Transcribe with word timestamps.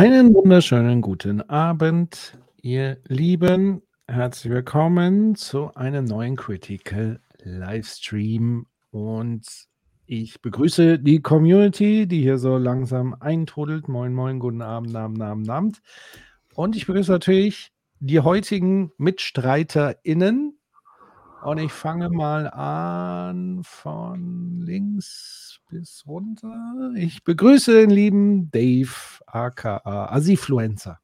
Einen 0.00 0.32
wunderschönen 0.34 1.02
guten 1.02 1.42
Abend, 1.42 2.38
ihr 2.62 2.96
Lieben. 3.06 3.82
Herzlich 4.08 4.50
willkommen 4.50 5.34
zu 5.34 5.74
einem 5.74 6.06
neuen 6.06 6.36
Critical 6.36 7.20
Livestream. 7.42 8.64
Und 8.92 9.46
ich 10.06 10.40
begrüße 10.40 11.00
die 11.00 11.20
Community, 11.20 12.06
die 12.06 12.22
hier 12.22 12.38
so 12.38 12.56
langsam 12.56 13.14
eintrudelt. 13.20 13.88
Moin, 13.88 14.14
moin, 14.14 14.38
guten 14.38 14.62
Abend, 14.62 14.96
Abend, 14.96 15.20
Abend, 15.20 15.50
Abend. 15.50 15.82
Und 16.54 16.76
ich 16.76 16.86
begrüße 16.86 17.12
natürlich 17.12 17.70
die 17.98 18.20
heutigen 18.20 18.92
MitstreiterInnen. 18.96 20.58
Und 21.42 21.58
ich 21.58 21.72
fange 21.72 22.08
mal 22.08 22.48
an 22.48 23.60
von 23.64 24.62
links 24.62 25.49
bis 25.70 26.04
runter. 26.06 26.92
Ich 26.96 27.22
begrüße 27.22 27.72
den 27.72 27.90
lieben 27.90 28.50
Dave, 28.50 28.90
aka 29.26 29.80
Asifluencer. 30.10 31.00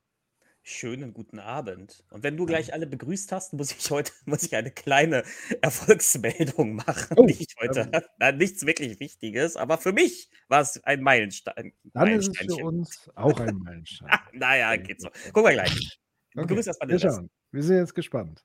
Schönen 0.62 1.15
guten 1.15 1.38
Abend. 1.38 2.03
Und 2.10 2.25
wenn 2.25 2.37
du 2.37 2.44
gleich 2.44 2.75
alle 2.75 2.88
begrüßt 2.88 3.31
hast, 3.31 3.53
muss 3.53 3.71
ich 3.71 3.88
heute 3.93 4.10
muss 4.25 4.43
ich 4.43 4.56
eine 4.56 4.72
kleine 4.72 5.22
Erfolgsmeldung 5.62 6.75
machen, 6.75 7.16
Oh, 7.16 7.27
die 7.27 7.34
ich 7.34 7.54
heute 7.60 7.88
ähm. 7.93 8.03
Na, 8.19 8.32
nichts 8.32 8.66
wirklich 8.66 8.99
Wichtiges, 8.99 9.56
aber 9.56 9.78
für 9.78 9.93
mich 9.93 10.28
war 10.49 10.62
es 10.62 10.83
ein 10.83 11.03
Meilenstein. 11.03 11.72
Dann 11.94 12.09
ist 12.09 12.37
es 12.37 12.56
für 12.56 12.65
uns 12.65 13.09
auch 13.15 13.38
ein 13.38 13.59
Meilenstein. 13.59 14.10
naja, 14.33 14.75
geht 14.77 15.00
so. 15.00 15.09
Gucken 15.33 15.44
wir 15.44 15.53
gleich. 15.53 16.00
Okay, 16.34 16.48
Begrüß 16.48 16.66
erstmal 16.66 16.88
wir 16.88 16.98
den 16.98 17.10
schauen. 17.10 17.31
Wir 17.53 17.62
sind 17.62 17.77
jetzt 17.77 17.94
gespannt. 17.94 18.44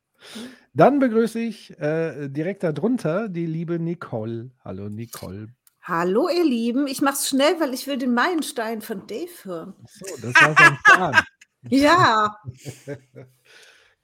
Dann 0.74 1.00
begrüße 1.00 1.40
ich 1.40 1.78
äh, 1.80 2.30
direkt 2.30 2.62
darunter 2.62 3.28
die 3.28 3.48
liebe 3.48 3.80
Nicole. 3.80 4.52
Hallo 4.64 4.88
Nicole. 4.88 5.48
Hallo, 5.84 6.30
ihr 6.30 6.44
Lieben. 6.46 6.88
Ich 6.88 7.02
mach's 7.02 7.28
schnell, 7.28 7.60
weil 7.60 7.74
ich 7.74 7.88
will 7.88 7.98
den 7.98 8.14
Meilenstein 8.14 8.82
von 8.82 9.08
Dave 9.08 9.32
hören. 9.44 9.74
So, 9.88 10.06
das 10.22 10.36
war 10.36 10.56
sein 10.56 10.78
Plan. 10.84 11.24
Ja, 11.70 12.38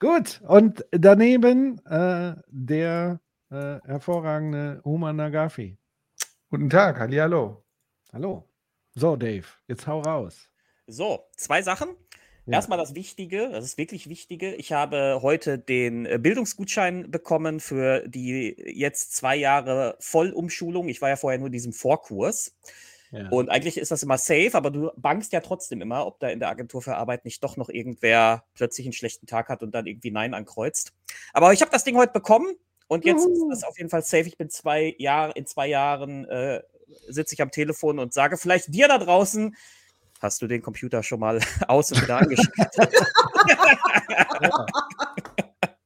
Gut, 0.00 0.40
und 0.46 0.84
daneben 0.92 1.84
äh, 1.86 2.36
der 2.46 3.20
äh, 3.50 3.80
hervorragende 3.84 4.80
Human 4.84 5.16
Nagafi. 5.16 5.76
Guten 6.50 6.70
Tag, 6.70 7.00
hallo. 7.00 7.64
Hallo. 8.12 8.48
So, 8.94 9.16
Dave, 9.16 9.46
jetzt 9.66 9.88
hau 9.88 10.00
raus. 10.00 10.48
So, 10.86 11.24
zwei 11.36 11.62
Sachen. 11.62 11.96
Ja. 12.48 12.54
Erstmal 12.54 12.78
das 12.78 12.94
Wichtige, 12.94 13.50
das 13.50 13.62
ist 13.62 13.76
wirklich 13.76 14.08
Wichtige. 14.08 14.54
Ich 14.54 14.72
habe 14.72 15.20
heute 15.20 15.58
den 15.58 16.06
äh, 16.06 16.18
Bildungsgutschein 16.18 17.10
bekommen 17.10 17.60
für 17.60 18.08
die 18.08 18.56
jetzt 18.66 19.14
zwei 19.14 19.36
Jahre 19.36 19.96
Vollumschulung. 20.00 20.88
Ich 20.88 21.02
war 21.02 21.10
ja 21.10 21.16
vorher 21.16 21.38
nur 21.38 21.48
in 21.48 21.52
diesem 21.52 21.74
Vorkurs. 21.74 22.56
Ja. 23.10 23.28
Und 23.28 23.50
eigentlich 23.50 23.76
ist 23.76 23.90
das 23.90 24.02
immer 24.02 24.16
safe, 24.16 24.52
aber 24.54 24.70
du 24.70 24.90
bangst 24.96 25.34
ja 25.34 25.40
trotzdem 25.40 25.82
immer, 25.82 26.06
ob 26.06 26.20
da 26.20 26.28
in 26.28 26.40
der 26.40 26.48
Agentur 26.48 26.80
für 26.80 26.96
Arbeit 26.96 27.26
nicht 27.26 27.44
doch 27.44 27.58
noch 27.58 27.68
irgendwer 27.68 28.44
plötzlich 28.54 28.86
einen 28.86 28.94
schlechten 28.94 29.26
Tag 29.26 29.50
hat 29.50 29.62
und 29.62 29.74
dann 29.74 29.86
irgendwie 29.86 30.10
Nein 30.10 30.32
ankreuzt. 30.32 30.94
Aber 31.34 31.52
ich 31.52 31.60
habe 31.60 31.70
das 31.70 31.84
Ding 31.84 31.98
heute 31.98 32.14
bekommen 32.14 32.46
und 32.86 33.04
jetzt 33.04 33.26
ist 33.26 33.36
Juhu. 33.36 33.50
das 33.50 33.62
auf 33.62 33.76
jeden 33.76 33.90
Fall 33.90 34.02
safe. 34.02 34.26
Ich 34.26 34.38
bin 34.38 34.48
zwei 34.48 34.94
Jahre, 34.96 35.32
in 35.32 35.46
zwei 35.46 35.66
Jahren 35.66 36.24
äh, 36.24 36.62
sitze 37.08 37.34
ich 37.34 37.42
am 37.42 37.50
Telefon 37.50 37.98
und 37.98 38.14
sage 38.14 38.38
vielleicht 38.38 38.74
dir 38.74 38.88
da 38.88 38.96
draußen, 38.96 39.54
hast 40.18 40.42
du 40.42 40.46
den 40.46 40.62
Computer 40.62 41.02
schon 41.02 41.20
mal 41.20 41.38
aus 41.68 41.92
und 41.92 42.02
wieder 42.02 42.18
angeschaltet? 42.18 42.74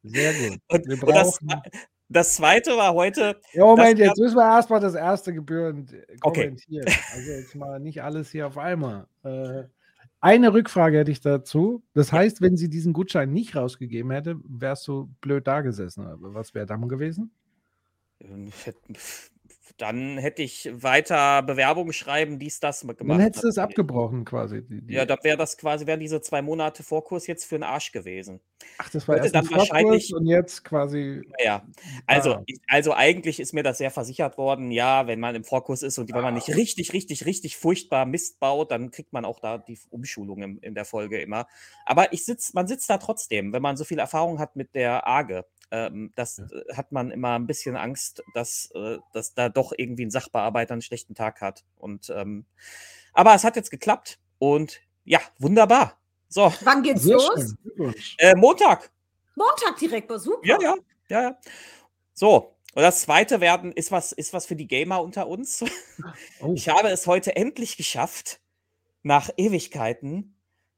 Sehr 0.02 0.32
gut. 0.34 0.58
und, 0.68 0.86
Wir 0.88 1.02
und 1.02 1.14
das, 1.14 1.38
brauchen. 1.38 1.62
das 2.08 2.34
zweite 2.34 2.76
war 2.76 2.94
heute, 2.94 3.40
Ja, 3.52 3.64
Moment, 3.64 3.98
jetzt 3.98 4.18
müssen 4.18 4.36
wir 4.36 4.44
erstmal 4.44 4.80
das 4.80 4.94
erste 4.94 5.32
Gebühren 5.32 5.88
äh, 5.92 6.16
Okay. 6.22 6.44
kommentieren. 6.44 6.86
Also 7.14 7.30
jetzt 7.30 7.54
mal 7.54 7.78
nicht 7.80 8.02
alles 8.02 8.30
hier 8.30 8.46
auf 8.46 8.58
einmal. 8.58 9.06
Äh, 9.22 9.64
eine 10.20 10.52
Rückfrage 10.52 10.98
hätte 10.98 11.10
ich 11.10 11.20
dazu. 11.20 11.82
Das 11.94 12.12
heißt, 12.12 12.40
wenn 12.42 12.56
sie 12.56 12.68
diesen 12.68 12.92
Gutschein 12.92 13.32
nicht 13.32 13.56
rausgegeben 13.56 14.12
hätte, 14.12 14.36
wärst 14.44 14.86
du 14.86 15.08
blöd 15.20 15.46
da 15.48 15.62
gesessen. 15.62 16.06
Aber 16.06 16.34
Was 16.34 16.54
wäre 16.54 16.66
dann 16.66 16.88
gewesen? 16.88 17.32
Dann 19.82 20.16
hätte 20.16 20.42
ich 20.42 20.70
weiter 20.72 21.42
Bewerbungen 21.42 21.92
schreiben, 21.92 22.38
dies, 22.38 22.60
das 22.60 22.82
gemacht. 22.82 23.00
Dann 23.00 23.18
hättest 23.20 23.42
du 23.42 23.48
es 23.48 23.58
abgebrochen 23.58 24.24
quasi. 24.24 24.62
Die, 24.62 24.80
die, 24.80 24.94
Ja, 24.94 25.04
da 25.04 25.16
wäre 25.22 25.36
das 25.36 25.58
quasi, 25.58 25.86
wären 25.86 25.98
diese 25.98 26.20
zwei 26.20 26.40
Monate 26.40 26.84
Vorkurs 26.84 27.26
jetzt 27.26 27.44
für 27.44 27.56
den 27.56 27.64
Arsch 27.64 27.90
gewesen. 27.90 28.40
Ach, 28.78 28.88
das 28.90 29.08
war 29.08 29.16
würde 29.16 29.24
erst 29.24 29.34
dann 29.34 29.50
wahrscheinlich- 29.50 30.08
Vorkurs 30.08 30.12
und 30.12 30.26
jetzt 30.26 30.64
quasi. 30.64 31.22
Ja, 31.44 31.66
also, 32.06 32.34
Ah. 32.34 32.42
ich, 32.46 32.60
also 32.68 32.94
eigentlich 32.94 33.40
ist 33.40 33.52
mir 33.54 33.64
das 33.64 33.78
sehr 33.78 33.90
versichert 33.90 34.38
worden, 34.38 34.70
ja, 34.70 35.08
wenn 35.08 35.18
man 35.18 35.34
im 35.34 35.42
Vorkurs 35.42 35.82
ist 35.82 35.98
und 35.98 36.08
wenn 36.14 36.22
man 36.22 36.32
Ah. 36.34 36.36
nicht 36.36 36.48
richtig, 36.48 36.92
richtig, 36.92 37.26
richtig 37.26 37.56
furchtbar 37.56 38.06
Mist 38.06 38.38
baut, 38.38 38.70
dann 38.70 38.92
kriegt 38.92 39.12
man 39.12 39.24
auch 39.24 39.40
da 39.40 39.58
die 39.58 39.78
Umschulung 39.90 40.42
im, 40.42 40.58
in 40.60 40.76
der 40.76 40.84
Folge 40.84 41.20
immer. 41.20 41.48
Aber 41.86 42.12
ich 42.12 42.24
sitz, 42.24 42.54
man 42.54 42.68
sitzt 42.68 42.88
da 42.88 42.98
trotzdem, 42.98 43.52
wenn 43.52 43.62
man 43.62 43.76
so 43.76 43.82
viel 43.82 43.98
Erfahrung 43.98 44.38
hat 44.38 44.54
mit 44.54 44.76
der 44.76 45.08
AGE. 45.08 45.44
Ähm, 45.72 46.12
das 46.14 46.38
äh, 46.38 46.74
hat 46.74 46.92
man 46.92 47.10
immer 47.10 47.38
ein 47.38 47.46
bisschen 47.46 47.76
Angst, 47.76 48.22
dass, 48.34 48.70
äh, 48.74 48.98
dass 49.14 49.32
da 49.32 49.48
doch 49.48 49.72
irgendwie 49.74 50.04
ein 50.04 50.10
Sachbearbeiter 50.10 50.74
einen 50.74 50.82
schlechten 50.82 51.14
Tag 51.14 51.40
hat. 51.40 51.64
Und 51.78 52.12
ähm, 52.14 52.44
aber 53.14 53.34
es 53.34 53.42
hat 53.42 53.56
jetzt 53.56 53.70
geklappt 53.70 54.20
und 54.38 54.80
ja, 55.04 55.20
wunderbar. 55.38 55.98
So, 56.28 56.52
wann 56.62 56.82
geht's 56.82 57.02
Sehr 57.02 57.16
los? 57.16 57.56
äh, 58.18 58.34
Montag. 58.36 58.90
Montag 59.34 59.78
direkt, 59.78 60.10
war 60.10 60.18
super. 60.18 60.46
Ja, 60.46 60.60
ja, 60.60 60.74
ja, 61.08 61.22
ja. 61.22 61.38
So, 62.12 62.54
und 62.74 62.82
das 62.82 63.00
zweite 63.02 63.40
werden 63.40 63.72
ist 63.72 63.90
was, 63.90 64.12
ist 64.12 64.34
was 64.34 64.44
für 64.44 64.56
die 64.56 64.66
Gamer 64.66 65.02
unter 65.02 65.26
uns. 65.26 65.64
Oh. 66.40 66.52
Ich 66.54 66.68
habe 66.68 66.88
es 66.88 67.06
heute 67.06 67.36
endlich 67.36 67.76
geschafft, 67.76 68.40
nach 69.02 69.30
Ewigkeiten, 69.36 70.31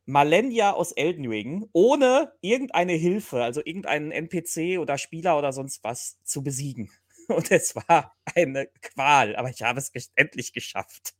Malenia 0.06 0.72
aus 0.72 0.92
Elden 0.92 1.26
Ring 1.26 1.68
ohne 1.72 2.32
irgendeine 2.40 2.92
Hilfe, 2.92 3.42
also 3.42 3.62
irgendeinen 3.64 4.10
NPC 4.10 4.78
oder 4.78 4.98
Spieler 4.98 5.38
oder 5.38 5.52
sonst 5.52 5.82
was, 5.84 6.18
zu 6.24 6.42
besiegen. 6.42 6.90
Und 7.28 7.50
es 7.50 7.74
war 7.74 8.14
eine 8.34 8.68
Qual, 8.82 9.34
aber 9.36 9.48
ich 9.48 9.62
habe 9.62 9.80
es 9.80 9.90
endlich 10.14 10.52
geschafft. 10.52 11.14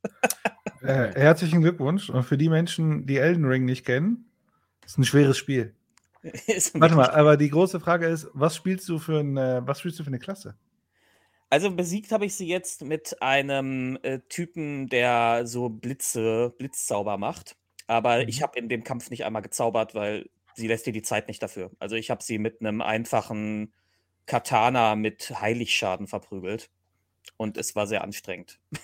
Äh, 0.81 1.13
herzlichen 1.15 1.61
Glückwunsch. 1.61 2.09
Und 2.09 2.23
für 2.23 2.37
die 2.37 2.49
Menschen, 2.49 3.07
die 3.07 3.17
Elden 3.17 3.45
Ring 3.45 3.65
nicht 3.65 3.85
kennen, 3.85 4.29
ist 4.85 4.99
ein 4.99 5.03
schweres 5.03 5.37
Spiel. 5.37 5.73
Warte 6.73 6.95
mal, 6.95 7.09
aber 7.09 7.37
die 7.37 7.49
große 7.49 7.79
Frage 7.79 8.07
ist, 8.07 8.27
was 8.33 8.55
spielst 8.55 8.87
du 8.89 8.99
für 8.99 9.19
eine, 9.19 9.63
was 9.65 9.79
spielst 9.79 9.99
du 9.99 10.03
für 10.03 10.09
eine 10.09 10.19
Klasse? 10.19 10.55
Also 11.49 11.71
besiegt 11.71 12.11
habe 12.11 12.25
ich 12.25 12.35
sie 12.35 12.47
jetzt 12.47 12.83
mit 12.83 13.21
einem 13.21 13.97
äh, 14.01 14.19
Typen, 14.29 14.87
der 14.89 15.43
so 15.45 15.69
Blitze, 15.69 16.53
Blitzzauber 16.57 17.17
macht. 17.17 17.55
Aber 17.87 18.27
ich 18.27 18.41
habe 18.41 18.57
in 18.57 18.69
dem 18.69 18.83
Kampf 18.83 19.09
nicht 19.09 19.25
einmal 19.25 19.41
gezaubert, 19.41 19.95
weil 19.95 20.29
sie 20.55 20.67
lässt 20.67 20.85
dir 20.85 20.93
die 20.93 21.01
Zeit 21.01 21.27
nicht 21.27 21.41
dafür. 21.43 21.71
Also 21.79 21.95
ich 21.95 22.09
habe 22.09 22.23
sie 22.23 22.37
mit 22.39 22.61
einem 22.61 22.81
einfachen 22.81 23.73
Katana 24.25 24.95
mit 24.95 25.33
Heiligschaden 25.39 26.07
verprügelt. 26.07 26.69
Und 27.37 27.57
es 27.57 27.75
war 27.75 27.87
sehr 27.87 28.03
anstrengend. 28.03 28.59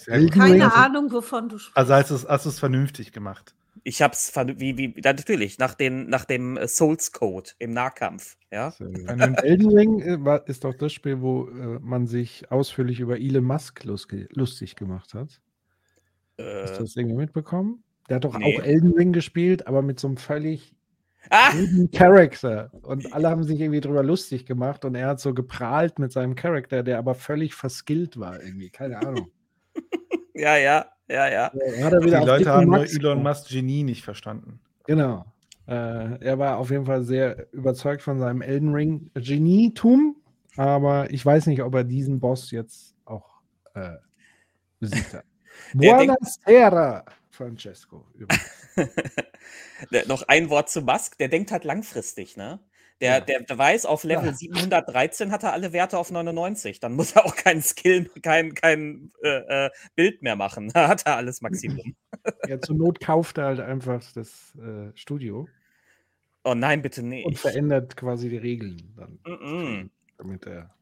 Sehr. 0.00 0.28
Keine 0.30 0.54
Ring. 0.54 0.62
Ahnung, 0.62 1.12
wovon 1.12 1.48
du 1.48 1.58
sprichst. 1.58 1.76
Also 1.76 1.94
hast 1.94 2.10
du 2.10 2.14
es 2.16 2.26
hast 2.26 2.44
du's 2.44 2.58
vernünftig 2.58 3.12
gemacht. 3.12 3.54
Ich 3.84 4.02
habe 4.02 4.12
es 4.14 4.34
wie, 4.34 4.76
wie, 4.76 5.00
natürlich, 5.00 5.58
nach, 5.58 5.74
den, 5.74 6.08
nach 6.08 6.24
dem 6.24 6.56
äh, 6.56 6.66
Souls 6.66 7.12
Code 7.12 7.50
im 7.58 7.70
Nahkampf. 7.70 8.36
Ja? 8.50 8.74
Elden 8.78 9.70
Ring 9.70 10.00
äh, 10.00 10.24
war, 10.24 10.46
ist 10.48 10.64
doch 10.64 10.74
das 10.74 10.92
Spiel, 10.92 11.20
wo 11.20 11.48
äh, 11.48 11.78
man 11.80 12.06
sich 12.06 12.50
ausführlich 12.50 12.98
über 13.00 13.18
Elon 13.18 13.44
Musk 13.44 13.84
lustig, 13.84 14.74
gemacht 14.74 15.14
hat. 15.14 15.40
Hast 16.36 16.72
du 16.72 16.74
Äh, 16.74 16.78
das 16.80 16.96
irgendwie 16.96 17.16
mitbekommen? 17.16 17.84
Der 18.10 18.16
hat 18.16 18.24
doch 18.24 18.36
nee. 18.36 18.58
auch 18.58 18.64
Elden 18.64 18.92
Ring 18.92 19.12
gespielt, 19.12 19.68
aber 19.68 19.82
mit 19.82 20.00
so 20.00 20.08
einem 20.08 20.16
völlig 20.16 20.74
ah! 21.30 21.52
guten 21.52 21.92
Charakter. 21.92 22.72
Und 22.82 23.12
alle 23.12 23.30
haben 23.30 23.44
sich 23.44 23.60
irgendwie 23.60 23.80
drüber 23.80 24.02
lustig 24.02 24.46
gemacht 24.46 24.84
und 24.84 24.96
er 24.96 25.06
hat 25.06 25.20
so 25.20 25.32
geprahlt 25.32 26.00
mit 26.00 26.10
seinem 26.10 26.34
Charakter, 26.34 26.82
der 26.82 26.98
aber 26.98 27.14
völlig 27.14 27.54
verskillt 27.54 28.18
war 28.18 28.42
irgendwie. 28.42 28.70
Keine 28.70 28.98
Ahnung. 28.98 29.30
Ja, 30.32 30.56
ja, 30.56 30.86
ja, 31.06 31.28
ja. 31.28 31.52
Ja, 31.52 31.84
hat 31.84 31.92
er 31.92 32.00
Die 32.00 32.08
Leute 32.08 32.50
haben 32.50 32.70
nur 32.70 32.86
Elon. 32.86 33.22
Musk 33.22 33.50
Genie 33.50 33.82
nicht 33.82 34.02
verstanden. 34.02 34.58
Genau. 34.86 35.26
Äh, 35.66 36.18
er 36.24 36.38
war 36.38 36.56
auf 36.56 36.70
jeden 36.70 36.86
Fall 36.86 37.02
sehr 37.02 37.52
überzeugt 37.52 38.00
von 38.00 38.18
seinem 38.18 38.40
Elden 38.40 38.72
Ring 38.72 39.10
Genietum, 39.12 40.16
aber 40.56 41.10
ich 41.10 41.26
weiß 41.26 41.46
nicht, 41.46 41.62
ob 41.62 41.74
er 41.74 41.84
diesen 41.84 42.20
Boss 42.20 42.50
jetzt 42.52 42.96
auch 43.04 43.42
äh, 43.74 43.96
besiegt 44.78 45.12
hat. 45.12 45.24
Denkt- 45.74 46.06
Buonasera, 46.06 47.04
Francesco. 47.40 48.06
Noch 50.08 50.22
ein 50.28 50.50
Wort 50.50 50.68
zu 50.68 50.82
Musk, 50.82 51.16
der 51.18 51.28
denkt 51.28 51.52
halt 51.52 51.64
langfristig, 51.64 52.36
ne? 52.36 52.60
Der, 53.00 53.14
Ja. 53.14 53.20
der, 53.20 53.40
der 53.44 53.56
weiß, 53.56 53.86
auf 53.86 54.04
Level 54.04 54.26
Ja. 54.26 54.32
713 54.34 55.32
hat 55.32 55.42
er 55.42 55.54
alle 55.54 55.72
Werte 55.72 55.96
auf 55.96 56.10
99. 56.10 56.80
Dann 56.80 56.92
muss 56.92 57.12
er 57.12 57.24
auch 57.24 57.34
keinen 57.34 57.62
Skill, 57.62 58.10
kein, 58.22 58.52
kein 58.52 59.10
äh, 59.22 59.66
äh, 59.66 59.70
Bild 59.94 60.20
mehr 60.20 60.36
machen. 60.36 60.68
Da 60.74 60.88
hat 60.88 61.06
er 61.06 61.16
alles 61.16 61.40
Maximum. 61.40 61.94
ja, 62.46 62.60
zur 62.60 62.76
Not 62.76 63.00
kauft 63.00 63.38
er 63.38 63.46
halt 63.46 63.60
einfach 63.60 64.04
das 64.12 64.54
äh, 64.56 64.90
Studio 64.94 65.48
Oh 66.44 66.54
nein, 66.54 66.82
bitte 66.82 67.00
und 67.02 67.08
nicht. 67.08 67.38
verändert 67.38 67.96
quasi 67.96 68.28
die 68.28 68.38
Regeln 68.38 68.94
dann, 68.96 69.18
Mm-mm. 69.24 69.90
damit 70.18 70.46
er. 70.46 70.74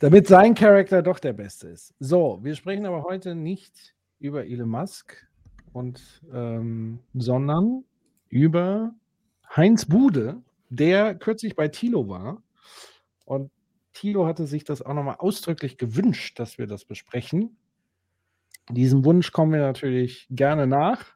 Damit 0.00 0.26
sein 0.28 0.54
Charakter 0.54 1.02
doch 1.02 1.18
der 1.18 1.32
beste 1.34 1.68
ist. 1.68 1.94
So, 1.98 2.38
wir 2.42 2.54
sprechen 2.54 2.86
aber 2.86 3.02
heute 3.02 3.34
nicht 3.34 3.94
über 4.18 4.46
Elon 4.46 4.68
Musk 4.70 5.25
und 5.76 6.22
ähm, 6.32 7.00
sondern 7.12 7.84
über 8.30 8.94
Heinz 9.54 9.84
Bude, 9.84 10.42
der 10.70 11.14
kürzlich 11.14 11.54
bei 11.54 11.68
Thilo 11.68 12.08
war. 12.08 12.42
Und 13.26 13.50
Thilo 13.92 14.26
hatte 14.26 14.46
sich 14.46 14.64
das 14.64 14.80
auch 14.80 14.94
nochmal 14.94 15.16
ausdrücklich 15.18 15.76
gewünscht, 15.76 16.38
dass 16.38 16.56
wir 16.56 16.66
das 16.66 16.86
besprechen. 16.86 17.58
Diesem 18.70 19.04
Wunsch 19.04 19.32
kommen 19.32 19.52
wir 19.52 19.60
natürlich 19.60 20.26
gerne 20.30 20.66
nach. 20.66 21.14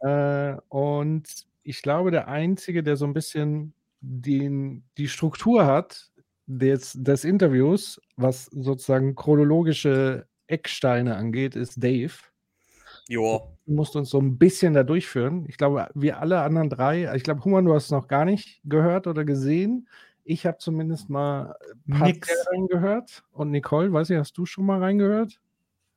Äh, 0.00 0.56
und 0.68 1.28
ich 1.62 1.80
glaube, 1.80 2.10
der 2.10 2.26
Einzige, 2.26 2.82
der 2.82 2.96
so 2.96 3.06
ein 3.06 3.14
bisschen 3.14 3.72
den, 4.00 4.82
die 4.98 5.08
Struktur 5.08 5.64
hat 5.64 6.10
des, 6.46 6.92
des 6.94 7.24
Interviews, 7.24 8.00
was 8.16 8.46
sozusagen 8.46 9.14
chronologische 9.14 10.26
Ecksteine 10.48 11.14
angeht, 11.14 11.54
ist 11.54 11.80
Dave. 11.80 12.33
Jo. 13.08 13.50
Du 13.66 13.72
musst 13.72 13.96
uns 13.96 14.10
so 14.10 14.18
ein 14.18 14.38
bisschen 14.38 14.74
da 14.74 14.82
durchführen. 14.82 15.44
Ich 15.48 15.56
glaube, 15.58 15.88
wir 15.94 16.20
alle 16.20 16.40
anderen 16.40 16.70
drei, 16.70 17.14
ich 17.14 17.22
glaube, 17.22 17.44
Human, 17.44 17.64
du 17.64 17.74
hast 17.74 17.86
es 17.86 17.90
noch 17.90 18.08
gar 18.08 18.24
nicht 18.24 18.60
gehört 18.64 19.06
oder 19.06 19.24
gesehen. 19.24 19.88
Ich 20.24 20.46
habe 20.46 20.58
zumindest 20.58 21.10
mal 21.10 21.54
Nix. 21.84 21.98
partiell 22.28 22.36
reingehört. 22.50 23.24
Und 23.32 23.50
Nicole, 23.50 23.92
weiß 23.92 24.10
ich, 24.10 24.18
hast 24.18 24.36
du 24.38 24.46
schon 24.46 24.64
mal 24.66 24.78
reingehört? 24.80 25.38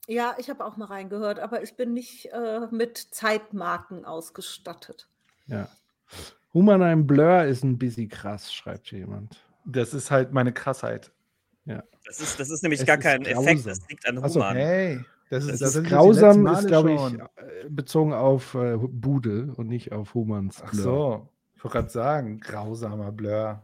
Ja, 0.08 0.36
ich 0.38 0.50
habe 0.50 0.66
auch 0.66 0.78
mal 0.78 0.86
reingehört, 0.86 1.40
aber 1.40 1.64
ich 1.64 1.76
bin 1.76 1.94
nicht 1.94 2.28
äh, 2.32 2.62
mit 2.72 2.98
Zeitmarken 2.98 4.06
ausgestattet. 4.06 5.08
Ja. 5.48 5.68
Human 6.54 6.82
ein 6.82 7.06
Blur 7.08 7.44
ist 7.44 7.64
ein 7.64 7.78
bisschen 7.78 8.10
krass, 8.10 8.54
schreibt 8.54 8.88
hier 8.88 9.00
jemand. 9.00 9.42
Das 9.66 9.94
ist 9.94 10.12
halt 10.12 10.32
meine 10.34 10.54
Krassheit. 10.54 11.12
Das 12.06 12.22
ist, 12.22 12.40
das 12.40 12.50
ist 12.50 12.64
nämlich 12.64 12.80
Es 12.80 12.86
gar 12.86 12.98
ist 12.98 13.04
kein 13.04 13.22
Effekt, 13.24 13.36
grausam. 13.36 13.64
das 13.66 13.90
liegt 13.90 14.08
an 14.08 14.24
Human. 14.24 14.56
Hey, 14.56 15.00
das 15.30 15.46
ist, 15.46 15.62
Das 15.62 15.74
das 15.74 15.84
grausam 15.84 16.48
ist, 16.48 16.68
glaube 16.68 16.94
ich, 16.94 17.00
äh, 17.00 17.70
bezogen 17.70 18.14
auf 18.14 18.54
äh, 18.56 18.78
Bude 18.78 19.54
und 19.56 19.68
nicht 19.68 19.92
auf 19.92 20.14
Humans. 20.14 20.62
Ach 20.66 20.72
Blur. 20.72 20.84
so, 20.84 21.30
ich 21.56 21.64
wollte 21.64 21.78
gerade 21.78 21.90
sagen, 21.90 22.40
grausamer 22.40 23.12
Blur. 23.12 23.64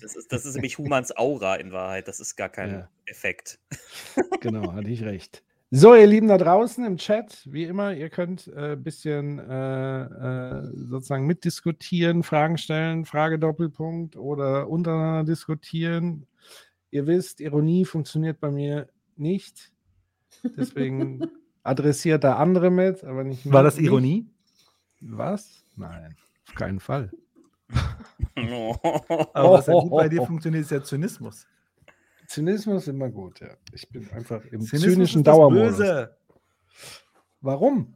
Das 0.00 0.14
ist, 0.14 0.32
das 0.32 0.44
ist 0.46 0.54
nämlich 0.54 0.78
Humans 0.78 1.16
Aura 1.16 1.56
in 1.56 1.72
Wahrheit. 1.72 2.06
Das 2.06 2.20
ist 2.20 2.36
gar 2.36 2.48
kein 2.48 2.70
Ja. 2.70 2.88
Effekt. 3.06 3.58
Genau, 4.40 4.72
hatte 4.72 4.88
ich 4.90 5.02
recht. 5.04 5.42
So, 5.74 5.94
ihr 5.94 6.06
Lieben 6.06 6.28
da 6.28 6.36
draußen 6.36 6.84
im 6.84 6.98
Chat, 6.98 7.48
wie 7.50 7.64
immer, 7.64 7.94
ihr 7.94 8.10
könnt 8.10 8.46
ein 8.48 8.72
äh, 8.72 8.76
bisschen 8.76 9.38
äh, 9.38 10.02
äh, 10.02 10.70
sozusagen 10.90 11.26
mitdiskutieren, 11.26 12.22
Fragen 12.22 12.58
stellen, 12.58 13.06
Frage 13.06 13.38
Doppelpunkt 13.38 14.16
oder 14.16 14.68
untereinander 14.68 15.24
diskutieren. 15.24 16.26
Ihr 16.90 17.06
wisst, 17.06 17.40
Ironie 17.40 17.86
funktioniert 17.86 18.38
bei 18.38 18.50
mir 18.50 18.88
nicht. 19.16 19.71
Deswegen 20.56 21.30
adressiert 21.62 22.24
da 22.24 22.36
andere 22.36 22.70
mit, 22.70 23.04
aber 23.04 23.24
nicht 23.24 23.50
War 23.50 23.62
mich- 23.62 23.74
das 23.74 23.82
Ironie? 23.82 24.26
Was? 25.00 25.64
Nein, 25.76 26.16
auf 26.48 26.54
keinen 26.54 26.80
Fall. 26.80 27.10
Aber 29.34 29.52
was 29.52 29.66
ja 29.66 29.72
gut 29.72 29.90
bei 29.90 30.08
dir 30.08 30.24
funktioniert, 30.26 30.64
ist 30.64 30.70
ja 30.70 30.82
Zynismus. 30.82 31.46
Zynismus 32.26 32.82
ist 32.82 32.88
immer 32.88 33.08
gut, 33.10 33.40
ja. 33.40 33.56
Ich 33.72 33.88
bin 33.88 34.08
einfach 34.10 34.44
im 34.46 34.60
Zynismus 34.60 34.92
zynischen 34.94 35.24
Dauermodus. 35.24 35.78
Böse. 35.78 36.16
Warum? 37.40 37.94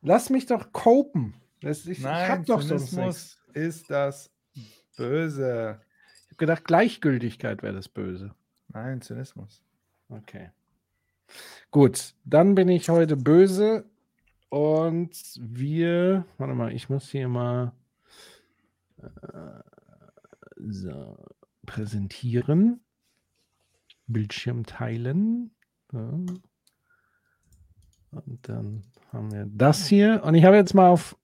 Lass 0.00 0.30
mich 0.30 0.46
doch 0.46 0.72
copen. 0.72 1.34
Das, 1.60 1.80
ich 1.86 1.98
ich 1.98 2.00
Nein, 2.04 2.28
hab 2.28 2.46
doch 2.46 2.60
Zynismus 2.62 3.38
ist 3.52 3.90
das 3.90 4.30
Böse. 4.96 5.80
Ich 6.24 6.26
habe 6.28 6.36
gedacht, 6.38 6.64
Gleichgültigkeit 6.64 7.62
wäre 7.62 7.74
das 7.74 7.88
Böse. 7.88 8.34
Nein, 8.68 9.00
Zynismus. 9.00 9.62
Okay. 10.08 10.50
Gut, 11.70 12.14
dann 12.24 12.54
bin 12.54 12.68
ich 12.68 12.90
heute 12.90 13.16
böse 13.16 13.88
und 14.50 15.10
wir, 15.40 16.26
warte 16.36 16.54
mal, 16.54 16.70
ich 16.72 16.90
muss 16.90 17.08
hier 17.10 17.28
mal 17.28 17.72
äh, 18.98 19.62
so, 20.58 21.16
präsentieren. 21.64 22.80
Bildschirm 24.06 24.66
teilen. 24.66 25.54
So. 25.90 26.26
Und 28.10 28.40
dann 28.42 28.82
haben 29.10 29.32
wir 29.32 29.46
das 29.46 29.86
hier. 29.86 30.22
Und 30.24 30.34
ich 30.34 30.44
habe 30.44 30.56
jetzt 30.56 30.74
mal 30.74 30.90
auf 30.90 31.16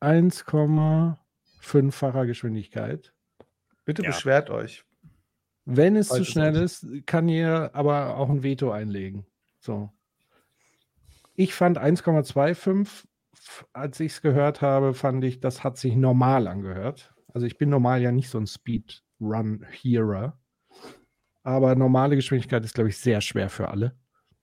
1,5-facher 0.00 2.26
Geschwindigkeit. 2.26 3.12
Bitte 3.84 4.02
Ja. 4.02 4.08
beschwert 4.08 4.50
euch. 4.50 4.84
Wenn 5.70 5.96
es 5.96 6.08
zu 6.08 6.24
schnell 6.24 6.56
ist. 6.56 6.86
kann 7.04 7.28
ihr 7.28 7.70
aber 7.74 8.16
auch 8.16 8.30
ein 8.30 8.42
Veto 8.42 8.70
einlegen. 8.70 9.26
So. 9.60 9.90
Ich 11.34 11.54
fand 11.54 11.78
1,25, 11.78 12.80
f- 13.34 13.66
als 13.74 14.00
ich 14.00 14.12
es 14.12 14.22
gehört 14.22 14.62
habe, 14.62 14.94
fand 14.94 15.22
ich, 15.24 15.40
das 15.40 15.62
hat 15.62 15.76
sich 15.76 15.94
normal 15.94 16.48
angehört. 16.48 17.12
Also 17.34 17.46
ich 17.46 17.58
bin 17.58 17.68
normal 17.68 18.00
ja 18.00 18.12
nicht 18.12 18.30
so 18.30 18.38
ein 18.38 18.46
Speedrun-Hearer. 18.46 20.38
Aber 21.42 21.74
normale 21.74 22.16
Geschwindigkeit 22.16 22.64
ist, 22.64 22.74
glaube 22.74 22.88
ich, 22.88 22.96
sehr 22.98 23.20
schwer 23.20 23.50
für 23.50 23.68
alle. 23.68 23.94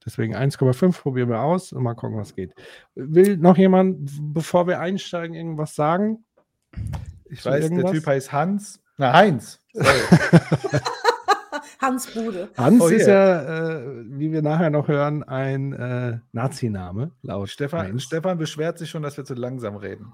Deswegen 0.06 0.36
1,5 0.36 1.02
probieren 1.02 1.30
wir 1.30 1.42
aus 1.42 1.74
und 1.74 1.82
mal 1.82 1.96
gucken, 1.96 2.18
was 2.20 2.36
geht. 2.36 2.54
Will 2.94 3.38
noch 3.38 3.58
jemand, 3.58 4.12
bevor 4.34 4.68
wir 4.68 4.80
einsteigen, 4.80 5.36
irgendwas 5.36 5.74
sagen? 5.74 6.24
Ich 7.32 7.44
weiß, 7.44 7.64
irgendwas? 7.64 7.92
der 7.92 8.00
Typ 8.00 8.08
heißt 8.08 8.32
Hans. 8.32 8.80
Na, 8.98 9.12
Heinz. 9.14 9.60
Hans 11.86 12.08
Bude. 12.14 12.50
Hans 12.58 12.82
Oh, 12.82 12.88
ist 12.88 13.08
yeah. 13.08 13.44
ja, 13.44 13.78
äh, 13.78 14.04
wie 14.08 14.32
wir 14.32 14.42
nachher 14.42 14.70
noch 14.70 14.88
hören, 14.88 15.24
ein 15.24 15.74
äh, 15.74 16.20
Nazi-Name, 16.32 17.12
laut 17.22 17.50
Stefan, 17.50 17.88
Heinz. 17.88 18.04
Stefan 18.04 18.38
beschwert 18.38 18.78
sich 18.78 18.90
schon, 18.90 19.04
dass 19.04 19.18
wir 19.18 19.26
zu 19.26 19.34
langsam 19.36 19.76
reden. 19.76 20.14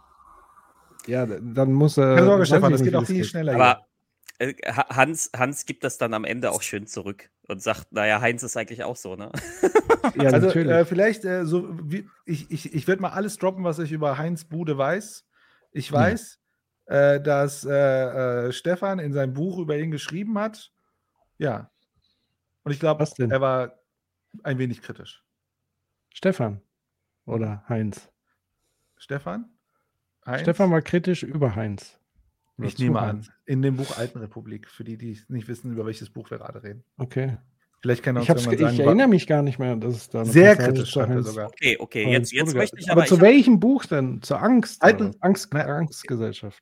Ja, 1.08 1.26
dann 1.26 1.74
muss 1.74 1.98
er. 1.98 2.16
Keine 2.16 2.26
Sorge, 2.28 2.46
Stefan, 2.46 2.72
das 2.72 2.84
geht 2.84 2.96
auch 2.96 3.06
viel 3.06 3.24
schneller. 3.24 3.56
Aber 3.56 3.80
äh, 4.38 4.54
Ha- 4.72 4.96
Hans, 4.96 5.32
Hans 5.36 5.66
gibt 5.66 5.84
das 5.84 5.98
dann 5.98 6.14
am 6.14 6.26
Ende 6.26 6.52
auch 6.52 6.62
schön 6.62 6.86
zurück 6.88 7.30
und 7.48 7.62
sagt, 7.62 7.92
naja, 7.92 8.22
Heinz 8.22 8.44
ist 8.44 8.56
eigentlich 8.58 8.84
auch 8.84 8.96
so, 8.96 9.16
ne? 9.16 9.32
Ja, 10.16 10.26
also 10.32 10.48
natürlich. 10.48 10.72
äh, 10.72 10.86
vielleicht, 10.86 11.26
äh, 11.26 11.46
so 11.46 11.70
wie, 11.84 12.08
ich, 12.26 12.52
ich, 12.52 12.74
ich 12.74 12.88
werde 12.88 13.02
mal 13.02 13.10
alles 13.10 13.38
droppen, 13.38 13.64
was 13.64 13.80
ich 13.80 13.92
über 13.92 14.18
Heinz 14.18 14.46
Bude 14.46 14.78
weiß. 14.78 15.26
Ich 15.72 15.92
weiß, 15.92 16.38
äh, 16.88 17.20
dass 17.22 17.64
äh, 17.66 18.48
äh, 18.48 18.52
Stefan 18.52 19.00
in 19.00 19.14
seinem 19.14 19.34
Buch 19.34 19.58
über 19.58 19.78
ihn 19.78 19.90
geschrieben 19.92 20.38
hat. 20.38 20.72
Ja. 21.42 21.72
Und 22.64 22.72
ich 22.72 22.80
glaube, 22.80 23.04
er 23.18 23.42
war 23.42 23.80
ein 24.44 24.60
wenig 24.60 24.84
kritisch. 24.84 25.26
Stefan 26.14 26.62
oder 27.26 27.64
Heinz. 27.68 28.12
Stefan? 28.96 29.50
Heinz? 30.24 30.42
Stefan 30.42 30.70
war 30.70 30.84
kritisch 30.84 31.24
über 31.24 31.56
Heinz. 31.56 32.00
Oder 32.60 32.68
ich 32.68 32.78
nehme 32.78 33.02
Heinz. 33.02 33.28
an. 33.28 33.34
In 33.46 33.64
dem 33.64 33.78
Buch 33.78 33.98
Altenrepublik, 33.98 34.70
für 34.70 34.84
die, 34.84 35.00
die 35.00 35.20
nicht 35.30 35.48
wissen, 35.48 35.72
über 35.72 35.88
welches 35.88 36.12
Buch 36.12 36.30
wir 36.30 36.38
gerade 36.38 36.62
reden. 36.62 36.84
Okay. 36.98 37.40
Vielleicht 37.82 38.04
kann 38.04 38.18
er 38.18 38.22
Ich, 38.22 38.30
uns 38.30 38.46
ich 38.46 38.60
sagen, 38.60 38.80
erinnere 38.80 39.08
mich 39.08 39.26
gar 39.26 39.42
nicht 39.42 39.58
mehr, 39.58 39.76
dass 39.78 39.96
es 39.96 40.10
da 40.10 40.22
eine 40.22 40.30
Sehr 40.30 40.56
kritisch 40.56 40.94
sogar. 40.94 41.48
Okay, 41.48 41.76
okay, 41.80 42.12
jetzt, 42.12 42.32
jetzt 42.32 42.54
möchte 42.54 42.78
ich 42.78 42.92
aber 42.92 43.02
aber. 43.02 43.08
zu 43.08 43.16
ich 43.16 43.22
welchem 43.22 43.60
Buch 43.60 43.88
denn? 43.88 44.22
Zur 44.22 44.44
Angst? 44.44 44.84
Alten-? 44.84 45.16
Angst. 45.22 45.52
Angstgesellschaft. 45.56 46.62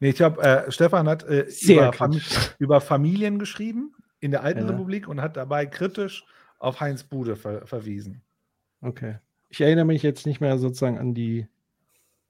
Nee, 0.00 0.10
ich 0.10 0.16
glaube, 0.16 0.42
äh, 0.42 0.70
Stefan 0.72 1.08
hat 1.08 1.22
äh, 1.24 1.44
Sehr 1.48 1.88
über, 1.88 1.92
Fam 1.92 2.20
über 2.58 2.80
Familien 2.80 3.38
geschrieben 3.38 3.94
in 4.20 4.30
der 4.30 4.42
Alten 4.42 4.60
Ja. 4.60 4.66
Republik 4.66 5.06
und 5.08 5.20
hat 5.20 5.36
dabei 5.36 5.66
kritisch 5.66 6.24
auf 6.58 6.80
Heinz 6.80 7.04
Bude 7.04 7.36
ver 7.36 7.66
verwiesen. 7.66 8.22
Okay. 8.82 9.16
Ich 9.50 9.60
erinnere 9.60 9.84
mich 9.84 10.02
jetzt 10.02 10.26
nicht 10.26 10.40
mehr 10.40 10.58
sozusagen 10.58 10.98
an 10.98 11.14
die 11.14 11.46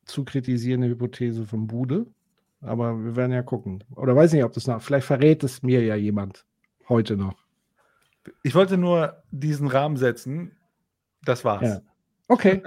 zu 0.04 0.24
kritisierende 0.24 0.88
Hypothese 0.88 1.46
von 1.46 1.66
Bude, 1.68 2.06
aber 2.60 2.96
wir 3.04 3.14
werden 3.14 3.32
ja 3.32 3.42
gucken. 3.42 3.84
Oder 3.94 4.16
weiß 4.16 4.32
nicht, 4.32 4.42
ob 4.44 4.52
das 4.52 4.66
noch, 4.66 4.82
vielleicht 4.82 5.06
verrät 5.06 5.44
es 5.44 5.62
mir 5.62 5.82
ja 5.84 5.94
jemand 5.94 6.44
heute 6.88 7.16
noch. 7.16 7.44
Ich 8.42 8.54
wollte 8.54 8.76
nur 8.76 9.22
diesen 9.30 9.68
Rahmen 9.68 9.96
setzen. 9.96 10.56
Das 11.24 11.44
war's. 11.44 11.62
Ja. 11.62 11.80
Okay. 12.28 12.62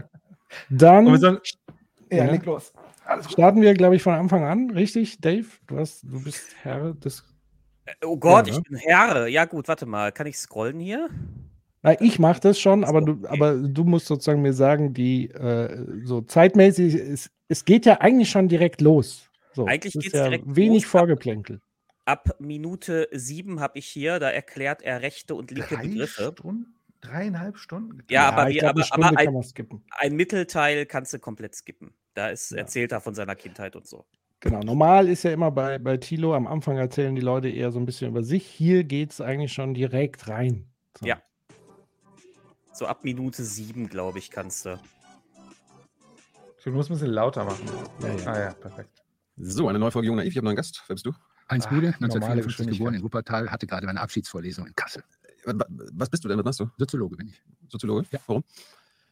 Dann 0.69 1.17
sollen, 1.17 1.39
Ja. 2.11 2.25
leg 2.25 2.45
los. 2.45 2.73
Alles 3.05 3.25
gut. 3.25 3.33
starten 3.33 3.61
wir, 3.61 3.73
glaube 3.73 3.95
ich, 3.95 4.03
von 4.03 4.13
Anfang 4.13 4.43
an. 4.43 4.69
Richtig, 4.71 5.19
Dave? 5.19 5.45
Du, 5.67 5.77
hast, 5.77 6.03
du 6.03 6.23
bist 6.23 6.55
Herr 6.61 6.93
des. 6.93 7.25
Oh 8.05 8.17
Gott, 8.17 8.47
Ja, 8.47 8.53
ich 8.53 8.59
ne? 8.59 8.63
bin 8.69 8.77
Herr. 8.77 9.27
Ja, 9.27 9.45
gut, 9.45 9.67
warte 9.67 9.85
mal. 9.85 10.11
Kann 10.11 10.27
ich 10.27 10.37
scrollen 10.37 10.79
hier? 10.79 11.09
Na, 11.81 11.99
ich 11.99 12.17
mache 12.17 12.39
das 12.39 12.59
schon, 12.59 12.85
aber 12.85 13.01
du, 13.01 13.27
aber 13.27 13.55
du 13.55 13.83
musst 13.83 14.05
sozusagen 14.05 14.41
mir 14.41 14.53
sagen, 14.53 14.93
die 14.93 15.29
äh, 15.31 15.85
so 16.05 16.21
zeitmäßig, 16.21 16.95
es, 16.95 17.29
es 17.49 17.65
geht 17.65 17.85
ja 17.85 17.99
eigentlich 17.99 18.29
schon 18.29 18.47
direkt 18.47 18.79
los. 18.79 19.29
So, 19.53 19.65
Eigentlich 19.65 19.93
es 19.93 19.95
ist 19.95 20.03
geht's 20.03 20.15
ja 20.15 20.23
direkt 20.29 20.55
wenig 20.55 20.83
los, 20.83 20.91
Vorgeplänkel. 20.91 21.59
Ab 22.05 22.35
Minute 22.39 23.09
sieben 23.11 23.59
habe 23.59 23.79
ich 23.79 23.85
hier, 23.87 24.19
da 24.19 24.29
erklärt 24.29 24.81
er 24.81 25.01
rechte 25.01 25.35
und 25.35 25.51
linke 25.51 25.75
Drei 25.75 25.87
Begriffe. 25.87 26.33
Stunden? 26.37 26.75
Dreieinhalb 27.01 27.57
Stunden? 27.57 28.01
Ja, 28.09 28.29
aber, 28.29 28.49
ich 28.49 28.55
wir, 28.55 28.71
glaub, 28.71 28.77
aber, 28.77 28.85
aber 28.93 29.07
kann 29.07 29.17
ein, 29.17 29.33
man 29.33 29.43
skippen. 29.43 29.83
ein 29.91 30.15
Mittelteil 30.15 30.85
kannst 30.85 31.11
du 31.13 31.19
komplett 31.19 31.53
skippen. 31.53 31.93
Da 32.13 32.29
ist, 32.29 32.51
Ja. 32.51 32.57
erzählt 32.59 32.91
er 32.91 33.01
von 33.01 33.15
seiner 33.15 33.35
Kindheit 33.35 33.75
und 33.75 33.87
so. 33.87 34.05
Genau, 34.39 34.59
normal 34.59 35.07
ist 35.07 35.23
ja 35.23 35.31
immer 35.31 35.51
bei, 35.51 35.79
bei 35.79 35.97
Tilo, 35.97 36.35
am 36.35 36.47
Anfang 36.47 36.77
erzählen 36.77 37.15
die 37.15 37.21
Leute 37.21 37.47
eher 37.49 37.71
so 37.71 37.79
ein 37.79 37.85
bisschen 37.85 38.09
über 38.09 38.23
sich. 38.23 38.45
Hier 38.45 38.83
geht 38.83 39.11
es 39.11 39.21
eigentlich 39.21 39.53
schon 39.53 39.73
direkt 39.73 40.27
rein. 40.27 40.67
So. 40.99 41.05
Ja. 41.05 41.21
So 42.73 42.85
ab 42.87 43.03
Minute 43.03 43.43
sieben, 43.43 43.87
glaube 43.87 44.19
ich, 44.19 44.31
kannst 44.31 44.65
du. 44.65 44.79
Ich 46.59 46.65
muss 46.71 46.89
ein 46.89 46.93
bisschen 46.93 47.09
lauter 47.11 47.43
machen. 47.45 47.65
Ja, 48.01 48.07
ja. 48.13 48.31
Ah 48.31 48.39
ja, 48.39 48.53
perfekt. 48.53 49.03
So, 49.37 49.67
eine 49.67 49.79
neue 49.79 49.91
Folge 49.91 50.07
Jung 50.07 50.15
Naiv. 50.17 50.29
Ich 50.29 50.37
habe 50.37 50.45
noch 50.45 50.51
einen 50.51 50.57
Gast. 50.57 50.81
Wer 50.87 50.95
bist 50.95 51.05
du? 51.05 51.11
Heinz 51.49 51.65
Bude, 51.67 51.93
normale 51.99 52.41
1954 52.41 52.77
geboren 52.77 52.93
in 52.95 53.03
Wuppertal, 53.03 53.49
hatte 53.51 53.67
gerade 53.67 53.85
meine 53.85 53.99
Abschiedsvorlesung 53.99 54.67
in 54.67 54.75
Kassel. 54.75 55.03
Wa- 55.45 55.65
Was 55.93 56.09
bist 56.09 56.23
du 56.23 56.29
denn? 56.29 56.37
Was 56.37 56.45
machst 56.45 56.59
du? 56.61 56.69
Soziologe 56.77 57.17
bin 57.17 57.27
ich. 57.27 57.41
Soziologe? 57.67 58.05
Ja. 58.11 58.19
Warum? 58.27 58.43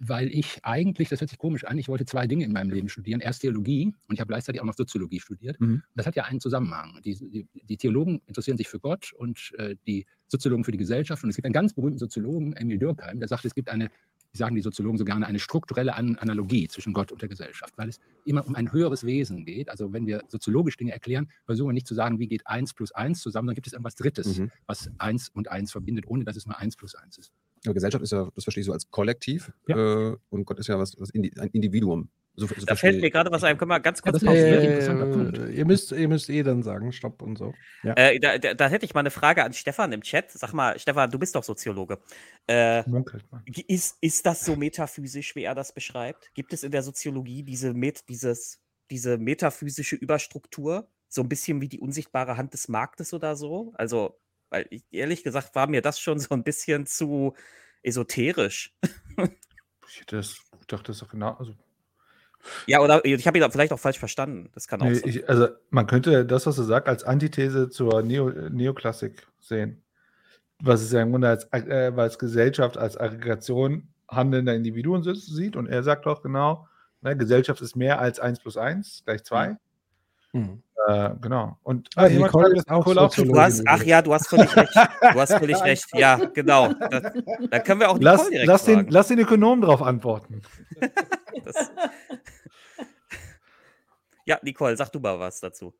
Weil 0.03 0.29
ich 0.29 0.59
eigentlich, 0.63 1.09
das 1.09 1.21
hört 1.21 1.29
sich 1.29 1.37
komisch 1.37 1.63
an, 1.63 1.77
ich 1.77 1.87
wollte 1.87 2.05
zwei 2.05 2.25
Dinge 2.25 2.43
in 2.43 2.51
meinem 2.51 2.71
Leben 2.71 2.89
studieren. 2.89 3.21
Erst 3.21 3.41
Theologie 3.41 3.93
und 4.07 4.15
ich 4.15 4.19
habe 4.19 4.29
gleichzeitig 4.29 4.59
auch 4.59 4.65
noch 4.65 4.73
Soziologie 4.73 5.19
studiert. 5.19 5.61
Mhm. 5.61 5.83
Das 5.93 6.07
hat 6.07 6.15
ja 6.15 6.23
einen 6.23 6.39
Zusammenhang. 6.39 6.99
Die, 7.05 7.13
die, 7.29 7.47
die 7.53 7.77
Theologen 7.77 8.19
interessieren 8.25 8.57
sich 8.57 8.67
für 8.67 8.79
Gott 8.79 9.13
und 9.13 9.51
äh, 9.59 9.75
die 9.85 10.07
Soziologen 10.27 10.63
für 10.63 10.71
die 10.71 10.79
Gesellschaft. 10.79 11.23
Und 11.23 11.29
es 11.29 11.35
gibt 11.35 11.45
einen 11.45 11.53
ganz 11.53 11.73
berühmten 11.73 11.99
Soziologen, 11.99 12.53
Emil 12.53 12.79
Durkheim, 12.79 13.19
der 13.19 13.27
sagt, 13.27 13.45
es 13.45 13.53
gibt 13.53 13.69
eine, 13.69 13.91
wie 14.31 14.37
sagen 14.39 14.55
die 14.55 14.61
Soziologen 14.61 14.97
so 14.97 15.05
gerne, 15.05 15.27
eine 15.27 15.37
strukturelle 15.37 15.93
An 15.93 16.15
Analogie 16.15 16.67
zwischen 16.67 16.93
Gott 16.93 17.11
und 17.11 17.21
der 17.21 17.29
Gesellschaft, 17.29 17.77
weil 17.77 17.89
es 17.89 17.99
immer 18.25 18.47
um 18.47 18.55
ein 18.55 18.71
höheres 18.71 19.05
Wesen 19.05 19.45
geht. 19.45 19.69
Also 19.69 19.93
wenn 19.93 20.07
wir 20.07 20.23
soziologisch 20.29 20.77
Dinge 20.77 20.93
erklären, 20.93 21.29
versuchen 21.45 21.69
wir 21.69 21.73
nicht 21.73 21.85
zu 21.85 21.93
sagen, 21.93 22.17
wie 22.17 22.27
geht 22.27 22.47
eins 22.47 22.73
plus 22.73 22.91
eins 22.91 23.21
zusammen, 23.21 23.47
dann 23.49 23.55
gibt 23.55 23.67
es 23.67 23.73
irgendwas 23.73 23.95
Drittes, 23.95 24.39
Mhm. 24.39 24.51
was 24.65 24.89
eins 24.97 25.29
und 25.29 25.49
eins 25.49 25.71
verbindet, 25.71 26.05
ohne 26.07 26.23
dass 26.23 26.37
es 26.37 26.47
nur 26.47 26.57
eins 26.57 26.75
plus 26.75 26.95
eins 26.95 27.19
ist. 27.19 27.31
Ja, 27.63 27.73
Gesellschaft 27.73 28.03
ist 28.03 28.11
ja, 28.11 28.29
das 28.33 28.43
verstehe 28.43 28.61
ich 28.61 28.65
so 28.65 28.73
als 28.73 28.89
Kollektiv. 28.89 29.51
Ja. 29.67 30.11
Äh, 30.11 30.17
und 30.29 30.45
Gott 30.45 30.59
ist 30.59 30.67
ja 30.67 30.79
was, 30.79 30.99
was 30.99 31.11
Indi 31.11 31.31
ein 31.39 31.49
Individuum. 31.49 32.09
So, 32.35 32.47
so 32.47 32.65
Da 32.65 32.75
fällt 32.75 33.01
mir 33.01 33.11
gerade 33.11 33.29
was 33.31 33.43
ein. 33.43 33.57
Können 33.57 33.69
wir 33.69 33.79
ganz 33.79 34.01
kurz 34.01 34.23
Punkt. 34.23 34.37
Äh, 34.37 35.51
ihr, 35.51 35.65
müsst, 35.65 35.91
ihr 35.91 36.07
müsst 36.07 36.29
eh 36.29 36.43
dann 36.43 36.63
sagen, 36.63 36.91
Stopp 36.93 37.21
und 37.21 37.37
so. 37.37 37.53
Ja. 37.83 37.93
Äh, 37.95 38.19
da, 38.19 38.37
da, 38.37 38.53
da 38.53 38.69
hätte 38.69 38.85
ich 38.85 38.93
mal 38.93 39.01
eine 39.01 39.11
Frage 39.11 39.43
an 39.43 39.53
Stefan 39.53 39.91
im 39.91 40.01
Chat. 40.01 40.31
Sag 40.31 40.53
mal, 40.53 40.79
Stefan, 40.79 41.11
du 41.11 41.19
bist 41.19 41.35
doch 41.35 41.43
Soziologe. 41.43 41.99
Äh, 42.47 42.83
ist, 43.67 43.97
ist 43.99 44.25
das 44.25 44.45
so 44.45 44.55
metaphysisch, 44.55 45.35
wie 45.35 45.43
er 45.43 45.55
das 45.55 45.73
beschreibt? 45.73 46.33
Gibt 46.33 46.53
es 46.53 46.63
in 46.63 46.71
der 46.71 46.83
Soziologie 46.83 47.43
diese, 47.43 47.73
Met, 47.73 48.07
dieses, 48.07 48.61
diese 48.89 49.17
metaphysische 49.17 49.97
Überstruktur? 49.97 50.87
So 51.09 51.21
ein 51.21 51.29
bisschen 51.29 51.59
wie 51.59 51.67
die 51.67 51.79
unsichtbare 51.79 52.37
Hand 52.37 52.53
des 52.53 52.69
Marktes 52.69 53.13
oder 53.13 53.35
so? 53.35 53.73
Also, 53.75 54.17
weil 54.51 54.67
ich, 54.69 54.83
ehrlich 54.91 55.23
gesagt 55.23 55.55
war 55.55 55.65
mir 55.67 55.81
das 55.81 55.99
schon 55.99 56.19
so 56.19 56.35
ein 56.35 56.43
bisschen 56.43 56.85
zu 56.85 57.33
esoterisch. 57.81 58.75
Ich 59.93 59.99
hätte 59.99 60.15
das, 60.15 60.37
ich 60.61 60.67
dachte 60.67 60.85
das 60.93 60.99
doch 60.99 61.09
genau. 61.09 61.33
Also, 61.33 61.53
Ja, 62.65 62.79
oder 62.79 63.03
ich 63.03 63.27
habe 63.27 63.37
ihn 63.37 63.51
vielleicht 63.51 63.73
auch 63.73 63.79
falsch 63.79 63.99
verstanden. 63.99 64.49
Das 64.53 64.65
kann 64.65 64.81
auch 64.81 64.85
nee, 64.85 64.93
sein. 64.93 65.09
ich, 65.09 65.27
also 65.27 65.49
man 65.69 65.85
könnte 65.85 66.25
das, 66.25 66.45
was 66.45 66.55
du 66.55 66.63
sagst, 66.63 66.87
als 66.87 67.03
Antithese 67.03 67.69
zur 67.69 68.01
Neo, 68.01 68.29
Neoklassik 68.29 69.27
sehen. 69.41 69.83
Was 70.63 70.81
es 70.81 70.93
ja 70.93 71.01
im 71.01 71.11
Grunde 71.11 71.27
als, 71.27 71.43
äh, 71.51 71.91
als 71.93 72.17
Gesellschaft, 72.17 72.77
als 72.77 72.95
Aggregation 72.95 73.89
handelnder 74.07 74.55
Individuen 74.55 75.03
si- 75.03 75.13
sieht. 75.15 75.57
Und 75.57 75.67
er 75.67 75.83
sagt 75.83 76.07
auch 76.07 76.21
genau, 76.21 76.69
ne, 77.01 77.17
Gesellschaft 77.17 77.61
ist 77.61 77.75
mehr 77.75 77.99
als 77.99 78.17
1 78.17 78.39
plus 78.39 78.55
1 78.55 79.03
gleich 79.03 79.25
2. 79.25 79.57
Hm. 80.31 80.63
Äh, 80.87 81.11
genau. 81.21 81.57
Und 81.63 81.89
ah, 81.95 82.07
Nicole 82.07 82.13
jemand 82.13 82.31
schreibt, 82.31 82.57
ist 82.57 82.69
auch 82.69 82.77
Nicole 82.77 83.01
auch. 83.01 83.15
Du 83.15 83.39
hast, 83.39 83.63
ach 83.67 83.83
ja, 83.83 84.01
du 84.01 84.13
hast 84.13 84.27
völlig 84.27 84.55
recht. 84.55 84.73
Du 84.75 85.19
hast 85.19 85.33
völlig 85.33 85.61
recht. 85.63 85.85
Ja, 85.93 86.15
genau. 86.15 86.73
Das, 86.73 87.13
da 87.49 87.59
können 87.59 87.79
wir 87.81 87.89
auch 87.89 87.97
Nicole 87.97 88.17
Lass, 88.17 88.29
direkt 88.29 88.47
lass, 88.47 88.65
den, 88.65 88.87
lass 88.89 89.07
den 89.07 89.19
Ökonom 89.19 89.61
drauf 89.61 89.81
antworten. 89.81 90.41
Das, 91.45 91.71
ja, 94.25 94.37
Nicole, 94.43 94.75
sag 94.77 94.91
du 94.91 94.99
mal 94.99 95.19
was 95.19 95.39
dazu. 95.39 95.73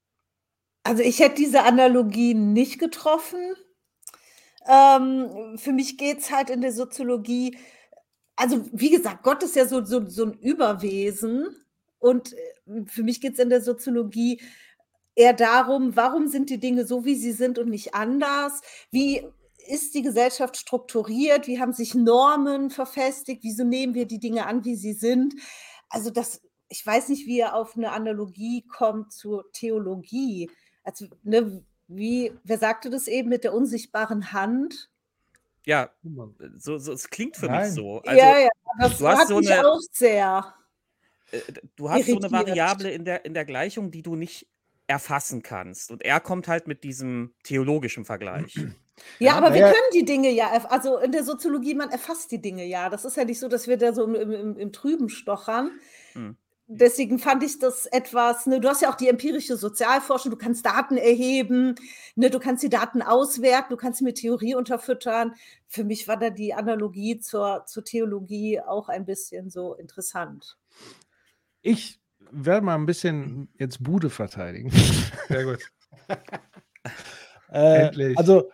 Also 0.84 1.04
ich 1.04 1.20
hätte 1.20 1.36
diese 1.36 1.64
Analogie 1.64 2.34
nicht 2.34 2.80
getroffen. 2.80 3.54
Ähm, 4.68 5.58
für 5.58 5.74
mich 5.74 5.98
geht 5.98 6.20
es 6.20 6.32
halt 6.32 6.50
in 6.50 6.62
der 6.62 6.72
Soziologie, 6.72 7.58
also 8.36 8.66
wie 8.72 8.92
gesagt, 8.92 9.24
Gott 9.24 9.44
ist 9.44 9.56
ja 9.56 9.66
so, 9.66 9.84
so, 9.84 10.08
so 10.08 10.26
ein 10.26 10.34
Überwesen 10.34 11.56
und 12.00 12.34
äh, 12.34 12.86
für 12.86 13.04
mich 13.04 13.22
geht 13.22 13.34
es 13.34 13.40
in 13.40 13.50
der 13.50 13.62
Soziologie 13.62 14.42
eher 15.16 15.34
darum, 15.34 15.96
warum 15.96 16.28
sind 16.28 16.50
die 16.50 16.60
Dinge 16.60 16.86
so, 16.86 17.06
wie 17.06 17.16
sie 17.16 17.32
sind 17.32 17.60
und 17.60 17.70
nicht 17.70 17.94
anders? 17.96 18.62
Wie 18.92 19.26
ist 19.68 19.94
die 19.94 20.02
Gesellschaft 20.02 20.58
strukturiert? 20.58 21.48
Wie 21.48 21.60
haben 21.60 21.74
sich 21.74 21.94
Normen 21.96 22.70
verfestigt? 22.70 23.44
Wieso 23.44 23.64
nehmen 23.64 23.94
wir 23.94 24.06
die 24.06 24.20
Dinge 24.20 24.46
an, 24.46 24.66
wie 24.66 24.76
sie 24.76 24.94
sind? 24.94 25.36
Also 25.90 26.10
das, 26.10 26.42
ich 26.70 26.86
weiß 26.86 27.10
nicht, 27.10 27.28
wie 27.28 27.40
er 27.40 27.56
auf 27.56 27.76
eine 27.76 27.92
Analogie 27.92 28.64
kommt 28.68 29.12
zur 29.12 29.52
Theologie. 29.52 30.50
Also, 30.84 31.06
ne, 31.24 31.64
wie, 31.88 32.32
wer 32.44 32.58
sagte 32.58 32.90
das 32.90 33.08
eben 33.08 33.30
mit 33.30 33.44
der 33.44 33.54
unsichtbaren 33.54 34.32
Hand? 34.32 34.90
Ja, 35.66 35.92
so, 36.58 36.78
so, 36.80 36.94
es 36.94 37.10
klingt 37.10 37.38
für 37.38 37.46
Nein. 37.48 37.66
mich 37.66 37.76
so. 37.76 38.02
Also, 38.02 38.18
ja, 38.20 38.40
ja, 38.40 38.50
das 38.80 38.98
du 38.98 39.08
hast 39.08 39.28
so 39.28 39.38
mich 39.38 39.52
eine- 39.52 39.68
auch 39.68 39.80
sehr. 39.92 40.56
äh, 41.32 41.40
du 41.76 41.90
hast 41.90 42.06
so 42.08 42.18
eine 42.18 42.22
irritiert. 42.28 42.32
Variable 42.32 42.92
in 42.92 43.06
der, 43.06 43.26
in 43.26 43.34
der 43.36 43.46
Gleichung, 43.46 43.92
die 43.92 44.02
du 44.02 44.16
nicht 44.16 44.48
erfassen 44.92 45.42
kannst. 45.42 45.90
Und 45.90 46.04
er 46.04 46.20
kommt 46.20 46.48
halt 46.48 46.68
mit 46.68 46.84
diesem 46.84 47.34
theologischen 47.44 48.06
Vergleich. 48.06 48.56
Ja, 49.18 49.34
aber 49.34 49.52
wir 49.56 49.62
naja. 49.62 49.74
können 49.74 49.94
die 49.96 50.06
Dinge 50.06 50.30
ja, 50.30 50.52
also 50.66 51.00
in 51.00 51.12
der 51.12 51.24
Soziologie, 51.24 51.74
man 51.74 51.90
erfasst 51.90 52.32
die 52.32 52.40
Dinge 52.40 52.66
ja. 52.66 52.88
Das 52.88 53.04
ist 53.04 53.18
ja 53.18 53.26
nicht 53.26 53.40
so, 53.40 53.48
dass 53.48 53.68
wir 53.68 53.78
da 53.78 53.94
so 53.94 54.04
im, 54.04 54.14
im, 54.14 54.32
im, 54.32 54.58
im 54.58 54.72
Trüben 54.72 55.10
stochern. 55.10 55.72
Hm. 56.14 56.38
Deswegen 56.68 57.18
fand 57.18 57.42
ich 57.42 57.58
das 57.58 57.88
etwas, 57.88 58.46
ne, 58.46 58.60
du 58.60 58.70
hast 58.70 58.84
ja 58.84 58.92
auch 58.92 58.96
die 58.96 59.08
empirische 59.08 59.58
Sozialforschung, 59.58 60.30
du 60.30 60.38
kannst 60.38 60.68
Daten 60.68 60.98
erheben, 60.98 61.74
ne, 62.16 62.30
du 62.30 62.40
kannst 62.40 62.62
die 62.62 62.70
Daten 62.70 63.02
auswerten, 63.02 63.72
du 63.72 63.78
kannst 63.78 63.98
sie 64.00 64.04
mit 64.04 64.18
Theorie 64.18 64.54
unterfüttern. 64.54 65.34
Für 65.68 65.84
mich 65.84 66.08
war 66.08 66.18
da 66.18 66.30
die 66.30 66.54
Analogie 66.54 67.18
zur, 67.18 67.64
zur 67.66 67.84
Theologie 67.84 68.62
auch 68.62 68.88
ein 68.88 69.06
bisschen 69.06 69.50
so 69.50 69.74
interessant. 69.74 70.60
Ich 71.64 72.01
werde 72.32 72.66
mal 72.66 72.76
ein 72.76 72.86
bisschen 72.86 73.50
jetzt 73.58 73.84
Bude 73.84 74.10
verteidigen. 74.10 74.72
Sehr 75.28 75.46
gut. 75.46 75.60
Äh, 77.54 77.88
Endlich. 77.88 78.18
Also, 78.18 78.50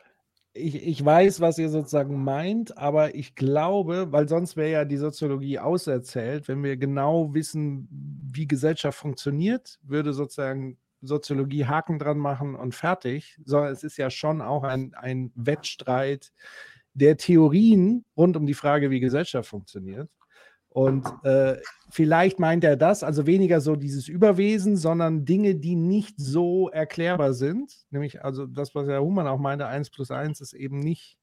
ich, 0.54 0.88
ich 0.88 1.06
weiß, 1.06 1.40
was 1.40 1.58
ihr 1.60 1.70
sozusagen 1.70 2.24
meint, 2.24 2.78
aber 2.78 3.16
ich 3.16 3.36
glaube, 3.36 4.12
weil 4.12 4.28
sonst 4.28 4.58
wäre 4.58 4.72
ja 4.72 4.86
die 4.86 4.98
Soziologie 4.98 5.60
auserzählt, 5.60 6.48
wenn 6.48 6.64
wir 6.64 6.78
genau 6.78 7.34
wissen, 7.34 7.88
wie 7.92 8.48
Gesellschaft 8.48 8.98
funktioniert, 8.98 9.80
würde 9.84 10.14
sozusagen 10.14 10.78
Soziologie 11.02 11.66
Haken 11.66 12.00
dran 12.00 12.18
machen 12.18 12.56
und 12.56 12.74
fertig, 12.74 13.38
sondern 13.46 13.72
es 13.72 13.84
ist 13.84 13.98
ja 13.98 14.10
schon 14.10 14.42
auch 14.42 14.64
ein, 14.64 14.96
ein 14.96 15.32
Wettstreit 15.36 16.32
der 16.94 17.18
Theorien 17.18 18.04
rund 18.16 18.36
um 18.36 18.48
die 18.48 18.56
Frage, 18.56 18.90
wie 18.90 19.00
Gesellschaft 19.00 19.48
funktioniert. 19.48 20.10
Und 20.78 21.08
äh, 21.24 21.58
vielleicht 21.90 22.40
meint 22.40 22.64
er 22.64 22.78
das, 22.78 23.04
also 23.04 23.26
weniger 23.26 23.62
so 23.62 23.76
dieses 23.76 24.08
Überwesen, 24.08 24.78
sondern 24.78 25.26
Dinge, 25.26 25.56
die 25.56 25.76
nicht 25.76 26.20
so 26.20 26.70
erklärbar 26.70 27.34
sind. 27.34 27.74
Nämlich, 27.90 28.24
also 28.24 28.46
das, 28.46 28.76
was 28.76 28.88
Herr 28.88 29.02
Humann 29.02 29.26
auch 29.26 29.40
meinte, 29.40 29.66
1 29.66 29.90
plus 29.90 30.12
1 30.12 30.40
ist 30.40 30.54
eben 30.54 30.78
nicht 30.78 31.18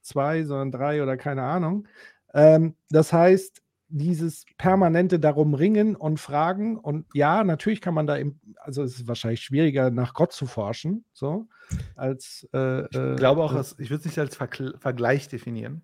2, 0.00 0.44
sondern 0.44 0.72
3 0.72 1.02
oder 1.02 1.18
keine 1.18 1.42
Ahnung. 1.42 1.86
Ähm, 2.32 2.76
das 2.88 3.12
heißt, 3.12 3.60
dieses 3.88 4.46
permanente 4.56 5.20
darum 5.20 5.52
ringen 5.52 5.94
und 5.94 6.18
fragen 6.18 6.78
und 6.78 7.04
ja, 7.12 7.44
natürlich 7.44 7.82
kann 7.82 7.92
man 7.92 8.06
da, 8.06 8.16
im, 8.16 8.40
also 8.56 8.82
es 8.82 9.00
ist 9.00 9.06
wahrscheinlich 9.06 9.42
schwieriger 9.42 9.90
nach 9.90 10.14
Gott 10.14 10.32
zu 10.32 10.46
forschen, 10.46 11.04
so 11.12 11.46
als 11.94 12.48
äh, 12.54 12.84
Ich 12.84 13.16
glaube 13.18 13.42
auch, 13.42 13.52
dass, 13.52 13.78
ich 13.78 13.90
würde 13.90 14.00
es 14.00 14.06
nicht 14.06 14.18
als 14.18 14.38
Vergl- 14.38 14.78
Vergleich 14.78 15.28
definieren. 15.28 15.82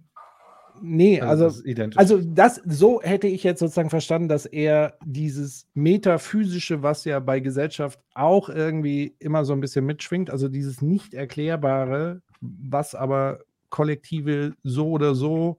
Nee, 0.82 1.20
also 1.20 1.44
das 1.44 1.56
ist 1.56 1.66
identisch. 1.66 1.98
Also 1.98 2.20
das, 2.20 2.60
so 2.66 3.00
hätte 3.02 3.26
ich 3.26 3.42
jetzt 3.42 3.60
sozusagen 3.60 3.90
verstanden, 3.90 4.28
dass 4.28 4.46
er 4.46 4.98
dieses 5.04 5.66
Metaphysische, 5.74 6.82
was 6.82 7.04
ja 7.04 7.20
bei 7.20 7.40
Gesellschaft 7.40 8.00
auch 8.14 8.48
irgendwie 8.48 9.14
immer 9.18 9.44
so 9.44 9.52
ein 9.52 9.60
bisschen 9.60 9.86
mitschwingt, 9.86 10.30
also 10.30 10.48
dieses 10.48 10.82
nicht 10.82 11.14
erklärbare, 11.14 12.22
was 12.40 12.94
aber 12.94 13.40
Kollektive 13.70 14.54
so 14.62 14.90
oder 14.90 15.14
so 15.14 15.58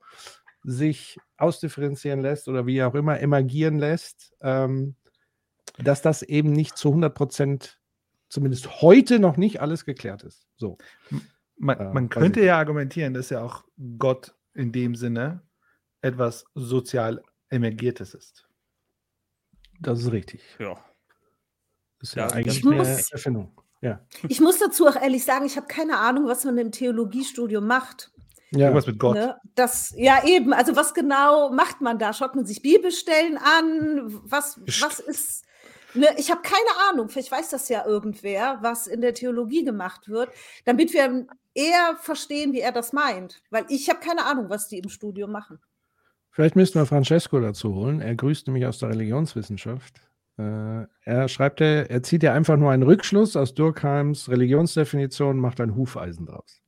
sich 0.63 1.17
ausdifferenzieren 1.38 2.22
lässt 2.22 2.48
oder 2.48 2.65
wie 2.65 2.81
auch 2.84 2.95
immer 2.95 3.19
emergieren 3.19 3.77
lässt, 3.77 4.34
ähm, 4.41 4.95
dass 5.84 6.01
das 6.01 6.22
eben 6.22 6.51
nicht 6.51 6.77
zu 6.77 6.89
100 6.89 7.13
Prozent, 7.13 7.79
zumindest 8.29 8.81
heute 8.81 9.19
noch 9.19 9.38
nicht 9.38 9.62
alles 9.62 9.86
geklärt 9.86 10.24
ist. 10.24 10.48
So. 10.55 10.77
Man, 11.57 11.77
Äh, 11.77 11.93
man 11.93 12.10
könnte 12.10 12.43
ja 12.43 12.57
argumentieren, 12.57 13.13
dass 13.13 13.29
ja 13.29 13.41
auch 13.41 13.63
Gott 13.98 14.34
in 14.56 14.72
dem 14.72 14.96
Sinne 14.96 15.42
etwas 16.02 16.46
sozial 16.56 17.22
emergiertes 17.50 18.14
ist. 18.14 18.48
Das 19.80 20.00
ist 20.00 20.12
richtig. 20.12 20.42
Ja. 20.60 20.84
Das 22.00 22.10
ist 22.10 22.16
ja, 22.16 22.28
Ja, 22.28 22.34
eigentlich 22.34 22.60
ich 22.60 22.66
eine 22.66 23.06
Erfindung. 23.12 23.62
Ja. 23.82 24.06
Ich 24.30 24.40
muss 24.40 24.58
dazu 24.58 24.88
auch 24.88 24.96
ehrlich 24.96 25.24
sagen, 25.24 25.46
ich 25.46 25.58
habe 25.58 25.68
keine 25.68 25.98
Ahnung, 25.98 26.28
was 26.28 26.44
man 26.46 26.58
im 26.58 26.72
Theologiestudium 26.72 27.68
macht. 27.68 28.12
ja. 28.52 28.62
Irgendwas 28.62 28.88
mit 28.88 28.98
Gott. 28.98 29.16
Ne? 29.16 29.40
Das, 29.54 29.94
ja, 29.96 30.24
eben. 30.26 30.54
Also, 30.54 30.76
was 30.76 30.94
genau 30.94 31.52
macht 31.52 31.82
man 31.82 32.00
da? 32.00 32.14
Schaut 32.14 32.36
man 32.36 32.46
sich 32.46 32.62
Bibelstellen 32.62 33.38
an? 33.38 34.22
Was, 34.24 34.60
was 34.82 35.00
ist. 35.00 35.46
Ne? 35.94 36.08
Ich 36.18 36.32
habe 36.32 36.42
keine 36.42 36.90
Ahnung, 36.90 37.10
vielleicht 37.10 37.32
weiß 37.32 37.50
das 37.50 37.70
ja 37.70 37.86
irgendwer, 37.86 38.60
was 38.62 38.88
in 38.88 39.02
der 39.02 39.14
Theologie 39.14 39.64
gemacht 39.64 40.10
wird, 40.10 40.30
damit 40.66 40.94
wir 40.94 41.28
eher 41.56 41.96
verstehen, 42.00 42.54
wie 42.54 42.60
er 42.60 42.72
das 42.72 42.94
meint. 42.94 43.42
Weil 43.50 43.66
ich 43.70 43.90
habe 43.90 44.00
keine 44.00 44.26
Ahnung, 44.26 44.50
was 44.50 44.68
die 44.68 44.78
im 44.78 44.90
Studium 44.90 45.32
machen. 45.32 45.60
Vielleicht 46.32 46.56
müssten 46.56 46.80
wir 46.80 46.86
Francesco 46.86 47.40
dazu 47.40 47.74
holen. 47.74 48.02
Er 48.02 48.14
grüßt 48.14 48.46
nämlich 48.48 48.66
aus 48.66 48.80
der 48.80 48.90
Religionswissenschaft. 48.90 50.02
Äh, 50.38 50.86
er 51.04 51.28
schreibt, 51.30 51.62
er, 51.62 51.90
er 51.90 52.04
zieht 52.04 52.24
ja 52.24 52.34
einfach 52.34 52.58
nur 52.58 52.72
einen 52.72 52.84
Rückschluss 52.84 53.38
aus 53.38 53.54
Durkheims 53.54 54.30
Religionsdefinition, 54.30 55.40
macht 55.40 55.62
ein 55.62 55.76
Hufeisen 55.76 56.26
draus. 56.26 56.62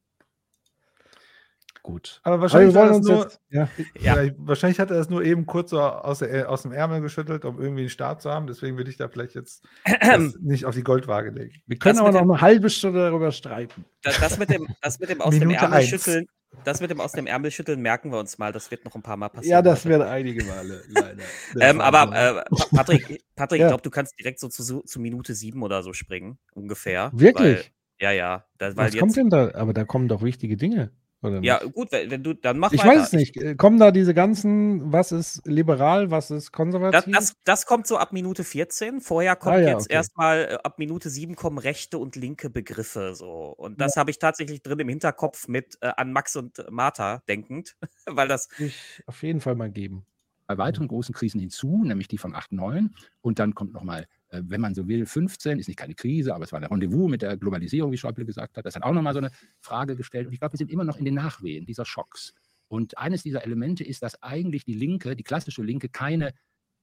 Gut. 1.87 2.19
Aber 2.23 2.33
Aber 2.33 2.41
wahrscheinlich, 2.41 2.73
das 2.73 2.97
uns 2.97 3.07
nur, 3.07 3.23
jetzt. 3.23 3.39
Ja, 3.49 3.69
Ja. 3.97 4.31
wahrscheinlich 4.39 4.77
hat 4.77 4.91
er 4.91 4.97
es 4.99 5.09
nur 5.09 5.23
eben 5.23 5.45
kurz 5.45 5.69
so 5.69 5.79
aus, 5.79 6.19
der, 6.19 6.49
aus 6.51 6.63
dem 6.63 6.73
Ärmel 6.73 6.99
geschüttelt, 6.99 7.45
um 7.45 7.61
irgendwie 7.61 7.83
einen 7.83 7.89
Start 7.89 8.21
zu 8.21 8.29
haben. 8.29 8.45
Deswegen 8.45 8.75
würde 8.75 8.89
ich 8.91 8.97
da 8.97 9.07
vielleicht 9.07 9.35
jetzt 9.35 9.63
das 10.01 10.35
nicht 10.41 10.65
auf 10.65 10.75
die 10.75 10.83
Goldwaage 10.83 11.29
legen. 11.29 11.53
wir 11.65 11.77
können 11.77 11.95
Das 11.95 12.01
aber 12.05 12.11
noch 12.11 12.19
dem- 12.23 12.31
eine 12.31 12.41
halbe 12.41 12.69
Stunde 12.69 12.99
darüber 12.99 13.31
streiten. 13.31 13.85
Das, 14.03 14.19
das 14.19 14.37
mit 14.37 14.49
dem, 14.49 14.67
das 14.81 14.99
mit 14.99 15.09
dem 15.09 15.21
aus 15.21 15.29
dem 15.33 15.39
Minute 15.47 15.61
Ärmel 15.63 15.77
eins. 15.79 15.87
schütteln, 15.87 16.25
das 16.65 16.81
mit 16.81 16.91
dem 16.91 16.99
aus 16.99 17.13
dem 17.13 17.25
Ärmel 17.25 17.51
schütteln 17.51 17.81
merken 17.81 18.11
wir 18.11 18.19
uns 18.19 18.37
mal. 18.37 18.51
Das 18.51 18.69
wird 18.69 18.83
noch 18.83 18.93
ein 18.93 19.01
paar 19.01 19.15
Mal 19.15 19.29
passieren. 19.29 19.51
Ja, 19.53 19.61
das 19.61 19.85
wird 19.85 20.01
einige 20.01 20.43
Male. 20.43 20.83
Leider. 20.89 21.23
Ähm, 21.61 21.79
aber 21.79 22.03
äh, 22.13 22.33
Pa- 22.53 22.65
Patrick, 22.75 23.23
Patrick 23.37 23.61
Ja. 23.61 23.67
ich 23.67 23.71
glaube, 23.71 23.83
du 23.83 23.89
kannst 23.91 24.19
direkt 24.19 24.41
so 24.41 24.49
zu, 24.49 24.81
zu 24.81 24.99
Minute 24.99 25.33
sieben 25.35 25.63
oder 25.63 25.81
so 25.83 25.93
springen, 25.93 26.37
ungefähr. 26.53 27.11
Wirklich? 27.13 27.57
Weil, 27.59 27.65
ja, 28.01 28.11
ja. 28.11 28.45
Da, 28.57 28.75
weil 28.75 28.87
Was 28.87 28.93
jetzt, 28.93 28.99
kommt 28.99 29.15
denn 29.15 29.29
da? 29.29 29.51
Aber 29.55 29.73
da 29.73 29.85
kommen 29.85 30.09
doch 30.09 30.21
wichtige 30.21 30.57
Dinge. 30.57 30.91
Oder 31.21 31.43
Ja, 31.43 31.59
gut, 31.63 31.91
wenn, 31.91 32.11
wenn 32.11 32.23
du, 32.23 32.33
dann 32.33 32.59
mach 32.59 32.73
Ich 32.73 32.77
weiter. 32.77 32.85
weiß 32.85 33.01
es 33.07 33.13
nicht. 33.13 33.37
Äh, 33.37 33.55
Kommen 33.55 33.79
da 33.79 33.91
diese 33.91 34.13
ganzen, 34.13 34.91
was 34.91 35.11
ist 35.11 35.41
liberal, 35.45 36.11
was 36.11 36.31
ist 36.31 36.51
Das, 36.91 37.05
konservativ? 37.05 37.11
das, 37.11 37.33
das 37.43 37.65
kommt 37.65 37.85
so 37.87 37.97
ab 37.97 38.13
Minute 38.13 38.43
14. 38.45 39.01
Vorher 39.01 39.35
kommt 39.35 39.55
Ah 39.55 39.57
ja, 39.59 39.67
jetzt 39.71 39.89
okay. 39.89 39.93
erstmal 39.93 40.45
äh, 40.45 40.57
ab 40.63 40.79
Minute 40.79 41.09
7 41.09 41.35
kommen 41.35 41.57
rechte 41.57 41.97
und 41.97 42.15
linke 42.15 42.49
Begriffe 42.49 43.13
so. 43.13 43.53
Und 43.57 43.81
das 43.81 43.97
habe 43.97 44.09
ich 44.11 44.19
tatsächlich 44.19 44.61
drin 44.61 44.79
im 44.79 44.87
Hinterkopf 44.89 45.47
mit 45.49 45.77
äh, 45.81 45.87
an 45.97 46.13
Max 46.13 46.35
und 46.37 46.63
Martha 46.71 47.21
denkend, 47.27 47.75
weil 48.05 48.27
das 48.29 48.47
ich 48.57 49.03
auf 49.05 49.23
jeden 49.23 49.41
Fall 49.41 49.55
mal 49.55 49.71
geben. 49.71 50.05
bei 50.47 50.57
weiteren 50.57 50.87
großen 50.87 51.13
Krisen 51.13 51.39
hinzu, 51.39 51.83
nämlich 51.83 52.07
die 52.07 52.17
vom 52.17 52.33
8.9. 52.33 52.89
Und 53.21 53.39
dann 53.39 53.53
kommt 53.55 53.73
nochmal, 53.73 54.07
wenn 54.31 54.61
man 54.61 54.75
so 54.75 54.87
will, 54.87 55.05
15, 55.05 55.59
ist 55.59 55.67
nicht 55.67 55.77
keine 55.77 55.95
Krise, 55.95 56.35
aber 56.35 56.43
es 56.43 56.51
war 56.51 56.59
ein 56.59 56.65
Rendezvous 56.65 57.09
mit 57.09 57.21
der 57.21 57.37
Globalisierung, 57.37 57.91
wie 57.91 57.97
Schäuble 57.97 58.25
gesagt 58.25 58.57
hat. 58.57 58.65
Das 58.65 58.75
hat 58.75 58.83
auch 58.83 58.93
nochmal 58.93 59.13
so 59.13 59.19
eine 59.19 59.31
Frage 59.59 59.95
gestellt. 59.95 60.27
Und 60.27 60.33
ich 60.33 60.39
glaube, 60.39 60.53
wir 60.53 60.57
sind 60.57 60.71
immer 60.71 60.83
noch 60.83 60.97
in 60.97 61.05
den 61.05 61.15
Nachwehen 61.15 61.65
dieser 61.65 61.85
Schocks. 61.85 62.33
Und 62.67 62.97
eines 62.97 63.23
dieser 63.23 63.43
Elemente 63.43 63.83
ist, 63.83 64.03
dass 64.03 64.21
eigentlich 64.21 64.65
die 64.65 64.73
Linke, 64.73 65.15
die 65.15 65.23
klassische 65.23 65.63
Linke, 65.63 65.87
keine 65.89 66.33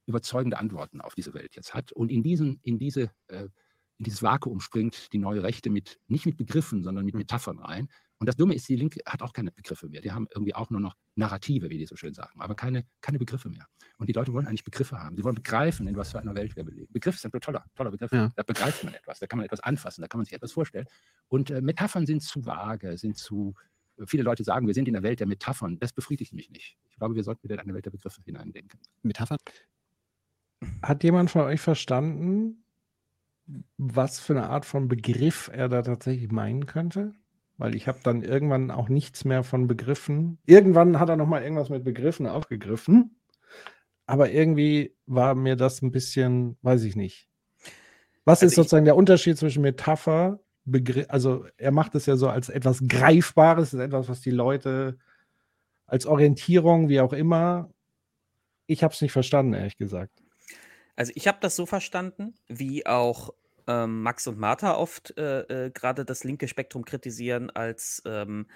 überzeugende 0.07 0.59
Antworten 0.59 1.01
auf 1.01 1.15
diese 1.15 1.35
Welt 1.35 1.57
jetzt 1.57 1.75
hat. 1.75 1.93
Und 1.93 2.11
in, 2.11 2.23
diesen, 2.23 2.61
in, 2.63 2.79
diese, 2.79 3.11
äh, 3.29 3.49
in 3.99 4.05
dieses 4.05 4.23
Vakuum 4.23 4.61
springt 4.61 5.13
die 5.13 5.19
neue 5.19 5.43
Rechte 5.43 5.71
mit, 5.71 5.99
nicht 6.09 6.27
mit 6.27 6.37
Begriffen, 6.37 6.83
sondern 6.83 7.05
mit 7.05 7.15
Metaphern 7.15 7.59
rein. 7.59 7.89
Und 8.19 8.29
das 8.29 8.37
Dumme 8.37 8.55
ist, 8.55 8.69
die 8.69 8.77
Linke 8.77 9.01
hat 9.07 9.23
auch 9.23 9.33
keine 9.33 9.51
Begriffe 9.51 9.89
mehr. 9.89 10.01
Die 10.01 10.13
haben 10.13 10.27
irgendwie 10.35 10.55
auch 10.55 10.71
nur 10.71 10.81
noch 10.81 10.95
Narrative, 11.17 11.69
wie 11.71 11.79
die 11.79 11.87
so 11.87 11.97
schön 11.97 12.15
sagen, 12.15 12.41
aber 12.41 12.55
keine, 12.55 12.87
keine 13.01 13.19
Begriffe 13.19 13.49
mehr. 13.49 13.67
Und 13.99 14.09
die 14.09 14.13
Leute 14.13 14.33
wollen 14.33 14.47
eigentlich 14.47 14.65
Begriffe 14.65 14.99
haben. 14.99 15.17
Sie 15.17 15.25
wollen 15.25 15.35
begreifen, 15.35 15.87
in 15.87 15.97
was 15.97 16.13
für 16.13 16.21
einer 16.21 16.35
Welt 16.35 16.57
wir 16.57 16.65
leben. 16.65 16.93
Begriff 16.93 17.15
ist 17.15 17.25
ein 17.25 17.33
toller, 17.41 17.65
toller 17.75 17.91
Begriff. 17.91 18.13
Ja. 18.13 18.31
Da 18.35 18.43
begreift 18.43 18.85
man 18.85 18.95
etwas, 18.95 19.19
da 19.19 19.27
kann 19.27 19.39
man 19.39 19.47
etwas 19.47 19.61
anfassen, 19.61 20.03
da 20.03 20.09
kann 20.09 20.19
man 20.19 20.25
sich 20.25 20.35
etwas 20.35 20.53
vorstellen. 20.53 20.87
Und 21.29 21.51
äh, 21.51 21.61
Metaphern 21.61 22.07
sind 22.07 22.23
zu 22.23 22.45
vage, 22.45 22.97
sind 22.99 23.17
zu. 23.17 23.55
Viele 24.07 24.25
Leute 24.25 24.43
sagen, 24.43 24.67
wir 24.67 24.75
sind 24.75 24.89
in 24.89 24.95
der 24.95 25.05
Welt 25.05 25.21
der 25.21 25.29
Metaphern. 25.29 25.79
Das 25.79 25.93
befriedigt 25.93 26.33
mich 26.33 26.51
nicht. 26.51 26.77
Ich 26.91 26.97
glaube, 26.97 27.15
wir 27.15 27.23
sollten 27.23 27.45
wieder 27.45 27.55
in 27.55 27.61
eine 27.61 27.75
Welt 27.75 27.87
der 27.87 27.93
Begriffe 27.93 28.21
hineindenken. 28.25 28.81
Metapher? 29.03 29.37
Hat 30.83 31.05
jemand 31.05 31.31
von 31.31 31.43
euch 31.43 31.61
verstanden, 31.61 32.65
was 33.77 34.19
für 34.19 34.33
eine 34.33 34.49
Art 34.49 34.65
von 34.65 34.89
Begriff 34.89 35.49
er 35.53 35.69
da 35.69 35.83
tatsächlich 35.83 36.33
meinen 36.33 36.67
könnte? 36.67 37.13
Weil 37.57 37.75
ich 37.75 37.87
habe 37.87 38.01
dann 38.03 38.23
irgendwann 38.23 38.71
auch 38.71 38.89
nichts 38.89 39.25
mehr 39.25 39.45
von 39.45 39.69
Begriffen. 39.69 40.39
Irgendwann 40.45 40.99
hat 40.99 41.09
er 41.09 41.17
noch 41.17 41.29
mal 41.29 41.43
irgendwas 41.43 41.69
mit 41.69 41.85
Begriffen 41.85 42.27
aufgegriffen, 42.27 43.17
aber 44.07 44.31
irgendwie 44.31 44.97
war 45.07 45.35
mir 45.35 45.57
das 45.57 45.81
ein 45.83 45.93
bisschen, 45.93 46.59
weiß 46.63 46.83
ich 46.85 46.97
nicht. 46.97 47.29
Was 48.25 48.41
Also 48.41 48.47
ist 48.47 48.57
sozusagen 48.57 48.85
der 48.85 48.97
Unterschied 48.97 49.39
zwischen 49.39 49.63
Metapher, 49.63 50.41
Begriff, 50.65 51.07
also 51.09 51.47
er 51.59 51.71
macht 51.73 51.95
es 51.95 52.07
ja 52.07 52.17
so 52.17 52.29
als 52.29 52.49
etwas 52.49 52.81
Greifbares, 52.89 53.75
etwas, 53.75 54.09
was 54.09 54.21
die 54.21 54.31
Leute 54.31 54.99
als 55.87 56.07
Orientierung, 56.07 56.89
wie 56.89 57.01
auch 57.01 57.13
immer. 57.13 57.71
Ich 58.67 58.83
habe 58.83 58.95
es 58.95 59.03
nicht 59.03 59.13
verstanden, 59.13 59.53
ehrlich 59.53 59.77
gesagt. 59.77 60.23
Also 60.97 61.13
ich 61.15 61.29
habe 61.29 61.39
das 61.41 61.55
so 61.55 61.67
verstanden, 61.67 62.35
wie 62.47 62.87
auch 62.87 63.35
ähm, 63.67 64.03
Max 64.03 64.27
und 64.27 64.39
Martha 64.39 64.75
oft 64.77 65.17
äh, 65.19 65.67
äh, 65.67 65.71
gerade 65.71 66.05
das 66.05 66.25
linke 66.25 66.49
Spektrum 66.49 66.85
kritisieren, 66.85 67.51
als 67.51 68.03
ähm, 68.07 68.47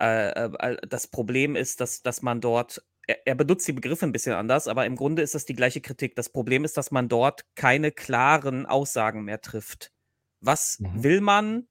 äh, 0.00 0.30
äh, 0.44 0.76
das 0.88 1.06
Problem 1.08 1.56
ist, 1.56 1.80
dass, 1.80 2.02
dass 2.02 2.22
man 2.22 2.40
dort, 2.40 2.84
er, 3.06 3.26
er 3.26 3.34
benutzt 3.34 3.66
die 3.68 3.72
Begriffe 3.72 4.06
ein 4.06 4.12
bisschen 4.12 4.34
anders, 4.34 4.68
aber 4.68 4.86
im 4.86 4.96
Grunde 4.96 5.22
ist 5.22 5.34
das 5.34 5.44
die 5.46 5.54
gleiche 5.54 5.80
Kritik. 5.80 6.16
Das 6.16 6.28
Problem 6.30 6.64
ist, 6.64 6.76
dass 6.76 6.90
man 6.90 7.08
dort 7.08 7.44
keine 7.54 7.92
klaren 7.92 8.66
Aussagen 8.66 9.24
mehr 9.24 9.40
trifft. 9.40 9.92
Was 10.40 10.78
Mhm. 10.80 11.02
will 11.02 11.20
man, 11.20 11.68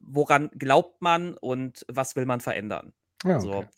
woran 0.00 0.50
glaubt 0.58 1.00
man 1.02 1.36
und 1.36 1.84
was 1.88 2.16
will 2.16 2.26
man 2.26 2.40
verändern? 2.40 2.92
Ja, 3.24 3.40
So. 3.40 3.52
okay. 3.52 3.68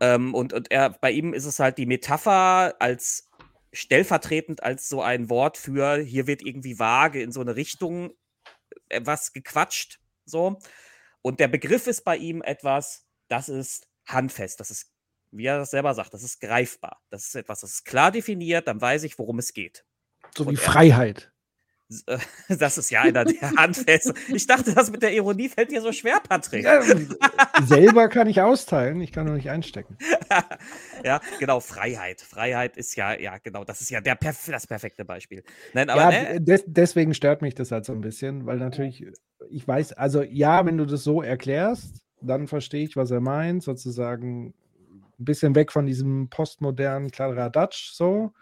Ähm, 0.00 0.34
und 0.34 0.52
und 0.52 0.70
er, 0.70 0.90
bei 0.90 1.10
ihm 1.10 1.32
ist 1.32 1.46
es 1.46 1.58
halt 1.58 1.78
die 1.78 1.86
Metapher 1.86 2.74
als 2.80 3.25
stellvertretend 3.72 4.62
als 4.62 4.88
so 4.88 5.02
ein 5.02 5.28
Wort 5.28 5.56
für, 5.56 5.98
hier 5.98 6.26
wird 6.26 6.42
irgendwie 6.42 6.78
vage 6.78 7.20
in 7.20 7.32
so 7.32 7.40
eine 7.40 7.56
Richtung 7.56 8.12
äh, 8.88 9.00
was 9.04 9.32
gequatscht. 9.32 10.00
So. 10.24 10.58
Und 11.22 11.40
der 11.40 11.48
Begriff 11.48 11.86
ist 11.86 12.04
bei 12.04 12.16
ihm 12.16 12.42
etwas, 12.42 13.06
das 13.28 13.48
ist 13.48 13.88
handfest, 14.06 14.60
das 14.60 14.70
ist, 14.70 14.92
wie 15.32 15.46
er 15.46 15.58
das 15.58 15.70
selber 15.70 15.94
sagt, 15.94 16.14
das 16.14 16.22
ist 16.22 16.40
greifbar. 16.40 17.02
Das 17.10 17.26
ist 17.26 17.34
etwas, 17.34 17.60
das 17.60 17.72
ist 17.72 17.84
klar 17.84 18.12
definiert, 18.12 18.68
dann 18.68 18.80
weiß 18.80 19.02
ich, 19.02 19.18
worum 19.18 19.38
es 19.38 19.52
geht. 19.52 19.84
So 20.36 20.44
Und 20.44 20.52
wie 20.52 20.56
Freiheit. 20.56 21.32
Äh, 22.06 22.18
Das 22.58 22.78
ist 22.78 22.90
ja 22.90 23.02
einer 23.02 23.24
der 23.24 23.52
handfest. 23.56 24.12
Ich 24.28 24.46
dachte, 24.46 24.74
das 24.74 24.90
mit 24.90 25.02
der 25.02 25.12
Ironie 25.12 25.48
fällt 25.48 25.70
dir 25.70 25.80
so 25.80 25.92
schwer, 25.92 26.20
Patrick. 26.20 26.64
Ja, 26.64 26.80
selber 27.64 28.08
kann 28.08 28.28
ich 28.28 28.40
austeilen, 28.40 29.00
ich 29.00 29.12
kann 29.12 29.26
nur 29.26 29.36
nicht 29.36 29.50
einstecken. 29.50 29.96
ja, 31.04 31.20
genau, 31.38 31.60
Freiheit. 31.60 32.20
Freiheit 32.20 32.76
ist 32.76 32.96
ja, 32.96 33.18
ja, 33.18 33.38
genau, 33.38 33.64
das 33.64 33.80
ist 33.80 33.90
ja 33.90 34.00
der 34.00 34.16
das 34.16 34.66
perfekte 34.66 35.04
Beispiel. 35.04 35.42
Nein, 35.72 35.90
aber 35.90 36.12
ja, 36.12 36.32
ne, 36.34 36.40
des, 36.40 36.64
deswegen 36.66 37.14
stört 37.14 37.42
mich 37.42 37.54
das 37.54 37.70
halt 37.70 37.84
so 37.84 37.92
ein 37.92 38.00
bisschen, 38.00 38.46
weil 38.46 38.58
natürlich, 38.58 39.06
ich 39.50 39.66
weiß, 39.66 39.92
also 39.92 40.22
ja, 40.22 40.64
wenn 40.66 40.78
du 40.78 40.84
das 40.84 41.04
so 41.04 41.22
erklärst, 41.22 42.02
dann 42.20 42.48
verstehe 42.48 42.84
ich, 42.84 42.96
was 42.96 43.10
er 43.10 43.20
meint, 43.20 43.62
sozusagen 43.62 44.54
ein 45.18 45.24
bisschen 45.24 45.54
weg 45.54 45.72
von 45.72 45.86
diesem 45.86 46.28
postmodernen 46.28 47.10
Kladderadatsch 47.10 47.92
so 47.92 48.32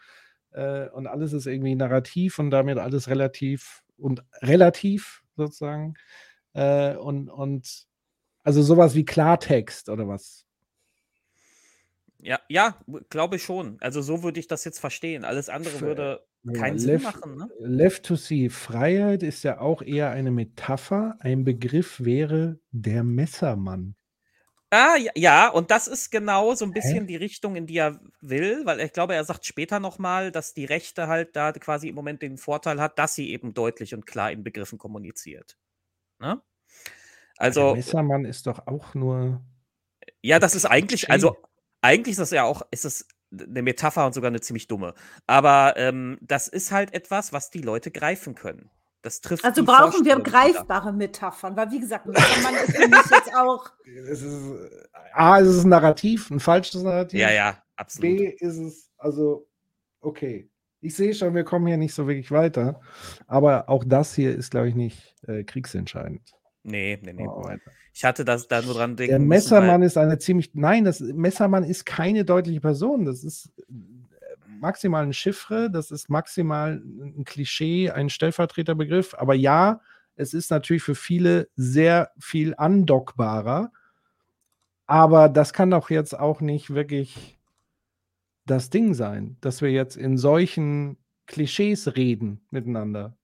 äh, 0.55 0.89
und 0.91 1.07
alles 1.07 1.33
ist 1.33 1.47
irgendwie 1.47 1.75
narrativ 1.75 2.39
und 2.39 2.51
damit 2.51 2.79
alles 2.79 3.09
relativ 3.09 3.83
und 3.99 4.25
relativ 4.43 5.23
sozusagen 5.37 5.95
äh, 6.55 6.97
und, 6.97 7.29
und 7.29 7.87
also 8.45 8.63
sowas 8.63 8.95
wie 8.95 9.05
Klartext 9.05 9.89
oder 9.89 10.09
was. 10.09 10.47
ja, 12.19 12.41
ja, 12.49 12.81
glaube 13.11 13.37
ich 13.37 13.45
schon. 13.45 13.77
Also 13.81 14.01
so 14.03 14.23
würde 14.23 14.41
ich 14.41 14.49
das 14.49 14.65
jetzt 14.65 14.79
verstehen. 14.79 15.25
Alles 15.25 15.49
andere 15.49 15.81
würde 15.81 16.25
Ja, 16.43 16.53
keinen 16.53 16.79
Sinn 16.79 16.93
left, 16.93 17.05
machen, 17.05 17.37
ne? 17.37 17.49
Left 17.59 18.05
to 18.07 18.17
see, 18.17 18.49
Freiheit 18.49 19.23
ist 19.23 19.45
ja 19.45 19.61
auch 19.61 19.83
eher 19.83 20.11
eine 20.11 20.31
Metapher. 20.31 21.17
Ein 21.21 21.45
Begriff 21.45 22.01
wäre 22.05 22.61
der 22.71 23.05
Messermann. 23.05 23.97
Ah, 24.77 24.97
ja, 24.97 25.13
ja, 25.15 25.49
und 25.51 25.71
das 25.71 25.87
ist 25.87 26.11
genau 26.11 26.57
so 26.57 26.65
ein 26.65 26.73
bisschen 26.73 27.07
die 27.07 27.15
Richtung, 27.15 27.55
in 27.55 27.65
die 27.65 27.77
er 27.77 28.01
will, 28.21 28.67
weil 28.67 28.81
ich 28.81 28.93
glaube, 28.93 29.15
er 29.15 29.23
sagt 29.23 29.47
später 29.47 29.79
nochmal, 29.79 30.33
dass 30.33 30.53
die 30.53 30.65
Rechte 30.65 31.07
halt 31.07 31.37
da 31.37 31.53
quasi 31.53 31.89
im 31.89 31.95
Moment 31.95 32.23
den 32.23 32.39
Vorteil 32.39 32.81
hat, 32.81 32.99
dass 32.99 33.15
sie 33.15 33.31
eben 33.31 33.55
deutlich 33.55 33.95
und 33.95 34.05
klar 34.05 34.33
in 34.33 34.43
Begriffen 34.43 34.77
kommuniziert. 34.77 35.57
Ne? 36.19 36.27
der 36.29 36.43
Also, 37.37 37.75
Messermann 37.77 38.25
ist 38.25 38.49
doch 38.49 38.67
auch 38.67 38.95
nur. 38.95 39.41
ja, 40.23 40.41
das 40.41 40.57
ist 40.57 40.65
eigentlich, 40.65 41.09
also 41.09 41.37
eigentlich 41.81 42.15
ist 42.15 42.21
das 42.21 42.33
ja 42.33 42.43
auch, 42.43 42.63
ist 42.73 42.85
es 42.85 43.07
eine 43.31 43.63
Metapher 43.63 44.05
und 44.07 44.13
sogar 44.13 44.29
eine 44.29 44.41
ziemlich 44.41 44.67
dumme. 44.67 44.95
Aber 45.29 45.75
ähm, 45.77 46.19
das 46.21 46.49
ist 46.49 46.73
halt 46.73 46.93
etwas, 46.95 47.33
was 47.33 47.51
die 47.51 47.63
Leute 47.63 47.93
greifen 47.93 48.35
können. 48.35 48.71
Das 49.05 49.21
trifft 49.21 49.45
Also 49.45 49.61
die 49.61 49.67
brauchen 49.67 50.03
wir 50.03 50.19
greifbare 50.19 50.91
Metaphern, 50.91 51.55
weil 51.55 51.71
wie 51.71 51.79
gesagt, 51.79 52.07
Messermann 52.07 52.55
ist 52.55 52.75
für 52.75 52.89
mich 52.89 53.11
jetzt 53.11 53.37
auch. 53.37 53.71
Es 54.11 54.23
ist, 54.23 54.41
A, 55.13 55.37
ist 55.37 55.49
es 55.49 55.65
ein 55.65 55.69
Narrativ, 55.69 56.31
ein 56.31 56.41
falsches 56.41 56.83
Narrativ. 56.83 57.21
Ja, 57.21 57.31
ja, 57.31 57.63
absolut. 57.77 58.17
B 58.17 58.25
ist 58.39 58.57
es, 58.57 58.91
also, 58.97 59.47
okay. 60.01 60.49
Ich 60.81 60.97
sehe 60.97 61.15
schon, 61.15 61.35
wir 61.35 61.45
kommen 61.45 61.67
hier 61.67 61.77
nicht 61.77 61.93
so 61.95 62.07
wirklich 62.09 62.31
weiter. 62.31 62.81
Aber 63.27 63.69
auch 63.69 63.85
das 63.87 64.15
hier 64.15 64.35
ist, 64.35 64.51
glaube 64.51 64.71
ich, 64.71 64.75
nicht 64.75 65.15
äh, 65.27 65.45
kriegsentscheidend. 65.45 66.23
Nee, 66.63 66.99
nee, 67.03 67.13
nee. 67.13 67.27
Oh. 67.29 67.47
Ich 67.93 68.05
hatte 68.07 68.25
das 68.25 68.49
da 68.49 68.63
nur 68.63 68.73
dran 68.73 68.97
denken 68.97 69.11
Der 69.11 69.19
müssen, 69.19 69.29
Messermann 69.29 69.81
weil- 69.83 69.87
ist 69.87 69.99
eine 69.99 70.19
ziemlich. 70.19 70.55
Nein, 70.55 70.85
das 70.85 71.01
Messermann 71.01 71.65
ist 71.65 71.85
keine 71.85 72.25
deutliche 72.25 72.63
Person. 72.63 73.05
Das 73.05 73.23
ist 73.23 73.53
maximal 74.61 75.03
ein 75.05 75.13
Chiffre, 75.13 75.71
das 75.71 75.91
ist 75.91 76.09
maximal 76.11 76.83
ein 76.85 77.25
Klischee, 77.25 77.91
ein 77.91 78.11
Stellvertreterbegriff. 78.11 79.15
Aber 79.15 79.35
ja, 79.35 79.81
es 80.17 80.35
ist 80.35 80.51
natürlich 80.51 80.83
für 80.83 80.95
viele 80.95 81.49
sehr 81.57 82.13
viel 82.19 82.55
andockbarer. 82.57 83.73
Aber 84.87 85.29
das 85.29 85.53
kann 85.53 85.71
doch 85.71 85.91
jetzt 85.91 86.19
auch 86.19 86.41
nicht 86.41 86.75
wirklich 86.75 87.39
das 88.47 88.71
Ding 88.71 88.95
sein, 88.95 89.37
dass 89.41 89.63
wir 89.63 89.71
jetzt 89.71 89.97
in 89.97 90.19
solchen 90.19 90.99
Klischees 91.27 91.97
reden 91.97 92.47
miteinander. 92.51 93.17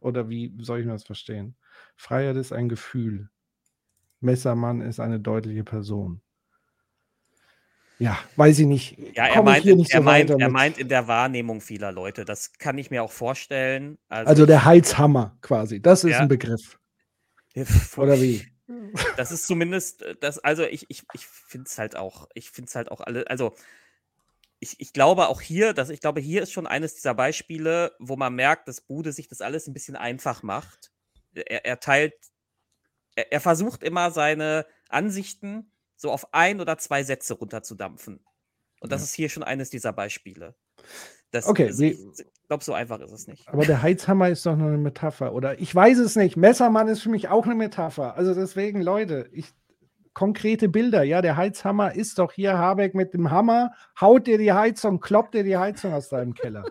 Oder 0.00 0.28
wie 0.28 0.52
soll 0.58 0.80
ich 0.80 0.86
das 0.86 1.04
verstehen? 1.04 1.56
Freiheit 1.96 2.36
ist 2.36 2.52
ein 2.52 2.68
Gefühl. 2.68 3.30
Messermann 4.20 4.80
ist 4.80 5.00
eine 5.00 5.20
deutliche 5.20 5.64
Person. 5.64 6.20
Ja, 8.04 8.18
weiß 8.36 8.58
ich 8.58 8.66
nicht. 8.66 8.98
Ja, 9.16 9.28
er 9.28 9.42
meint, 9.42 9.64
in- 9.64 9.78
er, 9.80 9.86
so 9.86 10.02
meint, 10.02 10.28
er 10.28 10.50
meint 10.50 10.76
in 10.76 10.88
der 10.90 11.08
Wahrnehmung 11.08 11.62
vieler 11.62 11.90
Leute. 11.90 12.26
Das 12.26 12.52
kann 12.58 12.76
ich 12.76 12.90
mir 12.90 13.02
auch 13.02 13.10
vorstellen. 13.12 13.96
Also, 14.08 14.28
Also 14.28 14.46
der 14.46 14.66
Heizhammer 14.66 15.38
quasi. 15.40 15.80
Das 15.80 16.04
ist 16.04 16.10
Ja. 16.10 16.20
ein 16.20 16.28
Begriff. 16.28 16.78
Oder 17.96 18.20
wie? 18.20 18.46
Das 19.16 19.32
ist 19.32 19.46
zumindest, 19.46 20.02
äh, 20.02 20.16
das, 20.20 20.38
also 20.38 20.64
ich, 20.64 20.84
ich, 20.90 21.04
ich 21.14 21.26
finde 21.26 21.66
es 21.66 21.78
halt 21.78 21.96
auch, 21.96 22.28
ich 22.34 22.50
finde 22.50 22.68
es 22.68 22.74
halt 22.74 22.90
auch 22.90 23.00
alle, 23.00 23.26
also 23.30 23.54
ich, 24.58 24.78
ich 24.80 24.92
glaube 24.92 25.28
auch 25.28 25.40
hier, 25.40 25.72
dass 25.72 25.88
ich 25.88 26.00
glaube, 26.00 26.20
hier 26.20 26.42
ist 26.42 26.52
schon 26.52 26.66
eines 26.66 26.94
dieser 26.94 27.14
Beispiele, 27.14 27.92
wo 27.98 28.16
man 28.16 28.34
merkt, 28.34 28.68
dass 28.68 28.80
Bude 28.82 29.12
sich 29.12 29.28
das 29.28 29.40
alles 29.40 29.66
ein 29.66 29.72
bisschen 29.72 29.96
einfach 29.96 30.42
macht. 30.42 30.90
Er, 31.34 31.64
er 31.64 31.80
teilt, 31.80 32.14
er, 33.14 33.32
er 33.32 33.40
versucht 33.40 33.82
immer 33.82 34.10
seine 34.10 34.66
Ansichten 34.90 35.70
so 36.04 36.12
auf 36.12 36.32
ein 36.34 36.60
oder 36.60 36.76
zwei 36.78 37.02
Sätze 37.02 37.34
runterzudampfen. 37.34 38.20
Und 38.80 38.92
das 38.92 39.00
Ja. 39.00 39.04
ist 39.06 39.14
hier 39.14 39.28
schon 39.30 39.42
eines 39.42 39.70
dieser 39.70 39.92
Beispiele. 39.94 40.54
Das 41.30 41.46
Okay, 41.46 41.68
ist, 41.68 41.80
ich 41.80 41.98
glaube, 42.46 42.62
so 42.62 42.74
einfach 42.74 43.00
ist 43.00 43.10
es 43.10 43.26
nicht. 43.26 43.48
Aber 43.48 43.64
der 43.64 43.80
Heizhammer 43.82 44.28
ist 44.28 44.44
doch 44.44 44.54
nur 44.54 44.68
eine 44.68 44.76
Metapher. 44.76 45.32
Oder 45.32 45.58
ich 45.58 45.74
weiß 45.74 45.98
es 45.98 46.14
nicht. 46.14 46.36
Messermann 46.36 46.88
ist 46.88 47.00
für 47.02 47.08
mich 47.08 47.28
auch 47.28 47.46
eine 47.46 47.54
Metapher. 47.54 48.16
Also 48.16 48.34
deswegen, 48.34 48.82
Leute, 48.82 49.28
ich, 49.32 49.46
konkrete 50.12 50.68
Bilder. 50.68 51.02
Ja, 51.02 51.22
der 51.22 51.36
Heizhammer 51.38 51.94
ist 51.94 52.18
doch 52.18 52.32
hier 52.32 52.58
Habeck 52.58 52.94
mit 52.94 53.14
dem 53.14 53.30
Hammer, 53.30 53.72
haut 53.98 54.26
dir 54.26 54.36
die 54.38 54.52
Heizung, 54.52 55.00
kloppt 55.00 55.34
dir 55.34 55.42
die 55.42 55.56
Heizung 55.56 55.94
aus 55.94 56.10
deinem 56.10 56.34
Keller. 56.34 56.64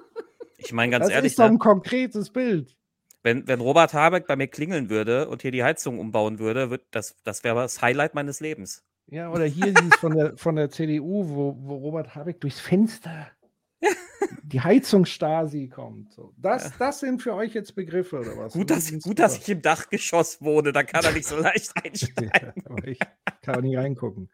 Ich 0.57 0.71
meine 0.71 0.91
ganz 0.91 1.07
das 1.07 1.13
ehrlich, 1.15 1.31
ist 1.33 1.39
doch 1.39 1.45
ne? 1.45 1.53
ein 1.53 1.59
konkretes 1.59 2.29
Bild. 2.29 2.77
Wenn, 3.23 3.47
wenn 3.47 3.59
Robert 3.59 3.93
Habeck 3.93 4.27
bei 4.27 4.35
mir 4.35 4.47
klingeln 4.47 4.89
würde 4.89 5.27
und 5.27 5.41
hier 5.41 5.51
die 5.51 5.63
Heizung 5.63 5.99
umbauen 5.99 6.39
würde, 6.39 6.69
wird 6.69 6.83
das, 6.91 7.15
das 7.23 7.43
wäre 7.43 7.61
das 7.61 7.81
Highlight 7.81 8.13
meines 8.13 8.39
Lebens. 8.39 8.83
Ja, 9.07 9.31
oder 9.31 9.45
hier 9.45 9.73
dieses 9.73 9.95
von 9.95 10.15
der, 10.15 10.37
von 10.37 10.55
der 10.55 10.69
CDU, 10.69 11.27
wo, 11.27 11.55
wo 11.59 11.75
Robert 11.75 12.15
Habeck 12.15 12.41
durchs 12.41 12.59
Fenster 12.59 13.27
die 14.43 14.61
Heizungsstasi 14.61 15.67
kommt. 15.67 16.11
So. 16.13 16.33
Das, 16.37 16.77
das 16.77 16.99
sind 16.99 17.21
für 17.21 17.33
euch 17.33 17.53
jetzt 17.53 17.75
Begriffe 17.75 18.19
oder 18.19 18.37
was? 18.37 18.53
Gut, 18.53 18.69
dass, 18.69 18.91
gut, 19.01 19.19
dass 19.19 19.37
ich 19.37 19.49
im 19.49 19.61
Dachgeschoss 19.61 20.41
wohne, 20.41 20.71
da 20.71 20.83
kann 20.83 21.03
er 21.03 21.11
nicht 21.11 21.27
so 21.27 21.37
leicht 21.37 21.71
einsteigen. 21.83 22.53
Aber 22.65 22.87
ich 22.87 22.99
kann 23.41 23.55
auch 23.55 23.61
nicht 23.61 23.77
reingucken. 23.77 24.29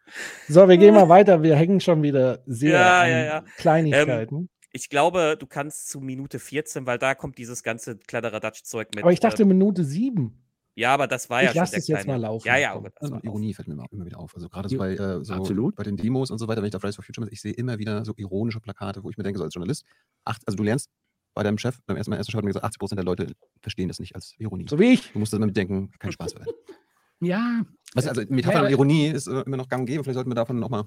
So, 0.48 0.68
wir 0.68 0.76
gehen 0.78 0.94
mal 0.94 1.08
weiter. 1.08 1.42
Wir 1.42 1.56
hängen 1.56 1.80
schon 1.80 2.02
wieder 2.02 2.42
sehr 2.46 2.72
Ja, 2.72 3.00
an 3.00 3.10
ja, 3.10 3.24
ja. 3.24 3.44
Kleinigkeiten. 3.56 4.48
Ich 4.72 4.88
glaube, 4.88 5.36
du 5.38 5.46
kannst 5.46 5.88
zu 5.88 6.00
Minute 6.00 6.38
14, 6.38 6.86
weil 6.86 6.98
da 6.98 7.14
kommt 7.16 7.38
dieses 7.38 7.64
ganze 7.64 7.98
Kladderadatsch-Zeug 7.98 8.88
mit. 8.94 9.02
Aber 9.02 9.12
ich 9.12 9.18
dachte 9.18 9.42
äh, 9.42 9.46
Minute 9.46 9.84
sieben. 9.84 10.44
Ja, 10.80 10.94
aber 10.94 11.06
das 11.06 11.28
war 11.30 11.40
ich 11.42 11.46
ja 11.48 11.52
schon 11.52 11.60
lass 11.60 11.70
der 11.70 11.78
es 11.80 11.86
jetzt 11.88 12.02
kleine- 12.04 12.18
mal 12.20 12.26
laufen. 12.28 12.46
Ja, 12.46 12.56
ja, 12.56 12.72
aber 12.74 12.90
das 12.90 13.02
Also 13.12 13.22
Ironie 13.22 13.54
fällt 13.54 13.68
mir 13.68 13.74
immer, 13.74 13.86
immer 13.90 14.04
wieder 14.06 14.18
auf. 14.18 14.34
Also 14.34 14.48
gerade 14.48 14.68
so 14.68 14.76
bei, 14.78 14.94
äh, 14.94 15.24
so 15.24 15.34
absolut. 15.34 15.76
bei 15.76 15.82
den 15.84 15.96
Demos 15.96 16.30
und 16.30 16.38
so 16.38 16.48
weiter, 16.48 16.60
wenn 16.62 16.66
ich 16.66 16.72
da 16.72 16.78
Fridays 16.80 16.96
for 16.96 17.04
Future 17.04 17.26
bin, 17.26 17.32
ich 17.32 17.40
sehe 17.40 17.52
immer 17.52 17.78
wieder 17.78 18.04
so 18.04 18.12
ironische 18.16 18.60
Plakate, 18.60 19.02
wo 19.04 19.10
ich 19.10 19.16
mir 19.16 19.22
denke, 19.24 19.38
so 19.38 19.44
als 19.44 19.54
Journalist, 19.54 19.84
acht, 20.24 20.42
also 20.46 20.56
du 20.56 20.62
lernst 20.62 20.88
bei 21.34 21.42
deinem 21.44 21.58
Chef, 21.58 21.78
beim 21.86 21.96
ersten 21.96 22.10
Mal 22.10 22.16
ersten 22.16 22.32
Show 22.32 22.38
hat 22.38 22.44
mir 22.44 22.50
gesagt, 22.50 22.64
80 22.64 22.78
Prozent 22.80 22.98
der 22.98 23.04
Leute 23.04 23.32
verstehen 23.60 23.86
das 23.88 24.00
nicht 24.00 24.14
als 24.16 24.34
Ironie. 24.38 24.66
So 24.68 24.78
wie 24.78 24.94
ich. 24.94 25.12
Du 25.12 25.18
musst 25.20 25.32
das 25.32 25.36
immer 25.38 25.46
mitdenken, 25.46 25.92
kein 25.98 26.12
Spaß 26.12 26.34
werden. 26.34 26.46
Ja, 27.22 27.62
Was, 27.92 28.06
also 28.06 28.22
Metapher 28.30 28.60
Ja, 28.60 28.64
und. 28.64 28.70
Ironie 28.70 29.08
ist 29.08 29.26
äh, 29.26 29.42
immer 29.42 29.58
noch 29.58 29.68
gang 29.68 29.80
und 29.82 29.86
gäbe, 29.86 30.02
vielleicht 30.02 30.14
sollten 30.14 30.30
wir 30.30 30.34
davon 30.36 30.58
nochmal, 30.58 30.84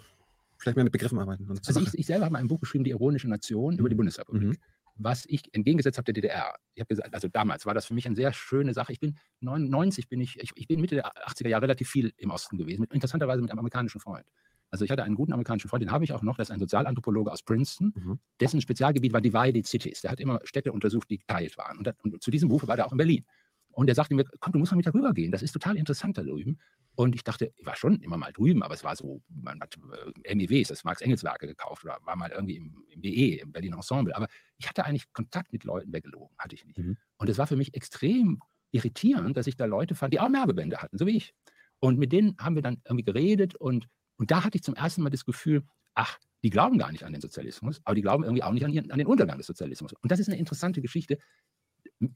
vielleicht 0.58 0.76
mehr 0.76 0.84
mit 0.84 0.92
Begriffen 0.92 1.20
arbeiten. 1.20 1.48
Und 1.48 1.62
also 1.68 1.80
ich, 1.80 1.94
ich 1.94 2.08
selber 2.08 2.26
habe 2.26 2.34
mal 2.34 2.40
ein 2.40 2.48
Buch 2.48 2.60
geschrieben, 2.60 2.84
Die 2.84 2.90
ironische 2.90 3.30
Nation, 3.30 3.78
über 3.78 3.88
die 3.88 3.94
Mhm. 3.94 3.98
Bundesrepublik. 3.98 4.42
Mhm. 4.42 4.58
Was 4.96 5.26
ich 5.28 5.42
entgegengesetzt 5.54 5.98
habe 5.98 6.06
der 6.06 6.14
DDR. 6.14 6.56
Ich 6.76 6.82
habe 6.82 6.88
gesagt, 6.88 7.14
also 7.14 7.28
damals 7.28 7.66
war 7.66 7.74
das 7.74 7.86
für 7.86 7.94
mich 7.94 8.06
eine 8.06 8.16
sehr 8.16 8.32
schöne 8.34 8.74
Sache. 8.74 8.92
Ich 8.92 9.00
bin 9.00 9.18
99 9.42 10.08
bin 10.08 10.22
ich, 10.22 10.40
ich, 10.40 10.52
ich 10.56 10.68
bin 10.68 10.82
Mitte 10.82 10.96
der 10.96 11.12
80er 11.28 11.50
Jahre 11.50 11.64
relativ 11.64 11.90
viel 11.90 12.14
im 12.18 12.32
Osten 12.32 12.58
gewesen, 12.58 12.82
mit, 12.82 12.94
interessanterweise 12.94 13.42
mit 13.42 13.52
einem 13.52 13.60
amerikanischen 13.60 14.00
Freund. 14.00 14.26
Also 14.70 14.86
ich 14.86 14.92
hatte 14.92 15.04
einen 15.04 15.16
guten 15.16 15.34
amerikanischen 15.34 15.70
Freund, 15.70 15.84
den 15.84 15.92
habe 15.92 16.04
ich 16.04 16.14
auch 16.14 16.24
noch, 16.24 16.38
das 16.38 16.50
ist 16.50 16.54
ein 16.54 16.60
Sozialanthropologe 16.60 17.32
aus 17.32 17.44
Princeton, 17.44 17.94
Mhm. 17.96 18.20
dessen 18.40 18.60
Spezialgebiet 18.62 19.14
war 19.14 19.22
Divided 19.22 19.68
Cities. 19.68 20.02
Der 20.02 20.12
hat 20.12 20.20
immer 20.20 20.40
Städte 20.46 20.72
untersucht, 20.72 21.10
die 21.10 21.20
geteilt 21.20 21.58
waren. 21.58 21.78
Und, 21.78 21.88
das, 21.88 21.96
und 22.04 22.22
zu 22.24 22.32
diesem 22.32 22.50
Buch 22.50 22.66
war 22.68 22.78
er 22.78 22.88
auch 22.88 22.92
in 22.92 22.98
Berlin. 22.98 23.26
Und 23.72 23.88
er 23.90 23.96
sagte 23.96 24.16
mir, 24.16 24.26
komm, 24.40 24.54
du 24.54 24.60
musst 24.60 24.72
mal 24.72 24.78
mit 24.78 24.86
darüber 24.86 25.14
gehen. 25.14 25.32
Das 25.32 25.42
ist 25.42 25.52
total 25.52 25.78
interessant 25.78 26.18
da 26.18 26.24
drüben. 26.24 26.60
Und 26.96 27.16
ich 27.16 27.24
dachte, 27.24 27.52
ich 27.56 27.66
war 27.66 27.76
schon 27.76 28.02
immer 28.02 28.18
mal 28.18 28.32
drüben, 28.32 28.62
aber 28.62 28.76
es 28.76 28.84
war 28.84 28.96
so, 28.96 29.22
man 29.30 29.60
hat 29.60 29.78
äh, 30.24 30.36
MEWs, 30.36 30.68
das 30.68 30.84
Marx-Engels-Werke 30.84 31.48
gekauft 31.48 31.84
oder 31.84 31.98
war 32.04 32.16
mal 32.16 32.32
irgendwie 32.32 32.58
im, 32.58 32.84
im 32.90 33.02
BE, 33.02 33.40
im 33.42 33.52
Berlin 33.52 33.74
Ensemble. 33.74 34.16
Aber 34.16 34.28
ich 34.58 34.70
hatte 34.70 34.86
eigentlich 34.86 35.12
Kontakt 35.12 35.52
mit 35.52 35.64
Leuten 35.64 35.92
weggelogen, 35.92 36.36
hatte 36.38 36.56
ich 36.56 36.66
nicht. 36.66 36.78
Mhm. 36.78 36.98
Und 37.18 37.30
es 37.30 37.38
war 37.38 37.48
für 37.48 37.56
mich 37.56 37.74
extrem 37.74 38.40
irritierend, 38.72 39.38
dass 39.38 39.48
ich 39.48 39.56
da 39.56 39.66
Leute 39.66 39.96
fand, 39.96 40.14
die 40.14 40.20
auch 40.20 40.32
Werbebände 40.32 40.78
hatten, 40.78 40.98
so 40.98 41.08
wie 41.08 41.18
ich. 41.18 41.34
Und 41.80 41.98
mit 41.98 42.12
denen 42.12 42.36
haben 42.38 42.56
wir 42.56 42.62
dann 42.62 42.82
irgendwie 42.86 43.04
geredet 43.04 43.56
und, 43.56 43.88
und 44.18 44.32
da 44.32 44.44
hatte 44.44 44.58
ich 44.58 44.64
zum 44.64 44.76
ersten 44.76 45.02
Mal 45.02 45.10
das 45.10 45.26
Gefühl, 45.26 45.64
ach, 45.96 46.18
die 46.44 46.50
glauben 46.50 46.78
gar 46.78 46.92
nicht 46.92 47.04
an 47.04 47.14
den 47.14 47.22
Sozialismus, 47.22 47.82
aber 47.86 47.96
die 47.96 48.02
glauben 48.02 48.24
irgendwie 48.24 48.44
auch 48.44 48.52
nicht 48.52 48.66
an, 48.66 48.72
ihren, 48.72 48.92
an 48.92 48.98
den 48.98 49.08
Untergang 49.08 49.38
des 49.38 49.48
Sozialismus. 49.48 49.94
Und 49.94 50.12
das 50.12 50.20
ist 50.20 50.28
eine 50.28 50.38
interessante 50.38 50.82
Geschichte. 50.82 51.18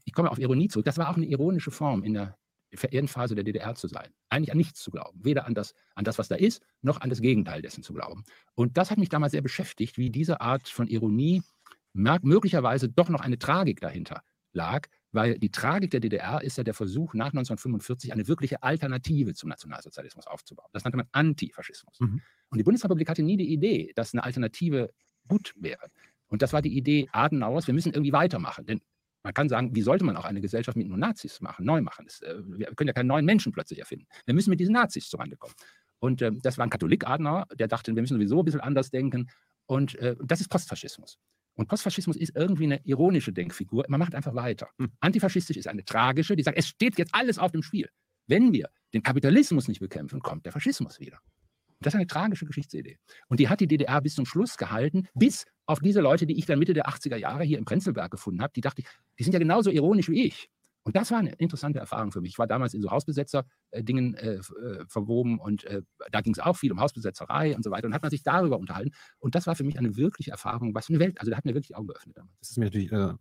Ich 0.04 0.12
komme 0.12 0.30
auf 0.30 0.38
Ironie 0.38 0.68
zurück. 0.68 0.84
Das 0.84 0.98
war 0.98 1.08
auch 1.08 1.16
eine 1.16 1.26
ironische 1.26 1.70
Form 1.70 2.02
in 2.04 2.14
der 2.14 2.36
Endphase 2.70 3.34
der 3.34 3.44
DDR 3.44 3.74
zu 3.74 3.88
sein. 3.88 4.08
Eigentlich 4.28 4.52
an 4.52 4.58
nichts 4.58 4.82
zu 4.82 4.90
glauben. 4.90 5.24
Weder 5.24 5.46
an 5.46 5.54
das, 5.54 5.74
an 5.94 6.04
das, 6.04 6.18
was 6.18 6.28
da 6.28 6.34
ist, 6.34 6.62
noch 6.82 7.00
an 7.00 7.10
das 7.10 7.20
Gegenteil 7.20 7.62
dessen 7.62 7.82
zu 7.82 7.94
glauben. 7.94 8.24
Und 8.54 8.76
das 8.76 8.90
hat 8.90 8.98
mich 8.98 9.08
damals 9.08 9.32
sehr 9.32 9.42
beschäftigt, 9.42 9.98
wie 9.98 10.10
diese 10.10 10.40
Art 10.40 10.68
von 10.68 10.88
Ironie 10.88 11.42
möglicherweise 11.94 12.88
doch 12.88 13.08
noch 13.08 13.20
eine 13.20 13.38
Tragik 13.38 13.80
dahinter 13.80 14.22
lag, 14.52 14.86
weil 15.12 15.38
die 15.38 15.50
Tragik 15.50 15.90
der 15.90 16.00
DDR 16.00 16.42
ist 16.42 16.58
ja 16.58 16.64
der 16.64 16.74
Versuch, 16.74 17.14
nach 17.14 17.28
1945 17.28 18.12
eine 18.12 18.28
wirkliche 18.28 18.62
Alternative 18.62 19.34
zum 19.34 19.48
Nationalsozialismus 19.48 20.26
aufzubauen. 20.26 20.68
Das 20.72 20.84
nannte 20.84 20.98
man 20.98 21.08
Antifaschismus. 21.12 21.98
Mhm. 22.00 22.20
Und 22.50 22.58
die 22.58 22.64
Bundesrepublik 22.64 23.08
hatte 23.08 23.22
nie 23.22 23.36
die 23.36 23.52
Idee, 23.52 23.92
dass 23.94 24.12
eine 24.12 24.24
Alternative 24.24 24.92
gut 25.26 25.54
wäre. 25.56 25.88
Und 26.28 26.42
das 26.42 26.52
war 26.52 26.62
die 26.62 26.76
Idee 26.76 27.08
Adenauers, 27.12 27.66
wir 27.66 27.74
müssen 27.74 27.92
irgendwie 27.92 28.12
weitermachen. 28.12 28.66
Denn 28.66 28.82
man 29.28 29.34
kann 29.34 29.50
sagen, 29.50 29.74
wie 29.74 29.82
sollte 29.82 30.06
man 30.06 30.16
auch 30.16 30.24
eine 30.24 30.40
Gesellschaft 30.40 30.78
mit 30.78 30.88
nur 30.88 30.96
Nazis 30.96 31.42
machen, 31.42 31.66
neu 31.66 31.82
machen? 31.82 32.06
Das, 32.06 32.22
äh, 32.22 32.34
wir 32.46 32.68
können 32.68 32.88
ja 32.88 32.94
keinen 32.94 33.08
neuen 33.08 33.26
Menschen 33.26 33.52
plötzlich 33.52 33.78
erfinden. 33.78 34.06
Wir 34.24 34.32
müssen 34.32 34.48
mit 34.48 34.58
diesen 34.58 34.72
Nazis 34.72 35.10
zurande 35.10 35.36
kommen. 35.36 35.52
Und 35.98 36.22
ähm, 36.22 36.40
das 36.40 36.56
war 36.56 36.64
ein 36.64 36.70
Katholik 36.70 37.06
Adenauer, 37.06 37.44
der 37.54 37.68
dachte, 37.68 37.94
wir 37.94 38.00
müssen 38.00 38.14
sowieso 38.14 38.38
ein 38.38 38.46
bisschen 38.46 38.62
anders 38.62 38.90
denken. 38.90 39.28
Und 39.66 39.96
äh, 39.96 40.16
das 40.24 40.40
ist 40.40 40.48
Postfaschismus. 40.48 41.18
Und 41.56 41.68
Postfaschismus 41.68 42.16
ist 42.16 42.34
irgendwie 42.36 42.64
eine 42.64 42.80
ironische 42.84 43.34
Denkfigur. 43.34 43.84
Man 43.88 44.00
macht 44.00 44.14
einfach 44.14 44.34
weiter. 44.34 44.70
Hm. 44.78 44.92
Antifaschistisch 45.00 45.58
ist 45.58 45.68
eine 45.68 45.84
tragische, 45.84 46.34
die 46.34 46.42
sagt, 46.42 46.56
es 46.56 46.66
steht 46.66 46.96
jetzt 46.96 47.14
alles 47.14 47.38
auf 47.38 47.52
dem 47.52 47.62
Spiel. 47.62 47.90
Wenn 48.28 48.54
wir 48.54 48.70
den 48.94 49.02
Kapitalismus 49.02 49.68
nicht 49.68 49.80
bekämpfen, 49.80 50.20
kommt 50.20 50.46
der 50.46 50.52
Faschismus 50.52 51.00
wieder. 51.00 51.18
Das 51.80 51.94
ist 51.94 51.96
eine 51.96 52.06
tragische 52.06 52.46
Geschichtsidee. 52.46 52.98
Und 53.28 53.40
die 53.40 53.48
hat 53.48 53.60
die 53.60 53.68
DDR 53.68 54.00
bis 54.00 54.14
zum 54.14 54.26
Schluss 54.26 54.56
gehalten, 54.56 55.06
bis 55.14 55.46
auf 55.66 55.80
diese 55.80 56.00
Leute, 56.00 56.26
die 56.26 56.38
ich 56.38 56.46
dann 56.46 56.58
Mitte 56.58 56.74
der 56.74 56.88
80er 56.88 57.16
Jahre 57.16 57.44
hier 57.44 57.58
im 57.58 57.64
Prenzlberg 57.64 58.10
gefunden 58.10 58.42
habe, 58.42 58.52
die 58.54 58.60
dachte 58.60 58.82
ich, 58.82 58.88
die 59.18 59.24
sind 59.24 59.32
ja 59.32 59.38
genauso 59.38 59.70
ironisch 59.70 60.08
wie 60.08 60.24
ich. 60.24 60.48
Und 60.82 60.96
das 60.96 61.10
war 61.10 61.18
eine 61.18 61.32
interessante 61.34 61.78
Erfahrung 61.78 62.12
für 62.12 62.22
mich. 62.22 62.32
Ich 62.32 62.38
war 62.38 62.46
damals 62.46 62.72
in 62.72 62.80
so 62.80 62.90
Hausbesetzer-Dingen 62.90 64.14
äh, 64.14 64.36
äh, 64.36 64.40
verwoben 64.88 65.38
und 65.38 65.64
äh, 65.64 65.82
da 66.10 66.22
ging 66.22 66.32
es 66.32 66.38
auch 66.38 66.56
viel 66.56 66.72
um 66.72 66.80
Hausbesetzerei 66.80 67.54
und 67.54 67.62
so 67.62 67.70
weiter. 67.70 67.86
Und 67.86 67.92
hat 67.92 68.00
man 68.00 68.10
sich 68.10 68.22
darüber 68.22 68.58
unterhalten. 68.58 68.92
Und 69.18 69.34
das 69.34 69.46
war 69.46 69.54
für 69.54 69.64
mich 69.64 69.78
eine 69.78 69.96
wirkliche 69.96 70.30
Erfahrung, 70.30 70.74
was 70.74 70.86
für 70.86 70.94
eine 70.94 71.00
Welt, 71.00 71.20
also 71.20 71.30
da 71.30 71.36
hat 71.36 71.44
mir 71.44 71.52
wirklich 71.52 71.76
Augen 71.76 71.88
geöffnet 71.88 72.16
damals. 72.16 72.32
Das 72.40 72.50
ist 72.50 72.56
mir 72.56 72.64
natürlich 72.64 72.90
äh, 72.90 73.12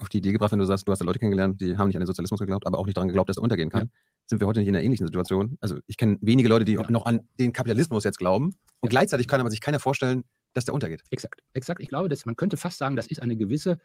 auf 0.00 0.08
die 0.08 0.18
Idee 0.18 0.32
gebracht, 0.32 0.50
wenn 0.50 0.58
du 0.58 0.64
sagst, 0.64 0.88
du 0.88 0.92
hast 0.92 0.98
da 0.98 1.04
Leute 1.04 1.20
kennengelernt, 1.20 1.60
die 1.60 1.76
haben 1.76 1.86
nicht 1.86 1.96
an 1.96 2.00
den 2.00 2.06
Sozialismus 2.06 2.40
geglaubt, 2.40 2.66
aber 2.66 2.78
auch 2.78 2.86
nicht 2.86 2.96
daran 2.96 3.08
geglaubt, 3.08 3.28
dass 3.28 3.36
er 3.36 3.42
untergehen 3.44 3.70
kann. 3.70 3.90
Sind 4.28 4.40
wir 4.40 4.46
heute 4.46 4.60
nicht 4.60 4.68
in 4.68 4.74
einer 4.74 4.84
ähnlichen 4.84 5.06
Situation? 5.06 5.56
Also 5.60 5.78
ich 5.86 5.96
kenne 5.96 6.18
wenige 6.20 6.48
Leute, 6.48 6.64
die 6.64 6.72
Ja. 6.74 6.90
noch 6.90 7.06
an 7.06 7.28
den 7.38 7.52
Kapitalismus 7.52 8.04
jetzt 8.04 8.18
glauben 8.18 8.46
und 8.80 8.88
Ja. 8.88 8.88
gleichzeitig 8.90 9.28
kann 9.28 9.40
aber 9.40 9.50
sich 9.50 9.60
keiner 9.60 9.78
vorstellen, 9.80 10.24
dass 10.52 10.64
der 10.64 10.74
untergeht. 10.74 11.02
Exakt, 11.10 11.40
exakt. 11.52 11.80
Ich 11.80 11.88
glaube, 11.88 12.08
dass 12.08 12.26
man 12.26 12.34
könnte 12.34 12.56
fast 12.56 12.78
sagen, 12.78 12.96
das 12.96 13.06
ist 13.06 13.22
eine 13.22 13.36
gewisse 13.36 13.78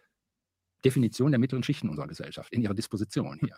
Definition 0.84 1.32
der 1.32 1.40
mittleren 1.40 1.64
Schichten 1.64 1.90
unserer 1.90 2.08
Gesellschaft, 2.08 2.52
in 2.54 2.62
ihrer 2.62 2.74
Disposition 2.74 3.38
hier. 3.40 3.56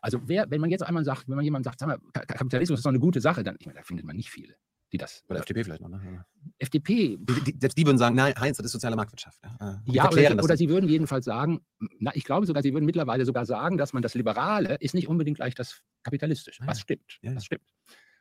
Also 0.00 0.20
wer, 0.26 0.50
wenn 0.50 0.60
man 0.60 0.70
jetzt 0.70 0.82
einmal 0.82 1.04
sagt, 1.04 1.28
wenn 1.28 1.34
man 1.36 1.44
jemand 1.44 1.64
sagt, 1.64 1.80
sag 1.80 1.88
mal, 1.88 1.98
Ka- 2.12 2.24
Kapitalismus 2.24 2.78
ist 2.78 2.84
doch 2.86 2.90
eine 2.90 3.00
gute 3.00 3.20
Sache, 3.20 3.42
dann 3.42 3.56
ich 3.58 3.66
meine, 3.66 3.78
da 3.78 3.82
findet 3.84 4.06
man 4.06 4.16
nicht 4.16 4.30
viele, 4.30 4.54
die 4.92 4.98
das. 4.98 5.24
Oder 5.28 5.40
FDP 5.40 5.64
vielleicht 5.64 5.80
noch, 5.82 5.88
ne? 5.88 6.24
FDP, 6.58 7.16
Die, 7.18 7.40
die, 7.52 7.56
selbst 7.60 7.78
die 7.78 7.86
würden 7.86 7.98
sagen, 7.98 8.16
nein, 8.16 8.34
Heinz, 8.38 8.56
das 8.56 8.66
ist 8.66 8.72
soziale 8.72 8.96
Marktwirtschaft. 8.96 9.38
Ja, 9.42 9.50
Äh, 9.50 9.78
die 9.86 9.92
ja, 9.92 10.02
oder, 10.04 10.10
erklären 10.10 10.32
sie- 10.32 10.36
das 10.36 10.44
oder 10.44 10.56
sie 10.56 10.68
würden 10.68 10.88
jedenfalls 10.88 11.24
sagen, 11.24 11.60
na, 11.98 12.10
ich 12.14 12.24
glaube 12.24 12.46
sogar, 12.46 12.62
sie 12.62 12.72
würden 12.72 12.84
mittlerweile 12.86 13.24
sogar 13.24 13.46
sagen, 13.46 13.78
dass 13.78 13.92
man 13.92 14.02
das 14.02 14.14
Liberale 14.14 14.74
ist 14.80 14.94
nicht 14.94 15.08
unbedingt 15.08 15.36
gleich 15.36 15.54
das 15.54 15.80
Kapitalistische. 16.02 16.62
Ah, 16.64 16.68
Was 16.68 16.78
ja. 16.78 16.82
stimmt, 16.82 17.18
Ja, 17.22 17.30
ja. 17.30 17.34
das 17.34 17.44
stimmt. 17.44 17.72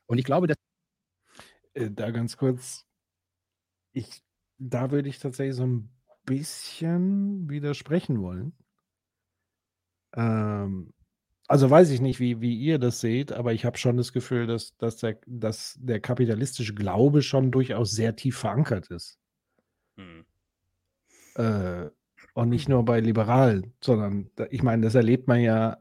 Und 0.06 0.18
ich 0.20 0.26
glaube, 0.26 0.48
dass 0.48 0.58
Äh, 1.74 1.90
da 1.92 2.12
ganz 2.12 2.38
kurz. 2.38 2.86
Ich, 3.94 4.22
da 4.58 4.92
würde 4.92 5.10
ich 5.10 5.20
tatsächlich 5.20 5.56
so 5.56 5.66
ein 5.66 5.90
bisschen 6.26 7.50
widersprechen 7.50 8.22
wollen. 8.22 8.54
Ähm, 10.16 10.94
also 11.50 11.68
weiß 11.68 11.90
ich 11.90 12.00
nicht, 12.00 12.20
wie, 12.20 12.42
wie 12.42 12.56
ihr 12.56 12.78
das 12.78 13.02
seht, 13.02 13.32
aber 13.32 13.54
ich 13.54 13.66
habe 13.66 13.76
schon 13.78 13.98
das 13.98 14.14
Gefühl, 14.14 14.46
dass, 14.46 14.78
dass, 14.78 14.98
der, 14.98 15.18
dass 15.26 15.80
der 15.82 16.00
kapitalistische 16.00 16.76
Glaube 16.76 17.24
schon 17.24 17.50
durchaus 17.50 17.92
sehr 17.92 18.16
tief 18.16 18.38
verankert 18.38 18.92
ist. 18.92 19.18
Hm. 19.98 20.26
Äh, 21.36 21.90
und 22.36 22.50
nicht 22.50 22.70
nur 22.70 22.86
bei 22.86 23.00
Liberalen, 23.00 23.74
sondern 23.84 24.30
ich 24.52 24.62
meine, 24.62 24.84
das 24.84 24.94
erlebt 24.94 25.28
man 25.28 25.42
ja 25.42 25.78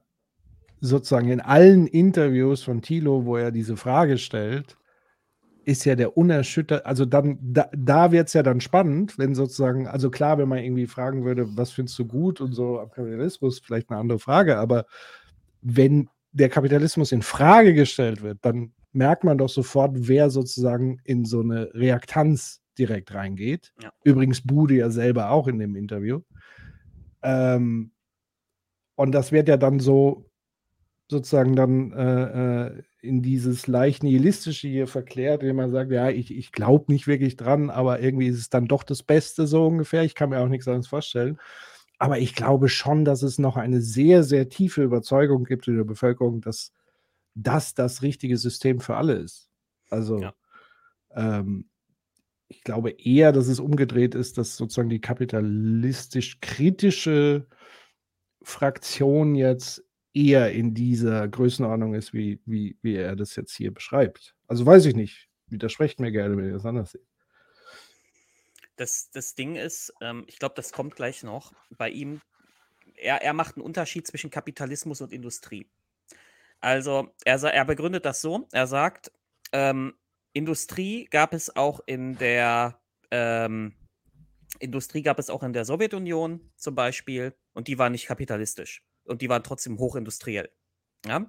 sozusagen 0.81 1.29
in 1.29 1.43
allen 1.43 1.87
Interviews 1.87 2.63
von 2.63 2.81
Thilo, 2.81 3.27
wo 3.27 3.37
er 3.37 3.51
diese 3.51 3.77
Frage 3.77 4.17
stellt, 4.17 4.79
ist 5.67 5.85
ja 5.85 5.97
der 5.97 6.17
unerschüttert, 6.17 6.87
also 6.87 7.05
dann, 7.05 7.39
da, 7.43 7.69
da 7.77 8.11
wird 8.11 8.29
es 8.29 8.33
ja 8.33 8.43
dann 8.43 8.63
spannend, 8.63 9.19
wenn 9.19 9.35
sozusagen, 9.35 9.87
also 9.87 10.09
klar, 10.09 10.39
wenn 10.39 10.49
man 10.49 10.61
irgendwie 10.61 10.87
fragen 10.87 11.27
würde, 11.27 11.59
was 11.59 11.73
findest 11.73 11.99
du 11.99 12.07
gut 12.07 12.41
und 12.41 12.55
so 12.55 12.81
am 12.81 12.91
Kapitalismus, 12.91 13.61
vielleicht 13.61 13.91
eine 13.91 14.01
andere 14.01 14.19
Frage, 14.19 14.57
aber 14.57 14.87
wenn 15.61 16.09
der 16.33 16.49
Kapitalismus 16.49 17.13
in 17.13 17.23
Frage 17.23 17.75
gestellt 17.75 18.23
wird, 18.23 18.39
dann 18.43 18.73
merkt 18.93 19.25
man 19.25 19.39
doch 19.39 19.49
sofort, 19.49 19.93
wer 19.95 20.31
sozusagen 20.31 20.99
in 21.05 21.25
so 21.25 21.41
eine 21.41 21.73
Reaktanz 21.75 22.61
direkt 22.79 23.13
reingeht. 23.15 23.73
Ja. 23.83 23.93
Übrigens 24.05 24.41
Bude 24.43 24.75
ja 24.75 24.91
selber 24.91 25.31
auch 25.31 25.49
in 25.49 25.59
dem 25.59 25.77
Interview. 25.77 26.21
Ähm, 27.23 27.93
und 28.95 29.13
das 29.13 29.33
wird 29.33 29.49
ja 29.49 29.57
dann 29.57 29.81
so 29.81 30.29
sozusagen 31.11 31.57
dann 31.57 31.93
äh, 31.93 32.67
äh, 32.67 32.83
in 33.01 33.23
dieses 33.23 33.67
leicht 33.67 34.03
nihilistische 34.03 34.69
hier 34.69 34.87
verklärt, 34.87 35.43
indem 35.43 35.57
man 35.57 35.71
sagt, 35.71 35.91
ja, 35.91 36.11
ich, 36.11 36.37
ich 36.37 36.53
glaube 36.53 36.93
nicht 36.93 37.07
wirklich 37.07 37.37
dran, 37.37 37.71
aber 37.71 38.01
irgendwie 38.01 38.27
ist 38.27 38.39
es 38.39 38.51
dann 38.51 38.67
doch 38.67 38.83
das 38.83 39.03
Beste 39.03 39.47
so 39.47 39.67
ungefähr. 39.67 40.03
Ich 40.03 40.15
kann 40.15 40.31
mir 40.31 40.41
auch 40.41 40.49
nichts 40.49 40.69
anderes 40.69 40.89
vorstellen. 40.89 41.39
Aber 41.99 42.19
ich 42.19 42.35
glaube 42.35 42.69
schon, 42.69 43.05
dass 43.05 43.23
es 43.23 43.39
noch 43.39 43.57
eine 43.57 43.81
sehr, 43.81 44.23
sehr 44.23 44.49
tiefe 44.49 44.83
Überzeugung 44.83 45.45
gibt 45.45 45.67
in 45.69 45.77
der 45.77 45.85
Bevölkerung, 45.85 46.41
dass 46.41 46.73
das 47.35 47.75
das 47.75 48.03
richtige 48.03 48.37
System 48.37 48.81
für 48.81 48.97
alle 48.97 49.15
ist. 49.15 49.51
Also 49.91 50.21
Ja. 50.21 50.35
ähm, 51.13 51.69
ich 52.49 52.63
glaube 52.65 52.91
eher, 52.91 53.33
dass 53.33 53.49
es 53.49 53.61
umgedreht 53.61 54.15
ist, 54.15 54.39
dass 54.39 54.57
sozusagen 54.57 54.89
die 54.89 55.01
kapitalistisch 55.01 56.41
kritische 56.41 57.47
Fraktion 58.43 59.35
jetzt 59.35 59.85
eher 60.15 60.53
in 60.53 60.75
dieser 60.75 61.29
Größenordnung 61.29 61.95
ist, 61.95 62.13
wie, 62.15 62.41
wie, 62.47 62.79
wie 62.83 62.95
er 62.97 63.17
das 63.17 63.37
jetzt 63.37 63.55
hier 63.57 63.73
beschreibt. 63.73 64.35
Also 64.47 64.65
weiß 64.65 64.87
ich 64.87 64.97
nicht. 64.97 65.29
Widersprecht 65.49 66.01
mir 66.01 66.11
gerne, 66.13 66.37
wenn 66.37 66.47
ihr 66.47 66.53
das 66.53 66.67
anders 66.67 66.93
seht. 66.93 67.07
Das, 68.79 69.11
das 69.11 69.35
Ding 69.35 69.57
ist, 69.57 69.93
ähm, 70.01 70.25
ich 70.29 70.39
glaube, 70.39 70.55
das 70.55 70.73
kommt 70.73 70.97
gleich 70.97 71.23
noch. 71.23 71.53
Bei 71.77 71.91
ihm, 71.91 72.21
er, 72.95 73.23
er 73.23 73.33
macht 73.35 73.57
einen 73.57 73.67
Unterschied 73.67 74.07
zwischen 74.07 74.31
Kapitalismus 74.31 75.01
und 75.01 75.13
Industrie. 75.13 75.69
Also, 76.61 77.13
er, 77.25 77.43
er 77.43 77.65
begründet 77.65 78.05
das 78.05 78.21
so: 78.21 78.49
er 78.53 78.67
sagt, 78.67 79.13
ähm, 79.53 79.95
Industrie 80.33 81.07
gab 81.11 81.35
es 81.35 81.55
auch 81.55 81.81
in 81.87 82.17
der 82.19 82.81
ähm, 83.11 83.75
Industrie 84.61 85.03
gab 85.03 85.19
es 85.19 85.31
auch 85.31 85.43
in 85.43 85.53
der 85.53 85.65
Sowjetunion 85.65 86.53
zum 86.57 86.75
Beispiel 86.75 87.35
und 87.53 87.69
die 87.69 87.79
war 87.79 87.91
nicht 87.91 88.07
kapitalistisch 88.07 88.83
und 89.05 89.23
die 89.23 89.29
waren 89.29 89.43
trotzdem 89.43 89.79
hochindustriell. 89.79 90.51
Ja? 91.07 91.29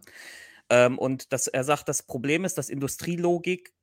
Ähm, 0.70 0.98
und 0.98 1.34
das, 1.34 1.48
er 1.48 1.64
sagt, 1.64 1.90
das 1.90 2.04
Problem 2.04 2.46
ist, 2.46 2.58
dass 2.58 2.70
Industrielogik 2.70 3.74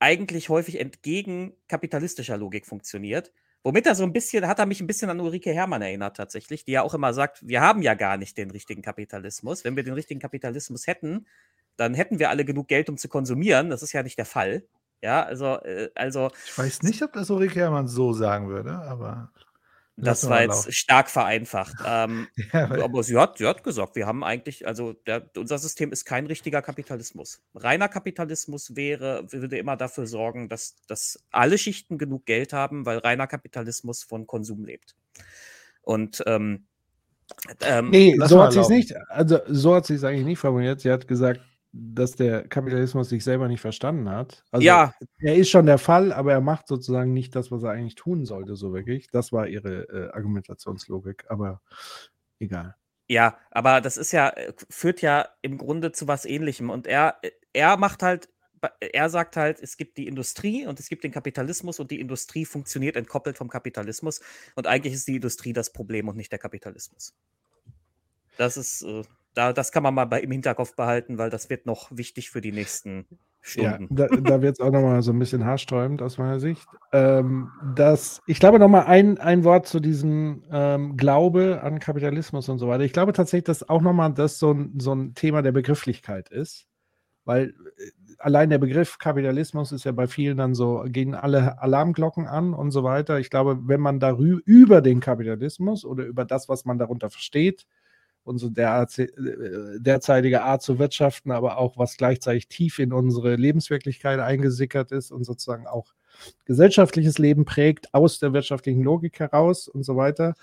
eigentlich 0.00 0.48
häufig 0.48 0.80
entgegen 0.80 1.54
kapitalistischer 1.68 2.36
Logik 2.36 2.66
funktioniert. 2.66 3.32
Womit 3.64 3.86
er 3.86 3.94
so 3.94 4.04
ein 4.04 4.12
bisschen, 4.12 4.46
hat 4.46 4.60
er 4.60 4.66
mich 4.66 4.80
ein 4.80 4.86
bisschen 4.86 5.10
an 5.10 5.20
Ulrike 5.20 5.52
Herrmann 5.52 5.82
erinnert 5.82 6.16
tatsächlich, 6.16 6.64
die 6.64 6.72
ja 6.72 6.82
auch 6.82 6.94
immer 6.94 7.12
sagt, 7.12 7.46
wir 7.46 7.60
haben 7.60 7.82
ja 7.82 7.94
gar 7.94 8.16
nicht 8.16 8.38
den 8.38 8.50
richtigen 8.50 8.82
Kapitalismus. 8.82 9.64
Wenn 9.64 9.76
wir 9.76 9.82
den 9.82 9.94
richtigen 9.94 10.20
Kapitalismus 10.20 10.86
hätten, 10.86 11.26
dann 11.76 11.94
hätten 11.94 12.18
wir 12.18 12.30
alle 12.30 12.44
genug 12.44 12.68
Geld, 12.68 12.88
um 12.88 12.96
zu 12.96 13.08
konsumieren. 13.08 13.70
Das 13.70 13.82
ist 13.82 13.92
ja 13.92 14.02
nicht 14.02 14.18
der 14.18 14.26
Fall. 14.26 14.64
Ja, 15.02 15.22
also, 15.22 15.56
äh, 15.62 15.90
also 15.94 16.30
Ich 16.46 16.56
weiß 16.56 16.82
nicht, 16.82 17.02
ob 17.02 17.12
das 17.12 17.30
Ulrike 17.30 17.60
Herrmann 17.60 17.88
so 17.88 18.12
sagen 18.12 18.48
würde, 18.48 18.72
aber. 18.72 19.32
Das 20.00 20.28
war 20.28 20.42
jetzt 20.42 20.66
laufen. 20.66 20.72
stark 20.72 21.10
vereinfacht. 21.10 21.74
Ähm, 21.86 22.28
Ja, 22.52 22.84
aber 22.84 23.02
sie 23.02 23.16
hat, 23.16 23.38
sie 23.38 23.46
hat 23.46 23.62
gesagt, 23.62 23.96
wir 23.96 24.06
haben 24.06 24.24
eigentlich, 24.24 24.66
also 24.66 24.92
der, 24.92 25.30
unser 25.36 25.58
System 25.58 25.92
ist 25.92 26.04
kein 26.04 26.26
richtiger 26.26 26.62
Kapitalismus. 26.62 27.42
Reiner 27.54 27.88
Kapitalismus 27.88 28.76
wäre, 28.76 29.30
würde 29.30 29.58
immer 29.58 29.76
dafür 29.76 30.06
sorgen, 30.06 30.48
dass, 30.48 30.76
dass 30.86 31.22
alle 31.30 31.58
Schichten 31.58 31.98
genug 31.98 32.26
Geld 32.26 32.52
haben, 32.52 32.86
weil 32.86 32.98
reiner 32.98 33.26
Kapitalismus 33.26 34.02
von 34.02 34.26
Konsum 34.26 34.64
lebt. 34.64 34.96
Und 35.82 36.22
ähm, 36.26 36.66
ähm, 37.60 37.90
Nee, 37.90 38.16
so 38.24 38.42
hat 38.42 38.52
sie 38.52 38.60
es 38.60 38.68
nicht, 38.68 38.94
also 39.08 39.38
so 39.46 39.74
hat 39.74 39.86
sie 39.86 39.94
es 39.94 40.04
eigentlich 40.04 40.24
nicht 40.24 40.38
formuliert. 40.38 40.80
Sie 40.80 40.90
hat 40.90 41.08
gesagt, 41.08 41.40
dass 41.80 42.12
der 42.12 42.48
Kapitalismus 42.48 43.08
sich 43.08 43.22
selber 43.22 43.46
nicht 43.46 43.60
verstanden 43.60 44.08
hat. 44.10 44.44
Also 44.50 44.66
ja, 44.66 44.92
er 45.18 45.36
ist 45.36 45.48
schon 45.48 45.66
der 45.66 45.78
Fall, 45.78 46.12
aber 46.12 46.32
er 46.32 46.40
macht 46.40 46.66
sozusagen 46.66 47.12
nicht 47.12 47.36
das, 47.36 47.50
was 47.50 47.62
er 47.62 47.70
eigentlich 47.70 47.94
tun 47.94 48.24
sollte, 48.24 48.56
so 48.56 48.72
wirklich. 48.72 49.08
Das 49.10 49.32
war 49.32 49.46
ihre 49.46 49.88
äh, 49.88 50.10
Argumentationslogik, 50.12 51.26
aber 51.28 51.60
egal. 52.40 52.74
Ja, 53.08 53.38
aber 53.50 53.80
das 53.80 53.96
ist 53.96 54.12
ja, 54.12 54.28
äh, 54.30 54.52
führt 54.68 55.02
ja 55.02 55.28
im 55.40 55.56
Grunde 55.56 55.92
zu 55.92 56.08
was 56.08 56.24
ähnlichem. 56.24 56.68
Und 56.68 56.86
er, 56.86 57.18
äh, 57.22 57.30
er 57.52 57.76
macht 57.76 58.02
halt, 58.02 58.28
er 58.80 59.08
sagt 59.08 59.36
halt, 59.36 59.60
es 59.60 59.76
gibt 59.76 59.98
die 59.98 60.08
Industrie 60.08 60.66
und 60.66 60.80
es 60.80 60.88
gibt 60.88 61.04
den 61.04 61.12
Kapitalismus 61.12 61.78
und 61.78 61.90
die 61.92 62.00
Industrie 62.00 62.44
funktioniert 62.44 62.96
entkoppelt 62.96 63.38
vom 63.38 63.48
Kapitalismus. 63.48 64.20
Und 64.56 64.66
eigentlich 64.66 64.94
ist 64.94 65.06
die 65.06 65.16
Industrie 65.16 65.52
das 65.52 65.72
Problem 65.72 66.08
und 66.08 66.16
nicht 66.16 66.32
der 66.32 66.40
Kapitalismus. 66.40 67.14
Das 68.36 68.56
ist, 68.56 68.82
äh, 68.82 69.04
da, 69.38 69.52
das 69.52 69.72
kann 69.72 69.82
man 69.82 69.94
mal 69.94 70.06
bei, 70.06 70.20
im 70.20 70.30
Hinterkopf 70.32 70.74
behalten, 70.76 71.18
weil 71.18 71.30
das 71.30 71.50
wird 71.50 71.66
noch 71.66 71.90
wichtig 71.96 72.30
für 72.30 72.40
die 72.40 72.52
nächsten 72.52 73.06
Ja, 73.54 73.80
Stunden. 73.80 73.88
da, 73.88 74.06
da 74.08 74.40
wird 74.40 74.54
es 74.54 74.60
auch 74.60 74.70
nochmal 74.70 75.02
so 75.02 75.10
ein 75.12 75.18
bisschen 75.18 75.44
haarsträubend 75.44 76.00
aus 76.02 76.16
meiner 76.18 76.38
Sicht. 76.38 76.68
Ähm, 76.92 77.50
das, 77.60 78.22
ich 78.26 78.38
glaube 78.38 78.58
nochmal 78.60 78.84
ein, 78.86 79.18
ein 79.18 79.42
Wort 79.42 79.66
zu 79.66 79.80
diesem 79.80 80.44
ähm, 80.52 80.96
Glaube 80.96 81.60
an 81.62 81.80
Kapitalismus 81.80 82.48
und 82.48 82.58
so 82.58 82.68
weiter. 82.68 82.84
Ich 82.84 82.92
glaube 82.92 83.12
tatsächlich, 83.12 83.44
dass 83.46 83.68
auch 83.68 83.80
nochmal 83.82 84.12
das 84.14 84.38
so 84.38 84.52
ein, 84.52 84.78
so 84.78 84.94
ein 84.94 85.14
Thema 85.14 85.42
der 85.42 85.52
Begrifflichkeit 85.52 86.28
ist. 86.28 86.66
Weil 87.24 87.50
äh, 87.78 87.90
allein 88.18 88.50
der 88.50 88.58
Begriff 88.58 88.98
Kapitalismus 88.98 89.72
ist 89.72 89.84
ja 89.84 89.92
bei 89.92 90.08
vielen 90.08 90.38
dann 90.38 90.54
so, 90.54 90.84
gehen 90.88 91.14
alle 91.14 91.60
Alarmglocken 91.62 92.26
an 92.28 92.54
und 92.54 92.70
so 92.72 92.84
weiter. 92.84 93.18
Ich 93.20 93.30
glaube, 93.30 93.60
wenn 93.68 93.80
man 93.80 94.00
darüber 94.00 94.40
über 94.46 94.82
den 94.82 95.00
Kapitalismus 95.00 95.84
oder 95.84 96.04
über 96.06 96.24
das, 96.24 96.48
was 96.48 96.64
man 96.64 96.78
darunter 96.78 97.10
versteht, 97.10 97.66
unsere 98.28 98.52
äh, 98.52 99.80
derzeitige 99.80 100.42
Art 100.42 100.62
zu 100.62 100.78
wirtschaften, 100.78 101.32
aber 101.32 101.58
auch 101.58 101.76
was 101.76 101.96
gleichzeitig 101.96 102.48
tief 102.48 102.78
in 102.78 102.92
unsere 102.92 103.36
Lebenswirklichkeit 103.36 104.20
eingesickert 104.20 104.92
ist 104.92 105.10
und 105.10 105.24
sozusagen 105.24 105.66
auch 105.66 105.94
gesellschaftliches 106.44 107.18
Leben 107.18 107.44
prägt 107.44 107.92
aus 107.94 108.18
der 108.18 108.32
wirtschaftlichen 108.32 108.82
Logik 108.82 109.18
heraus 109.18 109.68
und 109.68 109.84
so 109.84 109.96
weiter. 109.96 110.34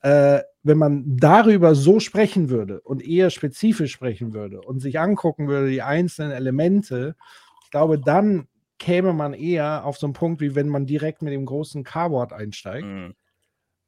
Äh, 0.00 0.40
wenn 0.62 0.78
man 0.78 1.16
darüber 1.16 1.74
so 1.74 1.98
sprechen 2.00 2.50
würde 2.50 2.80
und 2.82 3.04
eher 3.04 3.30
spezifisch 3.30 3.92
sprechen 3.92 4.32
würde 4.32 4.60
und 4.60 4.80
sich 4.80 5.00
angucken 5.00 5.48
würde, 5.48 5.70
die 5.70 5.82
einzelnen 5.82 6.32
Elemente, 6.32 7.16
ich 7.64 7.70
glaube, 7.70 7.98
dann 7.98 8.46
käme 8.78 9.12
man 9.12 9.34
eher 9.34 9.84
auf 9.84 9.98
so 9.98 10.06
einen 10.06 10.12
Punkt, 10.12 10.40
wie 10.40 10.54
wenn 10.54 10.68
man 10.68 10.86
direkt 10.86 11.22
mit 11.22 11.32
dem 11.32 11.46
großen 11.46 11.82
K-Wort 11.82 12.32
einsteigt 12.32 12.86
Mhm. 12.86 13.14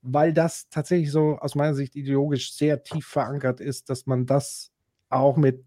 Weil 0.03 0.33
das 0.33 0.69
tatsächlich 0.71 1.11
so 1.11 1.39
aus 1.39 1.55
meiner 1.55 1.75
Sicht 1.75 1.97
ideologisch 1.97 2.53
sehr 2.55 2.83
tief 2.83 3.07
verankert 3.07 3.61
ist, 3.61 3.91
dass 3.91 4.07
man 4.07 4.27
das 4.27 4.71
auch 5.09 5.37
mit 5.37 5.65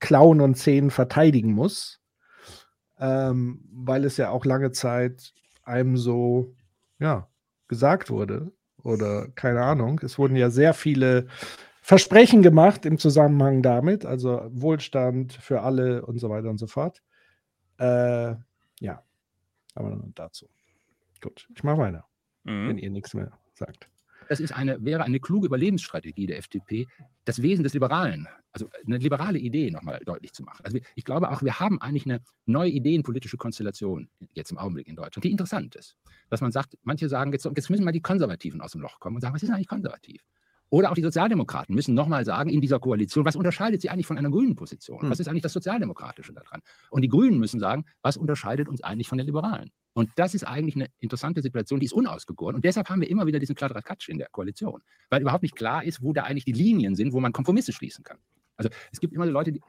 Klauen 0.00 0.40
und 0.40 0.56
Zähnen 0.56 0.90
verteidigen 0.90 1.52
muss, 1.52 2.00
ähm, 2.98 3.64
weil 3.72 4.04
es 4.04 4.16
ja 4.16 4.30
auch 4.30 4.44
lange 4.44 4.72
Zeit 4.72 5.34
einem 5.62 5.96
so 5.96 6.54
ja, 6.98 7.28
gesagt 7.68 8.10
wurde 8.10 8.52
oder 8.82 9.28
keine 9.34 9.62
Ahnung. 9.62 10.00
Es 10.02 10.18
wurden 10.18 10.36
ja 10.36 10.50
sehr 10.50 10.74
viele 10.74 11.26
Versprechen 11.82 12.42
gemacht 12.42 12.86
im 12.86 12.98
Zusammenhang 12.98 13.62
damit, 13.62 14.06
also 14.06 14.42
Wohlstand 14.50 15.34
für 15.34 15.60
alle 15.62 16.04
und 16.06 16.18
so 16.18 16.30
weiter 16.30 16.48
und 16.48 16.58
so 16.58 16.66
fort. 16.66 17.02
Äh, 17.78 18.34
ja, 18.80 19.02
aber 19.74 20.02
dazu. 20.14 20.46
Gut, 21.20 21.48
ich 21.54 21.62
mache 21.62 21.78
weiter 21.78 22.06
wenn 22.44 22.76
Mhm. 22.76 22.78
ihr 22.78 22.90
nichts 22.90 23.14
mehr 23.14 23.32
sagt. 23.54 23.88
das 24.28 24.40
ist 24.40 24.52
eine, 24.52 24.82
wäre 24.84 25.04
eine 25.04 25.20
kluge 25.20 25.46
Überlebensstrategie 25.46 26.26
der 26.26 26.38
FDP, 26.38 26.86
das 27.24 27.42
Wesen 27.42 27.62
des 27.62 27.74
Liberalen, 27.74 28.28
also 28.52 28.68
eine 28.86 28.98
liberale 28.98 29.38
Idee 29.38 29.70
nochmal 29.70 30.00
deutlich 30.04 30.32
zu 30.32 30.42
machen. 30.42 30.64
Also 30.64 30.78
ich 30.94 31.04
glaube 31.04 31.30
auch, 31.30 31.42
wir 31.42 31.60
haben 31.60 31.80
eigentlich 31.80 32.06
eine 32.06 32.20
neue 32.46 32.70
ideenpolitische 32.70 33.36
Konstellation 33.36 34.08
jetzt 34.32 34.50
im 34.50 34.58
Augenblick 34.58 34.88
in 34.88 34.96
Deutschland, 34.96 35.24
die 35.24 35.30
interessant 35.30 35.74
ist. 35.74 35.96
Dass 36.30 36.40
man 36.40 36.52
sagt, 36.52 36.76
manche 36.82 37.08
sagen, 37.08 37.32
jetzt, 37.32 37.44
jetzt 37.44 37.70
müssen 37.70 37.84
mal 37.84 37.92
die 37.92 38.00
Konservativen 38.00 38.60
aus 38.60 38.72
dem 38.72 38.80
Loch 38.80 39.00
kommen 39.00 39.16
und 39.16 39.22
sagen, 39.22 39.34
was 39.34 39.42
ist 39.42 39.50
eigentlich 39.50 39.68
konservativ? 39.68 40.22
Oder 40.74 40.90
auch 40.90 40.96
die 40.96 41.02
Sozialdemokraten 41.02 41.72
müssen 41.72 41.94
nochmal 41.94 42.24
sagen 42.24 42.50
in 42.50 42.60
dieser 42.60 42.80
Koalition, 42.80 43.24
was 43.24 43.36
unterscheidet 43.36 43.80
sie 43.80 43.90
eigentlich 43.90 44.08
von 44.08 44.18
einer 44.18 44.28
grünen 44.28 44.56
Position? 44.56 45.02
Hm. 45.02 45.10
Was 45.10 45.20
ist 45.20 45.28
eigentlich 45.28 45.44
das 45.44 45.52
Sozialdemokratische 45.52 46.32
daran? 46.32 46.62
Und 46.90 47.02
die 47.02 47.08
Grünen 47.08 47.38
müssen 47.38 47.60
sagen, 47.60 47.84
was 48.02 48.16
unterscheidet 48.16 48.68
uns 48.68 48.82
eigentlich 48.82 49.08
von 49.08 49.16
den 49.16 49.24
Liberalen? 49.28 49.70
Und 49.92 50.10
das 50.16 50.34
ist 50.34 50.42
eigentlich 50.42 50.74
eine 50.74 50.88
interessante 50.98 51.42
Situation, 51.42 51.78
die 51.78 51.86
ist 51.86 51.92
unausgegoren. 51.92 52.56
Und 52.56 52.64
deshalb 52.64 52.90
haben 52.90 53.00
wir 53.00 53.08
immer 53.08 53.24
wieder 53.24 53.38
diesen 53.38 53.54
Kladderadatsch 53.54 54.08
in 54.08 54.18
der 54.18 54.26
Koalition, 54.32 54.82
weil 55.10 55.22
überhaupt 55.22 55.44
nicht 55.44 55.54
klar 55.54 55.84
ist, 55.84 56.02
wo 56.02 56.12
da 56.12 56.24
eigentlich 56.24 56.44
die 56.44 56.50
Linien 56.50 56.96
sind, 56.96 57.12
wo 57.12 57.20
man 57.20 57.32
Kompromisse 57.32 57.72
schließen 57.72 58.02
kann. 58.02 58.18
Also 58.56 58.68
es 58.90 58.98
gibt 58.98 59.14
immer 59.14 59.26
so 59.26 59.30
Leute, 59.30 59.52
die, 59.52 59.60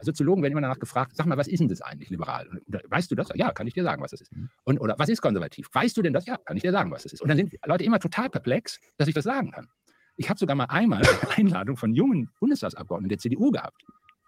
Soziologen 0.00 0.42
werden 0.42 0.54
immer 0.54 0.60
danach 0.60 0.80
gefragt, 0.80 1.12
sag 1.14 1.26
mal, 1.26 1.38
was 1.38 1.46
ist 1.46 1.60
denn 1.60 1.68
das 1.68 1.82
eigentlich 1.82 2.10
liberal? 2.10 2.48
Weißt 2.88 3.08
du 3.12 3.14
das? 3.14 3.28
Ja, 3.36 3.52
kann 3.52 3.68
ich 3.68 3.74
dir 3.74 3.84
sagen, 3.84 4.02
was 4.02 4.10
das 4.10 4.22
ist. 4.22 4.32
Und, 4.64 4.80
oder 4.80 4.96
was 4.98 5.08
ist 5.08 5.20
konservativ? 5.20 5.68
Weißt 5.72 5.96
du 5.96 6.02
denn 6.02 6.12
das? 6.12 6.26
Ja, 6.26 6.36
kann 6.36 6.56
ich 6.56 6.64
dir 6.64 6.72
sagen, 6.72 6.90
was 6.90 7.04
das 7.04 7.12
ist. 7.12 7.22
Und 7.22 7.28
dann 7.28 7.36
sind 7.36 7.54
Leute 7.64 7.84
immer 7.84 8.00
total 8.00 8.28
perplex, 8.28 8.80
dass 8.96 9.06
ich 9.06 9.14
das 9.14 9.22
sagen 9.22 9.52
kann. 9.52 9.68
Ich 10.18 10.28
habe 10.28 10.38
sogar 10.38 10.56
mal 10.56 10.64
einmal 10.64 11.02
eine 11.02 11.08
Einladung 11.36 11.76
von 11.76 11.94
jungen 11.94 12.28
Bundestagsabgeordneten 12.40 13.08
der 13.08 13.18
CDU 13.18 13.50
gehabt. 13.50 13.82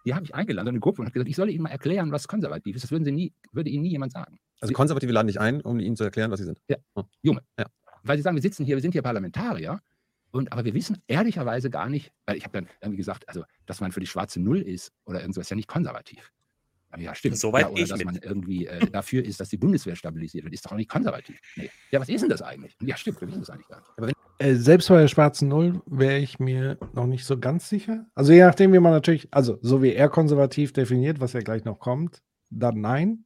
Die 0.05 0.15
habe 0.15 0.25
ich 0.25 0.33
eingeladen, 0.33 0.69
eine 0.69 0.79
Gruppe, 0.79 1.01
und 1.01 1.05
habe 1.05 1.13
gesagt, 1.13 1.29
ich 1.29 1.35
solle 1.35 1.51
Ihnen 1.51 1.63
mal 1.63 1.69
erklären, 1.69 2.11
was 2.11 2.27
konservativ 2.27 2.75
ist. 2.75 2.83
Das 2.83 2.91
würden 2.91 3.03
Sie 3.05 3.11
nie, 3.11 3.33
würde 3.51 3.69
Ihnen 3.69 3.83
nie 3.83 3.91
jemand 3.91 4.13
sagen. 4.13 4.39
Also 4.61 4.73
Konservative 4.73 5.11
laden 5.11 5.27
dich 5.27 5.39
ein, 5.39 5.61
um 5.61 5.79
ihnen 5.79 5.95
zu 5.95 6.03
erklären, 6.03 6.31
was 6.31 6.39
sie 6.39 6.45
sind. 6.45 6.59
Ja, 6.69 6.77
Hm. 6.95 7.03
Junge. 7.21 7.41
Ja. 7.59 7.65
Weil 8.03 8.17
sie 8.17 8.23
sagen, 8.23 8.35
wir 8.35 8.41
sitzen 8.41 8.65
hier, 8.65 8.77
wir 8.77 8.81
sind 8.81 8.93
hier 8.93 9.01
Parlamentarier, 9.01 9.79
und, 10.31 10.51
aber 10.53 10.63
wir 10.63 10.73
wissen 10.73 11.01
ehrlicherweise 11.07 11.69
gar 11.69 11.89
nicht, 11.89 12.11
weil 12.25 12.37
ich 12.37 12.45
habe 12.45 12.53
dann 12.53 12.69
irgendwie 12.79 12.97
gesagt, 12.97 13.27
also, 13.27 13.43
dass 13.65 13.81
man 13.81 13.91
für 13.91 13.99
die 13.99 14.07
schwarze 14.07 14.39
Null 14.39 14.61
ist 14.61 14.93
oder 15.05 15.19
irgendwas, 15.19 15.41
ist 15.41 15.49
ja 15.49 15.55
nicht 15.57 15.67
konservativ. 15.67 16.31
Ja, 16.97 17.15
stimmt. 17.15 17.37
Soweit 17.37 17.63
ja, 17.63 17.69
oder 17.69 17.81
ich 17.81 17.89
dass 17.89 17.97
mit. 17.99 18.05
man 18.05 18.15
irgendwie 18.21 18.65
äh, 18.67 18.85
dafür 18.91 19.23
ist, 19.25 19.39
dass 19.39 19.49
die 19.49 19.57
Bundeswehr 19.57 19.95
stabilisiert 19.95 20.43
wird, 20.43 20.53
ist 20.53 20.65
doch 20.65 20.71
auch 20.73 20.77
nicht 20.77 20.89
konservativ. 20.89 21.39
Nee. 21.55 21.69
Ja, 21.91 21.99
was 21.99 22.09
ist 22.09 22.21
denn 22.21 22.29
das 22.29 22.41
eigentlich? 22.41 22.75
Ja, 22.81 22.97
stimmt, 22.97 23.21
wir 23.21 23.27
wissen 23.27 23.39
das 23.41 23.49
eigentlich 23.49 23.67
gar 23.67 23.81
nicht. 24.01 24.15
Äh, 24.39 24.55
selbst 24.55 24.89
bei 24.89 24.99
der 24.99 25.07
schwarzen 25.07 25.47
Null 25.47 25.81
wäre 25.85 26.17
ich 26.17 26.39
mir 26.39 26.77
noch 26.93 27.05
nicht 27.07 27.25
so 27.25 27.37
ganz 27.39 27.69
sicher. 27.69 28.05
Also 28.15 28.33
je 28.33 28.41
nachdem, 28.41 28.73
wie 28.73 28.79
man 28.79 28.91
natürlich, 28.91 29.27
also 29.31 29.57
so 29.61 29.81
wie 29.83 29.93
er 29.93 30.09
konservativ 30.09 30.73
definiert, 30.73 31.19
was 31.19 31.33
ja 31.33 31.41
gleich 31.41 31.63
noch 31.63 31.79
kommt, 31.79 32.21
dann 32.49 32.81
nein. 32.81 33.23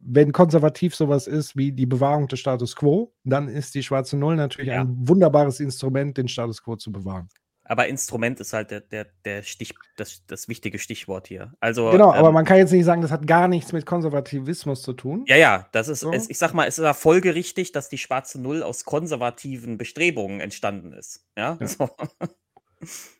Wenn 0.00 0.30
konservativ 0.32 0.94
sowas 0.94 1.26
ist 1.26 1.56
wie 1.56 1.72
die 1.72 1.86
Bewahrung 1.86 2.28
des 2.28 2.38
Status 2.38 2.76
quo, 2.76 3.12
dann 3.24 3.48
ist 3.48 3.74
die 3.74 3.82
schwarze 3.82 4.16
Null 4.16 4.36
natürlich 4.36 4.68
Ja. 4.68 4.82
ein 4.82 5.08
wunderbares 5.08 5.58
Instrument, 5.58 6.16
den 6.16 6.28
Status 6.28 6.62
quo 6.62 6.76
zu 6.76 6.92
bewahren. 6.92 7.28
Aber 7.68 7.86
Instrument 7.86 8.40
ist 8.40 8.52
halt 8.54 8.70
der, 8.70 8.80
der, 8.80 9.06
der 9.24 9.42
Stich, 9.42 9.74
das, 9.96 10.24
das 10.26 10.48
wichtige 10.48 10.78
Stichwort 10.78 11.28
hier. 11.28 11.52
Also, 11.60 11.90
genau, 11.90 12.12
aber 12.12 12.28
ähm, 12.28 12.34
man 12.34 12.44
kann 12.44 12.56
jetzt 12.56 12.72
nicht 12.72 12.86
sagen, 12.86 13.02
das 13.02 13.10
hat 13.10 13.26
gar 13.26 13.46
nichts 13.46 13.72
mit 13.72 13.84
Konservativismus 13.84 14.82
zu 14.82 14.94
tun. 14.94 15.24
Ja, 15.28 15.36
ja, 15.36 15.68
das 15.72 15.88
ist, 15.88 16.00
So. 16.00 16.12
es, 16.12 16.30
ich 16.30 16.38
sag 16.38 16.54
mal, 16.54 16.66
es 16.66 16.78
ist 16.78 16.84
ja 16.84 16.94
folgerichtig, 16.94 17.72
dass 17.72 17.88
die 17.88 17.98
schwarze 17.98 18.40
Null 18.40 18.62
aus 18.62 18.84
konservativen 18.84 19.76
Bestrebungen 19.76 20.40
entstanden 20.40 20.92
ist. 20.92 21.26
Ja, 21.36 21.58
Ja. 21.60 21.66
So. 21.66 21.88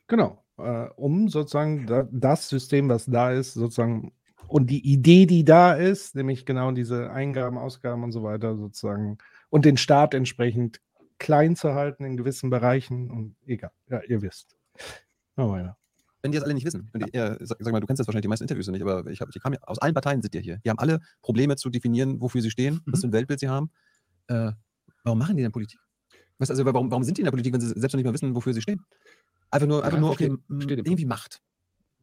Genau, 0.07 0.43
äh, 0.59 0.87
um 0.97 1.29
sozusagen 1.29 1.87
da, 1.87 2.09
das 2.11 2.49
System, 2.49 2.89
was 2.89 3.07
da 3.07 3.33
ist, 3.33 3.55
sozusagen 3.55 4.13
und 4.47 4.71
die 4.71 4.87
Idee, 4.91 5.27
die 5.27 5.45
da 5.45 5.75
ist, 5.75 6.15
nämlich 6.15 6.47
genau 6.47 6.73
diese 6.73 7.11
Eingaben, 7.11 7.59
Ausgaben 7.59 8.03
und 8.03 8.13
so 8.13 8.23
weiter 8.23 8.57
sozusagen 8.57 9.19
und 9.51 9.65
den 9.65 9.77
Staat 9.77 10.15
entsprechend 10.15 10.81
klein 11.19 11.57
zu 11.57 11.75
halten 11.75 12.05
in 12.05 12.17
gewissen 12.17 12.51
Bereichen 12.51 13.11
und 13.11 13.37
egal, 13.47 13.73
ja, 13.89 14.01
ihr 14.03 14.23
wisst. 14.23 14.57
Mal 15.37 15.49
weiter. 15.49 15.79
Wenn 16.23 16.33
die 16.33 16.39
das 16.39 16.45
alle 16.45 16.55
nicht 16.55 16.67
wissen, 16.67 16.91
die, 16.95 17.17
ja, 17.17 17.37
sag, 17.41 17.59
sag 17.61 17.73
mal, 17.73 17.81
du 17.81 17.87
kennst 17.87 18.01
jetzt 18.01 18.09
wahrscheinlich 18.09 18.23
die 18.23 18.29
meisten 18.29 18.45
Interviews 18.45 18.67
nicht, 18.69 18.83
aber 18.83 19.07
ich 19.07 19.21
hab, 19.21 19.31
die 19.31 19.39
kamen 19.39 19.55
ja, 19.55 19.61
aus 19.63 19.79
allen 19.79 19.95
Parteien 19.95 20.21
sind 20.21 20.35
die 20.35 20.41
hier. 20.41 20.59
Die 20.65 20.71
haben 20.71 20.79
alle 20.79 21.01
Probleme 21.23 21.55
zu 21.57 21.71
definieren, 21.71 22.21
wofür 22.21 22.43
sie 22.43 22.51
stehen, 22.51 22.81
was 22.87 23.01
für 23.01 23.07
ein 23.07 23.13
Weltbild 23.13 23.39
sie 23.39 23.49
haben. 23.49 23.71
Äh, 24.27 24.53
warum 25.05 25.19
machen 25.19 25.37
die 25.37 25.43
denn 25.43 25.53
Politik? 25.53 25.79
Weißt, 26.39 26.51
du, 26.51 26.53
also, 26.53 26.65
warum, 26.65 26.91
warum 26.91 27.05
sind 27.05 27.19
die 27.19 27.23
in 27.23 27.27
der 27.27 27.33
Politik, 27.33 27.53
wenn 27.53 27.61
sie 27.61 27.69
selbst 27.69 27.95
noch 27.95 27.99
nicht 27.99 28.07
mal 28.07 28.15
wissen, 28.15 28.35
wofür 28.35 28.53
sie 28.53 28.63
stehen? 28.63 28.85
Einfach 29.51 29.69
nur, 29.69 29.85
einfach 29.85 29.97
Ja, 29.97 30.01
nur 30.01 30.11
okay, 30.11 30.29
den 30.29 30.43
irgendwie 30.49 31.07
Macht. 31.07 31.41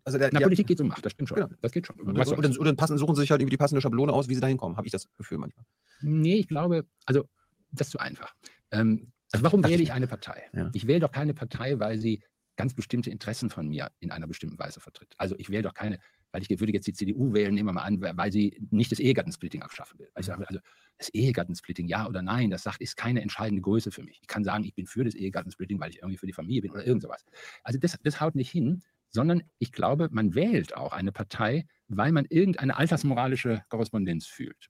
Also 0.06 0.18
der, 0.18 0.30
Na, 0.32 0.40
ja, 0.40 0.46
Politik 0.46 0.68
geht 0.68 0.80
um 0.82 0.88
Macht, 0.88 1.04
das 1.06 1.14
stimmt 1.14 1.30
schon. 1.30 1.36
Genau. 1.38 1.50
Das 1.62 1.72
geht 1.72 1.88
schon. 1.88 2.00
Und, 2.00 2.18
Was 2.18 2.30
dann, 2.30 2.58
und 2.58 2.66
dann 2.66 2.76
passen, 2.76 2.98
suchen 2.98 3.16
sie 3.16 3.22
sich 3.22 3.32
halt 3.32 3.42
irgendwie 3.42 3.56
die 3.56 3.58
passende 3.58 3.82
Schablone 3.82 4.14
aus, 4.14 4.30
wie 4.30 4.36
sie 4.36 4.42
da 4.42 4.48
hinkommen, 4.48 4.78
habe 4.78 4.88
ich 4.88 4.92
das 4.92 5.08
Gefühl 5.18 5.40
manchmal. 5.40 5.66
Nee, 6.02 6.36
ich 6.36 6.48
glaube, 6.48 6.86
also 7.06 7.28
das 7.72 7.88
ist 7.88 7.92
zu 7.92 8.00
einfach. 8.00 8.34
Ähm, 8.72 9.12
also 9.32 9.44
warum 9.44 9.64
wähle 9.64 9.84
ich 9.84 9.92
eine 9.92 10.08
Partei? 10.08 10.44
Ja. 10.54 10.70
Ich 10.74 10.88
wähle 10.88 11.02
doch 11.02 11.12
keine 11.12 11.34
Partei, 11.34 11.80
weil 11.80 12.00
sie 12.00 12.24
ganz 12.56 12.74
bestimmte 12.74 13.10
Interessen 13.10 13.50
von 13.50 13.68
mir 13.68 13.92
in 14.00 14.12
einer 14.12 14.28
bestimmten 14.28 14.58
Weise 14.58 14.80
vertritt. 14.80 15.14
Also 15.18 15.36
ich 15.38 15.50
wähle 15.50 15.64
doch 15.64 15.74
keine, 15.74 16.00
weil 16.32 16.42
ich 16.42 16.50
würde 16.50 16.74
jetzt 16.74 16.88
die 16.88 16.94
CDU 16.94 17.34
wählen, 17.34 17.54
nehmen 17.54 17.70
wir 17.70 17.74
mal 17.74 17.84
an, 17.84 18.02
weil 18.02 18.32
sie 18.32 18.58
nicht 18.72 18.92
das 18.92 19.00
Ehegattensplitting 19.00 19.62
abschaffen 19.62 20.00
will. 20.00 20.10
Sage, 20.20 20.48
also 20.48 20.60
das 20.98 21.10
Ehegattensplitting, 21.10 21.88
ja 21.88 22.08
oder 22.08 22.22
nein, 22.22 22.50
das 22.50 22.64
sagt, 22.64 22.82
ist 22.82 22.96
keine 22.96 23.22
entscheidende 23.22 23.62
Größe 23.62 23.92
für 23.92 24.04
mich. 24.04 24.20
Ich 24.22 24.28
kann 24.28 24.44
sagen, 24.44 24.64
ich 24.64 24.74
bin 24.74 24.86
für 24.86 25.04
das 25.04 25.16
Ehegattensplitting, 25.16 25.80
weil 25.80 25.90
ich 25.90 25.98
irgendwie 25.98 26.18
für 26.18 26.28
die 26.28 26.34
Familie 26.34 26.62
bin 26.62 26.72
oder 26.72 26.86
irgend 26.86 27.04
sowas. 27.04 27.26
Also 27.64 27.80
das, 27.80 27.98
das 28.02 28.22
haut 28.22 28.36
nicht 28.36 28.52
hin, 28.52 28.84
sondern 29.10 29.44
ich 29.60 29.72
glaube, 29.72 30.10
man 30.12 30.36
wählt 30.36 30.76
auch 30.76 30.94
eine 30.94 31.12
Partei, 31.12 31.66
weil 31.88 32.12
man 32.12 32.26
irgendeine 32.26 32.78
altersmoralische 32.78 33.64
Korrespondenz 33.70 34.28
fühlt. 34.28 34.70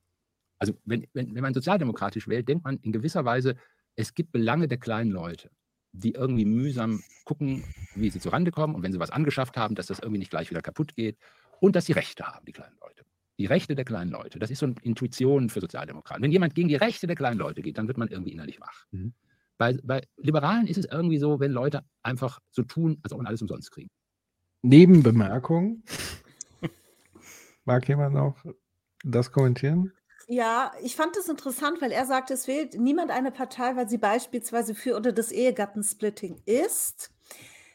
Also 0.58 0.74
wenn, 0.86 1.06
wenn, 1.14 1.36
wenn 1.36 1.44
man 1.44 1.54
sozialdemokratisch 1.54 2.28
wählt, 2.28 2.48
denkt 2.48 2.64
man 2.64 2.78
in 2.78 2.92
gewisser 2.92 3.26
Weise, 3.26 3.56
es 3.96 4.14
gibt 4.14 4.32
Belange 4.32 4.68
der 4.68 4.78
kleinen 4.78 5.12
Leute, 5.12 5.50
die 5.92 6.12
irgendwie 6.12 6.46
mühsam 6.46 7.04
gucken, 7.24 7.64
wie 7.96 8.10
sie 8.10 8.20
zurande 8.20 8.52
kommen 8.52 8.76
und 8.76 8.84
wenn 8.84 8.92
sie 8.92 9.00
was 9.00 9.12
angeschafft 9.12 9.58
haben, 9.58 9.76
dass 9.76 9.88
das 9.88 10.00
irgendwie 10.00 10.20
nicht 10.20 10.32
gleich 10.32 10.50
wieder 10.50 10.62
kaputt 10.62 10.96
geht 10.96 11.18
und 11.60 11.76
dass 11.76 11.86
sie 11.86 11.94
Rechte 11.94 12.26
haben, 12.26 12.46
die 12.46 12.52
kleinen 12.52 12.78
Leute. 12.82 13.04
Die 13.38 13.46
Rechte 13.46 13.76
der 13.76 13.86
kleinen 13.86 14.12
Leute, 14.12 14.40
das 14.40 14.50
ist 14.50 14.60
so 14.60 14.66
eine 14.66 14.76
Intuition 14.82 15.50
für 15.50 15.60
Sozialdemokraten. 15.60 16.24
Wenn 16.24 16.32
jemand 16.32 16.56
gegen 16.56 16.70
die 16.70 16.76
Rechte 16.76 17.08
der 17.08 17.16
kleinen 17.16 17.38
Leute 17.38 17.62
geht, 17.62 17.78
dann 17.78 17.88
wird 17.88 17.98
man 17.98 18.08
irgendwie 18.08 18.32
innerlich 18.32 18.62
wach. 18.62 18.86
Mhm. 18.92 19.14
Bei, 19.58 19.78
bei 19.84 20.04
Liberalen 20.18 20.68
ist 20.68 20.78
es 20.78 20.86
irgendwie 20.86 21.18
so, 21.18 21.40
wenn 21.40 21.52
Leute 21.52 21.84
einfach 22.04 22.40
so 22.52 22.64
tun, 22.64 23.00
als 23.04 23.14
ob 23.14 23.20
man 23.20 23.28
alles 23.28 23.42
umsonst 23.42 23.72
kriegen. 23.72 23.90
Nebenbemerkung. 24.62 25.84
Mag 27.66 27.88
jemand 27.88 28.16
noch 28.16 28.38
das 29.04 29.32
kommentieren? 29.32 29.92
Ja, 30.28 30.72
ich 30.82 30.96
fand 30.96 31.16
das 31.16 31.30
interessant, 31.30 31.82
weil 31.82 31.92
er 31.92 32.06
sagte, 32.06 32.34
es 32.34 32.48
wählt 32.48 32.80
niemand 32.80 33.12
eine 33.12 33.32
Partei, 33.32 33.76
weil 33.76 33.88
sie 33.88 33.98
beispielsweise 33.98 34.74
für 34.74 34.96
oder 34.96 35.12
das 35.12 35.32
Ehegattensplitting 35.32 36.42
ist, 36.46 37.12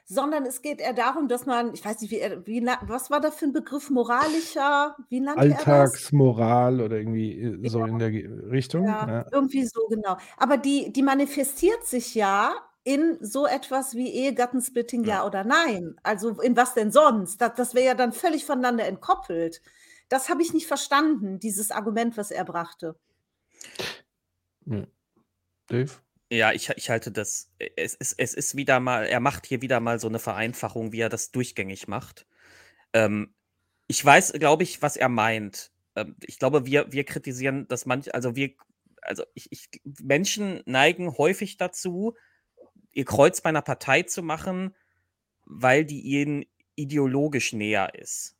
sondern 0.05 0.44
es 0.44 0.61
geht 0.61 0.80
eher 0.80 0.92
darum, 0.92 1.28
dass 1.28 1.46
man, 1.46 1.72
ich 1.72 1.84
weiß 1.84 2.01
nicht, 2.01 2.11
wie, 2.11 2.18
er, 2.18 2.44
wie 2.44 2.66
was 2.82 3.11
war 3.11 3.20
da 3.20 3.30
für 3.30 3.44
ein 3.44 3.53
Begriff, 3.53 3.90
moralischer, 3.90 4.96
wie 5.09 5.20
nannte 5.20 5.42
er 5.42 5.48
das? 5.51 5.59
Alltagsmoral 5.59 6.80
oder 6.80 6.96
irgendwie 6.96 7.40
äh, 7.40 7.68
so 7.68 7.84
in 7.84 8.01
der 8.01 8.11
Richtung. 8.51 8.86
Ja, 8.86 9.07
Ja. 9.09 9.26
irgendwie 9.30 9.64
so, 9.64 9.86
genau. 9.88 10.16
Aber 10.36 10.57
die, 10.57 10.92
die 10.92 11.03
manifestiert 11.03 11.84
sich 11.84 12.16
ja 12.16 12.55
in 12.82 13.18
so 13.20 13.46
etwas 13.46 13.94
wie 13.94 14.09
Ehegattensplitting, 14.11 15.05
ja. 15.05 15.24
oder 15.24 15.44
nein. 15.44 15.94
Also 16.03 16.40
in 16.40 16.57
was 16.57 16.74
denn 16.74 16.90
sonst? 16.90 17.40
Das, 17.40 17.55
das 17.55 17.74
wäre 17.74 17.86
ja 17.86 17.94
dann 17.94 18.12
völlig 18.12 18.44
voneinander 18.44 18.86
entkoppelt. 18.86 19.62
Das 20.11 20.28
habe 20.28 20.42
ich 20.42 20.52
nicht 20.52 20.66
verstanden, 20.66 21.38
dieses 21.38 21.70
Argument, 21.70 22.16
was 22.16 22.30
er 22.30 22.44
brachte. 22.44 22.98
Ja. 24.66 24.86
Dave? 25.68 25.92
Ja, 26.32 26.52
ich, 26.52 26.68
ich 26.68 26.90
halte 26.90 27.12
das. 27.12 27.50
Es 27.76 27.94
ist, 27.94 28.14
es 28.18 28.34
ist 28.34 28.56
wieder 28.56 28.80
mal, 28.80 29.06
er 29.06 29.20
macht 29.20 29.46
hier 29.46 29.62
wieder 29.62 29.80
mal 29.80 29.98
so 29.98 30.08
eine 30.08 30.18
Vereinfachung, 30.18 30.92
wie 30.92 31.00
er 31.00 31.08
das 31.08 31.30
durchgängig 31.30 31.88
macht. 31.88 32.26
Ähm, 32.92 33.34
ich 33.86 34.04
weiß, 34.04 34.32
glaube 34.34 34.64
ich, 34.64 34.82
was 34.82 34.96
er 34.96 35.08
meint. 35.08 35.72
Ähm, 35.94 36.16
ich 36.24 36.38
glaube, 36.38 36.66
wir, 36.66 36.92
wir 36.92 37.04
kritisieren 37.04 37.68
das 37.68 37.86
manch, 37.86 38.12
also 38.12 38.34
wir, 38.34 38.50
also 39.02 39.24
ich, 39.34 39.50
ich, 39.52 39.68
Menschen 40.02 40.62
neigen 40.66 41.16
häufig 41.18 41.56
dazu, 41.56 42.16
ihr 42.92 43.04
Kreuz 43.04 43.40
bei 43.40 43.48
einer 43.48 43.62
Partei 43.62 44.02
zu 44.02 44.22
machen, 44.22 44.74
weil 45.44 45.84
die 45.84 46.00
ihnen 46.00 46.46
ideologisch 46.74 47.52
näher 47.52 47.94
ist. 47.94 48.36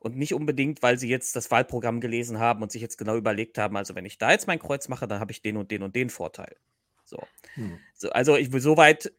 Und 0.00 0.16
nicht 0.16 0.34
unbedingt, 0.34 0.82
weil 0.82 0.98
sie 0.98 1.08
jetzt 1.08 1.36
das 1.36 1.50
Wahlprogramm 1.50 2.00
gelesen 2.00 2.38
haben 2.38 2.62
und 2.62 2.72
sich 2.72 2.82
jetzt 2.82 2.96
genau 2.96 3.16
überlegt 3.16 3.58
haben, 3.58 3.76
also 3.76 3.94
wenn 3.94 4.06
ich 4.06 4.18
da 4.18 4.32
jetzt 4.32 4.46
mein 4.46 4.58
Kreuz 4.58 4.88
mache, 4.88 5.06
dann 5.06 5.20
habe 5.20 5.30
ich 5.30 5.42
den 5.42 5.56
und 5.56 5.70
den 5.70 5.82
und 5.82 5.94
den 5.94 6.10
Vorteil. 6.10 6.56
So. 7.04 7.22
Hm. 7.54 7.78
so 7.94 8.10
also 8.10 8.36
ich 8.36 8.52
will 8.52 8.60
soweit 8.60 9.12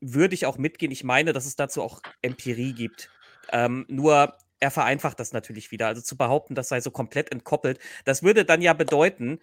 würde 0.00 0.34
ich 0.34 0.46
auch 0.46 0.58
mitgehen. 0.58 0.92
Ich 0.92 1.04
meine, 1.04 1.32
dass 1.32 1.46
es 1.46 1.56
dazu 1.56 1.82
auch 1.82 2.00
Empirie 2.22 2.72
gibt. 2.72 3.10
Ähm, 3.52 3.86
nur 3.88 4.36
er 4.60 4.70
vereinfacht 4.70 5.20
das 5.20 5.32
natürlich 5.32 5.70
wieder. 5.70 5.86
Also 5.86 6.02
zu 6.02 6.16
behaupten, 6.16 6.54
das 6.54 6.68
sei 6.68 6.80
so 6.80 6.90
komplett 6.90 7.30
entkoppelt, 7.30 7.78
das 8.04 8.22
würde 8.22 8.44
dann 8.44 8.60
ja 8.60 8.72
bedeuten, 8.72 9.40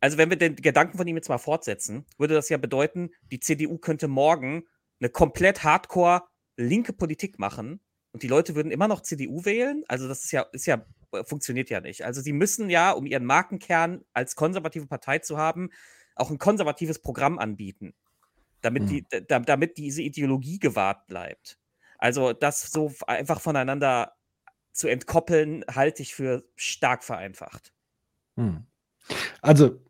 also 0.00 0.18
wenn 0.18 0.30
wir 0.30 0.36
den 0.36 0.56
Gedanken 0.56 0.98
von 0.98 1.06
ihm 1.06 1.16
jetzt 1.16 1.28
mal 1.28 1.38
fortsetzen, 1.38 2.04
würde 2.18 2.34
das 2.34 2.48
ja 2.48 2.58
bedeuten, 2.58 3.10
die 3.30 3.40
CDU 3.40 3.78
könnte 3.78 4.08
morgen 4.08 4.64
eine 5.00 5.08
komplett 5.08 5.64
hardcore 5.64 6.24
linke 6.56 6.92
Politik 6.92 7.38
machen 7.38 7.80
und 8.12 8.22
die 8.22 8.28
Leute 8.28 8.54
würden 8.54 8.70
immer 8.70 8.88
noch 8.88 9.00
CDU 9.00 9.44
wählen. 9.44 9.84
Also 9.88 10.08
das 10.08 10.24
ist 10.24 10.32
ja, 10.32 10.42
ist 10.52 10.66
ja, 10.66 10.84
äh, 11.12 11.24
funktioniert 11.24 11.70
ja 11.70 11.80
nicht. 11.80 12.04
Also 12.04 12.20
sie 12.20 12.32
müssen 12.32 12.70
ja, 12.70 12.92
um 12.92 13.06
ihren 13.06 13.24
Markenkern 13.24 14.04
als 14.12 14.36
konservative 14.36 14.86
Partei 14.86 15.18
zu 15.18 15.38
haben, 15.38 15.70
auch 16.14 16.30
ein 16.30 16.38
konservatives 16.38 16.98
Programm 17.00 17.38
anbieten. 17.38 17.94
damit, 18.60 18.90
die, 18.90 19.06
da, 19.28 19.40
damit 19.40 19.76
diese 19.76 20.02
Ideologie 20.02 20.58
gewahrt 20.58 21.06
bleibt. 21.08 21.58
Also 21.98 22.32
das 22.32 22.70
so 22.70 22.92
einfach 23.06 23.40
voneinander 23.40 24.14
zu 24.72 24.88
entkoppeln, 24.88 25.64
halte 25.70 26.02
ich 26.02 26.14
für 26.14 26.44
stark 26.56 27.04
vereinfacht. 27.04 27.72
Hm. 28.36 28.66
Also, 29.40 29.80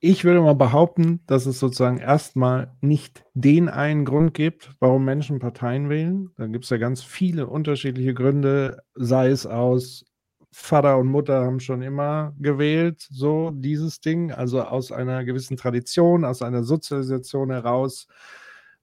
ich 0.00 0.24
würde 0.24 0.40
mal 0.40 0.54
behaupten, 0.54 1.20
dass 1.26 1.46
es 1.46 1.58
sozusagen 1.58 1.98
erstmal 1.98 2.72
nicht 2.80 3.24
den 3.34 3.68
einen 3.68 4.04
Grund 4.04 4.34
gibt, 4.34 4.72
warum 4.78 5.04
Menschen 5.04 5.38
Parteien 5.38 5.88
wählen. 5.88 6.30
Da 6.36 6.46
gibt 6.46 6.64
es 6.64 6.70
ja 6.70 6.76
ganz 6.76 7.02
viele 7.02 7.46
unterschiedliche 7.46 8.14
Gründe, 8.14 8.82
sei 8.94 9.28
es 9.28 9.46
aus 9.46 10.04
Vater 10.52 10.98
und 10.98 11.08
Mutter 11.08 11.44
haben 11.44 11.60
schon 11.60 11.82
immer 11.82 12.34
gewählt, 12.38 13.06
so 13.10 13.50
dieses 13.54 14.00
Ding, 14.00 14.32
also 14.32 14.62
aus 14.62 14.92
einer 14.92 15.24
gewissen 15.24 15.56
Tradition, 15.56 16.24
aus 16.24 16.40
einer 16.42 16.62
Sozialisation 16.62 17.50
heraus, 17.50 18.06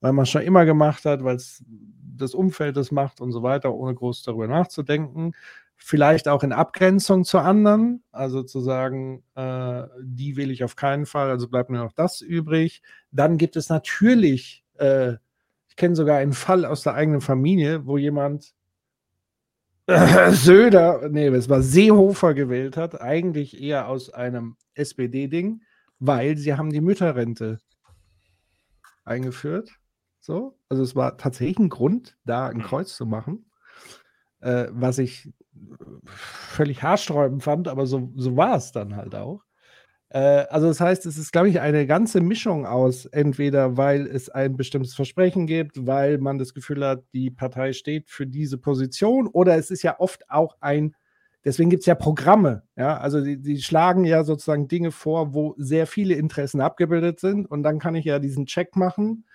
weil 0.01 0.13
man 0.13 0.25
schon 0.25 0.41
immer 0.43 0.65
gemacht 0.65 1.05
hat, 1.05 1.23
weil 1.23 1.37
es 1.37 1.63
das 2.15 2.35
Umfeld 2.35 2.77
das 2.77 2.91
macht 2.91 3.21
und 3.21 3.31
so 3.31 3.41
weiter, 3.41 3.73
ohne 3.73 3.95
groß 3.95 4.21
darüber 4.23 4.47
nachzudenken 4.47 5.33
vielleicht 5.85 6.29
auch 6.29 6.43
in 6.43 6.53
Abgrenzung 6.53 7.25
zu 7.25 7.39
anderen, 7.39 8.05
also 8.13 8.41
zu 8.41 8.61
sagen, 8.61 9.21
äh, 9.35 9.83
die 10.01 10.37
will 10.37 10.49
ich 10.49 10.63
auf 10.63 10.77
keinen 10.77 11.05
Fall, 11.05 11.29
also 11.29 11.49
bleibt 11.49 11.69
nur 11.69 11.83
noch 11.83 11.91
das 11.91 12.21
übrig. 12.21 12.81
Dann 13.11 13.37
gibt 13.37 13.57
es 13.57 13.67
natürlich, 13.67 14.63
äh, 14.75 15.15
ich 15.67 15.75
kenne 15.75 15.97
sogar 15.97 16.19
einen 16.19 16.31
Fall 16.31 16.63
aus 16.63 16.83
der 16.83 16.93
eigenen 16.93 17.19
Familie, 17.19 17.85
wo 17.85 17.97
jemand 17.97 18.53
Söder, 20.31 21.09
nee, 21.09 21.27
es 21.27 21.49
war 21.49 21.61
Seehofer 21.61 22.33
gewählt 22.33 22.77
hat, 22.77 23.01
eigentlich 23.01 23.61
eher 23.61 23.89
aus 23.89 24.09
einem 24.09 24.55
SPD-Ding, 24.75 25.63
weil 25.99 26.37
sie 26.37 26.53
haben 26.53 26.71
die 26.71 26.79
Mütterrente 26.79 27.59
eingeführt. 29.03 29.69
So, 30.21 30.57
also 30.69 30.81
es 30.81 30.95
war 30.95 31.17
tatsächlich 31.17 31.59
ein 31.59 31.67
Grund, 31.67 32.15
da 32.23 32.47
ein 32.47 32.63
Kreuz 32.63 32.95
zu 32.95 33.05
machen 33.05 33.47
äh, 34.43 34.67
was 34.71 34.99
ich 34.99 35.31
völlig 36.05 36.83
haarsträubend 36.83 37.43
fand, 37.43 37.67
aber 37.67 37.85
so, 37.85 38.11
so 38.15 38.35
war 38.37 38.57
es 38.57 38.71
dann 38.71 38.95
halt 38.95 39.15
auch. 39.15 39.41
Äh, 40.09 40.45
also 40.49 40.67
das 40.67 40.79
heißt, 40.79 41.05
es 41.05 41.17
ist, 41.17 41.31
glaube 41.31 41.49
ich, 41.49 41.59
eine 41.59 41.87
ganze 41.87 42.21
Mischung 42.21 42.65
aus, 42.65 43.05
entweder 43.05 43.77
weil 43.77 44.07
es 44.07 44.29
ein 44.29 44.55
bestimmtes 44.55 44.93
Versprechen 44.93 45.47
gibt, 45.47 45.87
weil 45.87 46.19
man 46.19 46.37
das 46.37 46.53
Gefühl 46.53 46.85
hat, 46.85 47.03
die 47.13 47.31
Partei 47.31 47.73
steht 47.73 48.09
für 48.09 48.27
diese 48.27 48.57
Position, 48.57 49.27
oder 49.27 49.57
es 49.57 49.71
ist 49.71 49.83
ja 49.83 49.99
oft 49.99 50.29
auch 50.29 50.57
ein, 50.61 50.95
deswegen 51.45 51.69
gibt 51.69 51.81
es 51.81 51.87
ja 51.87 51.95
Programme, 51.95 52.63
ja, 52.75 52.97
also 52.97 53.21
die, 53.21 53.41
die 53.41 53.61
schlagen 53.61 54.05
ja 54.05 54.23
sozusagen 54.23 54.67
Dinge 54.67 54.91
vor, 54.91 55.33
wo 55.33 55.55
sehr 55.57 55.87
viele 55.87 56.15
Interessen 56.15 56.61
abgebildet 56.61 57.19
sind 57.19 57.49
und 57.49 57.63
dann 57.63 57.79
kann 57.79 57.95
ich 57.95 58.05
ja 58.05 58.19
diesen 58.19 58.45
Check 58.45 58.75
machen. 58.75 59.25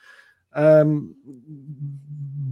Ähm, 0.55 1.17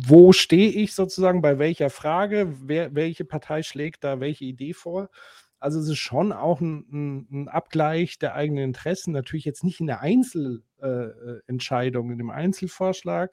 wo 0.09 0.33
stehe 0.33 0.71
ich 0.71 0.95
sozusagen 0.95 1.43
bei 1.43 1.59
welcher 1.59 1.91
Frage, 1.91 2.55
wer, 2.63 2.95
welche 2.95 3.25
Partei 3.25 3.63
schlägt 3.63 4.05
da 4.05 4.21
welche 4.21 4.45
Idee 4.45 4.73
vor. 4.73 5.11
Also 5.59 5.81
es 5.81 5.89
ist 5.89 5.99
schon 5.99 6.33
auch 6.33 6.61
ein, 6.61 6.85
ein, 6.93 7.27
ein 7.31 7.49
Abgleich 7.49 8.19
der 8.19 8.35
eigenen 8.35 8.65
Interessen, 8.65 9.13
natürlich 9.13 9.45
jetzt 9.45 9.65
nicht 9.65 9.81
in 9.81 9.87
der 9.87 10.01
Einzelentscheidung, 10.01 12.11
in 12.11 12.19
dem 12.19 12.31
Einzelvorschlag. 12.31 13.33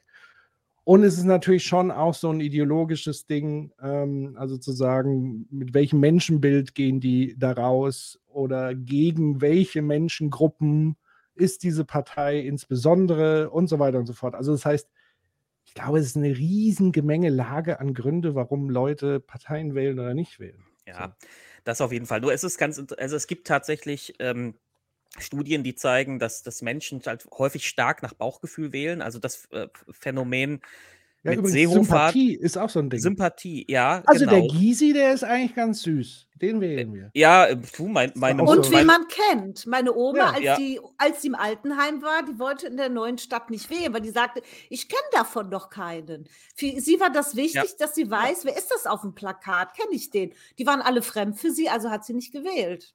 Und 0.85 1.03
es 1.03 1.17
ist 1.17 1.25
natürlich 1.25 1.63
schon 1.63 1.91
auch 1.91 2.13
so 2.13 2.29
ein 2.29 2.41
ideologisches 2.41 3.25
Ding, 3.25 3.71
ähm, 3.81 4.35
also 4.37 4.57
zu 4.57 4.73
sagen, 4.73 5.47
mit 5.49 5.73
welchem 5.73 5.99
Menschenbild 5.99 6.75
gehen 6.75 6.99
die 6.99 7.35
da 7.37 7.53
raus 7.53 8.19
oder 8.27 8.75
gegen 8.75 9.41
welche 9.41 9.81
Menschengruppen 9.81 10.97
ist 11.35 11.63
diese 11.63 11.85
Partei 11.85 12.39
insbesondere 12.39 13.49
und 13.49 13.67
so 13.67 13.79
weiter 13.79 13.99
und 13.99 14.07
so 14.07 14.13
fort. 14.13 14.35
Also 14.35 14.51
das 14.51 14.65
heißt, 14.65 14.89
ich 15.73 15.81
glaube, 15.81 15.97
es 15.97 16.05
ist 16.05 16.17
eine 16.17 16.37
riesen 16.37 16.91
Gemengelage 16.91 17.79
an 17.79 17.95
Gründe, 17.95 18.35
warum 18.35 18.69
Leute 18.69 19.19
Parteien 19.19 19.73
wählen 19.73 19.97
oder 19.97 20.13
nicht 20.13 20.39
wählen. 20.39 20.63
Ja, 20.85 21.17
das 21.63 21.81
auf 21.81 21.91
jeden 21.91 22.05
Fall. 22.05 22.21
Nur 22.21 22.31
es 22.31 22.43
ist 22.43 22.59
ganz, 22.59 22.79
also 22.95 23.15
es 23.15 23.25
gibt 23.25 23.47
tatsächlich 23.47 24.13
ähm, 24.19 24.53
Studien, 25.17 25.63
die 25.63 25.73
zeigen, 25.73 26.19
dass, 26.19 26.43
dass 26.43 26.61
Menschen 26.61 27.01
halt 27.07 27.25
häufig 27.39 27.67
stark 27.67 28.03
nach 28.03 28.13
Bauchgefühl 28.13 28.71
wählen. 28.71 29.01
Also 29.01 29.17
das 29.17 29.45
äh, 29.49 29.67
Phänomen 29.89 30.61
Ja, 31.23 31.31
mit 31.31 31.39
übrigens, 31.39 31.53
Seehofer. 31.53 31.83
Sympathie 31.83 32.33
ist 32.35 32.57
auch 32.57 32.69
so 32.69 32.79
ein 32.79 32.89
Ding. 32.89 32.99
Sympathie, 32.99 33.65
ja. 33.69 34.03
also 34.05 34.25
genau. 34.25 34.41
der 34.41 34.59
Gysi, 34.59 34.91
der 34.91 35.13
ist 35.13 35.23
eigentlich 35.23 35.55
ganz 35.55 35.81
süß. 35.83 36.27
Den 36.41 36.59
wählen 36.59 36.93
wir. 36.93 37.09
Ja, 37.13 37.45
äh, 37.45 37.57
du, 37.77 37.87
mein, 37.87 38.11
meine 38.15 38.43
Und 38.43 38.65
so. 38.65 38.71
wie 38.73 38.83
man 38.83 39.07
kennt. 39.07 39.65
Meine 39.65 39.93
Oma, 39.95 40.17
Ja. 40.17 40.31
als, 40.31 40.43
Ja. 40.43 40.57
die, 40.57 40.81
als 40.97 41.21
sie 41.21 41.29
im 41.29 41.35
Altenheim 41.35 42.01
war, 42.01 42.23
die 42.25 42.37
wollte 42.37 42.67
in 42.67 42.75
der 42.75 42.89
neuen 42.89 43.17
Stadt 43.17 43.49
nicht 43.49 43.69
wählen, 43.69 43.93
weil 43.93 44.01
die 44.01 44.09
sagte, 44.09 44.41
ich 44.69 44.89
kenne 44.89 45.01
davon 45.13 45.49
doch 45.49 45.69
keinen. 45.69 46.27
Für 46.55 46.81
sie 46.81 46.99
war 46.99 47.09
das 47.09 47.37
wichtig, 47.37 47.77
dass 47.79 47.95
sie 47.95 48.11
weiß, 48.11 48.43
wer 48.43 48.57
ist 48.57 48.71
das 48.71 48.85
auf 48.85 49.01
dem 49.01 49.15
Plakat? 49.15 49.73
Kenne 49.77 49.93
ich 49.93 50.09
den? 50.09 50.33
Die 50.59 50.65
waren 50.65 50.81
alle 50.81 51.01
fremd 51.01 51.39
für 51.39 51.51
sie, 51.51 51.69
also 51.69 51.89
hat 51.89 52.03
sie 52.03 52.13
nicht 52.13 52.33
gewählt. 52.33 52.93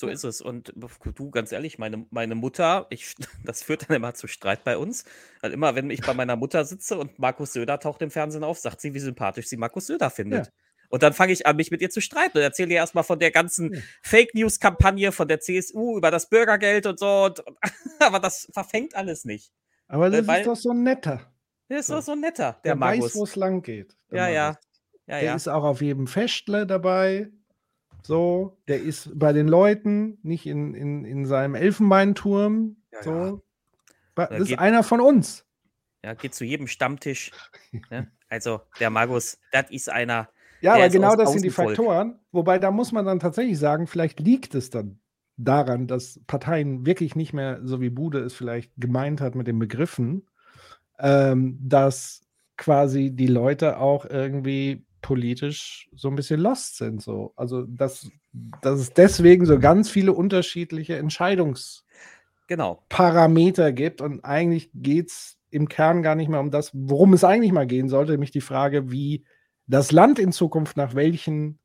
So 0.00 0.08
ist 0.08 0.24
es. 0.24 0.40
Und 0.40 0.72
du, 1.14 1.30
ganz 1.30 1.52
ehrlich, 1.52 1.78
meine, 1.78 2.06
meine 2.10 2.34
Mutter, 2.34 2.86
ich, 2.90 3.14
das 3.44 3.62
führt 3.62 3.88
dann 3.88 3.96
immer 3.96 4.14
zu 4.14 4.26
Streit 4.26 4.64
bei 4.64 4.76
uns. 4.76 5.04
Weil 5.42 5.52
immer, 5.52 5.74
wenn 5.74 5.90
ich 5.90 6.00
bei 6.00 6.14
meiner 6.14 6.36
Mutter 6.36 6.64
sitze 6.64 6.98
und 6.98 7.18
Markus 7.18 7.52
Söder 7.52 7.78
taucht 7.78 8.02
im 8.02 8.10
Fernsehen 8.10 8.42
auf, 8.44 8.58
sagt 8.58 8.80
sie, 8.80 8.94
wie 8.94 8.98
sympathisch 8.98 9.46
sie 9.46 9.56
Markus 9.56 9.86
Söder 9.86 10.10
findet. 10.10 10.46
Ja. 10.46 10.52
Und 10.88 11.04
dann 11.04 11.12
fange 11.12 11.32
ich 11.32 11.46
an, 11.46 11.54
mich 11.54 11.70
mit 11.70 11.82
ihr 11.82 11.90
zu 11.90 12.00
streiten 12.00 12.38
und 12.38 12.42
erzähle 12.42 12.70
ihr 12.70 12.78
erstmal 12.78 13.04
von 13.04 13.18
der 13.20 13.30
ganzen 13.30 13.74
Ja. 13.74 13.80
Fake 14.02 14.34
News-Kampagne 14.34 15.12
von 15.12 15.28
der 15.28 15.38
CSU 15.38 15.96
über 15.98 16.10
das 16.10 16.28
Bürgergeld 16.28 16.86
und 16.86 16.98
so. 16.98 17.24
Und, 17.26 17.44
aber 18.00 18.18
das 18.18 18.48
verfängt 18.52 18.96
alles 18.96 19.24
nicht. 19.24 19.52
Aber 19.86 20.08
Äh, 20.08 20.10
das 20.10 20.26
weil- 20.26 20.40
ist 20.40 20.46
doch 20.48 20.56
so 20.56 20.70
ein 20.70 20.82
netter. 20.82 21.32
Der 21.68 21.78
ist 21.78 21.86
So. 21.86 21.94
doch 21.94 22.02
so 22.02 22.12
ein 22.12 22.20
netter, 22.20 22.54
der, 22.64 22.72
Der, 22.72 22.74
Markus. 22.74 23.04
weiß, 23.04 23.14
wo 23.16 23.22
es 23.24 23.36
lang 23.36 23.62
geht. 23.62 23.96
ja, 24.10 24.26
ja, 24.26 24.32
ja, 24.32 24.58
Der 25.06 25.22
ja. 25.22 25.34
ist 25.36 25.46
auch 25.46 25.62
auf 25.62 25.80
jedem 25.82 26.08
Festle 26.08 26.66
dabei. 26.66 27.28
So, 28.02 28.58
der 28.68 28.80
ist 28.80 29.10
bei 29.18 29.32
den 29.32 29.48
Leuten, 29.48 30.18
nicht 30.22 30.46
in, 30.46 30.74
in, 30.74 31.04
in 31.04 31.26
seinem 31.26 31.54
Elfenbeinturm. 31.54 32.76
Ja, 32.92 33.02
so. 33.02 33.10
ja. 33.10 34.26
Das 34.26 34.40
ist 34.40 34.58
einer 34.58 34.82
von 34.82 35.00
uns. 35.00 35.46
ja, 36.04 36.14
geht 36.14 36.34
zu 36.34 36.44
jedem 36.44 36.66
Stammtisch. 36.66 37.30
ne? 37.90 38.10
Also, 38.28 38.60
der 38.78 38.90
Markus, 38.90 39.38
das 39.52 39.70
ist 39.70 39.90
einer. 39.90 40.28
Ja, 40.60 40.74
aber 40.74 40.88
genau 40.88 41.16
das 41.16 41.32
sind 41.32 41.44
die. 41.44 41.50
Faktoren. 41.50 42.20
Wobei 42.32 42.58
da 42.58 42.70
muss 42.70 42.92
man 42.92 43.06
dann 43.06 43.18
tatsächlich 43.18 43.58
sagen, 43.58 43.86
vielleicht 43.86 44.20
liegt 44.20 44.54
es 44.54 44.70
dann 44.70 45.00
daran, 45.36 45.86
dass 45.86 46.20
Parteien 46.26 46.84
wirklich 46.86 47.16
nicht 47.16 47.32
mehr, 47.32 47.60
so 47.64 47.80
wie 47.80 47.90
Bude 47.90 48.20
es 48.20 48.34
vielleicht 48.34 48.72
gemeint 48.76 49.20
hat 49.20 49.34
mit 49.34 49.46
den 49.46 49.58
Begriffen, 49.58 50.28
ähm, 50.98 51.58
dass 51.62 52.22
quasi 52.56 53.10
die 53.10 53.26
Leute 53.26 53.78
auch 53.78 54.04
irgendwie 54.04 54.84
politisch 55.00 55.88
so 55.94 56.08
ein 56.08 56.16
bisschen 56.16 56.40
lost 56.40 56.76
sind. 56.76 57.02
So. 57.02 57.32
Also, 57.36 57.62
dass, 57.62 58.10
dass 58.62 58.80
es 58.80 58.92
deswegen 58.92 59.46
so 59.46 59.58
ganz 59.58 59.90
viele 59.90 60.12
unterschiedliche 60.12 60.96
Entscheidungsparameter 60.96 63.72
Genau. 63.72 63.76
gibt 63.76 64.00
und 64.00 64.24
eigentlich 64.24 64.70
geht 64.74 65.08
es 65.08 65.40
im 65.50 65.68
Kern 65.68 66.02
gar 66.02 66.14
nicht 66.14 66.28
mehr 66.28 66.40
um 66.40 66.50
das, 66.50 66.70
worum 66.72 67.12
es 67.12 67.24
eigentlich 67.24 67.52
mal 67.52 67.66
gehen 67.66 67.88
sollte, 67.88 68.12
nämlich 68.12 68.30
die 68.30 68.40
Frage, 68.40 68.90
wie 68.90 69.24
das 69.66 69.92
Land 69.92 70.18
in 70.18 70.32
Zukunft 70.32 70.76
nach 70.76 70.94
welchen 70.94 71.58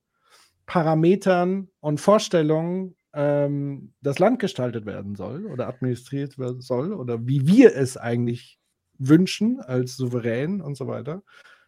Parametern 0.65 1.69
und 1.79 1.99
Vorstellungen 1.99 2.95
ähm, 3.13 3.93
das 4.01 4.19
Land 4.19 4.39
gestaltet 4.39 4.85
werden 4.85 5.15
soll 5.15 5.45
oder 5.45 5.67
administriert 5.67 6.37
werden 6.37 6.61
soll 6.61 6.93
oder 6.93 7.25
wie 7.25 7.47
wir 7.47 7.75
es 7.75 7.97
eigentlich 7.97 8.59
wünschen 8.97 9.59
als 9.59 9.97
Souverän 9.97 10.61
und 10.61 10.75
so 10.75 10.87
weiter, 10.87 11.23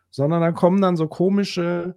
sondern 0.09 0.41
dann 0.41 0.55
kommen 0.55 0.81
dann 0.81 0.97
so 0.97 1.07
komische 1.07 1.95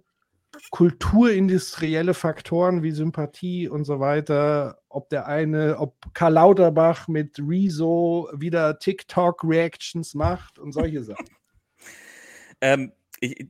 kulturindustrielle 0.69 2.13
Faktoren 2.13 2.83
wie 2.83 2.91
Sympathie 2.91 3.67
und 3.67 3.85
so 3.85 3.99
weiter, 3.99 4.81
ob 4.89 5.09
der 5.09 5.27
eine, 5.27 5.77
ob 5.79 6.13
Karl 6.13 6.33
Lauterbach 6.33 7.07
mit 7.07 7.39
Rezo 7.39 8.29
wieder 8.33 8.77
TikTok-Reactions 8.79 10.13
macht 10.13 10.59
und 10.59 10.73
solche 10.73 11.03
Sachen. 11.03 11.25
Ähm, 12.59 12.91
ich, 13.19 13.47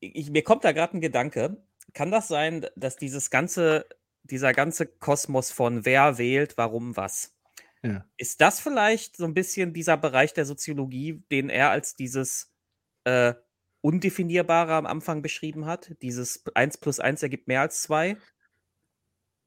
ich, 0.00 0.30
mir 0.30 0.42
kommt 0.42 0.64
da 0.64 0.72
gerade 0.72 0.96
ein 0.96 1.00
Gedanke. 1.00 1.62
Kann 1.92 2.10
das 2.10 2.28
sein, 2.28 2.66
dass 2.76 2.96
dieses 2.96 3.30
ganze, 3.30 3.86
dieser 4.22 4.52
ganze 4.52 4.86
Kosmos 4.86 5.50
von 5.50 5.84
wer 5.84 6.18
wählt, 6.18 6.56
warum, 6.56 6.96
was? 6.96 7.34
Ja. 7.82 8.04
Ist 8.16 8.40
das 8.40 8.60
vielleicht 8.60 9.16
so 9.16 9.24
ein 9.24 9.34
bisschen 9.34 9.72
dieser 9.72 9.96
Bereich 9.96 10.32
der 10.34 10.44
Soziologie, 10.44 11.22
den 11.30 11.48
er 11.48 11.70
als 11.70 11.96
dieses 11.96 12.52
äh, 13.04 13.34
Undefinierbare 13.86 14.74
am 14.74 14.84
Anfang 14.84 15.22
beschrieben 15.22 15.64
hat? 15.66 15.94
Dieses 16.02 16.42
1 16.54 16.78
plus 16.78 16.98
1 16.98 17.22
ergibt 17.22 17.46
mehr 17.46 17.60
als 17.60 17.82
2? 17.82 18.16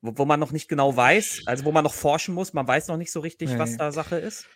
Wo, 0.02 0.18
wo 0.18 0.24
man 0.26 0.40
noch 0.40 0.54
nicht 0.54 0.70
genau 0.70 0.96
weiß, 0.96 1.42
also 1.46 1.66
wo 1.66 1.74
man 1.74 1.84
noch 1.84 1.94
forschen 1.94 2.34
muss, 2.34 2.54
man 2.54 2.66
weiß 2.66 2.88
noch 2.88 2.96
nicht 2.96 3.12
so 3.12 3.20
richtig, 3.20 3.58
was 3.58 3.72
Nee. 3.72 3.78
da 3.78 3.92
Sache 3.92 4.16
ist. 4.16 4.48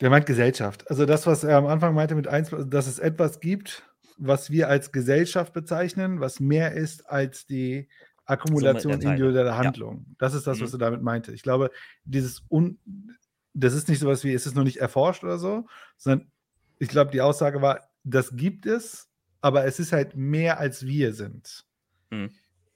Der 0.00 0.10
meint 0.10 0.26
Gesellschaft. 0.26 0.88
Also 0.90 1.06
das, 1.06 1.24
was 1.26 1.44
er 1.44 1.56
am 1.56 1.66
Anfang 1.66 1.94
meinte 1.94 2.16
mit 2.16 2.26
eins, 2.26 2.50
dass 2.66 2.88
es 2.88 2.98
etwas 2.98 3.38
gibt, 3.38 3.84
was 4.16 4.50
wir 4.50 4.68
als 4.68 4.90
Gesellschaft 4.90 5.52
bezeichnen, 5.52 6.18
was 6.20 6.40
mehr 6.40 6.72
ist 6.72 7.08
als 7.08 7.46
die 7.46 7.88
Akkumulation 8.24 8.92
individueller 8.94 9.44
Ja. 9.46 9.56
Handlungen. 9.56 10.16
Das 10.18 10.34
ist 10.34 10.48
das, 10.48 10.60
was 10.60 10.72
Mhm. 10.72 10.76
er 10.76 10.78
damit 10.80 11.02
meinte. 11.02 11.32
Ich 11.32 11.42
glaube, 11.42 11.70
dieses 12.04 12.42
Un 12.50 12.78
das 13.54 13.72
ist 13.74 13.88
nicht 13.88 13.98
sowas 14.00 14.22
wie, 14.24 14.34
es 14.34 14.46
ist 14.46 14.54
noch 14.54 14.62
nicht 14.64 14.76
erforscht 14.76 15.24
oder 15.24 15.38
so, 15.38 15.66
sondern 15.96 16.30
ich 16.78 16.88
glaube, 16.88 17.10
die 17.10 17.20
Aussage 17.20 17.60
war, 17.62 17.88
das 18.04 18.36
gibt 18.36 18.66
es, 18.66 19.07
aber 19.40 19.64
es 19.64 19.78
ist 19.78 19.92
halt 19.92 20.16
mehr 20.16 20.58
als 20.58 20.86
wir 20.86 21.12
sind. 21.12 21.64
Hm. 22.10 22.30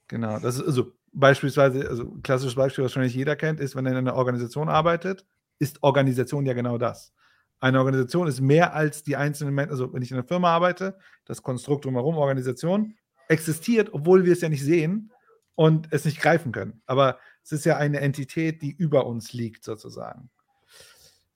Genau, 0.08 0.38
das 0.38 0.56
ist 0.56 0.66
also 0.66 0.92
beispielsweise, 1.12 1.88
also 1.88 2.10
klassisches 2.22 2.54
Beispiel, 2.54 2.84
was 2.84 2.90
wahrscheinlich 2.90 3.14
jeder 3.14 3.36
kennt, 3.36 3.60
ist, 3.60 3.76
wenn 3.76 3.86
er 3.86 3.92
in 3.92 3.98
einer 3.98 4.14
Organisation 4.14 4.68
arbeitet, 4.68 5.26
ist 5.58 5.82
Organisation 5.82 6.46
ja 6.46 6.54
genau 6.54 6.78
das. 6.78 7.12
Eine 7.60 7.78
Organisation 7.78 8.26
ist 8.26 8.40
mehr 8.40 8.74
als 8.74 9.04
die 9.04 9.16
einzelnen 9.16 9.54
Menschen, 9.54 9.70
also 9.70 9.92
wenn 9.92 10.02
ich 10.02 10.10
in 10.10 10.16
einer 10.16 10.26
Firma 10.26 10.50
arbeite, 10.50 10.98
das 11.24 11.42
Konstrukt 11.42 11.84
drumherum, 11.84 12.16
Organisation, 12.16 12.96
existiert, 13.28 13.92
obwohl 13.92 14.24
wir 14.24 14.32
es 14.32 14.40
ja 14.40 14.48
nicht 14.48 14.64
sehen 14.64 15.12
und 15.54 15.88
es 15.92 16.04
nicht 16.04 16.20
greifen 16.20 16.50
können. 16.50 16.82
Aber 16.86 17.18
es 17.44 17.52
ist 17.52 17.64
ja 17.64 17.76
eine 17.76 18.00
Entität, 18.00 18.62
die 18.62 18.72
über 18.72 19.06
uns 19.06 19.32
liegt, 19.32 19.64
sozusagen. 19.64 20.30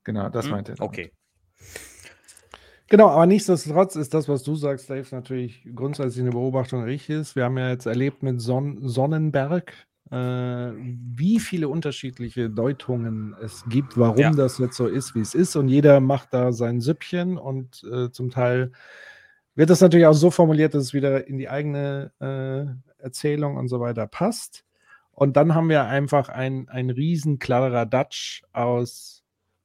Genau, 0.03 0.29
das 0.29 0.45
Hm, 0.45 0.51
meinte 0.51 0.73
er. 0.73 0.81
Okay. 0.81 1.11
Genau, 2.89 3.09
aber 3.09 3.25
nichtsdestotrotz 3.25 3.95
ist 3.97 4.13
das, 4.13 4.29
was 4.29 4.43
du 4.43 4.55
sagst, 4.55 4.89
Dave, 4.89 5.07
natürlich 5.11 5.67
grundsätzlich 5.75 6.21
eine 6.21 6.31
Beobachtung 6.31 6.83
richtig 6.83 7.15
ist. 7.15 7.35
Wir 7.35 7.43
haben 7.45 7.57
ja 7.57 7.69
jetzt 7.69 7.85
erlebt 7.85 8.23
mit 8.23 8.39
Son 8.39 8.77
Sonnenberg, 8.87 9.73
äh, 10.09 10.15
wie 10.15 11.39
viele 11.41 11.67
unterschiedliche 11.67 12.49
Deutungen 12.49 13.35
es 13.41 13.65
gibt, 13.67 13.97
warum 13.97 14.19
Ja. 14.19 14.31
das 14.31 14.57
jetzt 14.57 14.77
so 14.77 14.87
ist, 14.87 15.15
wie 15.15 15.19
es 15.19 15.35
ist. 15.35 15.57
Und 15.57 15.67
jeder 15.67 15.99
macht 15.99 16.33
da 16.33 16.53
sein 16.53 16.79
Süppchen 16.79 17.37
und 17.37 17.83
äh, 17.91 18.09
zum 18.11 18.29
Teil 18.29 18.71
wird 19.55 19.69
das 19.69 19.81
natürlich 19.81 20.05
auch 20.05 20.13
so 20.13 20.31
formuliert, 20.31 20.73
dass 20.73 20.83
es 20.83 20.93
wieder 20.93 21.27
in 21.27 21.37
die 21.37 21.49
eigene 21.49 22.11
äh, 22.21 23.03
Erzählung 23.03 23.57
und 23.57 23.67
so 23.67 23.79
weiter 23.81 24.07
passt. 24.07 24.63
Und 25.11 25.35
dann 25.35 25.55
haben 25.55 25.67
wir 25.69 25.85
einfach 25.85 26.29
ein, 26.29 26.69
ein 26.69 26.89
riesen 26.91 27.39
klarer 27.39 27.85
Dutch 27.85 28.43
aus 28.53 29.16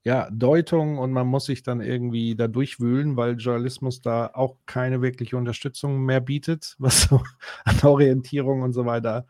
ja, 0.04 0.28
Deutung 0.30 0.98
und 0.98 1.12
man 1.12 1.28
muss 1.28 1.44
sich 1.44 1.62
dann 1.62 1.80
irgendwie 1.80 2.34
da 2.34 2.48
durchwühlen, 2.48 3.16
weil 3.16 3.36
Journalismus 3.36 4.00
da 4.00 4.30
auch 4.34 4.56
keine 4.66 5.00
wirkliche 5.00 5.36
Unterstützung 5.36 6.04
mehr 6.04 6.20
bietet, 6.20 6.74
was 6.78 7.02
so 7.02 7.22
an 7.64 7.80
Orientierung 7.82 8.62
und 8.62 8.72
so 8.72 8.84
weiter 8.84 9.26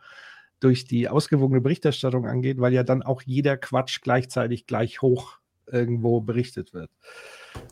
durch 0.59 0.85
die 0.85 1.09
ausgewogene 1.09 1.61
Berichterstattung 1.61 2.25
angeht, 2.25 2.59
weil 2.59 2.73
ja 2.73 2.83
dann 2.83 3.03
auch 3.03 3.21
jeder 3.21 3.57
Quatsch 3.57 4.01
gleichzeitig 4.01 4.65
gleich 4.65 5.01
hoch 5.01 5.39
irgendwo 5.67 6.21
berichtet 6.21 6.73
wird. 6.73 6.89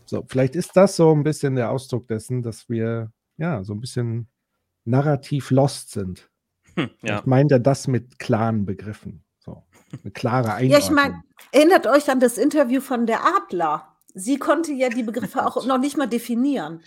So, 0.06 0.26
vielleicht 0.28 0.56
ist 0.56 0.76
das 0.76 0.96
so 0.96 1.14
ein 1.14 1.24
bisschen 1.24 1.56
der 1.56 1.72
Ausdruck 1.72 2.08
dessen, 2.08 2.44
dass 2.44 2.70
wir 2.70 3.12
ja 3.38 3.64
so 3.64 3.74
ein 3.74 3.80
bisschen 3.80 4.28
narrativ 4.86 5.52
lost 5.52 5.92
sind. 5.92 6.30
Hm, 6.76 6.90
ja. 7.02 7.20
Ich 7.20 7.26
meint 7.26 7.52
er 7.52 7.60
das 7.60 7.88
mit 7.88 8.20
klaren 8.20 8.66
Begriffen. 8.66 9.24
Eine 10.04 10.12
klare 10.12 10.54
Einordnung. 10.54 10.70
Ja, 10.72 10.78
ich 10.80 10.90
meine, 10.90 11.24
erinnert 11.52 11.88
euch 11.88 12.10
an 12.10 12.20
das 12.20 12.38
Interview 12.38 12.82
von 12.82 13.06
der 13.06 13.22
Adler. 13.26 13.88
Sie 14.14 14.38
konnte 14.40 14.72
ja 14.74 14.90
die 14.90 15.04
Begriffe 15.04 15.46
auch 15.46 15.66
noch 15.66 15.78
nicht 15.78 15.98
mal 15.98 16.08
definieren, 16.08 16.82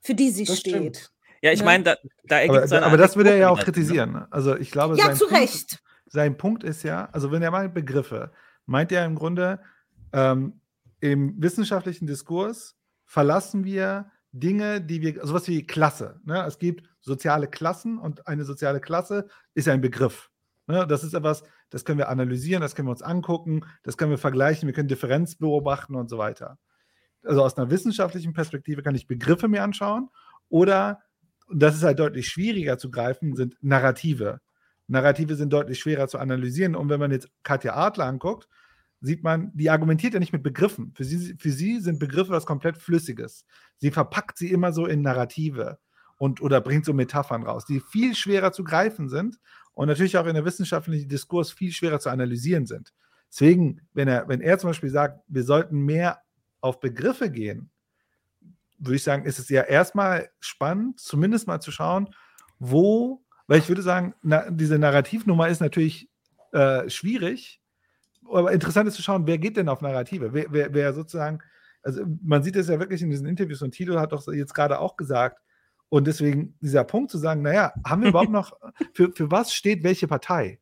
für 0.00 0.14
die 0.14 0.30
sie 0.30 0.44
Das 0.44 0.58
stimmt. 0.58 0.96
steht. 0.96 1.10
Ja, 1.42 1.52
ich 1.52 1.60
Ne? 1.60 1.66
meine, 1.66 1.84
da, 1.84 1.96
da 2.24 2.38
ergibt 2.40 2.72
Aber, 2.72 2.86
aber 2.86 2.96
das 2.96 3.16
würde 3.16 3.30
er 3.30 3.36
ja 3.36 3.48
auch 3.50 3.56
Sinn, 3.58 3.64
kritisieren. 3.66 4.12
Ne? 4.12 4.28
Also 4.30 4.56
ich 4.56 4.70
glaube, 4.70 4.96
Ja, 4.96 5.06
sein 5.06 5.16
zu 5.16 5.26
Punkt, 5.26 5.40
Recht. 5.42 5.82
sein 6.06 6.36
Punkt 6.38 6.64
ist 6.64 6.82
ja, 6.84 7.08
also 7.12 7.30
wenn 7.32 7.42
er 7.42 7.50
meint 7.50 7.74
Begriffe, 7.74 8.32
meint 8.66 8.90
er 8.92 9.04
im 9.04 9.14
Grunde, 9.14 9.60
ähm, 10.12 10.60
im 11.00 11.34
wissenschaftlichen 11.42 12.06
Diskurs 12.06 12.76
verlassen 13.04 13.64
wir 13.64 14.10
Dinge, 14.32 14.80
die 14.80 15.02
wir, 15.02 15.26
sowas 15.26 15.46
wie 15.48 15.66
Klasse. 15.66 16.18
Ne? 16.24 16.42
Es 16.46 16.58
gibt 16.58 16.88
soziale 17.02 17.46
Klassen 17.46 17.98
und 17.98 18.26
eine 18.26 18.44
soziale 18.44 18.80
Klasse 18.80 19.28
ist 19.52 19.68
ein 19.68 19.82
Begriff. 19.82 20.30
Ne? 20.66 20.86
Das 20.86 21.04
ist 21.04 21.12
etwas, 21.12 21.44
das 21.74 21.84
können 21.84 21.98
wir 21.98 22.08
analysieren, 22.08 22.60
das 22.60 22.76
können 22.76 22.86
wir 22.86 22.92
uns 22.92 23.02
angucken, 23.02 23.62
das 23.82 23.96
können 23.96 24.12
wir 24.12 24.18
vergleichen, 24.18 24.68
wir 24.68 24.72
können 24.72 24.86
Differenz 24.86 25.34
beobachten 25.34 25.96
und 25.96 26.08
so 26.08 26.18
weiter. 26.18 26.56
Also 27.24 27.42
aus 27.42 27.58
einer 27.58 27.68
wissenschaftlichen 27.68 28.32
Perspektive 28.32 28.84
kann 28.84 28.94
ich 28.94 29.08
Begriffe 29.08 29.48
mir 29.48 29.64
anschauen 29.64 30.08
oder, 30.48 31.00
und 31.48 31.60
das 31.60 31.74
ist 31.74 31.82
halt 31.82 31.98
deutlich 31.98 32.28
schwieriger 32.28 32.78
zu 32.78 32.92
greifen, 32.92 33.34
sind 33.34 33.56
Narrative. 33.60 34.40
Narrative 34.86 35.34
sind 35.34 35.52
deutlich 35.52 35.80
schwerer 35.80 36.06
zu 36.06 36.18
analysieren. 36.18 36.76
Und 36.76 36.90
wenn 36.90 37.00
man 37.00 37.10
jetzt 37.10 37.28
Katja 37.42 37.74
Adler 37.74 38.04
anguckt, 38.04 38.48
sieht 39.00 39.24
man, 39.24 39.50
die 39.54 39.68
argumentiert 39.68 40.14
ja 40.14 40.20
nicht 40.20 40.32
mit 40.32 40.44
Begriffen. 40.44 40.92
Für 40.94 41.02
sie, 41.02 41.34
für 41.36 41.50
sie 41.50 41.80
sind 41.80 41.98
Begriffe 41.98 42.30
was 42.30 42.46
komplett 42.46 42.78
Flüssiges. 42.78 43.46
Sie 43.78 43.90
verpackt 43.90 44.38
sie 44.38 44.52
immer 44.52 44.72
so 44.72 44.86
in 44.86 45.02
Narrative 45.02 45.78
und 46.18 46.40
oder 46.40 46.60
bringt 46.60 46.84
so 46.84 46.92
Metaphern 46.92 47.42
raus, 47.42 47.64
die 47.64 47.80
viel 47.80 48.14
schwerer 48.14 48.52
zu 48.52 48.62
greifen 48.62 49.08
sind 49.08 49.40
und 49.74 49.88
natürlich 49.88 50.16
auch 50.16 50.26
in 50.26 50.34
der 50.34 50.44
wissenschaftlichen 50.44 51.08
Diskurs 51.08 51.52
viel 51.52 51.72
schwerer 51.72 52.00
zu 52.00 52.10
analysieren 52.10 52.66
sind. 52.66 52.92
Deswegen, 53.28 53.80
wenn 53.92 54.08
er, 54.08 54.28
wenn 54.28 54.40
er 54.40 54.58
zum 54.58 54.70
Beispiel 54.70 54.90
sagt, 54.90 55.20
wir 55.26 55.42
sollten 55.42 55.80
mehr 55.80 56.20
auf 56.60 56.80
Begriffe 56.80 57.30
gehen, 57.30 57.70
würde 58.78 58.96
ich 58.96 59.02
sagen, 59.02 59.24
ist 59.24 59.38
es 59.38 59.48
ja 59.48 59.62
erstmal 59.62 60.30
spannend, 60.40 61.00
zumindest 61.00 61.46
mal 61.46 61.60
zu 61.60 61.72
schauen, 61.72 62.14
wo, 62.58 63.24
weil 63.46 63.58
ich 63.58 63.68
würde 63.68 63.82
sagen, 63.82 64.14
na, 64.22 64.50
diese 64.50 64.78
Narrativnummer 64.78 65.48
ist 65.48 65.60
natürlich 65.60 66.08
äh, 66.52 66.88
schwierig, 66.88 67.60
aber 68.30 68.52
interessant 68.52 68.88
ist 68.88 68.94
zu 68.94 69.02
schauen, 69.02 69.26
wer 69.26 69.38
geht 69.38 69.56
denn 69.56 69.68
auf 69.68 69.80
Narrative? 69.80 70.32
Wer, 70.32 70.46
wer, 70.50 70.72
wer 70.72 70.92
sozusagen, 70.92 71.40
also 71.82 72.04
man 72.22 72.42
sieht 72.42 72.56
es 72.56 72.68
ja 72.68 72.78
wirklich 72.78 73.02
in 73.02 73.10
diesen 73.10 73.26
Interviews 73.26 73.62
und 73.62 73.72
Tilo 73.72 74.00
hat 74.00 74.12
doch 74.12 74.26
jetzt 74.32 74.54
gerade 74.54 74.78
auch 74.78 74.96
gesagt, 74.96 75.42
und 75.94 76.08
deswegen 76.08 76.58
dieser 76.60 76.82
Punkt 76.82 77.12
zu 77.12 77.18
sagen, 77.18 77.42
naja, 77.42 77.72
haben 77.86 78.02
wir 78.02 78.08
überhaupt 78.08 78.30
noch, 78.32 78.58
für, 78.94 79.12
für 79.12 79.30
was 79.30 79.54
steht 79.54 79.84
welche 79.84 80.08
Partei? 80.08 80.58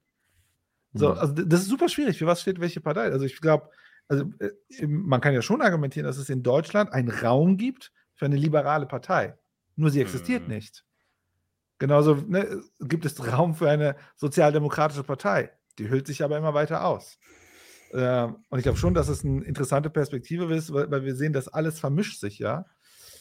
So, 0.92 1.14
also 1.14 1.32
das 1.32 1.62
ist 1.62 1.68
super 1.68 1.88
schwierig, 1.88 2.18
für 2.18 2.26
was 2.26 2.42
steht 2.42 2.60
welche 2.60 2.82
Partei? 2.82 3.10
Also 3.10 3.24
ich 3.24 3.40
glaube, 3.40 3.70
also 4.08 4.26
äh, 4.40 4.86
man 4.86 5.22
kann 5.22 5.32
ja 5.32 5.40
schon 5.40 5.62
argumentieren, 5.62 6.04
dass 6.04 6.18
es 6.18 6.28
in 6.28 6.42
Deutschland 6.42 6.92
einen 6.92 7.08
Raum 7.08 7.56
gibt 7.56 7.92
für 8.12 8.26
eine 8.26 8.36
liberale 8.36 8.84
Partei. 8.84 9.38
Nur 9.74 9.90
sie 9.90 10.02
existiert 10.02 10.42
Mhm. 10.42 10.54
nicht. 10.54 10.84
Genauso 11.78 12.16
ne, 12.16 12.60
gibt 12.80 13.06
es 13.06 13.26
Raum 13.26 13.54
für 13.54 13.70
eine 13.70 13.96
sozialdemokratische 14.16 15.02
Partei. 15.02 15.50
Die 15.78 15.88
hüllt 15.88 16.06
sich 16.06 16.22
aber 16.22 16.36
immer 16.36 16.52
weiter 16.52 16.84
aus. 16.84 17.18
Ähm, 17.94 18.36
und 18.50 18.58
ich 18.58 18.64
glaube 18.64 18.76
schon, 18.76 18.92
dass 18.92 19.08
es 19.08 19.24
eine 19.24 19.42
interessante 19.44 19.88
Perspektive 19.88 20.54
ist, 20.54 20.74
weil, 20.74 20.90
weil 20.90 21.06
wir 21.06 21.16
sehen, 21.16 21.32
dass 21.32 21.48
alles 21.48 21.80
vermischt 21.80 22.20
sich, 22.20 22.38
ja. 22.38 22.66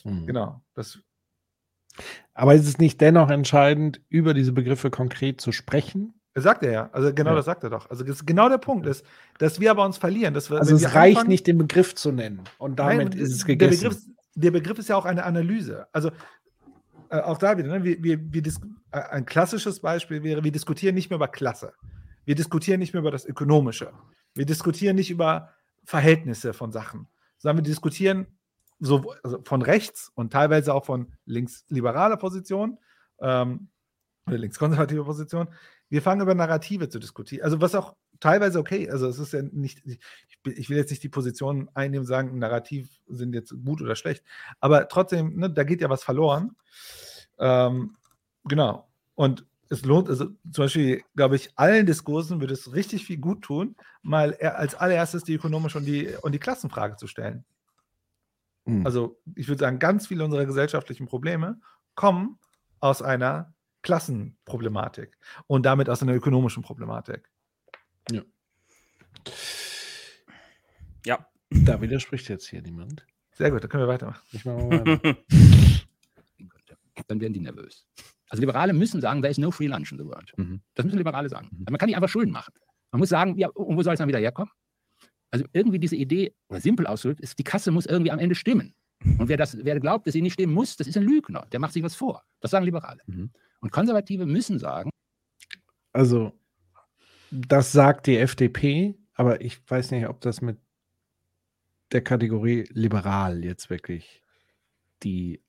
Mhm. 0.04 0.28
Genau. 0.28 0.62
Das, 0.74 1.00
Aber 2.34 2.56
ist 2.56 2.68
es 2.68 2.78
nicht 2.78 3.00
dennoch 3.02 3.30
entscheidend, 3.30 4.02
über 4.10 4.34
diese 4.34 4.52
Begriffe 4.54 4.90
konkret 4.90 5.42
zu 5.42 5.52
sprechen? 5.52 6.14
sagt 6.34 6.64
er 6.64 6.72
ja. 6.72 6.90
Also 6.94 7.14
genau 7.14 7.32
Ja. 7.32 7.36
das 7.36 7.46
sagt 7.46 7.64
er 7.66 7.70
doch. 7.70 7.90
Also 7.90 8.06
das 8.06 8.26
genau 8.26 8.48
der 8.48 8.58
Punkt 8.58 8.88
ist, 8.88 9.06
dass 9.38 9.60
wir 9.60 9.70
aber 9.72 9.84
uns 9.86 9.98
verlieren. 9.98 10.34
Dass 10.34 10.50
wir, 10.50 10.60
Also 10.60 10.76
es 10.76 10.82
wir 10.82 10.88
reicht 10.90 11.18
anfangen- 11.18 11.30
nicht, 11.30 11.46
den 11.46 11.58
Begriff 11.58 11.94
zu 11.94 12.14
nennen. 12.14 12.42
Und 12.58 12.80
damit 12.80 13.10
Nein, 13.10 13.20
ist 13.20 13.32
es 13.32 13.40
der 13.40 13.58
gegessen. 13.58 13.84
Begriff, 13.90 14.02
der 14.36 14.52
Begriff 14.52 14.80
ist 14.80 14.88
ja 14.88 14.96
auch 14.96 15.04
eine 15.04 15.26
Analyse. 15.26 15.88
Also 15.92 16.10
äh, 17.10 17.20
auch 17.20 17.38
da 17.38 17.58
wieder, 17.58 17.68
ne? 17.68 17.84
wir, 17.84 18.02
wir, 18.02 18.18
wir 18.34 18.44
äh, 18.92 19.00
ein 19.12 19.26
klassisches 19.26 19.82
Beispiel 19.82 20.24
wäre, 20.24 20.42
wir 20.42 20.54
diskutieren 20.54 20.96
nicht 20.96 21.10
mehr 21.10 21.18
über 21.18 21.28
Klasse. 21.28 21.74
Wir 22.24 22.36
diskutieren 22.36 22.80
nicht 22.80 22.94
mehr 22.94 23.02
über 23.02 23.12
das 23.12 23.26
Ökonomische. 23.26 23.92
Wir 24.34 24.46
diskutieren 24.46 24.96
nicht 24.96 25.12
über 25.12 25.50
Verhältnisse 25.84 26.54
von 26.54 26.72
Sachen, 26.72 27.08
sondern 27.40 27.58
wir 27.66 27.70
diskutieren 27.70 28.28
so, 28.82 29.14
also 29.24 29.42
von 29.46 29.62
rechts 29.62 30.12
und 30.16 30.34
teilweise 30.34 30.74
auch 30.74 30.86
von 30.86 31.14
linksliberaler 31.26 32.18
Position 32.18 32.80
ähm, 33.20 33.70
oder 34.28 34.40
linkskonservativer 34.40 35.06
Position. 35.06 35.48
Wir 35.90 36.02
fangen 36.02 36.22
über 36.22 36.34
Narrative 36.34 36.90
zu 36.90 37.00
diskutieren. 37.00 37.44
Also 37.44 37.62
was 37.62 37.76
auch 37.76 37.96
teilweise 38.20 38.60
okay, 38.60 38.90
also 38.90 39.08
es 39.08 39.20
ist 39.20 39.34
ja 39.34 39.44
nicht, 39.44 39.84
ich, 40.46 40.70
will 40.70 40.78
jetzt 40.78 40.90
nicht 40.90 41.04
die 41.04 41.10
Position 41.10 41.70
einnehmen, 41.76 42.06
sagen, 42.06 42.40
Narrativ 42.40 42.90
sind 43.08 43.34
jetzt 43.34 43.54
gut 43.64 43.82
oder 43.82 43.96
schlecht, 43.96 44.24
aber 44.60 44.88
trotzdem, 44.88 45.36
ne, 45.38 45.50
da 45.50 45.64
geht 45.64 45.82
ja 45.82 45.90
was 45.90 46.04
verloren. 46.04 46.56
Ähm, 47.40 47.96
genau. 48.46 48.90
Und 49.16 49.46
es 49.70 49.86
lohnt, 49.86 50.10
also 50.10 50.26
zum 50.52 50.66
Beispiel, 50.66 51.04
glaube 51.16 51.36
ich, 51.36 51.52
allen 51.56 51.86
Diskursen 51.86 52.42
würde 52.42 52.54
es 52.54 52.74
richtig 52.74 53.06
viel 53.06 53.18
gut 53.18 53.44
tun, 53.44 53.76
mal 54.02 54.34
als 54.36 54.76
allererstes 54.76 55.24
die 55.24 55.36
ökonomische 55.36 55.78
und 55.78 55.86
die, 55.86 56.10
und 56.22 56.32
die 56.34 56.40
Klassenfrage 56.40 56.96
zu 56.96 57.08
stellen. 57.08 57.46
Mhm. 58.66 58.86
Also 58.86 59.20
ich 59.36 59.48
würde 59.48 59.60
sagen, 59.60 59.80
ganz 59.80 60.08
viele 60.08 60.24
unserer 60.24 60.46
gesellschaftlichen 60.46 61.08
Probleme 61.08 61.60
kommen 61.96 62.40
aus 62.80 63.02
einer 63.02 63.54
Klassenproblematik 63.82 65.18
und 65.48 65.66
damit 65.66 65.90
aus 65.90 66.02
einer 66.02 66.14
ökonomischen 66.14 66.64
Problematik. 66.64 67.30
Ja. 68.12 68.22
Da 71.50 71.82
widerspricht 71.82 72.30
jetzt 72.30 72.48
hier 72.48 72.62
niemand. 72.62 73.06
Sehr 73.34 73.52
gut, 73.52 73.64
dann 73.64 73.70
können 73.70 73.84
wir 73.84 73.88
weitermachen. 73.88 74.22
Ich 74.32 74.46
mach 74.46 74.56
mal 74.56 74.86
weiter. 74.86 75.18
Dann 77.08 77.20
werden 77.20 77.34
die 77.34 77.40
nervös. 77.40 77.88
Also 78.30 78.42
Liberale 78.42 78.74
müssen 78.74 79.02
sagen, 79.02 79.22
there 79.22 79.32
is 79.32 79.38
no 79.38 79.52
free 79.52 79.68
lunch 79.68 79.92
in 79.92 79.98
the 79.98 80.06
world. 80.06 80.32
Mhm. 80.38 80.62
Das 80.76 80.86
müssen 80.86 80.98
Liberale 80.98 81.30
sagen. 81.30 81.50
Also 81.52 81.72
man 81.72 81.78
kann 81.78 81.88
nicht 81.88 81.96
einfach 81.96 82.10
Schulden 82.10 82.32
machen. 82.32 82.54
Man 82.92 83.00
muss 83.00 83.10
sagen, 83.10 83.38
ja, 83.38 83.50
und 83.50 83.76
wo 83.76 83.82
soll 83.82 83.94
es 83.94 83.98
dann 83.98 84.08
wieder 84.08 84.20
herkommen? 84.20 84.52
Also 85.32 85.46
irgendwie 85.54 85.80
diese 85.80 85.96
Idee, 85.96 86.36
oder 86.50 86.60
simpel 86.60 86.86
ausgedrückt, 86.88 87.22
ist, 87.22 87.40
die 87.40 87.44
Kasse 87.44 87.72
muss 87.72 87.86
irgendwie 87.86 88.12
am 88.12 88.20
Ende 88.20 88.36
stimmen. 88.36 88.74
Und 89.04 89.30
wer, 89.30 89.38
das, 89.38 89.58
wer 89.64 89.80
glaubt, 89.80 90.06
dass 90.06 90.14
sie 90.14 90.22
nicht 90.22 90.34
stimmen 90.34 90.54
muss, 90.54 90.76
das 90.76 90.88
ist 90.88 90.98
ein 90.98 91.04
Lügner. 91.04 91.48
Der 91.52 91.60
macht 91.60 91.74
sich 91.74 91.82
was 91.82 91.96
vor. 91.96 92.24
Das 92.40 92.52
sagen 92.52 92.66
Liberale. 92.66 93.02
Mhm. 93.08 93.32
Und 93.62 93.72
Konservative 93.72 94.26
müssen 94.26 94.60
sagen, 94.60 94.92
Also, 95.94 96.34
das 97.32 97.72
sagt 97.72 98.08
die 98.08 98.18
FDP, 98.18 99.00
aber 99.14 99.42
ich 99.42 99.60
weiß 99.68 99.92
nicht, 99.92 100.08
ob 100.08 100.22
das 100.22 100.42
mit 100.42 100.58
der 101.92 102.02
Kategorie 102.04 102.68
liberal 102.72 103.44
jetzt 103.44 103.70
wirklich 103.70 104.22
die 105.04 105.42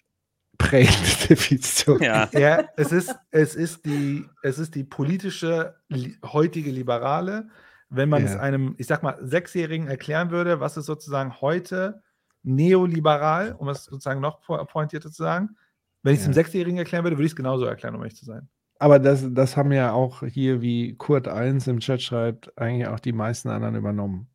prägende 0.58 1.26
Definition. 1.28 2.00
Ja. 2.02 2.28
Ja, 2.32 2.68
es 2.76 2.92
ist, 2.92 3.14
es 3.30 3.54
ist, 3.54 3.84
die, 3.84 4.24
es 4.42 4.58
ist 4.58 4.74
die 4.74 4.84
politische 4.84 5.76
li 5.88 6.16
heutige 6.24 6.70
Liberale. 6.70 7.48
Wenn 7.94 8.08
man 8.08 8.24
es 8.24 8.34
Ja. 8.34 8.40
einem, 8.40 8.74
ich 8.78 8.86
sag 8.86 9.02
mal, 9.02 9.18
Sechsjährigen 9.20 9.86
erklären 9.86 10.30
würde, 10.30 10.60
was 10.60 10.76
ist 10.76 10.86
sozusagen 10.86 11.40
heute 11.40 12.02
neoliberal, 12.42 13.54
um 13.58 13.68
es 13.68 13.84
sozusagen 13.84 14.20
noch 14.20 14.40
po- 14.40 14.64
pointierter 14.64 15.10
zu 15.10 15.22
sagen. 15.22 15.56
Wenn 16.02 16.14
ich 16.14 16.20
es 16.20 16.24
Ja. 16.24 16.28
einem 16.28 16.34
Sechsjährigen 16.34 16.78
erklären 16.78 17.04
würde, 17.04 17.16
würde 17.16 17.26
ich 17.26 17.32
es 17.32 17.36
genauso 17.36 17.64
erklären, 17.64 17.94
um 17.94 18.00
ehrlich 18.00 18.16
zu 18.16 18.24
sein. 18.24 18.48
Aber 18.78 18.98
das, 18.98 19.24
das 19.30 19.56
haben 19.56 19.70
ja 19.72 19.92
auch 19.92 20.22
hier, 20.24 20.60
wie 20.60 20.96
Kurt 20.96 21.28
1 21.28 21.68
im 21.68 21.78
Chat 21.78 22.02
schreibt, 22.02 22.56
eigentlich 22.58 22.88
auch 22.88 22.98
die 22.98 23.12
meisten 23.12 23.48
anderen 23.48 23.76
übernommen. 23.76 24.26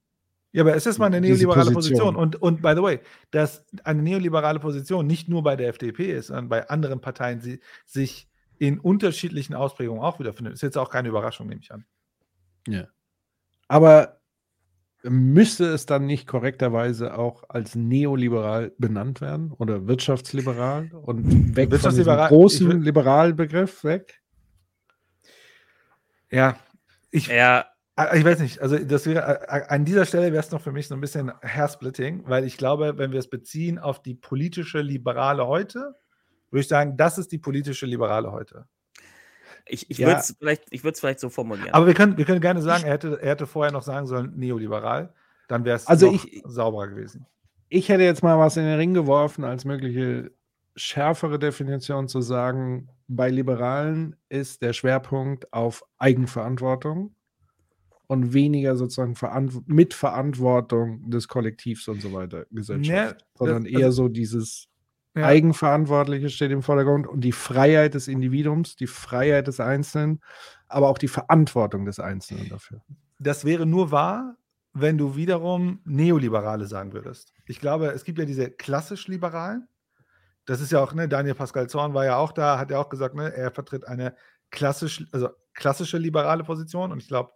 Ja, 0.54 0.64
aber 0.64 0.76
es 0.76 0.86
ist 0.86 0.98
mal 0.98 1.08
eine 1.08 1.20
neoliberale 1.20 1.72
Position. 1.72 2.00
Position. 2.00 2.16
Und, 2.16 2.42
und 2.42 2.62
by 2.62 2.74
the 2.76 2.82
way, 2.82 3.00
dass 3.32 3.66
eine 3.84 4.02
neoliberale 4.02 4.60
Position 4.60 5.06
nicht 5.06 5.28
nur 5.28 5.44
bei 5.44 5.56
der 5.58 5.68
FDP 5.68 6.14
ist, 6.14 6.28
sondern 6.28 6.48
bei 6.48 6.70
anderen 6.70 7.02
Parteien 7.02 7.42
sie, 7.42 7.60
sich 7.86 8.30
in 8.58 8.80
unterschiedlichen 8.80 9.54
Ausprägungen 9.54 10.02
auch 10.02 10.20
wiederfindet, 10.20 10.54
ist 10.54 10.62
jetzt 10.62 10.78
auch 10.78 10.90
keine 10.90 11.10
Überraschung, 11.10 11.48
nehme 11.48 11.60
ich 11.62 11.72
an. 11.74 11.86
Ja. 12.68 12.86
Aber 13.68 14.20
müsste 15.04 15.66
es 15.66 15.86
dann 15.86 16.06
nicht 16.06 16.28
korrekterweise 16.28 17.18
auch 17.18 17.44
als 17.50 17.76
neoliberal 17.76 18.74
benannt 18.78 19.22
werden 19.22 19.52
oder 19.54 19.88
wirtschaftsliberal 19.88 20.90
und 20.92 21.56
weg 21.56 21.74
von 21.76 21.96
diesem 21.96 22.18
großen 22.18 22.68
würd- 22.72 22.84
Liberalbegriff 22.84 23.84
weg? 23.84 24.22
Ja, 26.30 26.58
ich, 27.12 27.28
Ja, 27.28 27.66
Ah, 28.00 28.14
Ich 28.16 28.24
weiß 28.24 28.40
nicht, 28.42 28.62
also 28.62 28.78
das 28.78 29.08
wäre 29.08 29.48
äh, 29.48 29.64
an 29.70 29.84
dieser 29.84 30.06
Stelle 30.06 30.32
wäre 30.32 30.40
es 30.44 30.52
noch 30.52 30.62
für 30.62 30.72
mich 30.72 30.88
so 30.88 30.94
ein 30.94 31.02
bisschen 31.02 31.32
Hairsplitting, 31.42 32.26
weil 32.28 32.44
ich 32.44 32.56
glaube, 32.58 33.00
wenn 33.00 33.12
wir 33.12 33.18
es 33.18 33.28
beziehen 33.28 33.80
auf 33.80 34.04
die 34.04 34.14
politische 34.14 34.82
Liberale 34.82 35.48
heute, 35.48 35.96
würde 36.52 36.62
ich 36.62 36.68
sagen, 36.68 36.96
das 36.96 37.18
ist 37.18 37.32
die 37.32 37.40
politische 37.40 37.88
Liberale 37.88 38.32
heute. 38.32 38.68
Ich, 39.70 39.90
ich 39.90 39.98
Ja. 39.98 40.08
würde 40.08 40.20
es 40.20 40.36
vielleicht, 40.38 40.64
ich 40.72 40.82
vielleicht 40.82 41.20
so 41.20 41.30
formulieren. 41.30 41.72
Aber 41.74 41.88
wir 41.88 41.94
können, 41.94 42.18
wir 42.18 42.26
können 42.26 42.42
gerne 42.42 42.62
sagen, 42.62 42.84
er 42.84 42.94
hätte, 42.94 43.20
er 43.22 43.32
hätte 43.32 43.48
vorher 43.48 43.72
noch 43.72 43.84
sagen 43.84 44.08
sollen, 44.08 44.34
neoliberal, 44.36 45.14
dann 45.48 45.66
wäre 45.66 45.76
es 45.78 45.88
Also 45.88 46.12
noch 46.12 46.26
ich- 46.26 46.42
sauberer 46.46 46.88
gewesen. 46.88 47.26
Ich 47.70 47.90
hätte 47.90 48.04
jetzt 48.04 48.24
mal 48.24 48.38
was 48.40 48.56
in 48.58 48.64
den 48.64 48.78
Ring 48.78 48.94
geworfen, 48.94 49.44
als 49.44 49.66
mögliche 49.66 50.32
schärfere 50.76 51.38
Definition 51.40 52.08
zu 52.08 52.22
sagen, 52.22 52.90
bei 53.08 53.30
Liberalen 53.30 54.16
ist 54.30 54.62
der 54.62 54.74
Schwerpunkt 54.74 55.52
auf 55.52 55.84
Eigenverantwortung 55.98 57.16
und 58.08 58.34
weniger 58.34 58.78
sozusagen 58.78 59.16
Verantw 59.16 59.62
Mitverantwortung 59.66 61.10
des 61.10 61.28
Kollektivs 61.28 61.88
und 61.88 62.02
so 62.02 62.14
weiter, 62.14 62.46
Gesellschaft, 62.52 63.22
Ja, 63.22 63.28
sondern 63.36 63.64
das- 63.64 63.74
eher 63.74 63.86
also- 63.88 64.04
so 64.04 64.10
dieses 64.10 64.68
Ja. 65.18 65.26
Eigenverantwortliche 65.26 66.30
steht 66.30 66.52
im 66.52 66.62
Vordergrund 66.62 67.08
und 67.08 67.22
die 67.22 67.32
Freiheit 67.32 67.94
des 67.94 68.08
Individuums, 68.08 68.76
die 68.76 68.88
Freiheit 68.88 69.48
des 69.48 69.60
Einzelnen, 69.60 70.22
aber 70.68 70.90
auch 70.90 70.98
die 70.98 71.08
Verantwortung 71.08 71.86
des 71.86 72.00
Einzelnen 72.00 72.50
dafür. 72.50 72.82
Das 73.20 73.46
wäre 73.46 73.66
nur 73.66 73.92
wahr, 73.92 74.36
wenn 74.74 74.98
du 74.98 75.16
wiederum 75.16 75.82
Neoliberale 75.86 76.68
sagen 76.68 76.94
würdest. 76.94 77.34
Ich 77.46 77.60
glaube, 77.60 77.88
es 77.88 78.04
gibt 78.04 78.20
ja 78.20 78.26
diese 78.26 78.52
klassisch 78.52 79.08
Liberalen. 79.08 79.68
Das 80.46 80.62
ist 80.62 80.72
ja 80.72 80.82
auch, 80.82 80.94
ne, 80.94 81.10
Daniel 81.10 81.36
Pascal 81.36 81.68
Zorn 81.68 81.94
war 81.94 82.06
ja 82.06 82.18
auch 82.18 82.32
da, 82.32 82.60
hat 82.60 82.72
ja 82.72 82.80
auch 82.80 82.90
gesagt, 82.90 83.16
ne, 83.16 83.34
er 83.34 83.52
vertritt 83.52 83.88
eine 83.88 84.16
klassisch, 84.52 85.06
also 85.12 85.30
klassische 85.54 85.98
liberale 85.98 86.44
Position. 86.44 86.92
Und 86.92 87.02
ich 87.02 87.08
glaube, 87.08 87.32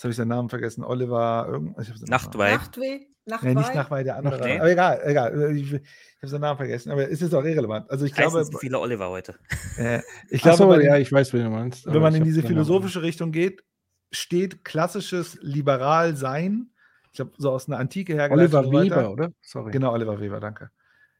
was 0.00 0.04
habe 0.04 0.10
ich 0.12 0.16
seinen 0.16 0.28
Namen 0.28 0.48
vergessen? 0.48 0.82
Oliver 0.82 1.46
irgend 1.50 1.76
ich 1.78 1.90
hab 1.90 1.96
seinen 1.98 2.08
Namen- 2.08 2.24
Nachtwey. 2.24 2.52
Nachtweh, 2.52 3.00
Nachtwey. 3.26 3.48
Nee, 3.54 3.60
nicht 3.60 3.74
Nachweih, 3.74 4.02
der 4.02 4.16
andere. 4.16 4.42
Nee. 4.42 4.58
Aber 4.58 4.70
egal, 4.70 5.00
egal. 5.04 5.56
Ich, 5.56 5.72
ich 5.74 5.80
habe 6.22 6.28
seinen 6.28 6.40
Namen 6.40 6.56
vergessen, 6.56 6.90
aber 6.90 7.10
es 7.10 7.20
ist 7.20 7.34
auch 7.34 7.44
irrelevant. 7.44 7.90
Also 7.90 8.06
ich 8.06 8.12
Heißen 8.12 8.30
glaube, 8.30 8.40
es 8.40 8.50
viele 8.60 8.80
Oliver 8.80 9.10
heute. 9.10 9.34
äh, 9.76 10.00
ich 10.30 10.40
glaube, 10.40 10.56
so, 10.56 10.80
ja, 10.80 10.96
ich 10.96 11.12
weiß, 11.12 11.34
wen 11.34 11.44
du 11.44 11.50
meinst. 11.50 11.84
wenn 11.86 12.00
man 12.00 12.14
in 12.14 12.24
diese 12.24 12.42
philosophische 12.42 13.02
Richtung 13.02 13.30
geht, 13.30 13.62
steht 14.10 14.64
klassisches 14.64 15.38
Liberal-Sein, 15.42 16.70
ich 17.12 17.16
glaube, 17.16 17.32
so 17.36 17.50
aus 17.50 17.68
einer 17.68 17.78
Antike 17.78 18.14
hergeleitet. 18.14 18.54
Oliver 18.54 18.72
weiter. 18.72 18.96
Weber, 19.02 19.10
oder? 19.12 19.32
Sorry. 19.42 19.70
Genau, 19.70 19.92
Oliver 19.92 20.18
Weber, 20.18 20.40
danke. 20.40 20.70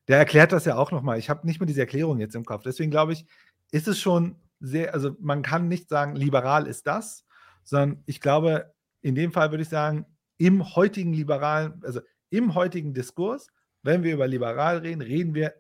Der 0.08 0.18
erklärt 0.18 0.52
das 0.52 0.64
ja 0.64 0.76
auch 0.76 0.90
nochmal. 0.90 1.18
Ich 1.18 1.28
habe 1.28 1.46
nicht 1.46 1.60
mehr 1.60 1.66
diese 1.66 1.80
Erklärung 1.82 2.18
jetzt 2.18 2.34
im 2.34 2.44
Kopf. 2.44 2.62
Deswegen 2.62 2.90
glaube 2.90 3.12
ich, 3.12 3.26
ist 3.70 3.88
es 3.88 4.00
schon 4.00 4.36
sehr, 4.58 4.94
also 4.94 5.14
man 5.20 5.42
kann 5.42 5.68
nicht 5.68 5.88
sagen, 5.88 6.16
liberal 6.16 6.66
ist 6.66 6.86
das, 6.86 7.24
sondern 7.62 8.02
ich 8.06 8.20
glaube, 8.20 8.72
in 9.00 9.14
dem 9.14 9.32
Fall 9.32 9.50
würde 9.50 9.62
ich 9.62 9.68
sagen, 9.68 10.06
im 10.38 10.74
heutigen 10.74 11.12
liberalen, 11.12 11.82
also 11.84 12.00
im 12.30 12.54
heutigen 12.54 12.94
Diskurs, 12.94 13.48
wenn 13.82 14.02
wir 14.02 14.14
über 14.14 14.26
liberal 14.26 14.78
reden, 14.78 15.02
reden 15.02 15.34
wir 15.34 15.54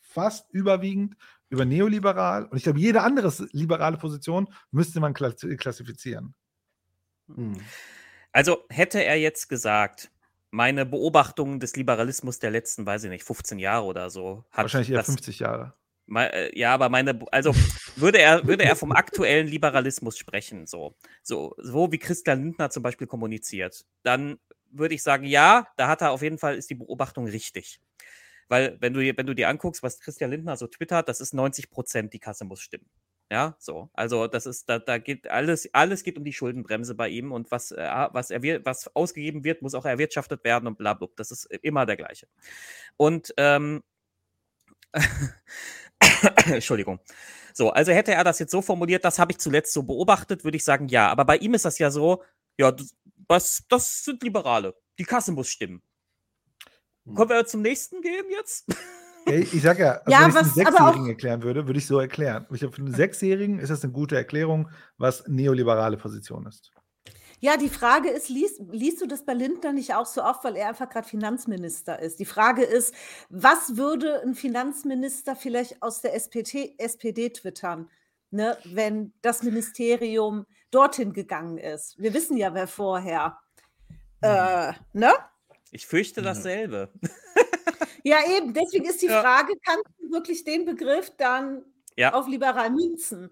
fast 0.00 0.50
überwiegend 0.52 1.16
über 1.48 1.64
neoliberal. 1.64 2.46
Und 2.46 2.56
ich 2.56 2.64
glaube, 2.64 2.80
jede 2.80 3.02
andere 3.02 3.32
liberale 3.52 3.98
Position 3.98 4.48
müsste 4.70 5.00
man 5.00 5.14
klassi- 5.14 5.56
klassifizieren. 5.56 6.34
Hm. 7.32 7.56
Also 8.32 8.64
hätte 8.68 9.02
er 9.02 9.16
jetzt 9.16 9.48
gesagt, 9.48 10.10
meine 10.50 10.86
Beobachtungen 10.86 11.60
des 11.60 11.76
Liberalismus 11.76 12.38
der 12.38 12.50
letzten, 12.50 12.86
weiß 12.86 13.04
ich 13.04 13.10
nicht, 13.10 13.24
15 13.24 13.58
Jahre 13.58 13.84
oder 13.84 14.10
so, 14.10 14.44
hat 14.50 14.64
Wahrscheinlich 14.64 14.90
eher 14.90 14.98
das, 14.98 15.06
50 15.06 15.38
Jahre. 15.38 15.74
Äh, 16.14 16.58
Ja, 16.58 16.74
aber 16.74 16.88
meine, 16.88 17.18
also 17.32 17.54
würde 17.96 18.18
er, 18.18 18.46
würde 18.46 18.64
er 18.64 18.76
vom 18.76 18.92
aktuellen 18.92 19.46
Liberalismus 19.46 20.18
sprechen, 20.18 20.66
so, 20.66 20.96
so, 21.22 21.54
so 21.58 21.90
wie 21.92 21.98
Christian 21.98 22.42
Lindner 22.44 22.70
zum 22.70 22.82
Beispiel 22.82 23.06
kommuniziert, 23.06 23.84
dann 24.02 24.38
würde 24.70 24.94
ich 24.94 25.02
sagen, 25.02 25.24
ja, 25.24 25.68
da 25.76 25.88
hat 25.88 26.02
er 26.02 26.10
auf 26.10 26.22
jeden 26.22 26.38
Fall, 26.38 26.56
ist 26.56 26.70
die 26.70 26.74
Beobachtung 26.74 27.26
richtig. 27.26 27.80
Weil, 28.48 28.76
wenn 28.80 28.94
du, 28.94 29.00
wenn 29.16 29.26
du 29.26 29.34
dir 29.34 29.48
anguckst, 29.48 29.82
was 29.82 30.00
Christian 30.00 30.30
Lindner 30.30 30.56
so 30.56 30.66
twittert, 30.68 31.08
das 31.08 31.20
ist 31.20 31.34
90 31.34 31.70
Prozent, 31.70 32.12
die 32.12 32.20
Kasse 32.20 32.44
muss 32.44 32.60
stimmen. 32.60 32.86
Ja, 33.30 33.56
so. 33.58 33.90
Also, 33.94 34.28
das 34.28 34.46
ist, 34.46 34.68
da, 34.68 34.78
da 34.78 34.98
geht 34.98 35.28
alles, 35.28 35.68
alles 35.74 36.04
geht 36.04 36.16
um 36.16 36.24
die 36.24 36.32
Schuldenbremse 36.32 36.94
bei 36.94 37.08
ihm 37.08 37.32
und 37.32 37.50
was, 37.50 37.72
äh, 37.72 37.88
was, 38.12 38.30
erwir 38.30 38.64
was 38.64 38.94
ausgegeben 38.94 39.42
wird, 39.44 39.62
muss 39.62 39.74
auch 39.74 39.84
erwirtschaftet 39.84 40.44
werden 40.44 40.68
und 40.68 40.78
bla, 40.78 40.94
bla. 40.94 41.08
Das 41.16 41.32
ist 41.32 41.46
immer 41.62 41.86
der 41.86 41.96
gleiche. 41.96 42.28
Und, 42.96 43.34
ähm, 43.38 43.82
Entschuldigung. 46.46 47.00
So, 47.52 47.70
also 47.70 47.92
hätte 47.92 48.12
er 48.12 48.24
das 48.24 48.38
jetzt 48.38 48.50
so 48.50 48.62
formuliert, 48.62 49.04
das 49.04 49.18
habe 49.18 49.32
ich 49.32 49.38
zuletzt 49.38 49.72
so 49.72 49.82
beobachtet, 49.82 50.44
würde 50.44 50.56
ich 50.56 50.64
sagen, 50.64 50.88
ja. 50.88 51.08
Aber 51.08 51.24
bei 51.24 51.38
ihm 51.38 51.54
ist 51.54 51.64
das 51.64 51.78
ja 51.78 51.90
so, 51.90 52.22
ja, 52.58 52.72
das, 52.72 52.94
was, 53.28 53.64
das 53.68 54.04
sind 54.04 54.22
Liberale. 54.22 54.74
Die 54.98 55.04
Kasse 55.04 55.32
muss 55.32 55.48
stimmen. 55.48 55.82
Können 57.14 57.30
wir 57.30 57.46
zum 57.46 57.62
nächsten 57.62 58.00
gehen 58.02 58.24
jetzt? 58.30 58.66
Ich 59.26 59.62
sag 59.62 59.78
ja, 59.78 60.00
also 60.04 60.10
Ja, 60.10 60.20
wenn 60.22 60.28
ich 60.28 60.34
was 60.34 60.44
einen 60.44 60.54
Sechsjährigen 60.54 61.08
erklären 61.08 61.42
würde, 61.42 61.66
würde 61.66 61.78
ich 61.78 61.86
so 61.86 61.98
erklären. 61.98 62.46
Ich 62.52 62.60
glaube, 62.60 62.76
für 62.76 62.82
einen 62.82 62.94
Sechsjährigen 62.94 63.58
ist 63.58 63.70
das 63.70 63.82
eine 63.82 63.92
gute 63.92 64.16
Erklärung, 64.16 64.68
was 64.98 65.26
neoliberale 65.26 65.96
Position 65.96 66.46
ist. 66.46 66.70
Ja, 67.40 67.56
die 67.56 67.68
Frage 67.68 68.08
ist, 68.08 68.28
liest, 68.30 68.60
liest 68.70 69.00
du 69.02 69.06
das 69.06 69.24
bei 69.24 69.34
Lindner 69.34 69.72
nicht 69.72 69.94
auch 69.94 70.06
so 70.06 70.22
oft, 70.22 70.42
weil 70.44 70.56
er 70.56 70.68
einfach 70.68 70.88
gerade 70.88 71.06
Finanzminister 71.06 71.98
ist? 72.00 72.18
Die 72.18 72.24
Frage 72.24 72.62
ist, 72.64 72.94
was 73.28 73.76
würde 73.76 74.22
ein 74.22 74.34
Finanzminister 74.34 75.36
vielleicht 75.36 75.82
aus 75.82 76.00
der 76.00 76.14
SPD, 76.14 76.74
SPD 76.78 77.30
twittern, 77.30 77.90
ne, 78.30 78.56
wenn 78.64 79.12
das 79.20 79.42
Ministerium 79.42 80.46
dorthin 80.70 81.12
gegangen 81.12 81.58
ist? 81.58 81.98
Wir 81.98 82.14
wissen 82.14 82.36
ja, 82.38 82.54
wer 82.54 82.66
vorher. 82.68 83.38
Äh, 84.22 84.72
ne? 84.94 85.12
Ich 85.72 85.86
fürchte 85.86 86.20
Ja. 86.20 86.28
dasselbe. 86.28 86.90
Ja, 88.04 88.18
eben. 88.38 88.54
Deswegen 88.54 88.84
ist 88.84 89.02
die 89.02 89.06
Ja. 89.08 89.20
Frage, 89.20 89.54
kannst 89.64 89.84
du 89.98 90.12
wirklich 90.12 90.44
den 90.44 90.64
Begriff 90.64 91.10
dann 91.16 91.64
Ja. 91.96 92.14
auf 92.14 92.28
liberal 92.28 92.70
münzen? 92.70 93.30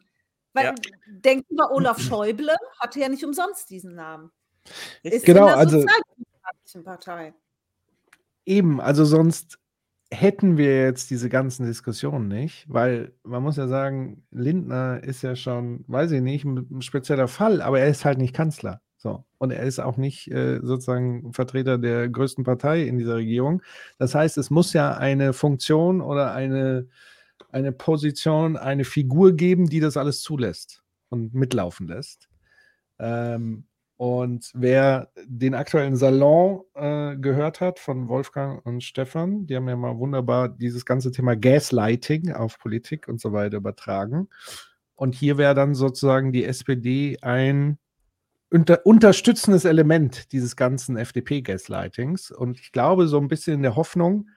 Weil 0.55 0.67
Ja. 0.67 0.75
denk 1.07 1.45
über 1.51 1.71
Olaf 1.73 2.01
Schäuble, 2.01 2.55
hatte 2.81 3.01
ja 3.01 3.09
nicht 3.09 3.25
umsonst 3.25 3.69
diesen 3.71 3.95
Namen. 3.95 4.31
Ist 5.03 5.27
Genau, 5.27 5.43
in 5.43 5.47
der 5.49 5.57
also- 5.59 5.81
Sozialdemokratischen 5.81 6.85
Partei. 6.85 7.35
Eben, 8.47 8.81
also 8.81 9.05
sonst 9.05 9.59
hätten 10.11 10.57
wir 10.57 10.83
jetzt 10.85 11.11
diese 11.11 11.29
ganzen 11.29 11.67
Diskussionen 11.67 12.29
nicht, 12.29 12.67
weil 12.69 13.13
man 13.25 13.43
muss 13.43 13.57
ja 13.57 13.67
sagen, 13.67 14.25
Lindner 14.31 15.03
ist 15.03 15.23
ja 15.23 15.35
schon, 15.35 15.85
weiß 15.89 16.13
ich 16.13 16.21
nicht, 16.21 16.45
ein, 16.45 16.69
ein 16.71 16.83
spezieller 16.83 17.27
Fall, 17.27 17.61
aber 17.61 17.81
er 17.81 17.89
ist 17.89 18.05
halt 18.05 18.19
nicht 18.19 18.35
Kanzler. 18.35 18.81
So. 18.97 19.25
Und 19.39 19.51
er 19.51 19.63
ist 19.65 19.81
auch 19.81 19.97
nicht 19.97 20.31
äh, 20.31 20.61
sozusagen 20.63 21.33
Vertreter 21.35 21.79
der 21.79 22.09
größten 22.09 22.45
Partei 22.45 22.83
in 22.83 22.97
dieser 22.97 23.17
Regierung. 23.17 23.61
Das 23.99 24.15
heißt, 24.15 24.39
es 24.39 24.51
muss 24.51 24.73
ja 24.73 24.97
eine 24.97 25.33
Funktion 25.33 26.01
oder 26.01 26.33
eine, 26.33 26.87
eine 27.55 27.71
Position, 27.71 28.57
eine 28.57 28.85
Figur 28.85 29.33
geben, 29.33 29.69
die 29.69 29.79
das 29.79 29.97
alles 29.97 30.21
zulässt 30.23 30.83
und 31.09 31.35
mitlaufen 31.35 31.87
lässt. 31.87 32.29
Ähm, 32.99 33.67
und 33.97 34.51
wer 34.55 35.13
den 35.25 35.55
aktuellen 35.55 35.95
Salon 35.95 36.63
äh, 36.75 37.17
gehört 37.17 37.61
hat 37.61 37.79
von 37.79 38.09
Wolfgang 38.09 38.65
und 38.67 38.83
Stefan, 38.83 39.47
die 39.47 39.55
haben 39.55 39.69
ja 39.69 39.77
mal 39.77 39.97
wunderbar 39.99 40.49
dieses 40.49 40.85
ganze 40.85 41.13
Thema 41.13 41.37
Gaslighting 41.37 42.33
auf 42.33 42.59
Politik 42.59 43.07
und 43.07 43.21
so 43.21 43.33
weiter 43.33 43.59
übertragen. 43.59 44.29
Und 44.97 45.15
hier 45.15 45.39
wäre 45.39 45.55
dann 45.55 45.77
sozusagen 45.77 46.33
die 46.33 46.45
SPD 46.45 47.19
ein 47.23 47.79
unter, 48.51 48.85
unterstützendes 48.85 49.65
Element 49.65 50.33
dieses 50.33 50.57
ganzen 50.57 50.97
FDP-Gaslightings. 50.97 52.33
Und 52.33 52.59
ich 52.59 52.73
glaube, 52.73 53.07
so 53.07 53.19
ein 53.19 53.29
bisschen 53.29 53.55
in 53.55 53.63
der 53.63 53.77
Hoffnung, 53.77 54.29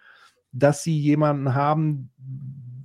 dass 0.52 0.84
sie 0.84 0.98
jemanden 1.00 1.56
haben, 1.56 2.12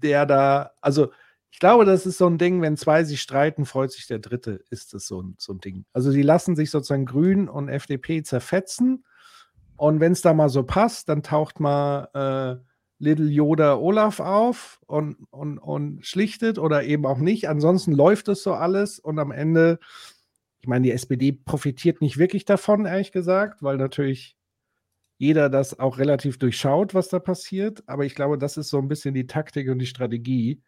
der 0.02 0.26
da, 0.26 0.72
also 0.80 1.10
ich 1.50 1.58
glaube, 1.58 1.84
das 1.84 2.06
ist 2.06 2.18
so 2.18 2.26
ein 2.26 2.38
Ding, 2.38 2.62
wenn 2.62 2.76
zwei 2.76 3.04
sich 3.04 3.20
streiten, 3.20 3.66
freut 3.66 3.92
sich 3.92 4.06
der 4.06 4.18
Dritte, 4.18 4.64
ist 4.70 4.94
das 4.94 5.06
so 5.06 5.22
ein, 5.22 5.34
so 5.38 5.52
ein 5.52 5.60
Ding. 5.60 5.84
Also 5.92 6.10
die 6.10 6.22
lassen 6.22 6.56
sich 6.56 6.70
sozusagen 6.70 7.04
Grün 7.04 7.48
und 7.48 7.68
FDP 7.68 8.22
zerfetzen 8.22 9.04
und 9.76 10.00
wenn 10.00 10.12
es 10.12 10.22
da 10.22 10.32
mal 10.32 10.48
so 10.48 10.62
passt, 10.62 11.08
dann 11.08 11.22
taucht 11.22 11.58
mal 11.58 12.08
äh, 12.14 12.64
Little 13.02 13.28
Yoda 13.28 13.76
Olaf 13.76 14.20
auf 14.20 14.78
und, 14.86 15.16
und, 15.30 15.58
und 15.58 16.06
schlichtet 16.06 16.56
oder 16.58 16.84
eben 16.84 17.04
auch 17.04 17.18
nicht. 17.18 17.48
Ansonsten 17.48 17.90
läuft 17.90 18.28
es 18.28 18.44
so 18.44 18.54
alles 18.54 19.00
und 19.00 19.18
am 19.18 19.32
Ende, 19.32 19.80
ich 20.60 20.68
meine, 20.68 20.84
die 20.84 20.92
SPD 20.92 21.32
profitiert 21.32 22.00
nicht 22.00 22.16
wirklich 22.16 22.44
davon, 22.44 22.86
ehrlich 22.86 23.10
gesagt, 23.10 23.62
weil 23.62 23.76
natürlich 23.76 24.36
jeder 25.22 25.48
das 25.48 25.78
auch 25.78 25.96
relativ 25.98 26.36
durchschaut, 26.38 26.94
was 26.94 27.08
da 27.08 27.20
passiert. 27.20 27.84
Aber 27.86 28.04
ich 28.04 28.16
glaube, 28.16 28.38
das 28.38 28.56
ist 28.56 28.70
so 28.70 28.78
ein 28.78 28.88
bisschen 28.88 29.14
die 29.14 29.28
Taktik 29.28 29.70
und 29.70 29.78
die 29.78 29.86
Strategie. 29.86 30.60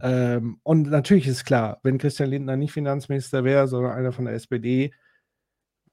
Ähm, 0.00 0.58
und 0.62 0.88
natürlich 0.88 1.26
ist 1.26 1.44
klar, 1.44 1.80
wenn 1.82 1.98
Christian 1.98 2.30
Lindner 2.30 2.56
nicht 2.56 2.72
Finanzminister 2.72 3.44
wäre, 3.44 3.68
sondern 3.68 3.92
einer 3.92 4.12
von 4.12 4.24
der 4.24 4.32
SPD, 4.32 4.94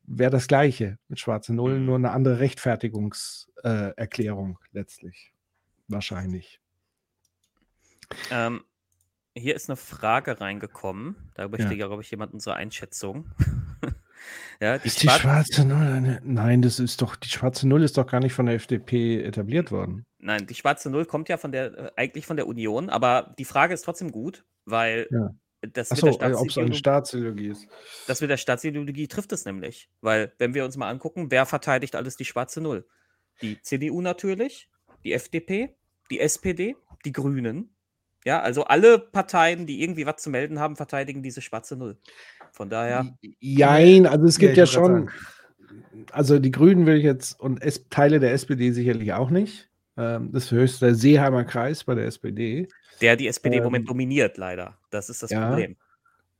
wäre 0.03 0.31
das 0.31 0.47
Gleiche 0.47 0.99
mit 1.09 1.19
schwarzen 1.19 1.57
Nullen, 1.57 1.85
nur 1.85 1.97
eine 1.97 2.11
andere 2.11 2.39
Rechtfertigungserklärung 2.39 4.57
äh, 4.61 4.67
letztlich. 4.71 5.33
Wahrscheinlich. 5.89 6.61
Ähm, 8.29 8.63
hier 9.35 9.53
ist 9.53 9.69
eine 9.69 9.75
Frage 9.75 10.39
reingekommen. 10.39 11.29
Da 11.33 11.49
möchte, 11.49 11.73
Ja. 11.73 11.87
glaube 11.87 12.03
ich, 12.03 12.11
jemand 12.11 12.33
unsere 12.33 12.55
Einschätzung. 12.55 13.29
Ja, 14.59 14.77
die, 14.77 14.87
Ist 14.87 15.01
die 15.01 15.07
Schwar- 15.07 15.19
schwarze 15.19 15.65
Null 15.65 15.77
eine, 15.87 16.21
Nein, 16.23 16.61
das 16.61 16.79
ist 16.79 17.01
doch, 17.01 17.15
die 17.15 17.29
schwarze 17.29 17.67
Null 17.67 17.83
ist 17.83 17.97
doch 17.97 18.07
gar 18.07 18.19
nicht 18.19 18.33
von 18.33 18.45
der 18.45 18.55
FDP 18.55 19.23
etabliert 19.23 19.71
worden. 19.71 20.05
Nein, 20.19 20.45
die 20.47 20.55
schwarze 20.55 20.89
Null 20.89 21.05
kommt 21.05 21.29
ja 21.29 21.37
von 21.37 21.51
der, 21.51 21.77
äh, 21.77 21.91
eigentlich 21.95 22.25
von 22.25 22.37
der 22.37 22.47
Union, 22.47 22.89
aber 22.89 23.33
die 23.39 23.45
Frage 23.45 23.73
ist 23.73 23.81
trotzdem 23.83 24.11
gut, 24.11 24.43
weil 24.65 25.07
Ja. 25.11 25.29
das, 25.61 25.89
mit 25.89 26.03
Achso, 26.03 26.17
der 26.17 26.39
ob 26.39 26.47
es 26.47 26.57
eine 26.57 26.73
Staatsideologie, 26.73 26.77
Staatsideologie 26.77 27.47
ist. 27.47 27.67
das 28.07 28.21
mit 28.21 28.29
der 28.29 28.37
Staatsideologie 28.37 29.07
trifft 29.07 29.31
es 29.31 29.45
nämlich. 29.45 29.89
Weil, 30.01 30.31
wenn 30.37 30.53
wir 30.53 30.65
uns 30.65 30.77
mal 30.77 30.89
angucken, 30.89 31.31
wer 31.31 31.45
verteidigt 31.45 31.95
alles 31.95 32.15
die 32.15 32.25
schwarze 32.25 32.61
Null? 32.61 32.85
Die 33.41 33.59
CDU 33.61 34.01
natürlich, 34.01 34.69
die 35.03 35.13
FDP, 35.13 35.75
die 36.11 36.19
SPD, 36.19 36.75
die 37.05 37.11
Grünen. 37.11 37.73
Ja, 38.23 38.39
also 38.41 38.65
alle 38.65 38.99
Parteien, 38.99 39.65
die 39.65 39.81
irgendwie 39.81 40.05
was 40.05 40.21
zu 40.21 40.29
melden 40.29 40.59
haben, 40.59 40.75
verteidigen 40.75 41.23
diese 41.23 41.41
schwarze 41.41 41.75
Null. 41.75 41.97
Von 42.51 42.69
daher, 42.69 43.15
Jein, 43.39 44.05
also 44.05 44.25
es 44.25 44.37
gibt 44.37 44.57
Ja, 44.57 44.63
ja, 44.63 44.67
schon, 44.67 45.09
also 46.11 46.39
die 46.39 46.51
Grünen 46.51 46.85
will 46.85 46.97
ich 46.97 47.03
jetzt 47.03 47.39
und 47.39 47.61
es, 47.61 47.87
Teile 47.89 48.19
der 48.19 48.33
SPD 48.33 48.71
sicherlich 48.71 49.13
auch 49.13 49.29
nicht. 49.29 49.69
Ähm, 49.97 50.31
das 50.31 50.51
höchste 50.51 50.87
der 50.87 50.95
Seeheimer 50.95 51.43
Kreis 51.43 51.83
bei 51.83 51.95
der 51.95 52.05
SPD. 52.05 52.67
der 53.01 53.15
die 53.15 53.27
SPD 53.27 53.57
im 53.57 53.61
Ähm, 53.61 53.65
Moment 53.65 53.89
dominiert, 53.89 54.37
leider. 54.37 54.77
Das 54.89 55.09
ist 55.09 55.23
das 55.23 55.31
ja. 55.31 55.47
Problem. 55.47 55.75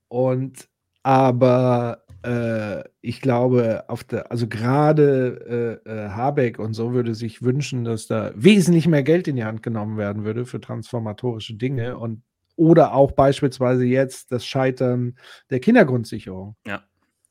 Und 0.07 0.68
aber 1.03 2.03
äh, 2.24 2.84
ich 3.01 3.22
glaube, 3.22 3.86
auf 3.88 4.03
der, 4.03 4.32
also 4.32 4.47
gerade 4.47 5.82
äh, 5.86 5.89
äh, 5.89 6.09
Habeck 6.09 6.59
und 6.59 6.74
so 6.74 6.93
würde 6.93 7.16
sich 7.16 7.41
wünschen, 7.41 7.84
dass 7.84 8.07
da 8.07 8.32
wesentlich 8.36 8.88
mehr 8.88 9.03
Geld 9.03 9.28
in 9.28 9.36
die 9.36 9.43
Hand 9.43 9.64
genommen 9.64 9.97
werden 9.97 10.24
würde 10.24 10.45
für 10.45 10.62
transformatorische 10.62 11.55
Dinge 11.55 11.97
und 11.97 12.22
oder 12.62 12.93
auch 12.93 13.14
beispielsweise 13.14 13.86
jetzt 13.86 14.32
das 14.32 14.45
Scheitern 14.45 15.16
der 15.49 15.59
Kindergrundsicherung. 15.59 16.55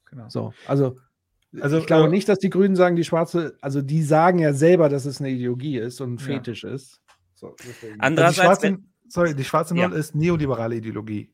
Genau. 0.06 0.28
So, 0.28 0.52
also, 0.66 0.96
Also, 1.60 1.78
ich 1.78 1.86
glaube 1.86 2.08
äh, 2.08 2.10
nicht, 2.10 2.28
dass 2.28 2.38
die 2.40 2.50
Grünen 2.50 2.74
sagen, 2.74 2.96
die 2.96 3.04
schwarze, 3.04 3.56
also 3.60 3.80
die 3.80 4.02
sagen 4.02 4.40
ja 4.40 4.52
selber, 4.52 4.88
dass 4.88 5.04
es 5.04 5.20
eine 5.20 5.30
Ideologie 5.30 5.78
ist 5.78 6.00
und 6.00 6.14
ein 6.14 6.18
Ja. 6.18 6.24
Fetisch 6.24 6.64
ist. 6.64 7.00
So. 7.34 7.56
Also 7.60 7.72
Andererseits, 8.00 8.36
schwarze, 8.38 8.62
wenn, 8.62 8.88
sorry, 9.06 9.34
die 9.36 9.44
schwarze 9.44 9.74
Null 9.76 9.92
Ja. 9.92 9.96
ist 9.96 10.16
neoliberale 10.16 10.74
Ideologie. 10.74 11.32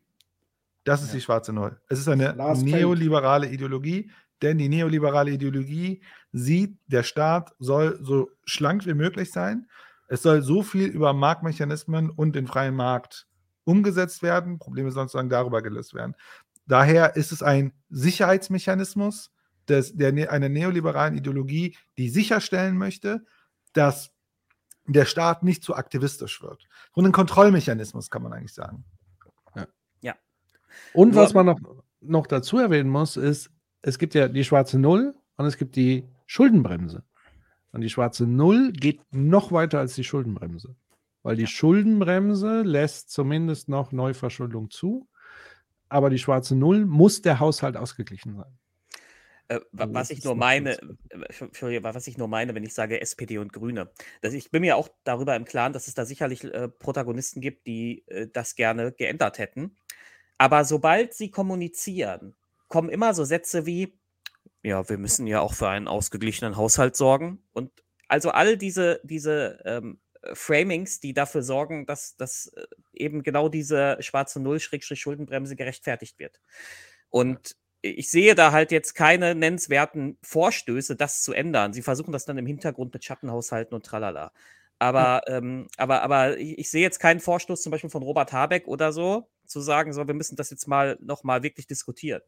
Das 0.85 1.03
ist 1.03 1.09
Ja. 1.09 1.15
die 1.15 1.21
schwarze 1.23 1.55
Null. 1.55 1.81
Es 1.89 1.99
ist 1.99 2.09
eine 2.09 2.33
Last 2.33 2.65
neoliberale 2.65 3.49
Ideologie, 3.49 4.11
denn 4.43 4.59
die 4.59 4.69
neoliberale 4.69 5.31
Ideologie 5.31 6.03
sieht, 6.33 6.77
der 6.87 7.03
Staat 7.03 7.55
soll 7.59 7.99
so 8.03 8.29
schlank 8.45 8.85
wie 8.85 8.95
möglich 8.95 9.33
sein. 9.33 9.67
Es 10.09 10.23
soll 10.23 10.43
so 10.43 10.63
viel 10.63 10.87
über 10.87 11.15
Marktmechanismen 11.15 12.11
und 12.11 12.37
den 12.37 12.47
freien 12.47 12.75
Markt 12.75 13.27
umgesetzt 13.67 14.23
werden. 14.23 14.59
Probleme 14.59 14.91
sollen 14.91 15.09
sozusagen 15.09 15.29
darüber 15.29 15.61
gelöst 15.61 15.93
werden. 15.93 16.15
Daher 16.67 17.17
ist 17.17 17.33
es 17.33 17.43
ein 17.43 17.73
Sicherheitsmechanismus 17.91 19.31
des, 19.69 19.95
der, 19.95 20.13
ne- 20.13 20.31
einer 20.31 20.49
neoliberalen 20.49 21.17
Ideologie, 21.17 21.77
die 21.99 22.09
sicherstellen 22.09 22.79
möchte, 22.79 23.25
dass 23.73 24.11
der 24.87 25.05
Staat 25.05 25.43
nicht 25.43 25.65
zu 25.65 25.75
aktivistisch 25.75 26.41
wird. 26.43 26.67
Und 26.93 27.05
ein 27.07 27.13
Kontrollmechanismus 27.13 28.09
kann 28.09 28.23
man 28.23 28.33
eigentlich 28.33 28.55
sagen. 28.55 28.85
Und 30.95 31.15
Nur- 31.15 31.23
was 31.23 31.35
man 31.35 31.47
noch, 31.47 31.59
noch 32.01 32.27
dazu 32.27 32.59
erwähnen 32.59 32.89
muss, 32.91 33.17
ist, 33.17 33.51
es 33.83 33.99
gibt 33.99 34.15
ja 34.15 34.29
die 34.29 34.45
schwarze 34.45 34.79
Null 34.79 35.15
und 35.37 35.47
es 35.47 35.57
gibt 35.57 35.77
die 35.77 36.05
Schuldenbremse. 36.27 37.03
Und 37.73 37.81
die 37.81 37.91
schwarze 37.91 38.27
Null 38.27 38.73
geht 38.73 39.01
noch 39.13 39.53
weiter 39.53 39.81
als 39.81 39.95
die 39.95 40.05
Schuldenbremse. 40.05 40.77
Weil 41.27 41.35
die 41.37 41.49
Schuldenbremse 41.49 42.63
lässt 42.63 43.11
zumindest 43.11 43.69
noch 43.69 43.91
Neuverschuldung 43.91 44.71
zu. 44.71 45.09
Aber 45.89 46.09
die 46.09 46.19
schwarze 46.19 46.55
Null 46.55 46.87
muss 46.87 47.21
der 47.21 47.41
Haushalt 47.41 47.77
ausgeglichen 47.77 48.37
sein. 48.37 48.59
Äh, 49.49 49.61
wa- 49.73 49.89
was 49.91 50.09
das 50.09 50.19
ich 50.19 50.25
nur 50.25 50.37
meine, 50.37 50.79
was 51.83 52.07
ich 52.07 52.17
nur 52.17 52.29
meine, 52.29 52.55
wenn 52.55 52.63
ich 52.63 52.75
sage 52.75 53.01
SPD 53.01 53.39
und 53.39 53.53
Grüne. 53.53 53.91
Dass 54.21 54.35
ich 54.35 54.53
bin 54.53 54.61
mir 54.61 54.77
auch 54.77 54.89
darüber 55.03 55.35
im 55.35 55.45
Klaren, 55.45 55.73
dass 55.73 55.89
es 55.89 55.95
da 55.95 56.05
sicherlich 56.05 56.45
äh, 56.45 56.69
Protagonisten 56.69 57.41
gibt, 57.41 57.67
die 57.67 58.05
äh, 58.07 58.29
das 58.33 58.55
gerne 58.55 58.93
geändert 58.93 59.39
hätten. 59.39 59.75
Aber 60.39 60.65
sobald 60.65 61.13
sie 61.13 61.33
kommunizieren, 61.33 62.37
kommen 62.69 62.89
immer 62.89 63.15
so 63.15 63.25
Sätze 63.25 63.67
wie, 63.67 63.99
ja, 64.63 64.89
wir 64.89 64.99
müssen 64.99 65.27
ja 65.27 65.41
auch 65.41 65.55
für 65.55 65.69
einen 65.69 65.89
ausgeglichenen 65.89 66.57
Haushalt 66.57 66.95
sorgen. 66.95 67.43
Und 67.53 67.73
also 68.07 68.31
all 68.31 68.57
diese, 68.57 69.01
diese 69.03 69.61
ähm, 69.65 69.99
äh, 69.99 70.06
Framings, 70.35 71.01
die 71.01 71.15
dafür 71.15 71.43
sorgen, 71.43 71.87
dass, 71.87 72.17
dass 72.17 72.49
äh, 72.49 72.67
eben 72.93 73.23
genau 73.23 73.49
diese 73.49 73.97
schwarze 74.01 74.41
Null-Schuldenbremse 74.41 75.57
gerechtfertigt 75.57 76.19
wird. 76.19 76.41
Und 77.11 77.57
ich 77.83 78.11
sehe 78.11 78.35
da 78.35 78.53
halt 78.53 78.73
jetzt 78.73 78.95
keine 78.95 79.35
nennenswerten 79.35 80.19
Vorstöße, 80.23 80.97
das 80.97 81.23
zu 81.23 81.33
ändern. 81.33 81.73
Sie 81.73 81.83
versuchen 81.83 82.13
das 82.13 82.25
dann 82.25 82.39
im 82.39 82.47
Hintergrund 82.47 82.93
mit 82.95 83.05
Schattenhaushalten 83.05 83.75
und 83.75 83.87
tralala. 83.87 84.33
Aber, 84.79 85.23
ähm, 85.29 85.69
aber, 85.77 86.03
aber 86.03 86.39
ich, 86.39 86.59
ich 86.59 86.71
sehe 86.71 86.83
jetzt 86.83 86.99
keinen 86.99 87.21
Vorstoß 87.21 87.63
zum 87.63 87.71
Beispiel 87.71 87.91
von 87.91 88.03
Robert 88.03 88.33
Habeck 88.33 88.67
oder 88.69 88.93
so, 88.93 89.29
zu 89.47 89.61
sagen, 89.61 89.93
so, 89.93 90.07
wir 90.07 90.15
müssen 90.15 90.37
das 90.37 90.51
jetzt 90.51 90.67
mal 90.67 90.99
nochmal 91.01 91.43
wirklich 91.43 91.67
diskutieren. 91.67 92.23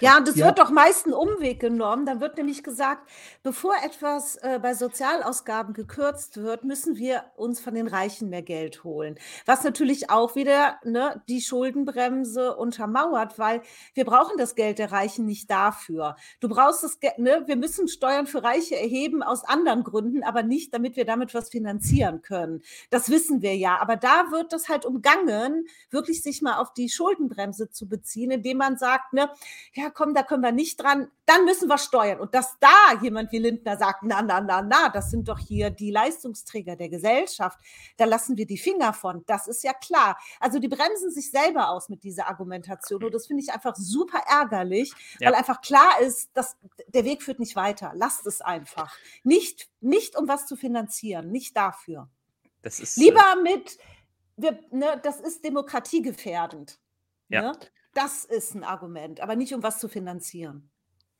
Ja, 0.00 0.16
und 0.18 0.28
es 0.28 0.36
Ja. 0.36 0.46
wird 0.46 0.58
doch 0.58 0.70
meist 0.70 1.06
ein 1.06 1.12
Umweg 1.12 1.60
genommen. 1.60 2.06
Da 2.06 2.20
wird 2.20 2.36
nämlich 2.36 2.62
gesagt, 2.62 3.08
bevor 3.42 3.74
etwas 3.84 4.36
äh, 4.36 4.58
bei 4.60 4.74
Sozialausgaben 4.74 5.74
gekürzt 5.74 6.36
wird, 6.42 6.64
müssen 6.64 6.96
wir 6.96 7.24
uns 7.36 7.60
von 7.60 7.74
den 7.74 7.86
Reichen 7.88 8.28
mehr 8.28 8.42
Geld 8.42 8.84
holen. 8.84 9.18
Was 9.46 9.64
natürlich 9.64 10.10
auch 10.10 10.34
wieder 10.34 10.78
ne, 10.84 11.22
die 11.28 11.40
Schuldenbremse 11.40 12.56
untermauert, 12.56 13.38
weil 13.38 13.62
wir 13.94 14.04
brauchen 14.04 14.36
das 14.38 14.54
Geld 14.54 14.78
der 14.78 14.92
Reichen 14.92 15.24
nicht 15.26 15.50
dafür. 15.50 16.16
Du 16.40 16.48
brauchst 16.48 16.82
das 16.84 17.00
Geld, 17.00 17.18
ne, 17.18 17.42
wir 17.46 17.56
müssen 17.56 17.88
Steuern 17.88 18.26
für 18.26 18.42
Reiche 18.42 18.76
erheben 18.78 19.22
aus 19.22 19.44
anderen 19.44 19.84
Gründen, 19.84 20.22
aber 20.22 20.42
nicht, 20.42 20.74
damit 20.74 20.96
wir 20.96 21.04
damit 21.04 21.34
was 21.34 21.48
finanzieren 21.50 22.22
können. 22.22 22.62
Das 22.90 23.08
wissen 23.10 23.42
wir 23.42 23.56
ja. 23.56 23.78
Aber 23.80 23.96
da 23.96 24.30
wird 24.30 24.52
das 24.52 24.68
halt 24.68 24.84
umgangen, 24.84 25.66
wirklich 25.90 26.22
sich 26.22 26.42
mal 26.42 26.56
auf 26.58 26.72
die 26.72 26.88
Schuldenbremse 26.88 27.70
zu 27.70 27.88
beziehen, 27.88 28.30
indem 28.30 28.58
man 28.58 28.76
sagt, 28.76 29.12
ne, 29.12 29.30
ja 29.74 29.90
komm, 29.90 30.14
da 30.14 30.22
können 30.22 30.42
wir 30.42 30.52
nicht 30.52 30.80
dran, 30.82 31.10
dann 31.26 31.44
müssen 31.44 31.68
wir 31.68 31.78
steuern. 31.78 32.20
Und 32.20 32.34
dass 32.34 32.56
da 32.60 33.00
jemand 33.00 33.32
wie 33.32 33.38
Lindner 33.38 33.76
sagt, 33.76 34.02
na, 34.02 34.22
na, 34.22 34.40
na, 34.40 34.62
na, 34.62 34.88
das 34.88 35.10
sind 35.10 35.28
doch 35.28 35.38
hier 35.38 35.70
die 35.70 35.90
Leistungsträger 35.90 36.76
der 36.76 36.88
Gesellschaft, 36.88 37.58
da 37.96 38.04
lassen 38.04 38.36
wir 38.36 38.46
die 38.46 38.58
Finger 38.58 38.92
von, 38.92 39.24
das 39.26 39.46
ist 39.46 39.62
ja 39.64 39.72
klar. 39.72 40.18
Also 40.40 40.58
die 40.58 40.68
bremsen 40.68 41.10
sich 41.10 41.30
selber 41.30 41.70
aus 41.70 41.88
mit 41.88 42.02
dieser 42.04 42.28
Argumentation 42.28 43.04
und 43.04 43.14
das 43.14 43.26
finde 43.26 43.42
ich 43.42 43.52
einfach 43.52 43.76
super 43.76 44.22
ärgerlich, 44.28 44.92
Ja. 45.18 45.28
weil 45.28 45.34
einfach 45.36 45.60
klar 45.60 46.00
ist, 46.00 46.30
dass 46.34 46.56
der 46.88 47.04
Weg 47.04 47.22
führt 47.22 47.38
nicht 47.38 47.56
weiter. 47.56 47.92
Lasst 47.94 48.26
es 48.26 48.40
einfach. 48.40 48.96
Nicht, 49.24 49.68
nicht 49.80 50.16
um 50.16 50.28
was 50.28 50.46
zu 50.46 50.56
finanzieren, 50.56 51.30
nicht 51.30 51.56
dafür. 51.56 52.08
Das 52.62 52.80
ist, 52.80 52.96
äh, 52.98 53.02
Lieber 53.02 53.36
mit, 53.42 53.78
wir, 54.36 54.58
ne, 54.70 55.00
das 55.02 55.20
ist 55.20 55.44
demokratiegefährdend. 55.44 56.78
Ja. 57.28 57.42
Ne? 57.52 57.58
Das 57.94 58.24
ist 58.26 58.54
ein 58.54 58.64
Argument, 58.64 59.20
aber 59.20 59.34
nicht 59.34 59.54
um 59.54 59.62
was 59.62 59.78
zu 59.78 59.88
finanzieren. 59.88 60.70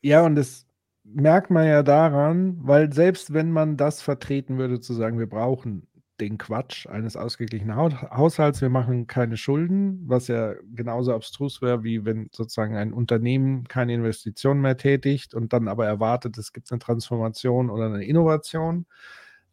Ja, 0.02 0.24
und 0.24 0.34
das 0.34 0.66
merkt 1.04 1.50
man 1.50 1.66
ja 1.66 1.82
daran, 1.82 2.56
weil 2.60 2.92
selbst 2.92 3.32
wenn 3.32 3.50
man 3.52 3.76
das 3.76 4.02
vertreten 4.02 4.58
würde, 4.58 4.80
zu 4.80 4.94
sagen, 4.94 5.18
wir 5.18 5.28
brauchen 5.28 5.86
den 6.20 6.38
Quatsch 6.38 6.86
eines 6.86 7.16
ausgeglichenen 7.16 7.76
Hau- 7.76 7.90
Haushalts, 7.90 8.60
wir 8.60 8.68
machen 8.68 9.06
keine 9.06 9.36
Schulden, 9.36 10.02
was 10.08 10.28
ja 10.28 10.54
genauso 10.74 11.14
abstrus 11.14 11.62
wäre, 11.62 11.82
wie 11.84 12.04
wenn 12.04 12.28
sozusagen 12.32 12.76
ein 12.76 12.92
Unternehmen 12.92 13.64
keine 13.66 13.94
Investitionen 13.94 14.60
mehr 14.60 14.76
tätigt 14.76 15.34
und 15.34 15.52
dann 15.52 15.68
aber 15.68 15.86
erwartet, 15.86 16.38
es 16.38 16.52
gibt 16.52 16.70
eine 16.70 16.78
Transformation 16.78 17.70
oder 17.70 17.86
eine 17.86 18.04
Innovation. 18.04 18.86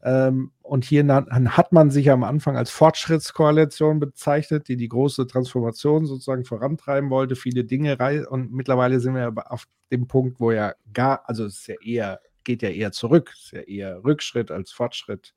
Ähm, 0.01 0.51
und 0.61 0.85
hier 0.85 1.05
hat 1.07 1.71
man 1.73 1.91
sich 1.91 2.09
am 2.09 2.23
Anfang 2.23 2.55
als 2.55 2.69
Fortschrittskoalition 2.69 3.99
bezeichnet, 3.99 4.67
die 4.67 4.77
die 4.77 4.87
große 4.87 5.27
Transformation 5.27 6.05
sozusagen 6.05 6.45
vorantreiben 6.45 7.09
wollte, 7.09 7.35
viele 7.35 7.65
Dinge 7.65 7.99
rei 7.99 8.25
und 8.27 8.53
mittlerweile 8.53 8.99
sind 8.99 9.15
wir 9.15 9.25
aber 9.25 9.51
auf 9.51 9.65
dem 9.91 10.07
Punkt, 10.07 10.39
wo 10.39 10.51
ja 10.51 10.73
gar, 10.93 11.27
also 11.27 11.45
es 11.45 11.59
ist 11.59 11.67
ja 11.67 11.75
eher, 11.83 12.21
geht 12.43 12.61
ja 12.61 12.69
eher 12.69 12.91
zurück, 12.91 13.31
es 13.33 13.45
ist 13.45 13.51
ja 13.51 13.61
eher 13.61 14.03
Rückschritt 14.03 14.51
als 14.51 14.71
Fortschritt, 14.71 15.33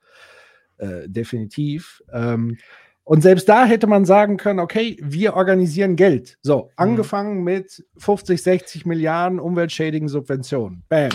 äh, 0.76 1.08
definitiv. 1.08 2.02
Ähm, 2.12 2.58
und 3.04 3.20
selbst 3.20 3.48
da 3.48 3.64
hätte 3.64 3.88
man 3.88 4.04
sagen 4.04 4.36
können, 4.36 4.60
okay, 4.60 4.96
wir 5.02 5.34
organisieren 5.34 5.96
Geld. 5.96 6.38
So, 6.40 6.70
angefangen 6.76 7.42
mit 7.42 7.84
50, 7.98 8.40
60 8.40 8.86
Milliarden 8.86 9.40
umweltschädigen 9.40 10.08
Subventionen. 10.08 10.84
Bam. 10.88 11.10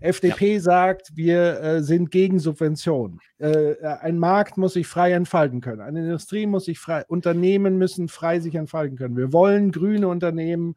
FDP 0.00 0.58
sagt, 0.58 1.12
wir 1.14 1.60
äh, 1.60 1.82
sind 1.82 2.10
gegen 2.10 2.40
Subventionen. 2.40 3.20
Äh, 3.38 3.76
ein 4.00 4.18
Markt 4.18 4.56
muss 4.56 4.72
sich 4.72 4.88
frei 4.88 5.12
entfalten 5.12 5.60
können. 5.60 5.80
Eine 5.80 6.00
Industrie 6.00 6.46
muss 6.46 6.64
sich 6.64 6.80
frei, 6.80 7.04
Unternehmen 7.06 7.78
müssen 7.78 8.08
frei 8.08 8.40
sich 8.40 8.56
entfalten 8.56 8.96
können. 8.96 9.16
Wir 9.16 9.32
wollen 9.32 9.70
grüne 9.70 10.08
Unternehmen 10.08 10.74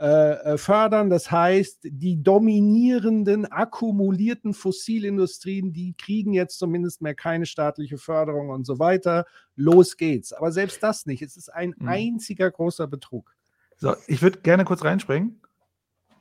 äh, 0.00 0.54
äh, 0.54 0.56
fördern. 0.56 1.10
Das 1.10 1.30
heißt, 1.30 1.80
die 1.82 2.22
dominierenden, 2.22 3.44
akkumulierten 3.44 4.54
Fossilindustrien, 4.54 5.74
die 5.74 5.92
kriegen 5.92 6.32
jetzt 6.32 6.58
zumindest 6.58 7.02
mehr 7.02 7.14
keine 7.14 7.44
staatliche 7.44 7.98
Förderung 7.98 8.48
und 8.48 8.64
so 8.64 8.78
weiter. 8.78 9.26
Los 9.56 9.98
geht's. 9.98 10.32
Aber 10.32 10.52
selbst 10.52 10.82
das 10.82 11.04
nicht. 11.04 11.20
Es 11.20 11.36
ist 11.36 11.52
ein 11.52 11.74
Mhm. 11.76 11.88
einziger 11.88 12.50
großer 12.50 12.86
Betrug. 12.86 13.34
So, 13.76 13.94
ich 14.06 14.22
würde 14.22 14.40
gerne 14.40 14.64
kurz 14.64 14.82
reinspringen. 14.82 15.38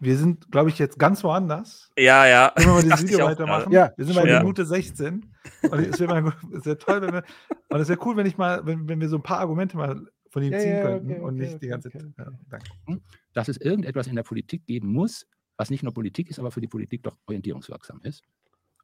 Wir 0.02 0.18
sind, 0.18 0.52
glaube 0.52 0.70
ich, 0.70 0.78
jetzt 0.78 1.00
ganz 1.00 1.24
woanders. 1.24 1.90
Ja, 1.98 2.26
ja. 2.26 2.52
Können 2.58 2.68
wir 2.68 2.74
mal 2.74 2.84
ich 3.00 3.02
Video 3.02 3.26
weitermachen? 3.26 3.72
Ja, 3.72 3.94
wir 3.96 4.06
sind 4.06 4.16
bei 4.16 4.28
ja. 4.28 4.40
Minute 4.40 4.66
16. 4.66 5.26
Und 5.70 5.80
es 5.80 6.00
wäre 6.02 6.34
wäre 6.66 6.78
toll, 6.78 7.02
wenn 7.02 7.14
wir. 7.14 7.24
Und 7.70 7.80
es 7.80 7.88
wäre 7.88 8.00
cool, 8.06 8.18
wenn 8.18 8.26
ich 8.26 8.38
mal, 8.38 8.66
wenn, 8.66 8.90
wenn 8.90 9.00
wir 9.00 9.08
so 9.08 9.16
ein 9.16 9.24
paar 9.24 9.40
Argumente 9.40 9.78
mal 9.78 10.06
von 10.30 10.44
ihm 10.44 10.54
Ja, 10.54 10.60
ziehen 10.60 10.72
ja, 10.72 10.82
könnten 10.84 11.12
okay, 11.12 11.20
und 11.20 11.36
okay, 11.36 11.42
nicht 11.42 11.52
die 11.54 11.56
okay, 11.58 11.68
ganze 11.68 11.88
okay, 11.90 12.00
Zeit. 12.00 12.14
Ja, 12.18 12.32
danke. 12.50 13.02
dass 13.34 13.48
es 13.48 13.58
irgendetwas 13.58 14.08
in 14.08 14.16
der 14.16 14.24
Politik 14.24 14.66
geben 14.66 14.90
muss, 14.90 15.26
was 15.58 15.70
nicht 15.70 15.84
nur 15.84 15.94
Politik 15.94 16.30
ist, 16.30 16.40
aber 16.40 16.52
für 16.52 16.62
die 16.62 16.68
Politik 16.68 17.04
doch 17.04 17.18
orientierungswirksam 17.28 18.00
ist. 18.04 18.24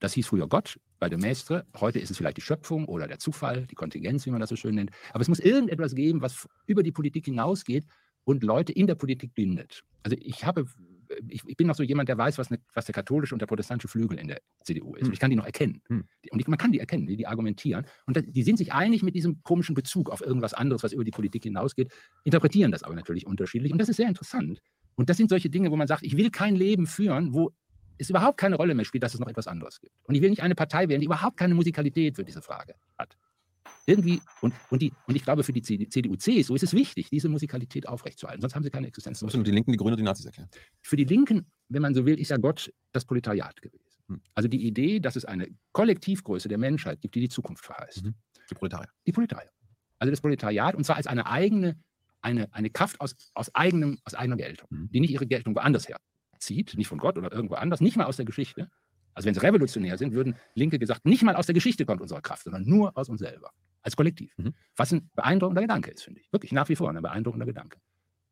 Das 0.01 0.13
hieß 0.13 0.27
früher 0.27 0.47
Gott 0.47 0.77
bei 0.99 1.07
de 1.07 1.17
Maistre. 1.17 1.65
Heute 1.79 1.99
ist 1.99 2.11
es 2.11 2.17
vielleicht 2.17 2.37
die 2.37 2.41
Schöpfung 2.41 2.85
oder 2.85 3.07
der 3.07 3.17
Zufall, 3.19 3.65
die 3.67 3.75
Kontingenz, 3.75 4.25
wie 4.25 4.31
man 4.31 4.41
das 4.41 4.49
so 4.49 4.55
schön 4.55 4.75
nennt. 4.75 4.91
Aber 5.13 5.21
es 5.21 5.29
muss 5.29 5.39
irgendetwas 5.39 5.95
geben, 5.95 6.21
was 6.21 6.47
über 6.67 6.83
die 6.83 6.91
Politik 6.91 7.25
hinausgeht 7.25 7.85
und 8.25 8.43
Leute 8.43 8.73
in 8.73 8.87
der 8.87 8.95
Politik 8.95 9.33
bindet. 9.33 9.83
Also 10.03 10.17
ich 10.19 10.43
habe, 10.45 10.65
ich, 11.27 11.41
ich 11.45 11.57
bin 11.57 11.67
noch 11.67 11.75
so 11.75 11.83
jemand, 11.83 12.09
der 12.09 12.17
weiß, 12.17 12.37
was, 12.37 12.49
eine, 12.49 12.59
was 12.73 12.85
der 12.85 12.93
katholische 12.93 13.35
und 13.35 13.39
der 13.39 13.47
protestantische 13.47 13.87
Flügel 13.87 14.19
in 14.19 14.27
der 14.27 14.41
CDU 14.63 14.95
ist. 14.95 15.01
Hm. 15.01 15.07
Und 15.07 15.13
ich 15.13 15.19
kann 15.19 15.29
die 15.29 15.35
noch 15.35 15.45
erkennen. 15.45 15.81
Hm. 15.87 16.05
Und 16.31 16.39
ich, 16.39 16.47
man 16.47 16.57
kann 16.57 16.71
die 16.71 16.79
erkennen, 16.79 17.07
die, 17.07 17.17
die 17.17 17.27
argumentieren. 17.27 17.85
Und 18.05 18.17
da, 18.17 18.21
die 18.21 18.43
sind 18.43 18.57
sich 18.57 18.73
einig 18.73 19.03
mit 19.03 19.15
diesem 19.15 19.43
komischen 19.43 19.75
Bezug 19.75 20.09
auf 20.09 20.21
irgendwas 20.21 20.53
anderes, 20.53 20.83
was 20.83 20.93
über 20.93 21.03
die 21.03 21.11
Politik 21.11 21.43
hinausgeht, 21.43 21.91
interpretieren 22.23 22.71
das 22.71 22.83
aber 22.83 22.95
natürlich 22.95 23.25
unterschiedlich. 23.25 23.71
Und 23.71 23.79
das 23.79 23.89
ist 23.89 23.97
sehr 23.97 24.07
interessant. 24.07 24.61
Und 24.95 25.09
das 25.09 25.17
sind 25.17 25.29
solche 25.29 25.49
Dinge, 25.49 25.71
wo 25.71 25.75
man 25.75 25.87
sagt, 25.87 26.03
ich 26.03 26.17
will 26.17 26.29
kein 26.29 26.55
Leben 26.55 26.87
führen, 26.87 27.33
wo 27.33 27.51
es 27.97 28.09
überhaupt 28.09 28.37
keine 28.37 28.55
Rolle 28.55 28.75
mehr 28.75 28.85
spielt, 28.85 29.03
dass 29.03 29.13
es 29.13 29.19
noch 29.19 29.27
etwas 29.27 29.47
anderes 29.47 29.79
gibt. 29.79 29.93
Und 30.03 30.15
ich 30.15 30.21
will 30.21 30.29
nicht 30.29 30.43
eine 30.43 30.55
Partei 30.55 30.89
wählen, 30.89 30.99
die 30.99 31.05
überhaupt 31.05 31.37
keine 31.37 31.55
Musikalität 31.55 32.15
für 32.15 32.23
diese 32.23 32.41
Frage 32.41 32.75
hat. 32.97 33.17
Irgendwie, 33.87 34.21
und, 34.41 34.53
und, 34.69 34.81
die, 34.81 34.93
und 35.07 35.15
ich 35.15 35.23
glaube, 35.23 35.43
für 35.43 35.53
die 35.53 35.61
CDU, 35.61 36.15
CSU 36.15 36.55
ist 36.55 36.63
es 36.63 36.73
wichtig, 36.73 37.09
diese 37.09 37.29
Musikalität 37.29 37.87
aufrechtzuerhalten. 37.87 38.41
Sonst 38.41 38.55
haben 38.55 38.63
sie 38.63 38.71
keine 38.71 38.87
Existenz. 38.87 39.21
Müssen 39.21 39.43
die 39.43 39.51
Linken, 39.51 39.71
die 39.71 39.77
Grünen 39.77 39.93
und 39.93 39.99
die 39.99 40.03
Nazis 40.03 40.25
erklären. 40.25 40.49
Für 40.81 40.95
die 40.95 41.03
Linken, 41.03 41.45
wenn 41.69 41.81
man 41.83 41.93
so 41.93 42.05
will, 42.05 42.19
ist 42.19 42.29
ja 42.29 42.37
Gott 42.37 42.73
das 42.93 43.05
Proletariat 43.05 43.61
gewesen. 43.61 43.85
Hm. 44.07 44.21
Also 44.33 44.49
die 44.49 44.65
Idee, 44.65 44.99
dass 44.99 45.15
es 45.15 45.25
eine 45.25 45.47
Kollektivgröße 45.71 46.47
der 46.47 46.57
Menschheit 46.57 47.01
gibt, 47.01 47.15
die 47.15 47.21
die 47.21 47.29
Zukunft 47.29 47.63
verheißt. 47.65 48.05
Mhm. 48.05 48.15
Die 48.49 48.55
Proletarier. 48.55 48.89
Die 49.05 49.11
Proletarier. 49.11 49.49
Also 49.99 50.11
das 50.11 50.21
Proletariat, 50.21 50.75
und 50.75 50.83
zwar 50.83 50.97
als 50.97 51.07
eine 51.07 51.27
eigene, 51.27 51.79
eine, 52.21 52.51
eine 52.53 52.69
Kraft 52.69 52.99
aus, 53.01 53.15
aus, 53.33 53.53
eigenem, 53.53 53.99
aus 54.03 54.13
eigener 54.15 54.37
Geltung, 54.37 54.67
Mhm. 54.71 54.89
die 54.91 54.99
nicht 54.99 55.11
ihre 55.11 55.27
Geltung 55.27 55.55
woanders 55.55 55.87
her 55.87 55.97
zieht, 56.39 56.75
nicht 56.77 56.87
von 56.87 56.97
Gott 56.97 57.17
oder 57.17 57.31
irgendwo 57.31 57.55
anders, 57.55 57.81
nicht 57.81 57.97
mal 57.97 58.05
aus 58.05 58.17
der 58.17 58.25
Geschichte. 58.25 58.69
Also 59.13 59.27
wenn 59.27 59.33
sie 59.33 59.41
revolutionär 59.41 59.97
sind, 59.97 60.13
würden 60.13 60.35
Linke 60.53 60.77
gesagt, 60.77 61.05
nicht 61.05 61.23
mal 61.23 61.35
aus 61.35 61.45
der 61.45 61.53
Geschichte 61.53 61.85
kommt 61.85 62.01
unsere 62.01 62.21
Kraft, 62.21 62.43
sondern 62.43 62.65
nur 62.65 62.95
aus 62.97 63.07
uns 63.09 63.21
selber, 63.21 63.51
als 63.85 63.95
Kollektiv. 63.95 64.33
Mhm. 64.37 64.53
Was 64.75 64.91
ein 64.91 65.09
beeindruckender 65.15 65.61
Gedanke 65.61 65.91
ist, 65.91 66.03
finde 66.03 66.19
ich. 66.19 66.33
Wirklich 66.33 66.51
nach 66.51 66.67
wie 66.69 66.75
vor 66.75 66.89
ein 66.89 67.01
beeindruckender 67.01 67.45
Gedanke. 67.45 67.79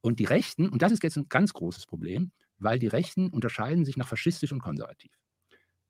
Und 0.02 0.20
die 0.20 0.26
Rechten, 0.26 0.68
und 0.68 0.82
das 0.82 0.92
ist 0.92 1.04
jetzt 1.04 1.16
ein 1.16 1.30
ganz 1.30 1.54
großes 1.54 1.86
Problem, 1.86 2.32
weil 2.58 2.80
die 2.80 2.88
Rechten 2.88 3.30
unterscheiden 3.30 3.86
sich 3.86 3.96
nach 3.96 4.08
faschistisch 4.08 4.52
und 4.52 4.62
konservativ. 4.62 5.12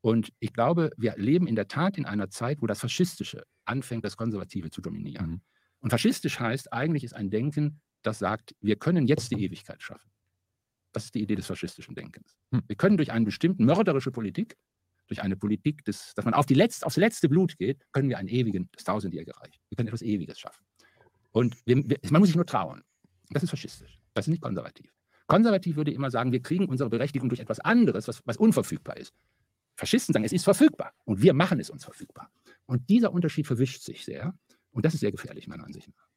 Und 0.02 0.34
ich 0.40 0.52
glaube, 0.52 0.92
wir 0.98 1.16
leben 1.16 1.48
in 1.48 1.56
der 1.56 1.70
Tat 1.70 1.98
in 1.98 2.06
einer 2.06 2.30
Zeit, 2.30 2.62
wo 2.62 2.68
das 2.68 2.82
Faschistische 2.82 3.44
anfängt, 3.64 4.04
das 4.04 4.18
Konservative 4.18 4.70
zu 4.70 4.82
dominieren. 4.82 5.30
Mhm. 5.30 5.42
Und 5.80 5.90
faschistisch 5.90 6.40
heißt, 6.40 6.74
eigentlich 6.74 7.06
ist 7.06 7.14
ein 7.14 7.30
Denken, 7.30 7.82
das 8.02 8.20
sagt, 8.20 8.54
wir 8.60 8.76
können 8.76 9.08
jetzt 9.08 9.32
die 9.32 9.42
Ewigkeit 9.42 9.82
schaffen. 9.82 10.12
Das 10.92 11.06
ist 11.06 11.16
die 11.16 11.22
Idee 11.22 11.36
des 11.36 11.48
faschistischen 11.48 11.96
Denkens. 11.96 12.36
Hm. 12.52 12.64
Wir 12.68 12.76
können 12.76 12.98
durch 12.98 13.12
eine 13.12 13.26
bestimmte 13.26 13.64
mörderische 13.64 14.12
Politik, 14.12 14.58
durch 15.08 15.22
eine 15.22 15.36
Politik, 15.36 15.84
des, 15.86 16.14
dass 16.16 16.26
man 16.26 16.34
auf 16.34 16.46
die 16.46 16.54
letzte, 16.54 16.86
aufs 16.86 16.98
letzte 16.98 17.30
Blut 17.30 17.58
geht, 17.58 17.86
können 17.92 18.10
wir 18.10 18.18
einen 18.18 18.30
ewigen, 18.30 18.70
das 18.74 18.84
tausendjährige 18.84 19.36
Reich. 19.40 19.60
Wir 19.70 19.76
können 19.76 19.88
etwas 19.88 20.02
Ewiges 20.02 20.40
schaffen. 20.40 20.64
Und 21.32 21.58
wir, 21.66 21.78
wir, 21.88 21.98
man 22.10 22.22
muss 22.22 22.30
sich 22.30 22.36
nur 22.36 22.46
trauen. 22.46 22.84
Das 23.30 23.44
ist 23.44 23.50
faschistisch. 23.50 24.00
Das 24.14 24.28
ist 24.28 24.32
nicht 24.32 24.42
konservativ. 24.42 24.94
Konservativ 25.28 25.76
würde 25.76 25.92
immer 25.92 26.12
sagen, 26.12 26.32
wir 26.32 26.42
kriegen 26.42 26.66
unsere 26.66 26.90
Berechtigung 26.90 27.30
durch 27.30 27.40
etwas 27.40 27.60
anderes, 27.60 28.08
was, 28.08 28.22
was 28.26 28.38
unverfügbar 28.38 28.98
ist. 28.98 29.14
Faschisten 29.76 30.14
sagen, 30.14 30.26
es 30.26 30.34
ist 30.34 30.44
verfügbar 30.44 30.94
und 31.06 31.22
wir 31.22 31.34
machen 31.34 31.60
es 31.60 31.70
uns 31.70 31.84
verfügbar. 31.84 32.30
Und 32.66 32.90
dieser 32.90 33.12
Unterschied 33.12 33.48
verwischt 33.48 33.82
sich 33.82 34.06
sehr 34.06 34.38
und 34.72 34.86
das 34.86 34.94
ist 34.94 35.00
sehr 35.00 35.12
gefährlich, 35.12 35.48
meiner 35.48 35.66
Ansicht 35.66 35.88
nach. 35.88 36.13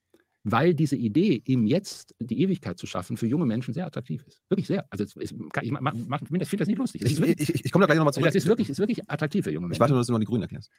Weil 0.49 0.74
diese 0.74 0.94
Idee, 0.94 1.42
ihm 1.44 1.66
jetzt 1.66 2.14
die 2.20 2.40
Ewigkeit 2.40 2.78
zu 2.78 2.86
schaffen, 2.86 3.16
für 3.16 3.26
junge 3.26 3.47
Menschen 3.47 3.74
sehr 3.74 3.84
attraktiv 3.84 4.24
ist. 4.28 4.40
Wirklich 4.49 4.68
sehr. 4.68 4.86
Also 4.90 5.03
ist, 5.03 5.16
ich 5.16 5.32
ma- 5.72 5.90
finde 5.90 6.38
das, 6.38 6.49
find 6.49 6.61
das 6.61 6.68
nicht 6.68 6.78
lustig. 6.78 7.01
Das 7.03 7.11
Ich, 7.11 7.18
wirklich, 7.18 7.40
ich, 7.40 7.55
ich, 7.57 7.64
ich 7.64 7.72
komme 7.72 7.82
da 7.82 7.86
gleich 7.86 7.99
nochmal 7.99 8.14
zurück. 8.14 8.26
das 8.26 8.36
ist 8.36 8.47
wirklich, 8.47 8.70
ist 8.70 8.78
wirklich 8.78 9.11
attraktiv 9.11 9.44
für 9.44 9.51
junge 9.51 9.66
ich 9.66 9.70
Menschen. 9.70 9.80
warte 9.80 9.92
nur, 9.94 10.01
dass 10.01 10.07
du 10.07 10.12
noch 10.12 10.20
die 10.20 10.26
Grünen 10.26 10.42
erklärst. 10.42 10.70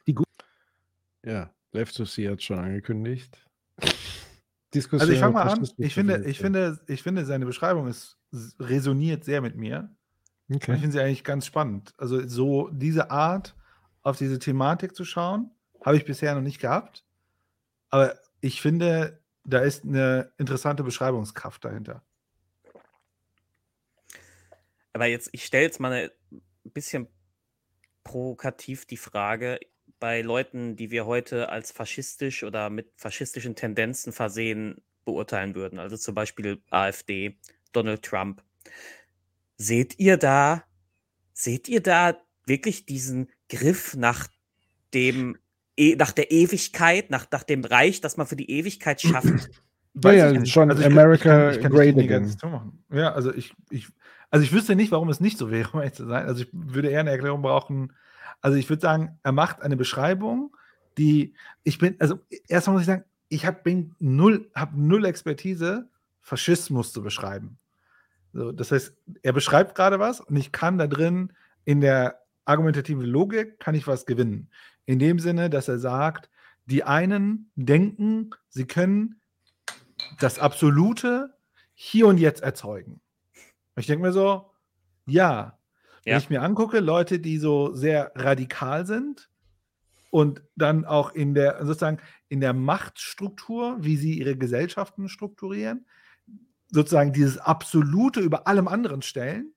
Ja, 1.26 1.52
Left 1.72 1.94
to 1.96 2.06
See 2.06 2.28
hat 2.30 2.42
schon 2.42 2.58
angekündigt. 2.58 3.46
Also 4.74 5.12
ich 5.12 5.18
fange 5.18 5.32
mal 5.32 5.48
an. 5.48 5.66
Ich 5.78 5.94
finde, 5.94 6.24
ich 6.26 6.38
finde, 6.38 6.78
ich 6.88 7.02
finde, 7.02 7.24
seine 7.24 7.46
Beschreibung 7.46 7.86
ist, 7.88 8.18
resoniert 8.60 9.24
sehr 9.24 9.40
mit 9.40 9.56
mir. 9.56 9.94
Und 10.48 10.56
Ich 10.56 10.62
Okay. 10.68 10.72
finde 10.78 10.92
sie 10.92 11.00
eigentlich 11.00 11.24
ganz 11.24 11.46
spannend. 11.46 11.94
Also 11.96 12.28
so 12.28 12.68
diese 12.70 13.10
Art, 13.10 13.54
auf 14.02 14.18
diese 14.18 14.38
Thematik 14.38 14.94
zu 14.94 15.06
schauen, 15.06 15.50
habe 15.82 15.96
ich 15.96 16.04
bisher 16.04 16.34
noch 16.34 16.42
nicht 16.42 16.60
gehabt. 16.60 17.06
Aber 17.88 18.14
ich 18.42 18.60
finde, 18.60 19.18
da 19.48 19.60
ist 19.60 19.84
eine 19.84 20.30
interessante 20.36 20.82
Beschreibungskraft 20.82 21.64
dahinter. 21.64 22.02
Aber 24.92 25.06
jetzt, 25.06 25.30
ich 25.32 25.44
stelle 25.44 25.64
jetzt 25.64 25.80
mal 25.80 26.10
ein 26.30 26.40
bisschen 26.64 27.08
provokativ 28.04 28.84
die 28.84 28.96
Frage, 28.96 29.58
bei 30.00 30.20
Leuten, 30.22 30.76
die 30.76 30.90
wir 30.90 31.06
heute 31.06 31.48
als 31.48 31.72
faschistisch 31.72 32.44
oder 32.44 32.70
mit 32.70 32.92
faschistischen 32.96 33.56
Tendenzen 33.56 34.12
versehen 34.12 34.82
beurteilen 35.04 35.54
würden, 35.54 35.78
also 35.78 35.96
zum 35.96 36.14
Beispiel 36.14 36.62
AfD, 36.70 37.36
Donald 37.72 38.04
Trump. 38.04 38.44
Seht 39.56 39.98
ihr 39.98 40.18
da, 40.18 40.64
seht 41.32 41.68
ihr 41.68 41.82
da 41.82 42.20
wirklich 42.44 42.86
diesen 42.86 43.30
Griff 43.48 43.96
nach 43.96 44.28
dem, 44.94 45.38
E- 45.78 45.96
nach 45.96 46.12
der 46.12 46.30
Ewigkeit, 46.30 47.10
nach, 47.10 47.26
nach 47.30 47.42
dem 47.44 47.64
Reich, 47.64 48.00
das 48.00 48.16
man 48.16 48.26
für 48.26 48.36
die 48.36 48.50
Ewigkeit 48.50 49.00
schafft? 49.02 49.50
Ja, 50.04 50.12
ja, 50.12 50.30
ich 50.32 50.40
nicht. 50.40 50.52
schon 50.52 50.70
ich 50.70 50.76
kann- 50.80 50.92
America 50.92 51.50
ich 51.50 51.54
kann, 51.54 51.54
ich 51.56 51.60
kann 51.62 51.72
great 51.72 51.98
again. 51.98 52.36
machen. 52.50 52.84
Ja, 52.92 53.12
also 53.12 53.32
ich, 53.34 53.52
ich, 53.70 53.88
also 54.30 54.44
ich 54.44 54.52
wüsste 54.52 54.76
nicht, 54.76 54.92
warum 54.92 55.08
es 55.08 55.20
nicht 55.20 55.38
so 55.38 55.50
wäre, 55.50 55.70
um 55.72 55.80
ehrlich 55.80 55.94
zu 55.94 56.06
sein. 56.06 56.26
Also 56.26 56.42
ich 56.42 56.48
würde 56.52 56.88
eher 56.90 57.00
eine 57.00 57.10
Erklärung 57.10 57.42
brauchen. 57.42 57.92
Also 58.40 58.56
ich 58.58 58.68
würde 58.68 58.82
sagen, 58.82 59.18
er 59.22 59.32
macht 59.32 59.62
eine 59.62 59.76
Beschreibung, 59.76 60.54
die 60.98 61.34
ich 61.64 61.78
bin, 61.78 61.96
also 61.98 62.18
erstmal 62.46 62.74
muss 62.74 62.82
ich 62.82 62.86
sagen, 62.86 63.04
ich 63.28 63.46
habe 63.46 63.86
null, 63.98 64.50
hab 64.54 64.74
null 64.76 65.04
Expertise, 65.04 65.88
Faschismus 66.20 66.92
zu 66.92 67.02
beschreiben. 67.02 67.58
So, 68.32 68.52
das 68.52 68.70
heißt, 68.70 68.94
er 69.22 69.32
beschreibt 69.32 69.74
gerade 69.74 69.98
was 69.98 70.20
und 70.20 70.36
ich 70.36 70.52
kann 70.52 70.78
da 70.78 70.86
drin 70.86 71.32
in 71.64 71.80
der 71.80 72.20
argumentativen 72.44 73.02
Logik 73.02 73.58
kann 73.58 73.74
ich 73.74 73.86
was 73.86 74.06
gewinnen. 74.06 74.48
In 74.88 74.98
dem 74.98 75.18
Sinne, 75.18 75.50
dass 75.50 75.68
er 75.68 75.78
sagt, 75.78 76.30
die 76.64 76.82
einen 76.82 77.50
denken, 77.56 78.30
sie 78.48 78.64
können 78.66 79.20
das 80.18 80.38
Absolute 80.38 81.34
hier 81.74 82.06
und 82.06 82.16
jetzt 82.16 82.40
erzeugen. 82.42 83.02
Ich 83.76 83.86
denke 83.86 84.06
mir 84.06 84.12
so, 84.14 84.50
ja, 85.06 85.58
wenn 86.04 86.12
Ja. 86.12 86.18
ich 86.18 86.30
mir 86.30 86.40
angucke, 86.40 86.80
Leute, 86.80 87.20
die 87.20 87.36
so 87.36 87.74
sehr 87.74 88.12
radikal 88.14 88.86
sind 88.86 89.28
und 90.08 90.42
dann 90.56 90.86
auch 90.86 91.12
in 91.12 91.34
der 91.34 91.66
sozusagen 91.66 91.98
in 92.30 92.40
der 92.40 92.54
Machtstruktur, 92.54 93.76
wie 93.80 93.98
sie 93.98 94.14
ihre 94.18 94.38
Gesellschaften 94.38 95.10
strukturieren, 95.10 95.84
sozusagen 96.70 97.12
dieses 97.12 97.36
Absolute 97.36 98.20
über 98.20 98.46
allem 98.46 98.68
anderen 98.68 99.02
stellen, 99.02 99.52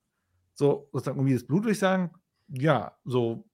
so 0.56 0.90
sozusagen 0.92 1.22
um 1.22 1.28
jedes 1.28 1.48
Blut 1.48 1.64
würde 1.64 1.72
ich 1.72 1.80
sagen, 1.80 2.12
ja, 2.50 2.98
so, 3.06 3.46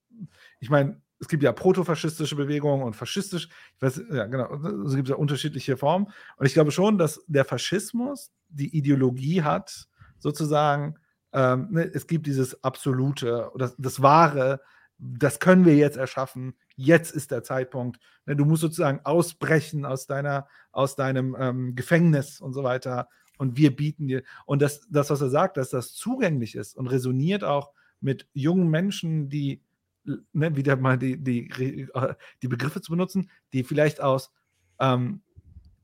ich 0.60 0.72
meine, 0.72 1.04
es 1.20 1.28
gibt 1.28 1.44
ja 1.44 1.52
protofaschistische 1.52 2.36
Bewegungen 2.36 2.84
und 2.84 2.96
faschistisch, 2.96 3.50
ich 3.76 3.82
weiß, 3.82 4.02
ja, 4.12 4.26
genau, 4.26 4.54
es 4.86 4.96
gibt 4.96 5.10
ja 5.10 5.16
unterschiedliche 5.16 5.78
Formen. 5.78 6.08
Und 6.38 6.46
ich 6.46 6.54
glaube 6.54 6.72
schon, 6.72 6.98
dass 6.98 7.24
der 7.28 7.46
Faschismus 7.46 8.32
die 8.50 8.76
Ideologie 8.78 9.44
hat, 9.44 9.88
sozusagen, 10.20 10.96
ähm, 11.34 11.68
ne, 11.72 11.92
es 11.94 12.08
gibt 12.08 12.28
dieses 12.28 12.64
Absolute, 12.64 13.52
das, 13.58 13.76
das 13.78 14.02
Wahre, 14.02 14.62
das 15.00 15.40
können 15.40 15.66
wir 15.66 15.76
jetzt 15.76 15.98
erschaffen, 15.98 16.56
jetzt 16.76 17.12
ist 17.16 17.32
der 17.32 17.44
Zeitpunkt. 17.44 18.00
Ne, 18.26 18.36
du 18.36 18.46
musst 18.46 18.62
sozusagen 18.62 19.02
ausbrechen 19.04 19.86
aus 19.86 20.08
deiner, 20.08 20.48
aus 20.72 20.96
deinem 20.96 21.36
ähm, 21.40 21.76
Gefängnis 21.76 22.40
und 22.40 22.54
so 22.54 22.64
weiter. 22.64 23.08
Und 23.38 23.58
wir 23.58 23.76
bieten 23.76 24.08
dir, 24.08 24.24
und 24.46 24.62
das, 24.62 24.88
das, 24.90 25.10
was 25.10 25.22
er 25.22 25.30
sagt, 25.30 25.58
dass 25.58 25.70
das 25.70 25.94
zugänglich 25.94 26.56
ist 26.56 26.76
und 26.76 26.88
resoniert 26.88 27.44
auch 27.44 27.72
mit 28.00 28.28
jungen 28.34 28.70
Menschen, 28.70 29.30
die 29.30 29.64
ne, 30.34 30.56
wieder 30.56 30.76
mal 30.78 30.98
die, 30.98 31.18
die, 31.18 31.50
äh, 31.94 32.14
die 32.42 32.48
Begriffe 32.48 32.82
zu 32.82 32.92
benutzen, 32.92 33.30
die 33.54 33.64
vielleicht 33.64 34.02
aus 34.02 34.32
ähm, 34.80 35.22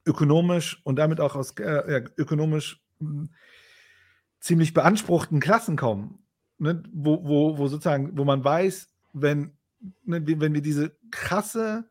ökonomisch 0.05 0.81
und 0.83 0.97
damit 0.97 1.19
auch 1.19 1.35
aus 1.35 1.57
äh, 1.57 2.03
ökonomisch 2.17 2.81
mh, 2.99 3.09
hm, 3.09 3.29
ziemlich 4.39 4.73
beanspruchten 4.73 5.39
Klassen 5.39 5.77
kommen, 5.77 6.19
ne, 6.57 6.83
wo, 6.91 7.23
wo, 7.23 7.57
wo 7.57 7.67
sozusagen, 7.67 8.17
wo 8.17 8.25
man 8.25 8.43
weiß, 8.43 8.89
wenn, 9.13 9.57
ne, 10.03 10.21
wenn 10.25 10.53
wir 10.53 10.61
diese 10.61 10.97
krasse 11.11 11.89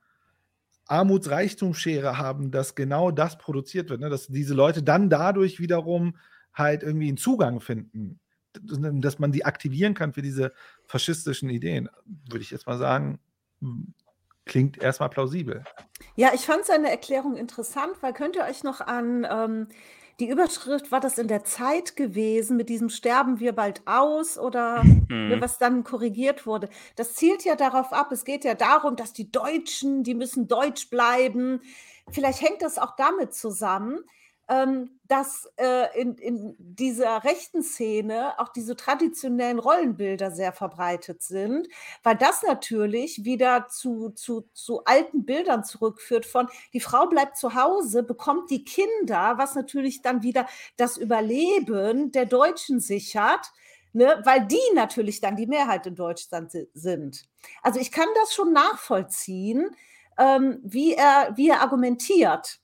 Armutsreichtumsschere 0.87 2.18
haben, 2.18 2.51
dass 2.51 2.74
genau 2.74 3.11
das 3.11 3.39
produziert 3.39 3.89
wird, 3.89 4.01
ne, 4.01 4.11
dass 4.11 4.26
diese 4.26 4.55
Leute 4.55 4.83
dann 4.83 5.09
dadurch 5.09 5.61
wiederum 5.61 6.16
halt 6.53 6.83
irgendwie 6.83 7.09
einen 7.09 7.16
Zugang 7.16 7.61
finden 7.61 8.20
dass 8.61 9.19
man 9.19 9.33
die 9.33 9.45
aktivieren 9.45 9.95
kann 9.95 10.13
für 10.13 10.23
diese 10.23 10.53
faschistischen 10.87 11.51
Ideen, 11.51 11.89
würde 12.29 12.43
ich 12.43 12.51
jetzt 12.51 12.67
mal 12.67 12.79
sagen, 12.79 13.19
klingt 14.45 14.83
erstmal 14.83 15.09
plausibel. 15.09 15.65
Ja, 16.17 16.31
ich 16.35 16.43
fand 16.43 16.65
seine 16.65 16.91
Erklärung 16.91 17.37
interessant, 17.37 17.95
weil 18.01 18.13
könnt 18.13 18.37
ihr 18.37 18.45
euch 18.45 18.65
noch 18.65 18.81
an 18.81 19.27
ähm, 19.31 19.69
die 20.21 20.29
Überschrift, 20.29 20.93
war 20.93 21.01
das 21.01 21.19
in 21.19 21.29
der 21.29 21.45
Zeit 21.45 21.97
gewesen, 21.97 22.57
mit 22.57 22.69
diesem 22.69 22.91
Sterben 22.91 23.41
wir 23.41 23.53
bald 23.53 23.83
aus 23.87 24.39
oder 24.39 24.85
mhm. 24.85 25.37
was 25.41 25.59
dann 25.59 25.85
korrigiert 25.85 26.47
wurde. 26.47 26.69
Das 26.97 27.15
zielt 27.15 27.45
ja 27.45 27.57
darauf 27.57 27.93
ab, 27.93 28.13
es 28.13 28.25
geht 28.25 28.45
ja 28.45 28.55
darum, 28.55 28.97
dass 28.97 29.13
die 29.13 29.31
Deutschen, 29.31 30.03
die 30.03 30.15
müssen 30.15 30.49
deutsch 30.49 30.91
bleiben. 30.91 31.61
Vielleicht 32.11 32.43
hängt 32.43 32.63
das 32.63 32.79
auch 32.79 32.95
damit 32.97 33.35
zusammen, 33.35 34.01
ähm, 34.49 34.99
dass 35.07 35.49
äh, 35.57 36.01
in, 36.01 36.16
in 36.16 36.57
dieser 36.59 37.22
rechten 37.24 37.62
Szene 37.62 38.38
auch 38.38 38.49
diese 38.49 38.76
traditionellen 38.76 39.59
Rollenbilder 39.59 40.30
sehr 40.30 40.53
verbreitet 40.53 41.22
sind, 41.22 41.68
weil 42.03 42.16
das 42.16 42.43
natürlich 42.43 43.24
wieder 43.24 43.68
zu, 43.68 44.11
zu, 44.11 44.49
zu 44.53 44.84
alten 44.84 45.24
Bildern 45.24 45.64
zurückführt 45.64 46.26
von, 46.26 46.49
die 46.72 46.80
Frau 46.80 47.07
bleibt 47.07 47.36
zu 47.36 47.55
Hause, 47.55 48.03
bekommt 48.03 48.51
die 48.51 48.64
Kinder, 48.64 49.34
was 49.36 49.55
natürlich 49.55 50.03
dann 50.03 50.22
wieder 50.22 50.47
das 50.76 50.97
Überleben 50.97 52.11
der 52.12 52.26
Deutschen 52.26 52.80
sichert. 52.80 53.53
Ne, 53.95 54.22
weil 54.24 54.47
die 54.47 54.57
natürlich 54.74 55.20
dann 55.20 55.36
die 55.36 55.47
Mehrheit 55.47 55.86
in 55.86 55.95
Deutschland 55.95 56.51
sind. 56.72 57.26
Also 57.61 57.78
ich 57.78 57.93
kann 57.93 58.09
das 58.14 58.32
schon 58.32 58.51
nachvollziehen, 58.51 59.68
ähm, 60.16 60.61
wie, 60.62 60.95
er, 60.95 61.32
wie 61.36 61.51
er 61.51 61.61
argumentiert. 61.61 62.62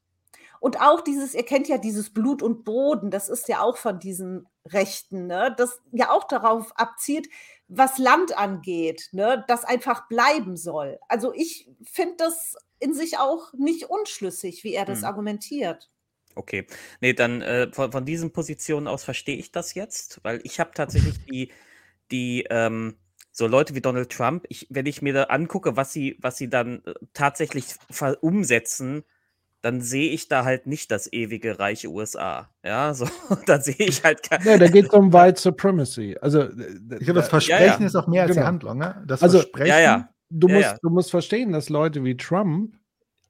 Und 0.61 0.80
auch 0.80 1.00
dieses, 1.00 1.34
ihr 1.34 1.44
kennt 1.44 1.68
ja 1.68 1.78
dieses 1.78 2.11
Blut 2.11 2.42
und 2.42 2.64
Boden, 2.64 3.11
das 3.11 3.28
ist 3.28 3.48
ja 3.48 3.61
auch 3.62 3.76
von 3.76 3.98
diesen 3.98 4.46
Rechten, 4.66 5.26
ne? 5.26 5.54
das 5.56 5.80
ja 5.92 6.11
auch 6.11 6.24
darauf 6.24 6.76
abzielt, 6.76 7.28
was 7.68 7.98
Land 7.98 8.36
angeht, 8.36 9.09
ne? 9.12 9.44
das 9.48 9.64
einfach 9.64 10.09
bleiben 10.09 10.56
soll. 10.56 10.98
Also 11.09 11.32
ich 11.32 11.70
finde 11.82 12.16
das 12.18 12.56
in 12.80 12.94
sich 12.94 13.18
auch 13.18 13.52
nicht 13.54 13.84
unschlüssig, 13.84 14.64
wie 14.64 14.74
er 14.74 14.84
das 14.84 15.00
hm. 15.00 15.04
argumentiert. 15.06 15.90
Okay, 16.34 16.66
nee, 17.00 17.14
dann 17.14 17.42
äh, 17.42 17.72
von, 17.72 17.90
von 17.90 18.04
diesen 18.04 18.32
Positionen 18.32 18.86
aus 18.86 19.02
verstehe 19.02 19.36
ich 19.36 19.50
das 19.50 19.74
jetzt, 19.74 20.20
weil 20.22 20.40
ich 20.44 20.61
habe 20.61 20.70
tatsächlich 20.74 21.14
die, 21.30 21.50
die 22.11 22.46
ähm, 22.48 22.96
so 23.32 23.46
Leute 23.46 23.74
wie 23.74 23.80
Donald 23.80 24.11
Trump, 24.11 24.44
ich, 24.48 24.66
wenn 24.70 24.86
ich 24.86 25.02
mir 25.02 25.12
da 25.12 25.24
angucke, 25.24 25.76
was 25.76 25.92
sie, 25.92 26.16
was 26.20 26.36
sie 26.36 26.48
dann 26.48 26.84
äh, 26.84 26.94
tatsächlich 27.12 27.66
umsetzen, 28.20 29.04
dann 29.61 29.80
sehe 29.80 30.11
ich 30.11 30.28
da 30.28 30.44
halt 30.44 30.66
nicht 30.66 30.90
das 30.90 31.12
ewige 31.12 31.59
reiche 31.59 31.88
USA. 31.88 32.48
Ja, 32.64 32.94
so, 32.94 33.06
da 33.46 33.61
sehe 33.61 33.74
ich 33.78 34.04
halt 34.04 34.22
kein. 34.22 34.42
Ja, 34.44 34.59
da 34.59 34.68
geht 34.68 34.86
es 34.86 34.90
um 34.90 35.12
White 35.12 35.40
Supremacy. 35.40 36.16
Also, 36.20 36.48
ich 36.48 37.00
glaube, 37.00 37.14
das 37.14 37.28
Versprechen 37.28 37.64
ja, 37.64 37.80
ja. 37.80 37.86
ist 37.86 37.96
auch 37.96 38.06
mehr 38.06 38.22
als 38.22 38.32
genau. 38.32 38.42
die 38.42 38.46
Handlung. 38.46 38.78
Ne? 38.78 39.04
Das 39.06 39.22
also, 39.22 39.38
Versprechen. 39.38 39.68
Ja, 39.68 39.80
ja. 39.80 40.09
Du, 40.30 40.48
musst, 40.48 40.76
du 40.82 40.90
musst 40.90 41.11
verstehen, 41.11 41.52
dass 41.52 41.70
Leute 41.70 42.04
wie 42.04 42.16
Trump 42.16 42.76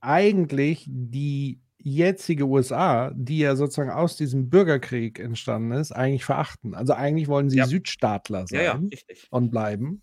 eigentlich 0.01 0.85
die 0.89 1.61
jetzige 1.79 2.45
USA, 2.47 3.12
die 3.14 3.39
ja 3.39 3.57
sozusagen 3.57 3.91
aus 3.91 4.16
diesem 4.16 4.51
Bürgerkrieg 4.51 5.18
entstanden 5.18 5.72
ist, 5.72 5.93
eigentlich 5.93 6.24
verachten. 6.24 6.74
Also 6.74 6.93
eigentlich 6.93 7.29
wollen 7.29 7.51
sie 7.51 7.62
Südstaatler 7.62 8.47
sein 8.49 8.91
und 9.31 9.51
bleiben. 9.51 10.03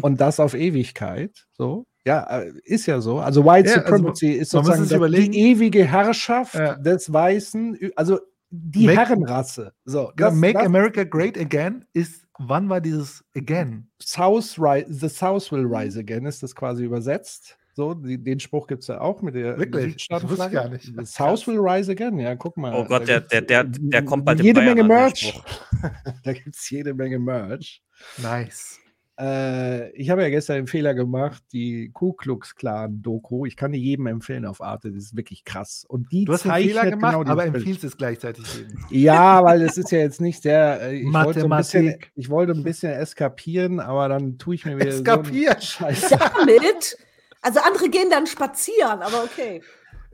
Und 0.00 0.20
das 0.20 0.40
auf 0.40 0.54
Ewigkeit. 0.54 1.46
So. 1.52 1.86
Ja, 2.04 2.40
äh, 2.40 2.52
ist 2.64 2.86
ja 2.86 3.00
so. 3.00 3.18
Also 3.18 3.44
White 3.44 3.68
ja, 3.68 3.76
also 3.76 3.86
Supremacy 3.86 4.26
also, 4.26 4.40
ist 4.40 4.50
sozusagen 4.50 5.12
die 5.12 5.38
ewige 5.38 5.84
Herrschaft 5.84 6.54
ja. 6.54 6.74
des 6.74 7.12
Weißen, 7.12 7.92
also 7.96 8.20
die 8.50 8.86
make, 8.86 8.98
Herrenrasse. 8.98 9.72
So, 9.84 10.12
das, 10.16 10.34
Make 10.34 10.54
das, 10.54 10.66
America 10.66 11.04
Great 11.04 11.38
Again 11.38 11.84
ist, 11.92 12.26
wann 12.38 12.68
war 12.68 12.80
dieses 12.80 13.24
Again? 13.36 13.88
South 14.00 14.56
The 14.88 15.08
South 15.08 15.50
will 15.50 15.66
rise 15.66 15.98
again 15.98 16.26
ist 16.26 16.42
das 16.42 16.54
quasi 16.54 16.84
übersetzt. 16.84 17.58
So, 17.76 17.94
die, 17.94 18.22
den 18.22 18.38
Spruch 18.38 18.68
gibt 18.68 18.82
es 18.82 18.88
ja 18.88 19.00
auch 19.00 19.20
mit 19.20 19.34
der 19.34 19.58
Wirklich? 19.58 20.06
Das 20.08 20.28
wusste 20.28 20.46
ich 20.46 20.52
gar 20.52 20.68
nicht. 20.68 20.92
The 20.96 21.04
South 21.04 21.46
will 21.48 21.58
rise 21.58 21.90
again, 21.90 22.18
ja, 22.20 22.36
guck 22.36 22.56
mal. 22.56 22.72
Oh 22.72 22.84
Gott, 22.84 23.08
der, 23.08 23.20
der, 23.22 23.42
der, 23.42 23.64
der 23.64 24.04
kommt 24.04 24.24
bald 24.24 24.40
Jede 24.40 24.60
Menge 24.60 24.84
Merch. 24.84 25.40
da 26.22 26.32
gibt 26.32 26.54
es 26.54 26.70
jede 26.70 26.94
Menge 26.94 27.18
Merch. 27.18 27.82
Nice. 28.18 28.78
Äh, 29.18 29.90
ich 29.92 30.10
habe 30.10 30.22
ja 30.22 30.28
gestern 30.28 30.56
den 30.56 30.66
Fehler 30.66 30.94
gemacht, 30.94 31.42
die 31.52 31.90
Ku 31.92 32.12
Klux 32.12 32.56
Klan 32.56 33.00
Doku. 33.00 33.46
Ich 33.46 33.56
kann 33.56 33.72
die 33.72 33.78
jedem 33.78 34.06
empfehlen 34.06 34.44
auf 34.44 34.60
Arte. 34.60 34.90
Das 34.90 35.04
ist 35.04 35.16
wirklich 35.16 35.44
krass. 35.44 35.84
Und 35.88 36.10
die 36.10 36.24
du 36.24 36.32
hast 36.32 36.46
einen 36.46 36.66
Fehler 36.66 36.90
gemacht, 36.90 37.18
genau 37.18 37.30
aber 37.30 37.44
empfiehlst 37.44 37.84
es 37.84 37.96
gleichzeitig 37.96 38.44
jedem. 38.56 38.84
Ja, 38.90 39.44
weil 39.44 39.62
es 39.62 39.78
ist 39.78 39.92
ja 39.92 39.98
jetzt 39.98 40.20
nicht 40.20 40.42
sehr. 40.42 40.80
Äh, 40.82 40.96
ich 40.96 41.12
Wollte 41.12 41.44
ein 41.44 41.56
bisschen, 41.56 41.96
ich 42.16 42.28
wollte 42.28 42.52
ein 42.52 42.64
bisschen 42.64 42.92
eskapieren, 42.92 43.78
aber 43.78 44.08
dann 44.08 44.38
tue 44.38 44.56
ich 44.56 44.64
mir 44.64 44.76
wieder 44.76 44.88
Eskapieren. 44.88 45.60
so 45.60 45.66
Scheiße. 45.66 46.18
Damit? 46.18 46.98
Also 47.40 47.60
andere 47.60 47.90
gehen 47.90 48.08
dann 48.10 48.26
spazieren, 48.26 49.02
aber 49.02 49.22
okay. 49.22 49.62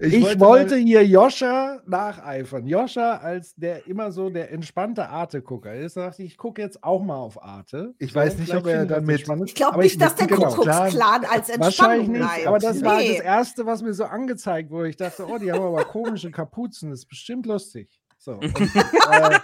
Ich, 0.02 0.14
ich 0.14 0.22
wollte, 0.24 0.40
wollte 0.40 0.76
hier 0.76 1.06
Joscha 1.06 1.82
nacheifern. 1.86 2.66
Joscha 2.66 3.16
als 3.16 3.54
der 3.56 3.86
immer 3.86 4.12
so 4.12 4.30
der 4.30 4.50
entspannte 4.50 5.10
Arte-Gucker 5.10 5.74
ist, 5.74 5.98
dachte 5.98 6.22
ich, 6.22 6.32
ich 6.32 6.38
gucke 6.38 6.62
jetzt 6.62 6.82
auch 6.82 7.02
mal 7.02 7.16
auf 7.16 7.42
Arte. 7.42 7.94
Ich 7.98 8.14
weiß 8.14 8.38
nicht, 8.38 8.54
ob 8.54 8.66
er 8.66 8.86
dann 8.86 9.04
mit. 9.04 9.28
Ich 9.44 9.54
glaube 9.54 9.80
nicht, 9.80 10.00
dass 10.00 10.14
der 10.14 10.26
genau. 10.26 10.48
Kuckucksklan 10.48 11.26
als 11.26 11.50
Entspannung 11.50 11.60
Wahrscheinlich 11.60 12.08
nicht, 12.08 12.20
bleibt. 12.20 12.46
aber 12.46 12.58
das 12.58 12.80
nee. 12.80 12.86
war 12.86 13.02
das 13.02 13.20
Erste, 13.20 13.66
was 13.66 13.82
mir 13.82 13.92
so 13.92 14.04
angezeigt 14.04 14.70
wurde. 14.70 14.88
Ich 14.88 14.96
dachte, 14.96 15.26
oh, 15.28 15.36
die 15.36 15.52
haben 15.52 15.62
aber 15.62 15.84
komische 15.84 16.30
Kapuzen, 16.30 16.90
das 16.90 17.00
ist 17.00 17.06
bestimmt 17.06 17.44
lustig. 17.44 18.00
So, 18.16 18.32
und, 18.32 18.44
äh, 18.60 19.38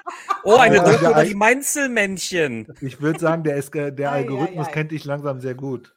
oh, 0.44 0.56
eine 0.56 0.76
Doku 0.76 1.10
über 1.10 1.24
die 1.24 1.34
Mainzelmännchen. 1.34 2.66
Ich 2.80 3.00
würde 3.00 3.18
sagen, 3.18 3.42
der, 3.42 3.56
ist, 3.56 3.74
der 3.74 4.12
Algorithmus 4.12 4.68
kennt 4.68 4.92
dich 4.92 5.04
langsam 5.04 5.40
sehr 5.40 5.54
gut. 5.54 5.95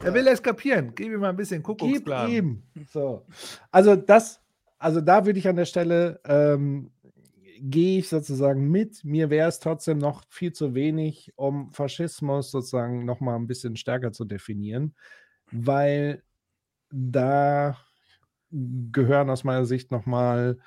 Er 0.00 0.14
will 0.14 0.26
eskapieren. 0.26 0.94
Gib 0.94 1.12
ihm 1.12 1.20
mal 1.20 1.30
ein 1.30 1.36
bisschen 1.36 1.62
Kuckucksplan. 1.62 2.26
Gib 2.26 2.36
ihm. 2.36 2.62
So. 2.92 3.26
Also 3.70 3.96
das, 3.96 4.40
also 4.78 5.00
da 5.00 5.26
würde 5.26 5.38
ich 5.38 5.48
an 5.48 5.56
der 5.56 5.64
Stelle 5.64 6.20
ähm, 6.24 6.90
gehe 7.60 7.98
ich 7.98 8.08
sozusagen 8.08 8.70
mit. 8.70 9.04
Mir 9.04 9.30
wäre 9.30 9.48
es 9.48 9.58
trotzdem 9.58 9.98
noch 9.98 10.22
viel 10.28 10.52
zu 10.52 10.74
wenig, 10.74 11.32
um 11.36 11.70
Faschismus 11.72 12.50
sozusagen 12.50 13.04
noch 13.04 13.20
mal 13.20 13.36
ein 13.36 13.46
bisschen 13.46 13.76
stärker 13.76 14.12
zu 14.12 14.24
definieren, 14.24 14.94
weil 15.50 16.22
da 16.90 17.76
gehören 18.50 19.30
aus 19.30 19.44
meiner 19.44 19.66
Sicht 19.66 19.90
noch 19.90 20.06
mal 20.06 20.58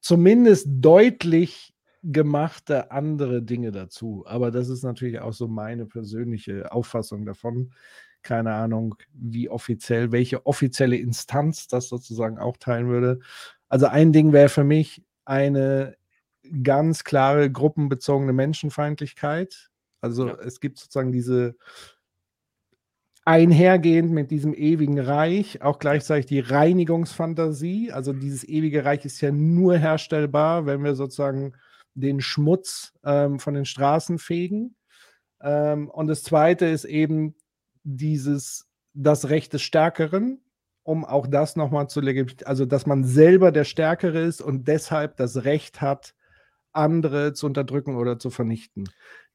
zumindest 0.00 0.66
deutlich 0.70 1.74
gemachte 2.02 2.90
andere 2.90 3.42
Dinge 3.42 3.70
dazu. 3.70 4.24
Aber 4.26 4.50
das 4.50 4.68
ist 4.68 4.82
natürlich 4.82 5.20
auch 5.20 5.32
so 5.32 5.48
meine 5.48 5.86
persönliche 5.86 6.72
Auffassung 6.72 7.26
davon 7.26 7.72
keine 8.22 8.54
Ahnung, 8.54 8.94
wie 9.12 9.48
offiziell, 9.48 10.12
welche 10.12 10.46
offizielle 10.46 10.96
Instanz 10.96 11.66
das 11.68 11.88
sozusagen 11.88 12.38
auch 12.38 12.56
teilen 12.56 12.88
würde. 12.88 13.20
Also 13.68 13.86
ein 13.86 14.12
Ding 14.12 14.32
wäre 14.32 14.48
für 14.48 14.64
mich 14.64 15.02
eine 15.24 15.96
ganz 16.62 17.04
klare 17.04 17.50
gruppenbezogene 17.50 18.32
Menschenfeindlichkeit. 18.32 19.70
Also 20.00 20.28
ja. 20.28 20.38
es 20.40 20.60
gibt 20.60 20.78
sozusagen 20.78 21.12
diese 21.12 21.56
einhergehend 23.24 24.10
mit 24.10 24.30
diesem 24.30 24.54
ewigen 24.54 24.98
Reich 24.98 25.62
auch 25.62 25.78
gleichzeitig 25.78 26.26
die 26.26 26.40
Reinigungsfantasie. 26.40 27.92
Also 27.92 28.12
dieses 28.12 28.44
ewige 28.44 28.84
Reich 28.84 29.04
ist 29.04 29.20
ja 29.20 29.30
nur 29.30 29.76
herstellbar, 29.76 30.66
wenn 30.66 30.82
wir 30.82 30.94
sozusagen 30.94 31.52
den 31.94 32.20
Schmutz 32.20 32.92
ähm, 33.04 33.38
von 33.38 33.54
den 33.54 33.66
Straßen 33.66 34.18
fegen. 34.18 34.74
Ähm, 35.42 35.88
und 35.90 36.06
das 36.06 36.22
Zweite 36.22 36.66
ist 36.66 36.84
eben 36.84 37.34
dieses 37.84 38.66
das 38.94 39.28
Recht 39.28 39.52
des 39.52 39.62
Stärkeren, 39.62 40.40
um 40.82 41.04
auch 41.04 41.26
das 41.26 41.56
nochmal 41.56 41.88
zu 41.88 42.00
legitimieren, 42.00 42.46
also 42.46 42.66
dass 42.66 42.86
man 42.86 43.04
selber 43.04 43.52
der 43.52 43.64
Stärkere 43.64 44.20
ist 44.20 44.40
und 44.42 44.66
deshalb 44.68 45.16
das 45.16 45.44
Recht 45.44 45.80
hat, 45.80 46.14
andere 46.72 47.32
zu 47.32 47.46
unterdrücken 47.46 47.96
oder 47.96 48.18
zu 48.18 48.30
vernichten. 48.30 48.84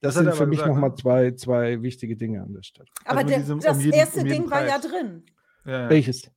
Das, 0.01 0.15
Das 0.15 0.23
sind 0.23 0.35
für 0.35 0.45
mich 0.45 0.63
nochmal 0.65 0.91
ne? 0.91 0.95
zwei, 0.95 1.31
zwei 1.31 1.81
wichtige 1.81 2.15
Dinge 2.15 2.41
an 2.43 2.53
der 2.53 2.63
Stelle. 2.63 2.87
Aber 3.05 3.21
mit 3.21 3.29
der, 3.29 3.39
diesem 3.39 3.55
um 3.55 3.59
das 3.61 3.81
jeden- 3.83 3.93
erste 3.97 4.21
um 4.21 4.27
Ding 4.27 4.49
war 4.49 4.65
ja 4.65 4.77
Preis. 4.77 4.89
drin. 4.91 5.25
Ja, 5.65 5.71
ja. 5.83 5.89
Welches? 5.89 6.29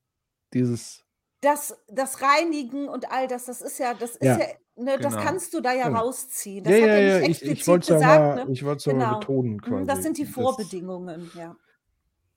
Dieses. 0.53 1.03
Das, 1.41 1.77
das 1.87 2.21
Reinigen 2.21 2.89
und 2.89 3.11
all 3.11 3.27
das, 3.27 3.45
das 3.45 3.61
ist 3.61 3.79
ja, 3.79 3.93
das 3.93 4.11
ist 4.17 4.23
Ja. 4.23 4.37
ja, 4.39 4.45
ne, 4.75 4.97
das 4.99 5.13
Genau. 5.13 5.23
kannst 5.25 5.53
du 5.53 5.61
da 5.61 5.73
ja 5.73 5.87
Genau. 5.87 5.99
rausziehen. 6.01 6.63
Das 6.65 6.73
Ja, 6.73 6.79
hat 6.81 6.87
ja, 6.87 6.93
er 6.95 7.07
ja, 7.21 7.27
nicht 7.27 7.29
ich, 7.29 7.43
ich 7.43 7.49
explizit 7.51 7.67
wollte 7.67 7.83
es 7.83 7.89
ja 7.89 7.95
gesagt. 7.97 8.35
mal, 8.37 8.45
ne? 8.45 8.51
ich 8.51 8.63
mal 8.63 8.77
Genau. 8.77 9.19
betonen 9.19 9.51
Mhm, 9.53 9.61
quasi. 9.61 9.85
Das 9.85 10.03
sind 10.03 10.17
die 10.17 10.25
Das- 10.25 10.33
Vorbedingungen, 10.33 11.31
ja. 11.35 11.55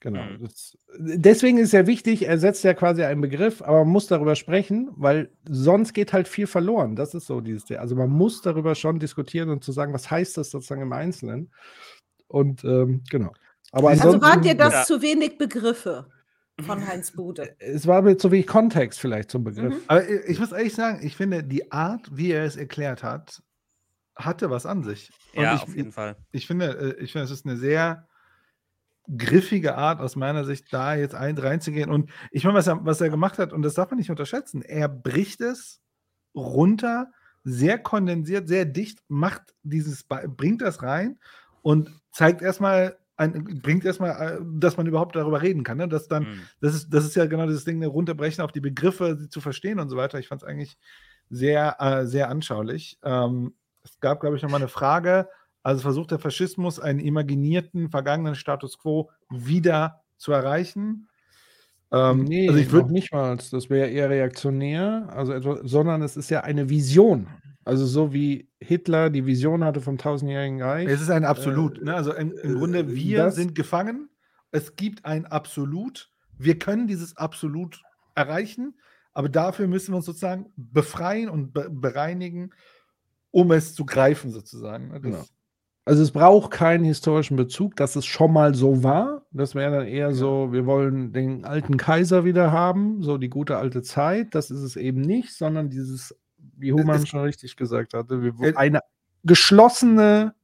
Genau. 0.02 0.24
Mhm. 0.24 0.42
Das, 0.42 0.76
deswegen 0.98 1.58
ist 1.58 1.72
ja 1.72 1.86
wichtig, 1.86 2.26
er 2.26 2.36
setzt 2.36 2.64
ja 2.64 2.74
quasi 2.74 3.04
einen 3.04 3.20
Begriff, 3.20 3.62
aber 3.62 3.84
man 3.84 3.92
muss 3.92 4.08
darüber 4.08 4.34
sprechen, 4.34 4.90
weil 4.96 5.30
sonst 5.48 5.92
geht 5.92 6.12
halt 6.12 6.26
viel 6.26 6.48
verloren. 6.48 6.96
Das 6.96 7.14
ist 7.14 7.26
so 7.26 7.40
dieses, 7.40 7.70
also 7.70 7.94
man 7.94 8.10
muss 8.10 8.42
darüber 8.42 8.74
schon 8.74 8.98
diskutieren 8.98 9.48
und 9.48 9.62
zu 9.62 9.70
sagen, 9.70 9.92
was 9.94 10.10
heißt 10.10 10.36
das 10.36 10.50
sozusagen 10.50 10.82
im 10.82 10.92
Einzelnen. 10.92 11.52
Und 12.26 12.64
ähm, 12.64 13.04
genau. 13.10 13.32
Aber 13.70 13.90
Also 13.90 14.08
Also 14.08 14.22
waren 14.22 14.42
dir 14.42 14.56
das 14.56 14.72
Ja. 14.72 14.82
zu 14.82 15.02
wenig 15.02 15.38
Begriffe 15.38 16.08
von 16.60 16.84
Heinz 16.84 17.12
Bude? 17.12 17.54
es 17.60 17.86
war 17.86 18.02
mir 18.02 18.16
zu 18.16 18.32
wenig 18.32 18.48
Kontext 18.48 18.98
vielleicht 18.98 19.30
zum 19.30 19.44
Begriff. 19.44 19.72
Mhm. 19.74 19.80
Aber 19.86 20.08
ich 20.08 20.20
ich 20.30 20.40
muss 20.40 20.50
ehrlich 20.50 20.74
sagen, 20.74 20.98
ich 21.06 21.14
finde, 21.16 21.44
die 21.44 21.70
Art, 21.70 22.08
wie 22.12 22.32
er 22.32 22.42
es 22.44 22.56
erklärt 22.56 23.04
hat, 23.04 23.40
hatte 24.16 24.50
was 24.50 24.66
an 24.66 24.82
sich. 24.82 25.10
Und 25.36 25.44
Ja, 25.44 25.54
ich, 25.54 25.62
auf 25.62 25.76
jeden 25.76 25.92
Fall. 25.92 26.16
ich 26.32 26.48
finde, 26.48 26.96
äh, 26.98 27.02
ich 27.04 27.12
finde, 27.12 27.26
es 27.26 27.30
ist 27.30 27.46
eine 27.46 27.56
sehr 27.56 28.08
griffige 29.16 29.76
Art 29.76 30.00
aus 30.00 30.16
meiner 30.16 30.44
Sicht, 30.44 30.72
da 30.72 30.94
jetzt 30.94 31.14
ein, 31.14 31.36
reinzugehen. 31.38 31.90
Und 31.90 32.10
ich 32.30 32.44
meine, 32.44 32.56
was 32.56 32.66
er, 32.66 32.84
was 32.84 33.00
er 33.00 33.10
gemacht 33.10 33.38
hat, 33.38 33.52
und 33.52 33.62
das 33.62 33.74
darf 33.74 33.90
man 33.90 33.98
nicht 33.98 34.10
unterschätzen, 34.10 34.62
er 34.62 34.88
bricht 34.88 35.40
es 35.40 35.80
runter, 36.34 37.10
sehr 37.44 37.78
kondensiert, 37.78 38.48
sehr 38.48 38.64
dicht, 38.64 39.00
macht 39.08 39.42
dieses, 39.62 40.04
bringt 40.04 40.62
das 40.62 40.82
rein 40.82 41.18
und 41.62 41.90
zeigt 42.12 42.40
erstmal, 42.42 42.96
ein, 43.16 43.60
bringt 43.62 43.84
erstmal, 43.84 44.38
äh, 44.38 44.40
dass 44.58 44.76
man 44.76 44.86
überhaupt 44.86 45.16
darüber 45.16 45.42
reden 45.42 45.64
kann. 45.64 45.78
Ne? 45.78 45.88
Dass 45.88 46.08
dann, 46.08 46.22
Mhm. 46.24 46.40
das 46.60 46.74
ist, 46.74 46.90
das 46.94 47.04
ist 47.04 47.16
ja 47.16 47.26
genau 47.26 47.46
dieses 47.46 47.64
Ding, 47.64 47.78
ne, 47.78 47.86
runterbrechen 47.86 48.42
auf 48.42 48.52
die 48.52 48.60
Begriffe, 48.60 49.16
sie 49.18 49.28
zu 49.28 49.40
verstehen 49.40 49.80
und 49.80 49.88
so 49.90 49.96
weiter. 49.96 50.18
Ich 50.18 50.28
fand 50.28 50.42
es 50.42 50.48
eigentlich 50.48 50.78
sehr, 51.28 51.76
äh, 51.80 52.06
sehr 52.06 52.28
anschaulich. 52.30 52.98
Ähm, 53.02 53.54
es 53.84 53.98
gab, 54.00 54.20
glaube 54.20 54.36
ich, 54.36 54.42
nochmal 54.42 54.60
eine 54.60 54.68
Frage. 54.68 55.28
Also 55.62 55.80
versucht 55.82 56.10
der 56.10 56.18
Faschismus, 56.18 56.80
einen 56.80 56.98
imaginierten 56.98 57.90
vergangenen 57.90 58.34
Status 58.34 58.78
quo 58.78 59.10
wieder 59.30 60.02
zu 60.16 60.32
erreichen? 60.32 61.08
Ähm, 61.92 62.24
nee, 62.24 62.48
also 62.48 62.58
ich 62.58 62.72
würde 62.72 62.92
nicht 62.92 63.12
mal. 63.12 63.36
Das 63.36 63.68
wäre 63.70 63.88
eher 63.88 64.08
reaktionär, 64.10 65.08
also 65.14 65.32
etwas, 65.32 65.60
sondern 65.62 66.02
es 66.02 66.16
ist 66.16 66.30
ja 66.30 66.40
eine 66.40 66.68
Vision. 66.70 67.26
Also 67.64 67.86
so 67.86 68.12
wie 68.12 68.48
Hitler 68.60 69.08
die 69.10 69.24
Vision 69.24 69.62
hatte 69.62 69.80
vom 69.80 69.98
tausendjährigen 69.98 70.60
Reich. 70.62 70.88
Es 70.88 71.00
ist 71.00 71.10
ein 71.10 71.24
Absolut. 71.24 71.78
Äh, 71.78 71.84
ne? 71.84 71.94
Also 71.94 72.12
im, 72.12 72.32
im 72.42 72.56
äh, 72.56 72.58
Grunde, 72.58 72.88
wir 72.92 73.24
das- 73.24 73.36
sind 73.36 73.54
gefangen. 73.54 74.08
Es 74.50 74.74
gibt 74.76 75.04
ein 75.04 75.26
Absolut. 75.26 76.10
Wir 76.38 76.58
können 76.58 76.86
dieses 76.88 77.16
Absolut 77.16 77.82
erreichen, 78.14 78.74
aber 79.12 79.28
dafür 79.28 79.68
müssen 79.68 79.92
wir 79.92 79.96
uns 79.98 80.06
sozusagen 80.06 80.52
befreien 80.56 81.28
und 81.28 81.52
be 81.52 81.68
bereinigen, 81.70 82.50
um 83.30 83.52
es 83.52 83.74
zu 83.74 83.84
greifen, 83.86 84.30
sozusagen. 84.30 84.88
ne? 84.88 84.94
Das, 84.94 85.02
Genau. 85.02 85.24
Also 85.84 86.02
es 86.02 86.12
braucht 86.12 86.52
keinen 86.52 86.84
historischen 86.84 87.36
Bezug, 87.36 87.74
dass 87.76 87.96
es 87.96 88.04
schon 88.06 88.32
mal 88.32 88.54
so 88.54 88.84
war. 88.84 89.26
Das 89.32 89.54
wäre 89.56 89.78
dann 89.78 89.86
eher 89.88 90.14
so, 90.14 90.52
wir 90.52 90.64
wollen 90.64 91.12
den 91.12 91.44
alten 91.44 91.76
Kaiser 91.76 92.24
wieder 92.24 92.52
haben, 92.52 93.02
so 93.02 93.18
die 93.18 93.28
gute 93.28 93.56
alte 93.56 93.82
Zeit. 93.82 94.34
Das 94.34 94.50
ist 94.52 94.60
es 94.60 94.76
eben 94.76 95.00
nicht, 95.00 95.34
sondern 95.34 95.70
dieses, 95.70 96.16
wie 96.56 96.72
Human 96.72 96.96
es- 97.02 97.08
schon 97.08 97.22
richtig 97.22 97.56
gesagt 97.56 97.94
hatte, 97.94 98.22
wir, 98.22 98.32
Es- 98.42 98.56
eine 98.56 98.80
geschlossene 99.24 100.34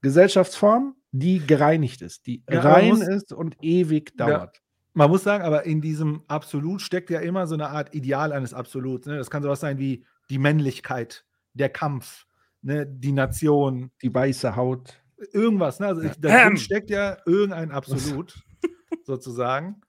Gesellschaftsform, 0.00 0.94
die 1.12 1.38
gereinigt 1.46 2.02
ist, 2.02 2.26
die 2.26 2.42
Ja, 2.50 2.60
rein 2.60 2.88
muss- 2.88 3.06
ist 3.06 3.32
und 3.32 3.56
ewig 3.62 4.12
Ja. 4.18 4.26
dauert. 4.26 4.60
Man 4.94 5.10
muss 5.10 5.24
sagen, 5.24 5.44
aber 5.44 5.64
in 5.64 5.80
diesem 5.80 6.22
Absolut 6.28 6.80
steckt 6.80 7.10
ja 7.10 7.20
immer 7.20 7.46
so 7.46 7.54
eine 7.54 7.68
Art 7.68 7.94
Ideal 7.94 8.32
eines 8.32 8.54
Absoluts. 8.54 9.06
Ne? 9.08 9.16
Das 9.18 9.28
kann 9.30 9.42
sowas 9.42 9.60
sein 9.60 9.78
wie 9.78 10.04
die 10.30 10.38
Männlichkeit, 10.38 11.24
der 11.52 11.68
Kampf, 11.68 12.26
ne? 12.64 12.86
die 12.86 13.12
Nation, 13.12 13.90
Die 14.02 14.12
weiße 14.12 14.56
Haut. 14.56 15.00
irgendwas. 15.32 15.80
Ne? 15.80 15.86
Also 15.86 16.02
ich, 16.02 16.12
da 16.18 16.44
drin 16.44 16.56
steckt 16.56 16.90
ja 16.90 17.16
irgendein 17.26 17.70
Absolut, 17.70 18.34
sozusagen. 19.04 19.80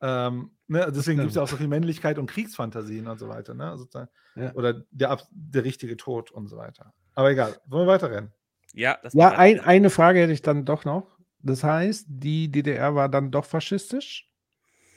Ähm, 0.00 0.50
ne? 0.66 0.92
Deswegen 0.94 1.18
gibt 1.18 1.30
es 1.30 1.36
ja 1.36 1.42
auch 1.42 1.48
so 1.48 1.56
viel 1.56 1.68
Männlichkeit 1.68 2.18
und 2.18 2.26
Kriegsfantasien 2.26 3.06
und 3.06 3.18
so 3.18 3.28
weiter. 3.28 3.54
Ne? 3.54 3.76
Sozusagen. 3.78 4.10
Ja. 4.36 4.52
Oder 4.54 4.82
der, 4.90 5.18
der 5.30 5.64
richtige 5.64 5.96
Tod 5.96 6.30
und 6.30 6.48
so 6.48 6.56
weiter. 6.56 6.92
Aber 7.14 7.30
egal, 7.30 7.56
wollen 7.66 7.86
wir 7.86 7.92
weiterrennen? 7.92 8.32
Ja, 8.74 8.98
das 9.02 9.14
Ja, 9.14 9.30
ein, 9.30 9.60
eine 9.60 9.88
Frage 9.88 10.18
hätte 10.20 10.32
ich 10.32 10.42
dann 10.42 10.64
doch 10.64 10.84
noch. 10.84 11.16
Das 11.40 11.62
heißt, 11.62 12.06
die 12.08 12.50
DDR 12.50 12.94
war 12.94 13.08
dann 13.08 13.30
doch 13.30 13.44
faschistisch? 13.44 14.28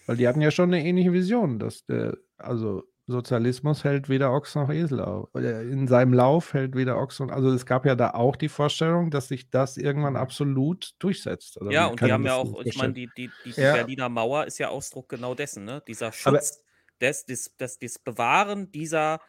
Weil 0.07 0.15
die 0.17 0.27
hatten 0.27 0.41
ja 0.41 0.49
schon 0.51 0.73
eine 0.73 0.83
ähnliche 0.83 1.11
Vision, 1.13 1.59
dass 1.59 1.85
der, 1.85 2.17
also 2.37 2.83
Sozialismus 3.07 3.83
hält 3.85 4.09
weder 4.09 4.33
Ochs 4.33 4.53
noch 4.55 4.69
Esel 4.69 4.99
auf. 5.01 5.33
In 5.35 5.87
seinem 5.87 6.13
Lauf 6.13 6.53
hält 6.53 6.75
weder 6.75 6.97
Ochs 6.97 7.19
und, 7.21 7.31
also 7.31 7.51
es 7.51 7.65
gab 7.65 7.85
ja 7.85 7.95
da 7.95 8.11
auch 8.11 8.35
die 8.35 8.49
Vorstellung, 8.49 9.11
dass 9.11 9.29
sich 9.29 9.49
das 9.49 9.77
irgendwann 9.77 10.17
absolut 10.17 10.91
durchsetzt. 10.99 11.59
Oder 11.61 11.71
Ja, 11.71 11.87
und 11.87 12.01
die 12.01 12.11
haben 12.11 12.25
ja 12.25 12.33
das 12.33 12.53
auch, 12.53 12.61
ich 12.63 12.75
meine, 12.75 12.93
die, 12.93 13.07
die, 13.13 13.33
die, 13.43 13.53
die 13.53 13.61
Ja. 13.61 13.73
Berliner 13.73 14.09
Mauer 14.09 14.45
ist 14.45 14.57
ja 14.57 14.69
Ausdruck 14.69 15.09
genau 15.09 15.35
dessen, 15.35 15.63
ne? 15.65 15.81
Dieser 15.87 16.11
Schutz, 16.11 16.63
des, 17.01 17.25
des, 17.25 17.55
des, 17.57 17.79
des 17.79 17.99
Bewahren 17.99 18.71
dieser, 18.71 19.19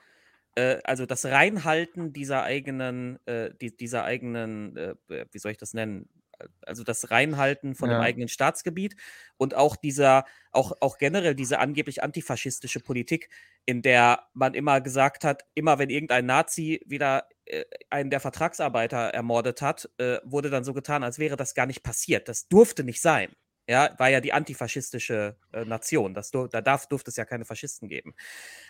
äh, 0.57 0.79
also 0.85 1.07
das 1.07 1.25
Reinhalten 1.27 2.13
dieser 2.13 2.43
eigenen, 2.45 3.19
äh, 3.27 3.53
die, 3.61 3.77
dieser 3.77 4.05
eigenen, 4.05 4.77
äh, 4.77 4.95
wie 5.33 5.39
soll 5.39 5.53
ich 5.53 5.59
das 5.59 5.75
nennen? 5.75 6.09
Also 6.63 6.85
das 6.85 7.11
Reinhalten 7.11 7.75
von 7.75 7.91
Ja. 7.91 7.99
dem 7.99 8.03
eigenen 8.03 8.29
Staatsgebiet 8.29 8.97
und 9.37 9.55
auch 9.55 9.77
dieser, 9.77 10.25
auch, 10.53 10.73
auch 10.81 10.99
generell 10.99 11.35
diese 11.35 11.59
angeblich 11.59 12.03
antifaschistische 12.03 12.81
Politik, 12.81 13.29
in 13.67 13.83
der 13.83 14.29
man 14.35 14.55
immer 14.55 14.81
gesagt 14.81 15.25
hat, 15.25 15.45
immer 15.55 15.79
wenn 15.79 15.91
irgendein 15.91 16.27
Nazi 16.27 16.81
wieder 16.87 17.29
äh, 17.47 17.65
einen 17.91 18.11
der 18.11 18.21
Vertragsarbeiter 18.21 18.99
ermordet 19.15 19.63
hat, 19.63 19.91
äh, 19.99 20.19
wurde 20.25 20.51
dann 20.51 20.65
so 20.65 20.73
getan, 20.75 21.03
als 21.03 21.19
wäre 21.19 21.37
das 21.37 21.55
gar 21.55 21.67
nicht 21.67 21.83
passiert. 21.83 22.29
Das 22.29 22.49
durfte 22.49 22.85
nicht 22.85 23.01
sein. 23.01 23.35
Ja, 23.71 23.95
war 23.99 24.09
ja 24.09 24.23
die 24.23 24.33
antifaschistische 24.33 25.37
äh, 25.53 25.67
Nation. 25.67 26.15
Das, 26.15 26.31
da 26.31 26.47
darf, 26.63 26.87
durfte 26.87 27.11
es 27.11 27.17
ja 27.19 27.27
keine 27.27 27.45
Faschisten 27.45 27.87
geben. 27.91 28.15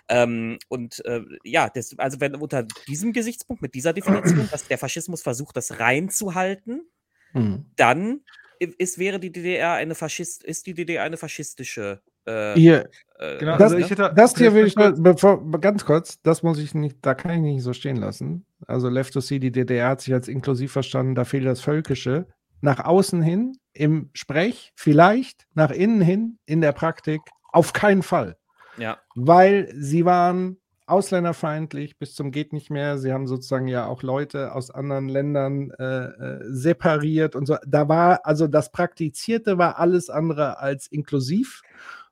Ähm, 0.09 0.59
und 0.69 1.05
äh, 1.05 1.21
ja, 1.45 1.69
das, 1.71 1.97
also 1.99 2.21
wenn 2.21 2.35
unter 2.35 2.65
diesem 2.89 3.13
Gesichtspunkt, 3.13 3.63
mit 3.63 3.75
dieser 3.75 3.93
Definition, 3.93 4.49
dass 4.51 4.67
der 4.67 4.79
Faschismus 4.79 5.23
versucht, 5.23 5.57
das 5.57 5.79
reinzuhalten, 5.79 6.83
Hm. 7.43 7.65
dann 7.77 8.21
ist, 8.59 8.99
wäre 8.99 9.21
die 9.21 9.31
DDR 9.31 9.75
eine 9.75 9.95
Faschist, 9.95 10.43
ist 10.45 10.67
die 10.67 10.75
DDR 10.75 11.05
eine 11.05 11.17
faschistische 11.17 12.01
äh, 12.27 12.55
Hier, 12.55 12.91
äh, 13.19 13.39
Genau, 13.39 13.53
das, 13.57 13.73
also 13.73 13.79
ich 13.79 13.91
hätte- 13.91 14.13
das 14.15 14.37
hier 14.37 14.53
will 14.53 14.67
ich 14.67 14.75
ganz 14.75 14.99
nur, 14.99 15.15
bevor, 15.15 15.49
ganz 15.61 15.85
kurz, 15.85 16.21
das 16.23 16.43
muss 16.43 16.59
ich 16.59 16.75
nicht, 16.75 16.99
da 17.03 17.15
kann 17.15 17.31
ich 17.33 17.41
nicht 17.41 17.63
so 17.63 17.73
stehen 17.73 17.97
lassen. 17.97 18.45
Also 18.67 18.89
Left 18.89 19.15
to 19.15 19.21
See, 19.21 19.39
die 19.39 19.53
DDR 19.53 19.89
hat 19.91 20.01
sich 20.03 20.13
als 20.13 20.29
inklusiv 20.29 20.73
verstanden, 20.73 21.15
da 21.15 21.25
fehlt 21.25 21.47
das 21.47 21.61
Völkische. 21.61 22.27
Nach 22.61 22.85
außen 22.85 23.23
hin, 23.23 23.57
im 23.73 24.11
Sprech, 24.13 24.73
vielleicht, 24.75 25.47
nach 25.55 25.71
innen 25.71 26.01
hin, 26.01 26.39
in 26.45 26.61
der 26.61 26.73
Praktik, 26.73 27.21
auf 27.53 27.73
keinen 27.73 28.03
Fall. 28.03 28.37
ja. 28.77 28.99
Weil 29.15 29.73
sie 29.77 30.05
waren 30.05 30.59
ausländerfeindlich 30.89 31.99
bis 31.99 32.15
zum 32.15 32.31
geht 32.31 32.53
nicht 32.53 32.71
mehr. 32.71 32.99
Sie 32.99 33.13
haben 33.13 33.27
sozusagen 33.27 33.69
ja 33.69 33.87
auch 33.87 34.03
Leute 34.03 34.55
aus 34.55 34.71
anderen 34.71 35.09
Ländern 35.09 35.71
äh, 35.79 35.85
äh, 35.85 36.41
separiert 36.45 37.37
und 37.37 37.47
so. 37.47 37.57
Da 37.67 37.89
war, 37.89 38.25
also 38.25 38.47
das 38.47 38.73
Praktizierte 38.73 39.59
war 39.59 39.79
alles 39.79 40.11
andere 40.11 40.59
als 40.59 40.87
inklusiv. 40.87 41.63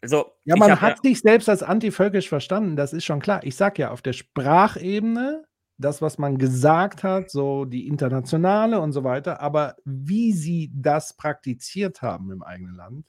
Also, 0.00 0.26
Ja, 0.44 0.56
man 0.56 0.80
hat 0.80 1.02
sich 1.02 1.20
selbst 1.20 1.48
als 1.48 1.62
antivölkisch 1.62 2.28
verstanden, 2.28 2.76
das 2.76 2.92
ist 2.92 3.04
schon 3.04 3.18
klar. 3.20 3.40
Ich 3.44 3.56
sag 3.56 3.78
ja, 3.78 3.90
auf 3.90 4.02
der 4.02 4.12
Sprachebene, 4.12 5.44
das, 5.78 6.00
was 6.00 6.18
man 6.18 6.38
gesagt 6.38 7.02
hat, 7.02 7.30
so 7.30 7.64
die 7.64 7.86
internationale 7.88 8.78
und 8.80 8.92
so 8.92 9.04
weiter, 9.04 9.40
aber 9.40 9.74
wie 9.84 10.32
sie 10.32 10.70
das 10.74 11.16
praktiziert 11.16 12.02
haben 12.02 12.30
im 12.30 12.42
eigenen 12.42 12.74
Land, 12.76 13.06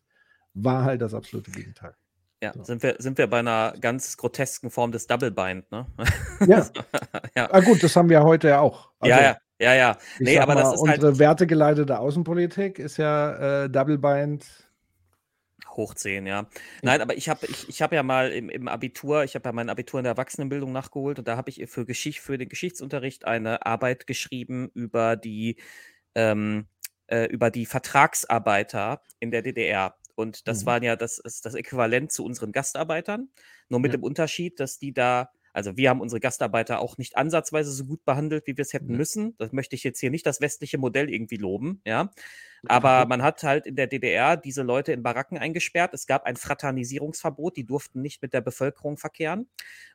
war 0.54 0.84
halt 0.86 1.02
das 1.02 1.14
absolute 1.14 1.52
Gegenteil. 1.52 1.94
Ja, 2.42 2.54
sind 2.64 2.84
wir, 2.84 2.96
sind 3.00 3.18
wir 3.18 3.28
bei 3.28 3.40
einer 3.40 3.74
ganz 3.80 4.16
grotesken 4.16 4.70
Form 4.70 4.92
des 4.92 5.08
Double 5.08 5.32
Bind, 5.32 5.72
ne? 5.72 5.88
Ja. 6.46 6.68
ja. 7.36 7.50
Ah, 7.52 7.62
gut, 7.62 7.82
das 7.82 7.96
haben 7.96 8.10
wir 8.10 8.22
heute 8.22 8.50
ja 8.50 8.60
auch. 8.60 8.92
ja, 9.04 9.16
Also, 9.16 9.28
ja, 9.28 9.38
ja, 9.60 9.74
ja. 9.74 9.98
Ich 10.20 10.26
Nee, 10.26 10.38
aber 10.38 10.54
mal, 10.54 10.62
das 10.62 10.76
ist 10.76 10.88
halt 10.88 11.04
unsere 11.04 11.18
wertegeleitete 11.18 11.98
Außenpolitik 11.98 12.78
ist 12.78 12.98
ja 12.98 13.64
äh, 13.64 13.70
Double 13.72 13.98
Bind. 13.98 14.46
hoch 15.72 15.96
10, 15.96 16.28
ja. 16.28 16.48
Nein, 16.84 17.02
aber 17.02 17.18
ich 17.18 17.28
habe 17.28 17.48
ich, 17.48 17.68
ich 17.70 17.82
hab 17.82 17.92
ja 17.92 18.04
mal 18.04 18.32
im, 18.32 18.50
im 18.50 18.68
Abitur, 18.68 19.24
ich 19.24 19.34
habe 19.34 19.50
ja 19.50 19.54
mein 19.54 19.70
Abitur 19.70 20.00
in 20.00 20.04
der 20.04 20.12
Erwachsenenbildung 20.12 20.72
nachgeholt 20.72 21.18
und 21.18 21.28
da 21.28 21.38
habe 21.38 21.50
ich 21.50 21.68
für, 21.68 21.86
Geschicht, 21.86 22.20
für 22.20 22.38
den 22.38 22.50
Geschichtsunterricht 22.50 23.26
eine 23.26 23.66
Arbeit 23.66 24.06
geschrieben 24.06 24.70
über 24.76 25.16
die, 25.16 25.58
ähm, 26.14 26.68
äh, 27.08 27.26
über 27.26 27.50
die 27.50 27.66
Vertragsarbeiter 27.66 29.02
in 29.20 29.32
der 29.32 29.42
DDR. 29.42 29.96
Und 30.18 30.48
das 30.48 30.66
Mhm. 30.66 30.68
waren 30.68 30.84
ja 30.84 30.96
das, 30.98 31.20
ist 31.20 31.46
das 31.46 31.56
Äquivalent 31.56 32.12
zu 32.12 32.26
unseren 32.26 32.52
Gastarbeitern, 32.52 33.30
nur 33.70 33.80
mit 33.80 33.92
Ja. 33.92 33.96
dem 33.96 34.04
Unterschied, 34.04 34.60
dass 34.60 34.80
die 34.80 34.94
da, 34.94 35.32
also 35.58 35.76
wir 35.76 35.90
haben 35.90 36.02
unsere 36.02 36.20
Gastarbeiter 36.20 36.80
auch 36.80 36.98
nicht 36.98 37.18
ansatzweise 37.18 37.72
so 37.72 37.86
gut 37.86 38.06
behandelt, 38.06 38.48
wie 38.48 38.56
wir 38.58 38.62
es 38.62 38.74
hätten 38.74 38.94
Ja. 38.94 38.98
müssen. 38.98 39.36
Das 39.40 39.52
möchte 39.52 39.76
ich 39.76 39.84
jetzt 39.84 40.00
hier 40.00 40.12
nicht 40.12 40.26
das 40.26 40.40
westliche 40.40 40.78
Modell 40.78 41.10
irgendwie 41.10 41.38
loben, 41.38 41.82
ja. 41.86 42.12
Aber 42.68 43.06
man 43.08 43.22
hat 43.24 43.44
halt 43.44 43.66
in 43.68 43.76
der 43.76 43.88
DDR 43.88 44.38
diese 44.38 44.64
Leute 44.64 44.92
in 44.92 45.04
Baracken 45.04 45.38
eingesperrt. 45.38 45.94
Es 45.94 46.08
gab 46.08 46.26
ein 46.26 46.36
Fraternisierungsverbot, 46.36 47.56
die 47.58 47.66
durften 47.66 48.02
nicht 48.02 48.22
mit 48.22 48.34
der 48.34 48.42
Bevölkerung 48.42 48.98
verkehren. 48.98 49.50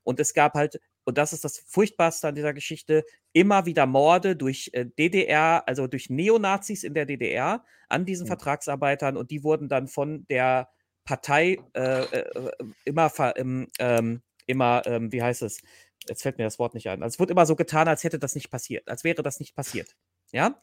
Und 0.04 0.20
es 0.20 0.34
gab 0.34 0.54
halt, 0.54 0.80
und 1.04 1.18
das 1.18 1.32
ist 1.32 1.44
das 1.44 1.58
Furchtbarste 1.66 2.28
an 2.28 2.34
dieser 2.34 2.54
Geschichte, 2.54 3.04
immer 3.32 3.66
wieder 3.66 3.86
Morde 3.86 4.36
durch 4.36 4.70
äh, 4.72 4.86
DDR, 4.86 5.64
also 5.66 5.86
durch 5.86 6.10
Neonazis 6.10 6.84
in 6.84 6.94
der 6.94 7.06
DDR 7.06 7.64
an 7.88 8.04
diesen 8.06 8.24
Mhm. 8.24 8.28
Vertragsarbeitern 8.28 9.16
und 9.16 9.30
die 9.30 9.44
wurden 9.44 9.68
dann 9.68 9.88
von 9.88 10.26
der 10.28 10.68
Partei 11.04 11.58
äh, 11.74 12.02
äh, 12.04 12.50
immer, 12.84 13.10
ver, 13.10 13.36
ähm, 13.36 13.68
ähm, 13.80 14.22
immer 14.46 14.82
ähm, 14.86 15.12
wie 15.12 15.22
heißt 15.22 15.42
es? 15.42 15.60
Jetzt 16.08 16.22
fällt 16.22 16.38
mir 16.38 16.44
das 16.44 16.58
Wort 16.58 16.74
nicht 16.74 16.88
ein. 16.88 17.02
Also 17.02 17.14
es 17.14 17.20
wurde 17.20 17.32
immer 17.32 17.46
so 17.46 17.54
getan, 17.56 17.88
als 17.88 18.02
hätte 18.04 18.18
das 18.18 18.34
nicht 18.34 18.50
passiert, 18.50 18.88
als 18.88 19.04
wäre 19.04 19.22
das 19.22 19.38
nicht 19.40 19.54
passiert. 19.54 19.94
Ja. 20.32 20.58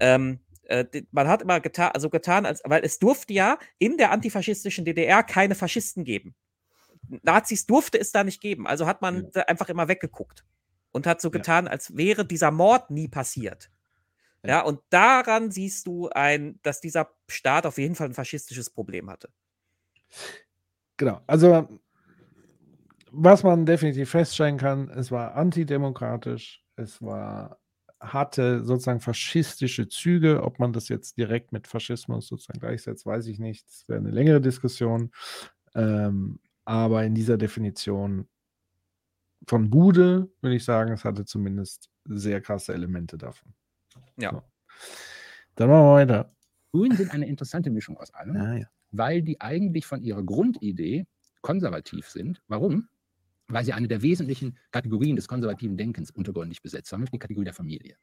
Ähm, 0.00 0.40
äh, 0.64 0.84
man 1.10 1.28
hat 1.28 1.42
immer 1.42 1.60
getan, 1.60 1.90
also 1.92 2.08
getan, 2.10 2.46
als, 2.46 2.62
weil 2.64 2.84
es 2.84 2.98
durfte 2.98 3.32
ja 3.34 3.58
in 3.78 3.96
der 3.98 4.10
antifaschistischen 4.12 4.84
DDR 4.84 5.22
keine 5.22 5.54
Faschisten 5.54 6.04
geben. 6.04 6.34
Nazis 7.22 7.66
durfte 7.66 7.98
es 7.98 8.12
da 8.12 8.24
nicht 8.24 8.40
geben. 8.40 8.66
Also 8.66 8.86
hat 8.86 9.02
man 9.02 9.30
Ja. 9.34 9.42
einfach 9.42 9.68
immer 9.68 9.88
weggeguckt 9.88 10.44
und 10.92 11.06
hat 11.06 11.20
so 11.20 11.28
Ja. 11.28 11.32
getan, 11.32 11.68
als 11.68 11.96
wäre 11.96 12.24
dieser 12.26 12.50
Mord 12.50 12.90
nie 12.90 13.08
passiert. 13.08 13.70
Ja. 14.42 14.48
Ja, 14.50 14.60
und 14.62 14.80
daran 14.90 15.50
siehst 15.50 15.86
du 15.86 16.08
ein, 16.10 16.60
dass 16.62 16.80
dieser 16.80 17.10
Staat 17.28 17.66
auf 17.66 17.76
jeden 17.78 17.94
Fall 17.94 18.08
ein 18.08 18.14
faschistisches 18.14 18.70
Problem 18.70 19.10
hatte. 19.10 19.30
Genau. 20.96 21.20
Also, 21.26 21.80
was 23.12 23.42
man 23.42 23.66
definitiv 23.66 24.10
feststellen 24.10 24.56
kann, 24.58 24.88
es 24.90 25.10
war 25.10 25.34
antidemokratisch, 25.34 26.62
es 26.76 27.00
war, 27.02 27.58
hatte 28.00 28.64
sozusagen 28.64 29.00
faschistische 29.00 29.88
Züge. 29.88 30.42
Ob 30.42 30.58
man 30.58 30.72
das 30.72 30.88
jetzt 30.88 31.16
direkt 31.16 31.52
mit 31.52 31.66
Faschismus 31.66 32.28
sozusagen 32.28 32.60
gleichsetzt, 32.60 33.06
weiß 33.06 33.26
ich 33.26 33.38
nicht. 33.38 33.66
Das 33.66 33.88
wäre 33.88 33.98
eine 34.00 34.10
längere 34.10 34.40
Diskussion. 34.40 35.10
Ähm, 35.74 36.38
aber 36.64 37.04
in 37.04 37.14
dieser 37.14 37.36
Definition 37.38 38.28
von 39.46 39.70
Bude 39.70 40.30
würde 40.40 40.56
ich 40.56 40.64
sagen, 40.64 40.92
es 40.92 41.04
hatte 41.04 41.24
zumindest 41.24 41.88
sehr 42.04 42.40
krasse 42.40 42.74
Elemente 42.74 43.16
davon. 43.18 43.54
Ja. 44.18 44.30
So. 44.32 44.42
Dann 45.56 45.68
machen 45.70 45.84
wir 45.86 45.94
weiter. 45.94 46.32
Grünen 46.72 46.96
sind 46.96 47.10
eine 47.12 47.26
interessante 47.26 47.70
Mischung 47.70 47.96
aus 47.96 48.12
allem, 48.12 48.36
Ja, 48.36 48.54
ja. 48.54 48.66
weil 48.90 49.22
die 49.22 49.40
eigentlich 49.40 49.86
von 49.86 50.02
ihrer 50.02 50.22
Grundidee 50.22 51.06
konservativ 51.40 52.08
sind. 52.08 52.42
Warum? 52.48 52.88
Weil 53.48 53.64
sie 53.64 53.72
eine 53.72 53.88
der 53.88 54.02
wesentlichen 54.02 54.58
Kategorien 54.70 55.16
des 55.16 55.28
konservativen 55.28 55.76
Denkens 55.76 56.10
untergründig 56.10 56.62
besetzt 56.62 56.92
haben, 56.92 57.00
nämlich 57.00 57.12
die 57.12 57.18
Kategorie 57.18 57.44
der 57.46 57.54
Familie. 57.54 57.96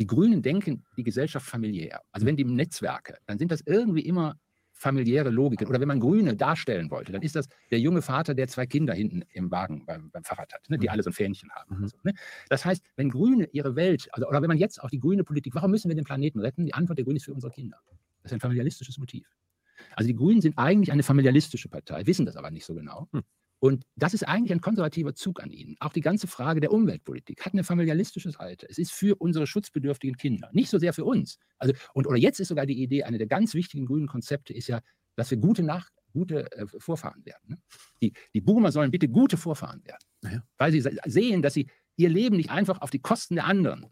Die 0.00 0.06
Grünen 0.06 0.42
denken 0.42 0.84
die 0.96 1.02
Gesellschaft 1.02 1.46
familiär. 1.46 2.02
Also 2.12 2.26
wenn 2.26 2.36
die 2.36 2.44
Netzwerke, 2.44 3.18
dann 3.26 3.38
sind 3.38 3.52
das 3.52 3.60
irgendwie 3.66 4.00
immer 4.02 4.36
familiäre 4.72 5.28
Logiken. 5.30 5.66
Oder 5.68 5.78
wenn 5.80 5.88
man 5.88 6.00
Grüne 6.00 6.36
darstellen 6.36 6.90
wollte, 6.90 7.12
dann 7.12 7.20
ist 7.20 7.36
das 7.36 7.48
der 7.70 7.80
junge 7.80 8.00
Vater, 8.00 8.34
der 8.34 8.48
zwei 8.48 8.64
Kinder 8.66 8.94
hinten 8.94 9.22
im 9.32 9.50
Wagen 9.50 9.84
beim, 9.84 10.10
beim 10.10 10.24
Fahrrad 10.24 10.54
hat, 10.54 10.70
ne, 10.70 10.78
die 10.78 10.86
Mhm. 10.86 10.90
alle 10.92 11.02
so 11.02 11.10
ein 11.10 11.12
Fähnchen 11.12 11.50
haben. 11.52 11.80
Mhm. 11.82 11.88
So, 11.88 11.98
ne? 12.02 12.14
Das 12.48 12.64
heißt, 12.64 12.82
wenn 12.96 13.10
Grüne 13.10 13.46
ihre 13.52 13.76
Welt, 13.76 14.08
also, 14.12 14.26
oder 14.26 14.40
wenn 14.40 14.48
man 14.48 14.56
jetzt 14.58 14.82
auch 14.82 14.88
die 14.88 14.98
grüne 15.00 15.22
Politik, 15.24 15.54
warum 15.54 15.70
müssen 15.70 15.88
wir 15.90 15.96
den 15.96 16.04
Planeten 16.04 16.40
retten? 16.40 16.64
Die 16.64 16.72
Antwort 16.72 16.96
der 16.98 17.04
Grünen 17.04 17.18
ist 17.18 17.26
für 17.26 17.34
unsere 17.34 17.52
Kinder. 17.52 17.78
Das 18.22 18.32
ist 18.32 18.34
ein 18.36 18.40
familialistisches 18.40 18.96
Motiv. 18.96 19.26
Also 19.96 20.08
die 20.08 20.14
Grünen 20.16 20.40
sind 20.40 20.58
eigentlich 20.58 20.92
eine 20.92 21.02
familialistische 21.02 21.68
Partei, 21.68 22.06
wissen 22.06 22.26
das 22.26 22.36
aber 22.36 22.50
nicht 22.50 22.64
so 22.66 22.74
genau. 22.74 23.08
Hm. 23.12 23.22
Und 23.60 23.84
das 23.94 24.14
ist 24.14 24.26
eigentlich 24.26 24.52
ein 24.52 24.60
konservativer 24.62 25.14
Zug 25.14 25.42
an 25.42 25.50
ihnen. 25.50 25.76
Auch 25.80 25.92
die 25.92 26.00
ganze 26.00 26.26
Frage 26.26 26.60
der 26.60 26.72
Umweltpolitik 26.72 27.44
hat 27.44 27.52
eine 27.52 27.62
familialistische 27.62 28.30
Seite. 28.30 28.66
Es 28.68 28.78
ist 28.78 28.90
für 28.92 29.16
unsere 29.20 29.46
schutzbedürftigen 29.46 30.16
Kinder, 30.16 30.48
nicht 30.52 30.70
so 30.70 30.78
sehr 30.78 30.92
für 30.94 31.04
uns. 31.04 31.38
Also, 31.58 31.74
und, 31.92 32.06
oder 32.06 32.16
jetzt 32.16 32.40
ist 32.40 32.48
sogar 32.48 32.64
die 32.66 32.82
Idee, 32.82 33.04
eine 33.04 33.18
der 33.18 33.26
ganz 33.26 33.52
wichtigen 33.54 33.86
grünen 33.86 34.06
Konzepte 34.08 34.54
ist 34.54 34.66
ja, 34.68 34.80
dass 35.16 35.30
wir 35.30 35.38
gute, 35.38 35.62
Nach 35.62 35.88
gute 36.12 36.50
äh, 36.52 36.66
Vorfahren 36.78 37.24
werden. 37.26 37.42
Ne? 37.48 37.58
Die, 38.02 38.12
die 38.34 38.40
Boomer 38.40 38.72
sollen 38.72 38.90
bitte 38.90 39.08
gute 39.08 39.36
Vorfahren 39.36 39.84
werden, 39.84 40.02
Ja. 40.24 40.42
weil 40.58 40.72
sie 40.72 40.80
se- 40.80 40.96
sehen, 41.06 41.42
dass 41.42 41.54
sie 41.54 41.68
ihr 41.96 42.08
Leben 42.08 42.36
nicht 42.36 42.50
einfach 42.50 42.80
auf 42.80 42.90
die 42.90 42.98
Kosten 43.00 43.34
der 43.34 43.44
anderen 43.44 43.86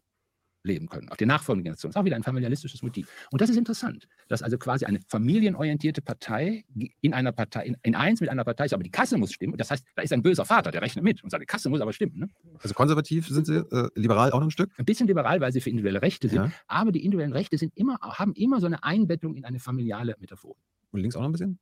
leben 0.63 0.89
können, 0.89 1.09
auf 1.09 1.17
die 1.17 1.27
nachfolgende 1.27 1.65
Generation. 1.65 1.91
Das 1.91 1.97
ist 1.97 2.01
auch 2.01 2.05
wieder 2.05 2.17
ein 2.17 2.23
familialistisches 2.23 2.83
Motiv. 2.83 3.09
Und 3.31 3.41
das 3.41 3.49
ist 3.51 3.57
interessant, 3.57 4.09
dass 4.29 4.43
also 4.43 4.59
quasi 4.59 4.85
eine 4.85 5.01
familienorientierte 5.09 6.03
Partei 6.03 6.65
in 7.01 7.15
einer 7.15 7.33
Partei, 7.33 7.65
in, 7.67 7.77
in 7.83 7.95
eins 7.95 8.21
mit 8.21 8.29
einer 8.31 8.45
Partei 8.45 8.67
ist, 8.67 8.73
aber 8.75 8.83
die 8.83 8.91
Kasse 8.91 9.17
muss 9.19 9.33
stimmen. 9.33 9.57
Das 9.57 9.71
heißt, 9.71 9.85
da 9.95 10.03
ist 10.03 10.13
ein 10.13 10.23
böser 10.23 10.45
Vater, 10.45 10.71
der 10.71 10.83
rechnet 10.83 11.05
mit 11.05 11.23
und 11.23 11.31
sagt, 11.31 11.43
die 11.43 11.47
Kasse 11.47 11.71
muss 11.71 11.81
aber 11.81 11.93
stimmen. 11.93 12.19
Ne? 12.19 12.29
Also 12.63 12.75
konservativ 12.75 13.29
sind 13.29 13.47
sie, 13.47 13.57
äh, 13.59 13.89
liberal 13.95 14.33
auch 14.33 14.41
noch 14.41 14.47
ein 14.49 14.51
Stück. 14.51 14.71
Ein 14.79 14.85
bisschen 14.85 15.07
liberal, 15.07 15.41
weil 15.41 15.53
sie 15.53 15.61
für 15.61 15.71
individuelle 15.71 16.03
Rechte 16.03 16.29
sind, 16.29 16.39
Ja. 16.39 16.53
aber 16.67 16.93
die 16.93 17.05
individuellen 17.05 17.33
Rechte 17.33 17.57
sind 17.59 17.77
immer, 17.77 17.99
haben 18.01 18.33
immer 18.35 18.61
so 18.61 18.67
eine 18.67 18.83
Einbettung 18.83 19.35
in 19.35 19.45
eine 19.45 19.61
familiale 19.61 20.17
Metaphor. 20.19 20.57
Und 20.91 21.01
links 21.01 21.17
auch 21.17 21.21
noch 21.21 21.29
ein 21.29 21.33
bisschen. 21.33 21.59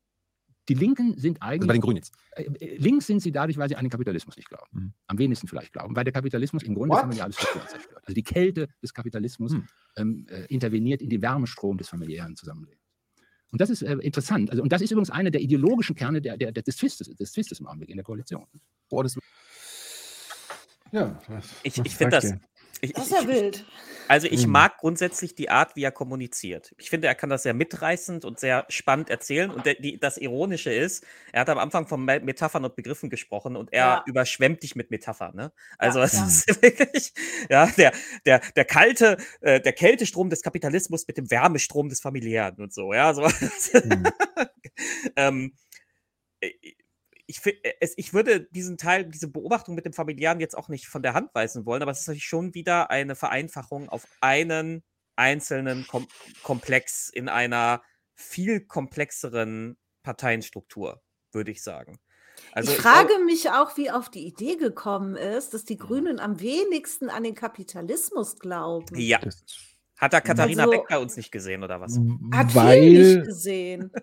Die 0.68 0.74
Linken 0.74 1.16
sind 1.18 1.40
Also 1.40 1.52
eigentlich 1.52 1.68
bei 1.68 1.72
den 1.74 1.80
Grünen 1.80 1.96
jetzt. 1.96 2.12
Äh, 2.32 2.42
äh, 2.44 2.76
Links 2.78 3.06
sind 3.06 3.20
sie 3.20 3.32
dadurch, 3.32 3.56
weil 3.56 3.68
sie 3.68 3.76
an 3.76 3.84
den 3.84 3.90
Kapitalismus 3.90 4.36
nicht 4.36 4.48
glauben. 4.48 4.66
Mhm. 4.72 4.92
Am 5.06 5.18
wenigsten 5.18 5.46
vielleicht 5.48 5.72
glauben, 5.72 5.94
weil 5.94 6.04
der 6.04 6.12
Kapitalismus 6.12 6.62
im 6.64 6.74
Grunde 6.74 6.94
What? 6.94 7.02
familiale 7.02 7.32
Strukturen 7.32 7.68
zerstört. 7.68 8.02
Also 8.02 8.14
die 8.14 8.22
Kälte 8.22 8.68
des 8.82 8.92
Kapitalismus 8.92 9.52
Mhm. 9.52 9.68
ähm, 9.96 10.26
äh, 10.28 10.44
interveniert 10.46 11.02
in 11.02 11.10
den 11.10 11.22
Wärmestrom 11.22 11.78
des 11.78 11.88
familiären 11.88 12.36
Zusammenlebens. 12.36 12.82
Und 13.52 13.60
das 13.60 13.70
ist 13.70 13.82
äh, 13.82 13.94
interessant. 13.94 14.50
Also, 14.50 14.62
und 14.62 14.72
das 14.72 14.82
ist 14.82 14.90
übrigens 14.90 15.10
einer 15.10 15.30
der 15.30 15.40
ideologischen 15.40 15.94
Kerne 15.94 16.20
der, 16.20 16.36
der, 16.36 16.52
des, 16.52 16.76
Twistes, 16.76 17.08
des 17.14 17.32
Twistes 17.32 17.60
im 17.60 17.66
Augenblick 17.66 17.90
in 17.90 17.96
der 17.96 18.04
Koalition. 18.04 18.44
Oh, 18.90 19.02
das, 19.02 19.16
Ja, 20.90 21.18
Ich, 21.62 21.78
ich 21.78 21.96
finde 21.96 22.16
das. 22.16 22.34
Ich, 22.80 22.92
Das 22.92 23.06
ist 23.06 23.12
ja 23.12 23.20
ich, 23.22 23.28
wild. 23.28 23.64
Also 24.08 24.28
ich 24.28 24.46
Mhm. 24.46 24.52
mag 24.52 24.78
grundsätzlich 24.78 25.34
die 25.34 25.48
Art, 25.50 25.74
wie 25.76 25.82
er 25.82 25.90
kommuniziert. 25.92 26.74
Ich 26.78 26.90
finde, 26.90 27.08
er 27.08 27.14
kann 27.14 27.28
das 27.30 27.42
sehr 27.42 27.54
mitreißend 27.54 28.24
und 28.24 28.38
sehr 28.38 28.64
spannend 28.68 29.10
erzählen. 29.10 29.50
Und 29.50 29.66
der, 29.66 29.74
die, 29.74 29.98
das 29.98 30.16
Ironische 30.18 30.72
ist, 30.72 31.04
er 31.32 31.40
hat 31.40 31.48
am 31.48 31.58
Anfang 31.58 31.86
von 31.86 32.04
Me- 32.04 32.20
Metaphern 32.20 32.64
und 32.64 32.76
Begriffen 32.76 33.10
gesprochen 33.10 33.56
und 33.56 33.72
er 33.72 33.78
Ja. 33.86 34.04
überschwemmt 34.06 34.62
dich 34.62 34.76
mit 34.76 34.90
Metaphern. 34.90 35.34
Ne? 35.34 35.52
Also 35.78 35.98
Ja, 36.00 36.04
es 36.04 36.12
ja. 36.12 36.26
ist 36.26 36.46
wirklich, 36.62 37.12
ja, 37.50 37.66
der, 37.76 37.92
der, 38.24 38.40
der 38.54 38.64
kalte, 38.64 39.16
äh, 39.40 39.60
der 39.60 39.72
Kältestrom 39.72 40.30
des 40.30 40.42
Kapitalismus 40.42 41.06
mit 41.06 41.16
dem 41.16 41.30
Wärmestrom 41.30 41.88
des 41.88 42.00
Familiären 42.00 42.56
und 42.60 42.72
so. 42.72 42.92
Ja, 42.92 43.12
so. 43.14 43.22
Mhm. 43.22 44.06
ähm, 45.16 45.52
ich- 47.26 47.40
fi- 47.40 47.60
es, 47.80 47.94
ich 47.96 48.12
würde 48.14 48.46
diesen 48.50 48.78
Teil, 48.78 49.04
diese 49.06 49.28
Beobachtung 49.28 49.74
mit 49.74 49.84
dem 49.84 49.92
Familiären 49.92 50.40
jetzt 50.40 50.56
auch 50.56 50.68
nicht 50.68 50.86
von 50.86 51.02
der 51.02 51.14
Hand 51.14 51.34
weisen 51.34 51.66
wollen, 51.66 51.82
aber 51.82 51.90
es 51.92 52.00
ist 52.00 52.06
natürlich 52.08 52.24
schon 52.24 52.54
wieder 52.54 52.90
eine 52.90 53.14
Vereinfachung 53.16 53.88
auf 53.88 54.06
einen 54.20 54.82
einzelnen 55.16 55.86
Kom 55.86 56.06
Komplex 56.42 57.08
in 57.08 57.28
einer 57.28 57.82
viel 58.14 58.60
komplexeren 58.60 59.76
Parteienstruktur, 60.02 61.02
würde 61.32 61.50
ich 61.50 61.62
sagen. 61.62 61.98
Also 62.52 62.70
ich 62.72 62.78
frage 62.78 63.18
mich 63.24 63.50
auch, 63.50 63.76
wie 63.78 63.90
auf 63.90 64.10
die 64.10 64.26
Idee 64.26 64.56
gekommen 64.56 65.16
ist, 65.16 65.54
dass 65.54 65.64
die 65.64 65.78
Grünen 65.78 66.20
am 66.20 66.38
wenigsten 66.40 67.08
an 67.08 67.24
den 67.24 67.34
Kapitalismus 67.34 68.38
glauben. 68.38 68.94
ja, 68.98 69.18
hat 69.96 70.12
da 70.12 70.20
Katharina 70.20 70.64
Also- 70.64 70.72
Beck 70.72 70.88
bei 70.88 70.98
uns 70.98 71.16
nicht 71.16 71.32
gesehen 71.32 71.64
oder 71.64 71.80
was? 71.80 71.98
Hat 72.32 72.52
viel 72.52 73.14
nicht 73.16 73.26
gesehen. 73.26 73.90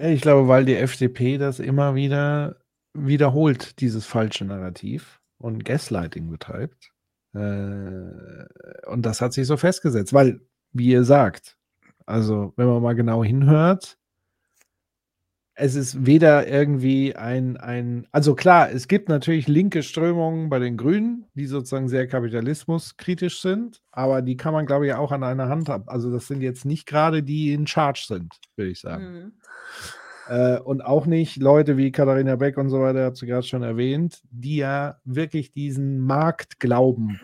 ich 0.00 0.20
glaube, 0.22 0.48
weil 0.48 0.64
die 0.64 0.76
FDP 0.76 1.38
das 1.38 1.58
immer 1.58 1.94
wieder 1.94 2.56
wiederholt, 2.94 3.80
dieses 3.80 4.06
falsche 4.06 4.44
Narrativ 4.44 5.20
und 5.38 5.64
Gaslighting 5.64 6.30
betreibt. 6.30 6.92
Äh, 7.34 7.38
und 8.86 9.02
das 9.02 9.20
hat 9.20 9.32
sich 9.32 9.46
so 9.46 9.56
festgesetzt, 9.56 10.12
weil, 10.12 10.40
wie 10.72 10.90
ihr 10.90 11.04
sagt, 11.04 11.56
also 12.06 12.52
wenn 12.56 12.66
man 12.66 12.82
mal 12.82 12.94
genau 12.94 13.22
hinhört, 13.22 13.98
es 15.60 15.74
ist 15.74 16.06
weder 16.06 16.48
irgendwie 16.48 17.14
ein, 17.14 17.58
ein, 17.58 18.06
also 18.12 18.34
klar, 18.34 18.70
es 18.70 18.88
gibt 18.88 19.10
natürlich 19.10 19.46
linke 19.46 19.82
Strömungen 19.82 20.48
bei 20.48 20.58
den 20.58 20.78
Grünen, 20.78 21.26
die 21.34 21.44
sozusagen 21.44 21.86
sehr 21.86 22.06
kapitalismuskritisch 22.06 23.42
sind, 23.42 23.82
aber 23.92 24.22
die 24.22 24.38
kann 24.38 24.54
man, 24.54 24.64
glaube 24.64 24.86
ich, 24.86 24.94
auch 24.94 25.12
an 25.12 25.22
einer 25.22 25.50
Hand 25.50 25.68
haben. 25.68 25.86
Also 25.86 26.10
das 26.10 26.26
sind 26.26 26.40
jetzt 26.40 26.64
nicht 26.64 26.86
gerade 26.86 27.22
die, 27.22 27.30
die 27.30 27.52
in 27.52 27.66
Charge 27.66 28.04
sind, 28.08 28.34
würde 28.56 28.70
ich 28.70 28.80
sagen. 28.80 29.12
Mhm. 29.12 29.32
Äh, 30.28 30.58
und 30.60 30.80
auch 30.82 31.04
nicht 31.04 31.36
Leute 31.36 31.76
wie 31.76 31.92
Katharina 31.92 32.36
Beck 32.36 32.56
und 32.56 32.70
so 32.70 32.80
weiter, 32.80 33.04
hat 33.04 33.16
sie 33.18 33.26
gerade 33.26 33.46
schon 33.46 33.62
erwähnt, 33.62 34.22
die 34.30 34.56
ja 34.56 34.96
wirklich 35.04 35.52
diesen 35.52 36.00
Marktglauben 36.00 37.20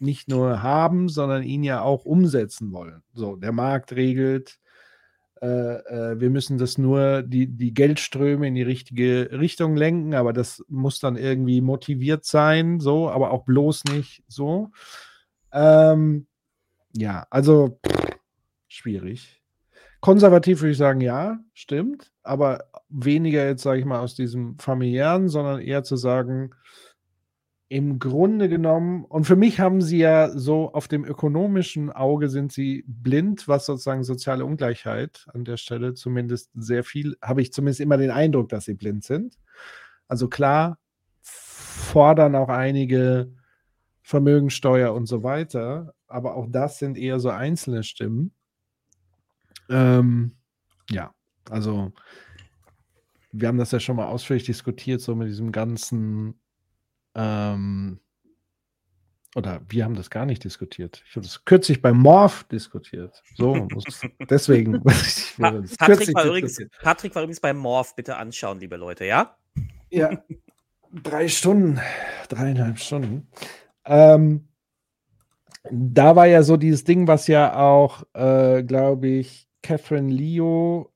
nicht 0.00 0.28
nur 0.28 0.60
haben, 0.62 1.08
sondern 1.08 1.44
ihn 1.44 1.62
ja 1.62 1.82
auch 1.82 2.04
umsetzen 2.04 2.72
wollen. 2.72 3.02
So, 3.12 3.36
der 3.36 3.52
Markt 3.52 3.92
regelt, 3.92 4.58
äh, 5.44 6.12
äh, 6.12 6.20
wir 6.20 6.30
müssen 6.30 6.56
das 6.56 6.78
nur, 6.78 7.22
die, 7.22 7.46
die 7.46 7.74
Geldströme 7.74 8.48
in 8.48 8.54
die 8.54 8.62
richtige 8.62 9.28
Richtung 9.30 9.76
lenken, 9.76 10.14
aber 10.14 10.32
das 10.32 10.64
muss 10.68 11.00
dann 11.00 11.16
irgendwie 11.16 11.60
motiviert 11.60 12.24
sein, 12.24 12.80
so, 12.80 13.10
aber 13.10 13.30
auch 13.30 13.44
bloß 13.44 13.84
nicht 13.84 14.24
so. 14.26 14.70
Ähm, 15.52 16.26
ja, 16.96 17.26
also 17.28 17.78
schwierig. 18.68 19.42
Konservativ 20.00 20.62
würde 20.62 20.72
ich 20.72 20.78
sagen, 20.78 21.02
ja, 21.02 21.38
stimmt, 21.52 22.10
aber 22.22 22.64
weniger 22.88 23.46
jetzt, 23.46 23.64
sage 23.64 23.80
ich 23.80 23.84
mal, 23.84 24.00
aus 24.00 24.14
diesem 24.14 24.58
familiären, 24.58 25.28
sondern 25.28 25.60
eher 25.60 25.84
zu 25.84 25.96
sagen, 25.96 26.54
im 27.74 27.98
Grunde 27.98 28.48
genommen, 28.48 29.04
und 29.04 29.24
für 29.24 29.34
mich 29.34 29.58
haben 29.58 29.82
sie 29.82 29.98
ja 29.98 30.30
so 30.30 30.72
auf 30.72 30.86
dem 30.86 31.04
ökonomischen 31.04 31.90
Auge 31.90 32.28
sind 32.28 32.52
sie 32.52 32.84
blind, 32.86 33.48
was 33.48 33.66
sozusagen 33.66 34.04
soziale 34.04 34.44
Ungleichheit 34.44 35.26
an 35.34 35.44
der 35.44 35.56
Stelle 35.56 35.94
zumindest 35.94 36.52
sehr 36.54 36.84
viel, 36.84 37.16
habe 37.20 37.42
ich 37.42 37.52
zumindest 37.52 37.80
immer 37.80 37.96
den 37.96 38.12
Eindruck, 38.12 38.48
dass 38.48 38.66
sie 38.66 38.74
blind 38.74 39.02
sind. 39.02 39.40
Also 40.06 40.28
klar, 40.28 40.78
fordern 41.20 42.36
auch 42.36 42.48
einige 42.48 43.32
Vermögensteuer 44.02 44.94
und 44.94 45.06
so 45.06 45.24
weiter, 45.24 45.94
aber 46.06 46.36
auch 46.36 46.46
das 46.48 46.78
sind 46.78 46.96
eher 46.96 47.18
so 47.18 47.30
einzelne 47.30 47.82
Stimmen. 47.82 48.30
Ähm, 49.68 50.36
ja, 50.90 51.12
also 51.50 51.90
wir 53.32 53.48
haben 53.48 53.58
das 53.58 53.72
ja 53.72 53.80
schon 53.80 53.96
mal 53.96 54.06
ausführlich 54.06 54.44
diskutiert, 54.44 55.00
so 55.00 55.16
mit 55.16 55.26
diesem 55.26 55.50
ganzen, 55.50 56.38
ähm, 57.14 58.00
oder 59.34 59.62
wir 59.68 59.84
haben 59.84 59.94
das 59.96 60.10
gar 60.10 60.26
nicht 60.26 60.44
diskutiert. 60.44 61.02
Ich 61.08 61.16
habe 61.16 61.26
das 61.26 61.44
kürzlich 61.44 61.82
bei 61.82 61.92
Morph 61.92 62.44
diskutiert. 62.44 63.22
So, 63.34 63.54
muss, 63.54 64.02
deswegen. 64.30 64.76
ich 64.76 65.36
Patrick, 65.36 65.78
kürzlich 65.78 66.14
war 66.14 66.24
übrigens. 66.26 66.60
Patrick 66.80 67.14
war 67.14 67.22
übrigens 67.22 67.40
bei 67.40 67.52
Morph. 67.52 67.96
Bitte 67.96 68.16
anschauen, 68.16 68.60
liebe 68.60 68.76
Leute, 68.76 69.04
ja? 69.04 69.36
Ja, 69.90 70.22
drei 70.92 71.28
Stunden, 71.28 71.80
dreieinhalb 72.28 72.78
Stunden. 72.78 73.28
Ähm, 73.84 74.48
da 75.70 76.14
war 76.14 76.26
ja 76.26 76.42
so 76.42 76.56
dieses 76.56 76.84
Ding, 76.84 77.08
was 77.08 77.26
ja 77.26 77.56
auch, 77.56 78.04
äh, 78.14 78.62
glaube 78.62 79.08
ich, 79.08 79.48
Catherine 79.62 80.12
Leo 80.12 80.92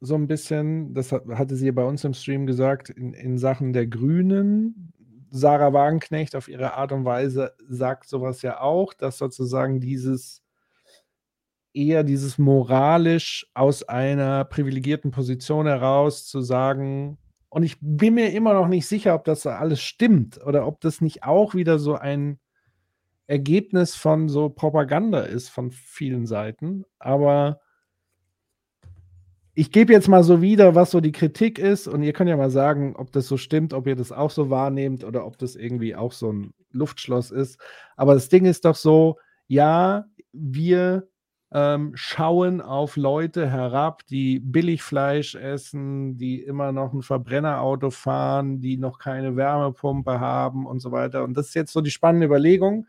so 0.00 0.14
ein 0.14 0.26
bisschen, 0.26 0.94
das 0.94 1.12
hat, 1.12 1.26
hatte 1.28 1.56
sie 1.56 1.66
ja 1.66 1.72
bei 1.72 1.84
uns 1.84 2.04
im 2.04 2.14
Stream 2.14 2.46
gesagt, 2.46 2.90
in, 2.90 3.14
in 3.14 3.38
Sachen 3.38 3.72
der 3.72 3.86
Grünen. 3.86 4.92
Sarah 5.32 5.72
Wagenknecht 5.72 6.36
auf 6.36 6.48
ihre 6.48 6.74
Art 6.74 6.92
und 6.92 7.04
Weise 7.04 7.54
sagt 7.68 8.08
sowas 8.08 8.42
ja 8.42 8.60
auch, 8.60 8.94
dass 8.94 9.18
sozusagen 9.18 9.80
dieses 9.80 10.42
eher 11.74 12.04
dieses 12.04 12.38
moralisch 12.38 13.46
aus 13.54 13.82
einer 13.82 14.44
privilegierten 14.44 15.10
Position 15.10 15.66
heraus 15.66 16.26
zu 16.26 16.40
sagen, 16.42 17.18
und 17.48 17.64
ich 17.64 17.76
bin 17.82 18.14
mir 18.14 18.32
immer 18.32 18.54
noch 18.54 18.68
nicht 18.68 18.86
sicher, 18.86 19.14
ob 19.14 19.24
das 19.24 19.46
alles 19.46 19.82
stimmt 19.82 20.40
oder 20.46 20.66
ob 20.66 20.80
das 20.80 21.02
nicht 21.02 21.24
auch 21.24 21.54
wieder 21.54 21.78
so 21.78 21.96
ein 21.96 22.38
Ergebnis 23.26 23.94
von 23.94 24.28
so 24.28 24.50
Propaganda 24.50 25.20
ist 25.20 25.48
von 25.50 25.70
vielen 25.70 26.26
Seiten. 26.26 26.84
Aber 26.98 27.61
ich 29.54 29.70
gebe 29.70 29.92
jetzt 29.92 30.08
mal 30.08 30.24
so 30.24 30.40
wieder, 30.40 30.74
was 30.74 30.90
so 30.90 31.00
die 31.00 31.12
Kritik 31.12 31.58
ist, 31.58 31.86
und 31.86 32.02
ihr 32.02 32.12
könnt 32.12 32.30
ja 32.30 32.36
mal 32.36 32.50
sagen, 32.50 32.94
ob 32.96 33.12
das 33.12 33.28
so 33.28 33.36
stimmt, 33.36 33.74
ob 33.74 33.86
ihr 33.86 33.96
das 33.96 34.12
auch 34.12 34.30
so 34.30 34.48
wahrnehmt 34.48 35.04
oder 35.04 35.26
ob 35.26 35.36
das 35.38 35.56
irgendwie 35.56 35.94
auch 35.94 36.12
so 36.12 36.32
ein 36.32 36.54
Luftschloss 36.70 37.30
ist. 37.30 37.60
Aber 37.96 38.14
das 38.14 38.28
Ding 38.28 38.46
ist 38.46 38.64
doch 38.64 38.76
so, 38.76 39.18
ja, 39.48 40.06
wir 40.32 41.06
ähm, 41.52 41.92
schauen 41.94 42.62
auf 42.62 42.96
Leute 42.96 43.48
herab, 43.50 44.06
die 44.06 44.40
Billigfleisch 44.40 45.34
essen, 45.34 46.16
die 46.16 46.42
immer 46.42 46.72
noch 46.72 46.94
ein 46.94 47.02
Verbrennerauto 47.02 47.90
fahren, 47.90 48.60
die 48.60 48.78
noch 48.78 48.98
keine 48.98 49.36
Wärmepumpe 49.36 50.18
haben 50.18 50.66
und 50.66 50.80
so 50.80 50.92
weiter. 50.92 51.24
Und 51.24 51.36
das 51.36 51.48
ist 51.48 51.54
jetzt 51.54 51.72
so 51.74 51.82
die 51.82 51.90
spannende 51.90 52.26
Überlegung. 52.26 52.86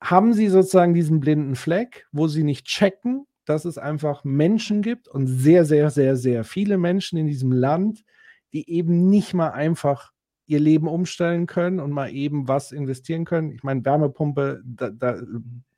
Haben 0.00 0.32
sie 0.32 0.48
sozusagen 0.48 0.94
diesen 0.94 1.20
blinden 1.20 1.54
Fleck, 1.54 2.06
wo 2.10 2.26
sie 2.26 2.42
nicht 2.42 2.64
checken, 2.66 3.26
dass 3.44 3.64
es 3.64 3.78
einfach 3.78 4.24
Menschen 4.24 4.82
gibt 4.82 5.08
und 5.08 5.26
sehr, 5.26 5.64
sehr, 5.64 5.90
sehr, 5.90 6.16
sehr 6.16 6.44
viele 6.44 6.78
Menschen 6.78 7.18
in 7.18 7.26
diesem 7.26 7.52
Land, 7.52 8.04
die 8.52 8.68
eben 8.70 9.08
nicht 9.08 9.34
mal 9.34 9.50
einfach 9.50 10.12
ihr 10.46 10.60
Leben 10.60 10.88
umstellen 10.88 11.46
können 11.46 11.80
und 11.80 11.90
mal 11.90 12.12
eben 12.12 12.48
was 12.48 12.72
investieren 12.72 13.24
können. 13.24 13.52
Ich 13.52 13.62
meine, 13.62 13.84
Wärmepumpe, 13.84 14.62
da, 14.64 14.90
da, 14.90 15.20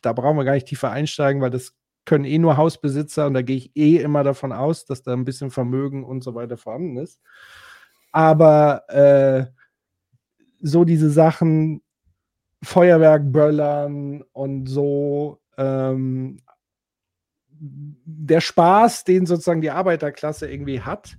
da 0.03 0.13
brauchen 0.13 0.37
wir 0.37 0.45
gar 0.45 0.55
nicht 0.55 0.67
tiefer 0.67 0.91
einsteigen, 0.91 1.41
weil 1.41 1.51
das 1.51 1.75
können 2.05 2.25
eh 2.25 2.39
nur 2.39 2.57
Hausbesitzer 2.57 3.27
und 3.27 3.35
da 3.35 3.43
gehe 3.43 3.57
ich 3.57 3.77
eh 3.77 3.97
immer 3.97 4.25
davon 4.25 4.53
aus, 4.53 4.85
dass 4.85 5.03
da 5.03 5.13
ein 5.13 5.25
bisschen 5.25 5.51
Vermögen 5.51 6.05
und 6.05 6.23
so 6.23 6.35
weiter 6.35 6.57
vorhanden 6.57 6.99
ist. 6.99 7.21
Aber 8.13 8.89
äh, 8.89 9.47
so 10.61 10.85
diese 10.85 11.11
Sachen, 11.11 11.83
Feuerwerk 12.63 13.31
böllern 13.33 14.23
und 14.33 14.67
so, 14.67 15.41
ähm, 15.57 16.39
der 17.61 18.41
Spaß, 18.41 19.05
den 19.05 19.27
sozusagen 19.27 19.61
die 19.61 19.71
Arbeiterklasse 19.71 20.51
irgendwie 20.51 20.81
hat 20.81 21.17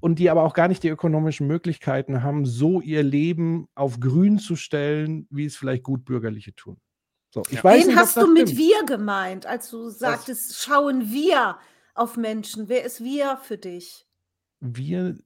und 0.00 0.18
die 0.18 0.30
aber 0.30 0.42
auch 0.42 0.54
gar 0.54 0.68
nicht 0.68 0.82
die 0.82 0.88
ökonomischen 0.88 1.46
Möglichkeiten 1.46 2.22
haben, 2.22 2.44
so 2.46 2.80
ihr 2.80 3.02
Leben 3.02 3.68
auf 3.74 4.00
grün 4.00 4.38
zu 4.38 4.56
stellen, 4.56 5.26
wie 5.30 5.44
es 5.44 5.56
vielleicht 5.56 5.82
Gutbürgerliche 5.82 6.54
tun. 6.54 6.78
So, 7.30 7.42
ich 7.48 7.58
Ja. 7.58 7.64
weiß 7.64 7.82
Wen 7.82 7.88
nicht, 7.88 7.96
hast 7.98 8.16
du 8.16 8.26
mit 8.32 8.48
stimmt. 8.50 8.58
wir 8.60 8.84
gemeint, 8.86 9.46
als 9.46 9.70
du 9.70 9.88
sagtest, 9.88 10.56
schauen 10.62 11.10
wir 11.10 11.56
auf 11.94 12.16
Menschen? 12.16 12.68
Wer 12.68 12.84
ist 12.84 13.02
wir 13.02 13.38
für 13.42 13.58
dich? 13.58 14.06
Wir, 14.60 15.16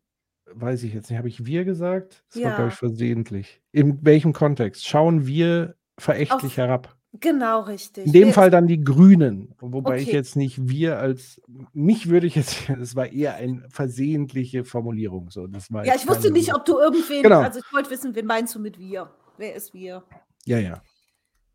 weiß 0.53 0.83
ich 0.85 0.95
jetzt 0.95 1.11
nicht, 1.11 1.19
habe 1.19 1.29
ich 1.29 1.45
wir 1.47 1.65
gesagt? 1.65 2.25
Das 2.29 2.43
war, 2.43 2.51
Ja. 2.51 2.57
glaube 2.57 2.71
ich, 2.71 2.77
versehentlich. 2.77 3.61
In 3.73 3.99
welchem 4.05 4.33
Kontext? 4.33 4.87
Schauen 4.87 5.27
wir 5.27 5.75
verächtlich 5.99 6.53
Auf- 6.53 6.57
herab? 6.57 6.96
Genau 7.13 7.61
richtig. 7.63 8.07
In 8.07 8.13
dem 8.13 8.33
Fall 8.33 8.51
dann 8.51 8.67
die 8.67 8.83
Grünen, 8.83 9.55
wobei 9.61 9.99
ich 9.99 10.09
Okay. 10.09 10.17
jetzt 10.17 10.37
nicht 10.37 10.69
wir 10.69 10.99
als, 10.99 11.41
mich 11.73 12.09
würde 12.09 12.27
ich 12.27 12.35
jetzt, 12.35 12.69
es 12.81 12.95
war 12.95 13.07
eher 13.11 13.35
eine 13.37 13.67
versehentliche 13.71 14.65
Formulierung. 14.65 15.31
So, 15.31 15.47
das 15.47 15.73
war 15.73 15.85
ja, 15.87 15.95
ich 15.95 16.07
wusste 16.07 16.31
nicht, 16.31 16.55
ob 16.55 16.65
du 16.65 16.79
irgendwen, 16.79 17.23
Genau. 17.23 17.41
also 17.41 17.59
ich 17.59 17.73
wollte 17.73 17.91
wissen, 17.91 18.15
wen 18.15 18.27
meinst 18.27 18.55
du 18.55 18.59
mit 18.59 18.79
wir? 18.79 19.11
Wer 19.39 19.55
ist 19.55 19.73
wir? 19.73 20.05
Ja, 20.45 20.59
ja. 20.59 20.83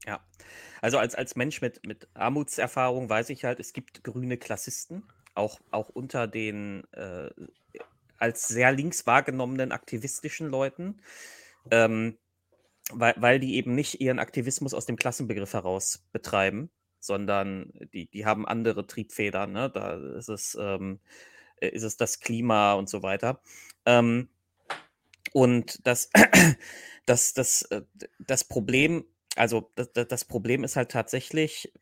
Ja. 0.05 0.19
Also 0.81 0.97
als, 0.97 1.13
als 1.13 1.35
Mensch 1.35 1.61
mit, 1.61 1.85
mit 1.85 2.07
Armutserfahrung 2.15 3.07
weiß 3.07 3.29
ich 3.29 3.43
halt, 3.45 3.59
es 3.59 3.71
gibt 3.73 4.03
grüne 4.03 4.37
Klassisten, 4.37 5.03
auch, 5.35 5.59
auch 5.69 5.89
unter 5.89 6.27
den 6.27 6.83
äh, 6.93 7.29
als 8.17 8.47
sehr 8.47 8.71
links 8.71 9.05
wahrgenommenen 9.07 9.71
aktivistischen 9.71 10.47
Leuten, 10.49 11.01
ähm, 11.69 12.17
weil, 12.91 13.13
weil 13.17 13.39
die 13.39 13.55
eben 13.55 13.75
nicht 13.75 14.01
ihren 14.01 14.19
Aktivismus 14.19 14.73
aus 14.73 14.85
dem 14.85 14.95
Klassenbegriff 14.95 15.53
heraus 15.53 16.05
betreiben, 16.11 16.69
sondern 16.99 17.71
die, 17.93 18.09
die 18.09 18.25
haben 18.25 18.47
andere 18.47 18.87
Triebfedern. 18.87 19.51
Ne? 19.51 19.69
Da 19.69 19.95
ist 20.17 20.29
es, 20.29 20.57
ähm, 20.59 20.99
äh, 21.57 21.69
ist 21.69 21.83
es 21.83 21.97
das 21.97 22.19
Klima 22.19 22.73
und 22.73 22.89
so 22.89 23.03
weiter. 23.03 23.41
Ähm, 23.85 24.29
und 25.33 25.85
das, 25.85 26.09
das, 27.05 27.33
das, 27.33 27.63
äh, 27.63 27.81
das 28.19 28.43
Problem, 28.43 29.05
also 29.35 29.71
das, 29.75 29.89
das 29.93 30.25
Problem 30.25 30.63
ist 30.63 30.75
halt 30.75 30.91
tatsächlich, 30.91 31.73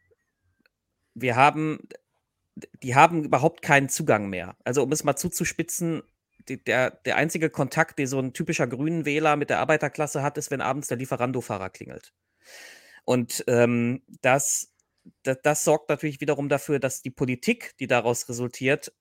wir 1.14 1.36
haben, 1.36 1.80
die 2.84 2.96
haben 2.96 3.24
überhaupt 3.24 3.62
keinen 3.62 3.90
Zugang 3.90 4.30
mehr. 4.30 4.56
Also 4.64 4.84
um 4.84 4.92
es 4.92 5.04
mal 5.04 5.16
zuzuspitzen, 5.16 6.04
der, 6.58 6.92
der 6.92 7.16
einzige 7.16 7.50
Kontakt, 7.50 8.00
den 8.00 8.08
so 8.08 8.20
ein 8.20 8.34
typischer 8.34 8.68
grünen 8.68 9.06
Wähler 9.06 9.36
mit 9.36 9.50
der 9.50 9.60
Arbeiterklasse 9.60 10.22
hat, 10.24 10.38
ist, 10.38 10.52
wenn 10.52 10.62
abends 10.62 10.88
der 10.88 10.98
Lieferando-Fahrer 10.98 11.70
klingelt. 11.70 12.14
Und 13.06 13.44
ähm, 13.48 14.04
das, 14.22 14.74
das, 15.24 15.38
das 15.44 15.64
sorgt 15.64 15.90
natürlich 15.90 16.22
wiederum 16.22 16.50
dafür, 16.50 16.80
dass 16.80 17.02
die 17.02 17.12
Politik, 17.12 17.76
die 17.80 17.88
daraus 17.88 18.30
resultiert, 18.30 18.94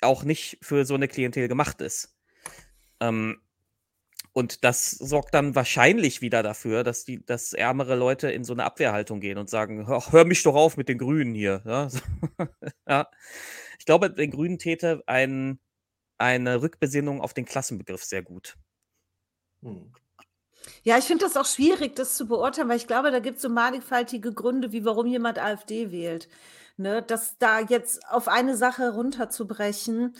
auch 0.00 0.24
nicht 0.24 0.58
für 0.62 0.84
so 0.84 0.94
eine 0.94 1.08
Klientel 1.08 1.48
gemacht 1.48 1.80
ist. 1.80 2.16
Ähm, 3.00 3.40
und 4.34 4.64
das 4.64 4.90
sorgt 4.92 5.34
dann 5.34 5.54
wahrscheinlich 5.54 6.22
wieder 6.22 6.42
dafür, 6.42 6.84
dass 6.84 7.04
die, 7.04 7.24
dass 7.24 7.52
ärmere 7.52 7.96
Leute 7.96 8.30
in 8.30 8.44
so 8.44 8.54
eine 8.54 8.64
Abwehrhaltung 8.64 9.20
gehen 9.20 9.36
und 9.36 9.50
sagen, 9.50 9.86
hör, 9.86 10.10
hör 10.10 10.24
mich 10.24 10.42
doch 10.42 10.54
auf 10.54 10.76
mit 10.78 10.88
den 10.88 10.98
Grünen 10.98 11.34
hier. 11.34 11.62
Ja, 11.66 11.88
so, 11.90 11.98
ja. 12.88 13.08
Ich 13.78 13.84
glaube, 13.84 14.10
den 14.10 14.30
Grünen 14.30 14.58
täte 14.58 15.02
ein, 15.06 15.58
eine 16.22 16.62
Rückbesinnung 16.62 17.20
auf 17.20 17.34
den 17.34 17.44
Klassenbegriff 17.44 18.04
sehr 18.04 18.22
gut. 18.22 18.56
Hm. 19.62 19.92
Ja, 20.84 20.98
ich 20.98 21.04
finde 21.04 21.24
das 21.24 21.36
auch 21.36 21.44
schwierig, 21.44 21.96
das 21.96 22.16
zu 22.16 22.26
beurteilen, 22.26 22.68
weil 22.68 22.76
ich 22.76 22.86
glaube, 22.86 23.10
da 23.10 23.18
gibt 23.18 23.36
es 23.36 23.42
so 23.42 23.48
mannigfaltige 23.48 24.32
Gründe, 24.32 24.72
wie 24.72 24.84
warum 24.84 25.06
jemand 25.06 25.38
AfD 25.38 25.90
wählt. 25.90 26.28
Ne, 26.78 27.02
das 27.02 27.36
da 27.38 27.60
jetzt 27.60 28.08
auf 28.08 28.28
eine 28.28 28.56
Sache 28.56 28.94
runterzubrechen, 28.94 30.14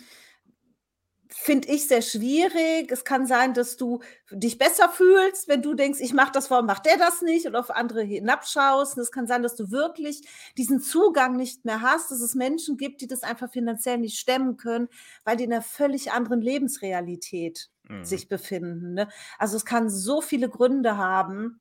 finde 1.34 1.68
ich 1.68 1.88
sehr 1.88 2.02
schwierig. 2.02 2.90
Es 2.90 3.04
kann 3.04 3.26
sein, 3.26 3.54
dass 3.54 3.76
du 3.76 4.00
dich 4.30 4.58
besser 4.58 4.88
fühlst, 4.88 5.48
wenn 5.48 5.62
du 5.62 5.74
denkst, 5.74 6.00
ich 6.00 6.12
mache 6.12 6.32
das, 6.32 6.50
warum 6.50 6.66
macht 6.66 6.86
der 6.86 6.96
das 6.96 7.22
nicht? 7.22 7.46
Und 7.46 7.56
auf 7.56 7.70
andere 7.70 8.02
hinabschaust. 8.02 8.96
Und 8.96 9.02
es 9.02 9.12
kann 9.12 9.26
sein, 9.26 9.42
dass 9.42 9.56
du 9.56 9.70
wirklich 9.70 10.26
diesen 10.56 10.80
Zugang 10.80 11.36
nicht 11.36 11.64
mehr 11.64 11.82
hast, 11.82 12.10
dass 12.10 12.20
es 12.20 12.34
Menschen 12.34 12.76
gibt, 12.76 13.00
die 13.00 13.06
das 13.06 13.22
einfach 13.22 13.50
finanziell 13.50 13.98
nicht 13.98 14.18
stemmen 14.18 14.56
können, 14.56 14.88
weil 15.24 15.36
die 15.36 15.44
in 15.44 15.52
einer 15.52 15.62
völlig 15.62 16.12
anderen 16.12 16.40
Lebensrealität 16.40 17.70
mhm. 17.88 18.04
sich 18.04 18.28
befinden. 18.28 18.94
Ne? 18.94 19.08
Also 19.38 19.56
es 19.56 19.64
kann 19.64 19.90
so 19.90 20.20
viele 20.20 20.48
Gründe 20.48 20.96
haben. 20.96 21.60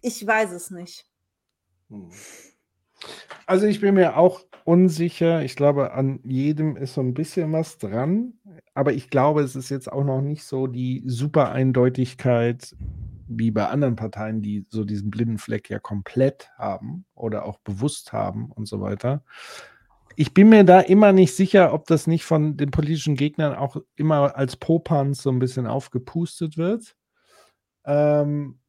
Ich 0.00 0.26
weiß 0.26 0.52
es 0.52 0.70
nicht. 0.70 1.06
Mhm. 1.88 2.10
Also 3.46 3.66
ich 3.66 3.80
bin 3.80 3.94
mir 3.94 4.16
auch 4.16 4.40
unsicher. 4.64 5.42
Ich 5.42 5.56
glaube, 5.56 5.92
an 5.92 6.20
jedem 6.24 6.76
ist 6.76 6.94
so 6.94 7.00
ein 7.00 7.14
bisschen 7.14 7.52
was 7.52 7.78
dran. 7.78 8.34
Aber 8.74 8.92
ich 8.92 9.10
glaube, 9.10 9.42
es 9.42 9.56
ist 9.56 9.68
jetzt 9.68 9.90
auch 9.92 10.04
noch 10.04 10.20
nicht 10.20 10.44
so 10.44 10.66
die 10.66 11.02
super 11.06 11.52
Eindeutigkeit 11.52 12.74
wie 13.28 13.50
bei 13.50 13.66
anderen 13.66 13.96
Parteien, 13.96 14.42
die 14.42 14.66
so 14.68 14.84
diesen 14.84 15.10
blinden 15.10 15.38
Fleck 15.38 15.70
ja 15.70 15.78
komplett 15.78 16.50
haben 16.56 17.04
oder 17.14 17.44
auch 17.44 17.58
bewusst 17.60 18.12
haben 18.12 18.50
und 18.50 18.66
so 18.66 18.80
weiter. 18.80 19.22
Ich 20.16 20.32
bin 20.32 20.48
mir 20.48 20.64
da 20.64 20.80
immer 20.80 21.12
nicht 21.12 21.34
sicher, 21.34 21.72
ob 21.72 21.86
das 21.86 22.06
nicht 22.06 22.24
von 22.24 22.56
den 22.56 22.70
politischen 22.70 23.16
Gegnern 23.16 23.54
auch 23.54 23.76
immer 23.96 24.36
als 24.36 24.56
Popanz 24.56 25.22
so 25.22 25.30
ein 25.30 25.40
bisschen 25.40 25.66
aufgepustet 25.66 26.56
wird. 26.56 26.94
Ähm, 27.84 28.60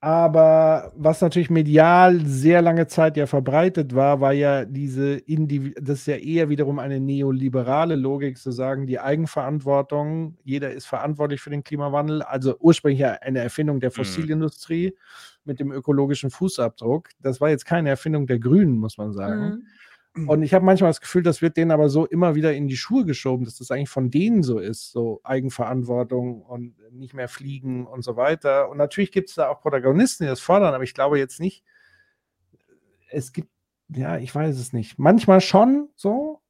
aber 0.00 0.92
was 0.94 1.20
natürlich 1.20 1.50
medial 1.50 2.24
sehr 2.24 2.62
lange 2.62 2.86
Zeit 2.86 3.16
ja 3.16 3.26
verbreitet 3.26 3.96
war, 3.96 4.20
war 4.20 4.32
ja 4.32 4.64
diese, 4.64 5.14
Indiv 5.14 5.74
das 5.80 6.00
ist 6.00 6.06
ja 6.06 6.16
eher 6.16 6.48
wiederum 6.48 6.78
eine 6.78 7.00
neoliberale 7.00 7.96
Logik 7.96 8.38
zu 8.38 8.52
sagen, 8.52 8.86
die 8.86 9.00
Eigenverantwortung, 9.00 10.36
jeder 10.44 10.70
ist 10.70 10.86
verantwortlich 10.86 11.40
für 11.40 11.50
den 11.50 11.64
Klimawandel, 11.64 12.22
also 12.22 12.56
ursprünglich 12.60 13.00
ja 13.00 13.14
eine 13.14 13.40
Erfindung 13.40 13.80
der 13.80 13.90
mhm. 13.90 13.94
Fossilindustrie 13.94 14.90
mhm. 14.90 15.40
mit 15.44 15.58
dem 15.58 15.72
ökologischen 15.72 16.30
Fußabdruck. 16.30 17.08
Das 17.20 17.40
war 17.40 17.50
jetzt 17.50 17.64
keine 17.64 17.88
Erfindung 17.88 18.28
der 18.28 18.38
Grünen, 18.38 18.78
muss 18.78 18.98
man 18.98 19.12
sagen. 19.12 19.40
Mhm. 19.40 19.66
Und 20.14 20.42
ich 20.42 20.52
habe 20.54 20.64
manchmal 20.64 20.90
das 20.90 21.00
Gefühl, 21.00 21.22
das 21.22 21.42
wird 21.42 21.56
denen 21.56 21.70
aber 21.70 21.88
so 21.88 22.06
immer 22.06 22.34
wieder 22.34 22.52
in 22.52 22.66
die 22.66 22.76
Schuhe 22.76 23.04
geschoben, 23.04 23.44
dass 23.44 23.56
das 23.56 23.70
eigentlich 23.70 23.88
von 23.88 24.10
denen 24.10 24.42
so 24.42 24.58
ist, 24.58 24.90
so 24.90 25.20
Eigenverantwortung 25.22 26.42
und 26.42 26.74
nicht 26.92 27.14
mehr 27.14 27.28
fliegen 27.28 27.86
und 27.86 28.02
so 28.02 28.16
weiter. 28.16 28.68
Und 28.68 28.78
natürlich 28.78 29.12
gibt 29.12 29.28
es 29.28 29.36
da 29.36 29.48
auch 29.48 29.60
Protagonisten, 29.60 30.24
die 30.24 30.28
das 30.28 30.40
fordern, 30.40 30.74
aber 30.74 30.84
ich 30.84 30.94
glaube 30.94 31.18
jetzt 31.18 31.40
nicht, 31.40 31.62
es 33.10 33.32
gibt, 33.32 33.48
ja, 33.88 34.18
ich 34.18 34.34
weiß 34.34 34.58
es 34.58 34.72
nicht. 34.72 34.98
Manchmal 34.98 35.40
schon 35.40 35.88
so. 35.94 36.40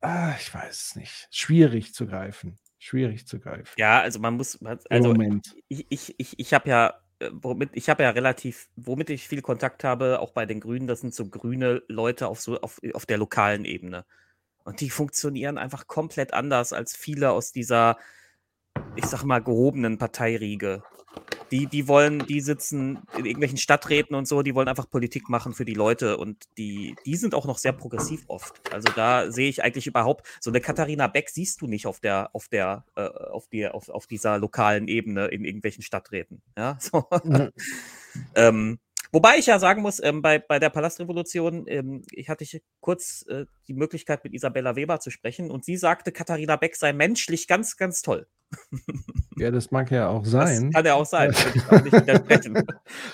Ah, 0.00 0.34
ich 0.38 0.52
weiß 0.52 0.88
es 0.88 0.96
nicht. 0.96 1.28
Schwierig 1.30 1.94
zu 1.94 2.06
greifen. 2.06 2.58
Schwierig 2.78 3.26
zu 3.26 3.40
greifen. 3.40 3.72
Ja, 3.76 4.00
also 4.00 4.18
man 4.20 4.34
muss, 4.34 4.58
also 4.62 5.08
Moment. 5.08 5.54
ich, 5.68 5.86
ich, 5.88 6.14
ich, 6.18 6.38
ich 6.38 6.54
habe 6.54 6.68
ja 6.68 6.94
womit 7.32 7.70
ich 7.72 7.88
habe 7.88 8.02
ja 8.02 8.10
relativ, 8.10 8.68
womit 8.76 9.10
ich 9.10 9.28
viel 9.28 9.42
Kontakt 9.42 9.84
habe, 9.84 10.20
auch 10.20 10.32
bei 10.32 10.46
den 10.46 10.60
Grünen, 10.60 10.86
das 10.86 11.00
sind 11.00 11.14
so 11.14 11.26
grüne 11.26 11.82
Leute 11.88 12.28
auf 12.28 12.40
so 12.40 12.60
auf, 12.60 12.80
auf 12.94 13.06
der 13.06 13.18
lokalen 13.18 13.64
Ebene. 13.64 14.04
Und 14.64 14.80
die 14.80 14.90
funktionieren 14.90 15.58
einfach 15.58 15.86
komplett 15.86 16.32
anders 16.34 16.72
als 16.72 16.96
viele 16.96 17.32
aus 17.32 17.52
dieser, 17.52 17.98
ich 18.96 19.06
sag 19.06 19.24
mal, 19.24 19.40
gehobenen 19.42 19.98
Parteiriege. 19.98 20.82
Die, 21.50 21.66
die 21.66 21.86
wollen, 21.86 22.26
die 22.26 22.40
sitzen 22.40 23.00
in 23.16 23.26
irgendwelchen 23.26 23.58
Stadträten 23.58 24.16
und 24.16 24.26
so, 24.26 24.42
die 24.42 24.54
wollen 24.54 24.68
einfach 24.68 24.88
Politik 24.88 25.28
machen 25.28 25.54
für 25.54 25.64
die 25.64 25.74
Leute 25.74 26.16
und 26.16 26.44
die, 26.58 26.96
die 27.06 27.16
sind 27.16 27.34
auch 27.34 27.46
noch 27.46 27.58
sehr 27.58 27.72
progressiv 27.72 28.24
oft. 28.28 28.60
Also 28.72 28.88
da 28.96 29.30
sehe 29.30 29.48
ich 29.48 29.62
eigentlich 29.62 29.86
überhaupt, 29.86 30.26
so 30.40 30.50
eine 30.50 30.60
Katharina 30.60 31.06
Beck 31.06 31.28
siehst 31.28 31.60
du 31.60 31.66
nicht 31.66 31.86
auf 31.86 32.00
der, 32.00 32.30
auf 32.34 32.48
der, 32.48 32.84
äh, 32.96 33.02
auf 33.02 33.46
die, 33.48 33.68
auf, 33.68 33.88
auf 33.88 34.06
dieser 34.06 34.38
lokalen 34.38 34.88
Ebene 34.88 35.26
in 35.26 35.44
irgendwelchen 35.44 35.82
Stadträten. 35.82 36.42
Ja, 36.56 36.78
so. 36.80 37.06
Mhm. 37.22 37.50
ähm, 38.34 38.78
Wobei 39.14 39.38
ich 39.38 39.46
ja 39.46 39.60
sagen 39.60 39.80
muss, 39.80 40.02
ähm, 40.02 40.22
bei, 40.22 40.40
bei 40.40 40.58
der 40.58 40.70
Palastrevolution, 40.70 41.66
ähm, 41.68 42.02
ich 42.10 42.28
hatte 42.28 42.42
ich 42.42 42.60
kurz 42.80 43.24
äh, 43.28 43.46
die 43.68 43.72
Möglichkeit, 43.72 44.24
mit 44.24 44.34
Isabella 44.34 44.74
Weber 44.74 44.98
zu 44.98 45.10
sprechen 45.10 45.52
und 45.52 45.64
sie 45.64 45.76
sagte, 45.76 46.10
Katharina 46.10 46.56
Beck 46.56 46.74
sei 46.74 46.92
menschlich 46.92 47.46
ganz, 47.46 47.76
ganz 47.76 48.02
toll. 48.02 48.26
Ja, 49.36 49.50
das 49.50 49.72
mag 49.72 49.90
ja 49.90 50.06
auch 50.06 50.24
sein. 50.24 50.66
Das 50.66 50.74
kann 50.74 50.86
ja 50.86 50.94
auch 50.94 51.06
sein, 51.06 51.32
würde 51.34 51.58
ich 51.58 51.64
auch 51.68 51.82
nicht 51.82 51.92
widersprechen. 51.92 52.64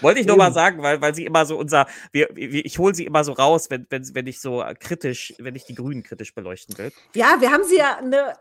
Wollte 0.02 0.20
ich 0.20 0.26
nur 0.26 0.36
mal 0.36 0.52
sagen, 0.52 0.82
weil, 0.82 1.00
weil 1.00 1.14
sie 1.14 1.24
immer 1.24 1.46
so 1.46 1.56
unser, 1.56 1.86
wir, 2.12 2.28
ich 2.36 2.78
hole 2.78 2.94
sie 2.94 3.06
immer 3.06 3.24
so 3.24 3.32
raus, 3.32 3.70
wenn, 3.70 3.86
wenn, 3.88 4.14
wenn 4.14 4.26
ich 4.26 4.38
so 4.38 4.62
kritisch, 4.78 5.32
wenn 5.38 5.56
ich 5.56 5.64
die 5.64 5.74
Grünen 5.74 6.02
kritisch 6.02 6.34
beleuchten 6.34 6.76
will. 6.76 6.92
Ja, 7.14 7.36
wir 7.40 7.50
haben 7.50 7.64
sie 7.64 7.78
ja 7.78 7.96
eine 7.96 8.34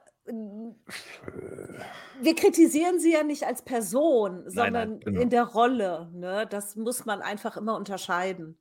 wir 2.22 2.36
kritisieren 2.36 3.00
sie 3.00 3.14
ja 3.14 3.24
nicht 3.24 3.46
als 3.46 3.64
Person, 3.64 4.44
sondern 4.48 4.74
nein, 4.74 4.90
nein, 4.90 5.00
genau. 5.00 5.22
in 5.22 5.30
der 5.30 5.44
Rolle. 5.44 6.10
Ne? 6.14 6.48
Das 6.50 6.76
muss 6.76 7.06
man 7.06 7.22
einfach 7.22 7.58
immer 7.58 7.76
unterscheiden. 7.76 8.58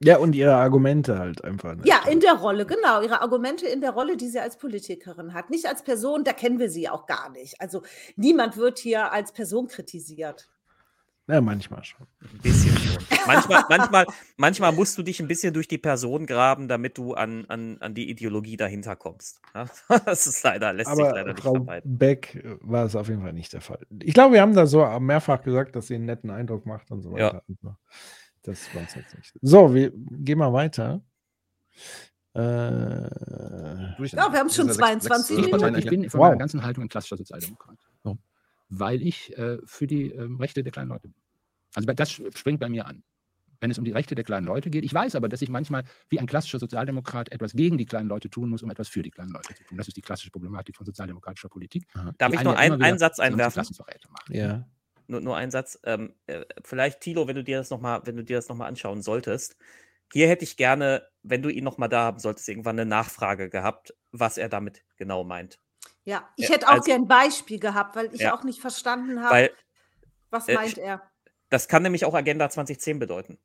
Ja, 0.00 0.18
und 0.18 0.34
ihre 0.34 0.54
Argumente 0.54 1.18
halt 1.18 1.44
einfach. 1.44 1.74
Ne? 1.74 1.82
Ja, 1.84 2.02
in 2.08 2.20
der 2.20 2.34
Rolle, 2.34 2.66
genau. 2.66 3.02
Ihre 3.02 3.20
Argumente 3.20 3.66
in 3.66 3.80
der 3.80 3.90
Rolle, 3.90 4.16
die 4.16 4.28
sie 4.28 4.38
als 4.38 4.56
Politikerin 4.56 5.34
hat. 5.34 5.50
Nicht 5.50 5.66
als 5.66 5.82
Person, 5.82 6.22
da 6.22 6.32
kennen 6.32 6.58
wir 6.60 6.70
sie 6.70 6.88
auch 6.88 7.06
gar 7.06 7.30
nicht. 7.30 7.60
Also 7.60 7.82
niemand 8.16 8.56
wird 8.56 8.78
hier 8.78 9.12
als 9.12 9.32
Person 9.32 9.66
kritisiert. 9.66 10.48
Ja, 11.28 11.42
manchmal 11.42 11.84
schon. 11.84 12.06
Ein 12.22 12.38
bisschen 12.38 12.74
schon. 12.78 13.04
manchmal, 13.26 13.62
manchmal, 13.68 14.06
manchmal 14.38 14.72
musst 14.72 14.96
du 14.96 15.02
dich 15.02 15.20
ein 15.20 15.28
bisschen 15.28 15.52
durch 15.52 15.68
die 15.68 15.76
Person 15.76 16.24
graben, 16.24 16.68
damit 16.68 16.96
du 16.96 17.12
an, 17.12 17.44
an, 17.48 17.76
an 17.80 17.92
die 17.92 18.08
Ideologie 18.08 18.56
dahinter 18.56 18.96
kommst. 18.96 19.40
Das 20.06 20.26
ist 20.26 20.42
leider, 20.42 20.72
lässt 20.72 20.88
Aber 20.88 21.04
sich 21.04 21.14
leider 21.14 21.36
Frau 21.36 21.52
nicht 21.52 21.64
vermeiden. 21.64 21.98
Beck 21.98 22.34
äh, 22.34 22.56
war 22.60 22.86
es 22.86 22.96
auf 22.96 23.08
jeden 23.08 23.20
Fall 23.20 23.34
nicht 23.34 23.52
der 23.52 23.60
Fall. 23.60 23.86
Ich 24.02 24.14
glaube, 24.14 24.34
wir 24.34 24.40
haben 24.40 24.54
da 24.54 24.64
so 24.64 24.84
mehrfach 25.00 25.42
gesagt, 25.42 25.76
dass 25.76 25.88
sie 25.88 25.96
einen 25.96 26.06
netten 26.06 26.30
Eindruck 26.30 26.64
macht 26.64 26.90
und 26.90 27.02
so 27.02 27.12
weiter. 27.12 27.42
Ja. 27.62 27.76
Das 28.42 28.74
war 28.74 28.82
es 28.82 28.94
jetzt 28.94 29.14
nicht. 29.14 29.34
So, 29.42 29.74
wir 29.74 29.92
gehen 29.94 30.38
mal 30.38 30.52
weiter. 30.54 31.02
Äh, 32.34 32.40
ja, 32.40 34.32
wir 34.32 34.38
haben 34.38 34.48
schon 34.48 34.70
22 34.70 35.36
Minuten. 35.36 35.74
Ich 35.74 35.86
bin 35.86 36.08
von 36.08 36.20
wow. 36.20 36.28
meiner 36.28 36.38
ganzen 36.38 36.62
Haltung 36.62 36.84
ein 36.84 36.88
klassischer 36.88 37.18
Sozialdemokrat 37.18 37.76
weil 38.68 39.02
ich 39.02 39.36
äh, 39.36 39.58
für 39.64 39.86
die 39.86 40.12
äh, 40.12 40.28
Rechte 40.38 40.62
der 40.62 40.72
kleinen 40.72 40.88
Leute 40.88 41.08
bin. 41.08 41.20
Also 41.74 41.92
das 41.92 42.10
springt 42.10 42.60
bei 42.60 42.68
mir 42.68 42.86
an. 42.86 43.02
Wenn 43.60 43.72
es 43.72 43.78
um 43.78 43.84
die 43.84 43.90
Rechte 43.90 44.14
der 44.14 44.24
kleinen 44.24 44.46
Leute 44.46 44.70
geht. 44.70 44.84
Ich 44.84 44.94
weiß 44.94 45.16
aber, 45.16 45.28
dass 45.28 45.42
ich 45.42 45.48
manchmal 45.48 45.82
wie 46.08 46.20
ein 46.20 46.26
klassischer 46.26 46.60
Sozialdemokrat 46.60 47.32
etwas 47.32 47.54
gegen 47.54 47.76
die 47.76 47.86
kleinen 47.86 48.08
Leute 48.08 48.30
tun 48.30 48.50
muss, 48.50 48.62
um 48.62 48.70
etwas 48.70 48.86
für 48.86 49.02
die 49.02 49.10
kleinen 49.10 49.32
Leute 49.32 49.52
zu 49.52 49.64
tun. 49.64 49.76
Das 49.78 49.88
ist 49.88 49.96
die 49.96 50.00
klassische 50.00 50.30
Problematik 50.30 50.76
von 50.76 50.86
sozialdemokratischer 50.86 51.48
Politik. 51.48 51.84
Darf 52.18 52.32
ich 52.32 52.42
nur 52.44 52.56
ein, 52.56 52.80
einen 52.80 52.98
Satz 52.98 53.18
einwerfen? 53.18 53.64
Ja. 54.28 54.68
Nur, 55.08 55.20
nur 55.22 55.36
einen 55.36 55.50
Satz. 55.50 55.80
Ähm, 55.84 56.14
äh, 56.26 56.44
vielleicht, 56.62 57.00
Thilo, 57.00 57.26
wenn 57.26 57.34
du 57.34 57.42
dir 57.42 57.58
das 57.58 57.70
nochmal, 57.70 58.02
wenn 58.04 58.16
du 58.16 58.22
dir 58.22 58.36
das 58.36 58.48
nochmal 58.48 58.68
anschauen 58.68 59.02
solltest. 59.02 59.56
Hier 60.12 60.28
hätte 60.28 60.44
ich 60.44 60.56
gerne, 60.56 61.02
wenn 61.22 61.42
du 61.42 61.48
ihn 61.48 61.64
nochmal 61.64 61.88
da 61.88 62.04
haben 62.04 62.18
solltest, 62.18 62.48
irgendwann 62.48 62.78
eine 62.78 62.88
Nachfrage 62.88 63.50
gehabt, 63.50 63.94
was 64.12 64.38
er 64.38 64.48
damit 64.48 64.84
genau 64.96 65.24
meint. 65.24 65.58
Ja, 66.08 66.26
ich 66.36 66.48
hätte 66.48 66.68
auch 66.68 66.72
also, 66.72 66.84
gern 66.84 67.02
ein 67.02 67.08
Beispiel 67.08 67.58
gehabt, 67.60 67.94
weil 67.94 68.14
ich 68.14 68.22
ja. 68.22 68.34
auch 68.34 68.42
nicht 68.42 68.60
verstanden 68.60 69.22
habe, 69.22 69.50
was 70.30 70.48
äh, 70.48 70.54
meint 70.54 70.78
er. 70.78 71.02
Das 71.50 71.68
kann 71.68 71.82
nämlich 71.82 72.06
auch 72.06 72.14
Agenda 72.14 72.48
2010 72.48 72.98
bedeuten. 72.98 73.38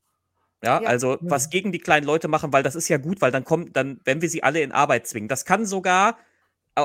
Ja, 0.64 0.82
ja, 0.82 0.88
also 0.88 1.16
ja. 1.16 1.20
was 1.24 1.50
gegen 1.50 1.74
die 1.74 1.80
kleinen 1.80 2.06
Leute 2.06 2.30
machen, 2.30 2.54
weil 2.54 2.64
das 2.64 2.76
ist 2.76 2.88
ja 2.88 2.98
gut, 2.98 3.20
weil 3.20 3.32
dann 3.32 3.44
kommt, 3.44 3.76
dann, 3.76 4.00
wenn 4.06 4.22
wir 4.22 4.30
sie 4.30 4.44
alle 4.44 4.62
in 4.62 4.72
Arbeit 4.72 5.08
zwingen, 5.08 5.28
das 5.28 5.44
kann 5.44 5.66
sogar 5.66 6.18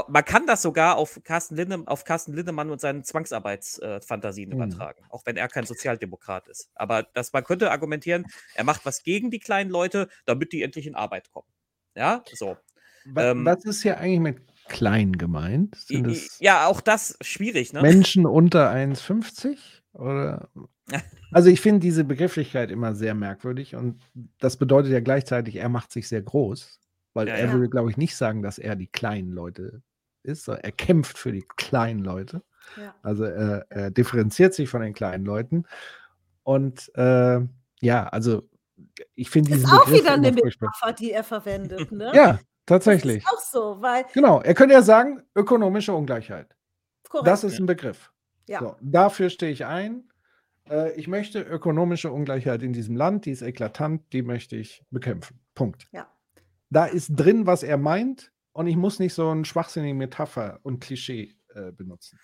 man 0.08 0.22
kann 0.24 0.46
das 0.46 0.60
sogar 0.60 0.96
auf 0.96 1.18
Carsten, 1.24 1.56
Linde, 1.56 1.82
auf 1.86 2.04
Carsten 2.04 2.34
Lindemann 2.34 2.70
und 2.70 2.78
seinen 2.78 3.04
Zwangsarbeitsfantasien 3.04 4.50
Mhm. 4.50 4.56
übertragen, 4.56 5.02
auch 5.08 5.24
wenn 5.24 5.38
er 5.38 5.48
kein 5.48 5.64
Sozialdemokrat 5.64 6.46
ist. 6.48 6.70
Aber 6.74 7.04
das, 7.04 7.32
man 7.32 7.42
könnte 7.44 7.70
argumentieren, 7.70 8.26
er 8.54 8.64
macht 8.64 8.84
was 8.84 9.02
gegen 9.02 9.30
die 9.30 9.38
kleinen 9.38 9.70
Leute, 9.70 10.08
damit 10.26 10.52
die 10.52 10.62
endlich 10.62 10.86
in 10.86 10.94
Arbeit 10.94 11.30
kommen. 11.32 11.48
Ja, 11.94 12.22
so. 12.34 12.58
Wa- 13.06 13.30
Ähm, 13.30 13.46
Was 13.46 13.64
ist 13.64 13.82
hier 13.82 13.96
eigentlich 13.98 14.20
mit 14.20 14.42
klein 14.68 15.12
gemeint? 15.12 15.74
Sind 15.76 16.06
I- 16.06 16.10
i- 16.10 16.12
es 16.12 16.38
Ja, 16.40 16.66
auch 16.66 16.80
das 16.80 17.16
schwierig, 17.20 17.72
ne? 17.72 17.82
Menschen 17.82 18.26
unter 18.26 18.70
1,50? 18.70 19.56
Oder? 19.92 20.48
Also 21.30 21.50
ich 21.50 21.60
finde 21.60 21.80
diese 21.80 22.04
Begrifflichkeit 22.04 22.70
immer 22.70 22.94
sehr 22.94 23.14
merkwürdig 23.14 23.74
und 23.76 24.00
das 24.38 24.56
bedeutet 24.56 24.90
ja 24.92 25.00
gleichzeitig, 25.00 25.56
er 25.56 25.68
macht 25.68 25.92
sich 25.92 26.08
sehr 26.08 26.22
groß, 26.22 26.80
weil 27.12 27.28
Ja, 27.28 27.34
er 27.34 27.46
ja. 27.48 27.52
würde, 27.52 27.68
glaube 27.68 27.90
ich, 27.90 27.98
nicht 27.98 28.16
sagen, 28.16 28.42
dass 28.42 28.56
er 28.58 28.74
die 28.76 28.86
kleinen 28.86 29.32
Leute 29.32 29.82
ist, 30.22 30.44
sondern 30.44 30.64
er 30.64 30.72
kämpft 30.72 31.18
für 31.18 31.30
die 31.30 31.44
kleinen 31.58 31.98
Leute. 32.02 32.42
Ja. 32.78 32.94
Also 33.02 33.24
er, 33.24 33.66
er 33.68 33.90
differenziert 33.90 34.54
sich 34.54 34.70
von 34.70 34.80
den 34.80 34.94
kleinen 34.94 35.26
Leuten. 35.26 35.64
Und 36.44 36.90
äh, 36.94 37.40
ja, 37.82 38.06
also 38.08 38.48
ich 39.14 39.28
finde 39.28 39.50
Ist 39.50 39.56
diesen 39.64 39.70
auch 39.70 39.84
Begriff 39.84 40.00
wieder 40.00 40.14
eine. 40.14 40.32
Metapher, 40.32 40.92
die 40.94 41.12
er 41.12 41.24
verwendet, 41.24 41.92
ne? 41.92 42.10
Ja, 42.14 42.38
Das 42.68 42.84
tatsächlich. 42.84 43.18
ist 43.24 43.28
auch 43.32 43.40
so, 43.40 43.76
weil, 43.82 44.04
Genau, 44.14 44.40
er 44.40 44.54
könnte 44.54 44.74
ja 44.74 44.82
sagen, 44.82 45.22
ökonomische 45.34 45.92
Ungleichheit. 45.94 46.54
korrekt. 47.08 47.26
Das 47.26 47.44
ist 47.44 47.58
ein 47.58 47.66
Begriff. 47.66 48.12
ja. 48.46 48.60
So, 48.60 48.76
dafür 48.80 49.30
stehe 49.30 49.50
ich 49.52 49.64
ein. 49.64 50.04
Äh, 50.70 50.92
ich 50.98 51.08
möchte 51.08 51.40
ökonomische 51.40 52.12
Ungleichheit 52.12 52.62
in 52.62 52.72
diesem 52.72 52.96
Land, 52.96 53.24
die 53.26 53.30
ist 53.32 53.42
eklatant, 53.42 54.12
die 54.12 54.22
möchte 54.22 54.56
ich 54.56 54.84
bekämpfen. 54.90 55.40
Punkt. 55.54 55.88
Ja. 55.92 56.06
Da 56.70 56.84
ist 56.86 57.08
drin, 57.16 57.46
was 57.46 57.62
er 57.62 57.78
meint, 57.78 58.30
und 58.52 58.66
ich 58.66 58.76
muss 58.76 58.98
nicht 58.98 59.14
so 59.14 59.30
ein 59.30 59.44
schwachsinnige 59.44 59.94
Metapher 59.94 60.58
und 60.62 60.80
Klischee 60.80 61.34
äh, 61.54 61.72
benutzen. 61.72 62.18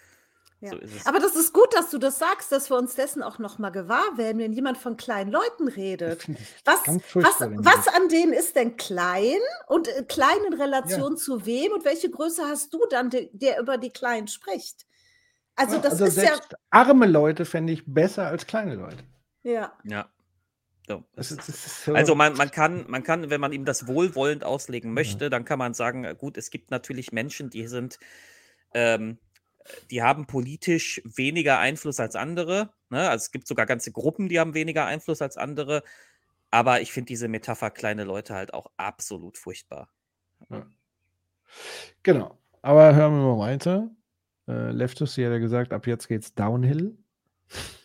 Ja. 0.65 0.71
So 0.71 0.77
ist 0.79 0.95
es. 0.97 1.07
Aber 1.07 1.19
das 1.21 1.37
ist 1.37 1.53
gut, 1.53 1.73
dass 1.75 1.91
du 1.91 1.99
das 1.99 2.19
sagst, 2.19 2.51
dass 2.53 2.71
wir 2.71 2.77
uns 2.77 2.95
dessen 2.95 3.23
auch 3.23 3.39
nochmal 3.39 3.71
gewahr 3.73 4.17
werden, 4.17 4.39
wenn 4.39 4.53
jemand 4.53 4.79
von 4.79 4.97
kleinen 4.97 5.31
Leuten 5.31 5.69
redet. 5.69 6.27
Was, 6.65 6.87
was, 6.87 7.41
was 7.41 7.89
an 7.89 8.09
denen 8.09 8.33
ist 8.33 8.57
denn 8.57 8.77
klein 8.77 9.39
und 9.67 9.89
äh, 9.89 10.03
klein 10.05 10.39
in 10.47 10.55
Relation 10.55 11.17
zu 11.17 11.45
wem 11.47 11.73
und 11.73 11.85
welche 11.85 12.11
Größe 12.11 12.43
hast 12.45 12.73
du 12.73 12.81
dann, 12.91 13.11
de, 13.11 13.29
der 13.33 13.61
über 13.61 13.79
die 13.79 13.91
Kleinen 13.91 14.27
spricht? 14.29 14.87
Also 15.57 15.77
Ja, 15.77 15.83
das 15.83 16.01
ist 16.01 16.17
ja, 16.17 16.33
arme 16.71 17.07
Leute 17.07 17.45
fände 17.45 17.73
ich 17.73 17.85
besser 17.87 18.27
als 18.27 18.47
kleine 18.47 18.75
Leute. 18.75 19.05
ja, 19.43 19.73
Ja. 19.85 20.09
So, 20.87 21.03
Das 21.15 21.31
es 21.31 21.39
ist, 21.39 21.39
ist- 21.39 21.49
das 21.49 21.67
ist 21.67 21.85
so, 21.85 21.95
Also 21.95 22.15
man, 22.15 22.35
man, 22.35 22.51
kann, 22.51 22.85
man 22.89 23.03
kann, 23.03 23.31
wenn 23.31 23.41
man 23.41 23.53
ihm 23.53 23.65
das 23.65 23.87
wohlwollend 23.87 24.45
auslegen 24.45 24.93
möchte, 24.93 25.31
dann 25.31 25.45
kann 25.47 25.59
man 25.59 25.73
sagen, 25.73 26.05
äh, 26.05 26.15
gut, 26.15 26.37
es 26.37 26.51
gibt 26.51 26.71
natürlich 26.71 27.11
Menschen, 27.11 27.49
die 27.49 27.67
sind, 27.69 27.99
ähm, 28.75 29.19
die 29.91 30.03
haben 30.03 30.27
politisch 30.27 31.01
weniger 31.05 31.59
Einfluss 31.59 32.01
als 32.01 32.17
andere. 32.17 32.71
Ne? 32.91 33.09
Also 33.09 33.25
es 33.25 33.31
gibt 33.31 33.47
sogar 33.47 33.67
ganze 33.67 33.93
Gruppen, 33.93 34.29
die 34.29 34.39
haben 34.41 34.55
weniger 34.55 34.87
Einfluss 34.87 35.23
als 35.23 35.37
andere. 35.37 35.83
Aber 36.51 36.81
ich 36.81 36.93
finde 36.93 37.09
diese 37.09 37.29
Metapher 37.29 37.71
kleine 37.71 38.05
Leute 38.05 38.35
halt 38.35 38.55
auch 38.55 38.71
absolut 38.77 39.39
furchtbar. 39.39 39.89
Genau. 42.03 42.39
Aber 42.63 42.95
hören 42.95 43.13
wir 43.15 43.35
mal 43.37 43.39
weiter. 43.39 43.91
Äh, 44.47 44.71
Leftus 44.71 45.15
hier 45.15 45.27
hat 45.27 45.33
ja 45.33 45.39
gesagt, 45.39 45.73
ab 45.73 45.87
jetzt 45.87 46.09
geht's 46.09 46.35
downhill. 46.35 46.97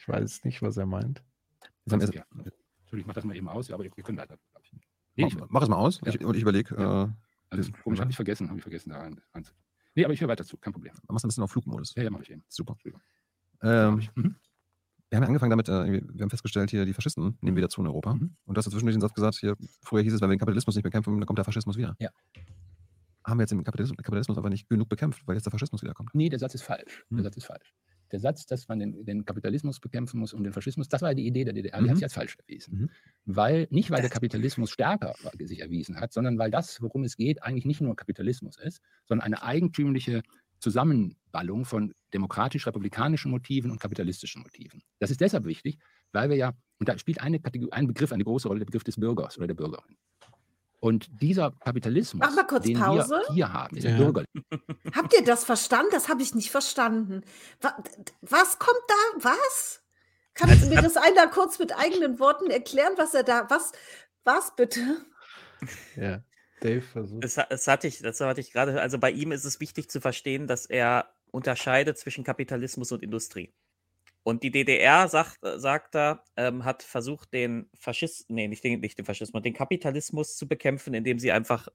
Ich 0.00 0.14
weiß 0.14 0.44
nicht, 0.44 0.62
was 0.62 0.78
er 0.78 0.86
meint. 0.86 1.22
Jetzt 1.84 2.14
Ja. 2.14 2.22
Entschuldigung, 2.32 3.00
ich 3.00 3.06
mach 3.06 3.12
das 3.14 3.24
mal 3.24 3.36
eben 3.36 3.46
aus, 3.46 3.70
aber 3.70 3.84
wir 3.84 3.90
können 3.90 4.16
weiter. 4.16 4.38
ich. 4.62 4.72
Nee, 5.16 5.28
Mach, 5.38 5.46
mach 5.50 5.62
es 5.62 5.68
mal 5.68 5.76
aus. 5.76 6.00
Ja. 6.02 6.14
Ich, 6.14 6.24
und 6.24 6.34
ich 6.34 6.40
überlege, 6.40 6.74
Ja. 6.76 7.04
äh, 7.04 7.08
also, 7.50 7.70
komisch, 7.84 8.00
habe 8.00 8.08
ich 8.10 8.16
vergessen, 8.16 8.48
habe 8.48 8.56
ich 8.58 8.62
vergessen 8.62 8.88
da 8.88 9.00
rein. 9.00 9.20
Nee, 9.98 10.04
aber 10.04 10.14
ich 10.14 10.20
höre 10.20 10.28
weiter 10.28 10.44
zu, 10.44 10.56
kein 10.56 10.72
Problem. 10.72 10.92
machst 11.08 11.24
ein 11.24 11.28
bisschen 11.28 11.42
auf 11.42 11.50
Flugmodus. 11.50 11.92
Ja, 11.96 12.04
ja, 12.04 12.10
mache 12.10 12.22
ich 12.22 12.30
eben. 12.30 12.44
Super. 12.46 12.76
Ähm, 13.64 13.98
ich. 13.98 14.14
Mhm. 14.14 14.36
wir 15.10 15.16
haben 15.16 15.22
ja 15.24 15.26
angefangen 15.26 15.50
damit, 15.50 15.68
äh, 15.68 16.02
wir 16.14 16.22
haben 16.22 16.30
festgestellt, 16.30 16.70
hier 16.70 16.84
die 16.84 16.92
Faschisten 16.92 17.36
nehmen 17.40 17.56
wieder 17.56 17.68
zu 17.68 17.80
in 17.80 17.88
Europa. 17.88 18.14
Mhm. 18.14 18.36
Und 18.44 18.56
du 18.56 18.58
hast 18.60 18.70
zwischendurch 18.70 18.94
den 18.94 19.00
Satz 19.00 19.12
gesagt, 19.12 19.38
hier, 19.40 19.56
früher 19.82 20.02
hieß 20.02 20.12
es, 20.14 20.20
wenn 20.20 20.28
wir 20.30 20.36
den 20.36 20.38
Kapitalismus 20.38 20.76
nicht 20.76 20.84
bekämpfen, 20.84 21.18
dann 21.18 21.26
kommt 21.26 21.38
der 21.38 21.44
Faschismus 21.44 21.76
wieder. 21.76 21.96
Ja. 21.98 22.10
Haben 23.26 23.38
wir 23.38 23.42
jetzt 23.42 23.50
den 23.50 23.64
Kapitalismus, 23.64 23.96
Kapitalismus 23.96 24.38
aber 24.38 24.50
nicht 24.50 24.68
genug 24.68 24.88
bekämpft, 24.88 25.26
weil 25.26 25.34
jetzt 25.34 25.46
der 25.46 25.50
Faschismus 25.50 25.82
wiederkommt. 25.82 26.10
Nee, 26.12 26.28
der 26.28 26.38
Satz 26.38 26.54
ist 26.54 26.62
falsch. 26.62 27.04
Der 27.10 27.18
Hm. 27.18 27.24
Satz 27.24 27.36
ist 27.36 27.46
falsch. 27.46 27.74
Der 28.12 28.20
Satz, 28.20 28.46
dass 28.46 28.68
man 28.68 28.78
den, 28.78 29.04
den 29.04 29.24
Kapitalismus 29.24 29.80
bekämpfen 29.80 30.18
muss 30.20 30.32
und 30.32 30.44
den 30.44 30.52
Faschismus, 30.52 30.88
das 30.88 31.02
war 31.02 31.14
die 31.14 31.26
Idee 31.26 31.44
der 31.44 31.52
DDR, 31.54 31.78
die 31.80 31.84
hat 31.84 31.90
Mhm. 31.90 31.96
sich 31.96 32.04
als 32.04 32.14
falsch 32.14 32.36
erwiesen. 32.38 32.78
Mhm. 32.78 32.90
Weil, 33.26 33.66
nicht 33.70 33.90
weil 33.90 34.00
der 34.00 34.10
Kapitalismus 34.10 34.70
stärker 34.70 35.14
sich 35.38 35.60
erwiesen 35.60 36.00
hat, 36.00 36.12
sondern 36.12 36.38
weil 36.38 36.50
das, 36.50 36.80
worum 36.80 37.04
es 37.04 37.16
geht, 37.16 37.42
eigentlich 37.42 37.66
nicht 37.66 37.80
nur 37.80 37.94
Kapitalismus 37.96 38.58
ist, 38.58 38.80
sondern 39.06 39.24
eine 39.26 39.42
eigentümliche 39.42 40.22
Zusammenballung 40.60 41.64
von 41.64 41.94
demokratisch-republikanischen 42.14 43.30
Motiven 43.30 43.70
und 43.70 43.80
kapitalistischen 43.80 44.42
Motiven. 44.42 44.82
Das 44.98 45.10
ist 45.10 45.20
deshalb 45.20 45.44
wichtig, 45.44 45.78
weil 46.12 46.30
wir 46.30 46.36
ja, 46.36 46.52
und 46.78 46.88
da 46.88 46.96
spielt 46.98 47.20
eine 47.20 47.40
Kategorie, 47.40 47.72
ein 47.72 47.86
Begriff 47.86 48.12
eine 48.12 48.24
große 48.24 48.48
Rolle, 48.48 48.60
der 48.60 48.66
Begriff 48.66 48.84
des 48.84 48.96
Bürgers 48.96 49.36
oder 49.38 49.46
der 49.46 49.54
Bürgerin. 49.54 49.96
Und 50.80 51.08
dieser 51.20 51.50
Kapitalismus, 51.64 52.20
Mach 52.24 52.34
mal 52.36 52.46
kurz 52.46 52.64
den 52.64 52.78
Pause. 52.78 53.22
wir 53.26 53.34
hier 53.34 53.52
haben, 53.52 53.76
ist 53.76 53.84
Ja. 53.84 53.96
Bürger. 53.96 54.24
Habt 54.94 55.12
ihr 55.14 55.24
das 55.24 55.44
verstanden? 55.44 55.90
Das 55.92 56.08
habe 56.08 56.22
ich 56.22 56.34
nicht 56.34 56.50
verstanden. 56.52 57.22
Wa- 57.60 57.76
Was 58.20 58.58
kommt 58.60 58.80
da? 58.86 59.24
Was? 59.30 59.82
Kannst 60.34 60.62
du 60.62 60.66
mir 60.68 60.80
das 60.80 60.96
einer 60.96 61.26
kurz 61.26 61.58
mit 61.58 61.76
eigenen 61.76 62.20
Worten 62.20 62.48
erklären, 62.50 62.92
was 62.96 63.12
er 63.14 63.24
da, 63.24 63.46
was, 63.50 63.72
was 64.24 64.54
bitte? 64.54 64.80
Ja. 65.96 66.22
Dave 66.60 66.82
versucht. 66.82 67.24
Das, 67.24 67.34
das 67.34 67.66
hatte 67.66 67.86
ich, 67.88 67.98
das 68.00 68.20
hatte 68.20 68.40
ich 68.40 68.52
gerade. 68.52 68.80
Also 68.80 68.98
bei 68.98 69.10
ihm 69.10 69.32
ist 69.32 69.44
es 69.44 69.58
wichtig 69.60 69.90
zu 69.90 70.00
verstehen, 70.00 70.46
dass 70.46 70.66
er 70.66 71.12
unterscheidet 71.30 71.98
zwischen 71.98 72.24
Kapitalismus 72.24 72.90
und 72.92 73.02
Industrie. 73.02 73.52
Und 74.28 74.42
die 74.42 74.50
DDR, 74.50 75.08
sagt, 75.08 75.42
äh, 75.42 75.58
sagt 75.58 75.94
er, 75.94 76.22
ähm, 76.36 76.66
hat 76.66 76.82
versucht, 76.82 77.32
den 77.32 77.70
Faschismus, 77.78 78.26
nee, 78.28 78.46
nicht 78.46 78.62
den, 78.62 78.80
nicht 78.80 78.98
den 78.98 79.06
Faschismus, 79.06 79.42
den 79.42 79.54
Kapitalismus 79.54 80.36
zu 80.36 80.46
bekämpfen, 80.46 80.92
indem 80.92 81.18
sie 81.18 81.32
einfach 81.32 81.68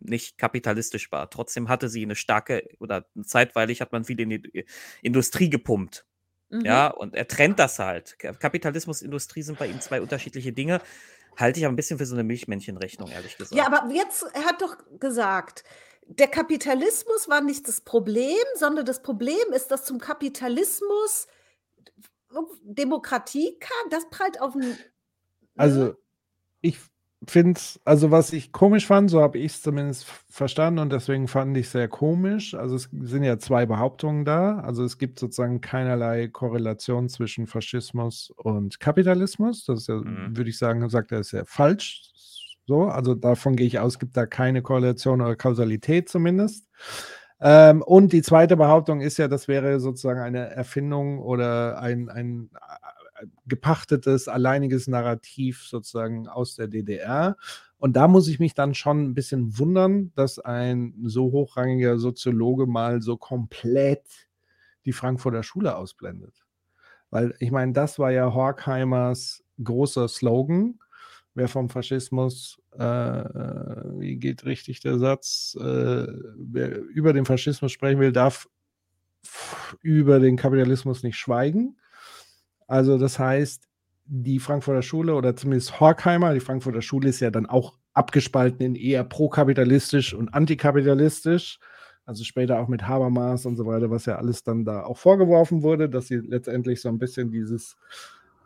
nicht 0.00 0.36
kapitalistisch 0.36 1.12
war. 1.12 1.30
Trotzdem 1.30 1.68
hatte 1.68 1.88
sie 1.88 2.02
eine 2.02 2.16
starke, 2.16 2.66
oder 2.80 3.06
zeitweilig 3.22 3.80
hat 3.80 3.92
man 3.92 4.04
viel 4.04 4.18
in 4.18 4.30
die 4.30 4.66
Industrie 5.02 5.48
gepumpt. 5.48 6.04
Mhm. 6.50 6.62
Ja, 6.62 6.88
und 6.88 7.14
er 7.14 7.28
trennt 7.28 7.60
das 7.60 7.78
halt. 7.78 8.18
Ka- 8.18 8.32
Kapitalismus, 8.32 9.00
Industrie 9.00 9.42
sind 9.42 9.60
bei 9.60 9.68
ihm 9.68 9.80
zwei 9.80 10.00
unterschiedliche 10.00 10.52
Dinge. 10.52 10.80
Halte 11.36 11.60
ich 11.60 11.64
aber 11.64 11.74
ein 11.74 11.76
bisschen 11.76 11.98
für 11.98 12.06
so 12.06 12.16
eine 12.16 12.24
Milchmännchenrechnung, 12.24 13.08
ehrlich 13.12 13.36
gesagt. 13.36 13.54
Ja, 13.54 13.66
aber 13.68 13.88
jetzt, 13.94 14.24
er 14.34 14.46
hat 14.46 14.60
doch 14.60 14.78
gesagt, 14.98 15.62
der 16.08 16.26
Kapitalismus 16.26 17.28
war 17.28 17.40
nicht 17.40 17.68
das 17.68 17.82
Problem, 17.82 18.42
sondern 18.56 18.84
das 18.84 19.00
Problem 19.00 19.52
ist, 19.52 19.68
dass 19.68 19.84
zum 19.84 20.00
Kapitalismus 20.00 21.28
Demokratie 22.64 23.56
kam. 23.60 23.90
Das 23.90 24.08
prallt 24.10 24.40
auf 24.40 24.52
den. 24.54 24.76
Also, 25.56 25.94
ich 26.60 26.78
finde 27.28 27.52
es, 27.58 27.80
also 27.84 28.10
was 28.10 28.32
ich 28.32 28.52
komisch 28.52 28.86
fand, 28.86 29.10
so 29.10 29.20
habe 29.22 29.38
ich 29.38 29.52
es 29.52 29.62
zumindest 29.62 30.04
verstanden 30.28 30.78
und 30.80 30.92
deswegen 30.92 31.28
fand 31.28 31.56
ich 31.56 31.66
es 31.66 31.72
sehr 31.72 31.88
komisch. 31.88 32.54
Also 32.54 32.76
es 32.76 32.88
sind 33.02 33.22
ja 33.24 33.38
zwei 33.38 33.66
Behauptungen 33.66 34.24
da. 34.24 34.58
Also 34.60 34.84
es 34.84 34.98
gibt 34.98 35.18
sozusagen 35.18 35.60
keinerlei 35.60 36.28
Korrelation 36.28 37.08
zwischen 37.08 37.46
Faschismus 37.46 38.30
und 38.36 38.78
Kapitalismus. 38.80 39.64
Das 39.64 39.80
ist 39.80 39.88
ja, 39.88 39.96
Mhm. 39.96 40.36
würde 40.36 40.50
ich 40.50 40.58
sagen, 40.58 40.86
sagt 40.90 41.12
er, 41.12 41.20
ist 41.20 41.32
ja 41.32 41.44
falsch. 41.46 42.10
So, 42.66 42.84
also 42.86 43.14
davon 43.14 43.56
gehe 43.56 43.66
ich 43.66 43.78
aus, 43.78 43.98
gibt 43.98 44.16
da 44.16 44.26
keine 44.26 44.62
Korrelation 44.62 45.20
oder 45.20 45.36
Kausalität 45.36 46.08
zumindest. 46.08 46.66
Ähm, 47.46 47.82
und 47.82 48.14
die 48.14 48.22
zweite 48.22 48.56
Behauptung 48.56 49.02
ist 49.02 49.18
ja, 49.18 49.28
das 49.28 49.48
wäre 49.48 49.78
sozusagen 49.78 50.20
eine 50.20 50.50
Erfindung 50.50 51.18
oder 51.18 51.78
ein, 51.78 52.08
ein 52.08 52.48
äh, 53.20 53.26
gepachtetes, 53.46 54.28
alleiniges 54.28 54.88
Narrativ 54.88 55.62
sozusagen 55.62 56.26
aus 56.26 56.54
der 56.54 56.68
DDR. 56.68 57.36
Und 57.76 57.96
da 57.96 58.08
muss 58.08 58.28
ich 58.28 58.40
mich 58.40 58.54
dann 58.54 58.72
schon 58.72 59.04
ein 59.04 59.14
bisschen 59.14 59.58
wundern, 59.58 60.10
dass 60.14 60.38
ein 60.38 60.94
so 61.04 61.32
hochrangiger 61.32 61.98
Soziologe 61.98 62.66
mal 62.66 63.02
so 63.02 63.18
komplett 63.18 64.06
die 64.86 64.92
Frankfurter 64.92 65.42
Schule 65.42 65.76
ausblendet. 65.76 66.46
Weil 67.10 67.34
ich 67.40 67.50
meine, 67.50 67.74
das 67.74 67.98
war 67.98 68.10
ja 68.10 68.32
Horkheimers 68.32 69.44
großer 69.62 70.08
Slogan. 70.08 70.78
Wer 71.34 71.48
vom 71.48 71.68
Faschismus, 71.68 72.60
äh, 72.78 72.84
äh, 72.84 73.84
wie 73.98 74.16
geht 74.16 74.44
richtig 74.44 74.80
der 74.80 74.98
Satz, 74.98 75.56
äh, 75.60 76.06
wer 76.36 76.80
über 76.80 77.12
den 77.12 77.24
Faschismus 77.24 77.72
sprechen 77.72 78.00
will, 78.00 78.12
darf 78.12 78.48
über 79.82 80.20
den 80.20 80.36
Kapitalismus 80.36 81.02
nicht 81.02 81.16
schweigen. 81.16 81.76
Also 82.66 82.98
das 82.98 83.18
heißt, 83.18 83.68
die 84.06 84.38
Frankfurter 84.38 84.82
Schule 84.82 85.14
oder 85.14 85.34
zumindest 85.34 85.80
Horkheimer, 85.80 86.34
die 86.34 86.40
Frankfurter 86.40 86.82
Schule 86.82 87.08
ist 87.08 87.20
ja 87.20 87.30
dann 87.30 87.46
auch 87.46 87.78
abgespalten 87.94 88.64
in 88.64 88.74
eher 88.74 89.04
prokapitalistisch 89.04 90.14
und 90.14 90.34
antikapitalistisch. 90.34 91.58
Also 92.06 92.22
später 92.22 92.60
auch 92.60 92.68
mit 92.68 92.86
Habermas 92.86 93.46
und 93.46 93.56
so 93.56 93.66
weiter, 93.66 93.90
was 93.90 94.04
ja 94.04 94.16
alles 94.16 94.42
dann 94.42 94.64
da 94.64 94.82
auch 94.82 94.98
vorgeworfen 94.98 95.62
wurde, 95.62 95.88
dass 95.88 96.08
sie 96.08 96.16
letztendlich 96.16 96.82
so 96.82 96.90
ein 96.90 96.98
bisschen 96.98 97.30
dieses 97.30 97.76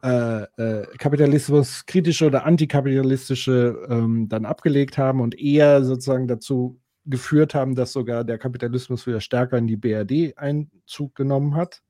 äh, 0.03 0.43
äh, 0.43 0.87
Kapitalismus 0.99 1.85
kritische 1.87 2.27
oder 2.27 2.45
antikapitalistische 2.45 3.87
ähm, 3.89 4.29
dann 4.29 4.45
abgelegt 4.45 4.97
haben 4.99 5.21
und 5.21 5.39
eher 5.39 5.85
sozusagen 5.85 6.29
dazu 6.29 6.81
geführt 7.05 7.55
haben, 7.55 7.75
dass 7.75 7.93
sogar 7.93 8.25
der 8.25 8.39
Kapitalismus 8.39 9.07
wieder 9.07 9.21
stärker 9.21 9.59
in 9.59 9.67
die 9.67 9.77
BRD 9.77 10.37
Einzug 10.37 11.15
genommen 11.15 11.57
hat. 11.57 11.83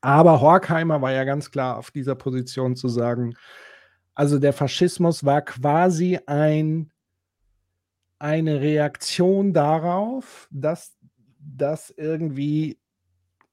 Aber 0.00 0.40
Horkheimer 0.40 1.00
war 1.02 1.12
ja 1.12 1.24
ganz 1.24 1.50
klar 1.50 1.78
auf 1.78 1.90
dieser 1.90 2.14
Position 2.14 2.76
zu 2.76 2.88
sagen, 2.88 3.34
also 4.14 4.38
der 4.38 4.52
Faschismus 4.52 5.24
war 5.24 5.42
quasi 5.42 6.18
ein, 6.26 6.90
eine 8.18 8.60
Reaktion 8.60 9.52
darauf, 9.52 10.48
dass 10.50 10.96
das 11.38 11.90
irgendwie, 11.90 12.78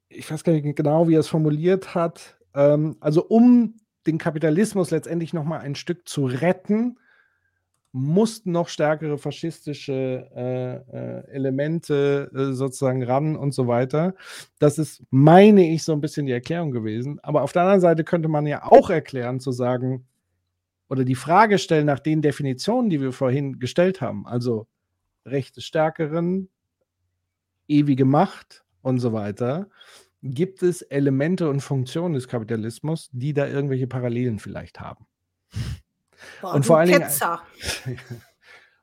ich 0.09 0.29
weiß 0.29 0.43
gar 0.43 0.53
nicht 0.53 0.75
genau, 0.75 1.07
wie 1.07 1.15
er 1.15 1.21
es 1.21 1.27
formuliert 1.27 1.95
hat, 1.95 2.37
ähm, 2.53 2.97
also 2.99 3.25
um 3.25 3.75
den 4.05 4.17
Kapitalismus 4.17 4.91
letztendlich 4.91 5.33
nochmal 5.33 5.61
ein 5.61 5.75
Stück 5.75 6.07
zu 6.07 6.25
retten, 6.25 6.97
mussten 7.93 8.51
noch 8.51 8.69
stärkere 8.69 9.19
faschistische 9.19 10.27
äh, 10.35 10.75
äh, 10.75 11.27
Elemente 11.31 12.31
äh, 12.33 12.53
sozusagen 12.53 13.03
ran 13.03 13.35
und 13.35 13.53
so 13.53 13.67
weiter. 13.67 14.15
Das 14.57 14.79
ist, 14.79 15.03
meine 15.11 15.71
ich, 15.71 15.83
so 15.83 15.93
ein 15.93 16.01
bisschen 16.01 16.25
die 16.25 16.31
Erklärung 16.31 16.71
gewesen. 16.71 17.19
Aber 17.21 17.43
auf 17.43 17.53
der 17.53 17.61
anderen 17.61 17.81
Seite 17.81 18.03
könnte 18.03 18.29
man 18.29 18.47
ja 18.47 18.63
auch 18.63 18.89
erklären, 18.89 19.39
zu 19.39 19.51
sagen, 19.51 20.07
oder 20.89 21.05
die 21.05 21.15
Frage 21.15 21.59
stellen 21.59 21.85
nach 21.85 21.99
den 21.99 22.23
Definitionen, 22.23 22.89
die 22.89 22.99
wir 22.99 23.13
vorhin 23.13 23.59
gestellt 23.59 24.01
haben, 24.01 24.25
also 24.25 24.67
Recht 25.25 25.55
des 25.55 25.63
Stärkeren, 25.63 26.49
ewige 27.67 28.05
Macht 28.05 28.65
und 28.81 28.99
so 28.99 29.13
weiter, 29.13 29.69
gibt 30.23 30.63
es 30.63 30.81
Elemente 30.81 31.49
und 31.49 31.59
Funktionen 31.59 32.13
des 32.13 32.27
Kapitalismus, 32.29 33.09
die 33.11 33.33
da 33.33 33.45
irgendwelche 33.45 33.87
Parallelen 33.87 34.39
vielleicht 34.39 34.79
haben. 34.79 35.05
Boah, 36.41 36.55
und, 36.55 36.65
vor 36.65 36.79
allen 36.79 36.91
Dingen, 36.91 37.09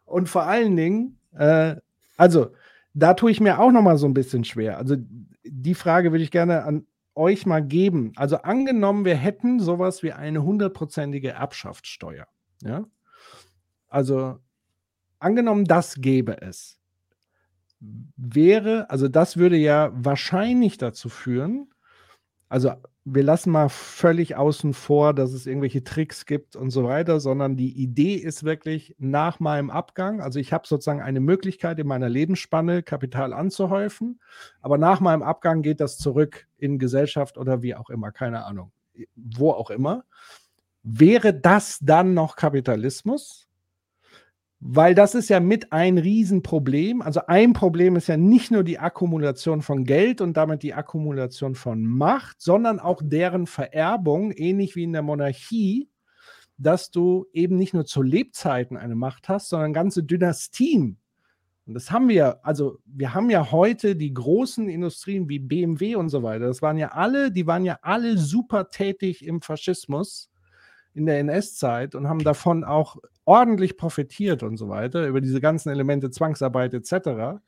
und 0.05 0.29
vor 0.29 0.43
allen 0.43 0.77
Dingen, 0.77 1.19
äh, 1.33 1.77
also 2.19 2.53
da 2.93 3.15
tue 3.15 3.31
ich 3.31 3.41
mir 3.41 3.59
auch 3.59 3.73
noch 3.73 3.83
mal 3.83 3.97
so 3.97 4.07
ein 4.07 4.15
bisschen 4.15 4.45
schwer. 4.45 4.77
Also 4.77 4.97
die 5.45 5.75
Frage 5.75 6.13
würde 6.13 6.25
ich 6.25 6.31
gerne 6.31 6.65
an 6.65 6.87
euch 7.15 7.47
mal 7.47 7.65
geben. 7.65 8.13
Also 8.17 8.37
angenommen, 8.37 9.07
wir 9.07 9.17
hätten 9.17 9.61
sowas 9.61 10.03
wie 10.03 10.13
eine 10.13 10.43
hundertprozentige 10.43 11.31
Erbschaftssteuer. 11.31 12.27
Ja? 12.63 12.85
Also 13.89 14.39
angenommen, 15.19 15.65
das 15.65 15.97
gäbe 16.01 16.43
es. 16.43 16.80
Wäre, 17.81 18.91
also 18.91 19.09
das 19.09 19.37
würde 19.39 19.57
ja 19.57 19.91
wahrscheinlich 19.95 20.77
dazu 20.77 21.09
führen, 21.09 21.73
also 22.49 22.73
wir 23.05 23.23
lassen 23.23 23.51
mal 23.51 23.69
völlig 23.69 24.37
außen 24.37 24.75
vor, 24.75 25.15
dass 25.15 25.33
es 25.33 25.47
irgendwelche 25.47 25.83
Tricks 25.83 26.27
gibt 26.27 26.57
und 26.57 26.71
so 26.71 26.85
weiter, 26.85 27.19
sondern 27.19 27.57
die 27.57 27.73
Idee 27.73 28.15
ist 28.17 28.45
wirklich 28.45 28.95
nach 28.99 29.41
meinem 29.41 29.71
Abgang, 29.71 30.21
also 30.21 30.39
ich 30.39 30.53
habe 30.53 30.67
sozusagen 30.67 31.01
eine 31.01 31.21
Möglichkeit 31.21 31.79
in 31.79 31.87
meiner 31.87 32.09
Lebensspanne 32.09 32.83
Kapital 32.83 33.33
anzuhäufen, 33.33 34.21
aber 34.61 34.77
nach 34.77 35.01
meinem 35.01 35.23
Abgang 35.23 35.63
geht 35.63 35.81
das 35.81 35.97
zurück 35.97 36.47
in 36.59 36.79
Gesellschaft 36.79 37.39
oder 37.39 37.63
wie 37.63 37.75
auch 37.75 37.89
immer, 37.89 38.13
keine 38.13 38.45
Ahnung, 38.45 38.73
wo 39.17 39.53
auch 39.53 39.71
immer. 39.71 40.05
Wäre 40.83 41.33
das 41.33 41.79
dann 41.81 42.15
noch 42.15 42.37
Kapitalismus? 42.37 43.50
Weil 44.63 44.95
das 44.95 45.15
ist 45.15 45.31
ja 45.31 45.41
mit 45.41 45.73
ein 45.73 45.97
Riesenproblem. 45.97 47.01
Also 47.01 47.23
ein 47.27 47.55
Problem 47.55 47.97
ist 47.97 48.09
ja 48.09 48.19
nicht 48.19 48.51
nur 48.51 48.63
die 48.63 48.79
Akkumulation 48.79 49.63
von 49.63 49.85
Geld 49.85 50.21
und 50.21 50.37
damit 50.37 50.63
die 50.63 50.75
Akkumulation 50.75 51.55
von 51.55 51.83
Macht, 51.83 52.43
sondern 52.43 52.79
auch 52.79 53.01
deren 53.03 53.47
Vererbung, 53.47 54.33
ähnlich 54.33 54.77
wie 54.77 54.85
in 54.85 54.93
der 54.93 55.01
Monarchie, 55.01 55.89
dass 56.59 56.91
du 56.91 57.27
eben 57.33 57.57
nicht 57.57 57.73
nur 57.73 57.87
zu 57.87 58.03
Lebzeiten 58.03 58.77
eine 58.77 58.95
Macht 58.95 59.31
hast, 59.31 59.49
sondern 59.49 59.73
ganze 59.73 60.03
Dynastien. 60.05 60.99
Und 61.67 61.75
das 61.75 61.91
haben 61.91 62.09
wir, 62.09 62.45
also 62.45 62.79
wir 62.85 63.15
haben 63.15 63.31
ja 63.31 63.51
heute 63.51 63.97
die 63.97 64.13
großen 64.13 64.69
Industrien 64.69 65.29
wie 65.31 65.39
BMW 65.39 65.95
und 65.95 66.11
so 66.11 66.23
weiter. 66.23 66.47
Das 66.47 66.61
waren 66.61 66.77
ja 66.77 66.89
alle, 66.89 67.33
die 67.33 67.47
waren 67.47 67.65
ja 67.65 67.79
alle 67.81 68.19
super 68.19 68.69
tätig 68.69 69.25
im 69.25 69.41
Faschismus 69.41 70.31
in 70.93 71.07
der 71.07 71.21
NS-Zeit 71.21 71.95
und 71.95 72.09
haben 72.09 72.25
davon 72.25 72.65
auch 72.65 72.97
ordentlich 73.31 73.77
profitiert 73.77 74.43
und 74.43 74.57
so 74.57 74.69
weiter, 74.69 75.07
über 75.07 75.21
diese 75.21 75.41
ganzen 75.41 75.69
Elemente 75.69 76.11
Zwangsarbeit 76.11 76.75
etc. 76.75 77.41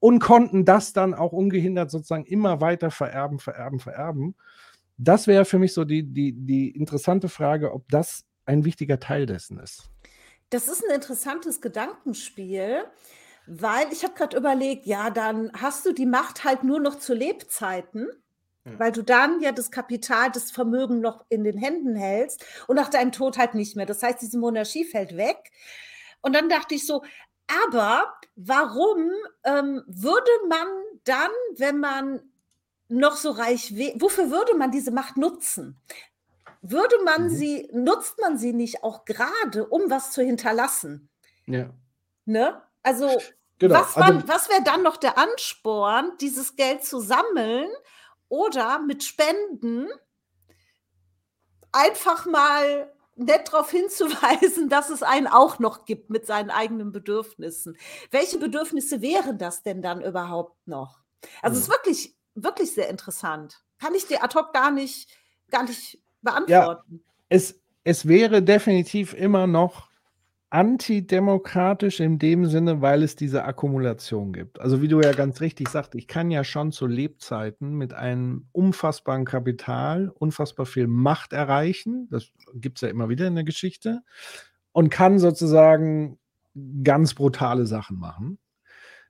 und 0.00 0.18
konnten 0.18 0.64
das 0.64 0.92
dann 0.92 1.14
auch 1.14 1.30
ungehindert 1.30 1.92
sozusagen 1.92 2.24
immer 2.24 2.60
weiter 2.60 2.90
vererben, 2.90 3.38
vererben, 3.38 3.78
vererben. 3.78 4.34
Das 4.96 5.28
wäre 5.28 5.44
für 5.44 5.60
mich 5.60 5.74
so 5.74 5.84
die, 5.84 6.02
die, 6.02 6.32
die 6.32 6.70
interessante 6.70 7.28
Frage, 7.28 7.72
ob 7.72 7.88
das 7.88 8.24
ein 8.46 8.64
wichtiger 8.64 8.98
Teil 8.98 9.26
dessen 9.26 9.60
ist. 9.60 9.88
Das 10.50 10.66
ist 10.66 10.82
ein 10.84 10.92
interessantes 10.92 11.60
Gedankenspiel, 11.60 12.82
weil 13.46 13.86
ich 13.92 14.02
habe 14.02 14.14
gerade 14.14 14.36
überlegt, 14.36 14.86
ja, 14.86 15.10
dann 15.10 15.52
hast 15.52 15.86
du 15.86 15.92
die 15.92 16.06
Macht 16.06 16.42
halt 16.42 16.64
nur 16.64 16.80
noch 16.80 16.98
zu 16.98 17.14
Lebzeiten 17.14 18.08
weil 18.76 18.92
du 18.92 19.02
dann 19.02 19.40
ja 19.40 19.52
das 19.52 19.70
Kapital, 19.70 20.30
das 20.30 20.50
Vermögen 20.50 21.00
noch 21.00 21.24
in 21.28 21.44
den 21.44 21.56
Händen 21.56 21.96
hältst 21.96 22.44
und 22.66 22.76
nach 22.76 22.88
deinem 22.88 23.12
Tod 23.12 23.38
halt 23.38 23.54
nicht 23.54 23.76
mehr. 23.76 23.86
Das 23.86 24.02
heißt, 24.02 24.20
diese 24.20 24.38
Monarchie 24.38 24.84
fällt 24.84 25.16
weg. 25.16 25.50
Und 26.20 26.34
dann 26.34 26.48
dachte 26.48 26.74
ich 26.74 26.86
so, 26.86 27.02
aber 27.66 28.12
warum 28.36 29.10
ähm, 29.44 29.82
würde 29.86 30.30
man 30.48 30.66
dann, 31.04 31.30
wenn 31.56 31.78
man 31.78 32.20
noch 32.88 33.16
so 33.16 33.30
reich 33.30 33.76
wäre, 33.76 34.00
wofür 34.00 34.30
würde 34.30 34.54
man 34.54 34.70
diese 34.70 34.90
Macht 34.90 35.16
nutzen? 35.16 35.80
Würde 36.60 36.96
man 37.04 37.24
mhm. 37.24 37.28
sie, 37.30 37.68
nutzt 37.72 38.20
man 38.20 38.36
sie 38.36 38.52
nicht 38.52 38.82
auch 38.82 39.04
gerade, 39.04 39.66
um 39.68 39.90
was 39.90 40.10
zu 40.10 40.22
hinterlassen? 40.22 41.08
Ja. 41.46 41.70
Ne? 42.24 42.60
Also, 42.82 43.18
Genau, 43.58 43.74
was, 43.74 43.96
also- 43.96 44.28
was 44.28 44.48
wäre 44.48 44.62
dann 44.62 44.82
noch 44.82 44.96
der 44.96 45.18
Ansporn, 45.18 46.12
dieses 46.20 46.56
Geld 46.56 46.84
zu 46.84 47.00
sammeln 47.00 47.68
oder 48.28 48.78
mit 48.80 49.04
Spenden 49.04 49.88
einfach 51.72 52.26
mal 52.26 52.92
nett 53.16 53.48
darauf 53.48 53.70
hinzuweisen, 53.70 54.68
dass 54.70 54.90
es 54.90 55.02
einen 55.02 55.26
auch 55.26 55.58
noch 55.58 55.84
gibt 55.84 56.10
mit 56.10 56.26
seinen 56.26 56.50
eigenen 56.50 56.92
Bedürfnissen. 56.92 57.76
Welche 58.10 58.38
Bedürfnisse 58.38 59.02
wären 59.02 59.38
das 59.38 59.62
denn 59.62 59.82
dann 59.82 60.02
überhaupt 60.02 60.66
noch? 60.66 61.00
Also 61.42 61.56
es 61.56 61.64
ist 61.64 61.70
wirklich, 61.70 62.16
wirklich 62.34 62.72
sehr 62.72 62.88
interessant. 62.88 63.62
Kann 63.78 63.94
ich 63.94 64.06
dir 64.06 64.22
ad 64.22 64.38
hoc 64.38 64.52
gar 64.52 64.70
nicht, 64.70 65.10
gar 65.50 65.64
nicht 65.64 66.00
beantworten. 66.22 67.04
es, 67.28 67.60
es 67.84 68.06
wäre 68.06 68.42
definitiv 68.42 69.14
immer 69.14 69.46
noch 69.46 69.88
antidemokratisch 70.50 72.00
in 72.00 72.18
dem 72.18 72.46
Sinne, 72.46 72.80
weil 72.80 73.02
es 73.02 73.16
diese 73.16 73.44
Akkumulation 73.44 74.32
gibt. 74.32 74.60
Also 74.60 74.80
wie 74.80 74.88
du 74.88 75.00
ja 75.00 75.12
ganz 75.12 75.40
richtig 75.40 75.68
sagst, 75.68 75.94
ich 75.94 76.06
kann 76.06 76.30
ja 76.30 76.42
schon 76.42 76.72
zu 76.72 76.86
Lebzeiten 76.86 77.74
mit 77.74 77.92
einem 77.92 78.46
unfassbaren 78.52 79.26
Kapital 79.26 80.08
unfassbar 80.08 80.64
viel 80.64 80.86
Macht 80.86 81.34
erreichen. 81.34 82.08
Das 82.10 82.30
gibt 82.54 82.78
es 82.78 82.82
ja 82.82 82.88
immer 82.88 83.10
wieder 83.10 83.26
in 83.26 83.34
der 83.34 83.44
Geschichte. 83.44 84.00
Und 84.72 84.90
kann 84.90 85.18
sozusagen 85.18 86.18
ganz 86.82 87.14
brutale 87.14 87.66
Sachen 87.66 87.98
machen. 87.98 88.38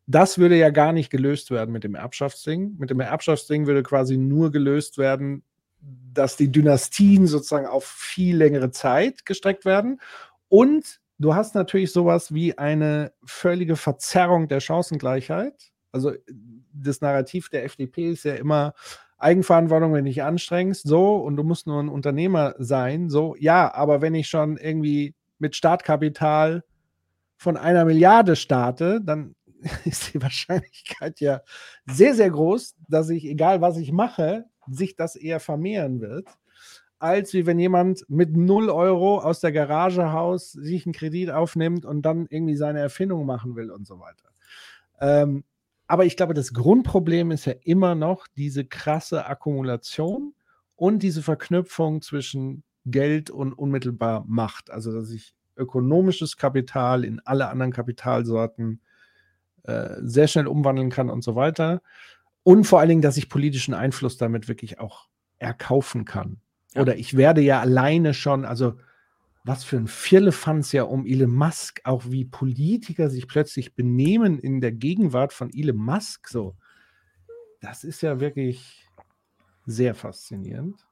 Das 0.06 0.38
würde 0.38 0.56
ja 0.56 0.70
gar 0.70 0.92
nicht 0.92 1.10
gelöst 1.10 1.50
werden 1.50 1.70
mit 1.70 1.84
dem 1.84 1.94
Erbschaftsding. 1.94 2.76
Mit 2.78 2.90
dem 2.90 3.00
Erbschaftsding 3.00 3.66
würde 3.66 3.82
quasi 3.82 4.16
nur 4.16 4.50
gelöst 4.50 4.98
werden, 4.98 5.42
dass 5.80 6.36
die 6.36 6.50
Dynastien 6.50 7.26
sozusagen 7.26 7.66
auf 7.66 7.84
viel 7.84 8.36
längere 8.36 8.70
Zeit 8.70 9.26
gestreckt 9.26 9.64
werden. 9.64 10.00
Und 10.48 11.00
du 11.18 11.34
hast 11.34 11.54
natürlich 11.54 11.92
sowas 11.92 12.32
wie 12.32 12.56
eine 12.56 13.12
völlige 13.24 13.76
Verzerrung 13.76 14.48
der 14.48 14.60
Chancengleichheit. 14.60 15.72
Also 15.92 16.12
das 16.72 17.00
Narrativ 17.00 17.48
der 17.48 17.64
FDP 17.64 18.10
ist 18.10 18.24
ja 18.24 18.34
immer 18.34 18.74
Eigenverantwortung, 19.18 19.92
wenn 19.92 20.04
du 20.04 20.10
dich 20.10 20.22
anstrengst, 20.22 20.86
so, 20.86 21.16
und 21.16 21.36
du 21.36 21.42
musst 21.42 21.66
nur 21.66 21.82
ein 21.82 21.88
Unternehmer 21.88 22.54
sein, 22.58 23.10
so, 23.10 23.34
ja, 23.38 23.74
aber 23.74 24.00
wenn 24.00 24.14
ich 24.14 24.28
schon 24.28 24.56
irgendwie 24.56 25.14
mit 25.40 25.56
Startkapital 25.56 26.62
von 27.36 27.56
einer 27.56 27.84
Milliarde 27.84 28.36
starte, 28.36 29.00
dann 29.02 29.34
ist 29.84 30.14
die 30.14 30.22
Wahrscheinlichkeit 30.22 31.20
ja 31.20 31.40
sehr, 31.86 32.14
sehr 32.14 32.30
groß, 32.30 32.76
dass 32.88 33.10
ich, 33.10 33.24
egal 33.24 33.60
was 33.60 33.76
ich 33.76 33.90
mache, 33.90 34.44
sich 34.70 34.94
das 34.94 35.16
eher 35.16 35.40
vermehren 35.40 36.00
wird, 36.00 36.28
als 36.98 37.32
wie 37.32 37.46
wenn 37.46 37.58
jemand 37.58 38.04
mit 38.08 38.36
0 38.36 38.70
Euro 38.70 39.20
aus 39.20 39.40
der 39.40 39.52
Garage 39.52 40.12
haus 40.12 40.52
sich 40.52 40.86
einen 40.86 40.92
Kredit 40.92 41.30
aufnimmt 41.30 41.84
und 41.84 42.02
dann 42.02 42.26
irgendwie 42.28 42.56
seine 42.56 42.80
Erfindung 42.80 43.26
machen 43.26 43.56
will 43.56 43.70
und 43.70 43.86
so 43.86 44.00
weiter. 44.00 44.28
Ähm, 45.00 45.44
aber 45.86 46.04
ich 46.04 46.16
glaube, 46.16 46.34
das 46.34 46.52
Grundproblem 46.52 47.30
ist 47.30 47.46
ja 47.46 47.54
immer 47.62 47.94
noch 47.94 48.26
diese 48.36 48.64
krasse 48.64 49.26
Akkumulation 49.26 50.34
und 50.76 51.02
diese 51.02 51.22
Verknüpfung 51.22 52.02
zwischen 52.02 52.62
Geld 52.84 53.30
und 53.30 53.52
unmittelbar 53.52 54.24
Macht. 54.26 54.70
Also, 54.70 54.92
dass 54.92 55.10
ich 55.10 55.34
ökonomisches 55.56 56.36
Kapital 56.36 57.04
in 57.04 57.20
alle 57.20 57.48
anderen 57.48 57.72
Kapitalsorten 57.72 58.80
äh, 59.64 59.96
sehr 60.00 60.28
schnell 60.28 60.46
umwandeln 60.46 60.90
kann 60.90 61.10
und 61.10 61.22
so 61.22 61.34
weiter. 61.34 61.82
Und 62.42 62.64
vor 62.64 62.80
allen 62.80 62.88
Dingen, 62.88 63.02
dass 63.02 63.16
ich 63.16 63.28
politischen 63.28 63.74
Einfluss 63.74 64.16
damit 64.16 64.48
wirklich 64.48 64.78
auch 64.78 65.08
erkaufen 65.38 66.04
kann. 66.04 66.40
Ja. 66.74 66.82
Oder 66.82 66.96
ich 66.96 67.16
werde 67.16 67.40
ja 67.40 67.60
alleine 67.60 68.14
schon, 68.14 68.44
also 68.44 68.74
was 69.44 69.64
für 69.64 69.76
ein 69.78 69.86
Firlefanz 69.86 70.72
ja 70.72 70.82
um 70.82 71.06
Elon 71.06 71.30
Musk, 71.30 71.80
auch 71.84 72.04
wie 72.06 72.24
Politiker 72.26 73.08
sich 73.08 73.26
plötzlich 73.28 73.74
benehmen 73.74 74.38
in 74.38 74.60
der 74.60 74.72
Gegenwart 74.72 75.32
von 75.32 75.50
Elon 75.54 75.76
Musk, 75.76 76.28
so. 76.28 76.54
Das 77.60 77.82
ist 77.84 78.02
ja 78.02 78.20
wirklich 78.20 78.86
sehr 79.66 79.94
faszinierend. 79.94 80.86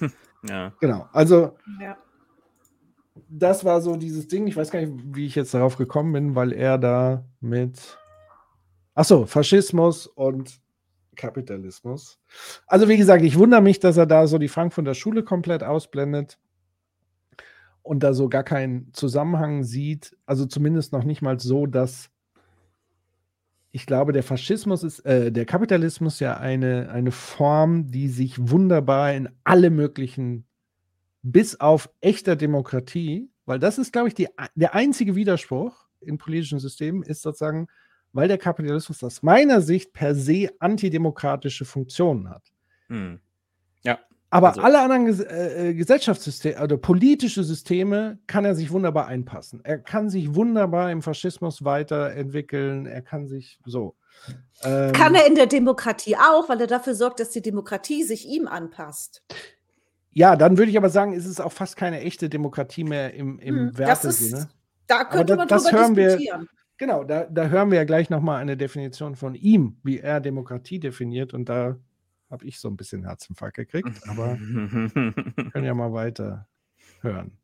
Ja. 0.48 0.72
Genau, 0.80 1.08
also 1.12 1.56
Ja. 1.80 1.96
das 3.28 3.64
war 3.64 3.80
so 3.80 3.94
dieses 3.94 4.26
Ding. 4.26 4.48
Ich 4.48 4.56
weiß 4.56 4.72
gar 4.72 4.80
nicht, 4.80 4.92
wie 5.14 5.24
ich 5.26 5.36
jetzt 5.36 5.54
darauf 5.54 5.76
gekommen 5.76 6.12
bin, 6.12 6.34
weil 6.34 6.52
er 6.52 6.78
da 6.78 7.24
mit. 7.40 7.96
Achso, 8.94 9.24
Faschismus 9.24 10.08
und 10.08 10.60
Kapitalismus. 11.16 12.18
Also, 12.66 12.88
wie 12.88 12.96
gesagt, 12.96 13.22
ich 13.22 13.38
wundere 13.38 13.60
mich, 13.60 13.80
dass 13.80 13.96
er 13.96 14.06
da 14.06 14.26
so 14.26 14.38
die 14.38 14.48
Frankfurter 14.48 14.94
Schule 14.94 15.22
komplett 15.22 15.62
ausblendet 15.62 16.38
und 17.82 18.02
da 18.02 18.14
so 18.14 18.28
gar 18.28 18.44
keinen 18.44 18.92
Zusammenhang 18.92 19.64
sieht. 19.64 20.16
Also, 20.26 20.46
zumindest 20.46 20.92
noch 20.92 21.04
nicht 21.04 21.22
mal 21.22 21.38
so, 21.38 21.66
dass. 21.66 22.08
Ich 23.74 23.86
glaube, 23.86 24.12
der 24.12 24.22
Faschismus 24.22 24.82
ist, 24.82 25.00
äh, 25.00 25.32
der 25.32 25.46
Kapitalismus 25.46 26.20
ja 26.20 26.36
eine, 26.36 26.90
eine 26.90 27.10
Form, 27.10 27.90
die 27.90 28.08
sich 28.08 28.50
wunderbar 28.50 29.14
in 29.14 29.30
alle 29.44 29.70
möglichen 29.70 30.44
bis 31.22 31.58
auf 31.58 31.88
echter 32.00 32.36
Demokratie, 32.36 33.30
weil 33.46 33.58
das 33.58 33.78
ist, 33.78 33.92
glaube 33.92 34.08
ich, 34.08 34.14
die, 34.14 34.28
der 34.54 34.74
einzige 34.74 35.14
Widerspruch 35.14 35.86
in 36.00 36.18
politischen 36.18 36.58
Systemen, 36.58 37.02
ist 37.02 37.22
sozusagen, 37.22 37.68
weil 38.12 38.28
der 38.28 38.38
Kapitalismus 38.38 39.02
aus 39.04 39.22
meiner 39.22 39.60
Sicht 39.60 39.92
per 39.92 40.14
se 40.14 40.50
antidemokratische 40.58 41.64
Funktionen 41.64 42.28
hat. 42.30 42.42
Hm. 42.88 43.20
Ja. 43.82 43.98
Aber 44.30 44.48
Also- 44.48 44.62
alle 44.62 44.80
anderen 44.80 45.06
Ges 45.06 45.20
äh, 45.20 45.70
äh, 45.70 45.74
Gesellschaftssysteme 45.74 46.62
oder 46.62 46.76
politische 46.78 47.44
Systeme 47.44 48.18
kann 48.26 48.44
er 48.44 48.54
sich 48.54 48.70
wunderbar 48.70 49.06
einpassen. 49.06 49.60
Er 49.64 49.78
kann 49.78 50.08
sich 50.10 50.34
wunderbar 50.34 50.90
im 50.90 51.02
Faschismus 51.02 51.64
weiterentwickeln. 51.64 52.86
Er 52.86 53.02
kann 53.02 53.26
sich 53.28 53.58
so. 53.66 53.94
Ähm, 54.62 54.92
Kann 54.92 55.14
er 55.14 55.26
in 55.26 55.34
der 55.34 55.46
Demokratie 55.46 56.16
auch, 56.16 56.48
weil 56.48 56.60
er 56.60 56.66
dafür 56.66 56.94
sorgt, 56.94 57.18
dass 57.20 57.30
die 57.30 57.42
Demokratie 57.42 58.04
sich 58.04 58.26
ihm 58.28 58.46
anpasst. 58.46 59.22
ja, 60.14 60.36
dann 60.36 60.58
würde 60.58 60.70
ich 60.70 60.76
aber 60.76 60.90
sagen, 60.90 61.14
ist 61.14 61.24
es 61.26 61.40
auch 61.40 61.52
fast 61.52 61.76
keine 61.76 62.00
echte 62.02 62.28
Demokratie 62.28 62.84
mehr 62.84 63.14
im, 63.14 63.38
im 63.38 63.54
Hm, 63.56 63.66
das 63.70 63.78
Wertesinne. 63.78 64.42
ist, 64.42 64.48
da 64.86 65.04
könnte 65.04 65.32
da- 65.32 65.36
man 65.36 65.48
das 65.48 65.64
drüber 65.64 65.78
hören 65.80 65.96
wir- 65.96 66.06
diskutieren. 66.16 66.48
Genau, 66.78 67.04
da, 67.04 67.24
da 67.24 67.48
hören 67.48 67.70
wir 67.70 67.78
ja 67.78 67.84
gleich 67.84 68.10
nochmal 68.10 68.40
eine 68.40 68.56
Definition 68.56 69.14
von 69.14 69.34
ihm, 69.34 69.78
wie 69.82 69.98
er 69.98 70.20
Demokratie 70.20 70.80
definiert. 70.80 71.34
Und 71.34 71.48
da 71.48 71.76
habe 72.30 72.46
ich 72.46 72.58
so 72.58 72.68
ein 72.68 72.76
bisschen 72.76 73.04
Herzinfarkt 73.04 73.56
gekriegt. 73.56 74.08
Aber 74.08 74.38
wir 74.38 75.50
können 75.50 75.64
ja 75.64 75.74
mal 75.74 75.92
weiter 75.92 76.48
hören. 77.00 77.38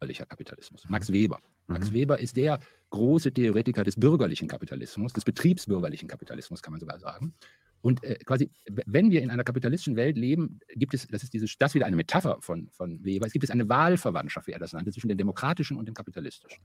bürgerlicher 0.00 0.26
Kapitalismus. 0.26 0.88
Max 0.88 1.12
Weber. 1.12 1.40
Max 1.66 1.90
Mhm. 1.90 1.94
Weber 1.94 2.18
ist 2.18 2.36
der 2.36 2.58
große 2.90 3.32
Theoretiker 3.32 3.84
des 3.84 3.96
bürgerlichen 3.96 4.48
Kapitalismus, 4.48 5.12
des 5.12 5.24
betriebsbürgerlichen 5.24 6.08
Kapitalismus, 6.08 6.62
kann 6.62 6.72
man 6.72 6.80
sogar 6.80 6.98
sagen. 6.98 7.34
Und 7.80 8.02
äh, 8.02 8.16
quasi, 8.24 8.50
wenn 8.86 9.10
wir 9.10 9.20
in 9.20 9.30
einer 9.30 9.44
kapitalistischen 9.44 9.96
Welt 9.96 10.16
leben, 10.16 10.58
gibt 10.74 10.94
es, 10.94 11.06
das 11.06 11.22
ist 11.22 11.34
diese, 11.34 11.46
das 11.58 11.74
wieder 11.74 11.84
eine 11.84 11.96
Metapher 11.96 12.38
von, 12.40 12.70
von 12.70 13.04
Weber, 13.04 13.26
es 13.26 13.32
gibt 13.32 13.44
es 13.44 13.50
eine 13.50 13.68
Wahlverwandtschaft, 13.68 14.46
wie 14.46 14.52
er 14.52 14.58
das 14.58 14.72
nannte, 14.72 14.90
zwischen 14.90 15.08
dem 15.08 15.18
demokratischen 15.18 15.76
und 15.76 15.86
dem 15.86 15.94
kapitalistischen. 15.94 16.62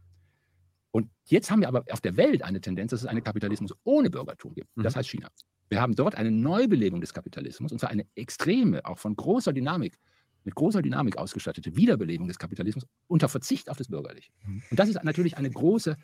Und 0.92 1.10
jetzt 1.26 1.52
haben 1.52 1.62
wir 1.62 1.68
aber 1.68 1.84
auf 1.92 2.02
der 2.02 2.18
Welt 2.18 2.44
eine 2.44 2.62
Tendenz, 2.62 2.92
dass 2.92 3.02
es 3.02 3.06
einen 3.06 3.24
Kapitalismus 3.24 3.74
ohne 3.84 4.10
Bürgertum 4.10 4.54
gibt. 4.54 4.70
Das 4.76 4.96
heißt 4.96 5.10
China. 5.10 5.28
Wir 5.70 5.82
haben 5.82 5.96
dort 5.96 6.16
eine 6.16 6.32
Neubelebung 6.32 7.00
des 7.00 7.14
Kapitalismus, 7.14 7.72
und 7.72 7.80
zwar 7.80 7.92
eine 7.92 8.06
extreme, 8.16 8.84
auch 8.86 8.98
von 8.98 9.16
großer 9.16 9.54
Dynamik, 9.54 10.00
mit 10.44 10.56
großer 10.56 10.82
Dynamik 10.82 11.18
ausgestattete 11.18 11.76
Wiederbelebung 11.76 12.28
des 12.28 12.40
Kapitalismus 12.40 12.86
unter 13.08 13.30
Verzicht 13.30 13.70
auf 13.70 13.78
das 13.78 13.88
Bürgerliche. 13.88 14.32
Und 14.72 14.80
das 14.80 14.90
ist 14.90 15.04
natürlich 15.04 15.38
eine 15.38 15.50
große, 15.52 15.96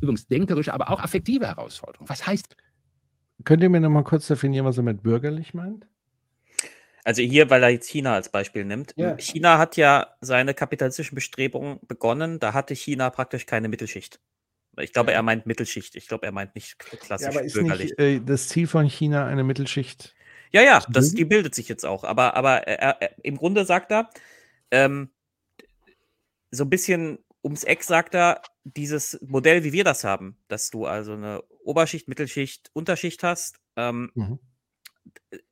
übrigens 0.00 0.26
denkerische, 0.26 0.74
aber 0.74 0.90
auch 0.90 1.00
affektive 1.00 1.46
Herausforderung. 1.46 2.08
Was 2.08 2.26
heißt 2.26 2.56
Könnt 3.44 3.62
ihr 3.62 3.68
mir 3.68 3.80
noch 3.80 3.90
mal 3.90 4.04
kurz 4.04 4.26
definieren, 4.26 4.64
was 4.64 4.78
er 4.78 4.84
mit 4.84 5.02
bürgerlich 5.02 5.54
meint? 5.54 5.86
Also 7.04 7.22
hier, 7.22 7.50
weil 7.50 7.62
er 7.62 7.68
jetzt 7.68 7.88
China 7.88 8.14
als 8.14 8.30
Beispiel 8.30 8.64
nimmt. 8.64 8.94
Ja. 8.96 9.16
China 9.18 9.58
hat 9.58 9.76
ja 9.76 10.14
seine 10.22 10.54
kapitalistischen 10.54 11.14
Bestrebungen 11.14 11.78
begonnen. 11.86 12.40
Da 12.40 12.54
hatte 12.54 12.74
China 12.74 13.10
praktisch 13.10 13.44
keine 13.44 13.68
Mittelschicht. 13.68 14.20
Ich 14.80 14.92
glaube, 14.92 15.12
er 15.12 15.22
meint 15.22 15.46
Mittelschicht. 15.46 15.94
Ich 15.94 16.08
glaube, 16.08 16.26
er 16.26 16.32
meint 16.32 16.54
nicht 16.54 16.78
klassisch 16.78 17.26
Ja, 17.26 17.30
aber 17.30 17.42
ist 17.42 17.52
bürgerlich. 17.52 17.90
nicht 17.90 17.98
äh, 17.98 18.20
das 18.20 18.48
Ziel 18.48 18.66
von 18.66 18.86
China 18.88 19.26
eine 19.26 19.44
Mittelschicht? 19.44 20.14
Ja, 20.50 20.62
ja, 20.62 20.82
das, 20.88 21.12
die 21.12 21.24
bildet 21.24 21.54
sich 21.54 21.68
jetzt 21.68 21.84
auch. 21.84 22.04
Aber, 22.04 22.34
aber 22.34 22.66
er, 22.66 23.00
er, 23.02 23.24
im 23.24 23.36
Grunde 23.36 23.64
sagt 23.64 23.92
er, 23.92 24.08
ähm, 24.70 25.10
so 26.50 26.64
ein 26.64 26.70
bisschen 26.70 27.18
ums 27.42 27.64
Eck 27.64 27.82
sagt 27.82 28.14
er, 28.14 28.40
dieses 28.64 29.18
Modell, 29.20 29.64
wie 29.64 29.72
wir 29.72 29.84
das 29.84 30.04
haben, 30.04 30.38
dass 30.48 30.70
du 30.70 30.86
also 30.86 31.12
eine 31.12 31.42
Oberschicht, 31.64 32.08
Mittelschicht, 32.08 32.70
Unterschicht 32.72 33.22
hast, 33.22 33.60
ähm, 33.76 34.10
Mhm. 34.14 34.38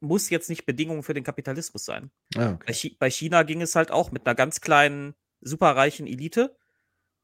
Muss 0.00 0.30
jetzt 0.30 0.48
nicht 0.48 0.66
Bedingung 0.66 1.02
für 1.02 1.14
den 1.14 1.24
Kapitalismus 1.24 1.84
sein. 1.84 2.10
Ah, 2.36 2.52
Bei, 2.52 2.54
okay. 2.54 2.72
Chi 2.72 2.96
bei 2.98 3.10
China 3.10 3.42
ging 3.42 3.62
es 3.62 3.74
halt 3.76 3.90
auch 3.90 4.10
mit 4.12 4.26
einer 4.26 4.34
ganz 4.34 4.60
kleinen, 4.60 5.14
superreichen 5.40 6.06
Elite 6.06 6.56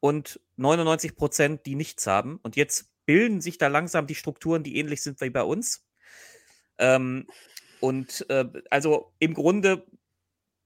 und 0.00 0.40
99 0.56 1.16
Prozent, 1.16 1.66
die 1.66 1.74
nichts 1.74 2.06
haben. 2.06 2.38
Und 2.42 2.56
jetzt 2.56 2.92
bilden 3.06 3.40
sich 3.40 3.58
da 3.58 3.68
langsam 3.68 4.06
die 4.06 4.14
Strukturen, 4.14 4.62
die 4.62 4.76
ähnlich 4.76 5.02
sind 5.02 5.20
wie 5.20 5.30
bei 5.30 5.42
uns. 5.42 5.86
Ähm, 6.78 7.26
und 7.80 8.26
äh, 8.30 8.46
also 8.70 9.12
im 9.18 9.34
Grunde 9.34 9.86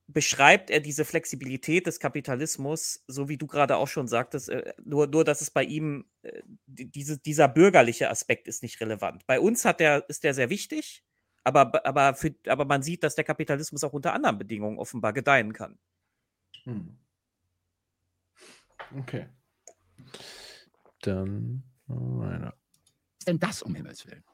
beschreibt 0.09 0.71
er 0.71 0.81
diese 0.81 1.05
Flexibilität 1.05 1.87
des 1.87 2.01
Kapitalismus, 2.01 3.05
so 3.07 3.29
wie 3.29 3.39
du 3.39 3.47
gerade 3.47 3.77
auch 3.77 3.89
schon 3.89 4.09
sagtest, 4.09 4.49
äh, 4.51 4.75
nur, 4.85 5.07
nur 5.07 5.25
dass 5.25 5.41
es 5.41 5.51
bei 5.51 5.65
ihm, 5.65 6.07
äh, 6.23 6.43
die- 6.67 6.91
diese, 6.91 7.19
dieser 7.19 7.49
bürgerliche 7.49 8.11
Aspekt 8.11 8.49
ist 8.49 8.63
nicht 8.63 8.81
relevant. 8.81 9.27
Bei 9.27 9.41
uns 9.41 9.65
hat 9.65 9.81
der, 9.81 10.05
ist 10.09 10.25
der 10.25 10.35
sehr 10.35 10.51
wichtig, 10.51 11.05
aber, 11.45 11.85
aber, 11.85 12.15
für, 12.15 12.35
aber 12.47 12.65
man 12.65 12.83
sieht, 12.83 13.03
dass 13.03 13.15
der 13.15 13.25
Kapitalismus 13.25 13.85
auch 13.85 13.93
unter 13.93 14.13
anderen 14.13 14.39
Bedingungen 14.39 14.79
offenbar 14.79 15.13
gedeihen 15.13 15.53
kann. 15.53 15.79
Hm. 16.65 16.99
Okay. 18.99 19.27
Dann 21.01 21.63
weiter. 21.87 22.55
ist 23.19 23.29
denn 23.29 23.39
das 23.39 23.63
um 23.63 23.75
Himmels 23.75 24.07
Willen? 24.07 24.25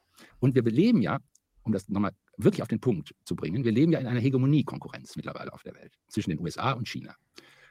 Und 0.41 0.55
wir 0.55 0.63
leben 0.63 1.01
ja, 1.01 1.19
um 1.63 1.73
das 1.73 1.89
nochmal 1.89 2.13
wirklich 2.37 2.63
auf 2.63 2.69
den 2.69 2.81
Punkt 2.81 3.15
zu 3.25 3.37
bringen, 3.37 3.65
wir 3.65 3.73
leben 3.73 3.93
ja 3.93 3.99
in 3.99 4.07
einer 4.07 4.21
Hegemoniekonkurrenz 4.21 5.17
mittlerweile 5.17 5.53
auf 5.53 5.63
der 5.63 5.75
Welt 5.75 5.99
zwischen 6.09 6.31
den 6.31 6.41
USA 6.41 6.73
und 6.73 6.89
China. 6.89 7.15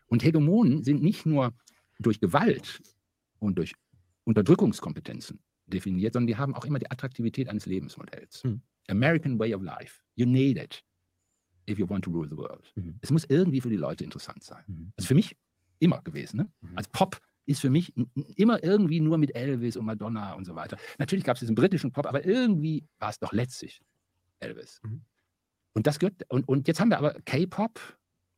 Und 0.07 0.23
Hegemonen 0.23 0.83
sind 0.83 1.01
nicht 1.01 1.25
nur 1.25 1.53
durch 1.99 2.19
Gewalt 2.19 2.81
und 3.39 3.57
durch 3.57 3.73
Unterdrückungskompetenzen 4.23 5.39
definiert, 5.65 6.13
sondern 6.13 6.27
die 6.27 6.37
haben 6.37 6.55
auch 6.55 6.65
immer 6.65 6.79
die 6.79 6.89
Attraktivität 6.89 7.49
eines 7.49 7.65
Lebensmodells. 7.65 8.43
Hm. 8.43 8.61
American 8.87 9.39
way 9.39 9.53
of 9.53 9.61
life. 9.61 10.01
You 10.15 10.25
need 10.25 10.57
it 10.57 10.83
if 11.67 11.77
you 11.77 11.89
want 11.89 12.03
to 12.05 12.11
rule 12.11 12.27
the 12.27 12.37
world. 12.37 12.71
Mhm. 12.75 12.97
Es 13.01 13.11
muss 13.11 13.25
irgendwie 13.25 13.61
für 13.61 13.69
die 13.69 13.77
Leute 13.77 14.03
interessant 14.03 14.43
sein. 14.43 14.63
Mhm. 14.67 14.93
Also 14.95 15.07
für 15.07 15.15
mich 15.15 15.35
immer 15.79 16.01
gewesen. 16.01 16.37
Ne? 16.37 16.51
Mhm. 16.61 16.77
Als 16.77 16.87
Pop 16.87 17.19
ist 17.45 17.61
für 17.61 17.69
mich 17.69 17.93
immer 18.35 18.61
irgendwie 18.63 18.99
nur 18.99 19.17
mit 19.17 19.35
Elvis 19.35 19.77
und 19.77 19.85
Madonna 19.85 20.33
und 20.33 20.45
so 20.45 20.55
weiter. 20.55 20.77
Natürlich 20.97 21.23
gab 21.23 21.35
es 21.35 21.39
diesen 21.39 21.55
britischen 21.55 21.91
Pop, 21.91 22.05
aber 22.05 22.25
irgendwie 22.25 22.85
war 22.99 23.09
es 23.09 23.19
doch 23.19 23.31
letztlich 23.31 23.81
Elvis. 24.39 24.81
Mhm. 24.83 25.01
Und 25.73 25.87
das 25.87 25.99
gehört, 25.99 26.15
und, 26.29 26.47
und 26.47 26.67
jetzt 26.67 26.79
haben 26.79 26.89
wir 26.89 26.97
aber 26.97 27.13
K-Pop, 27.25 27.79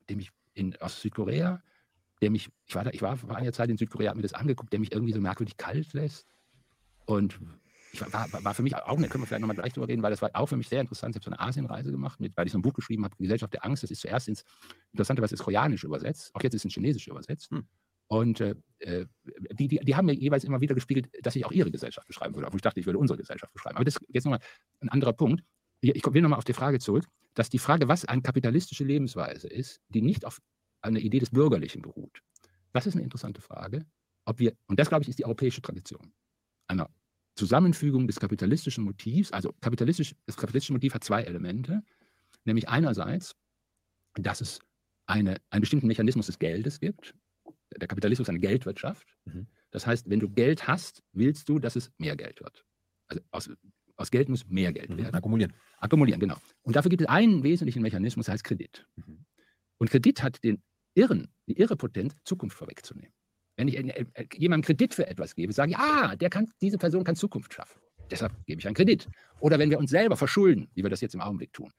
dem 0.09 0.19
ich 0.19 0.29
in, 0.53 0.75
aus 0.77 1.01
Südkorea, 1.01 1.63
der 2.21 2.31
mich, 2.31 2.49
ich 2.65 2.75
war 2.75 2.83
da, 2.83 2.91
ich 2.91 3.01
war 3.01 3.17
vor 3.17 3.35
einiger 3.35 3.53
Zeit 3.53 3.69
in 3.69 3.77
Südkorea, 3.77 4.09
habe 4.09 4.17
mir 4.17 4.23
das 4.23 4.33
angeguckt, 4.33 4.73
der 4.73 4.79
mich 4.79 4.91
irgendwie 4.91 5.13
so 5.13 5.21
merkwürdig 5.21 5.57
kalt 5.57 5.93
lässt. 5.93 6.27
Und 7.05 7.39
ich 7.91 8.01
war, 8.01 8.27
war, 8.43 8.53
für 8.53 8.63
mich 8.63 8.75
auch, 8.75 9.01
da 9.01 9.07
können 9.07 9.23
wir 9.23 9.27
vielleicht 9.27 9.41
nochmal 9.41 9.55
gleich 9.55 9.73
drüber 9.73 9.87
reden, 9.87 10.03
weil 10.03 10.11
das 10.11 10.21
war 10.21 10.29
auch 10.33 10.47
für 10.47 10.57
mich 10.57 10.69
sehr 10.69 10.81
interessant. 10.81 11.15
Ich 11.15 11.21
habe 11.21 11.25
so 11.25 11.31
eine 11.31 11.39
Asienreise 11.39 11.91
gemacht, 11.91 12.19
mit, 12.19 12.35
weil 12.37 12.45
ich 12.45 12.51
so 12.51 12.59
ein 12.59 12.61
Buch 12.61 12.73
geschrieben 12.73 13.03
habe, 13.03 13.15
Gesellschaft 13.17 13.53
der 13.53 13.65
Angst. 13.65 13.83
Das 13.83 13.91
ist 13.91 14.01
zuerst 14.01 14.27
ins, 14.27 14.43
interessanterweise 14.91 15.33
ins 15.33 15.43
Koreanische 15.43 15.87
übersetzt, 15.87 16.31
auch 16.33 16.43
jetzt 16.43 16.53
ist 16.53 16.61
es 16.61 16.65
ins 16.65 16.73
Chinesische 16.73 17.09
übersetzt. 17.11 17.49
Hm. 17.51 17.67
Und 18.07 18.41
äh, 18.41 18.55
äh, 18.79 19.05
die, 19.51 19.67
die, 19.67 19.79
die 19.79 19.95
haben 19.95 20.07
mir 20.07 20.13
jeweils 20.13 20.43
immer 20.43 20.61
wieder 20.61 20.73
gespiegelt, 20.73 21.09
dass 21.21 21.35
ich 21.35 21.45
auch 21.45 21.51
ihre 21.51 21.69
Gesellschaft 21.69 22.07
beschreiben 22.07 22.33
würde, 22.33 22.47
obwohl 22.47 22.57
ich 22.57 22.63
dachte, 22.63 22.79
ich 22.79 22.85
würde 22.85 22.97
unsere 22.97 23.17
Gesellschaft 23.17 23.53
beschreiben. 23.53 23.75
Aber 23.75 23.85
das 23.85 23.97
ist 23.97 24.05
jetzt 24.09 24.25
nochmal 24.25 24.39
ein 24.81 24.89
anderer 24.89 25.13
Punkt. 25.13 25.43
Ich 25.81 25.95
ich 25.95 26.13
will 26.13 26.21
nochmal 26.21 26.39
auf 26.39 26.45
die 26.45 26.53
Frage 26.53 26.79
zurück, 26.79 27.05
dass 27.35 27.49
die 27.49 27.59
Frage, 27.59 27.87
was 27.87 28.05
eine 28.05 28.21
kapitalistische 28.21 28.83
Lebensweise 28.83 29.47
ist, 29.47 29.79
die 29.89 30.01
nicht 30.01 30.25
auf 30.25 30.39
einer 30.81 30.99
Idee 30.99 31.19
des 31.19 31.29
Bürgerlichen 31.29 31.81
beruht. 31.81 32.21
Das 32.73 32.87
ist 32.87 32.95
eine 32.95 33.03
interessante 33.03 33.41
Frage. 33.41 33.85
Ob 34.25 34.39
wir, 34.39 34.53
und 34.67 34.79
das, 34.79 34.89
glaube 34.89 35.03
ich, 35.03 35.09
ist 35.09 35.19
die 35.19 35.25
europäische 35.25 35.61
Tradition, 35.61 36.11
einer 36.67 36.89
Zusammenfügung 37.39 38.05
des 38.07 38.19
kapitalistischen 38.19 38.83
Motivs. 38.83 39.31
Also 39.31 39.53
kapitalistisch, 39.61 40.13
das 40.25 40.35
kapitalistische 40.35 40.73
Motiv 40.73 40.93
hat 40.93 41.03
zwei 41.03 41.23
Elemente, 41.23 41.81
nämlich 42.45 42.67
einerseits, 42.69 43.35
dass 44.15 44.41
es 44.41 44.59
eine, 45.05 45.37
einen 45.49 45.61
bestimmten 45.61 45.87
Mechanismus 45.87 46.25
des 46.27 46.37
Geldes 46.37 46.79
gibt. 46.79 47.15
Der 47.79 47.87
Kapitalismus 47.87 48.25
ist 48.25 48.29
eine 48.29 48.39
Geldwirtschaft. 48.39 49.07
Mhm. 49.25 49.47
Das 49.71 49.87
heißt, 49.87 50.09
wenn 50.09 50.19
du 50.19 50.29
Geld 50.29 50.67
hast, 50.67 51.01
willst 51.13 51.47
du, 51.49 51.59
dass 51.59 51.75
es 51.75 51.91
mehr 51.97 52.15
Geld 52.15 52.41
wird. 52.41 52.65
Also 53.07 53.21
aus, 53.31 53.49
aus 53.95 54.11
Geld 54.11 54.27
muss 54.29 54.45
mehr 54.47 54.73
Geld 54.73 54.89
Mhm. 54.89 54.97
werden. 54.97 55.15
Akkumulieren. 55.15 55.53
Akkumulieren, 55.77 56.19
genau. 56.19 56.37
Und 56.63 56.75
dafür 56.75 56.89
gibt 56.89 57.01
es 57.01 57.07
einen 57.07 57.43
wesentlichen 57.43 57.81
Mechanismus, 57.81 58.25
der 58.25 58.33
heißt 58.33 58.43
Kredit. 58.43 58.85
Mhm. 58.95 59.25
Und 59.77 59.89
Kredit 59.89 60.21
hat 60.23 60.43
den 60.43 60.61
Irren, 60.93 61.29
die 61.47 61.57
irre 61.57 61.77
Potenz, 61.77 62.15
Zukunft 62.25 62.57
vorwegzunehmen. 62.57 63.13
Wenn 63.59 63.67
ich 63.67 63.77
äh, 63.77 64.05
äh, 64.13 64.25
jemandem 64.37 64.65
Kredit 64.65 64.93
für 64.93 65.05
etwas 65.05 65.35
gebe, 65.35 65.51
sage 65.51 65.71
ich, 65.71 65.77
ah, 65.77 66.15
der 66.15 66.29
kann, 66.29 66.47
diese 66.61 66.77
Person 66.77 67.03
kann 67.03 67.17
Zukunft 67.17 67.53
schaffen. 67.53 67.77
Deshalb 68.09 68.31
gebe 68.45 68.61
ich 68.61 68.65
einen 68.65 68.73
Kredit. 68.73 69.07
Oder 69.41 69.59
wenn 69.59 69.69
wir 69.69 69.77
uns 69.77 69.91
selber 69.91 70.15
verschulden, 70.15 70.69
wie 70.75 70.81
wir 70.81 70.89
das 70.89 71.01
jetzt 71.01 71.13
im 71.13 71.19
Augenblick 71.19 71.51
tun, 71.51 71.69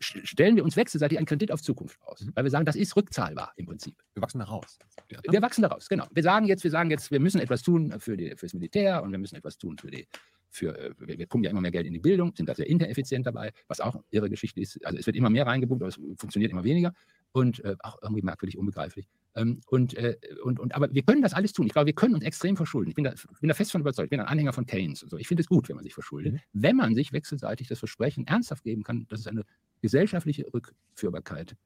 st- 0.00 0.24
stellen 0.24 0.54
wir 0.54 0.62
uns 0.62 0.76
wechselseitig 0.76 1.18
einen 1.18 1.26
Kredit 1.26 1.50
auf 1.50 1.60
Zukunft 1.60 2.00
aus. 2.02 2.20
Mhm. 2.20 2.30
Weil 2.36 2.44
wir 2.44 2.50
sagen, 2.52 2.64
das 2.64 2.76
ist 2.76 2.94
rückzahlbar 2.94 3.52
im 3.56 3.66
Prinzip. 3.66 3.96
Wir 4.14 4.22
wachsen 4.22 4.38
da 4.38 4.44
raus. 4.44 4.78
Ja. 5.10 5.18
Wir 5.28 5.42
wachsen 5.42 5.62
daraus, 5.62 5.88
genau. 5.88 6.06
Wir 6.12 6.22
sagen 6.22 6.46
jetzt, 6.46 6.62
wir 6.62 6.70
sagen 6.70 6.88
jetzt, 6.90 7.10
wir 7.10 7.18
müssen 7.18 7.40
etwas 7.40 7.62
tun 7.62 7.92
für 7.98 8.16
fürs 8.36 8.54
Militär 8.54 9.02
und 9.02 9.10
wir 9.10 9.18
müssen 9.18 9.34
etwas 9.34 9.58
tun 9.58 9.76
für 9.76 9.90
die, 9.90 10.06
für, 10.50 10.78
äh, 10.78 10.94
wir, 10.98 11.18
wir 11.18 11.26
pumpen 11.26 11.44
ja 11.44 11.50
immer 11.50 11.60
mehr 11.62 11.72
Geld 11.72 11.86
in 11.86 11.94
die 11.94 11.98
Bildung, 11.98 12.32
sind 12.36 12.48
da 12.48 12.54
sehr 12.54 12.68
ineffizient 12.68 13.26
dabei, 13.26 13.52
was 13.66 13.80
auch 13.80 13.96
eine 13.96 14.04
irre 14.10 14.30
Geschichte 14.30 14.60
ist. 14.60 14.86
Also 14.86 14.98
es 14.98 15.06
wird 15.06 15.16
immer 15.16 15.30
mehr 15.30 15.48
reingepumpt, 15.48 15.82
aber 15.82 15.88
es 15.88 15.96
funktioniert 15.96 16.52
immer 16.52 16.62
weniger 16.62 16.92
und 17.32 17.62
äh, 17.64 17.74
auch 17.80 17.98
irgendwie 18.02 18.22
merkwürdig 18.22 18.56
unbegreiflich. 18.56 19.08
Ähm, 19.36 19.60
und, 19.66 19.94
äh, 19.94 20.16
und, 20.44 20.60
und, 20.60 20.74
aber 20.74 20.92
wir 20.94 21.02
können 21.02 21.22
das 21.22 21.34
alles 21.34 21.52
tun. 21.52 21.66
Ich 21.66 21.72
glaube, 21.72 21.86
wir 21.86 21.94
können 21.94 22.14
uns 22.14 22.24
extrem 22.24 22.56
verschulden. 22.56 22.90
Ich 22.90 22.94
bin 22.94 23.04
da, 23.04 23.14
bin 23.40 23.48
da 23.48 23.54
fest 23.54 23.72
von 23.72 23.80
überzeugt. 23.80 24.06
Ich 24.06 24.10
bin 24.10 24.20
ein 24.20 24.26
Anhänger 24.26 24.52
von 24.52 24.66
Keynes 24.66 25.02
und 25.02 25.10
so. 25.10 25.16
Ich 25.18 25.26
finde 25.26 25.42
es 25.42 25.48
gut, 25.48 25.68
wenn 25.68 25.76
man 25.76 25.84
sich 25.84 25.94
verschuldet, 25.94 26.34
Mhm. 26.34 26.40
wenn 26.52 26.76
man 26.76 26.94
sich 26.94 27.12
wechselseitig 27.12 27.68
das 27.68 27.78
Versprechen 27.78 28.26
ernsthaft 28.26 28.62
geben 28.64 28.84
kann, 28.84 29.06
dass 29.08 29.20
es 29.20 29.26
eine 29.26 29.42
gesellschaftliche 29.82 30.46
Rückführbarkeit 30.52 31.56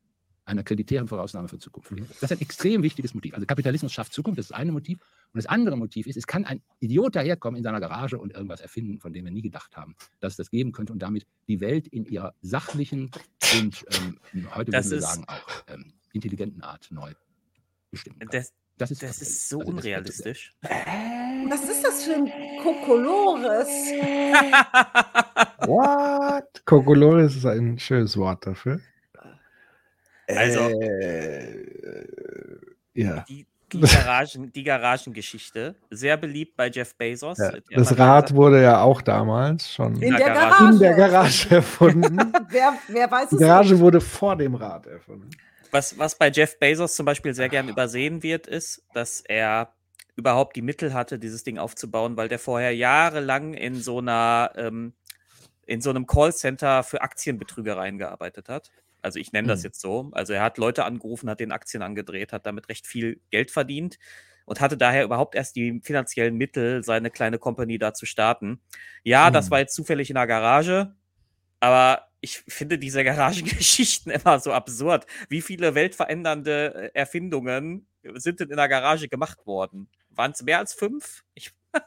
einer 0.47 0.62
kreditären 0.62 1.07
Vorausnahme 1.09 1.47
für 1.49 1.59
Zukunft 1.59 1.95
gibt. 1.95 2.11
Das 2.11 2.31
ist 2.31 2.32
ein 2.32 2.40
extrem 2.40 2.82
wichtiges 2.82 3.12
Motiv. 3.12 3.35
Also 3.35 3.45
Kapitalismus 3.47 3.93
schafft 3.93 4.15
Zukunft, 4.15 4.39
das 4.39 4.47
ist 4.47 4.51
das 4.53 4.59
eine 4.59 4.73
Motiv. 4.73 4.99
Und 4.99 5.36
das 5.36 5.45
andere 5.45 5.77
Motiv 5.77 6.07
ist, 6.07 6.16
es 6.16 6.27
kann 6.27 6.47
ein 6.47 6.62
Idiot 6.81 7.16
daherkommen 7.16 7.59
in 7.59 7.65
seiner 7.65 7.81
Garage 7.81 8.19
und 8.19 8.32
irgendwas 8.32 8.62
erfinden, 8.62 8.99
von 8.99 9.12
dem 9.12 9.27
wir 9.27 9.31
nie 9.31 9.43
gedacht 9.43 9.77
haben, 9.77 9.95
dass 10.20 10.32
es 10.32 10.36
das 10.39 10.51
geben 10.51 10.73
könnte 10.73 10.95
und 10.95 11.01
damit 11.01 11.27
die 11.49 11.61
Welt 11.61 11.86
in 11.89 12.07
ihrer 12.07 12.35
sachlichen 12.40 13.11
und 13.61 13.85
ähm, 13.93 14.55
heute 14.55 14.70
Das 14.70 14.86
würden 14.86 15.01
wir 15.01 15.07
sagen 15.07 15.24
auch 15.28 15.49
ähm, 15.66 15.93
intelligenten 16.15 16.62
Art 16.62 16.89
neu 16.90 17.12
bestimmen 17.90 18.19
kann. 18.20 18.28
Das, 18.32 18.52
Das 18.78 18.90
ist, 18.90 19.02
das 19.02 19.20
ist 19.23 19.48
so 19.48 19.59
also 19.60 19.73
das- 19.73 19.85
unrealistisch. 19.85 20.55
Was 20.62 21.65
ist 21.65 21.85
das 21.85 22.05
für 22.05 22.15
ein 22.15 22.31
Kokolores? 22.62 23.69
What? 25.66 26.65
Kokolores 26.65 27.36
ist 27.36 27.47
ein 27.47 27.78
schönes 27.78 28.16
Wort 28.16 28.47
dafür. 28.47 28.81
Also- 30.28 30.60
Äh, 30.81 31.56
ja. 32.94 33.24
Die, 33.28 33.47
die, 33.73 33.81
Garagen, 33.81 34.52
die 34.52 34.62
Garagengeschichte, 34.62 35.74
sehr 35.90 36.16
beliebt 36.16 36.56
bei 36.56 36.69
Jeff 36.70 36.94
Bezos. 36.97 37.39
ja. 37.39 37.51
Das 37.70 37.90
Rad 37.93 37.97
gesagt, 38.27 38.35
wurde 38.35 38.62
ja 38.62 38.81
auch 38.81 39.02
damals 39.02 39.73
schon 39.73 39.97
In 39.97 40.02
In 40.02 40.10
der 40.16 40.19
der 40.27 40.35
Garage. 40.35 40.73
in 40.73 40.78
der 40.78 40.94
Garage 40.94 41.51
erfunden. 41.56 42.16
Wer, 42.51 42.73
wer 42.89 43.10
weiß 43.10 43.28
Die 43.31 43.35
es 43.36 43.40
Garage 43.40 43.74
nicht? 43.74 43.82
wurde 43.82 44.01
vor 44.01 44.36
dem 44.36 44.55
Rad 44.55 44.86
erfunden. 44.86 45.31
Was, 45.70 45.99
was 45.99 46.16
bei 46.16 46.31
Jeff 46.31 46.59
Bezos 46.59 46.97
zum 46.97 47.05
Beispiel 47.07 47.35
sehr 47.35 47.49
gern 47.51 47.69
übersehen 47.69 48.23
wird, 48.23 48.47
ist, 48.47 48.85
dass 48.93 49.20
er 49.20 49.74
überhaupt 50.16 50.57
die 50.57 50.62
Mittel 50.62 50.95
hatte, 50.95 51.19
dieses 51.19 51.45
Ding 51.45 51.59
aufzubauen, 51.59 52.16
weil 52.16 52.28
der 52.28 52.39
vorher 52.39 52.74
jahrelang 52.74 53.55
in 53.55 53.81
so 53.81 53.99
einer, 53.99 54.53
ähm, 54.57 54.95
in 55.66 55.81
so 55.81 55.90
einem 55.90 56.07
Callcenter 56.07 56.82
für 56.82 57.03
Aktienbetrügereien 57.03 57.99
gearbeitet 57.99 58.49
hat. 58.49 58.73
Also 59.03 59.19
ich 59.20 59.32
nenne 59.32 59.49
das 59.49 59.62
Mhm. 59.62 59.66
jetzt 59.66 59.81
so. 59.81 60.11
Also 60.12 60.32
er 60.32 60.43
hat 60.43 60.59
Leute 60.59 60.85
angerufen, 60.85 61.31
hat 61.31 61.40
den 61.40 61.53
Aktien 61.53 61.82
angedreht, 61.82 62.32
hat 62.32 62.47
damit 62.47 62.69
recht 62.69 62.86
viel 62.86 63.20
Geld 63.31 63.51
verdient 63.51 63.99
und 64.47 64.61
hatte 64.61 64.77
daher 64.77 65.05
überhaupt 65.05 65.35
erst 65.35 65.57
die 65.57 65.81
finanziellen 65.85 66.36
Mittel, 66.36 66.82
seine 66.82 67.11
kleine 67.11 67.39
Company 67.39 67.78
da 67.78 67.95
zu 67.95 68.07
starten. 68.07 68.61
Ja, 69.05 69.31
das 69.31 69.47
Mhm. 69.47 69.51
war 69.51 69.59
jetzt 69.61 69.74
zufällig 69.74 70.11
in 70.11 70.15
der 70.16 70.27
Garage, 70.27 70.95
aber 71.60 72.09
ich 72.20 72.39
finde 72.48 72.78
diese 72.78 73.05
Garagengeschichten 73.05 74.10
immer 74.12 74.40
so 74.40 74.52
absurd. 74.52 75.06
Wie 75.28 75.40
viele 75.43 75.74
weltverändernde 75.74 76.90
äh, 76.94 76.98
Erfindungen 76.98 77.86
sind 78.14 78.40
denn 78.40 78.51
in 78.51 78.56
der 78.56 78.68
Garage 78.68 79.09
gemacht 79.09 79.47
worden? 79.47 79.89
Waren 80.10 80.32
es 80.32 80.43
mehr 80.43 80.59
als 80.59 80.72
fünf? 80.74 81.22
Ich 81.35 81.52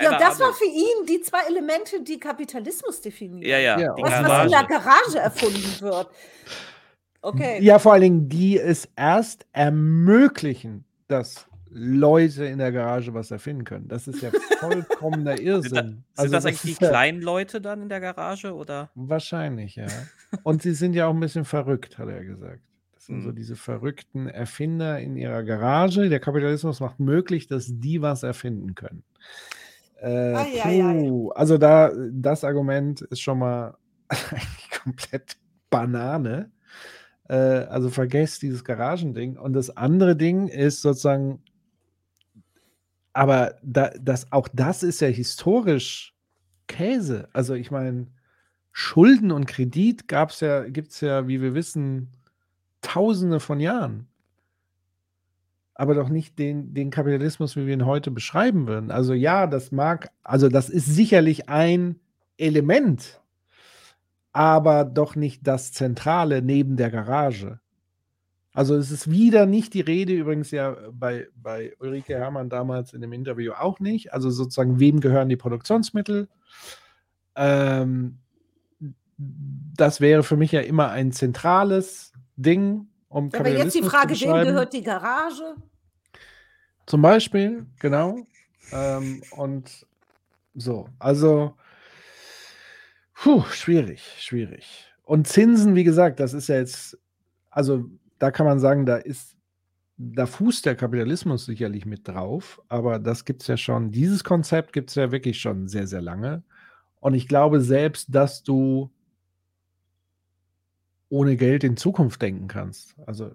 Ja, 0.00 0.18
das 0.18 0.40
war 0.40 0.48
Ahnung. 0.48 0.58
für 0.58 0.64
ihn 0.66 1.06
die 1.06 1.20
zwei 1.20 1.42
Elemente, 1.46 2.02
die 2.02 2.18
Kapitalismus 2.18 3.00
definieren. 3.00 3.48
Ja, 3.48 3.58
ja. 3.58 3.78
Ja, 3.78 3.94
Das, 3.94 4.28
was 4.28 4.44
in 4.46 4.50
der 4.50 4.64
Garage 4.64 5.18
erfunden 5.18 5.80
wird. 5.80 6.08
Okay. 7.22 7.62
Ja, 7.62 7.78
vor 7.78 7.92
allen 7.92 8.02
Dingen, 8.02 8.28
die 8.28 8.58
es 8.58 8.88
erst 8.96 9.46
ermöglichen, 9.52 10.84
dass 11.06 11.46
Leute 11.72 12.44
in 12.46 12.58
der 12.58 12.72
Garage 12.72 13.14
was 13.14 13.30
erfinden 13.30 13.64
können. 13.64 13.88
Das 13.88 14.08
ist 14.08 14.22
ja 14.22 14.30
vollkommener 14.58 15.36
Sind, 15.36 15.46
da, 15.46 15.50
Irrsinn. 15.52 15.72
sind 15.72 16.04
Also 16.16 16.32
das 16.32 16.46
eigentlich 16.46 16.62
die 16.76 16.82
ja- 16.84 16.88
kleinen 16.90 17.22
Leute 17.22 17.60
dann 17.60 17.82
in 17.82 17.88
der 17.88 18.00
Garage 18.00 18.54
oder? 18.54 18.90
Wahrscheinlich, 18.94 19.76
ja. 19.76 19.86
Und 20.42 20.62
sie 20.62 20.72
sind 20.74 20.94
ja 20.94 21.06
auch 21.06 21.14
ein 21.14 21.20
bisschen 21.20 21.44
verrückt, 21.44 21.98
hat 21.98 22.08
er 22.08 22.24
gesagt. 22.24 22.60
Das 22.94 23.06
sind 23.06 23.22
so 23.22 23.30
Mhm. 23.30 23.36
diese 23.36 23.56
verrückten 23.56 24.26
Erfinder 24.28 24.98
in 25.00 25.16
ihrer 25.16 25.42
Garage. 25.42 26.08
Der 26.08 26.20
Kapitalismus 26.20 26.80
macht 26.80 27.00
möglich, 27.00 27.46
dass 27.46 27.66
die 27.70 28.02
was 28.02 28.22
erfinden 28.22 28.74
können. 28.74 29.02
Äh, 30.00 30.08
Ai, 30.34 30.62
ai, 30.64 30.82
ai. 30.84 31.28
also 31.34 31.56
da, 31.58 31.92
das 32.10 32.42
Argument 32.44 33.00
ist 33.02 33.20
schon 33.20 33.38
mal 33.38 33.76
komplett 34.82 35.36
Banane. 35.70 36.50
Äh, 37.28 37.34
also 37.34 37.90
vergesst 37.90 38.42
dieses 38.42 38.64
Garagending. 38.64 39.36
Und 39.36 39.52
das 39.52 39.76
andere 39.76 40.16
Ding 40.16 40.48
ist 40.48 40.82
sozusagen, 40.82 41.42
aber 43.12 43.56
da, 43.62 43.90
das, 44.00 44.30
auch 44.32 44.48
das 44.52 44.82
ist 44.82 45.00
ja 45.00 45.08
historisch 45.08 46.14
Käse. 46.66 47.28
Also 47.32 47.54
ich 47.54 47.70
meine, 47.70 48.06
Schulden 48.72 49.32
und 49.32 49.46
Kredit 49.46 50.08
gab's 50.08 50.40
ja, 50.40 50.68
gibt 50.68 50.92
es 50.92 51.00
ja, 51.00 51.26
wie 51.26 51.42
wir 51.42 51.54
wissen, 51.54 52.08
tausende 52.82 53.40
von 53.40 53.60
Jahren. 53.60 54.06
Aber 55.74 55.94
doch 55.94 56.08
nicht 56.08 56.38
den, 56.38 56.74
den 56.74 56.90
Kapitalismus, 56.90 57.56
wie 57.56 57.66
wir 57.66 57.74
ihn 57.74 57.86
heute 57.86 58.10
beschreiben 58.10 58.66
würden. 58.68 58.90
Also 58.90 59.14
ja, 59.14 59.46
das 59.46 59.72
mag, 59.72 60.10
also 60.22 60.48
das 60.48 60.68
ist 60.68 60.86
sicherlich 60.86 61.48
ein 61.48 61.98
Element, 62.36 63.20
aber 64.32 64.84
doch 64.84 65.16
nicht 65.16 65.46
das 65.46 65.72
Zentrale 65.72 66.42
neben 66.42 66.76
der 66.76 66.90
Garage. 66.90 67.60
Also 68.60 68.76
es 68.76 68.90
ist 68.90 69.10
wieder 69.10 69.46
nicht 69.46 69.72
die 69.72 69.80
Rede, 69.80 70.12
übrigens 70.12 70.50
ja 70.50 70.76
bei, 70.92 71.28
bei 71.34 71.72
Ulrike 71.78 72.12
Herrmann 72.12 72.50
damals 72.50 72.92
in 72.92 73.00
dem 73.00 73.14
Interview 73.14 73.52
auch 73.52 73.80
nicht. 73.80 74.12
Also 74.12 74.28
sozusagen, 74.28 74.78
wem 74.78 75.00
gehören 75.00 75.30
die 75.30 75.38
Produktionsmittel? 75.38 76.28
Ähm, 77.36 78.18
das 79.16 80.02
wäre 80.02 80.22
für 80.22 80.36
mich 80.36 80.52
ja 80.52 80.60
immer 80.60 80.90
ein 80.90 81.10
zentrales 81.10 82.12
Ding, 82.36 82.88
um 83.08 83.30
Aber 83.32 83.48
jetzt 83.48 83.74
die 83.74 83.82
Frage, 83.82 84.12
wem 84.20 84.44
gehört 84.44 84.74
die 84.74 84.82
Garage? 84.82 85.54
Zum 86.84 87.00
Beispiel, 87.00 87.64
genau. 87.78 88.26
Ähm, 88.72 89.22
und 89.30 89.86
so, 90.52 90.86
also, 90.98 91.54
puh, 93.14 93.42
schwierig, 93.52 94.02
schwierig. 94.18 94.92
Und 95.02 95.28
Zinsen, 95.28 95.76
wie 95.76 95.84
gesagt, 95.84 96.20
das 96.20 96.34
ist 96.34 96.48
ja 96.48 96.56
jetzt, 96.56 96.98
also 97.48 97.86
da 98.20 98.30
kann 98.30 98.46
man 98.46 98.60
sagen, 98.60 98.86
da 98.86 98.96
ist, 98.96 99.36
da 99.96 100.26
fußt 100.26 100.64
der 100.64 100.76
Kapitalismus 100.76 101.46
sicherlich 101.46 101.86
mit 101.86 102.06
drauf, 102.06 102.62
aber 102.68 102.98
das 102.98 103.24
gibt 103.24 103.42
es 103.42 103.48
ja 103.48 103.56
schon, 103.56 103.90
dieses 103.90 104.22
Konzept 104.22 104.72
gibt 104.72 104.90
es 104.90 104.94
ja 104.94 105.10
wirklich 105.10 105.40
schon 105.40 105.66
sehr, 105.66 105.86
sehr 105.86 106.02
lange. 106.02 106.44
Und 107.00 107.14
ich 107.14 107.26
glaube 107.26 107.60
selbst, 107.62 108.14
dass 108.14 108.42
du 108.42 108.90
ohne 111.08 111.36
Geld 111.36 111.64
in 111.64 111.76
Zukunft 111.76 112.20
denken 112.20 112.46
kannst. 112.46 112.94
Also 113.06 113.32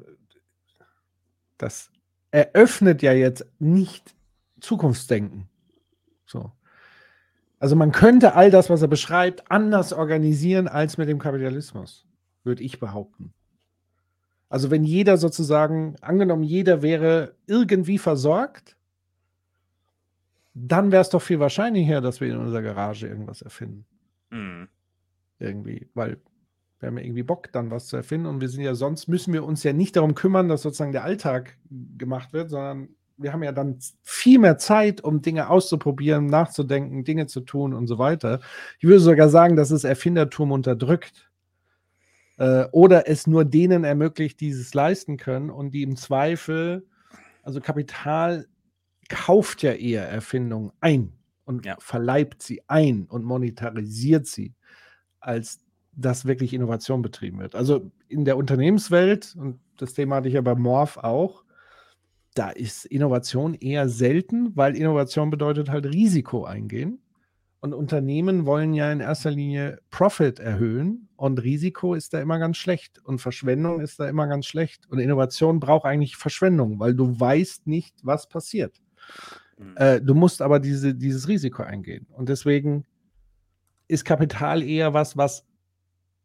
das 1.58 1.90
eröffnet 2.30 3.02
ja 3.02 3.12
jetzt 3.12 3.46
nicht 3.60 4.16
Zukunftsdenken. 4.60 5.50
So. 6.28 6.52
Also 7.58 7.76
man 7.76 7.92
könnte 7.92 8.36
all 8.36 8.52
das, 8.52 8.70
was 8.70 8.84
er 8.84 8.88
beschreibt, 8.88 9.50
anders 9.50 9.94
organisieren 9.94 10.68
als 10.68 10.98
mit 10.98 11.10
dem 11.10 11.18
Kapitalismus, 11.18 12.06
würde 12.44 12.62
ich 12.62 12.80
behaupten. 12.80 13.34
Also 14.50 14.72
wenn 14.72 14.84
jeder 14.84 15.18
sozusagen, 15.18 15.96
angenommen, 16.02 16.44
jeder 16.44 16.82
wäre 16.82 17.36
irgendwie 17.48 17.98
versorgt, 17.98 18.76
dann 20.54 20.92
wäre 20.92 21.02
es 21.02 21.10
doch 21.10 21.22
viel 21.22 21.40
wahrscheinlicher, 21.40 22.00
dass 22.02 22.22
wir 22.22 22.30
in 22.30 22.38
unserer 22.38 22.62
Garage 22.62 23.08
irgendwas 23.08 23.42
erfinden. 23.42 23.86
Hm. 24.32 24.68
Irgendwie, 25.40 25.90
weil 25.94 26.18
wir 26.80 26.88
haben 26.88 26.98
ja 26.98 27.04
irgendwie 27.04 27.24
Bock, 27.24 27.52
dann 27.52 27.72
was 27.72 27.88
zu 27.88 27.98
erfinden. 27.98 28.28
Und 28.28 28.42
wir 28.42 28.50
sind 28.50 28.62
ja, 28.62 28.76
sonst 28.76 29.08
müssen 29.08 29.34
wir 29.34 29.44
uns 29.44 29.64
ja 29.64 29.74
nicht 29.74 29.96
darum 29.96 30.16
kümmern, 30.16 30.48
dass 30.48 30.62
sozusagen 30.62 30.92
der 30.92 31.04
Alltag 31.04 31.58
gemacht 31.98 32.32
wird, 32.32 32.50
sondern 32.50 32.90
wir 33.18 33.34
haben 33.34 33.44
ja 33.44 33.52
dann 33.52 33.80
viel 34.04 34.40
mehr 34.40 34.58
Zeit, 34.58 35.02
um 35.02 35.22
Dinge 35.22 35.50
auszuprobieren, 35.50 36.28
nachzudenken, 36.28 37.04
Dinge 37.04 37.28
zu 37.28 37.42
tun 37.42 37.74
und 37.74 37.88
so 37.88 37.98
weiter. 37.98 38.40
Ich 38.78 38.86
würde 38.86 39.00
sogar 39.00 39.30
sagen, 39.30 39.56
dass 39.56 39.72
es 39.72 39.84
Erfindertum 39.84 40.52
unterdrückt. 40.52 41.32
Äh, 42.38 42.66
oder 42.72 43.08
es 43.10 43.28
nur 43.28 43.46
denen 43.46 43.84
ermöglicht, 43.84 44.40
die 44.42 44.50
es 44.50 44.74
leisten 44.74 45.18
können 45.18 45.50
und 45.50 45.72
die 45.74 45.84
im 45.84 45.96
Zweifel, 45.96 46.86
also 47.44 47.62
Kapital 47.62 48.48
kauft 49.10 49.64
ja 49.64 49.74
eher 49.74 50.08
Erfindungen 50.10 50.72
ein 50.82 51.14
und 51.46 51.66
Ja. 51.66 51.78
verleibt 51.80 52.44
sie 52.44 52.62
ein 52.68 53.06
und 53.08 53.24
monetarisiert 53.26 54.28
sie, 54.28 54.54
als 55.22 55.60
dass 55.94 56.26
wirklich 56.26 56.54
Innovation 56.54 57.02
betrieben 57.02 57.40
wird. 57.40 57.56
Also 57.56 57.92
in 58.10 58.26
der 58.26 58.38
Unternehmenswelt, 58.38 59.36
und 59.40 59.60
das 59.78 59.94
Thema 59.94 60.18
hatte 60.18 60.30
ich 60.30 60.36
ja 60.36 60.42
bei 60.42 60.56
Morph 60.56 60.98
auch. 60.98 61.44
Da 62.36 62.52
ist 62.52 62.86
Innovation 62.86 63.54
eher 63.56 63.90
selten, 63.90 64.56
weil 64.58 64.76
Innovation 64.78 65.30
bedeutet 65.32 65.70
halt 65.70 65.86
Risiko 65.88 66.46
eingehen. 66.46 67.00
Und 67.66 67.74
Unternehmen 67.74 68.46
wollen 68.46 68.76
ja 68.76 68.92
in 68.92 69.00
erster 69.00 69.32
Linie 69.32 69.80
Profit 69.90 70.40
erhöhen 70.40 71.10
und 71.16 71.42
Risiko 71.42 71.96
ist 71.96 72.14
da 72.14 72.22
immer 72.22 72.38
ganz 72.38 72.58
schlecht 72.58 73.00
und 73.04 73.18
Verschwendung 73.18 73.82
ist 73.82 74.00
da 74.00 74.08
immer 74.08 74.28
ganz 74.28 74.46
schlecht. 74.46 74.88
Und 74.92 75.00
Innovation 75.00 75.60
braucht 75.60 75.86
eigentlich 75.86 76.16
Verschwendung, 76.16 76.80
weil 76.80 76.94
du 76.94 77.20
weißt 77.20 77.66
nicht, 77.66 77.96
was 78.04 78.30
passiert. 78.30 78.80
Mhm. 79.58 79.78
Äh, 79.78 80.00
du 80.00 80.14
musst 80.14 80.44
aber 80.44 80.60
diese, 80.60 80.94
dieses 80.94 81.28
Risiko 81.28 81.64
eingehen. 81.64 82.06
Und 82.12 82.30
deswegen 82.30 82.86
ist 83.88 84.06
Kapital 84.06 84.62
eher 84.62 84.94
was, 84.94 85.18
was 85.18 85.44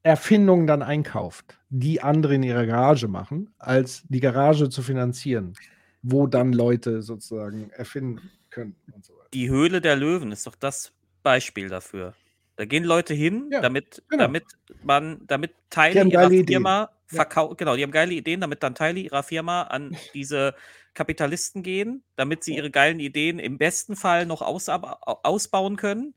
Erfindungen 0.03 0.67
dann 0.67 0.83
einkauft, 0.83 1.59
die 1.71 2.03
andere 2.03 2.35
in 2.35 2.43
ihrer 2.43 2.67
Garage 2.67 3.09
machen, 3.09 3.55
als 3.57 4.05
die 4.11 4.21
Garage 4.21 4.69
zu 4.69 4.83
finanzieren, 4.83 5.55
wo 6.03 6.27
dann 6.27 6.53
Leute 6.53 7.01
sozusagen 7.01 7.71
erfinden 7.71 8.29
können 8.51 8.77
und 8.93 9.07
so 9.07 9.15
weiter. 9.15 9.29
Die 9.33 9.49
Höhle 9.49 9.81
der 9.81 9.97
Löwen 9.97 10.33
ist 10.33 10.47
doch 10.47 10.55
das 10.55 10.93
Beispiel 11.23 11.69
dafür. 11.69 12.15
Da 12.57 12.65
gehen 12.67 12.85
Leute 12.85 13.15
hin, 13.15 13.49
Ja, 13.51 13.61
damit, 13.61 14.03
genau. 14.09 14.25
damit 14.25 14.45
man, 14.83 15.27
damit 15.27 15.55
Teile 15.71 16.05
ihrer. 16.05 16.29
Firma 16.31 16.81
Ja. 17.11 17.17
verkaufen, 17.17 17.57
genau, 17.57 17.75
die 17.77 17.83
haben 17.83 17.91
geile 17.91 18.13
Ideen, 18.15 18.41
damit 18.41 18.63
dann 18.63 18.75
Teile 18.75 19.01
ihrer 19.01 19.23
Firma 19.23 19.63
an 19.63 19.91
diese 20.15 20.55
Kapitalisten 20.95 21.63
gehen, 21.63 22.03
damit 22.17 22.45
sie 22.45 22.55
ihre 22.57 22.71
geilen 22.71 23.01
Ideen 23.01 23.39
im 23.39 23.59
besten 23.59 23.97
Fall 23.97 24.27
noch 24.27 24.43
ausab- 24.43 24.99
au- 25.03 25.21
ausbauen 25.23 25.77
können 25.77 26.15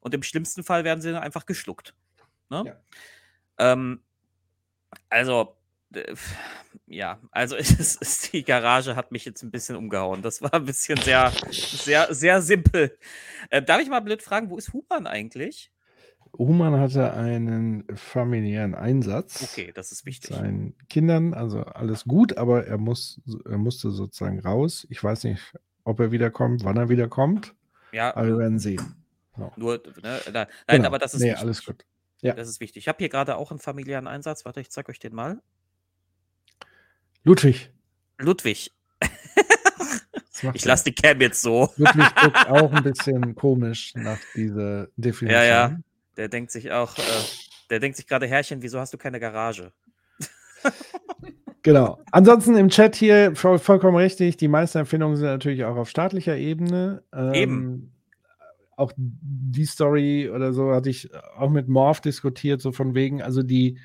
und 0.00 0.14
im 0.14 0.22
schlimmsten 0.22 0.64
Fall 0.64 0.84
werden 0.84 1.00
sie 1.00 1.12
dann 1.12 1.22
einfach 1.22 1.46
geschluckt. 1.46 1.94
Ne? 2.48 2.64
Ja. 2.66 2.76
Ähm, 3.58 4.02
also, 5.10 5.56
ja, 6.86 7.20
also 7.30 7.56
ist, 7.56 8.32
die 8.32 8.44
Garage 8.44 8.96
hat 8.96 9.12
mich 9.12 9.24
jetzt 9.24 9.42
ein 9.42 9.50
bisschen 9.50 9.76
umgehauen. 9.76 10.22
Das 10.22 10.42
war 10.42 10.54
ein 10.54 10.64
bisschen 10.64 10.98
sehr, 10.98 11.32
sehr, 11.50 12.12
sehr 12.14 12.42
simpel. 12.42 12.96
Äh, 13.50 13.62
darf 13.62 13.80
ich 13.80 13.88
mal 13.88 14.00
blöd 14.00 14.22
fragen, 14.22 14.50
wo 14.50 14.56
ist 14.58 14.72
Human 14.72 15.06
eigentlich? 15.06 15.70
Human 16.38 16.80
hatte 16.80 17.12
einen 17.12 17.84
familiären 17.94 18.74
Einsatz. 18.74 19.42
Okay, 19.42 19.70
das 19.74 19.92
ist 19.92 20.06
wichtig. 20.06 20.34
seinen 20.34 20.74
Kindern, 20.88 21.34
also 21.34 21.60
alles 21.62 22.04
gut, 22.04 22.38
aber 22.38 22.66
er, 22.66 22.78
muss, 22.78 23.20
er 23.44 23.58
musste 23.58 23.90
sozusagen 23.90 24.40
raus. 24.40 24.86
Ich 24.88 25.02
weiß 25.04 25.24
nicht, 25.24 25.42
ob 25.84 26.00
er 26.00 26.10
wiederkommt, 26.10 26.64
wann 26.64 26.78
er 26.78 26.88
wiederkommt, 26.88 27.54
Ja, 27.92 28.16
aber 28.16 28.28
wir 28.28 28.38
werden 28.38 28.58
sehen. 28.58 29.04
nur, 29.56 29.82
ne, 30.02 30.20
nein, 30.32 30.46
Genau. 30.68 30.86
aber 30.86 30.98
das 30.98 31.12
ist 31.12 31.20
Nee, 31.20 31.28
wichtig. 31.32 31.42
alles 31.42 31.64
gut. 31.66 31.84
Ja. 32.22 32.32
Das 32.34 32.48
ist 32.48 32.60
wichtig. 32.60 32.84
Ich 32.84 32.88
habe 32.88 32.98
hier 32.98 33.08
gerade 33.10 33.36
auch 33.36 33.50
einen 33.50 33.60
familiären 33.60 34.06
Einsatz. 34.06 34.44
Warte, 34.44 34.60
ich 34.60 34.70
zeige 34.70 34.90
euch 34.90 35.00
den 35.00 35.14
mal. 35.14 35.42
Ludwig. 37.24 37.70
Ludwig. 38.18 38.70
Ich 40.54 40.64
lasse 40.64 40.84
die 40.84 40.92
Cam 40.92 41.20
jetzt 41.20 41.40
so. 41.40 41.70
Ludwig 41.76 42.14
guckt 42.20 42.48
auch 42.48 42.72
ein 42.72 42.82
bisschen 42.82 43.34
komisch 43.34 43.92
nach 43.94 44.18
dieser 44.34 44.88
Definition. 44.96 45.40
Ja, 45.40 45.44
ja. 45.44 45.78
Der 46.16 46.28
denkt 46.28 46.50
sich 46.50 46.72
auch, 46.72 46.98
äh, 46.98 47.02
der 47.70 47.78
denkt 47.78 47.96
sich 47.96 48.06
gerade, 48.06 48.26
Herrchen, 48.26 48.60
wieso 48.60 48.80
hast 48.80 48.92
du 48.92 48.98
keine 48.98 49.20
Garage? 49.20 49.72
Genau. 51.62 52.00
Ansonsten 52.10 52.56
im 52.56 52.68
Chat 52.68 52.96
hier 52.96 53.36
voll, 53.36 53.58
vollkommen 53.58 53.96
richtig. 53.96 54.36
Die 54.36 54.48
meisten 54.48 54.78
Empfindungen 54.78 55.16
sind 55.16 55.26
natürlich 55.26 55.64
auch 55.64 55.76
auf 55.76 55.88
staatlicher 55.88 56.36
Ebene. 56.36 57.02
Ähm, 57.12 57.34
Eben. 57.34 57.92
Auch 58.76 58.92
die 58.96 59.64
Story 59.64 60.28
oder 60.28 60.52
so 60.52 60.72
hatte 60.72 60.90
ich 60.90 61.10
auch 61.36 61.50
mit 61.50 61.68
Morph 61.68 62.00
diskutiert, 62.00 62.60
so 62.60 62.72
von 62.72 62.94
wegen, 62.94 63.22
also 63.22 63.42
die, 63.42 63.78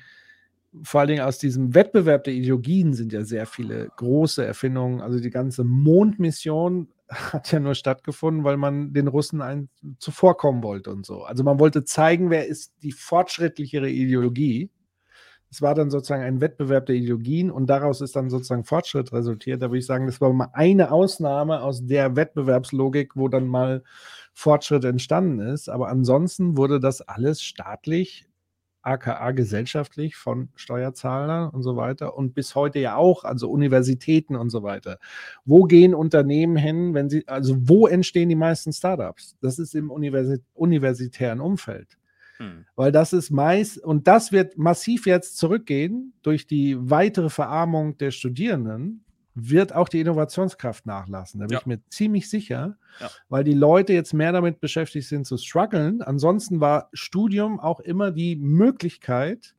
vor 0.82 1.00
allen 1.00 1.08
Dingen 1.08 1.22
aus 1.22 1.38
diesem 1.38 1.74
Wettbewerb 1.74 2.24
der 2.24 2.34
Ideologien 2.34 2.94
sind 2.94 3.12
ja 3.12 3.24
sehr 3.24 3.46
viele 3.46 3.88
große 3.96 4.44
Erfindungen. 4.44 5.00
Also 5.00 5.20
die 5.20 5.30
ganze 5.30 5.64
Mondmission 5.64 6.88
hat 7.08 7.50
ja 7.52 7.60
nur 7.60 7.74
stattgefunden, 7.74 8.44
weil 8.44 8.56
man 8.56 8.92
den 8.92 9.08
Russen 9.08 9.40
ein, 9.40 9.68
zuvorkommen 9.98 10.62
wollte 10.62 10.90
und 10.90 11.06
so. 11.06 11.22
Also 11.24 11.44
man 11.44 11.58
wollte 11.58 11.84
zeigen, 11.84 12.30
wer 12.30 12.46
ist 12.46 12.74
die 12.82 12.92
fortschrittlichere 12.92 13.88
Ideologie. 13.88 14.70
Es 15.50 15.62
war 15.62 15.74
dann 15.74 15.90
sozusagen 15.90 16.22
ein 16.22 16.42
Wettbewerb 16.42 16.84
der 16.86 16.96
Ideologien 16.96 17.50
und 17.50 17.68
daraus 17.68 18.02
ist 18.02 18.14
dann 18.14 18.28
sozusagen 18.28 18.64
Fortschritt 18.64 19.12
resultiert. 19.14 19.62
Da 19.62 19.68
würde 19.70 19.78
ich 19.78 19.86
sagen, 19.86 20.04
das 20.04 20.20
war 20.20 20.30
mal 20.32 20.50
eine 20.52 20.92
Ausnahme 20.92 21.62
aus 21.62 21.86
der 21.86 22.16
Wettbewerbslogik, 22.16 23.16
wo 23.16 23.28
dann 23.28 23.46
mal 23.46 23.82
Fortschritt 24.34 24.84
entstanden 24.84 25.40
ist. 25.40 25.70
Aber 25.70 25.88
ansonsten 25.88 26.58
wurde 26.58 26.80
das 26.80 27.00
alles 27.00 27.42
staatlich, 27.42 28.27
aka 28.88 29.30
gesellschaftlich 29.32 30.16
von 30.16 30.48
Steuerzahlern 30.54 31.50
und 31.50 31.62
so 31.62 31.76
weiter 31.76 32.16
und 32.16 32.34
bis 32.34 32.54
heute 32.54 32.78
ja 32.78 32.96
auch, 32.96 33.24
also 33.24 33.50
Universitäten 33.50 34.36
und 34.36 34.50
so 34.50 34.62
weiter. 34.62 34.98
Wo 35.44 35.64
gehen 35.64 35.94
Unternehmen 35.94 36.56
hin, 36.56 36.94
wenn 36.94 37.10
sie, 37.10 37.26
also 37.28 37.56
wo 37.58 37.86
entstehen 37.86 38.28
die 38.28 38.34
meisten 38.34 38.72
Startups? 38.72 39.36
Das 39.40 39.58
ist 39.58 39.74
im 39.74 39.90
Universi 39.90 40.38
universitären 40.54 41.40
Umfeld. 41.40 41.98
Hm. 42.38 42.64
Weil 42.76 42.92
das 42.92 43.12
ist 43.12 43.30
meist, 43.30 43.78
und 43.78 44.06
das 44.06 44.32
wird 44.32 44.56
massiv 44.56 45.06
jetzt 45.06 45.36
zurückgehen 45.38 46.14
durch 46.22 46.46
die 46.46 46.76
weitere 46.78 47.28
Verarmung 47.28 47.98
der 47.98 48.10
Studierenden, 48.10 49.04
wird 49.40 49.74
auch 49.74 49.88
die 49.88 50.00
Innovationskraft 50.00 50.86
nachlassen. 50.86 51.40
Da 51.40 51.46
bin 51.46 51.54
Ja. 51.54 51.60
ich 51.60 51.66
mir 51.66 51.80
ziemlich 51.90 52.28
sicher, 52.28 52.76
Ja. 53.00 53.08
weil 53.28 53.44
die 53.44 53.52
Leute 53.54 53.92
jetzt 53.92 54.12
mehr 54.14 54.32
damit 54.32 54.60
beschäftigt 54.60 55.08
sind 55.08 55.26
zu 55.26 55.36
strugglen. 55.36 56.02
Ansonsten 56.02 56.60
war 56.60 56.88
Studium 56.92 57.60
auch 57.60 57.80
immer 57.80 58.10
die 58.10 58.36
Möglichkeit, 58.36 59.54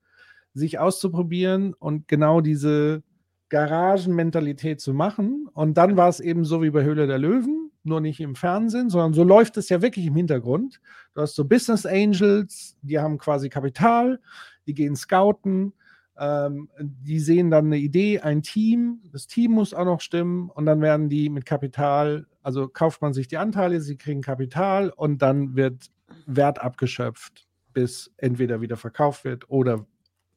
sich 0.54 0.80
auszuprobieren 0.80 1.74
und 1.74 2.08
genau 2.08 2.42
diese 2.42 3.04
Garagenmentalität 3.50 4.82
zu 4.82 4.94
machen. 4.94 5.48
Und 5.54 5.78
dann 5.78 5.96
war 5.98 6.10
es 6.10 6.20
eben 6.20 6.46
so 6.46 6.62
wie 6.62 6.70
bei 6.70 6.84
Höhle 6.84 7.08
der 7.08 7.18
Löwen, 7.18 7.72
nur 7.84 8.02
nicht 8.02 8.20
im 8.20 8.36
Fernsehen, 8.36 8.90
sondern 8.90 9.14
so 9.14 9.24
läuft 9.24 9.58
es 9.58 9.70
ja 9.70 9.82
wirklich 9.82 10.06
im 10.06 10.16
Hintergrund. 10.16 10.80
Du 11.14 11.22
hast 11.22 11.36
so 11.36 11.46
Business 11.46 11.86
Angels, 11.86 12.78
die 12.82 13.00
haben 13.00 13.18
quasi 13.18 13.50
Kapital, 13.50 14.20
die 14.68 14.74
gehen 14.74 14.96
scouten, 14.96 15.74
ähm, 16.20 16.70
die 16.80 17.20
sehen 17.20 17.50
dann 17.50 17.68
eine 17.68 17.78
Idee, 17.78 18.20
ein 18.20 18.44
Team, 18.44 19.02
das 19.12 19.26
Team 19.28 19.52
muss 19.54 19.74
auch 19.74 19.86
noch 19.86 20.02
stimmen 20.02 20.50
und 20.50 20.66
dann 20.66 20.82
werden 20.82 21.10
die 21.10 21.30
mit 21.30 21.46
Kapital, 21.46 22.28
also 22.44 22.68
kauft 22.68 23.02
man 23.02 23.14
sich 23.14 23.28
die 23.28 23.38
Anteile, 23.38 23.80
sie 23.80 23.96
kriegen 23.96 24.22
Kapital 24.22 24.90
und 24.90 25.22
dann 25.22 25.56
wird 25.56 25.90
Wert 26.26 26.62
abgeschöpft, 26.62 27.48
bis 27.74 28.12
entweder 28.18 28.62
wieder 28.62 28.76
verkauft 28.76 29.24
wird 29.24 29.50
oder 29.50 29.86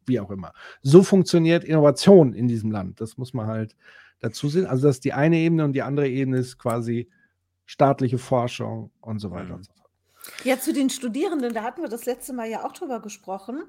wie 0.07 0.21
auch 0.21 0.31
immer. 0.31 0.53
So 0.83 1.03
funktioniert 1.03 1.65
Innovation 1.65 2.33
in 2.33 2.49
diesem 2.49 2.71
Land. 2.71 3.01
Das 3.01 3.19
muss 3.19 3.35
man 3.35 3.47
halt 3.47 3.77
dazu 4.21 4.49
sehen. 4.49 4.67
Also 4.67 4.87
das 4.87 4.97
ist 4.97 5.05
die 5.05 5.13
eine 5.13 5.37
Ebene 5.39 5.65
und 5.65 5.73
die 5.73 5.83
andere 5.83 6.09
Ebene 6.09 6.39
ist 6.39 6.59
quasi 6.59 7.09
staatliche 7.67 8.19
Forschung 8.19 8.91
und 9.01 9.19
so 9.19 9.31
weiter 9.31 9.51
Mhm. 9.51 9.55
und 9.55 9.65
so 9.65 9.73
fort. 9.73 9.91
Ja, 10.45 10.59
zu 10.61 10.73
den 10.73 10.91
Studierenden, 10.91 11.53
da 11.55 11.65
hatten 11.65 11.83
wir 11.83 11.89
das 11.89 12.05
letzte 12.07 12.33
Mal 12.33 12.49
ja 12.49 12.65
auch 12.65 12.73
drüber 12.73 13.01
gesprochen, 13.01 13.65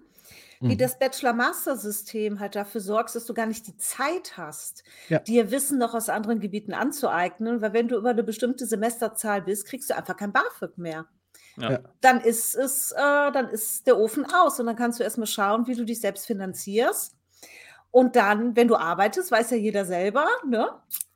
wie 0.66 0.76
Mhm. 0.76 0.78
das 0.78 0.98
Bachelor-Master-System 1.00 2.40
halt 2.40 2.56
dafür 2.56 2.82
sorgt, 2.82 3.16
dass 3.16 3.26
du 3.26 3.34
gar 3.34 3.46
nicht 3.46 3.68
die 3.68 3.78
Zeit 3.78 4.38
hast, 4.38 4.84
Ja. 5.10 5.20
dir 5.20 5.52
Wissen 5.52 5.78
noch 5.78 5.94
aus 5.94 6.10
anderen 6.10 6.40
Gebieten 6.40 6.74
anzueignen, 6.74 7.62
weil 7.62 7.74
wenn 7.74 7.88
du 7.88 7.98
über 7.98 8.10
eine 8.12 8.24
bestimmte 8.24 8.66
Semesterzahl 8.66 9.42
bist, 9.42 9.66
kriegst 9.66 9.90
du 9.90 9.96
einfach 9.96 10.16
kein 10.18 10.32
BAföG 10.34 10.78
mehr. 10.78 11.06
Ja. 11.58 11.80
Dann 12.02 12.22
ist 12.22 12.56
es, 12.56 12.92
äh, 12.92 12.96
dann 13.32 13.50
ist 13.50 13.88
der 13.88 13.98
Ofen 14.00 14.26
aus 14.34 14.60
und 14.60 14.66
dann 14.68 14.76
kannst 14.76 15.00
du 15.00 15.04
erstmal 15.04 15.28
schauen, 15.28 15.68
wie 15.68 15.76
du 15.76 15.86
dich 15.86 16.02
selbst 16.02 16.26
finanzierst. 16.28 17.16
Und 17.92 18.16
dann, 18.16 18.56
wenn 18.56 18.68
du 18.68 18.76
arbeitest, 18.76 19.32
weiß 19.32 19.52
ja 19.52 19.58
jeder 19.58 19.86
selber, 19.86 20.28
ne? 20.48 20.70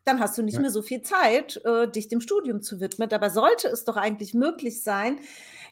Dann 0.06 0.19
hast 0.22 0.38
du 0.38 0.44
nicht 0.44 0.56
Ja. 0.56 0.61
mehr 0.61 0.69
so 0.72 0.82
viel 0.82 1.02
Zeit, 1.02 1.60
äh, 1.65 1.88
dich 1.90 2.07
dem 2.07 2.22
Studium 2.22 2.61
zu 2.61 2.80
widmen. 2.80 3.10
Dabei 3.10 3.30
sollte 3.30 3.68
es 3.68 3.84
doch 3.84 3.98
eigentlich 3.98 4.34
möglich 4.34 4.84
sein, 4.84 5.19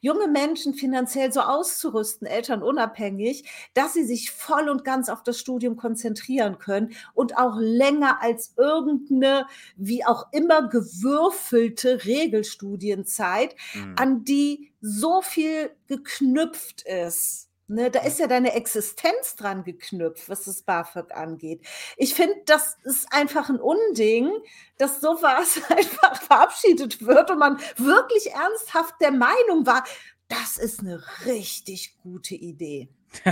junge 0.02 0.28
Menschen 0.28 0.74
finanziell 0.74 1.32
so 1.32 1.42
auszurüsten, 1.42 2.28
elternunabhängig, 2.28 3.46
dass 3.74 3.94
sie 3.94 4.04
sich 4.06 4.32
voll 4.32 4.70
und 4.70 4.84
ganz 4.84 5.10
auf 5.10 5.24
das 5.24 5.40
Studium 5.40 5.76
konzentrieren 5.78 6.58
können 6.60 6.94
und 7.14 7.38
auch 7.38 7.58
länger 7.60 8.22
als 8.22 8.54
irgendeine, 8.58 9.48
wie 9.76 10.06
auch 10.06 10.28
immer 10.32 10.68
gewürfelte 10.70 12.06
Regelstudienzeit, 12.06 13.56
Hm. 13.74 13.96
an 13.98 14.24
die 14.24 14.72
so 14.82 15.22
viel 15.22 15.72
geknüpft 15.88 16.84
ist. 16.84 17.50
Ne, 17.68 17.90
da 17.90 18.02
ist 18.02 18.20
ja 18.20 18.28
deine 18.28 18.54
Existenz 18.54 19.36
dran 19.36 19.64
geknüpft, 19.64 20.30
was 20.30 20.44
das 20.44 20.62
BAföG 20.62 21.12
angeht. 21.16 21.66
Ich 21.98 22.14
finde, 22.14 22.36
das 22.46 22.78
ist 22.84 23.12
einfach 23.12 23.50
ein 23.50 23.60
Unding, 23.60 24.32
dass 24.78 25.02
sowas 25.02 25.60
einfach 25.70 26.22
verabschiedet 26.22 27.04
wird 27.04 27.32
und 27.32 27.40
man 27.40 27.60
wirklich 27.78 28.32
ernsthaft 28.32 28.94
der 29.02 29.12
Meinung 29.12 29.66
war, 29.66 29.84
das 30.28 30.58
ist 30.58 30.82
eine 30.82 31.04
richtig 31.26 31.98
gute 31.98 32.36
Idee. 32.36 32.90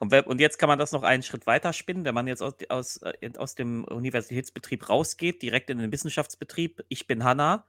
Und, 0.00 0.40
jetzt 0.40 0.58
kann 0.58 0.68
man 0.68 0.78
das 0.78 0.92
noch 0.92 1.02
einen 1.02 1.22
Schritt 1.24 1.46
weiter 1.46 1.72
spinnen, 1.72 2.04
wenn 2.04 2.14
man 2.14 2.28
jetzt 2.28 2.42
aus, 2.42 2.54
aus, 2.68 3.00
äh, 3.02 3.32
aus 3.36 3.54
dem 3.56 3.84
Universitätsbetrieb 3.84 4.88
rausgeht, 4.88 5.42
direkt 5.42 5.70
in 5.70 5.78
den 5.78 5.90
Wissenschaftsbetrieb, 5.90 6.84
ich 6.88 7.06
bin 7.06 7.24
Hanna, 7.24 7.66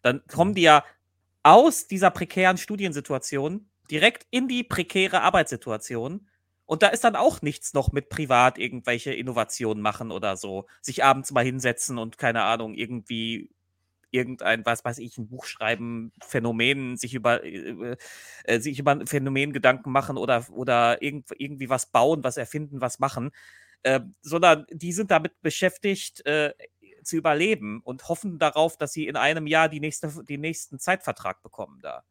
dann 0.00 0.22
kommen 0.28 0.54
die 0.54 0.62
ja 0.62 0.84
aus 1.42 1.86
dieser 1.86 2.10
prekären 2.10 2.56
Studiensituation 2.56 3.68
direkt 3.92 4.26
in 4.30 4.48
die 4.48 4.64
prekäre 4.64 5.20
Arbeitssituation. 5.20 6.26
Und 6.64 6.82
da 6.82 6.88
ist 6.88 7.04
dann 7.04 7.16
auch 7.16 7.42
nichts 7.42 7.74
noch 7.74 7.92
mit 7.92 8.08
privat 8.08 8.58
irgendwelche 8.58 9.12
Innovationen 9.12 9.82
machen 9.82 10.10
oder 10.10 10.36
so. 10.36 10.66
Sich 10.80 11.04
abends 11.04 11.30
mal 11.30 11.44
hinsetzen 11.44 11.98
und 11.98 12.16
keine 12.16 12.42
Ahnung, 12.44 12.74
irgendwie 12.74 13.50
irgendein, 14.10 14.64
was 14.64 14.84
weiß 14.84 14.98
ich, 14.98 15.18
ein 15.18 15.28
Buch 15.28 15.44
schreiben, 15.44 16.12
Phänomenen, 16.22 16.96
sich 16.96 17.14
über, 17.14 17.44
äh, 17.44 17.96
äh, 18.44 18.60
sich 18.60 18.78
über 18.78 18.92
ein 18.92 19.06
Phänomen 19.06 19.52
Gedanken 19.52 19.92
machen 19.92 20.16
oder, 20.16 20.46
oder 20.50 21.02
irgend, 21.02 21.28
irgendwie 21.36 21.68
was 21.68 21.86
bauen, 21.86 22.24
was 22.24 22.36
erfinden, 22.38 22.80
was 22.80 22.98
machen. 22.98 23.30
Äh, 23.82 24.00
sondern 24.22 24.66
die 24.70 24.92
sind 24.92 25.10
damit 25.10 25.40
beschäftigt, 25.42 26.24
äh, 26.26 26.54
zu 27.02 27.16
überleben 27.16 27.80
und 27.82 28.08
hoffen 28.08 28.38
darauf, 28.38 28.76
dass 28.76 28.92
sie 28.92 29.06
in 29.06 29.16
einem 29.16 29.46
Jahr 29.46 29.68
die 29.68 29.80
nächste, 29.80 30.24
den 30.24 30.40
nächsten 30.40 30.78
Zeitvertrag 30.78 31.42
bekommen 31.42 31.80
da. 31.82 32.04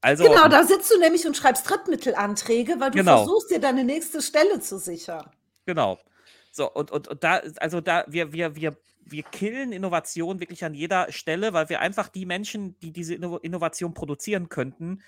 Also, 0.00 0.24
genau, 0.24 0.48
da 0.48 0.64
sitzt 0.64 0.90
du 0.92 0.98
nämlich 0.98 1.26
und 1.26 1.36
schreibst 1.36 1.68
Drittmittelanträge, 1.68 2.76
weil 2.78 2.90
du 2.92 2.98
Genau. 2.98 3.18
versuchst, 3.18 3.50
dir 3.50 3.58
deine 3.58 3.82
nächste 3.84 4.22
Stelle 4.22 4.60
zu 4.60 4.78
sichern. 4.78 5.28
Genau. 5.66 5.98
So, 6.52 6.70
und, 6.72 6.90
und, 6.90 7.08
und 7.08 7.24
da, 7.24 7.40
also 7.56 7.80
da, 7.80 8.04
wir, 8.06 8.32
wir, 8.32 8.54
wir, 8.56 8.76
wir 9.04 9.22
killen 9.24 9.72
Innovation 9.72 10.38
wirklich 10.40 10.64
an 10.64 10.74
jeder 10.74 11.10
Stelle, 11.10 11.52
weil 11.52 11.68
wir 11.68 11.80
einfach 11.80 12.08
die 12.08 12.26
Menschen, 12.26 12.78
die 12.80 12.92
diese 12.92 13.14
Inno 13.14 13.38
Innovation 13.38 13.92
produzieren 13.94 14.48
könnten, 14.48 15.02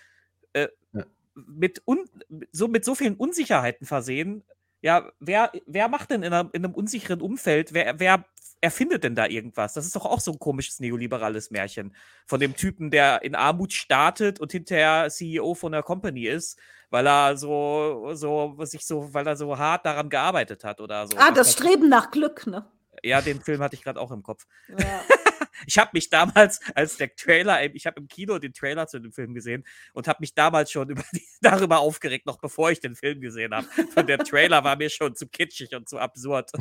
äh, 0.55 0.69
Ja. 0.93 1.05
mit, 1.35 1.83
un, 1.87 2.05
so, 2.51 2.67
mit 2.69 2.85
so 2.85 2.95
vielen 2.95 3.17
Unsicherheiten 3.17 3.87
versehen. 3.87 4.43
Ja, 4.83 5.11
wer, 5.21 5.53
wer 5.67 5.89
macht 5.89 6.11
denn 6.11 6.23
in 6.23 6.33
einem, 6.33 6.51
in 6.53 6.65
einem 6.65 6.75
unsicheren 6.75 7.21
Umfeld, 7.21 7.75
wer, 7.75 7.99
wer 8.01 8.25
erfindet 8.61 9.05
denn 9.05 9.15
da 9.15 9.27
irgendwas? 9.27 9.75
Das 9.75 9.87
ist 9.87 9.97
doch 9.97 10.07
auch 10.07 10.21
so 10.21 10.33
ein 10.33 10.39
komisches 10.39 10.81
neoliberales 10.81 11.51
Märchen 11.51 11.95
von 12.27 12.41
dem 12.41 12.57
Typen, 12.57 12.91
der 12.91 13.23
in 13.23 13.35
Armut 13.35 13.73
startet 13.73 14.41
und 14.41 14.53
hinterher 14.53 15.09
CEO 15.11 15.55
von 15.55 15.73
der 15.73 15.83
Company 15.83 16.27
ist, 16.27 16.59
weil 16.91 17.07
er 17.07 17.37
so, 17.37 18.11
so, 18.15 18.57
sich 18.65 18.85
so, 18.87 19.13
weil 19.13 19.27
er 19.27 19.37
so 19.37 19.57
hart 19.59 19.87
daran 19.87 20.09
gearbeitet 20.09 20.65
hat 20.65 20.81
oder 20.81 21.07
so. 21.07 21.17
Ah, 21.19 21.31
das 21.31 21.53
Streben 21.53 21.89
nach 21.89 22.11
Glück, 22.11 22.47
ne? 22.47 22.67
Ja, 23.03 23.21
den 23.21 23.41
Film 23.41 23.63
hatte 23.63 23.77
ich 23.77 23.83
gerade 23.83 24.01
auch 24.01 24.11
im 24.11 24.23
Kopf. 24.23 24.47
Ja. 24.69 24.77
Ich 25.67 25.79
habe 25.79 25.91
mich 25.95 26.11
damals, 26.11 26.61
als 26.75 26.97
der 26.97 27.15
Trailer, 27.15 27.75
ich 27.75 27.87
habe 27.87 28.01
im 28.01 28.09
Kino 28.09 28.39
den 28.39 28.53
Trailer 28.53 28.87
zu 28.87 28.99
dem 28.99 29.13
Film 29.13 29.35
gesehen 29.35 29.65
und 29.93 30.09
habe 30.09 30.19
mich 30.21 30.35
damals 30.35 30.71
schon 30.71 30.91
über 30.91 31.03
darüber 31.41 31.81
aufgeregt, 31.81 32.27
noch 32.27 32.39
bevor 32.39 32.71
ich 32.71 32.81
den 32.81 32.95
Film 32.95 33.21
gesehen 33.21 33.55
habe. 33.55 33.67
Und 33.97 34.09
der 34.09 34.19
Trailer 34.19 34.65
war 34.65 34.77
mir 34.77 34.91
schon 34.91 35.15
zu 35.15 35.27
kitschig 35.27 35.75
und 35.75 35.89
zu 35.89 35.99
absurd. 35.99 36.51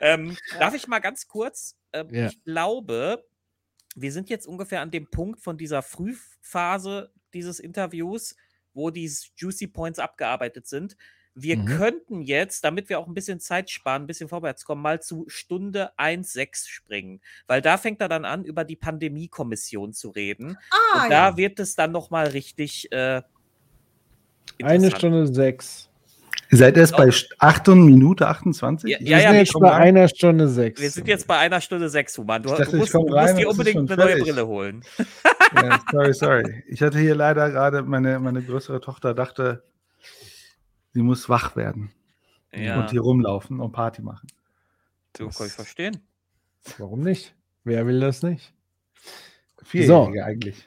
ähm, 0.00 0.36
darf 0.58 0.74
ich 0.74 0.86
mal 0.86 1.00
ganz 1.00 1.26
kurz? 1.26 1.76
Ähm, 1.92 2.08
Ja. 2.10 2.26
Ich 2.26 2.42
glaube, 2.44 3.24
wir 3.94 4.12
sind 4.12 4.30
jetzt 4.30 4.46
ungefähr 4.46 4.80
an 4.80 4.90
dem 4.90 5.10
Punkt 5.10 5.40
von 5.40 5.56
dieser 5.56 5.82
Frühphase 5.82 7.12
dieses 7.34 7.60
Interviews, 7.60 8.36
wo 8.72 8.90
die 8.90 9.10
Juicy 9.36 9.66
Points 9.66 9.98
abgearbeitet 9.98 10.66
sind. 10.66 10.96
Wir 11.34 11.56
Mhm. 11.56 11.64
könnten 11.66 12.22
jetzt, 12.22 12.64
damit 12.64 12.88
wir 12.88 12.98
auch 12.98 13.06
ein 13.06 13.14
bisschen 13.14 13.38
Zeit 13.40 13.70
sparen, 13.70 14.02
ein 14.02 14.06
bisschen 14.06 14.28
vorwärts 14.28 14.64
kommen, 14.64 14.82
mal 14.82 15.00
zu 15.00 15.24
Stunde 15.28 15.90
1.6 15.96 16.68
springen. 16.68 17.20
Weil 17.46 17.62
da 17.62 17.78
fängt 17.78 18.00
er 18.00 18.08
dann 18.08 18.24
an, 18.24 18.44
über 18.44 18.64
die 18.64 18.76
Pandemiekommission 18.76 19.92
zu 19.92 20.10
reden. 20.10 20.58
Ah, 20.70 21.04
Und 21.04 21.10
da 21.10 21.28
ja. 21.30 21.36
wird 21.36 21.60
es 21.60 21.76
dann 21.76 21.92
nochmal 21.92 22.26
richtig 22.28 22.90
äh, 22.92 23.22
Eine. 24.62 24.90
Stunde 24.90 25.26
sechs. 25.32 25.86
Ihr 26.52 26.58
seid 26.58 26.76
erst 26.76 26.96
bei 26.96 27.08
8 27.38 27.68
Minute 27.68 28.26
28? 28.26 28.90
Ja, 28.90 28.98
Ich 28.98 29.04
Wir 29.06 29.10
ja, 29.12 29.20
sind 29.20 29.32
wir 29.32 29.38
jetzt 29.38 29.52
bei 29.52 29.68
rein. 29.70 29.82
einer 29.96 30.08
Stunde 30.08 30.48
sechs. 30.48 30.80
Wir 30.80 30.90
sind 30.90 31.06
jetzt 31.06 31.28
bei 31.28 31.38
einer 31.38 31.60
Stunde 31.60 31.88
sechs, 31.88 32.18
Human. 32.18 32.42
Du, 32.42 32.48
dachte, 32.48 32.64
du 32.72 32.76
musst, 32.78 32.92
du 32.92 32.98
rein 33.06 33.26
musst 33.26 33.38
dir 33.38 33.48
unbedingt 33.48 33.90
eine 33.90 34.04
neue. 34.04 34.18
Brille 34.18 34.46
holen. 34.48 34.82
Ja, 35.54 35.80
sorry, 35.92 36.12
sorry. 36.12 36.64
Ich 36.66 36.82
hatte 36.82 36.98
hier 36.98 37.14
leider 37.14 37.50
gerade, 37.50 37.82
meine, 37.84 38.18
meine 38.18 38.42
größere 38.42 38.80
Tochter 38.80 39.14
dachte, 39.14 39.62
sie 40.92 41.02
muss 41.02 41.28
wach 41.28 41.54
werden 41.56 41.90
Ja, 42.54 42.80
und 42.80 42.90
hier 42.90 43.00
rumlaufen 43.02 43.60
und 43.60 43.72
Party 43.72 44.02
machen. 44.02 44.28
du 45.14 45.28
kann 45.28 45.46
ich 45.46 45.52
verstehen. 45.52 45.98
Warum 46.78 47.00
nicht? 47.00 47.34
Wer 47.64 47.86
will 47.86 48.00
das 48.00 48.22
nicht? 48.22 48.52
Vierjährige 49.62 50.24
eigentlich. 50.24 50.66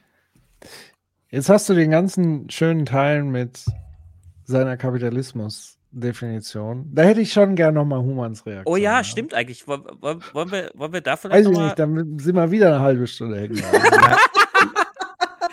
Jetzt 1.30 1.50
hast 1.50 1.68
du 1.70 1.74
den 1.74 1.90
ganzen 1.92 2.50
schönen 2.50 2.86
Teil 2.86 3.24
mit 3.24 3.66
seiner 4.46 4.78
Kapitalismus-Definition. 4.78 6.90
Da 6.94 7.02
hätte 7.04 7.22
ich 7.22 7.34
schon 7.34 7.56
gern 7.56 7.74
nochmal 7.74 8.00
Humans 8.00 8.46
Reaktion. 8.46 8.72
Oh 8.72 8.78
ja, 8.78 8.98
haben. 8.98 9.04
stimmt 9.04 9.34
eigentlich. 9.34 9.68
Wollen, 9.68 9.84
wollen, 10.02 10.52
wir, 10.52 10.70
wollen 10.76 10.94
wir 10.94 11.02
da 11.02 11.18
vielleicht 11.18 11.46
Weiß 11.46 11.52
ich 11.52 11.58
nicht, 11.60 11.80
dann 11.80 12.20
sind 12.20 12.36
wir 12.36 12.52
wieder 12.52 12.68
eine 12.76 12.80
halbe 12.82 13.08
Stunde 13.08 13.40
hängen. 13.40 13.62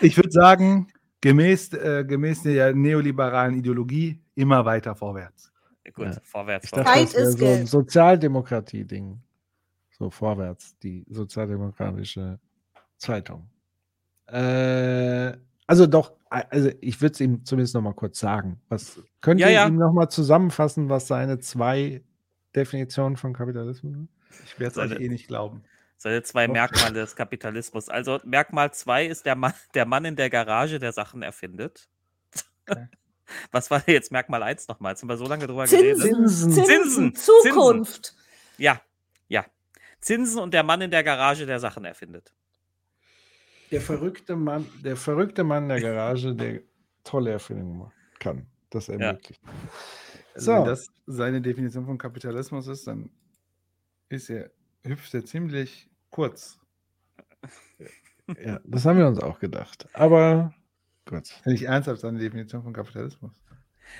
Ich 0.03 0.17
würde 0.17 0.31
sagen, 0.31 0.87
gemäß, 1.21 1.73
äh, 1.73 2.03
gemäß 2.05 2.43
der 2.43 2.73
neoliberalen 2.73 3.55
Ideologie 3.55 4.19
immer 4.35 4.65
weiter 4.65 4.95
vorwärts. 4.95 5.51
Gut, 5.93 6.05
Ja. 6.05 6.17
vorwärts. 6.23 6.65
Ich 6.65 6.71
dachte, 6.71 6.85
Zeit 6.85 7.03
das 7.03 7.13
ist 7.13 7.39
so 7.39 7.45
ein. 7.45 7.65
Sozialdemokratie-Ding. 7.65 9.19
So 9.97 10.09
vorwärts, 10.09 10.77
die 10.79 11.05
sozialdemokratische 11.09 12.39
Zeitung. 12.97 13.49
Äh, 14.27 15.33
also 15.67 15.87
doch, 15.87 16.13
also 16.29 16.69
ich 16.81 17.01
würde 17.01 17.13
es 17.13 17.19
ihm 17.21 17.43
zumindest 17.45 17.75
noch 17.75 17.81
mal 17.81 17.93
kurz 17.93 18.19
sagen. 18.19 18.59
Was 18.69 19.01
könnt 19.21 19.39
Ja, 19.39 19.47
ihr 19.47 19.53
ja. 19.53 19.67
ihm 19.67 19.75
noch 19.75 19.93
mal 19.93 20.09
zusammenfassen, 20.09 20.89
was 20.89 21.07
seine 21.07 21.39
zwei 21.39 22.03
Definitionen 22.55 23.17
von 23.17 23.33
Kapitalismus 23.33 23.93
sind? 23.93 24.09
Ich 24.45 24.59
werde 24.59 24.71
es 24.81 24.91
euch 24.91 24.99
eh 24.99 25.09
nicht 25.09 25.27
glauben. 25.27 25.63
Seine 26.01 26.23
zwei 26.23 26.47
Merkmale 26.47 26.95
des 26.95 27.15
Kapitalismus. 27.15 27.87
Also 27.87 28.19
Merkmal 28.23 28.73
2 28.73 29.05
ist 29.05 29.23
der 29.27 29.35
Mann, 29.35 29.53
der 29.75 29.85
Mann 29.85 30.03
in 30.03 30.15
der 30.15 30.31
Garage, 30.31 30.79
der 30.79 30.93
Sachen 30.93 31.21
erfindet. 31.21 31.87
Okay. 32.67 32.87
Was 33.51 33.69
war 33.69 33.83
jetzt 33.87 34.11
Merkmal 34.11 34.41
1 34.41 34.67
nochmal? 34.67 34.93
Jetzt 34.93 35.03
haben 35.03 35.09
wir 35.09 35.17
so 35.17 35.27
lange 35.27 35.45
drüber 35.45 35.67
Zinsen, 35.67 35.99
geredet. 35.99 36.01
Zinsen. 36.01 36.51
Zinsen, 36.53 36.65
Zinsen, 36.65 37.15
Zukunft. 37.15 38.15
Ja, 38.57 38.81
ja. 39.27 39.45
Zinsen 39.99 40.39
und 40.39 40.55
der 40.55 40.63
Mann 40.63 40.81
in 40.81 40.89
der 40.89 41.03
Garage, 41.03 41.45
der 41.45 41.59
Sachen 41.59 41.85
erfindet. 41.85 42.33
Der 43.69 43.79
verrückte 43.79 44.35
Mann, 44.35 44.67
der 44.83 44.97
verrückte 44.97 45.43
Mann 45.43 45.63
in 45.65 45.69
der 45.69 45.81
Garage, 45.81 46.33
der 46.33 46.61
tolle 47.03 47.29
Erfindungen 47.29 47.77
machen 47.77 47.93
kann. 48.17 48.47
Das 48.71 48.89
ermöglicht. 48.89 49.39
Also 50.33 50.45
So. 50.45 50.57
Wenn 50.57 50.65
das 50.65 50.87
seine 51.05 51.41
Definition 51.41 51.85
von 51.85 51.99
Kapitalismus 51.99 52.65
ist, 52.65 52.87
dann 52.87 53.11
ist 54.09 54.31
er, 54.31 54.49
hüpft 54.83 55.13
er 55.13 55.23
ziemlich 55.23 55.90
kurz. 56.11 56.59
Ja, 58.43 58.59
das 58.63 58.85
haben 58.85 58.99
wir 58.99 59.07
uns 59.07 59.19
auch 59.19 59.39
gedacht. 59.39 59.87
Aber 59.93 60.53
gut. 61.05 61.29
Nicht 61.45 61.63
ernsthaft 61.63 62.01
seine 62.01 62.19
Definition 62.19 62.63
von 62.63 62.73
Kapitalismus. 62.73 63.33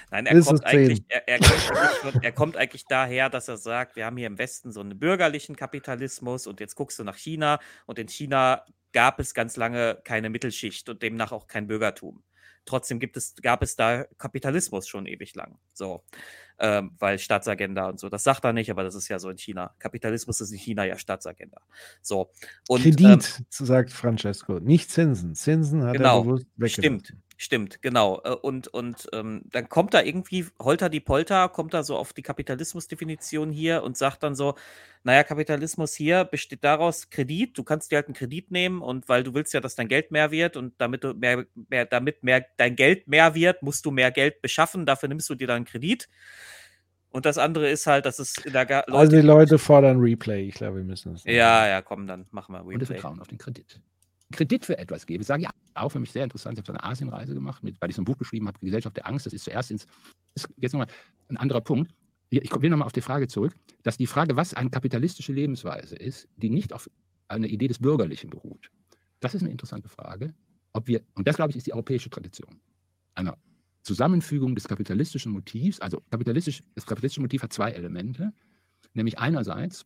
Nein, 0.09 0.25
er 0.25 0.41
kommt, 0.41 0.65
eigentlich, 0.65 1.03
er, 1.09 1.27
er, 1.27 1.39
kommt 1.39 2.23
er 2.23 2.31
kommt 2.31 2.57
eigentlich 2.57 2.85
daher, 2.85 3.29
dass 3.29 3.47
er 3.49 3.57
sagt, 3.57 3.95
wir 3.95 4.05
haben 4.05 4.15
hier 4.15 4.27
im 4.27 4.37
Westen 4.37 4.71
so 4.71 4.79
einen 4.79 4.97
bürgerlichen 4.97 5.55
Kapitalismus 5.55 6.47
und 6.47 6.59
jetzt 6.59 6.75
guckst 6.75 6.97
du 6.99 7.03
nach 7.03 7.17
China 7.17 7.59
und 7.85 7.99
in 7.99 8.07
China 8.07 8.63
gab 8.93 9.19
es 9.19 9.33
ganz 9.33 9.57
lange 9.57 9.99
keine 10.03 10.29
Mittelschicht 10.29 10.87
und 10.89 11.01
demnach 11.01 11.31
auch 11.31 11.47
kein 11.47 11.67
Bürgertum. 11.67 12.23
Trotzdem 12.65 12.99
gibt 12.99 13.17
es, 13.17 13.35
gab 13.41 13.61
es 13.63 13.75
da 13.75 14.05
Kapitalismus 14.17 14.87
schon 14.87 15.05
ewig 15.05 15.35
lang. 15.35 15.57
So, 15.73 16.03
ähm, 16.59 16.91
weil 16.99 17.17
Staatsagenda 17.17 17.89
und 17.89 17.99
so. 17.99 18.07
Das 18.07 18.23
sagt 18.23 18.45
er 18.45 18.53
nicht, 18.53 18.69
aber 18.69 18.83
das 18.83 18.95
ist 18.95 19.07
ja 19.07 19.17
so 19.19 19.29
in 19.29 19.37
China. 19.37 19.73
Kapitalismus 19.79 20.41
ist 20.41 20.51
in 20.51 20.59
China 20.59 20.85
ja 20.85 20.97
Staatsagenda. 20.97 21.59
So. 22.01 22.31
Und, 22.67 22.83
Kredit, 22.83 22.99
ähm, 23.09 23.45
sagt 23.49 23.91
Francesco. 23.91 24.59
Nicht 24.59 24.91
Zinsen. 24.91 25.33
Zinsen 25.35 25.83
hat 25.83 25.93
Genau, 25.97 26.19
er 26.19 26.23
bewusst 26.23 26.45
weggelassen. 26.55 26.81
Stimmt, 26.81 27.13
stimmt, 27.41 27.81
genau. 27.81 28.21
Äh, 28.23 28.29
Und, 28.31 28.67
und 28.67 29.07
ähm, 29.13 29.43
dann 29.51 29.67
kommt 29.69 29.93
da 29.93 30.01
irgendwie, 30.01 30.45
Holter 30.59 30.89
die 30.89 30.99
Polter, 30.99 31.49
kommt 31.49 31.73
da 31.73 31.83
so 31.83 31.97
auf 31.97 32.13
die 32.13 32.21
Kapitalismusdefinition 32.21 33.51
hier 33.51 33.83
und 33.83 33.97
sagt 33.97 34.23
dann 34.23 34.35
so, 34.35 34.55
naja, 35.03 35.23
Kapitalismus 35.23 35.95
hier 35.95 36.23
besteht 36.25 36.63
daraus 36.63 37.09
Kredit, 37.09 37.57
du 37.57 37.63
kannst 37.63 37.91
dir 37.91 37.97
halt 37.97 38.07
einen 38.07 38.13
Kredit 38.13 38.51
nehmen 38.51 38.81
und 38.81 39.09
weil 39.09 39.23
du 39.23 39.33
willst 39.33 39.53
ja, 39.53 39.59
dass 39.59 39.75
dein 39.75 39.87
Geld 39.87 40.11
mehr 40.11 40.29
wird 40.31 40.55
und 40.55 40.73
damit 40.77 41.03
du 41.03 41.13
mehr, 41.13 41.45
mehr, 41.69 41.85
damit 41.85 42.23
mehr 42.23 42.45
dein 42.57 42.75
Geld 42.75 43.07
mehr 43.07 43.33
wird, 43.33 43.63
musst 43.63 43.85
du 43.85 43.91
mehr 43.91 44.11
Geld 44.11 44.41
beschaffen, 44.41 44.85
dafür 44.85 45.09
nimmst 45.09 45.29
du 45.29 45.35
dir 45.35 45.47
dann 45.47 45.57
einen 45.57 45.65
Kredit. 45.65 46.07
Und 47.09 47.25
das 47.25 47.37
andere 47.37 47.69
ist 47.69 47.87
halt, 47.87 48.05
dass 48.05 48.19
es 48.19 48.37
in 48.37 48.53
der 48.53 48.65
Ga 48.65 48.79
Also 48.81 49.11
die 49.11 49.21
Leute 49.21 49.59
fordern 49.59 49.99
Replay. 49.99 50.47
Ich 50.47 50.55
glaube, 50.55 50.77
wir 50.77 50.83
müssen 50.85 51.13
es. 51.13 51.25
Ja, 51.25 51.67
ja, 51.67 51.81
komm, 51.81 52.07
dann 52.07 52.25
machen 52.31 52.53
wir 52.53 52.63
und 52.63 52.73
das 52.75 52.89
Replay. 52.89 52.99
Vertrauen 52.99 53.19
auf 53.19 53.27
den 53.27 53.37
Kredit. 53.37 53.81
Kredit 54.31 54.65
für 54.65 54.77
etwas 54.77 55.05
gebe. 55.05 55.23
Sage 55.23 55.43
ja, 55.43 55.49
auch 55.73 55.89
für 55.89 55.99
mich 55.99 56.11
sehr 56.11 56.23
interessant. 56.23 56.55
Ich 56.55 56.59
habe 56.59 56.67
so 56.67 56.73
eine 56.73 56.83
Asienreise 56.83 57.33
gemacht, 57.33 57.63
mit, 57.63 57.79
weil 57.81 57.89
ich 57.89 57.95
so 57.95 58.01
ein 58.01 58.05
Buch 58.05 58.17
geschrieben 58.17 58.47
habe, 58.47 58.59
Gesellschaft 58.59 58.97
der 58.97 59.07
Angst. 59.07 59.25
Das 59.25 59.33
ist 59.33 59.43
zuerst 59.43 59.71
ins. 59.71 59.85
Ist 60.35 60.49
jetzt 60.57 60.73
nochmal 60.73 60.87
ein 61.29 61.37
anderer 61.37 61.61
Punkt. 61.61 61.93
Ich 62.29 62.49
will 62.61 62.69
nochmal 62.69 62.85
auf 62.85 62.93
die 62.93 63.01
Frage 63.01 63.27
zurück, 63.27 63.53
dass 63.83 63.97
die 63.97 64.07
Frage, 64.07 64.37
was 64.37 64.53
eine 64.53 64.69
kapitalistische 64.69 65.33
Lebensweise 65.33 65.95
ist, 65.95 66.29
die 66.37 66.49
nicht 66.49 66.71
auf 66.71 66.89
einer 67.27 67.47
Idee 67.47 67.67
des 67.67 67.79
Bürgerlichen 67.79 68.29
beruht. 68.29 68.71
Das 69.19 69.35
ist 69.35 69.41
eine 69.41 69.51
interessante 69.51 69.89
Frage. 69.89 70.33
Ob 70.73 70.87
wir, 70.87 71.01
und 71.15 71.27
das, 71.27 71.35
glaube 71.35 71.51
ich, 71.51 71.57
ist 71.57 71.67
die 71.67 71.73
europäische 71.73 72.09
Tradition. 72.09 72.61
Einer 73.15 73.37
Zusammenfügung 73.83 74.55
des 74.55 74.67
kapitalistischen 74.67 75.31
Motivs, 75.31 75.79
also 75.79 76.01
kapitalistisch, 76.09 76.63
das 76.75 76.85
kapitalistische 76.85 77.21
Motiv 77.21 77.43
hat 77.43 77.51
zwei 77.51 77.71
Elemente, 77.71 78.31
nämlich 78.93 79.19
einerseits, 79.19 79.85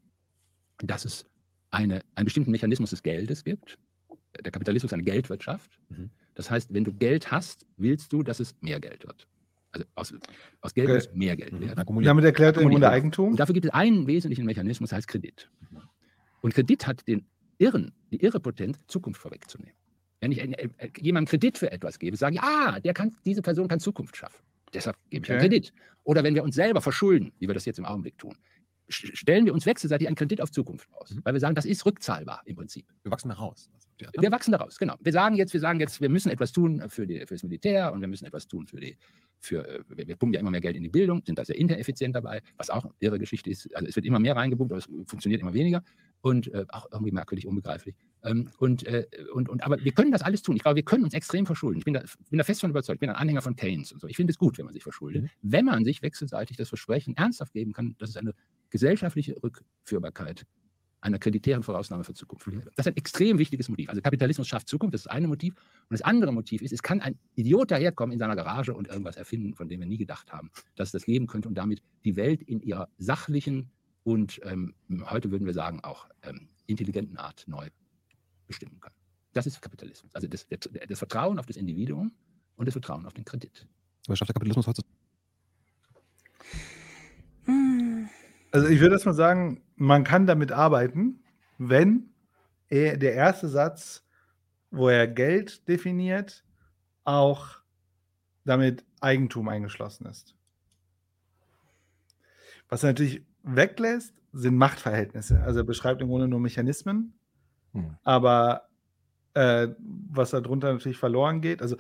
dass 0.78 1.06
es 1.06 1.26
eine, 1.72 2.02
einen 2.16 2.26
bestimmten 2.26 2.52
Mechanismus 2.52 2.92
des 2.92 3.04
Geldes 3.04 3.44
gibt. 3.44 3.78
Der 4.44 4.52
Kapitalismus 4.52 4.90
ist 4.90 4.94
eine 4.94 5.04
Geldwirtschaft. 5.04 5.80
Mhm. 5.90 6.10
Das 6.34 6.50
heißt, 6.52 6.74
wenn 6.74 6.84
du 6.84 6.94
Geld 6.94 7.32
hast, 7.32 7.66
willst 7.78 8.12
du, 8.12 8.24
dass 8.24 8.40
es 8.40 8.56
mehr 8.62 8.80
Geld 8.80 9.06
wird. 9.06 9.28
Also 9.72 9.86
aus, 9.96 10.14
aus 10.62 10.74
Geld 10.74 10.88
Okay. 10.88 10.96
muss 10.96 11.14
mehr 11.14 11.36
Geld 11.36 11.60
werden. 11.60 11.78
Akkumuliert. 11.78 12.10
Damit 12.10 12.26
erklärt 12.26 12.58
er 12.58 12.64
im 12.64 12.70
Grunde. 12.70 12.90
Eigentum. 12.90 13.32
Und 13.32 13.40
dafür 13.40 13.54
gibt 13.54 13.66
es 13.66 13.74
einen 13.74 14.08
wesentlichen 14.08 14.46
Mechanismus, 14.46 14.92
heißt 14.92 15.08
Kredit. 15.08 15.50
Und 16.42 16.54
Kredit 16.54 16.86
hat 16.88 17.08
den 17.08 17.26
Irren, 17.58 17.94
die 18.12 18.22
irre 18.22 18.40
Potenz, 18.40 18.80
Zukunft 18.88 19.22
vorwegzunehmen. 19.22 19.74
Wenn 20.22 20.32
ich 20.32 20.40
äh, 20.42 20.70
äh, 20.78 20.90
jemandem 21.00 21.30
Kredit 21.30 21.58
für 21.58 21.72
etwas 21.72 22.00
gebe, 22.00 22.18
sage 22.18 22.36
ich, 22.36 22.42
ah, 22.42 22.80
der 22.80 22.94
kann, 22.94 23.16
diese 23.26 23.42
Person 23.42 23.68
kann 23.68 23.80
Zukunft 23.80 24.16
schaffen. 24.18 24.44
Deshalb 24.74 24.98
gebe 25.10 25.26
ich 25.26 25.32
einen 25.32 25.40
Okay. 25.40 25.50
Kredit. 25.50 25.74
Oder 26.04 26.24
wenn 26.24 26.36
wir 26.36 26.44
uns 26.44 26.56
selber 26.56 26.82
verschulden, 26.82 27.32
wie 27.40 27.48
wir 27.48 27.54
das 27.54 27.66
jetzt 27.66 27.80
im 27.80 27.86
Augenblick 27.86 28.18
tun, 28.18 28.36
stellen 28.88 29.46
wir 29.46 29.54
uns 29.54 29.66
wechselseitig 29.66 30.08
einen 30.08 30.16
Kredit 30.16 30.42
auf 30.42 30.52
Zukunft 30.52 30.90
aus. 30.94 31.12
Mhm. 31.12 31.22
Weil 31.24 31.34
wir 31.34 31.40
sagen, 31.40 31.56
das 31.56 31.66
ist 31.66 31.86
rückzahlbar 31.86 32.42
im 32.46 32.56
Prinzip. 32.56 32.86
Wir 33.04 33.12
wachsen 33.12 33.30
da 33.30 33.36
raus. 33.36 33.70
Ja? 34.02 34.10
Wir 34.20 34.32
wachsen 34.32 34.52
daraus, 34.52 34.78
genau. 34.78 34.96
Wir 35.00 35.14
sagen 35.14 35.36
jetzt, 35.36 35.54
wir 35.54 35.60
sagen 35.60 35.80
jetzt, 35.80 36.02
wir 36.02 36.10
müssen 36.10 36.30
etwas 36.30 36.52
tun 36.52 36.84
für, 36.90 37.08
die, 37.08 37.20
für 37.20 37.36
das 37.36 37.44
Militär 37.44 37.94
und 37.94 38.02
wir 38.02 38.08
müssen 38.08 38.26
etwas 38.26 38.48
tun 38.48 38.68
für 38.68 38.80
die, 38.80 38.98
für, 39.40 39.66
äh, 39.68 39.84
wir, 39.88 40.08
wir 40.08 40.16
pumpen 40.16 40.34
ja 40.34 40.40
immer 40.42 40.52
mehr 40.52 40.62
Geld 40.62 40.76
in 40.76 40.84
die 40.84 40.90
Bildung, 40.90 41.22
sind 41.26 41.40
da 41.40 41.46
sehr 41.46 41.58
ineffizient 41.58 42.16
dabei, 42.16 42.42
was 42.58 42.70
auch 42.70 42.84
eine 42.84 42.94
irre 43.00 43.20
Geschichte 43.20 43.50
ist. 43.50 43.74
Also 43.76 43.88
es 43.88 43.96
wird 43.96 44.06
immer 44.06 44.20
mehr 44.20 44.36
reingepumpt, 44.36 44.74
aber 44.74 44.80
es 44.80 44.90
funktioniert 45.08 45.42
immer 45.42 45.54
weniger 45.54 45.82
und 46.26 46.52
äh, 46.52 46.66
auch 46.70 46.88
irgendwie 46.92 47.12
merkwürdig 47.12 47.46
unbegreiflich. 47.46 47.96
Ähm, 48.24 48.50
und, 48.58 48.84
äh, 48.88 49.06
und, 49.32 49.48
und, 49.48 49.64
aber 49.64 49.84
wir 49.84 49.92
können 49.92 50.12
das 50.12 50.24
alles 50.24 50.42
tun. 50.42 50.56
Ich 50.56 50.64
glaube, 50.64 50.78
wir 50.78 50.84
können 50.84 51.04
uns 51.04 51.14
extrem 51.14 51.46
verschulden. 51.46 51.78
Ich 51.78 51.86
bin 51.86 51.94
da, 51.94 52.02
bin 52.32 52.40
da 52.40 52.44
fest 52.44 52.62
von 52.62 52.72
überzeugt. 52.72 52.96
Ich 52.96 53.00
bin 53.00 53.12
ein 53.12 53.16
Anhänger 53.16 53.44
von 53.44 53.56
Keynes 53.56 53.92
und 53.92 54.02
so. 54.02 54.08
Ich 54.08 54.16
finde 54.16 54.32
es 54.32 54.40
gut, 54.40 54.58
wenn 54.58 54.66
man 54.66 54.74
sich 54.74 54.82
verschuldet. 54.82 55.22
Mhm. 55.22 55.30
Wenn 55.44 55.66
man 55.66 55.86
sich 55.86 56.02
wechselseitig 56.02 56.58
das 56.58 56.70
Versprechen 56.70 57.16
ernsthaft 57.16 57.54
geben 57.54 57.74
kann, 57.74 57.94
dass 58.00 58.10
es 58.10 58.18
eine 58.18 58.34
gesellschaftliche 58.72 59.36
Rückführbarkeit 59.44 60.48
einer 61.00 61.20
kreditären 61.20 61.62
Vorausnahme 61.62 62.04
für 62.04 62.16
Zukunft 62.16 62.48
gäbe. 62.48 62.72
Das 62.76 62.88
ist 62.88 62.92
ein 62.92 62.98
extrem 62.98 63.38
wichtiges 63.38 63.70
Motiv. 63.70 63.90
Also 63.90 64.02
Kapitalismus 64.02 64.48
schafft 64.48 64.68
Zukunft, 64.68 64.96
das 64.96 65.02
ist 65.02 65.06
das 65.06 65.14
eine 65.14 65.28
Motiv. 65.28 65.54
Und 65.54 65.92
das 65.92 66.02
andere 66.02 66.34
Motiv 66.34 66.64
ist, 66.64 66.74
es 66.74 66.82
kann 66.82 67.02
ein 67.02 67.20
Idiot 67.36 67.70
daherkommen 67.70 68.14
in 68.14 68.18
seiner 68.18 68.36
Garage 68.36 68.74
und 68.74 68.88
irgendwas 68.88 69.16
erfinden, 69.16 69.54
von 69.54 69.70
dem 69.70 69.82
wir 69.82 69.86
nie 69.86 69.98
gedacht 69.98 70.34
haben, 70.34 70.50
dass 70.76 70.88
es 70.88 70.94
das 70.94 71.06
geben 71.06 71.28
könnte 71.28 71.48
und 71.48 71.54
damit 71.54 71.84
die 72.04 72.16
Welt 72.16 72.42
in 72.42 72.60
ihrer 72.62 72.90
sachlichen 72.98 73.70
und 74.06 74.40
ähm, 74.44 74.76
heute 75.10 75.32
würden 75.32 75.48
wir 75.48 75.54
sagen 75.54 75.84
auch 75.84 76.08
ähm, 76.22 76.48
intelligenten 76.68 77.18
Art 77.18 77.44
neu 77.48 77.70
bestimmen 78.48 78.80
kann. 78.80 78.94
Das 79.34 79.48
ist 79.48 79.60
Kapitalismus. 79.62 80.14
Also 80.14 80.28
das, 80.28 80.48
das, 80.48 80.70
das 80.88 81.00
Vertrauen 81.00 81.40
auf 81.40 81.48
das 81.48 81.58
Individuum 81.58 82.14
und 82.56 82.68
das 82.68 82.74
Vertrauen 82.74 83.06
auf 83.08 83.14
den 83.14 83.26
Kredit. 83.26 83.68
Was 84.08 84.20
schafft 84.20 84.30
der 84.30 84.36
Kapitalismus 84.36 84.68
heutzutage? 84.68 84.94
Also 88.52 88.68
ich 88.68 88.80
würde 88.80 88.94
erst 88.96 89.08
mal 89.08 89.14
sagen, 89.14 89.64
man 89.76 90.04
kann 90.04 90.28
damit 90.28 90.52
arbeiten, 90.52 91.24
wenn 91.58 92.14
er, 92.70 92.98
der 92.98 93.14
erste 93.14 93.50
Satz, 93.50 94.06
wo 94.70 94.88
er 94.88 95.08
Geld 95.08 95.68
definiert, 95.68 96.46
auch 97.04 97.58
damit 98.44 98.86
Eigentum 99.02 99.50
eingeschlossen 99.50 100.06
ist. 100.06 100.36
Was 102.70 102.84
natürlich 102.84 103.26
weglässt, 103.46 104.14
sind 104.34 104.58
Machtverhältnisse. 104.58 105.42
Also 105.42 105.60
er 105.60 105.66
beschreibt 105.66 106.02
im 106.02 106.10
Grunde 106.10 106.28
nur 106.28 106.40
Mechanismen, 106.40 107.14
Hm. 107.76 107.98
aber 108.04 108.70
äh, 109.34 109.68
was 110.10 110.32
darunter 110.32 110.72
natürlich 110.74 110.98
verloren 110.98 111.42
geht. 111.42 111.62
Also 111.62 111.76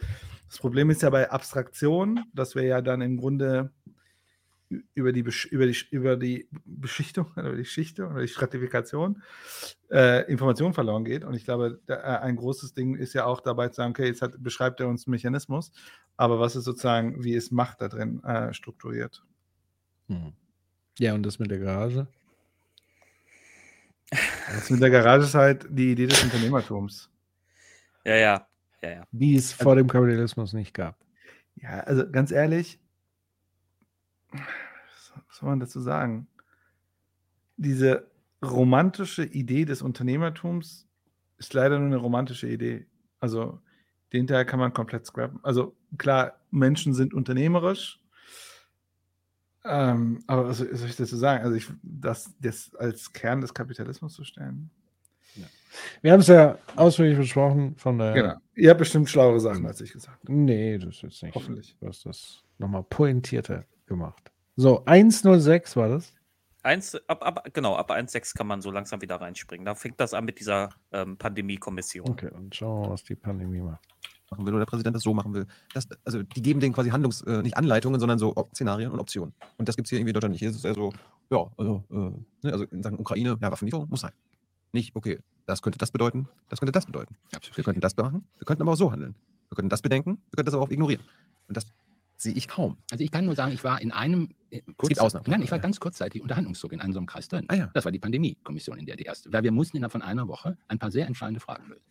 das 0.48 0.60
Problem 0.60 0.90
ist 0.90 1.02
ja 1.02 1.10
bei 1.10 1.32
Abstraktion, 1.32 2.26
dass 2.34 2.54
wir 2.54 2.64
ja 2.64 2.82
dann 2.82 3.02
im 3.02 3.18
Grunde 3.18 3.72
über 4.94 5.14
die, 5.14 5.24
Besch 5.24 5.46
über 5.46 5.66
die, 5.66 5.78
über 5.90 6.18
die 6.18 6.50
Beschichtung 6.66 7.32
oder 7.38 7.56
die 7.56 7.66
Schichte 7.66 8.08
oder 8.08 8.22
die 8.22 8.28
Stratifikation 8.28 9.24
äh, 9.90 10.30
Information 10.30 10.74
verloren 10.74 11.06
geht. 11.06 11.24
Und 11.24 11.34
ich 11.34 11.46
glaube, 11.46 11.80
da, 11.86 11.96
äh, 11.96 12.20
ein 12.24 12.36
großes 12.36 12.74
Ding 12.74 12.96
ist 12.96 13.14
ja 13.14 13.26
auch 13.26 13.40
dabei 13.40 13.70
zu 13.70 13.76
sagen, 13.76 13.92
okay, 13.92 14.08
jetzt 14.08 14.22
hat, 14.22 14.34
beschreibt 14.38 14.82
er 14.82 14.88
uns 14.88 15.08
einen 15.08 15.12
Mechanismus, 15.12 15.72
aber 16.18 16.40
was 16.40 16.56
ist 16.56 16.66
sozusagen, 16.66 17.24
wie 17.24 17.34
ist 17.34 17.52
Macht 17.52 17.82
da 17.82 17.88
drin 17.88 18.22
äh, 18.24 18.54
strukturiert? 18.54 19.24
Hm. 20.08 20.34
Ja, 20.98 21.14
und 21.14 21.24
das 21.24 21.40
mit 21.40 21.52
der 21.52 21.60
Garage? 21.60 22.08
Das 24.10 24.70
mit 24.70 24.82
der 24.82 24.90
Garage 24.90 25.26
ist 25.26 25.36
halt 25.36 25.66
die 25.70 25.92
Idee 25.92 26.08
des 26.08 26.24
Unternehmertums. 26.24 27.10
Ja, 28.06 28.16
ja, 28.16 28.48
ja, 28.82 28.90
ja. 28.90 29.08
Die 29.12 29.36
es 29.36 29.52
vor 29.52 29.76
dem 29.76 29.88
Kapitalismus 29.88 30.54
nicht 30.54 30.74
gab. 30.74 30.98
Ja, 31.56 31.80
also 31.82 32.10
ganz 32.10 32.32
ehrlich, 32.32 32.80
was 34.32 35.38
soll 35.38 35.50
man 35.50 35.60
dazu 35.60 35.80
sagen? 35.82 36.28
Diese 37.58 38.10
romantische 38.44 39.24
Idee 39.24 39.66
des 39.66 39.82
Unternehmertums 39.82 40.88
ist 41.38 41.54
leider 41.54 41.80
nur 41.80 41.88
eine 41.88 41.98
romantische 41.98 42.48
Idee. 42.48 42.86
Also 43.20 43.60
den 44.14 44.28
Teil 44.28 44.46
kann 44.46 44.60
man 44.60 44.74
komplett 44.74 45.06
scrappen. 45.06 45.40
Also 45.44 45.76
klar, 45.98 46.40
Menschen 46.52 46.94
sind 46.94 47.14
unternehmerisch, 47.14 48.00
ähm, 49.66 50.24
aber 50.28 50.48
was 50.48 50.58
soll 50.58 50.90
ich 50.90 50.96
dazu 50.96 51.18
sagen? 51.18 51.44
Also 51.44 51.56
ich, 51.56 51.68
das, 51.84 52.34
das 52.40 52.74
als 52.76 53.12
Kern 53.12 53.42
des 53.42 53.54
Kapitalismus 53.54 54.14
zu 54.14 54.24
stellen. 54.24 54.70
Wir 56.02 56.14
haben 56.14 56.22
es 56.22 56.28
ja 56.28 56.58
ausführlich 56.76 57.18
besprochen 57.18 57.76
von 57.78 57.98
der. 57.98 58.14
Genau. 58.14 58.36
Ihr 58.56 58.70
habt 58.70 58.80
bestimmt 58.80 59.10
schlauere 59.10 59.40
Sachen 59.40 59.66
als 59.66 59.82
ich 59.82 59.92
gesagt. 59.92 60.30
Nee, 60.30 60.78
das 60.78 60.96
ist 60.96 61.02
jetzt 61.02 61.24
nicht. 61.24 61.36
Hoffentlich. 61.36 61.76
Du 61.80 61.88
hast 61.88 62.06
das 62.06 62.44
nochmal 62.58 62.84
pointierter 62.84 63.66
gemacht. 63.86 64.32
So, 64.56 64.84
106 64.86 65.76
war 65.76 65.90
das. 65.90 66.14
Eins, 66.64 66.96
ab, 67.08 67.24
ab, 67.24 67.48
genau, 67.54 67.76
ab 67.76 67.92
1,6 67.92 68.36
kann 68.36 68.48
man 68.48 68.62
so 68.62 68.72
langsam 68.72 69.02
wieder 69.02 69.18
reinspringen. 69.18 69.66
Da 69.66 69.76
fängt 69.76 70.00
das 70.00 70.14
an 70.14 70.26
mit 70.26 70.40
dieser 70.40 70.70
ähm, 70.92 71.18
Pandemie-Kommission. 71.18 72.10
Okay, 72.10 72.30
und 72.32 72.56
schauen 72.56 72.82
wir 72.82 72.88
mal, 72.88 72.94
was 72.94 73.04
die 73.04 73.16
Pandemie 73.16 73.60
macht. 73.60 73.86
Machen 74.30 74.46
will 74.46 74.54
oder 74.54 74.66
der 74.66 74.70
Präsident 74.70 74.96
das 74.96 75.04
so 75.04 75.14
machen 75.14 75.34
will. 75.34 75.46
Das, 75.74 75.88
also 76.04 76.24
die 76.24 76.42
geben 76.42 76.60
denen 76.60 76.74
quasi 76.74 76.90
Handlungs-, 76.90 77.22
äh, 77.22 77.42
nicht 77.42 77.58
Anleitungen, 77.58 78.00
sondern 78.00 78.20
so 78.20 78.34
Szenarien 78.54 78.92
und 78.92 79.00
Optionen. 79.00 79.34
Und 79.58 79.70
das 79.70 79.76
gibt 79.76 79.88
es 79.88 79.90
hier 79.90 80.00
irgendwie 80.00 80.12
in 80.12 80.14
Deutschland 80.14 80.32
nicht. 80.34 80.40
Hier 80.40 80.50
ist 80.50 80.58
es 80.58 80.64
eher 80.66 80.74
so, 80.74 80.94
ja, 81.30 81.46
also, 81.58 81.84
äh, 81.90 82.48
ne, 82.48 82.54
also 82.54 82.66
in 82.66 82.84
Sachen 82.84 83.00
Ukraine, 83.00 83.38
ja, 83.42 83.52
Waffenlieferung 83.52 83.90
muss 83.90 84.02
sein. 84.02 84.14
Nicht, 84.72 84.96
okay, 84.96 85.20
das 85.46 85.62
könnte 85.62 85.78
das 85.78 85.92
bedeuten, 85.92 86.28
das 86.50 86.60
könnte 86.60 86.72
das 86.72 86.86
bedeuten. 86.86 87.16
Wir 87.56 87.64
könnten 87.64 87.82
das 87.82 87.96
machen, 87.98 88.28
wir 88.38 88.46
könnten 88.46 88.64
aber 88.64 88.74
auch 88.74 88.78
so 88.78 88.92
handeln. 88.92 89.16
Wir 89.50 89.56
könnten 89.56 89.70
das 89.70 89.82
bedenken, 89.82 90.18
wir 90.30 90.38
könnten 90.38 90.48
das 90.48 90.54
aber 90.56 90.64
auch 90.64 90.72
ignorieren. 90.72 91.02
Und 91.48 91.56
das 91.56 91.66
sehe 92.18 92.34
ich 92.34 92.48
kaum. 92.48 92.78
Also 92.92 93.04
ich 93.04 93.12
kann 93.12 93.26
nur 93.26 93.36
sagen, 93.36 93.54
ich 93.54 93.64
war 93.64 93.82
in 93.82 93.92
einem 93.92 94.30
äh, 94.50 94.62
kurz, 94.78 94.90
gibt 94.90 95.02
Ausnahmen. 95.02 95.26
Nein, 95.28 95.42
ich 95.42 95.52
war 95.52 95.60
ganz 95.60 95.80
kurzzeitig 95.80 96.22
unter 96.22 96.36
Handlungsdruck 96.36 96.74
in 96.74 96.82
einem 96.82 96.94
so 96.94 97.00
einem 97.00 97.08
Kreis 97.08 97.28
drin. 97.28 97.46
Ah 97.50 97.56
ja. 97.56 97.70
Das 97.74 97.86
war 97.86 97.92
die 97.92 98.00
Pandemie-Kommission, 98.00 98.78
in 98.78 98.86
der 98.86 98.96
die 98.96 99.04
erste. 99.04 99.32
Weil 99.32 99.44
wir 99.44 99.52
mussten 99.52 99.78
innerhalb 99.78 99.92
von 99.92 100.02
einer 100.02 100.28
Woche 100.28 100.58
ein 100.68 100.80
paar 100.80 100.92
sehr 100.92 101.08
entscheidende 101.08 101.40
Fragen 101.40 101.68
lösen. 101.68 101.84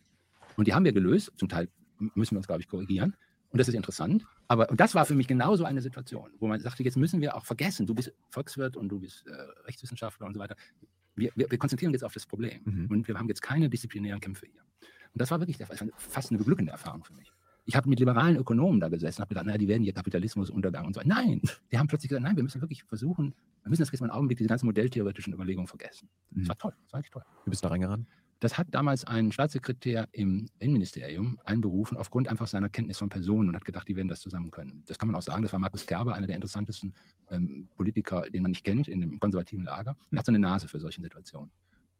Und 0.57 0.67
die 0.67 0.73
haben 0.73 0.85
wir 0.85 0.93
gelöst. 0.93 1.31
Zum 1.37 1.49
Teil 1.49 1.69
müssen 1.99 2.35
wir 2.35 2.37
uns, 2.39 2.47
glaube 2.47 2.61
ich, 2.61 2.67
korrigieren. 2.67 3.15
Und 3.49 3.59
das 3.59 3.67
ist 3.69 3.73
interessant. 3.75 4.25
Aber 4.47 4.69
und 4.69 4.79
das 4.79 4.95
war 4.95 5.05
für 5.05 5.15
mich 5.15 5.27
genauso 5.27 5.63
eine 5.63 5.81
Situation, 5.81 6.29
wo 6.39 6.47
man 6.47 6.59
sagte, 6.59 6.83
jetzt 6.83 6.97
müssen 6.97 7.21
wir 7.21 7.35
auch 7.35 7.45
vergessen, 7.45 7.85
du 7.85 7.95
bist 7.95 8.11
Volkswirt 8.29 8.75
und 8.75 8.89
du 8.89 8.99
bist 8.99 9.25
äh, 9.27 9.31
Rechtswissenschaftler 9.65 10.27
und 10.27 10.33
so 10.33 10.39
weiter. 10.39 10.55
Wir, 11.15 11.31
wir, 11.35 11.49
wir 11.49 11.57
konzentrieren 11.57 11.89
uns 11.91 11.95
jetzt 12.01 12.03
auf 12.03 12.13
das 12.13 12.25
Problem. 12.25 12.59
Mhm. 12.65 12.87
Und 12.89 13.07
wir 13.07 13.17
haben 13.17 13.27
jetzt 13.29 13.41
keine 13.41 13.69
disziplinären 13.69 14.19
Kämpfe 14.19 14.47
hier. 14.47 14.61
Und 14.81 15.21
das 15.21 15.31
war 15.31 15.39
wirklich 15.39 15.57
der, 15.57 15.67
das 15.67 15.79
war 15.79 15.87
fast 15.97 16.31
eine 16.31 16.37
beglückende 16.39 16.73
Erfahrung 16.73 17.03
für 17.05 17.13
mich. 17.13 17.31
Ich 17.67 17.75
habe 17.75 17.89
mit 17.89 17.99
liberalen 17.99 18.35
Ökonomen 18.35 18.79
da 18.79 18.89
gesessen 18.89 19.21
und 19.21 19.21
habe 19.21 19.29
gedacht, 19.29 19.45
naja, 19.47 19.57
die 19.57 19.67
werden 19.67 19.83
hier 19.83 19.93
Kapitalismus 19.93 20.49
untergang 20.49 20.85
und 20.85 20.93
so. 20.93 21.01
Nein, 21.05 21.41
die 21.71 21.79
haben 21.79 21.87
plötzlich 21.87 22.09
gesagt, 22.09 22.23
nein, 22.23 22.35
wir 22.35 22.43
müssen 22.43 22.61
wirklich 22.61 22.83
versuchen, 22.83 23.33
wir 23.63 23.69
müssen 23.69 23.81
das 23.81 23.91
jetzt 23.91 24.01
mal 24.01 24.07
einen 24.07 24.17
Augenblick 24.17 24.37
diese 24.37 24.49
ganzen 24.49 24.65
modelltheoretischen 24.67 25.33
Überlegungen 25.33 25.67
vergessen. 25.67 26.09
Das 26.31 26.43
Mhm. 26.43 26.47
war 26.49 26.57
toll, 26.57 26.73
das 26.83 26.93
war 26.93 26.99
wirklich 26.99 27.11
toll. 27.11 27.23
Wie 27.45 27.49
bist 27.49 27.63
du 27.63 27.67
da 27.67 27.71
reingeraten? 27.71 28.05
Das 28.39 28.57
hat 28.57 28.67
damals 28.71 29.05
ein 29.05 29.31
Staatssekretär 29.31 30.07
im 30.11 30.49
Innenministerium 30.59 31.39
einberufen, 31.45 31.97
aufgrund 31.97 32.27
einfach 32.27 32.47
seiner 32.47 32.69
Kenntnis 32.69 32.97
von 32.97 33.09
Personen 33.09 33.49
und 33.49 33.55
hat 33.55 33.63
gedacht, 33.63 33.87
die 33.87 33.95
werden 33.95 34.09
das 34.09 34.19
zusammen 34.19 34.51
können. 34.51 34.83
Das 34.87 34.99
kann 34.99 35.07
man 35.07 35.15
auch 35.15 35.21
sagen, 35.21 35.41
das 35.41 35.53
war 35.53 35.59
Markus 35.59 35.85
Kerber, 35.85 36.15
einer 36.15 36.27
der 36.27 36.35
interessantesten 36.35 36.93
ähm, 37.29 37.69
Politiker, 37.75 38.29
den 38.29 38.41
man 38.41 38.51
nicht 38.51 38.65
kennt, 38.65 38.87
in 38.87 39.01
dem 39.01 39.19
konservativen 39.19 39.63
Lager. 39.63 39.95
Er 40.11 40.19
hat 40.19 40.25
so 40.25 40.31
eine 40.31 40.39
Nase 40.39 40.67
für 40.67 40.79
solche 40.79 41.01
Situationen. 41.01 41.49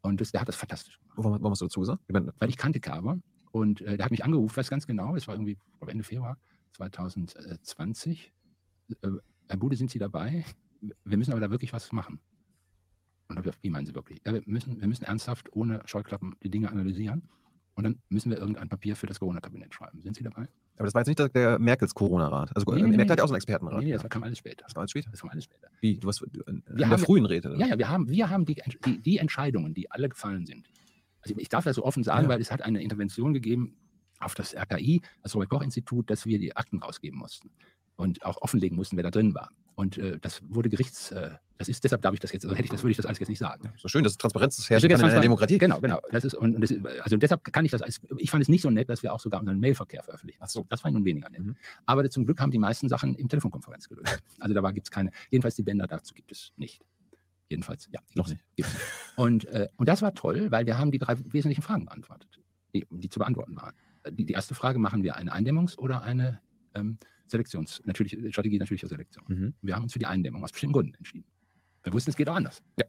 Und 0.01 0.21
das, 0.21 0.31
der 0.31 0.41
hat 0.41 0.47
das 0.47 0.55
fantastisch 0.55 0.99
gemacht. 0.99 1.17
Warum, 1.17 1.31
warum 1.33 1.51
hast 1.51 1.61
du 1.61 1.65
dazu 1.65 1.79
gesagt? 1.79 2.01
Weil 2.09 2.49
ich 2.49 2.57
kannte 2.57 2.79
Kerber 2.79 3.17
und 3.51 3.81
äh, 3.81 3.95
der 3.95 4.05
hat 4.05 4.11
mich 4.11 4.23
angerufen, 4.25 4.57
weiß 4.57 4.69
ganz 4.69 4.85
genau, 4.85 5.15
es 5.15 5.27
war 5.27 5.35
irgendwie 5.35 5.57
Ende 5.87 6.03
Februar 6.03 6.37
2020. 6.73 8.33
Äh, 9.01 9.09
Herr 9.47 9.57
Bude, 9.57 9.77
sind 9.77 9.89
Sie 9.89 9.99
dabei? 9.99 10.43
Wir 11.05 11.17
müssen 11.17 11.31
aber 11.31 11.39
da 11.39 11.49
wirklich 11.49 11.71
was 11.71 11.91
machen. 11.91 12.19
Und 13.27 13.37
gesagt, 13.37 13.57
wie 13.63 13.69
meinen 13.69 13.85
Sie 13.85 13.95
wirklich? 13.95 14.19
Ja, 14.25 14.33
wir, 14.33 14.41
müssen, 14.45 14.79
wir 14.79 14.87
müssen 14.87 15.03
ernsthaft 15.03 15.49
ohne 15.53 15.81
Scheuklappen 15.85 16.35
die 16.43 16.49
Dinge 16.49 16.69
analysieren 16.71 17.23
und 17.73 17.83
dann 17.83 17.99
müssen 18.09 18.29
wir 18.29 18.37
irgendein 18.37 18.69
Papier 18.69 18.95
für 18.95 19.07
das 19.07 19.19
Corona-Kabinett 19.19 19.73
schreiben. 19.73 20.01
Sind 20.01 20.15
Sie 20.15 20.23
dabei? 20.23 20.47
aber 20.77 20.83
das 20.85 20.93
war 20.93 21.01
jetzt 21.05 21.07
nicht 21.19 21.35
der, 21.35 21.57
Merkels 21.57 21.95
Corona-Rat. 21.95 22.53
Also 22.55 22.69
Nee, 22.73 22.81
äh, 22.81 22.83
nee, 22.83 22.89
nee, 22.91 22.97
Merkel 22.97 23.11
hat 23.11 23.15
nee. 23.17 23.19
ja 23.19 23.23
auch 23.23 23.27
so 23.29 23.33
einen 23.33 23.37
Expertenrat. 23.37 23.79
Nee, 23.79 23.85
nee, 23.85 23.91
das 23.93 24.09
kam 24.09 24.23
alles 24.23 24.37
später. 24.37 24.63
das 24.65 24.75
war 24.75 24.81
alles 24.81 24.91
später. 24.91 25.09
Das 25.09 25.21
kam 25.21 25.29
alles 25.29 25.45
später. 25.45 25.67
Wie, 25.79 25.97
du 25.97 26.07
hast 26.07 26.21
äh, 26.21 26.25
in 26.47 26.63
Wir 26.67 26.75
der 26.75 26.89
haben- 26.89 27.01
frühen 27.01 27.25
Rede. 27.25 27.49
oder? 27.51 27.59
Ja, 27.59 27.67
ja, 27.67 27.77
wir 27.79 27.87
haben, 27.89 28.09
wir 28.09 28.29
haben 28.29 28.45
die, 28.45 28.61
die, 28.85 29.01
die 29.01 29.17
Entscheidungen, 29.17 29.73
die 29.73 29.89
alle 29.89 30.09
gefallen 30.09 30.45
sind. 30.45 30.67
Also 31.21 31.33
ich 31.37 31.47
darf 31.49 31.63
das 31.63 31.77
so 31.77 31.83
offen 31.85 32.03
sagen, 32.03 32.23
Ja. 32.23 32.29
weil 32.29 32.41
es 32.41 32.51
hat 32.51 32.61
eine 32.61 32.83
Intervention 32.83 33.33
gegeben 33.33 33.77
auf 34.19 34.35
das 34.35 34.53
RKI, 34.53 35.01
das 35.23 35.33
Robert-Koch-Institut, 35.33 36.09
dass 36.09 36.25
wir 36.25 36.39
die 36.39 36.55
Akten 36.55 36.79
rausgeben 36.79 37.17
mussten 37.17 37.49
und 37.95 38.23
auch 38.25 38.41
offenlegen 38.41 38.75
mussten, 38.75 38.97
wer 38.97 39.03
da 39.03 39.11
drin 39.11 39.33
war. 39.33 39.49
Und 39.75 39.97
äh, 39.97 40.17
das 40.19 40.41
wurde 40.47 40.69
Gerichts, 40.69 41.11
äh, 41.11 41.31
das 41.57 41.67
ist 41.67 41.83
deshalb 41.83 42.01
darf 42.01 42.13
ich 42.13 42.19
das 42.19 42.31
jetzt, 42.31 42.45
also 42.45 42.55
hätte 42.55 42.65
ich 42.65 42.71
das, 42.71 42.81
würde 42.81 42.91
ich 42.91 42.97
das 42.97 43.05
alles 43.05 43.19
jetzt 43.19 43.29
nicht 43.29 43.39
sagen. 43.39 43.71
So 43.77 43.87
schön, 43.87 44.03
dass 44.03 44.17
Transparenz 44.17 44.57
das 44.57 44.67
kann 44.67 44.77
in 44.77 44.85
einer 44.85 44.97
transparent. 44.97 45.23
Demokratie. 45.23 45.57
Genau, 45.57 45.79
genau. 45.79 45.99
Das 46.11 46.23
ist, 46.23 46.33
und, 46.33 46.55
und 46.55 46.61
das, 46.61 46.73
also 47.01 47.17
deshalb 47.17 47.43
kann 47.43 47.65
ich 47.65 47.71
das 47.71 47.81
als, 47.81 48.01
ich 48.17 48.31
fand 48.31 48.41
es 48.41 48.49
nicht 48.49 48.61
so 48.61 48.69
nett, 48.69 48.89
dass 48.89 49.03
wir 49.03 49.13
auch 49.13 49.19
sogar 49.19 49.39
unseren 49.39 49.59
Mailverkehr 49.59 50.03
veröffentlichen. 50.03 50.39
Ach 50.41 50.49
so. 50.49 50.65
Das 50.69 50.81
fand 50.81 50.93
ich 50.93 50.95
nun 50.95 51.05
weniger 51.05 51.29
nett. 51.29 51.41
Mhm. 51.41 51.55
Aber 51.85 52.09
zum 52.09 52.25
Glück 52.25 52.39
haben 52.39 52.51
die 52.51 52.57
meisten 52.57 52.89
Sachen 52.89 53.15
im 53.15 53.27
Telefonkonferenz 53.27 53.89
gelöst. 53.89 54.21
Also 54.39 54.53
da 54.53 54.71
gibt 54.71 54.87
es 54.87 54.91
keine, 54.91 55.11
jedenfalls 55.29 55.55
die 55.55 55.63
Bänder 55.63 55.87
dazu 55.87 56.13
gibt 56.13 56.31
es 56.31 56.51
nicht. 56.57 56.81
Jedenfalls, 57.49 57.87
ja. 57.91 57.99
Noch 58.15 58.27
nicht. 58.27 58.41
Gibt's. 58.55 58.75
Und, 59.15 59.45
äh, 59.45 59.67
und 59.77 59.87
das 59.87 60.01
war 60.01 60.13
toll, 60.13 60.51
weil 60.51 60.65
wir 60.65 60.77
haben 60.77 60.91
die 60.91 60.99
drei 60.99 61.15
wesentlichen 61.31 61.61
Fragen 61.61 61.85
beantwortet, 61.85 62.41
die, 62.73 62.87
die 62.89 63.09
zu 63.09 63.19
beantworten 63.19 63.55
waren. 63.55 63.73
Die, 64.09 64.25
die 64.25 64.33
erste 64.33 64.55
Frage, 64.55 64.79
machen 64.79 65.03
wir 65.03 65.15
eine 65.15 65.33
Eindämmungs- 65.33 65.77
oder 65.77 66.01
eine 66.01 66.41
ähm, 66.73 66.97
Selektions-, 67.27 67.81
natürlich, 67.85 68.13
Strategie 68.31 68.57
natürlicher 68.59 68.87
Selektion. 68.87 69.25
Mhm. 69.27 69.53
Wir 69.61 69.75
haben 69.75 69.83
uns 69.83 69.93
für 69.93 69.99
die 69.99 70.05
Eindämmung 70.05 70.43
aus 70.43 70.51
bestimmten 70.51 70.73
Gründen 70.73 70.95
entschieden. 70.95 71.25
Wir 71.83 71.93
wussten, 71.93 72.09
es 72.11 72.15
geht 72.17 72.29
auch 72.29 72.35
anders. 72.35 72.61
Ja. 72.79 72.85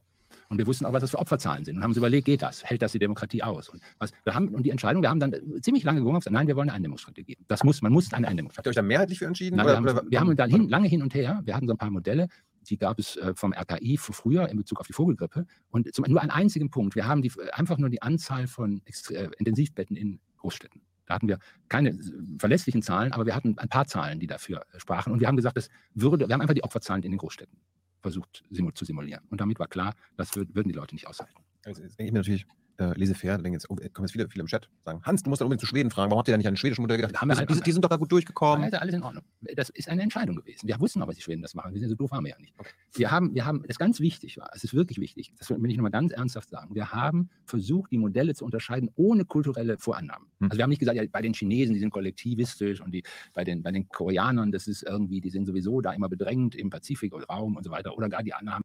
Und 0.49 0.59
wir 0.59 0.67
wussten 0.67 0.85
auch, 0.87 0.93
was 0.93 1.01
das 1.01 1.11
für 1.11 1.19
Opferzahlen 1.19 1.65
sind 1.65 1.77
und 1.77 1.83
haben 1.83 1.91
uns 1.91 1.99
überlegt, 1.99 2.25
geht 2.27 2.41
das? 2.43 2.63
Hält 2.65 2.81
das 2.83 2.93
die 2.93 2.99
Demokratie 3.01 3.43
aus? 3.43 3.69
Und, 3.69 3.83
was, 3.99 4.13
wir 4.25 4.35
haben, 4.35 4.49
und 4.55 4.63
die 4.65 4.71
Entscheidung, 4.71 5.03
wir 5.03 5.11
haben 5.11 5.19
dann 5.19 5.35
ziemlich 5.61 5.83
lange 5.83 5.99
gerungen 5.99 6.17
und 6.17 6.21
gesagt, 6.21 6.35
nein, 6.35 6.47
wir 6.47 6.55
wollen 6.57 6.69
eine 6.69 6.77
Eindämmungsstrategie. 6.77 7.37
Das 7.49 7.65
muss, 7.65 7.83
man 7.83 7.93
muss 7.93 8.07
eine 8.07 8.13
Habt 8.15 8.23
ihr 8.27 8.31
Eindämmungsstrategie. 8.31 8.71
euch 8.71 8.77
da 8.77 8.83
mehrheitlich 8.83 9.19
für 9.19 9.27
entschieden? 9.27 9.57
Nein, 9.57 9.67
wir, 9.67 9.71
Oder- 9.73 9.77
haben, 9.77 9.89
oder- 9.99 10.11
wir 10.11 10.21
haben 10.21 10.37
dann 10.37 10.51
hin, 10.51 10.69
lange 10.69 10.89
hin 10.89 11.03
und 11.03 11.15
her, 11.15 11.41
wir 11.45 11.55
hatten 11.57 11.67
so 11.67 11.75
ein 11.75 11.79
paar 11.79 11.91
Modelle, 11.91 12.29
die 12.69 12.77
gab 12.79 12.99
es 12.99 13.17
äh, 13.17 13.33
vom 13.35 13.53
RKI 13.53 13.97
früher 13.97 14.49
in 14.49 14.57
Bezug 14.57 14.81
auf 14.81 14.87
die 14.87 14.93
Vogelgrippe. 14.93 15.47
Und 15.71 15.93
zum, 15.95 16.05
nur 16.09 16.21
einen 16.21 16.31
einzigen 16.31 16.71
Punkt, 16.71 16.95
wir 16.95 17.07
haben 17.07 17.23
die, 17.23 17.33
einfach 17.53 17.79
nur 17.79 17.91
die 17.91 18.03
Anzahl 18.03 18.47
von 18.47 18.81
Extre- 18.85 19.15
äh, 19.15 19.31
Intensivbetten 19.39 19.97
in 19.97 20.21
Großstädten. 20.39 20.81
Da 21.07 21.15
hatten 21.15 21.29
wir 21.29 21.39
keine 21.69 21.91
äh, 21.91 21.95
verlässlichen 22.39 22.83
Zahlen, 22.83 23.13
aber 23.13 23.27
wir 23.27 23.35
hatten 23.35 23.59
ein 23.59 23.69
paar 23.69 23.87
Zahlen, 23.87 24.21
die 24.21 24.27
dafür 24.27 24.67
äh, 24.73 24.81
sprachen. 24.81 25.13
Und 25.13 25.21
wir 25.21 25.29
haben 25.29 25.37
gesagt, 25.37 25.57
das 25.57 25.69
würde, 25.95 26.29
wir 26.29 26.35
haben 26.35 26.41
einfach 26.41 26.55
die 26.55 26.65
Opferzahlen 26.65 27.03
in 27.03 27.13
den 27.13 27.19
Großstädten 27.19 27.59
versucht 28.03 28.45
zu 28.75 28.85
simulieren. 28.85 29.25
Und 29.31 29.41
damit 29.41 29.59
war 29.59 29.67
klar, 29.67 29.95
das 30.17 30.37
würd, 30.37 30.55
würden 30.55 30.69
die 30.69 30.75
Leute 30.75 30.95
nicht 30.95 31.09
aushalten. 31.09 31.43
Also 31.65 31.83
jetzt 31.83 31.99
denke 31.99 32.09
ich 32.09 32.13
mir 32.13 32.21
natürlich, 32.21 32.47
äh, 32.79 32.93
lese 32.99 33.15
fair, 33.15 33.39
denke 33.39 33.53
jetzt, 33.53 33.71
oh, 33.71 33.77
kommen 33.77 34.07
jetzt 34.07 34.13
viele, 34.13 34.29
viele 34.29 34.43
im 34.43 34.47
Chat, 34.47 34.69
sagen, 34.85 35.01
Hans, 35.03 35.23
du 35.23 35.31
musst 35.31 35.41
dann 35.41 35.47
unbedingt 35.47 35.61
zu 35.61 35.67
Schweden 35.67 35.91
fragen, 35.91 36.11
warum 36.11 36.19
habt 36.19 36.29
ihr 36.29 36.33
da 36.33 36.39
nicht 36.39 36.47
an 36.47 36.55
ein 36.55 36.57
schwedisches 36.57 36.81
Modell 36.81 36.99
gedacht? 36.99 37.21
Haben 37.21 37.29
wir 37.29 37.35
die, 37.35 37.39
halt- 37.41 37.51
die, 37.51 37.61
die 37.61 37.73
sind 37.73 37.85
doch 37.85 37.89
da 37.89 37.97
gut 37.97 38.13
durchgekommen. 38.13 38.65
Also 38.65 38.77
alles 38.79 38.95
in 38.95 39.03
Ordnung. 39.03 39.25
Das 39.55 39.69
ist 39.71 39.89
eine 39.89 40.03
Entscheidung 40.03 40.37
gewesen. 40.37 40.69
Wir 40.69 40.79
wussten 40.81 41.03
aber, 41.03 41.13
dass 41.13 41.17
die 41.17 41.23
Schweden 41.23 41.43
das 41.43 41.55
machen. 41.55 41.73
Wir 41.73 41.81
sind 41.81 41.89
so 41.89 41.95
doof 41.95 42.11
waren 42.11 42.25
wir 42.25 42.31
ja 42.31 42.39
nicht. 42.39 42.55
Wir 42.95 43.11
haben, 43.11 43.35
wir 43.35 43.45
haben, 43.45 43.63
das 43.67 43.79
ganz 43.79 44.01
wichtig 44.01 44.37
war, 44.39 44.51
es 44.55 44.65
ist 44.65 44.75
wirklich 44.75 45.01
wichtig, 45.01 45.33
das 45.39 45.51
will 45.51 45.71
ich 45.71 45.77
nochmal 45.77 45.91
ganz 45.91 46.13
ernsthaft 46.13 46.51
sagen, 46.51 46.75
wir 46.75 46.93
haben 46.93 47.31
versucht, 47.45 47.93
die 47.93 47.99
Modelle 47.99 48.35
zu 48.35 48.45
unterscheiden 48.45 48.91
ohne 48.97 49.25
kulturelle 49.25 49.79
Vorannahmen. 49.79 50.29
Hm. 50.41 50.51
Also 50.51 50.59
wir 50.59 50.63
haben 50.65 50.71
nicht 50.71 50.81
gesagt, 50.81 50.97
ja, 50.97 51.05
bei 51.11 51.23
den 51.23 51.35
Chinesen, 51.35 51.75
die 51.75 51.81
sind 51.81 51.91
kollektivistisch 51.91 52.81
und 52.81 52.93
die, 52.93 53.03
bei, 53.35 53.45
den, 53.45 53.63
bei 53.63 53.73
den 53.73 53.89
Koreanern, 53.89 54.53
das 54.53 54.67
ist 54.67 54.83
irgendwie, 54.83 55.21
die 55.21 55.31
sind 55.31 55.47
sowieso 55.47 55.81
da 55.81 55.93
immer 55.93 56.09
bedrängt 56.09 56.55
im 56.55 56.71
Pazifikraum 56.71 57.57
und 57.57 57.65
so 57.65 57.71
weiter. 57.71 57.97
Oder 57.97 58.09
gar 58.09 58.23
die 58.23 58.35
anderen 58.35 58.57
haben 58.57 58.65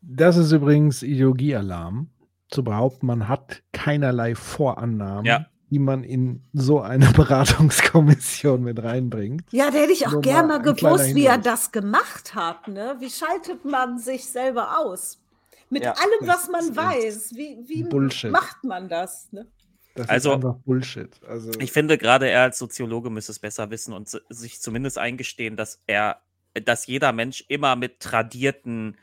Das 0.00 0.36
ist 0.36 0.52
übrigens 0.52 1.02
Ideologiealarm, 1.02 2.08
zu 2.52 2.62
behaupten, 2.64 3.06
man 3.06 3.28
hat 3.28 3.62
keinerlei 3.72 4.34
Vorannahmen, 4.34 5.24
Ja. 5.24 5.46
die 5.70 5.78
man 5.78 6.04
in 6.04 6.42
so 6.52 6.80
eine 6.80 7.06
Beratungskommission 7.12 8.62
mit 8.62 8.82
reinbringt. 8.82 9.44
Ja, 9.52 9.70
da 9.70 9.78
hätte 9.78 9.92
ich 9.92 10.06
auch 10.06 10.12
Nur 10.12 10.20
gern 10.22 10.48
mal 10.48 10.60
gewusst, 10.62 11.14
wie 11.14 11.26
er 11.26 11.38
das 11.38 11.72
gemacht 11.72 12.34
hat. 12.34 12.68
Ne? 12.68 12.96
Wie 13.00 13.10
schaltet 13.10 13.64
man 13.64 13.98
sich 13.98 14.26
selber 14.26 14.78
aus? 14.78 15.18
Mit 15.70 15.84
Ja. 15.84 15.92
allem, 15.92 16.28
was 16.28 16.48
man 16.50 16.76
weiß. 16.76 17.32
Wie, 17.34 17.58
wie 17.66 17.82
Bullshit. 17.84 18.30
macht 18.30 18.62
man 18.64 18.88
das? 18.88 19.32
Ne? 19.32 19.46
Das 19.94 20.08
Also- 20.08 20.30
ist 20.30 20.34
einfach 20.36 20.56
Bullshit. 20.64 21.20
Also, 21.26 21.50
Ich 21.58 21.72
finde, 21.72 21.96
gerade 21.98 22.28
er 22.28 22.42
als 22.42 22.58
Soziologe 22.58 23.08
müsste 23.10 23.32
es 23.32 23.38
besser 23.38 23.70
wissen 23.70 23.92
und 23.94 24.08
si- 24.08 24.20
sich 24.28 24.60
zumindest 24.60 24.98
eingestehen, 24.98 25.56
dass 25.56 25.80
er, 25.86 26.20
dass 26.64 26.86
jeder 26.86 27.12
Mensch 27.12 27.44
immer 27.48 27.76
mit 27.76 28.00
tradierten, 28.00 28.96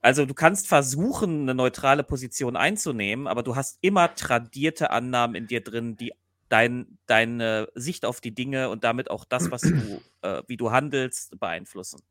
also 0.00 0.24
du 0.24 0.34
kannst 0.34 0.68
versuchen, 0.68 1.42
eine 1.42 1.54
neutrale 1.54 2.04
Position 2.04 2.56
einzunehmen, 2.56 3.26
aber 3.26 3.42
du 3.42 3.56
hast 3.56 3.78
immer 3.82 4.14
tradierte 4.14 4.90
Annahmen 4.90 5.34
in 5.36 5.46
dir 5.46 5.62
drin, 5.62 5.96
die 5.96 6.12
dein, 6.48 6.98
deine 7.06 7.68
Sicht 7.74 8.04
auf 8.04 8.20
die 8.20 8.34
Dinge 8.34 8.70
und 8.70 8.84
damit 8.84 9.10
auch 9.10 9.24
das, 9.24 9.50
was 9.50 9.62
du, 9.62 10.02
äh, 10.22 10.42
wie 10.46 10.56
du 10.56 10.70
handelst, 10.70 11.38
beeinflussen. 11.38 12.02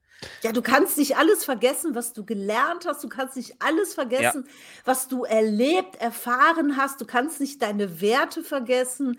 Ja, 0.42 0.52
du 0.52 0.62
kannst 0.62 0.98
nicht 0.98 1.18
alles 1.18 1.46
vergessen, 1.46 1.96
was 1.96 2.14
du 2.14 2.26
gelernt 2.26 2.86
hast. 2.86 3.04
Du 3.04 3.10
kannst 3.10 3.38
nicht 3.38 3.62
alles 3.62 3.94
vergessen, 3.94 4.48
was 4.84 5.08
du 5.08 5.24
erlebt, 5.24 5.96
erfahren 5.96 6.76
hast. 6.76 7.00
Du 7.00 7.06
kannst 7.06 7.40
nicht 7.40 7.62
deine 7.62 8.02
Werte 8.02 8.44
vergessen. 8.44 9.18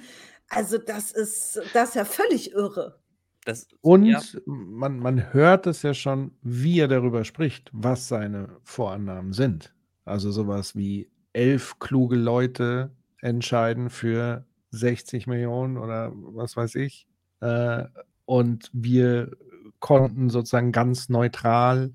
Also 0.49 0.79
das 0.79 1.13
ist, 1.13 1.61
das 1.73 1.91
ist 1.91 1.95
ja 1.95 2.05
völlig 2.05 2.53
irre. 2.53 2.99
Das, 3.45 3.69
und 3.81 4.05
ja, 4.05 4.21
man, 4.45 4.99
man 4.99 5.33
hört 5.33 5.67
es 5.67 5.83
ja 5.83 5.95
schon, 5.95 6.33
wie 6.43 6.81
er 6.81 6.89
darüber 6.89 7.25
spricht, 7.25 7.71
was 7.73 8.07
seine 8.09 8.57
Vorannahmen 8.62 9.33
sind. 9.33 9.75
Also 10.05 10.31
sowas 10.31 10.77
wie 10.77 11.11
elf 11.33 11.79
kluge 11.79 12.17
Leute 12.17 12.91
entscheiden 13.21 13.89
für 13.91 14.45
60 14.73 15.27
Millionen 15.27 15.79
oder 15.79 16.12
was 16.15 16.57
weiß 16.57 16.75
ich. 16.75 17.07
Äh, 17.41 17.85
und 18.27 18.71
wir 18.73 19.31
konnten 19.79 20.29
sozusagen 20.29 20.73
ganz 20.73 21.09
neutral, 21.09 21.93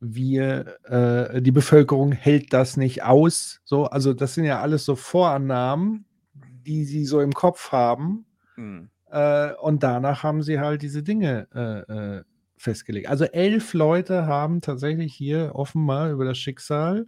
wir, 0.00 0.78
äh, 0.84 1.42
die 1.42 1.52
Bevölkerung 1.52 2.12
hält 2.12 2.52
das 2.52 2.76
nicht 2.76 3.02
aus. 3.02 3.60
So, 3.64 3.84
also 3.86 4.14
das 4.14 4.34
sind 4.34 4.44
ja 4.44 4.60
alles 4.60 4.84
so 4.84 4.96
Vorannahmen, 4.96 6.04
die 6.34 6.84
sie 6.84 7.04
so 7.04 7.20
im 7.20 7.32
Kopf 7.32 7.72
haben. 7.72 8.26
hm. 8.56 8.90
Äh, 9.10 9.52
und 9.60 9.82
danach 9.82 10.22
haben 10.22 10.42
sie 10.42 10.60
halt 10.60 10.82
diese 10.82 11.02
Dinge 11.02 11.48
äh, 11.54 11.92
äh, 12.18 12.24
festgelegt. 12.56 13.08
Also 13.08 13.24
elf 13.24 13.74
Leute 13.74 14.26
haben 14.26 14.60
tatsächlich 14.60 15.14
hier 15.14 15.52
offenbar 15.54 16.10
über 16.10 16.24
das 16.24 16.38
Schicksal 16.38 17.06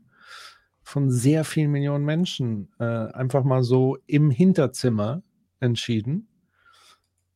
von 0.82 1.10
sehr 1.10 1.44
vielen 1.44 1.70
Millionen 1.70 2.04
Menschen 2.04 2.68
äh, 2.78 2.84
einfach 2.84 3.44
mal 3.44 3.62
so 3.62 3.98
im 4.06 4.30
Hinterzimmer 4.30 5.22
entschieden, 5.60 6.28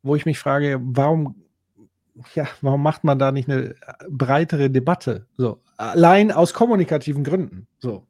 wo 0.02 0.16
ich 0.16 0.26
mich 0.26 0.38
frage, 0.38 0.80
warum, 0.82 1.44
ja, 2.34 2.46
warum 2.60 2.82
macht 2.82 3.04
man 3.04 3.18
da 3.18 3.30
nicht 3.30 3.48
eine 3.48 3.74
breitere 4.08 4.70
Debatte? 4.70 5.26
So, 5.36 5.62
allein 5.76 6.32
aus 6.32 6.54
kommunikativen 6.54 7.22
Gründen. 7.22 7.68
So. 7.78 8.06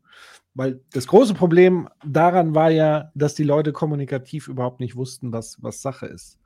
Weil 0.55 0.81
das 0.93 1.07
große 1.07 1.35
Problem 1.35 1.89
daran 2.03 2.55
war 2.55 2.71
ja, 2.71 3.11
dass 3.15 3.35
die 3.35 3.45
Leute 3.45 3.73
kommunikativ 3.73 4.49
überhaupt 4.49 4.81
nicht 4.81 4.97
wussten, 4.97 5.33
was, 5.33 5.63
was 5.63 5.83
Sache 5.83 6.07
ist. 6.07 6.39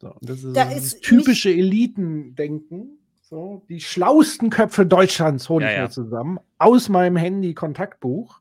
So, 0.00 0.08
und 0.12 0.28
das 0.28 0.44
ist, 0.44 0.56
Da 0.56 0.70
ist 0.70 1.02
typische 1.02 1.50
Elitendenken. 1.50 2.98
So, 3.22 3.62
die 3.68 3.80
schlauesten 3.80 4.48
Köpfe 4.48 4.86
Deutschlands 4.86 5.48
hole 5.48 5.64
Ja, 5.64 5.70
ich 5.70 5.76
ja. 5.76 5.82
mir 5.82 5.90
zusammen 5.90 6.38
aus 6.58 6.88
meinem 6.88 7.16
Handy-Kontaktbuch. 7.16 8.40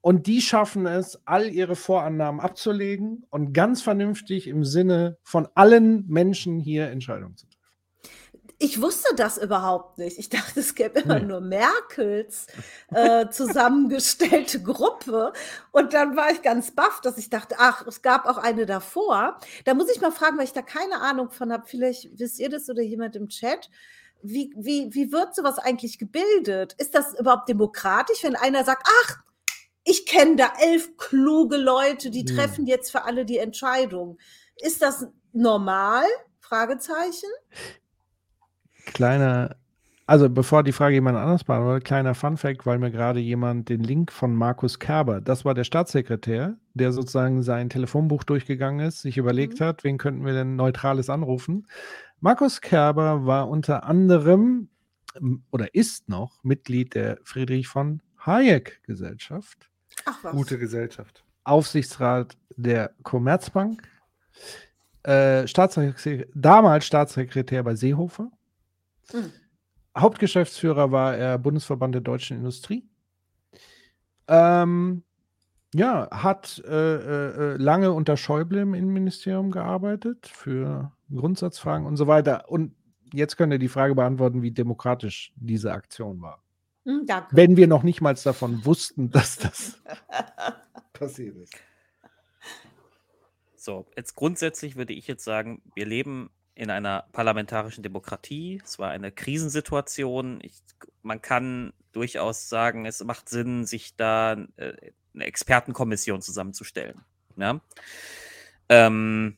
Und 0.00 0.28
die 0.28 0.40
schaffen 0.40 0.86
es, 0.86 1.20
all 1.24 1.48
ihre 1.48 1.74
Vorannahmen 1.74 2.40
abzulegen 2.40 3.24
und 3.30 3.52
ganz 3.52 3.82
vernünftig 3.82 4.46
im 4.46 4.64
Sinne 4.64 5.18
von 5.24 5.48
allen 5.56 6.06
Menschen 6.06 6.60
hier 6.60 6.88
Entscheidungen 6.90 7.36
zu 7.36 7.46
treffen. 7.46 7.55
Ich 8.58 8.80
wusste 8.80 9.14
das 9.14 9.36
überhaupt 9.36 9.98
nicht. 9.98 10.18
Ich 10.18 10.30
dachte, 10.30 10.60
es 10.60 10.74
gäbe 10.74 11.00
immer 11.00 11.18
Nee. 11.20 11.26
nur 11.26 11.40
Merkels 11.42 12.46
äh, 12.90 13.28
zusammengestellte 13.28 14.62
Gruppe. 14.62 15.32
Und 15.72 15.92
dann 15.92 16.16
war 16.16 16.30
ich 16.30 16.40
ganz 16.40 16.70
baff, 16.74 17.00
dass 17.02 17.18
ich 17.18 17.28
dachte, 17.28 17.56
ach, 17.58 17.86
es 17.86 18.00
gab 18.00 18.24
auch 18.26 18.38
eine 18.38 18.64
davor. 18.64 19.38
Da 19.66 19.74
muss 19.74 19.90
ich 19.90 20.00
mal 20.00 20.10
fragen, 20.12 20.38
weil 20.38 20.44
ich 20.44 20.54
da 20.54 20.62
keine 20.62 21.02
Ahnung 21.02 21.30
von 21.30 21.52
habe. 21.52 21.64
Vielleicht 21.66 22.18
wisst 22.18 22.38
ihr 22.40 22.48
das 22.48 22.70
oder 22.70 22.82
jemand 22.82 23.14
im 23.16 23.28
Chat. 23.28 23.68
Wie, 24.22 24.50
wie, 24.56 24.88
wie 24.94 25.12
wird 25.12 25.34
sowas 25.34 25.58
eigentlich 25.58 25.98
gebildet? 25.98 26.72
Ist 26.78 26.94
das 26.94 27.12
überhaupt 27.18 27.50
demokratisch, 27.50 28.22
wenn 28.24 28.36
einer 28.36 28.64
sagt, 28.64 28.88
ach, 29.04 29.18
ich 29.84 30.06
kenne 30.06 30.36
da 30.36 30.52
elf 30.62 30.96
kluge 30.96 31.58
Leute, 31.58 32.10
die 32.10 32.24
Hm. 32.26 32.34
treffen 32.36 32.66
jetzt 32.66 32.90
für 32.90 33.04
alle 33.04 33.26
die 33.26 33.38
Entscheidung. 33.38 34.16
Ist 34.56 34.80
das 34.80 35.06
normal? 35.32 36.04
Fragezeichen. 36.40 37.28
Kleiner, 38.86 39.56
also 40.06 40.30
bevor 40.30 40.62
die 40.62 40.72
Frage 40.72 40.94
jemand 40.94 41.18
anders 41.18 41.44
beantwortet, 41.44 41.84
kleiner 41.84 42.14
Funfact, 42.14 42.64
weil 42.66 42.78
mir 42.78 42.90
gerade 42.90 43.20
jemand 43.20 43.68
den 43.68 43.82
Link 43.82 44.12
von 44.12 44.34
Markus 44.34 44.78
Kerber, 44.78 45.20
das 45.20 45.44
war 45.44 45.54
der 45.54 45.64
Staatssekretär, 45.64 46.56
der 46.74 46.92
sozusagen 46.92 47.42
sein 47.42 47.68
Telefonbuch 47.68 48.24
durchgegangen 48.24 48.86
ist, 48.86 49.02
sich 49.02 49.18
überlegt 49.18 49.60
Mhm. 49.60 49.64
hat, 49.64 49.84
wen 49.84 49.98
könnten 49.98 50.24
wir 50.24 50.32
denn 50.32 50.56
Neutrales 50.56 51.10
anrufen. 51.10 51.66
Markus 52.20 52.60
Kerber 52.60 53.26
war 53.26 53.48
unter 53.48 53.84
anderem 53.84 54.68
oder 55.50 55.74
ist 55.74 56.08
noch 56.08 56.42
Mitglied 56.44 56.94
der 56.94 57.18
Friedrich 57.24 57.68
von 57.68 58.00
Hayek 58.24 58.82
Gesellschaft, 58.84 59.70
Ach 60.04 60.18
was. 60.22 60.32
Gute 60.32 60.58
Gesellschaft. 60.58 61.24
Aufsichtsrat 61.44 62.36
der 62.56 62.92
Commerzbank, 63.02 63.82
äh, 65.04 65.46
Staatssekretär, 65.46 66.26
damals 66.34 66.86
Staatssekretär 66.86 67.62
bei 67.62 67.74
Seehofer. 67.74 68.30
Hm. 69.10 69.32
Hauptgeschäftsführer 69.96 70.92
war 70.92 71.16
er 71.16 71.38
Bundesverband 71.38 71.94
der 71.94 72.02
deutschen 72.02 72.36
Industrie. 72.36 72.88
Ähm, 74.28 75.02
ja, 75.74 76.08
hat 76.10 76.62
äh, 76.66 76.70
äh, 76.70 77.54
äh, 77.54 77.56
lange 77.56 77.92
unter 77.92 78.16
Schäuble 78.16 78.60
im 78.60 78.74
Innenministerium 78.74 79.50
gearbeitet 79.50 80.26
für 80.26 80.92
Grundsatzfragen 81.14 81.86
und 81.86 81.96
so 81.96 82.06
weiter. 82.06 82.48
Und 82.48 82.74
jetzt 83.12 83.36
könnt 83.36 83.52
ihr 83.52 83.58
die 83.58 83.68
Frage 83.68 83.94
beantworten, 83.94 84.42
wie 84.42 84.50
demokratisch 84.50 85.32
diese 85.36 85.72
Aktion 85.72 86.20
war. 86.20 86.42
Hm, 86.84 87.04
danke. 87.06 87.34
Wenn 87.34 87.56
wir 87.56 87.66
noch 87.66 87.82
nicht 87.82 88.00
mal 88.00 88.14
davon 88.14 88.64
wussten, 88.64 89.10
dass 89.10 89.36
das 89.38 89.78
passiert 90.92 91.36
ist. 91.36 91.54
So, 93.54 93.86
jetzt 93.96 94.14
grundsätzlich 94.14 94.76
würde 94.76 94.92
ich 94.92 95.08
jetzt 95.08 95.24
sagen, 95.24 95.60
wir 95.74 95.86
leben 95.86 96.30
in 96.56 96.70
einer 96.70 97.04
parlamentarischen 97.12 97.82
Demokratie. 97.82 98.60
Es 98.64 98.78
war 98.78 98.90
eine 98.90 99.12
Krisensituation. 99.12 100.40
Ich, 100.42 100.62
man 101.02 101.20
kann 101.20 101.74
durchaus 101.92 102.48
sagen, 102.48 102.86
es 102.86 103.04
macht 103.04 103.28
Sinn, 103.28 103.66
sich 103.66 103.94
da 103.94 104.32
äh, 104.56 104.72
eine 105.14 105.24
Expertenkommission 105.24 106.22
zusammenzustellen. 106.22 107.02
Ja? 107.36 107.60
Ähm, 108.70 109.36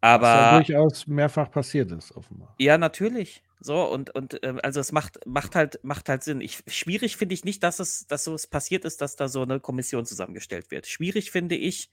Was 0.00 0.10
ja 0.10 0.14
aber 0.14 0.56
durchaus 0.58 1.08
mehrfach 1.08 1.50
passiert 1.50 1.90
ist, 1.90 2.16
offenbar. 2.16 2.54
ja, 2.58 2.78
natürlich. 2.78 3.42
So, 3.58 3.82
und, 3.82 4.14
und 4.14 4.38
ähm, 4.44 4.60
also 4.62 4.78
es 4.78 4.92
macht, 4.92 5.18
macht 5.26 5.56
halt, 5.56 5.80
macht 5.82 6.08
halt 6.08 6.22
Sinn. 6.22 6.40
Ich, 6.40 6.62
schwierig 6.68 7.16
finde 7.16 7.34
ich 7.34 7.44
nicht, 7.44 7.64
dass 7.64 7.80
es, 7.80 8.06
dass 8.06 8.22
so 8.22 8.34
es 8.34 8.46
passiert 8.46 8.84
ist, 8.84 9.00
dass 9.00 9.16
da 9.16 9.26
so 9.26 9.42
eine 9.42 9.58
Kommission 9.58 10.06
zusammengestellt 10.06 10.70
wird. 10.70 10.86
Schwierig 10.86 11.32
finde 11.32 11.56
ich, 11.56 11.90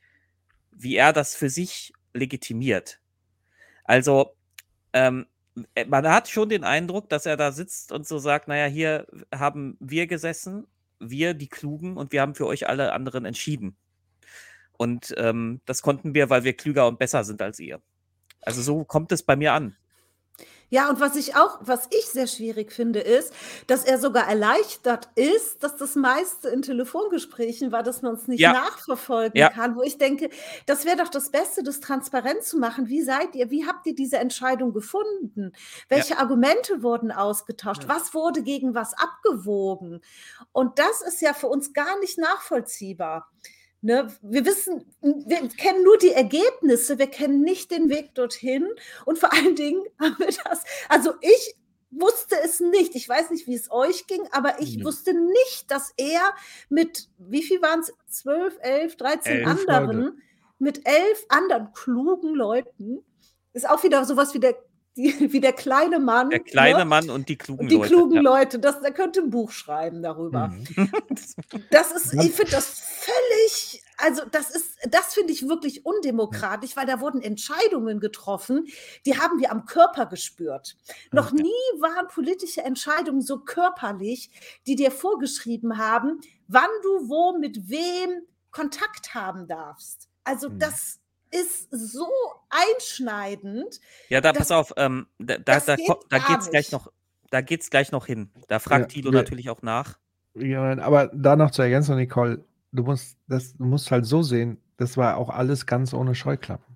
wie 0.71 0.97
er 0.97 1.13
das 1.13 1.35
für 1.35 1.49
sich 1.49 1.93
legitimiert. 2.13 2.99
Also, 3.83 4.35
ähm, 4.93 5.25
äh, 5.75 5.85
man 5.85 6.07
hat 6.07 6.29
schon 6.29 6.49
den 6.49 6.63
Eindruck, 6.63 7.09
dass 7.09 7.25
er 7.25 7.37
da 7.37 7.51
sitzt 7.51 7.91
und 7.91 8.07
so 8.07 8.19
sagt, 8.19 8.47
naja, 8.47 8.65
hier 8.65 9.07
haben 9.33 9.77
wir 9.79 10.07
gesessen, 10.07 10.67
wir 10.99 11.33
die 11.33 11.49
Klugen, 11.49 11.97
und 11.97 12.11
wir 12.11 12.21
haben 12.21 12.35
für 12.35 12.47
euch 12.47 12.67
alle 12.67 12.93
anderen 12.93 13.25
entschieden. 13.25 13.75
Und 14.77 15.13
ähm, 15.17 15.61
das 15.65 15.81
konnten 15.81 16.13
wir, 16.13 16.29
weil 16.29 16.43
wir 16.43 16.53
klüger 16.53 16.87
und 16.87 16.99
besser 16.99 17.23
sind 17.23 17.41
als 17.41 17.59
ihr. 17.59 17.81
Also 18.41 18.61
so 18.61 18.83
kommt 18.83 19.11
es 19.11 19.23
bei 19.23 19.35
mir 19.35 19.53
an. 19.53 19.75
Ja, 20.73 20.89
und 20.89 20.99
was 20.99 21.15
ich 21.17 21.35
auch, 21.35 21.59
was 21.61 21.87
ich 21.91 22.07
sehr 22.07 22.25
schwierig 22.25 22.71
finde, 22.71 22.99
ist, 22.99 23.31
dass 23.67 23.85
er 23.85 23.99
sogar 23.99 24.27
erleichtert 24.27 25.07
ist, 25.13 25.61
dass 25.61 25.75
das 25.75 25.93
meiste 25.95 26.49
in 26.49 26.63
Telefongesprächen 26.63 27.71
war, 27.71 27.83
dass 27.83 28.01
man 28.01 28.15
es 28.15 28.27
nicht 28.27 28.39
Ja. 28.39 28.53
nachverfolgen 28.53 29.37
Ja. 29.39 29.49
kann, 29.51 29.75
wo 29.75 29.83
ich 29.83 29.99
denke, 29.99 30.31
das 30.65 30.83
wäre 30.85 30.97
doch 30.97 31.09
das 31.09 31.29
Beste, 31.29 31.61
das 31.61 31.79
transparent 31.79 32.41
zu 32.41 32.57
machen. 32.57 32.87
Wie 32.87 33.03
seid 33.03 33.35
ihr, 33.35 33.51
wie 33.51 33.67
habt 33.67 33.85
ihr 33.85 33.93
diese 33.93 34.17
Entscheidung 34.17 34.73
gefunden? 34.73 35.51
Welche 35.89 36.17
Argumente 36.17 36.81
wurden 36.81 37.11
ausgetauscht? 37.11 37.83
Was 37.87 38.15
wurde 38.15 38.41
gegen 38.41 38.73
was 38.73 38.95
abgewogen? 38.95 40.01
Und 40.53 40.79
das 40.79 41.03
ist 41.03 41.21
ja 41.21 41.35
für 41.35 41.49
uns 41.49 41.73
gar 41.73 41.99
nicht 41.99 42.17
nachvollziehbar. 42.17 43.29
Ne, 43.85 44.07
wir 44.21 44.45
wissen, 44.45 44.85
wir 45.01 45.49
kennen 45.49 45.83
nur 45.83 45.97
die 45.97 46.13
Ergebnisse, 46.13 46.97
wir 46.99 47.07
kennen 47.07 47.41
nicht 47.41 47.69
den 47.69 47.89
Weg 47.89 48.15
dorthin. 48.15 48.65
Und 49.05 49.19
vor 49.19 49.33
allen 49.33 49.55
Dingen 49.55 49.83
haben 49.99 50.15
wir 50.19 50.27
das, 50.27 50.63
also 50.87 51.13
ich 51.19 51.55
wusste 51.91 52.37
es 52.43 52.61
nicht. 52.61 52.95
Ich 52.95 53.07
weiß 53.09 53.29
nicht, 53.29 53.45
wie 53.45 53.55
es 53.55 53.69
euch 53.71 54.07
ging, 54.07 54.21
aber 54.31 54.61
ich 54.61 54.77
Nee. 54.77 54.85
wusste 54.85 55.13
nicht, 55.13 55.69
dass 55.69 55.91
er 55.97 56.33
mit, 56.69 57.09
wie 57.17 57.43
viel 57.43 57.61
waren 57.61 57.81
es? 57.81 57.93
12, 58.07 58.57
11, 58.61 58.95
13 58.95 59.41
Elf 59.41 59.67
anderen, 59.67 60.21
mit 60.59 60.87
elf 60.87 61.25
anderen 61.27 61.73
klugen 61.73 62.35
Leuten, 62.35 63.03
ist 63.51 63.69
auch 63.69 63.83
wieder 63.83 64.05
sowas 64.05 64.33
wie 64.33 64.39
der, 64.39 64.55
die, 64.95 65.13
wie 65.33 65.39
der 65.41 65.53
kleine 65.53 65.99
Mann. 65.99 66.29
Der 66.29 66.39
kleine 66.39 66.79
ne? 66.79 66.85
Mann 66.85 67.09
und 67.09 67.29
die 67.29 67.37
klugen 67.37 67.61
Und 67.63 67.69
die 67.71 67.75
Leute. 67.75 67.87
klugen 67.89 68.15
ja. 68.15 68.21
Leute, 68.21 68.59
das, 68.59 68.81
der 68.81 68.91
könnte 68.93 69.21
ein 69.21 69.29
Buch 69.29 69.51
schreiben 69.51 70.01
darüber. 70.01 70.49
Mhm. 70.49 70.65
Das 71.71 71.91
ist, 71.91 72.13
ich 72.13 72.31
finde 72.31 72.51
das 72.51 72.79
völlig, 72.79 73.83
also 73.97 74.23
das 74.31 74.49
ist, 74.51 74.77
das 74.89 75.13
finde 75.13 75.33
ich 75.33 75.47
wirklich 75.47 75.85
undemokratisch, 75.85 76.75
weil 76.75 76.85
da 76.85 76.99
wurden 76.99 77.21
Entscheidungen 77.21 77.99
getroffen, 77.99 78.65
die 79.05 79.17
haben 79.19 79.39
wir 79.39 79.51
am 79.51 79.65
Körper 79.65 80.05
gespürt. 80.05 80.75
Noch 81.11 81.31
Ja. 81.31 81.41
nie 81.41 81.81
waren 81.81 82.07
politische 82.07 82.61
Entscheidungen 82.63 83.21
so 83.21 83.39
körperlich, 83.39 84.29
die 84.67 84.75
dir 84.75 84.91
vorgeschrieben 84.91 85.77
haben, 85.77 86.19
wann 86.47 86.69
du 86.83 87.09
wo 87.09 87.37
mit 87.37 87.69
wem 87.69 88.21
Kontakt 88.51 89.13
haben 89.15 89.47
darfst. 89.47 90.09
Also 90.23 90.49
Mhm. 90.49 90.59
das 90.59 90.99
ist 91.33 91.67
so 91.71 92.07
einschneidend. 92.49 93.79
Ja, 94.09 94.21
da 94.21 94.33
pass 94.33 94.51
auf, 94.51 94.73
ähm, 94.77 95.07
da, 95.19 95.37
da, 95.37 95.59
da, 95.59 95.75
geht 95.75 95.89
da 96.09 96.19
geht's 96.19 96.49
gleich 96.49 96.71
noch, 96.71 96.91
da 97.29 97.41
geht's 97.41 97.69
gleich 97.69 97.91
noch 97.91 98.05
hin. 98.05 98.29
Da 98.47 98.59
fragt 98.59 98.81
Ja, 98.83 98.87
Tilo 98.87 99.11
wir- 99.11 99.19
natürlich 99.19 99.49
auch 99.49 99.61
nach. 99.61 99.97
Ja, 100.35 100.77
aber 100.79 101.07
da 101.13 101.35
noch 101.35 101.51
zur 101.51 101.65
Ergänzung, 101.65 101.95
Nicole, 101.97 102.43
du 102.71 102.83
musst, 102.83 103.17
das, 103.27 103.55
du 103.55 103.65
musst 103.65 103.91
halt 103.91 104.05
so 104.05 104.23
sehen, 104.23 104.59
das 104.77 104.97
war 104.97 105.17
auch 105.17 105.29
alles 105.29 105.65
ganz 105.65 105.93
ohne 105.93 106.15
Scheuklappen. 106.15 106.75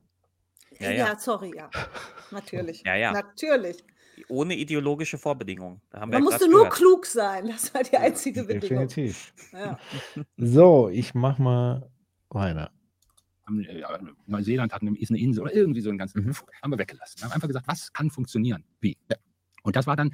Ja, 0.79 0.91
Ja, 0.91 1.07
ja. 1.07 1.19
sorry, 1.19 1.53
ja. 1.55 1.69
Natürlich. 2.31 2.83
Ja, 2.85 2.95
ja. 2.95 3.11
Natürlich. 3.11 3.83
Ohne 4.29 4.55
ideologische 4.55 5.17
Vorbedingungen. 5.17 5.79
Da 5.91 6.01
haben 6.01 6.11
wir 6.11 6.17
Man 6.19 6.23
musste 6.25 6.47
nur 6.49 6.61
gehört. 6.65 6.73
klug 6.75 7.05
sein. 7.05 7.47
Das 7.47 7.73
war 7.73 7.83
die 7.83 7.97
einzige 7.97 8.43
Bedingung. 8.43 8.87
Definitiv. 8.87 9.33
Ja. 9.53 9.79
So, 10.37 10.89
ich 10.89 11.13
mach 11.15 11.37
mal 11.39 11.89
weiter. 12.29 12.71
Haben, 13.47 13.63
äh, 13.63 13.79
ja, 13.79 13.99
Neuseeland 14.25 14.73
hat 14.73 14.81
eine, 14.81 14.97
ist 14.97 15.09
eine 15.09 15.19
Insel 15.19 15.43
oder 15.43 15.53
irgendwie 15.55 15.81
so 15.81 15.89
einen 15.89 15.97
ganzen, 15.97 16.23
Mhm. 16.25 16.33
haben 16.61 16.71
wir 16.71 16.77
weggelassen. 16.77 17.19
Wir 17.19 17.25
haben 17.25 17.31
einfach 17.31 17.47
gesagt, 17.47 17.67
was 17.67 17.91
kann 17.93 18.09
funktionieren? 18.11 18.63
Wie? 18.81 18.97
Ja. 19.09 19.17
Und 19.63 19.75
das 19.75 19.87
war 19.87 19.95
dann 19.95 20.11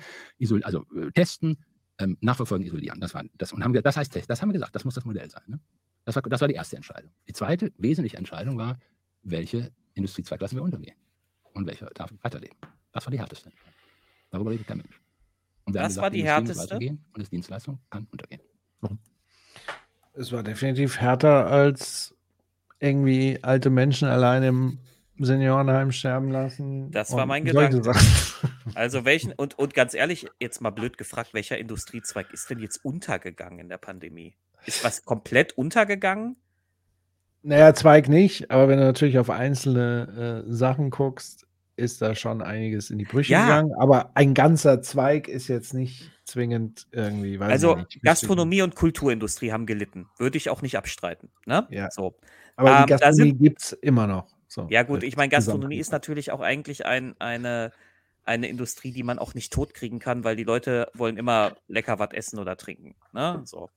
also 0.64 0.86
äh, 0.96 1.12
testen, 1.12 1.58
ähm, 2.00 2.18
nachverfolgen, 2.22 2.66
isolieren. 2.66 3.00
Das 3.00 3.14
war 3.14 3.24
das 3.36 3.54
und 3.54 3.64
haben 3.64 3.74
wir, 3.74 3.82
das 3.82 3.98
heißt 3.98 4.14
Test, 4.14 4.30
das 4.30 4.42
haben 4.42 4.50
wir 4.50 4.54
gesagt, 4.54 4.76
das 4.76 4.86
muss 4.86 4.96
das 4.96 5.06
Modell 5.06 5.30
sein. 5.30 5.44
Ne? 5.48 5.60
Das, 6.06 6.16
war, 6.16 6.22
das 6.24 6.42
war 6.42 6.48
die 6.48 6.54
erste 6.56 6.76
Entscheidung. 6.76 7.12
Die 7.28 7.34
zweite 7.34 7.72
wesentliche 7.78 8.18
Entscheidung 8.18 8.58
war, 8.58 8.80
welche 9.24 9.72
Industriezweig 9.94 10.42
lassen 10.42 10.56
wir 10.56 10.64
untergehen 10.64 10.96
und 11.54 11.66
welche 11.68 11.86
darf 11.94 12.12
weiterleben. 12.22 12.58
Das 12.92 13.06
war 13.06 13.12
die 13.12 13.20
härteste. 13.20 13.50
Entscheidung. 13.50 13.74
Darüber 14.32 14.52
redet 14.52 14.68
kein 14.68 14.78
Mensch. 14.78 15.00
Und 15.66 15.76
Das 15.76 15.96
war 15.98 16.10
die 16.10 16.20
Industrie 16.20 16.34
härteste? 16.42 16.64
weitergehen 16.64 17.06
Und 17.14 17.22
das 17.22 17.30
Dienstleistung 17.30 17.80
kann 17.90 18.08
untergehen. 18.12 18.42
Es 20.14 20.32
war 20.32 20.44
definitiv 20.44 21.00
härter 21.00 21.48
als 21.48 22.13
irgendwie 22.84 23.40
alte 23.42 23.70
Menschen 23.70 24.10
allein 24.10 24.44
im 24.44 24.80
Seniorenheim 25.18 25.92
sterben 25.92 26.30
lassen. 26.30 26.92
Das 26.92 27.12
war 27.14 27.26
mein 27.26 27.46
Gedanke. 27.46 27.82
Also 28.76 29.06
welchen, 29.06 29.34
und, 29.34 29.60
und 29.60 29.74
ganz 29.74 29.94
ehrlich, 29.94 30.26
jetzt 30.40 30.62
mal 30.62 30.70
blöd 30.72 30.98
gefragt, 30.98 31.34
welcher 31.34 31.58
Industriezweig 31.58 32.32
ist 32.32 32.50
denn 32.50 32.60
jetzt 32.60 32.84
untergegangen 32.84 33.60
in 33.60 33.70
der 33.70 33.78
Pandemie? 33.78 34.36
Ist 34.66 34.84
was 34.84 35.04
komplett 35.04 35.58
untergegangen? 35.58 36.38
Naja, 37.44 37.74
Zweig 37.74 38.08
nicht, 38.08 38.50
aber 38.52 38.70
wenn 38.70 38.80
du 38.80 38.86
natürlich 38.86 39.20
auf 39.20 39.30
einzelne 39.30 40.46
äh, 40.48 40.52
Sachen 40.52 40.90
guckst, 40.90 41.46
ist 41.76 42.02
da 42.02 42.16
schon 42.16 42.42
einiges 42.42 42.90
in 42.90 42.98
die 42.98 43.06
Brüche 43.06 43.34
Ja. 43.34 43.44
gegangen. 43.44 43.74
Aber 43.78 44.12
ein 44.16 44.34
ganzer 44.34 44.82
Zweig 44.82 45.28
ist 45.28 45.50
jetzt 45.50 45.74
nicht 45.74 46.10
zwingend 46.24 46.88
irgendwie. 46.92 47.38
Also 47.40 47.84
Gastronomie 48.02 48.62
und 48.62 48.76
Kulturindustrie 48.76 49.52
haben 49.52 49.66
gelitten. 49.66 50.08
Würde 50.18 50.38
ich 50.38 50.50
auch 50.50 50.62
nicht 50.62 50.78
abstreiten. 50.78 51.30
Ne? 51.46 51.68
Ja. 51.70 51.90
So. 51.92 52.16
Aber 52.56 52.72
Ähm, 52.72 52.86
die 52.86 52.92
Gastronomie 52.92 53.34
gibt 53.34 53.62
es 53.62 53.74
immer 53.74 54.08
noch. 54.08 54.28
So, 54.48 54.68
Ja 54.70 54.84
gut, 54.84 55.04
ich 55.04 55.18
meine, 55.18 55.30
Gastronomie 55.30 55.78
ist 55.78 55.92
natürlich 55.92 56.32
auch 56.32 56.42
eigentlich 56.42 56.86
ein, 56.86 57.16
eine, 57.20 57.72
eine 58.24 58.48
Industrie, 58.48 58.92
die 58.92 59.04
man 59.04 59.18
auch 59.18 59.34
nicht 59.34 59.52
totkriegen 59.52 60.00
kann, 60.00 60.24
weil 60.24 60.36
die 60.36 60.44
Leute 60.44 60.92
wollen 60.94 61.18
immer 61.18 61.56
lecker 61.68 61.98
was 61.98 62.12
essen 62.12 62.40
oder 62.40 62.56
trinken. 62.56 62.96
Ne? 63.14 63.42
So. 63.46 63.70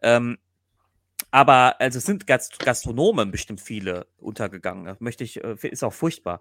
Ähm, 0.00 0.38
aber 1.32 1.80
also 1.80 1.98
es 1.98 2.04
sind 2.04 2.26
Gast 2.26 2.58
Gastronomen 2.58 3.30
bestimmt 3.30 3.60
viele 3.60 4.06
untergegangen. 4.18 4.84
Das 4.84 5.00
möchte 5.00 5.24
ich, 5.24 5.42
äh, 5.42 5.56
ist 5.62 5.82
auch 5.82 5.92
furchtbar. 5.92 6.40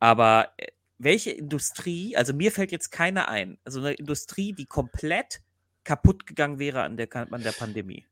Aber 0.00 0.48
äh, 0.56 0.66
welche 0.98 1.30
Industrie, 1.30 2.16
also 2.16 2.32
mir 2.32 2.50
fällt 2.50 2.72
jetzt 2.72 2.90
keine 2.90 3.28
ein, 3.28 3.58
also 3.64 3.80
eine 3.80 3.92
Industrie, 3.92 4.52
die 4.52 4.66
komplett 4.66 5.40
kaputt 5.84 6.26
gegangen 6.26 6.58
wäre 6.58 6.82
an 6.82 6.96
der, 6.96 7.08
an 7.14 7.42
der 7.42 7.52
Pandemie. 7.52 8.06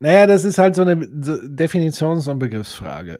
Naja, 0.00 0.26
das 0.26 0.44
ist 0.44 0.58
halt 0.58 0.76
so 0.76 0.82
eine 0.82 0.96
Definitions- 0.96 2.28
und 2.28 2.38
Begriffsfrage. 2.38 3.18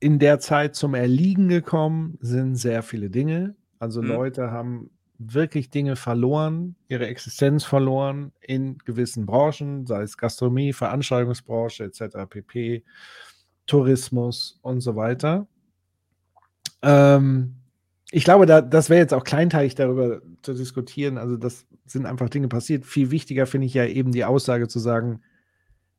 In 0.00 0.18
der 0.18 0.40
Zeit 0.40 0.74
zum 0.74 0.94
Erliegen 0.94 1.48
gekommen 1.48 2.18
sind 2.20 2.56
sehr 2.56 2.82
viele 2.82 3.10
Dinge. 3.10 3.56
Also 3.78 4.00
Mhm. 4.02 4.08
Leute 4.08 4.50
haben 4.50 4.90
wirklich 5.18 5.70
Dinge 5.70 5.96
verloren, 5.96 6.76
ihre 6.88 7.06
Existenz 7.06 7.64
verloren 7.64 8.32
in 8.40 8.78
gewissen 8.78 9.26
Branchen, 9.26 9.86
sei 9.86 10.02
es 10.02 10.16
Gastronomie, 10.18 10.72
Veranstaltungsbranche 10.72 11.84
etc., 11.84 12.26
pp, 12.28 12.82
Tourismus 13.66 14.58
und 14.62 14.80
so 14.80 14.96
weiter. 14.96 15.46
Ähm, 16.82 17.54
ich 18.10 18.24
glaube, 18.24 18.46
da, 18.46 18.60
das 18.60 18.90
wäre 18.90 19.00
jetzt 19.00 19.14
auch 19.14 19.24
kleinteilig 19.24 19.74
darüber 19.74 20.20
zu 20.42 20.54
diskutieren. 20.54 21.18
Also 21.18 21.36
das 21.36 21.66
sind 21.86 22.06
einfach 22.06 22.28
Dinge 22.28 22.48
passiert. 22.48 22.84
Viel 22.84 23.10
wichtiger 23.10 23.46
finde 23.46 23.66
ich 23.66 23.74
ja 23.74 23.86
eben 23.86 24.12
die 24.12 24.24
Aussage 24.24 24.68
zu 24.68 24.78
sagen, 24.78 25.20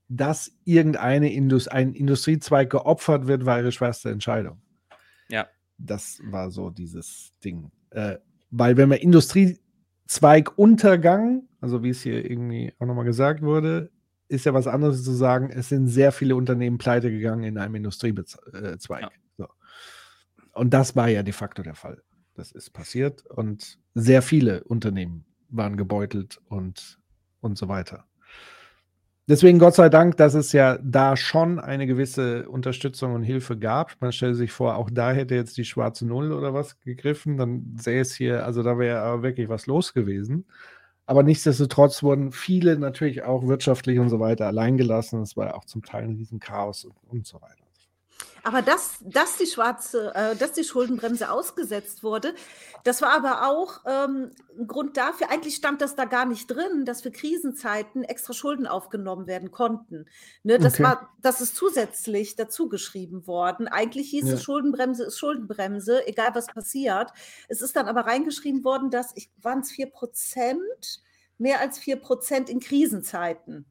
dass 0.07 0.51
irgendeine 0.65 1.33
Indus 1.33 1.67
ein 1.67 1.93
Industriezweig 1.93 2.69
geopfert 2.69 3.27
wird, 3.27 3.45
war 3.45 3.59
ihre 3.59 3.71
schwerste 3.71 4.11
Entscheidung. 4.11 4.61
Ja. 5.29 5.47
Das 5.77 6.19
war 6.23 6.51
so 6.51 6.69
dieses 6.69 7.33
Ding. 7.43 7.71
Äh, 7.89 8.17
weil 8.51 8.77
wenn 8.77 8.89
man 8.89 8.99
Industriezweig 8.99 10.57
Untergang, 10.57 11.47
also 11.59 11.83
wie 11.83 11.89
es 11.89 12.01
hier 12.01 12.29
irgendwie 12.29 12.73
auch 12.79 12.85
nochmal 12.85 13.05
gesagt 13.05 13.41
wurde, 13.41 13.91
ist 14.27 14.45
ja 14.45 14.53
was 14.53 14.67
anderes 14.67 15.03
zu 15.03 15.11
sagen, 15.11 15.49
es 15.49 15.69
sind 15.69 15.87
sehr 15.87 16.11
viele 16.11 16.35
Unternehmen 16.35 16.77
pleite 16.77 17.11
gegangen 17.11 17.43
in 17.43 17.57
einem 17.57 17.75
Industriezweig. 17.75 19.01
Ja. 19.01 19.09
So. 19.37 19.47
Und 20.53 20.73
das 20.73 20.95
war 20.95 21.09
ja 21.09 21.23
de 21.23 21.33
facto 21.33 21.63
der 21.63 21.75
Fall. 21.75 22.01
Das 22.33 22.51
ist 22.51 22.71
passiert 22.71 23.25
und 23.25 23.79
sehr 23.93 24.21
viele 24.21 24.63
Unternehmen 24.63 25.25
waren 25.49 25.77
gebeutelt 25.77 26.41
und, 26.45 26.99
und 27.39 27.57
so 27.57 27.67
weiter. 27.67 28.05
Deswegen 29.27 29.57
Gott 29.57 29.73
sei 29.73 29.89
Dank, 29.89 30.17
dass 30.17 30.35
es 30.35 30.51
ja 30.51 30.77
da 30.83 31.17
schon 31.17 31.59
eine 31.59 31.87
gewisse 31.87 32.47
Unterstützung 32.47 33.13
und 33.15 33.23
Hilfe 33.23 33.57
gab. 33.57 33.99
Man 33.99 34.11
stellt 34.11 34.35
sich 34.35 34.51
vor, 34.51 34.75
auch 34.77 34.89
da 34.91 35.11
hätte 35.13 35.33
jetzt 35.33 35.57
die 35.57 35.65
schwarze 35.65 36.05
Null 36.05 36.31
oder 36.31 36.53
was 36.53 36.79
gegriffen, 36.81 37.37
dann 37.37 37.75
sähe 37.79 38.01
es 38.01 38.13
hier, 38.13 38.45
also 38.45 38.61
da 38.61 38.77
wäre 38.77 39.23
wirklich 39.23 39.49
was 39.49 39.65
los 39.65 39.93
gewesen. 39.95 40.45
Aber 41.07 41.23
nichtsdestotrotz 41.23 42.03
wurden 42.03 42.31
viele 42.31 42.77
natürlich 42.77 43.23
auch 43.23 43.47
wirtschaftlich 43.47 43.99
und 43.99 44.09
so 44.09 44.19
weiter 44.19 44.47
alleingelassen. 44.47 45.21
Es 45.21 45.35
war 45.37 45.55
auch 45.55 45.65
zum 45.65 45.83
Teil 45.83 46.03
ein 46.03 46.15
Riesenchaos 46.15 46.85
und, 46.85 46.95
und 47.07 47.27
so 47.27 47.41
weiter. 47.41 47.64
Aber 48.43 48.61
dass, 48.61 48.97
dass, 49.01 49.37
die 49.37 49.47
schwarze, 49.47 50.13
äh, 50.13 50.35
dass 50.35 50.51
die 50.53 50.63
Schuldenbremse 50.63 51.31
ausgesetzt 51.31 52.03
wurde, 52.03 52.35
das 52.83 53.01
war 53.01 53.09
aber 53.11 53.47
auch 53.49 53.79
ähm, 53.87 54.29
ein 54.59 54.67
Grund 54.67 54.97
dafür, 54.97 55.31
eigentlich 55.31 55.55
stand 55.55 55.81
das 55.81 55.95
da 55.95 56.05
gar 56.05 56.25
nicht 56.25 56.45
drin, 56.45 56.85
dass 56.85 57.01
für 57.01 57.09
Krisenzeiten 57.09 58.03
extra 58.03 58.33
Schulden 58.33 58.67
aufgenommen 58.67 59.25
werden 59.25 59.49
konnten. 59.49 60.05
Ne, 60.43 60.59
das, 60.59 60.75
Okay. 60.75 60.83
war, 60.83 61.09
das 61.23 61.41
ist 61.41 61.55
zusätzlich 61.55 62.35
dazu 62.35 62.69
geschrieben 62.69 63.25
worden. 63.25 63.67
Eigentlich 63.67 64.11
hieß 64.11 64.27
Ja. 64.27 64.33
es, 64.35 64.43
Schuldenbremse 64.43 65.05
ist 65.05 65.17
Schuldenbremse, 65.17 66.05
egal 66.07 66.29
was 66.35 66.45
passiert. 66.45 67.09
Es 67.47 67.61
ist 67.63 67.75
dann 67.75 67.87
aber 67.87 68.01
reingeschrieben 68.01 68.63
worden, 68.63 68.91
dass, 68.91 69.15
waren 69.41 69.61
es 69.61 69.71
4 69.71 69.87
Prozent, 69.89 71.01
mehr 71.39 71.61
als 71.61 71.79
4 71.79 71.95
Prozent 71.95 72.51
in 72.51 72.59
Krisenzeiten. 72.59 73.65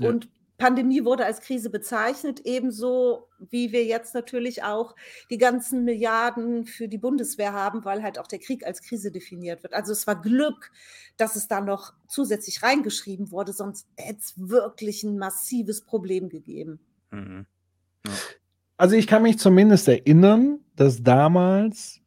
Ja. 0.00 0.08
Und 0.08 0.30
Pandemie 0.58 1.04
wurde 1.04 1.26
als 1.26 1.40
Krise 1.40 1.68
bezeichnet, 1.68 2.40
ebenso 2.44 3.28
wie 3.50 3.72
wir 3.72 3.84
jetzt 3.84 4.14
natürlich 4.14 4.62
auch 4.62 4.94
die 5.30 5.38
ganzen 5.38 5.84
Milliarden 5.84 6.64
für 6.64 6.88
die 6.88 6.98
Bundeswehr 6.98 7.52
haben, 7.52 7.84
weil 7.84 8.02
halt 8.02 8.18
auch 8.18 8.26
der 8.26 8.38
Krieg 8.38 8.64
als 8.64 8.80
Krise 8.82 9.10
definiert 9.10 9.62
wird. 9.62 9.74
Also 9.74 9.92
es 9.92 10.06
war 10.06 10.20
Glück, 10.20 10.70
dass 11.16 11.36
es 11.36 11.48
da 11.48 11.60
noch 11.60 11.92
zusätzlich 12.08 12.62
reingeschrieben 12.62 13.30
wurde, 13.30 13.52
sonst 13.52 13.86
hätte 13.96 14.20
es 14.20 14.34
wirklich 14.36 15.02
ein 15.02 15.18
massives 15.18 15.82
Problem 15.82 16.28
gegeben. 16.28 16.80
Mhm. 17.10 17.46
Also 18.78 18.96
ich 18.96 19.06
kann 19.06 19.22
mich 19.22 19.38
zumindest 19.38 19.88
erinnern, 19.88 20.60
dass 20.74 21.02
damals 21.02 22.00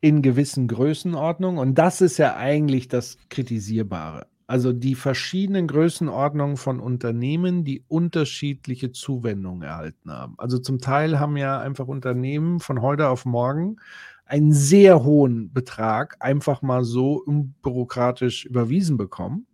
in 0.00 0.20
gewissen 0.20 0.66
Größenordnungen, 0.66 1.58
und 1.58 1.76
das 1.76 2.00
ist 2.00 2.18
ja 2.18 2.36
eigentlich 2.36 2.88
das 2.88 3.18
Kritisierbare, 3.28 4.26
also 4.46 4.72
die 4.72 4.94
verschiedenen 4.94 5.66
Größenordnungen 5.66 6.56
von 6.56 6.80
Unternehmen, 6.80 7.64
die 7.64 7.84
unterschiedliche 7.88 8.92
Zuwendungen 8.92 9.62
erhalten 9.62 10.10
haben. 10.10 10.34
Also 10.38 10.58
zum 10.58 10.78
Teil 10.78 11.18
haben 11.18 11.36
ja 11.36 11.60
einfach 11.60 11.86
Unternehmen 11.86 12.60
von 12.60 12.82
heute 12.82 13.08
auf 13.08 13.24
morgen 13.24 13.76
einen 14.24 14.52
sehr 14.52 15.04
hohen 15.04 15.52
Betrag 15.52 16.16
einfach 16.20 16.62
mal 16.62 16.84
so 16.84 17.22
unbürokratisch 17.22 18.44
überwiesen 18.46 18.96
bekommen. 18.96 19.46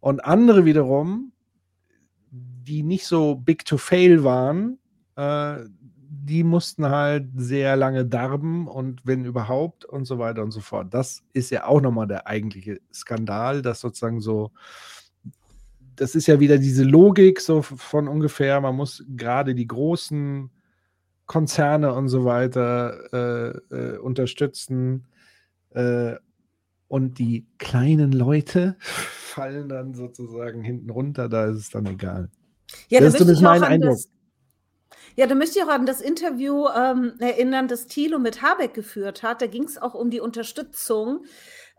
Und 0.00 0.24
andere 0.24 0.64
wiederum, 0.64 1.32
die 2.30 2.82
nicht 2.82 3.06
so 3.06 3.34
big 3.34 3.64
to 3.64 3.76
fail 3.78 4.22
waren, 4.22 4.78
äh, 5.16 5.64
die 6.28 6.44
mussten 6.44 6.88
halt 6.88 7.28
sehr 7.36 7.76
lange 7.76 8.04
darben 8.04 8.68
und 8.68 9.00
wenn 9.04 9.24
überhaupt 9.24 9.84
und 9.84 10.04
so 10.04 10.18
weiter 10.18 10.42
und 10.42 10.50
so 10.50 10.60
fort. 10.60 10.92
Das 10.92 11.22
ist 11.32 11.50
ja 11.50 11.66
auch 11.66 11.80
nochmal 11.80 12.06
der 12.06 12.26
eigentliche 12.26 12.80
Skandal, 12.92 13.62
dass 13.62 13.80
sozusagen 13.80 14.20
so, 14.20 14.52
das 15.96 16.14
ist 16.14 16.26
ja 16.26 16.38
wieder 16.38 16.58
diese 16.58 16.84
Logik 16.84 17.40
so 17.40 17.62
von 17.62 18.08
ungefähr, 18.08 18.60
man 18.60 18.76
muss 18.76 19.04
gerade 19.16 19.54
die 19.54 19.66
großen 19.66 20.50
Konzerne 21.26 21.92
und 21.94 22.08
so 22.08 22.24
weiter 22.24 23.12
äh, 23.12 23.74
äh, 23.74 23.98
unterstützen 23.98 25.06
äh, 25.70 26.14
und 26.88 27.18
die 27.18 27.46
kleinen 27.58 28.12
Leute 28.12 28.76
fallen 28.80 29.68
dann 29.68 29.94
sozusagen 29.94 30.62
hinten 30.62 30.90
runter, 30.90 31.28
da 31.28 31.46
ist 31.46 31.58
es 31.58 31.70
dann 31.70 31.86
egal. 31.86 32.30
Ja, 32.88 33.00
Das 33.00 33.12
da 33.12 33.16
ist 33.16 33.18
zumindest 33.18 33.42
mein 33.42 33.62
Eindruck. 33.62 33.92
das, 33.92 34.08
ja, 35.18 35.26
da 35.26 35.34
möchte 35.34 35.58
ich 35.58 35.64
auch 35.64 35.68
an 35.68 35.84
das 35.84 36.00
Interview 36.00 36.68
ähm, 36.68 37.14
erinnern, 37.18 37.66
das 37.66 37.88
Thilo 37.88 38.20
mit 38.20 38.40
Habeck 38.40 38.72
geführt 38.72 39.24
hat. 39.24 39.42
Da 39.42 39.48
ging 39.48 39.64
es 39.64 39.76
auch 39.76 39.94
um 39.94 40.10
die 40.10 40.20
Unterstützung, 40.20 41.24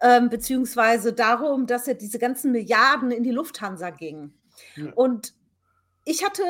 ähm, 0.02 0.28
beziehungsweise 0.28 1.14
darum, 1.14 1.66
dass 1.66 1.86
ja 1.86 1.94
diese 1.94 2.20
ganzen 2.20 2.52
Milliarden 2.52 3.11
in 3.11 3.24
die 3.24 3.32
Lufthansa 3.32 3.91
gingen. 3.91 4.38
Ja. 4.76 4.91
Und 4.94 5.36
ich 6.03 6.26
hatte, 6.26 6.44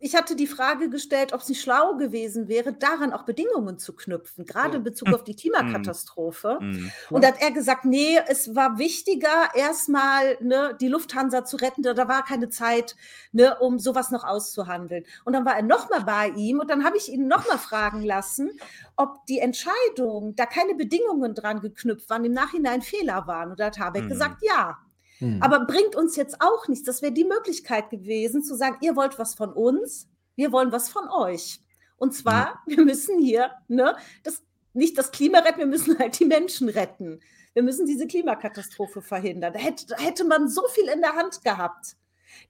ich 0.00 0.14
hatte 0.14 0.36
die 0.36 0.46
Frage 0.46 0.88
gestellt, 0.90 1.32
ob 1.32 1.40
es 1.40 1.48
nicht 1.48 1.60
schlau 1.60 1.96
gewesen 1.96 2.48
wäre, 2.48 2.72
daran 2.72 3.12
auch 3.12 3.24
Bedingungen 3.24 3.78
zu 3.78 3.94
knüpfen, 3.94 4.44
gerade 4.44 4.78
in 4.78 4.82
Bezug 4.84 5.12
auf 5.12 5.24
die 5.24 5.34
Klimakatastrophe. 5.34 6.58
Mhm. 6.60 6.92
Und 7.10 7.24
da 7.24 7.28
hat 7.28 7.40
er 7.40 7.50
gesagt, 7.50 7.84
nee, 7.84 8.18
es 8.28 8.54
war 8.54 8.78
wichtiger, 8.78 9.50
erstmal 9.54 10.36
ne, 10.40 10.76
die 10.80 10.88
Lufthansa 10.88 11.44
zu 11.44 11.56
retten. 11.56 11.82
Da 11.82 11.94
da 11.94 12.08
war 12.08 12.24
keine 12.24 12.48
Zeit, 12.48 12.96
ne, 13.32 13.58
um 13.58 13.78
sowas 13.78 14.10
noch 14.10 14.24
auszuhandeln. 14.24 15.04
Und 15.24 15.32
dann 15.32 15.44
war 15.44 15.56
er 15.56 15.62
nochmal 15.62 16.02
bei 16.04 16.28
ihm 16.36 16.60
und 16.60 16.70
dann 16.70 16.84
habe 16.84 16.96
ich 16.96 17.08
ihn 17.12 17.26
nochmal 17.26 17.58
fragen 17.58 18.02
lassen, 18.02 18.50
ob 18.96 19.26
die 19.26 19.38
Entscheidung, 19.40 20.34
da 20.36 20.46
keine 20.46 20.74
Bedingungen 20.74 21.34
dran 21.34 21.60
geknüpft 21.60 22.08
waren, 22.10 22.24
im 22.24 22.32
Nachhinein 22.32 22.82
Fehler 22.82 23.26
waren. 23.26 23.50
Und 23.50 23.60
da 23.60 23.66
hat 23.66 23.78
Habeck 23.78 24.04
Mhm. 24.04 24.08
gesagt, 24.08 24.42
ja. 24.42 24.78
Hm. 25.18 25.42
Aber 25.42 25.66
bringt 25.66 25.96
uns 25.96 26.16
jetzt 26.16 26.40
auch 26.40 26.68
nichts. 26.68 26.84
Das 26.84 27.02
wäre 27.02 27.12
die 27.12 27.24
Möglichkeit 27.24 27.90
gewesen, 27.90 28.42
zu 28.42 28.54
sagen, 28.54 28.76
ihr 28.80 28.94
wollt 28.96 29.18
was 29.18 29.34
von 29.34 29.52
uns, 29.52 30.08
wir 30.36 30.52
wollen 30.52 30.70
was 30.72 30.88
von 30.88 31.08
euch. 31.08 31.60
Und 31.96 32.14
zwar, 32.14 32.62
wir 32.66 32.84
müssen 32.84 33.20
hier 33.20 33.50
ne, 33.66 33.96
das, 34.22 34.42
nicht 34.74 34.96
das 34.96 35.10
Klima 35.10 35.38
retten, 35.40 35.58
wir 35.58 35.66
müssen 35.66 35.98
halt 35.98 36.18
die 36.20 36.24
Menschen 36.26 36.68
retten. 36.68 37.20
Wir 37.54 37.62
müssen 37.64 37.86
diese 37.86 38.06
Klimakatastrophe 38.06 39.02
verhindern. 39.02 39.52
Da 39.52 39.58
hätte, 39.58 39.86
da 39.86 39.96
hätte 39.96 40.24
man 40.24 40.48
so 40.48 40.62
viel 40.68 40.84
in 40.88 41.00
der 41.00 41.14
Hand 41.14 41.42
gehabt. 41.42 41.96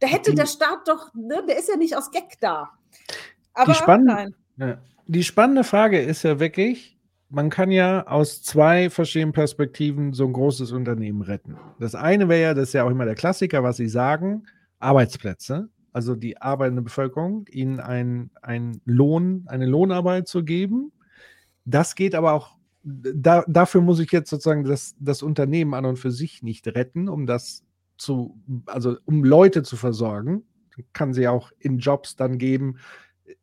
Da 0.01 0.07
hätte 0.07 0.33
Die- 0.33 0.37
der 0.37 0.47
Staat 0.47 0.87
doch, 0.87 1.15
ne, 1.15 1.43
der 1.49 1.57
ist 1.59 1.69
ja 1.71 1.77
nicht 1.77 1.97
aus 1.97 2.11
Gag 2.11 2.39
da. 2.41 2.71
Aber 3.55 3.73
spann- 3.75 4.05
nein. 4.57 4.79
Die 5.07 5.25
spannende 5.25 5.65
Frage 5.65 6.03
ist 6.03 6.25
ja 6.25 6.39
wirklich, 6.39 6.98
man 7.31 7.51
kann 7.51 7.71
ja 7.71 8.07
aus 8.07 8.43
zwei 8.43 8.91
verschiedenen 8.91 9.33
Perspektiven 9.33 10.13
so 10.13 10.27
ein 10.27 10.33
großes 10.33 10.73
Unternehmen 10.73 11.23
retten. 11.23 11.57
Das 11.79 11.95
eine 11.95 12.29
wäre 12.29 12.43
ja, 12.43 12.55
das 12.55 12.69
ist 12.69 12.73
ja 12.75 12.85
auch 12.85 12.91
immer 12.91 13.05
der 13.05 13.15
Klassiker, 13.15 13.63
was 13.63 13.77
Sie 13.77 13.89
sagen, 13.89 14.45
Arbeitsplätze, 14.79 15.69
also 15.93 16.15
die 16.15 16.41
arbeitende 16.41 16.83
Bevölkerung, 16.83 17.47
ihnen 17.51 17.81
ein, 17.81 18.31
ein 18.43 18.81
Lohn, 18.85 19.45
eine 19.47 19.67
Lohnarbeit 19.67 20.29
zu 20.29 20.45
geben. 20.45 20.93
Das 21.65 21.95
geht 21.95 22.15
aber 22.15 22.33
auch, 22.33 22.57
da, 22.83 23.45
dafür 23.47 23.83
muss 23.83 24.01
ich 24.01 24.11
jetzt 24.11 24.31
sozusagen 24.31 24.65
das, 24.65 24.95
das 24.99 25.23
Unternehmen 25.23 25.75
an 25.75 25.85
und 25.85 25.99
für 25.99 26.11
sich 26.11 26.43
nicht 26.43 26.67
retten, 26.69 27.09
um 27.09 27.27
das 27.27 27.65
zu, 27.99 28.41
also 28.67 28.97
um 29.05 29.25
Leute 29.25 29.63
zu 29.63 29.77
versorgen. 29.77 30.45
Kann 30.93 31.13
sie 31.13 31.29
auch 31.29 31.51
in 31.59 31.79
Jobs 31.79 32.17
dann 32.17 32.39
geben, 32.39 32.79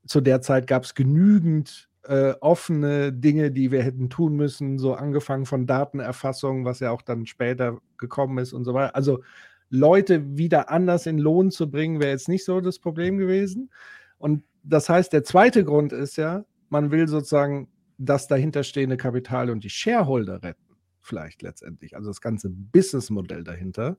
zu 0.08 0.22
der 0.22 0.42
Zeit 0.42 0.66
gab 0.68 0.84
es 0.86 0.96
genügend 0.96 1.90
äh, 2.08 2.34
offene 2.42 3.12
Dinge, 3.14 3.52
die 3.52 3.72
wir 3.72 3.84
hätten 3.84 4.10
tun 4.10 4.36
müssen, 4.36 4.78
so 4.78 4.94
angefangen 4.94 5.46
von 5.46 5.66
Datenerfassung, 5.66 6.66
was 6.66 6.80
ja 6.80 6.92
auch 6.92 7.02
dann 7.02 7.26
später 7.26 7.80
gekommen 7.98 8.38
ist 8.38 8.54
und 8.54 8.64
so 8.64 8.74
weiter. 8.74 8.96
Also 8.96 9.24
Leute 9.70 10.38
wieder 10.38 10.70
anders 10.70 11.06
in 11.06 11.18
Lohn 11.18 11.52
zu 11.52 11.70
bringen, 11.70 12.00
wäre 12.00 12.12
jetzt 12.12 12.30
nicht 12.30 12.46
so 12.46 12.62
das 12.62 12.80
Problem 12.80 13.18
gewesen. 13.18 13.72
Und 14.18 14.44
das 14.64 14.90
heißt, 14.90 15.14
der 15.14 15.24
zweite 15.24 15.64
Grund 15.64 15.94
ist 15.94 16.18
ja, 16.18 16.46
man 16.70 16.92
will 16.92 17.08
sozusagen 17.08 17.70
das 17.98 18.28
dahinterstehende 18.28 18.98
Kapital 18.98 19.50
und 19.50 19.64
die 19.64 19.70
Shareholder 19.70 20.44
retten, 20.44 20.76
vielleicht 21.02 21.42
letztendlich. 21.42 21.96
Also 21.96 22.10
das 22.10 22.22
ganze 22.22 22.50
Businessmodell 22.50 23.44
dahinter. 23.44 23.98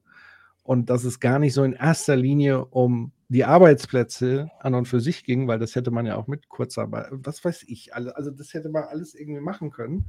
Und 0.62 0.91
dass 0.91 1.05
es 1.05 1.20
gar 1.20 1.39
nicht 1.39 1.55
so 1.55 1.62
in 1.62 1.73
erster 1.73 2.16
Linie 2.16 2.65
um 2.66 3.12
die 3.28 3.44
Arbeitsplätze 3.44 4.51
an 4.61 4.74
und 4.74 4.86
für 4.86 5.01
sich 5.01 5.24
ging, 5.24 5.48
weil 5.48 5.59
das 5.59 5.74
hätte 5.74 5.90
man 5.90 6.07
ja 6.07 6.16
auch 6.16 6.28
mit 6.28 6.48
Kurzarbeit, 6.48 7.09
was 7.11 7.44
weiß 7.44 7.65
ich, 7.66 7.94
also 7.94 8.31
das 8.31 8.55
hätte 8.55 8.69
man 8.69 8.85
alles 8.85 9.15
irgendwie 9.15 9.40
machen 9.40 9.70
können. 9.70 10.07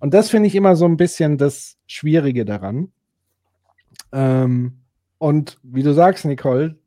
Und 0.00 0.12
das 0.12 0.30
finde 0.30 0.48
ich 0.48 0.54
immer 0.54 0.76
so 0.76 0.84
ein 0.84 0.96
bisschen 0.96 1.38
das 1.38 1.78
Schwierige 1.86 2.44
daran. 2.44 2.92
Ähm, 4.12 4.82
und 5.18 5.58
wie 5.62 5.82
du 5.82 5.94
sagst, 5.94 6.24
Nicole, 6.24 6.78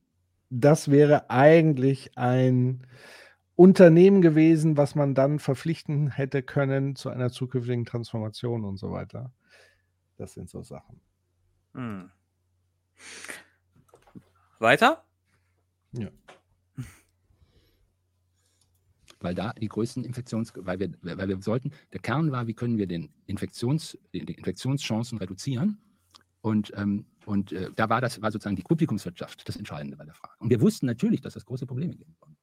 das 0.49 0.91
wäre 0.91 1.29
eigentlich 1.29 2.17
ein 2.17 2.85
Unternehmen 3.55 4.21
gewesen, 4.21 4.75
was 4.77 4.95
man 4.95 5.15
dann 5.15 5.39
verpflichten 5.39 6.11
hätte 6.11 6.43
können 6.43 6.95
zu 6.95 7.09
einer 7.09 7.29
zukünftigen 7.31 7.85
Transformation 7.85 8.65
und 8.65 8.77
so 8.77 8.91
weiter. 8.91 9.31
Das 10.17 10.33
sind 10.33 10.49
so 10.49 10.61
Sachen. 10.61 10.99
Hm. 11.73 12.11
Weiter? 14.59 15.04
Ja. 15.97 16.09
weil 19.19 19.35
da 19.35 19.53
die 19.53 19.67
größten 19.67 20.03
Infektions, 20.03 20.53
weil 20.55 20.79
wir, 20.79 20.91
weil 21.01 21.27
wir 21.27 21.41
sollten, 21.41 21.71
der 21.93 21.99
Kern 22.01 22.31
war, 22.31 22.47
wie 22.47 22.53
können 22.53 22.77
wir 22.77 22.87
den 22.87 23.13
Infektions, 23.25 23.97
die 24.13 24.19
Infektionschancen 24.19 25.17
reduzieren? 25.17 25.79
Und, 26.41 26.71
ähm, 26.75 27.05
und 27.25 27.51
äh, 27.53 27.71
da 27.75 27.89
war 27.89 28.01
das, 28.01 28.21
war 28.21 28.31
sozusagen 28.31 28.55
die 28.55 28.61
Publikumswirtschaft 28.61 29.47
das 29.47 29.55
Entscheidende 29.55 29.97
bei 29.97 30.05
der 30.05 30.13
Frage. 30.13 30.35
Und 30.37 30.51
wir 30.51 30.61
wussten 30.61 30.85
natürlich, 30.85 31.21
dass 31.21 31.33
das 31.33 31.43
große 31.43 31.65
Probleme 31.65 31.95
geben 31.95 32.15
wird. 32.19 32.37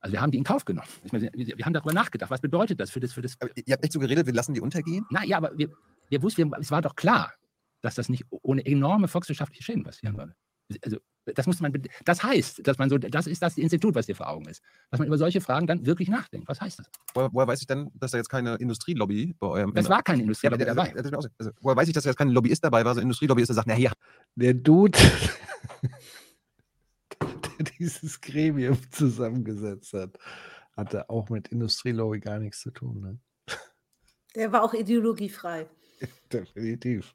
Also 0.00 0.12
wir 0.12 0.20
haben 0.20 0.30
die 0.30 0.38
in 0.38 0.44
Kauf 0.44 0.64
genommen. 0.64 0.88
Ich 1.04 1.12
meine, 1.12 1.30
wir, 1.32 1.56
wir 1.56 1.64
haben 1.64 1.72
darüber 1.72 1.92
nachgedacht. 1.92 2.30
Was 2.30 2.40
bedeutet 2.40 2.80
das 2.80 2.90
für 2.90 3.00
das? 3.00 3.12
Für 3.12 3.22
das 3.22 3.40
Aber 3.40 3.50
ihr 3.56 3.72
habt 3.72 3.84
echt 3.84 3.92
so 3.92 4.00
geredet, 4.00 4.26
wir 4.26 4.34
lassen 4.34 4.54
die 4.54 4.60
untergehen? 4.60 5.06
na 5.10 5.24
ja, 5.24 5.36
aber 5.36 5.56
wir, 5.56 5.70
wir 6.08 6.22
wussten, 6.22 6.50
wir, 6.50 6.58
es 6.58 6.70
war 6.70 6.82
doch 6.82 6.96
klar, 6.96 7.32
dass 7.82 7.94
das 7.94 8.08
nicht 8.08 8.24
ohne 8.30 8.64
enorme 8.66 9.08
volkswirtschaftliche 9.08 9.62
Schäden 9.62 9.84
passieren 9.84 10.16
würde. 10.16 10.34
Also 10.82 10.98
das 11.34 11.46
muss 11.46 11.60
man, 11.60 11.72
das 12.04 12.22
heißt, 12.22 12.66
dass 12.66 12.78
man 12.78 12.88
so, 12.88 12.98
das 12.98 13.26
ist 13.26 13.42
das 13.42 13.58
Institut, 13.58 13.94
was 13.94 14.06
dir 14.06 14.14
vor 14.14 14.28
Augen 14.28 14.46
ist, 14.46 14.62
dass 14.90 14.98
man 14.98 15.08
über 15.08 15.18
solche 15.18 15.40
Fragen 15.40 15.66
dann 15.66 15.84
wirklich 15.84 16.08
nachdenkt. 16.08 16.48
Was 16.48 16.60
heißt 16.60 16.78
das? 16.78 16.86
Woher, 17.14 17.30
woher 17.32 17.46
weiß 17.46 17.60
ich 17.60 17.66
denn, 17.66 17.90
dass 17.94 18.12
da 18.12 18.18
jetzt 18.18 18.28
keine 18.28 18.56
Industrielobby 18.56 19.34
bei 19.38 19.46
eurem. 19.46 19.74
Das 19.74 19.88
war 19.88 20.02
keine 20.02 20.22
Industrie 20.22 20.46
ja, 20.46 20.50
aber 20.50 20.58
der, 20.58 20.74
dabei. 20.74 20.90
der, 20.90 21.02
der, 21.02 21.14
also, 21.14 21.28
woher 21.60 21.76
weiß 21.76 21.88
ich, 21.88 21.94
dass 21.94 22.04
da 22.04 22.10
jetzt 22.10 22.18
kein 22.18 22.30
Lobbyist 22.30 22.64
dabei 22.64 22.84
war, 22.84 22.94
so 22.94 23.00
ein 23.00 23.04
Industrielobbyist, 23.04 23.48
der 23.48 23.54
sagt, 23.54 23.68
na 23.68 23.74
hier, 23.74 23.92
Der 24.36 24.54
Dude, 24.54 24.98
der 27.20 27.66
dieses 27.78 28.20
Gremium 28.20 28.78
zusammengesetzt 28.90 29.92
hat, 29.92 30.18
hatte 30.76 31.08
auch 31.10 31.28
mit 31.30 31.48
Industrielobby 31.48 32.20
gar 32.20 32.38
nichts 32.38 32.60
zu 32.60 32.70
tun. 32.70 33.00
Ne? 33.00 33.18
Der 34.34 34.52
war 34.52 34.62
auch 34.62 34.74
ideologiefrei. 34.74 35.66
Definitiv. 36.32 37.14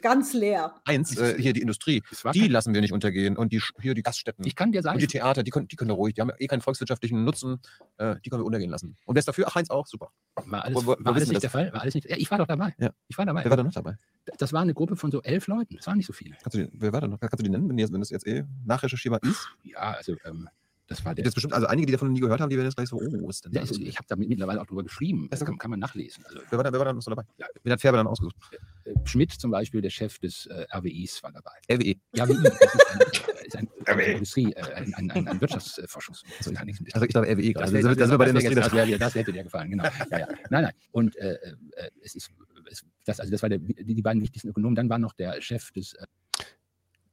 Ganz 0.00 0.32
leer. 0.32 0.74
eins, 0.84 1.16
äh, 1.18 1.36
hier 1.40 1.52
die 1.52 1.60
Industrie, 1.60 2.02
die 2.32 2.48
lassen 2.48 2.72
wir 2.72 2.80
nicht 2.80 2.92
untergehen. 2.94 3.36
Und 3.36 3.52
die, 3.52 3.60
hier 3.80 3.94
die 3.94 4.02
Gaststätten. 4.02 4.46
ich 4.46 4.56
kann 4.56 4.72
dir 4.72 4.80
sagen, 4.82 4.94
Und 4.96 5.00
die 5.02 5.06
Theater, 5.06 5.42
die 5.42 5.50
können, 5.50 5.68
die 5.68 5.76
können 5.76 5.90
ruhig, 5.90 6.14
die 6.14 6.22
haben 6.22 6.30
ja 6.30 6.36
eh 6.38 6.46
keinen 6.46 6.62
volkswirtschaftlichen 6.62 7.24
Nutzen, 7.24 7.60
äh, 7.98 8.16
die 8.24 8.30
können 8.30 8.40
wir 8.42 8.46
untergehen 8.46 8.70
lassen. 8.70 8.96
Und 9.04 9.14
wer 9.16 9.18
ist 9.20 9.28
dafür? 9.28 9.46
Ach, 9.48 9.54
Heinz 9.54 9.68
auch, 9.68 9.86
super. 9.86 10.10
war 10.46 10.64
alles, 10.64 10.76
Wo- 10.76 10.86
wo- 10.86 10.96
wo 10.98 11.04
war 11.04 11.14
alles 11.14 11.28
nicht 11.28 11.34
das? 11.36 11.40
der 11.42 11.50
Fall. 11.50 11.72
War 11.74 11.82
alles 11.82 11.94
nicht, 11.94 12.08
ja, 12.08 12.16
ich 12.16 12.30
war 12.30 12.38
doch 12.38 12.46
dabei. 12.46 12.74
Ja. 12.78 12.90
Ich 13.08 13.18
war 13.18 13.26
dabei. 13.26 13.44
Wer 13.44 13.50
war 13.50 13.56
da 13.58 13.64
noch 13.64 13.72
dabei? 13.72 13.96
Das 14.38 14.52
war 14.54 14.62
eine 14.62 14.72
Gruppe 14.72 14.96
von 14.96 15.10
so 15.10 15.20
elf 15.22 15.46
Leuten. 15.46 15.76
Das 15.76 15.86
waren 15.86 15.98
nicht 15.98 16.06
so 16.06 16.12
viele. 16.14 16.36
Kannst 16.42 16.54
du 16.54 16.64
die, 16.66 16.70
wer 16.72 16.92
war 16.92 17.02
da 17.02 17.08
noch? 17.08 17.20
Kannst 17.20 17.38
du 17.40 17.42
die 17.44 17.50
nennen, 17.50 17.68
wenn, 17.68 17.76
die 17.76 17.82
jetzt, 17.82 17.92
wenn 17.92 18.00
das 18.00 18.10
jetzt 18.10 18.26
eh 18.26 18.44
nachrecherchierbar 18.64 19.20
ist? 19.22 19.46
Ja, 19.62 19.78
also 19.92 20.16
ähm, 20.24 20.48
das 20.92 21.04
war 21.04 21.14
der. 21.14 21.24
Jetzt 21.24 21.34
bestimmt, 21.34 21.52
also 21.54 21.66
einige, 21.66 21.86
die 21.86 21.92
davon 21.92 22.08
noch 22.08 22.14
nie 22.14 22.20
gehört 22.20 22.40
haben, 22.40 22.50
die 22.50 22.56
werden 22.56 22.66
jetzt 22.66 22.76
gleich 22.76 22.88
so, 22.88 22.96
oh, 22.96 23.28
ist 23.28 23.44
denn 23.44 23.52
Ja, 23.52 23.60
da? 23.62 23.68
also 23.68 23.80
ich 23.80 23.96
habe 23.96 24.06
da 24.08 24.16
mittlerweile 24.16 24.60
auch 24.60 24.66
drüber 24.66 24.82
geschrieben. 24.82 25.28
Das 25.30 25.44
kann, 25.44 25.58
kann 25.58 25.70
man 25.70 25.80
nachlesen. 25.80 26.24
Also, 26.26 26.40
Wer 26.50 26.58
war 26.58 26.64
da, 26.64 26.72
wer 26.72 26.78
war 26.78 26.86
da 26.86 26.92
noch 26.92 27.02
so 27.02 27.10
dabei? 27.10 27.24
Ja. 27.38 27.46
Wen 27.62 27.72
hat 27.72 27.80
Färber 27.80 27.98
dann 27.98 28.06
ausgesucht? 28.06 28.36
äh, 28.84 28.94
Schmidt 29.04 29.32
zum 29.32 29.50
Beispiel, 29.50 29.80
der 29.80 29.90
Chef 29.90 30.18
des 30.18 30.46
äh, 30.46 30.66
RWIs, 30.72 31.22
war 31.22 31.32
dabei. 31.32 31.52
RWE. 31.70 31.94
Ja, 32.14 32.28
wie 32.28 32.34
das 32.42 32.52
ist 32.54 32.90
ein, 32.90 33.40
ist 33.46 33.56
ein, 33.56 33.68
eine 33.86 34.02
Industrie, 34.04 34.52
äh, 34.52 34.62
ein, 34.74 34.94
ein, 34.94 35.10
ein, 35.10 35.28
ein 35.28 35.40
Wirtschaftsforschungs. 35.40 36.22
Also 36.38 36.52
ich 36.52 37.12
dachte 37.12 37.20
RWE 37.28 37.52
gerade. 37.52 37.52
Das, 37.54 37.70
Da 37.70 37.72
wär- 37.72 37.82
sind 37.82 37.90
wir- 37.90 37.96
da 37.96 38.06
sind 38.06 38.10
wir 38.12 38.18
bei 38.18 38.24
der 38.26 38.34
das, 38.34 38.44
Industrie. 38.44 38.76
das, 38.78 38.88
wär 38.88 38.98
das 38.98 39.14
hätte 39.14 39.32
dir 39.32 39.44
gefallen, 39.44 39.70
genau. 39.70 39.84
Ja, 40.10 40.18
ja. 40.18 40.28
Nein, 40.50 40.62
nein. 40.64 40.72
Und 40.92 41.16
äh, 41.16 41.34
äh, 41.34 41.90
es 42.02 42.14
ist, 42.14 42.30
es, 42.70 42.84
das, 43.04 43.20
also 43.20 43.30
das 43.32 43.42
war 43.42 43.48
der, 43.48 43.58
die, 43.58 43.94
die 43.94 44.02
beiden 44.02 44.22
wichtigsten 44.22 44.48
Ökonomen. 44.48 44.74
Dann 44.76 44.88
war 44.88 44.98
noch 44.98 45.12
der 45.14 45.40
Chef 45.40 45.70
des 45.72 45.94
äh, 45.94 46.06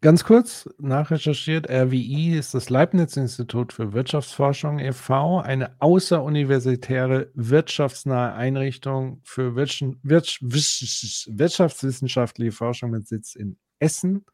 Ganz 0.01 0.23
kurz 0.23 0.69
nachrecherchiert, 0.77 1.69
RWI 1.69 2.37
ist 2.37 2.53
das 2.53 2.69
Leibniz-Institut 2.69 3.73
für 3.73 3.91
Wirtschaftsforschung 3.91 4.79
e.V., 4.79 5.41
eine 5.41 5.75
außeruniversitäre 5.81 7.29
wirtschaftsnahe 7.33 8.31
Einrichtung 8.33 9.19
für 9.25 9.55
wirtschaftswissenschaftliche 9.57 12.53
Forschung 12.53 12.91
mit 12.91 13.09
Sitz 13.09 13.35
in 13.35 13.57
Essen. 13.79 14.25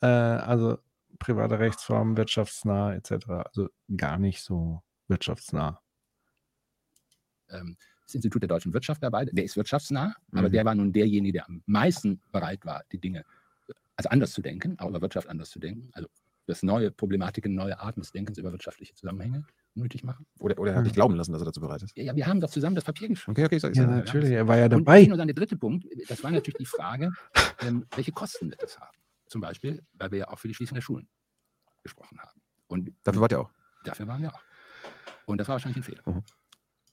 Äh, 0.00 0.06
also 0.06 0.78
private 1.18 1.58
Rechtsform, 1.58 2.16
wirtschaftsnah 2.16 2.94
etc. 2.94 3.26
Also 3.28 3.68
gar 3.94 4.16
nicht 4.18 4.40
so 4.42 4.82
wirtschaftsnah. 5.08 5.78
ähm, 7.50 7.76
das 8.06 8.14
Institut 8.14 8.42
der 8.42 8.48
deutschen 8.48 8.72
Wirtschaft 8.72 9.02
dabei. 9.02 9.24
Der 9.24 9.44
ist 9.44 9.56
wirtschaftsnah, 9.56 10.14
aber 10.32 10.48
Mhm. 10.48 10.52
der 10.52 10.64
war 10.64 10.74
nun 10.74 10.92
derjenige, 10.92 11.32
der 11.34 11.48
am 11.48 11.62
meisten 11.66 12.20
bereit 12.32 12.64
war, 12.64 12.82
die 12.92 12.98
Dinge 12.98 13.24
also 14.00 14.10
anders 14.10 14.32
zu 14.32 14.42
denken, 14.42 14.78
auch 14.78 14.88
über 14.88 15.00
Wirtschaft 15.00 15.28
anders 15.28 15.50
zu 15.50 15.58
denken. 15.58 15.90
Also 15.92 16.08
dass 16.46 16.62
neue 16.64 16.90
Problematiken, 16.90 17.54
neue 17.54 17.78
Arten 17.78 18.00
des 18.00 18.10
Denkens 18.10 18.36
über 18.38 18.50
wirtschaftliche 18.50 18.92
Zusammenhänge 18.94 19.44
nötig 19.74 20.02
machen. 20.02 20.26
Oder, 20.40 20.58
oder 20.58 20.72
er 20.72 20.78
hat 20.78 20.86
dich 20.86 20.94
glauben 20.94 21.14
lassen, 21.14 21.32
dass 21.32 21.42
er 21.42 21.44
dazu 21.44 21.60
bereit 21.60 21.80
ist. 21.82 21.96
Ja, 21.96 22.02
ja, 22.02 22.16
wir 22.16 22.26
haben 22.26 22.40
doch 22.40 22.50
zusammen 22.50 22.74
das 22.74 22.82
Papier 22.84 23.06
geschrieben. 23.08 23.32
Okay, 23.32 23.44
okay, 23.44 23.58
sag 23.58 23.70
ich 23.70 23.76
Ja, 23.76 23.86
sag- 23.86 23.94
natürlich, 24.06 24.30
er 24.32 24.48
war 24.48 24.56
ja 24.56 24.64
Und 24.64 24.70
dabei. 24.70 25.00
nicht 25.00 25.08
nur 25.10 25.16
dann 25.18 25.28
der 25.28 25.34
dritte 25.36 25.56
Punkt, 25.56 25.86
das 26.08 26.24
war 26.24 26.30
natürlich 26.32 26.56
die 26.58 26.66
Frage, 26.66 27.12
ähm, 27.60 27.86
welche 27.94 28.10
Kosten 28.10 28.50
wird 28.50 28.60
das 28.62 28.80
haben? 28.80 28.96
Zum 29.26 29.40
Beispiel, 29.40 29.80
weil 29.92 30.10
wir 30.10 30.18
ja 30.20 30.28
auch 30.28 30.40
für 30.40 30.48
die 30.48 30.54
Schließung 30.54 30.74
der 30.74 30.82
Schulen 30.82 31.08
gesprochen 31.84 32.18
haben. 32.18 32.40
Und 32.66 32.90
Dafür 33.04 33.20
wart 33.20 33.32
ihr 33.32 33.40
auch. 33.40 33.50
Dafür 33.84 34.08
waren 34.08 34.22
wir 34.22 34.34
auch. 34.34 34.42
Und 35.26 35.38
das 35.38 35.46
war 35.46 35.54
wahrscheinlich 35.54 35.76
ein 35.76 35.82
Fehler. 35.84 36.02
Mhm. 36.06 36.24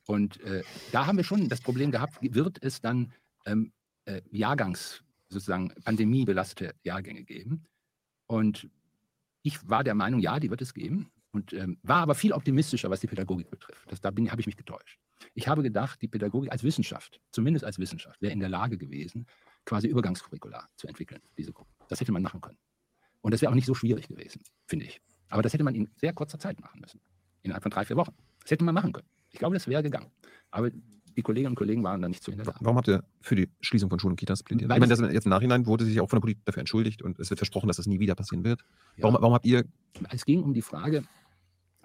Und 0.05 0.39
äh, 0.41 0.61
da 0.91 1.07
haben 1.07 1.17
wir 1.17 1.23
schon 1.23 1.49
das 1.49 1.61
Problem 1.61 1.89
gehabt, 1.89 2.17
wird 2.21 2.59
es 2.63 2.79
dann 2.79 3.11
ähm, 3.45 3.71
äh, 4.05 4.21
Jahrgangs, 4.29 5.01
sozusagen 5.29 5.69
pandemiebelastete 5.83 6.75
Jahrgänge 6.83 7.23
geben? 7.23 7.65
Und 8.27 8.69
ich 9.41 9.67
war 9.69 9.83
der 9.83 9.95
Meinung, 9.95 10.19
ja, 10.19 10.39
die 10.39 10.49
wird 10.49 10.61
es 10.61 10.73
geben. 10.73 11.11
Und 11.31 11.53
ähm, 11.53 11.77
war 11.83 12.01
aber 12.01 12.15
viel 12.15 12.33
optimistischer, 12.33 12.89
was 12.89 13.01
die 13.01 13.07
Pädagogik 13.07 13.49
betrifft. 13.49 13.83
Das, 13.91 14.01
da 14.01 14.09
habe 14.09 14.41
ich 14.41 14.47
mich 14.47 14.57
getäuscht. 14.57 14.99
Ich 15.33 15.47
habe 15.47 15.61
gedacht, 15.61 16.01
die 16.01 16.07
Pädagogik 16.07 16.51
als 16.51 16.63
Wissenschaft, 16.63 17.19
zumindest 17.31 17.65
als 17.65 17.79
Wissenschaft, 17.79 18.21
wäre 18.21 18.33
in 18.33 18.39
der 18.39 18.49
Lage 18.49 18.77
gewesen, 18.77 19.27
quasi 19.65 19.87
Übergangskurrikular 19.87 20.69
zu 20.77 20.87
entwickeln, 20.87 21.21
diese 21.37 21.53
Gruppe. 21.53 21.71
Das 21.89 21.99
hätte 21.99 22.11
man 22.11 22.23
machen 22.23 22.41
können. 22.41 22.57
Und 23.21 23.33
das 23.33 23.41
wäre 23.41 23.51
auch 23.51 23.55
nicht 23.55 23.65
so 23.65 23.75
schwierig 23.75 24.07
gewesen, 24.07 24.41
finde 24.67 24.85
ich. 24.85 25.01
Aber 25.29 25.41
das 25.41 25.53
hätte 25.53 25.63
man 25.63 25.75
in 25.75 25.89
sehr 25.95 26.13
kurzer 26.13 26.39
Zeit 26.39 26.59
machen 26.59 26.79
müssen. 26.79 27.01
Innerhalb 27.41 27.63
von 27.63 27.71
drei, 27.71 27.85
vier 27.85 27.97
Wochen. 27.97 28.15
Das 28.41 28.51
hätte 28.51 28.63
man 28.63 28.73
machen 28.73 28.93
können. 28.93 29.07
Ich 29.29 29.39
glaube, 29.39 29.55
das 29.55 29.67
wäre 29.67 29.83
gegangen. 29.83 30.11
Aber 30.49 30.71
die 31.17 31.23
Kolleginnen 31.23 31.51
und 31.51 31.55
Kollegen 31.55 31.83
waren 31.83 32.01
da 32.01 32.07
nicht 32.07 32.23
zu 32.23 32.31
in 32.31 32.37
der 32.37 32.45
Lage. 32.45 32.59
Warum 32.61 32.77
habt 32.77 32.87
ihr 32.87 33.03
für 33.21 33.35
die 33.35 33.49
Schließung 33.59 33.89
von 33.89 33.99
Schulen 33.99 34.13
und 34.13 34.17
Kitas 34.17 34.43
plädiert? 34.43 34.69
Weil 34.69 34.77
ich 34.77 34.87
meine, 34.87 34.95
das 34.95 35.13
jetzt 35.13 35.25
im 35.25 35.31
Nachhinein 35.31 35.65
wurde 35.65 35.83
sich 35.83 35.99
auch 35.99 36.09
von 36.09 36.17
der 36.17 36.21
Politik 36.21 36.45
dafür 36.45 36.61
entschuldigt 36.61 37.01
und 37.01 37.19
es 37.19 37.29
wird 37.29 37.39
versprochen, 37.39 37.67
dass 37.67 37.77
das 37.77 37.87
nie 37.87 37.99
wieder 37.99 38.15
passieren 38.15 38.45
wird. 38.45 38.61
Ja. 38.95 39.03
Warum, 39.03 39.15
warum 39.15 39.33
habt 39.33 39.45
ihr, 39.45 39.65
Es 40.11 40.25
ging 40.25 40.43
um 40.43 40.53
die 40.53 40.61
Frage 40.61 41.03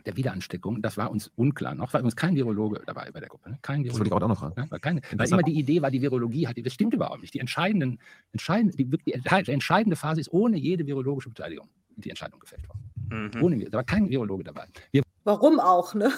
der 0.04 0.16
Wiederansteckung. 0.16 0.82
Das 0.82 0.96
war 0.96 1.10
uns 1.10 1.30
unklar 1.36 1.74
noch, 1.74 1.94
weil 1.94 2.02
uns 2.02 2.16
kein 2.16 2.34
Virologe 2.34 2.82
dabei 2.84 3.10
bei 3.10 3.20
der 3.20 3.28
Gruppe. 3.28 3.50
Ne? 3.50 3.58
Kein 3.62 3.84
das 3.84 3.94
wollte 3.94 4.08
ich 4.08 4.12
auch 4.12 4.20
noch 4.20 4.38
fragen. 4.38 4.54
Ja, 4.56 4.66
weil, 4.68 4.80
keine, 4.80 5.00
weil 5.16 5.28
immer 5.28 5.42
die 5.42 5.58
Idee 5.58 5.80
war, 5.80 5.90
die 5.90 6.02
Virologie 6.02 6.46
hat, 6.46 6.56
das 6.62 6.74
stimmt 6.74 6.92
überhaupt 6.92 7.22
nicht. 7.22 7.32
Die, 7.34 7.38
entscheidenden, 7.38 7.98
entscheidende, 8.32 8.76
die, 8.76 8.84
die 8.84 9.12
entscheidende 9.12 9.96
Phase 9.96 10.20
ist 10.20 10.32
ohne 10.32 10.58
jede 10.58 10.86
virologische 10.86 11.28
Beteiligung 11.28 11.68
die 11.96 12.10
Entscheidung 12.10 12.40
gefällt 12.40 12.68
worden. 12.68 13.30
Mhm. 13.34 13.42
Ohne, 13.42 13.64
da 13.64 13.78
war 13.78 13.84
kein 13.84 14.08
Virologe 14.08 14.44
dabei. 14.44 14.66
Wir 14.90 15.02
Warum 15.24 15.60
auch, 15.60 15.94
ne? 15.94 16.12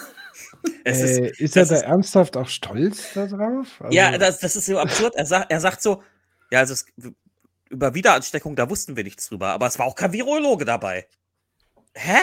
Es 0.85 1.01
äh, 1.01 1.29
ist, 1.29 1.41
ist 1.41 1.57
er 1.57 1.67
da 1.67 1.77
ist- 1.77 1.83
ernsthaft 1.83 2.37
auch 2.37 2.49
stolz 2.49 3.13
darauf? 3.15 3.81
Also, 3.81 3.97
ja, 3.97 4.17
das, 4.19 4.39
das 4.39 4.57
ist 4.57 4.67
so 4.67 4.79
absurd. 4.79 5.15
Er 5.15 5.27
sagt, 5.27 5.51
er 5.51 5.61
sagt 5.61 5.83
so, 5.83 6.03
ja, 6.51 6.61
also 6.61 6.73
es, 6.75 6.87
über 7.71 7.95
Wiederansteckung, 7.95 8.57
da 8.57 8.69
wussten 8.71 8.97
wir 8.97 9.05
nichts 9.05 9.29
drüber, 9.29 9.49
aber 9.49 9.67
es 9.67 9.79
war 9.79 9.87
auch 9.87 9.95
kein 9.95 10.13
Virologe 10.13 10.65
dabei. 10.65 11.07
Hä? 11.95 12.19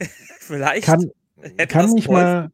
Vielleicht 0.38 0.86
kann, 0.86 1.10
hätte 1.40 1.66
kann, 1.66 1.86
das 1.86 1.94
mich 1.94 2.06
geholfen. 2.06 2.24
mal, 2.24 2.50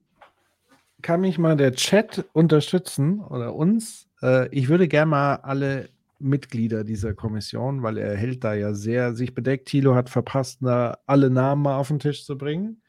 kann 1.03 1.21
mich 1.21 1.39
mal 1.39 1.57
der 1.57 1.73
Chat 1.73 2.25
unterstützen 2.33 3.21
oder 3.21 3.55
uns? 3.55 4.09
Äh, 4.23 4.49
ich 4.55 4.69
würde 4.69 4.89
gerne 4.89 5.11
mal 5.11 5.35
alle 5.37 5.89
Mitglieder 6.19 6.83
dieser 6.83 7.15
Kommission, 7.15 7.83
weil 7.83 7.97
er 7.99 8.17
hält 8.17 8.43
da 8.43 8.55
ja 8.55 8.75
sehr 8.75 9.15
sich 9.15 9.35
bedeckt. 9.35 9.69
Thilo 9.69 9.95
hat 9.95 10.11
verpasst, 10.11 10.59
da 10.63 10.99
alle 11.07 11.31
Namen 11.31 11.63
mal 11.63 11.77
auf 11.77 11.89
den 11.89 12.01
Tisch 12.01 12.25
zu 12.25 12.37
bringen. 12.37 12.83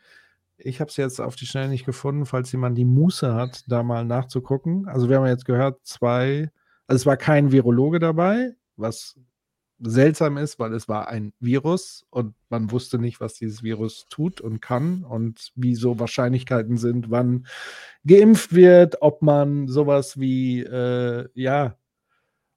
Ich 0.61 0.81
habe 0.81 0.89
es 0.89 0.97
jetzt 0.97 1.21
auf 1.21 1.35
die 1.35 1.45
Schnelle 1.45 1.69
nicht 1.69 1.85
gefunden, 1.85 2.25
falls 2.25 2.51
jemand 2.51 2.77
die 2.77 2.85
Muße 2.85 3.33
hat, 3.33 3.63
da 3.67 3.81
mal 3.81 4.05
nachzugucken. 4.05 4.87
Also 4.87 5.09
wir 5.09 5.17
haben 5.17 5.25
jetzt 5.25 5.45
gehört, 5.45 5.79
zwei, 5.85 6.51
also 6.87 7.01
es 7.01 7.05
war 7.05 7.17
kein 7.17 7.51
Virologe 7.51 7.99
dabei, 7.99 8.55
was 8.75 9.17
seltsam 9.81 10.37
ist, 10.37 10.59
weil 10.59 10.73
es 10.73 10.89
war 10.89 11.07
ein 11.07 11.31
Virus 11.39 12.05
und 12.09 12.35
man 12.49 12.71
wusste 12.71 12.99
nicht, 12.99 13.21
was 13.21 13.35
dieses 13.35 13.63
Virus 13.63 14.05
tut 14.09 14.41
und 14.41 14.61
kann 14.61 15.05
und 15.05 15.51
wie 15.55 15.75
so 15.75 15.99
Wahrscheinlichkeiten 15.99 16.77
sind, 16.77 17.09
wann 17.09 17.47
geimpft 18.05 18.53
wird, 18.53 19.01
ob 19.01 19.21
man 19.21 19.67
sowas 19.69 20.19
wie, 20.19 20.59
äh, 20.61 21.29
ja, 21.33 21.77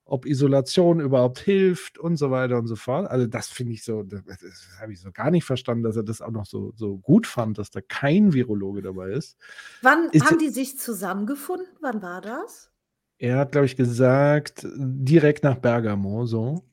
ob 0.05 0.25
Isolation 0.25 0.99
überhaupt 0.99 1.39
hilft 1.39 1.97
und 1.97 2.17
so 2.17 2.29
weiter 2.29 2.57
und 2.57 2.67
so 2.67 2.75
fort. 2.75 3.09
Also 3.09 3.25
das 3.25 3.47
finde 3.47 3.73
ich 3.73 3.83
so, 3.83 4.03
das, 4.03 4.21
das 4.25 4.67
habe 4.81 4.91
ich 4.93 4.99
so 4.99 5.11
gar 5.11 5.31
nicht 5.31 5.45
verstanden, 5.45 5.83
dass 5.83 5.95
er 5.95 6.03
das 6.03 6.21
auch 6.21 6.31
noch 6.31 6.45
so, 6.45 6.73
so 6.75 6.97
gut 6.97 7.25
fand, 7.25 7.57
dass 7.57 7.71
da 7.71 7.79
kein 7.81 8.33
Virologe 8.33 8.81
dabei 8.81 9.11
ist. 9.11 9.37
Wann 9.81 10.09
Ist- 10.11 10.25
haben 10.25 10.39
die 10.39 10.49
sich 10.49 10.77
zusammengefunden? 10.77 11.67
Wann 11.81 12.01
war 12.01 12.21
das? 12.21 12.69
Er 13.17 13.37
hat, 13.37 13.53
glaube 13.53 13.65
ich, 13.65 13.77
gesagt, 13.77 14.67
direkt 14.75 15.43
nach 15.43 15.55
Bergamo, 15.55 16.25
so. 16.25 16.63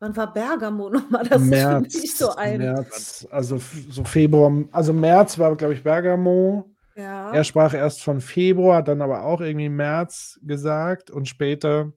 Wann 0.00 0.16
war 0.16 0.32
Bergamo 0.32 0.90
nochmal? 0.90 1.24
Das 1.24 1.40
ist 1.40 1.54
für 1.54 1.80
mich 1.80 2.16
so 2.16 2.30
ein. 2.34 2.58
März, 2.58 3.26
also 3.30 3.58
so 3.88 4.04
Februar, 4.04 4.64
also 4.72 4.92
März 4.92 5.38
war, 5.38 5.54
glaube 5.56 5.74
ich, 5.74 5.82
Bergamo. 5.82 6.70
Ja. 6.96 7.32
Er 7.32 7.44
sprach 7.44 7.74
erst 7.74 8.02
von 8.02 8.20
Februar, 8.20 8.82
dann 8.82 9.00
aber 9.02 9.22
auch 9.22 9.40
irgendwie 9.40 9.68
März 9.68 10.40
gesagt 10.42 11.10
und 11.10 11.28
später, 11.28 11.92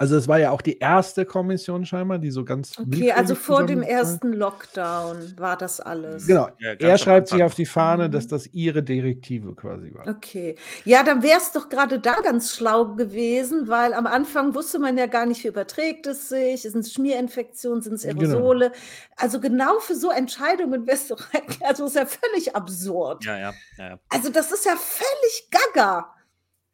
Also 0.00 0.16
es 0.16 0.28
war 0.28 0.38
ja 0.38 0.52
auch 0.52 0.62
die 0.62 0.78
erste 0.78 1.24
Kommission 1.26 1.84
scheinbar, 1.84 2.18
die 2.18 2.30
so 2.30 2.44
ganz 2.44 2.78
Okay, 2.78 3.10
also 3.10 3.34
vor 3.34 3.66
dem 3.66 3.82
ersten 3.82 4.32
Lockdown 4.32 5.34
war 5.38 5.56
das 5.56 5.80
alles. 5.80 6.26
Genau. 6.26 6.48
Ja, 6.58 6.72
er 6.74 6.98
schreibt 6.98 7.28
sich 7.28 7.42
auf 7.42 7.54
die 7.56 7.66
Fahne, 7.66 8.06
Mhm. 8.06 8.12
dass 8.12 8.28
das 8.28 8.46
ihre 8.52 8.82
Direktive 8.84 9.56
quasi 9.56 9.92
war. 9.92 10.06
Okay. 10.06 10.54
Ja, 10.84 11.02
dann 11.02 11.22
wäre 11.24 11.38
es 11.38 11.50
doch 11.50 11.68
gerade 11.68 11.98
da 11.98 12.20
ganz 12.20 12.54
schlau 12.54 12.94
gewesen, 12.94 13.66
weil 13.66 13.92
am 13.92 14.06
Anfang 14.06 14.54
wusste 14.54 14.78
man 14.78 14.96
ja 14.96 15.06
gar 15.06 15.26
nicht, 15.26 15.42
wie 15.42 15.48
überträgt 15.48 16.06
es 16.06 16.28
sich, 16.28 16.62
sind 16.62 16.78
es 16.80 16.92
Schmierinfektionen, 16.92 17.82
sind 17.82 17.94
es 17.94 18.02
Genau. 18.04 18.20
Aerosole. 18.20 18.72
Also 19.16 19.40
genau 19.40 19.80
für 19.80 19.96
so 19.96 20.10
Entscheidungen 20.10 20.86
wäre 20.86 20.96
es 20.96 21.08
doch, 21.08 21.20
also 21.62 21.86
ist 21.86 21.96
ja 21.96 22.06
völlig 22.06 22.54
absurd. 22.54 23.24
Ja, 23.24 23.36
ja, 23.36 23.52
ja. 23.78 23.88
ja. 23.88 23.98
Also 24.10 24.30
das 24.30 24.52
ist 24.52 24.64
ja 24.64 24.76
völlig 24.76 25.48
gaga. 25.50 26.14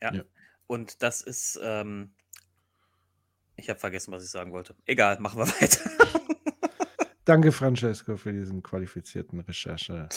Ja. 0.03 0.13
Ja. 0.13 0.23
Und 0.67 1.03
das 1.03 1.23
ist, 1.23 1.59
ähm, 1.63 2.11
ich 3.57 3.69
habe 3.69 3.79
vergessen, 3.79 4.13
was 4.13 4.25
ich 4.25 4.31
sagen 4.31 4.53
wollte. 4.53 4.75
Egal, 4.87 5.19
machen 5.21 5.39
wir 5.39 5.47
weiter. 5.61 5.81
Danke, 7.25 7.53
Francesco, 7.53 8.17
für 8.17 8.33
diesen 8.33 8.63
qualifizierten 8.63 9.41
Recherche. 9.41 10.09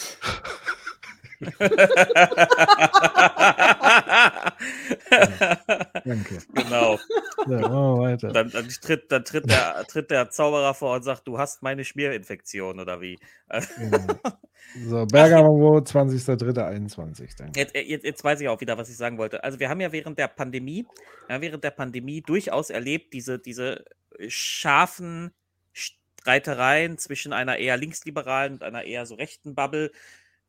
Danke. 6.05 6.39
genau. 6.53 6.97
Machen 7.45 7.47
wir 7.47 7.97
weiter. 7.99 8.29
Dann, 8.29 8.49
dann, 8.49 8.67
tritt, 8.67 9.11
dann 9.11 9.23
tritt, 9.23 9.49
der, 9.49 9.85
tritt 9.87 10.09
der 10.09 10.29
Zauberer 10.29 10.73
vor 10.73 10.95
und 10.95 11.03
sagt, 11.03 11.27
du 11.27 11.37
hast 11.37 11.61
meine 11.61 11.83
Schmierinfektion 11.83 12.79
oder 12.79 13.01
wie? 13.01 13.17
Genau. 13.49 14.19
So, 14.85 15.05
Bergamo, 15.05 15.77
20.03.21. 15.79 17.37
Danke. 17.37 17.59
Jetzt, 17.59 17.73
jetzt, 17.73 18.03
jetzt 18.03 18.23
weiß 18.23 18.41
ich 18.41 18.49
auch 18.49 18.59
wieder, 18.59 18.77
was 18.77 18.89
ich 18.89 18.97
sagen 18.97 19.17
wollte. 19.17 19.41
Also 19.43 19.59
wir 19.59 19.69
haben 19.69 19.79
ja 19.79 19.93
während 19.93 20.19
der 20.19 20.27
Pandemie, 20.27 20.85
ja, 21.29 21.39
während 21.39 21.63
der 21.63 21.71
Pandemie 21.71 22.21
durchaus 22.21 22.69
erlebt, 22.69 23.13
diese, 23.13 23.39
diese 23.39 23.85
scharfen 24.27 25.31
Streitereien 25.71 26.97
zwischen 26.97 27.31
einer 27.31 27.57
eher 27.57 27.77
linksliberalen 27.77 28.55
und 28.55 28.63
einer 28.63 28.83
eher 28.83 29.05
so 29.05 29.15
rechten 29.15 29.55
Bubble, 29.55 29.91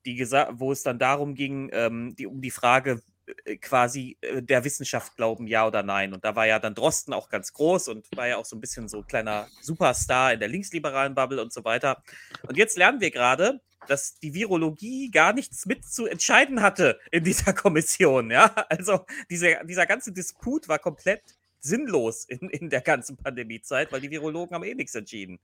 die 0.06 0.20
gesa- 0.20 0.48
wo 0.52 0.72
es 0.72 0.82
dann 0.82 0.98
darum 0.98 1.34
ging, 1.34 1.70
ähm, 1.72 2.14
die, 2.16 2.26
um 2.26 2.40
die 2.40 2.50
Frage 2.50 3.02
äh, 3.44 3.56
quasi 3.56 4.16
äh, 4.20 4.42
der 4.42 4.64
Wissenschaft 4.64 5.16
glauben, 5.16 5.46
ja 5.46 5.66
oder 5.66 5.82
nein. 5.82 6.12
Und 6.14 6.24
da 6.24 6.36
war 6.36 6.46
ja 6.46 6.58
dann 6.58 6.74
Drosten 6.74 7.12
auch 7.12 7.28
ganz 7.28 7.52
groß 7.52 7.88
und 7.88 8.06
war 8.16 8.28
ja 8.28 8.36
auch 8.36 8.44
so 8.44 8.56
ein 8.56 8.60
bisschen 8.60 8.88
so 8.88 8.98
ein 8.98 9.06
kleiner 9.06 9.48
Superstar 9.60 10.32
in 10.32 10.40
der 10.40 10.48
linksliberalen 10.48 11.14
Bubble 11.14 11.42
und 11.42 11.52
so 11.52 11.64
weiter. 11.64 12.02
Und 12.46 12.56
jetzt 12.56 12.76
lernen 12.78 13.00
wir 13.00 13.10
gerade, 13.10 13.60
dass 13.86 14.18
die 14.18 14.34
Virologie 14.34 15.10
gar 15.10 15.32
nichts 15.32 15.66
mit 15.66 15.84
zu 15.84 16.06
entscheiden 16.06 16.62
hatte 16.62 16.98
in 17.10 17.24
dieser 17.24 17.52
Kommission. 17.52 18.30
Ja, 18.30 18.46
also 18.68 19.06
diese, 19.30 19.58
dieser 19.64 19.86
ganze 19.86 20.12
Disput 20.12 20.68
war 20.68 20.78
komplett 20.78 21.22
sinnlos 21.60 22.24
in, 22.24 22.50
in 22.50 22.70
der 22.70 22.82
ganzen 22.82 23.16
Pandemiezeit, 23.16 23.90
weil 23.92 24.00
die 24.00 24.10
Virologen 24.10 24.54
haben 24.54 24.64
eh 24.64 24.74
nichts 24.74 24.94
entschieden. 24.94 25.40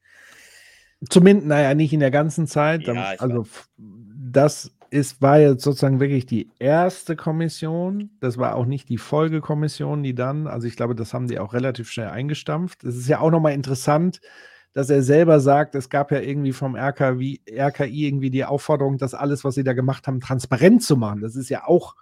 Zumindest, 1.09 1.49
naja, 1.49 1.75
nicht 1.75 1.93
in 1.93 2.01
der 2.01 2.11
ganzen 2.11 2.47
Zeit. 2.47 2.87
Ja, 2.87 3.15
also 3.19 3.47
das 3.77 4.73
ist, 4.91 5.21
war 5.21 5.41
jetzt 5.41 5.65
sozusagen 5.65 6.01
wirklich 6.01 6.27
die 6.27 6.51
erste 6.59 7.17
Kommission. 7.17 8.11
Das 8.21 8.39
war 8.39 8.55
auch 8.55 8.67
nicht 8.67 8.89
die 8.89 8.99
Folgekommission, 8.99 10.03
die 10.03 10.15
dann, 10.15 10.47
also 10.47 10.69
ich 10.69 10.77
glaube, 10.77 10.95
das 10.95 11.13
haben 11.13 11.27
die 11.27 11.39
auch 11.39 11.53
relativ 11.53 11.91
schnell 11.91 12.09
eingestampft. 12.09 12.85
Es 12.85 12.97
ist 12.97 13.09
ja 13.09 13.21
auch 13.21 13.31
nochmal 13.31 13.55
interessant, 13.55 14.21
dass 14.73 14.91
er 14.91 15.03
selber 15.03 15.41
sagt, 15.41 15.75
es 15.75 15.89
gab 15.89 16.13
ja 16.13 16.21
irgendwie 16.21 16.53
vom 16.53 16.77
RKI, 16.77 17.41
RKI 17.51 18.07
irgendwie 18.07 18.31
die 18.31 18.45
Aufforderung, 18.45 18.99
das 18.99 19.15
alles, 19.15 19.45
was 19.45 19.55
sie 19.55 19.65
da 19.65 19.73
gemacht 19.73 20.07
haben, 20.07 20.21
transparent 20.21 20.83
zu 20.83 20.97
machen. 20.97 21.21
Das 21.21 21.37
ist 21.37 21.49
ja 21.49 21.67
auch 21.67 21.97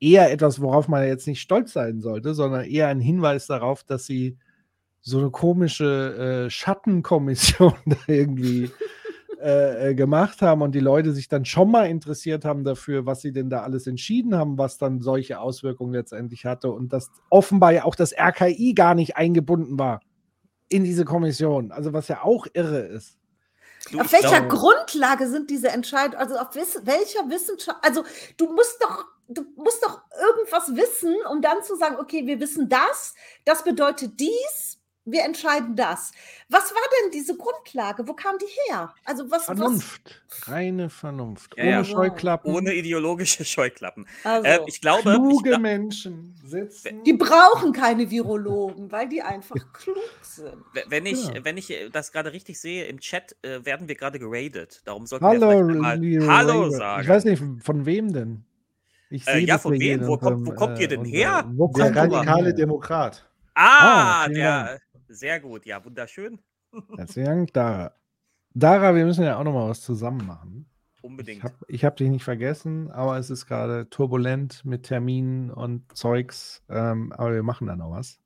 eher 0.00 0.30
etwas, 0.30 0.60
worauf 0.60 0.88
man 0.88 1.06
jetzt 1.06 1.26
nicht 1.26 1.40
stolz 1.40 1.72
sein 1.72 2.00
sollte, 2.00 2.34
sondern 2.34 2.64
eher 2.64 2.88
ein 2.88 3.00
Hinweis 3.00 3.46
darauf, 3.46 3.82
dass 3.84 4.06
sie 4.06 4.36
so 5.06 5.18
eine 5.18 5.30
komische 5.30 6.46
äh, 6.46 6.50
Schattenkommission 6.50 7.74
da 7.86 7.96
irgendwie 8.08 8.72
äh, 9.40 9.90
äh, 9.90 9.94
gemacht 9.94 10.42
haben 10.42 10.62
und 10.62 10.74
die 10.74 10.80
Leute 10.80 11.12
sich 11.12 11.28
dann 11.28 11.44
schon 11.44 11.70
mal 11.70 11.84
interessiert 11.84 12.44
haben 12.44 12.64
dafür, 12.64 13.06
was 13.06 13.20
sie 13.20 13.32
denn 13.32 13.48
da 13.48 13.62
alles 13.62 13.86
entschieden 13.86 14.34
haben, 14.34 14.58
was 14.58 14.78
dann 14.78 15.00
solche 15.00 15.38
Auswirkungen 15.38 15.92
letztendlich 15.92 16.44
hatte 16.44 16.72
und 16.72 16.92
dass 16.92 17.12
offenbar 17.30 17.70
ja 17.72 17.84
auch 17.84 17.94
das 17.94 18.12
RKI 18.12 18.74
gar 18.74 18.96
nicht 18.96 19.16
eingebunden 19.16 19.78
war 19.78 20.00
in 20.68 20.82
diese 20.82 21.04
Kommission. 21.04 21.70
Also 21.70 21.92
was 21.92 22.08
ja 22.08 22.22
auch 22.24 22.48
irre 22.52 22.80
ist. 22.80 23.16
Du, 23.92 24.00
Auf 24.00 24.10
welcher 24.12 24.40
glaube- 24.40 24.48
Grundlage 24.48 25.28
sind 25.28 25.50
diese 25.50 25.68
Entscheidungen? 25.68 26.20
Also 26.20 26.36
auf 26.36 26.52
wiss 26.56 26.80
welcher 26.82 27.30
Wissenschaft? 27.30 27.78
Also 27.82 28.02
du 28.38 28.52
musst 28.52 28.82
doch, 28.82 29.04
du 29.28 29.44
musst 29.54 29.84
doch 29.84 30.00
irgendwas 30.20 30.74
wissen, 30.74 31.14
um 31.30 31.40
dann 31.40 31.62
zu 31.62 31.76
sagen, 31.76 31.94
okay, 32.00 32.26
wir 32.26 32.40
wissen 32.40 32.68
das, 32.68 33.14
das 33.44 33.62
bedeutet 33.62 34.18
dies, 34.18 34.80
wir 35.06 35.24
entscheiden 35.24 35.76
das. 35.76 36.12
Was 36.48 36.70
war 36.72 36.82
denn 37.02 37.10
diese 37.12 37.36
Grundlage? 37.36 38.06
Wo 38.06 38.12
kam 38.12 38.36
die 38.38 38.46
her? 38.68 38.92
Also 39.04 39.30
was? 39.30 39.44
Vernunft, 39.46 40.22
reine 40.46 40.90
Vernunft, 40.90 41.54
Ja, 41.56 41.62
ohne 41.62 41.70
ja. 41.72 41.84
Scheuklappen, 41.84 42.52
Ohne 42.54 42.74
ideologische 42.74 43.44
Scheuklappen. 43.46 44.06
Was? 44.24 44.44
Also, 44.44 44.64
Äh, 44.64 44.68
ich 44.68 44.80
glaube, 44.80 45.00
ich 45.10 45.16
kluge 45.16 45.54
gla- 45.54 45.58
Menschen 45.58 46.34
sitzen. 46.44 47.02
die 47.04 47.12
brauchen 47.14 47.72
keine 47.72 48.10
Virologen, 48.10 48.92
weil 48.92 49.08
die 49.08 49.22
einfach 49.22 49.56
klug 49.72 49.96
sind. 50.22 50.56
wenn 50.88 51.06
ich, 51.06 51.28
Ja. 51.28 51.44
wenn 51.44 51.56
ich 51.56 51.70
äh, 51.70 51.88
das 51.88 52.12
gerade 52.12 52.32
richtig 52.32 52.60
sehe, 52.60 52.84
im 52.86 53.00
Chat 53.00 53.36
äh, 53.42 53.64
werden 53.64 53.88
wir 53.88 53.94
gerade 53.94 54.18
geradet. 54.18 54.82
Darum 54.84 55.06
sollten 55.06 55.24
Hallo, 55.24 55.48
wir 55.50 55.66
vielleicht 55.98 56.26
mal 56.26 56.36
Hallo 56.36 56.70
sagen. 56.70 57.02
Ich 57.02 57.08
weiß 57.08 57.24
nicht, 57.24 57.42
von 57.64 57.86
wem 57.86 58.12
denn? 58.12 58.44
Ich 59.08 59.26
Äh, 59.28 59.34
sehe 59.34 59.40
ja, 59.42 59.54
das 59.54 59.62
von 59.62 59.78
wem? 59.78 60.04
Wo 60.06 60.16
kommt- 60.18 60.44
wo 60.46 60.52
kommt 60.52 60.80
ihr 60.80 60.88
denn 60.88 61.00
unser- 61.00 61.12
her? 61.12 61.44
Wo 61.54 61.68
Der 61.68 61.94
radikale? 61.94 62.52
Demokrat. 62.52 63.24
Ah, 63.54 64.24
Ah, 64.24 64.28
der. 64.28 64.80
Sehr 65.08 65.40
gut, 65.40 65.66
ja, 65.66 65.84
wunderschön. 65.84 66.40
Herzlichen 66.96 67.26
Dank, 67.26 67.52
Dara. 67.52 67.94
Dara, 68.54 68.94
wir 68.94 69.04
müssen 69.04 69.24
ja 69.24 69.38
auch 69.38 69.44
noch 69.44 69.52
mal 69.52 69.68
was 69.68 69.82
zusammen 69.82 70.26
machen. 70.26 70.66
Ich 70.96 71.04
Unbedingt. 71.04 71.42
habe 71.44 71.54
ich 71.68 71.84
hab 71.84 71.96
dich 71.96 72.08
nicht 72.08 72.24
vergessen, 72.24 72.90
aber 72.90 73.18
es 73.18 73.30
ist 73.30 73.46
gerade 73.46 73.88
turbulent 73.90 74.64
mit 74.64 74.84
Terminen 74.84 75.50
und 75.50 75.96
Zeugs. 75.96 76.62
Ähm, 76.68 77.12
aber 77.12 77.34
wir 77.34 77.42
machen 77.42 77.66
da 77.66 77.76
noch 77.76 77.90
was. 77.90 78.18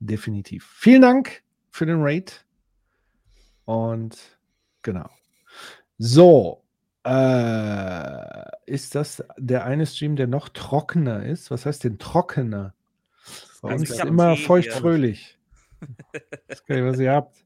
Definitiv. 0.00 0.66
Vielen 0.76 1.02
Dank 1.02 1.42
für 1.70 1.86
den 1.86 2.02
Raid. 2.02 2.44
Und 3.64 4.18
genau. 4.82 5.08
So. 5.98 6.62
Äh, 7.06 8.44
ist 8.66 8.94
das 8.94 9.22
der 9.36 9.64
eine 9.66 9.86
Stream, 9.86 10.16
der 10.16 10.26
noch 10.26 10.48
trockener 10.48 11.24
ist? 11.24 11.50
Was 11.50 11.66
heißt 11.66 11.84
denn 11.84 11.98
trockener? 11.98 12.74
Bei 13.62 13.74
uns 13.74 13.82
ich 13.82 13.90
ist 13.90 14.04
immer 14.04 14.36
feuchtfröhlich. 14.36 15.38
Das 16.48 16.60
ist 16.60 16.66
gar 16.66 16.76
nicht, 16.76 16.84
was 16.84 16.98
ihr 16.98 17.12
habt. 17.12 17.44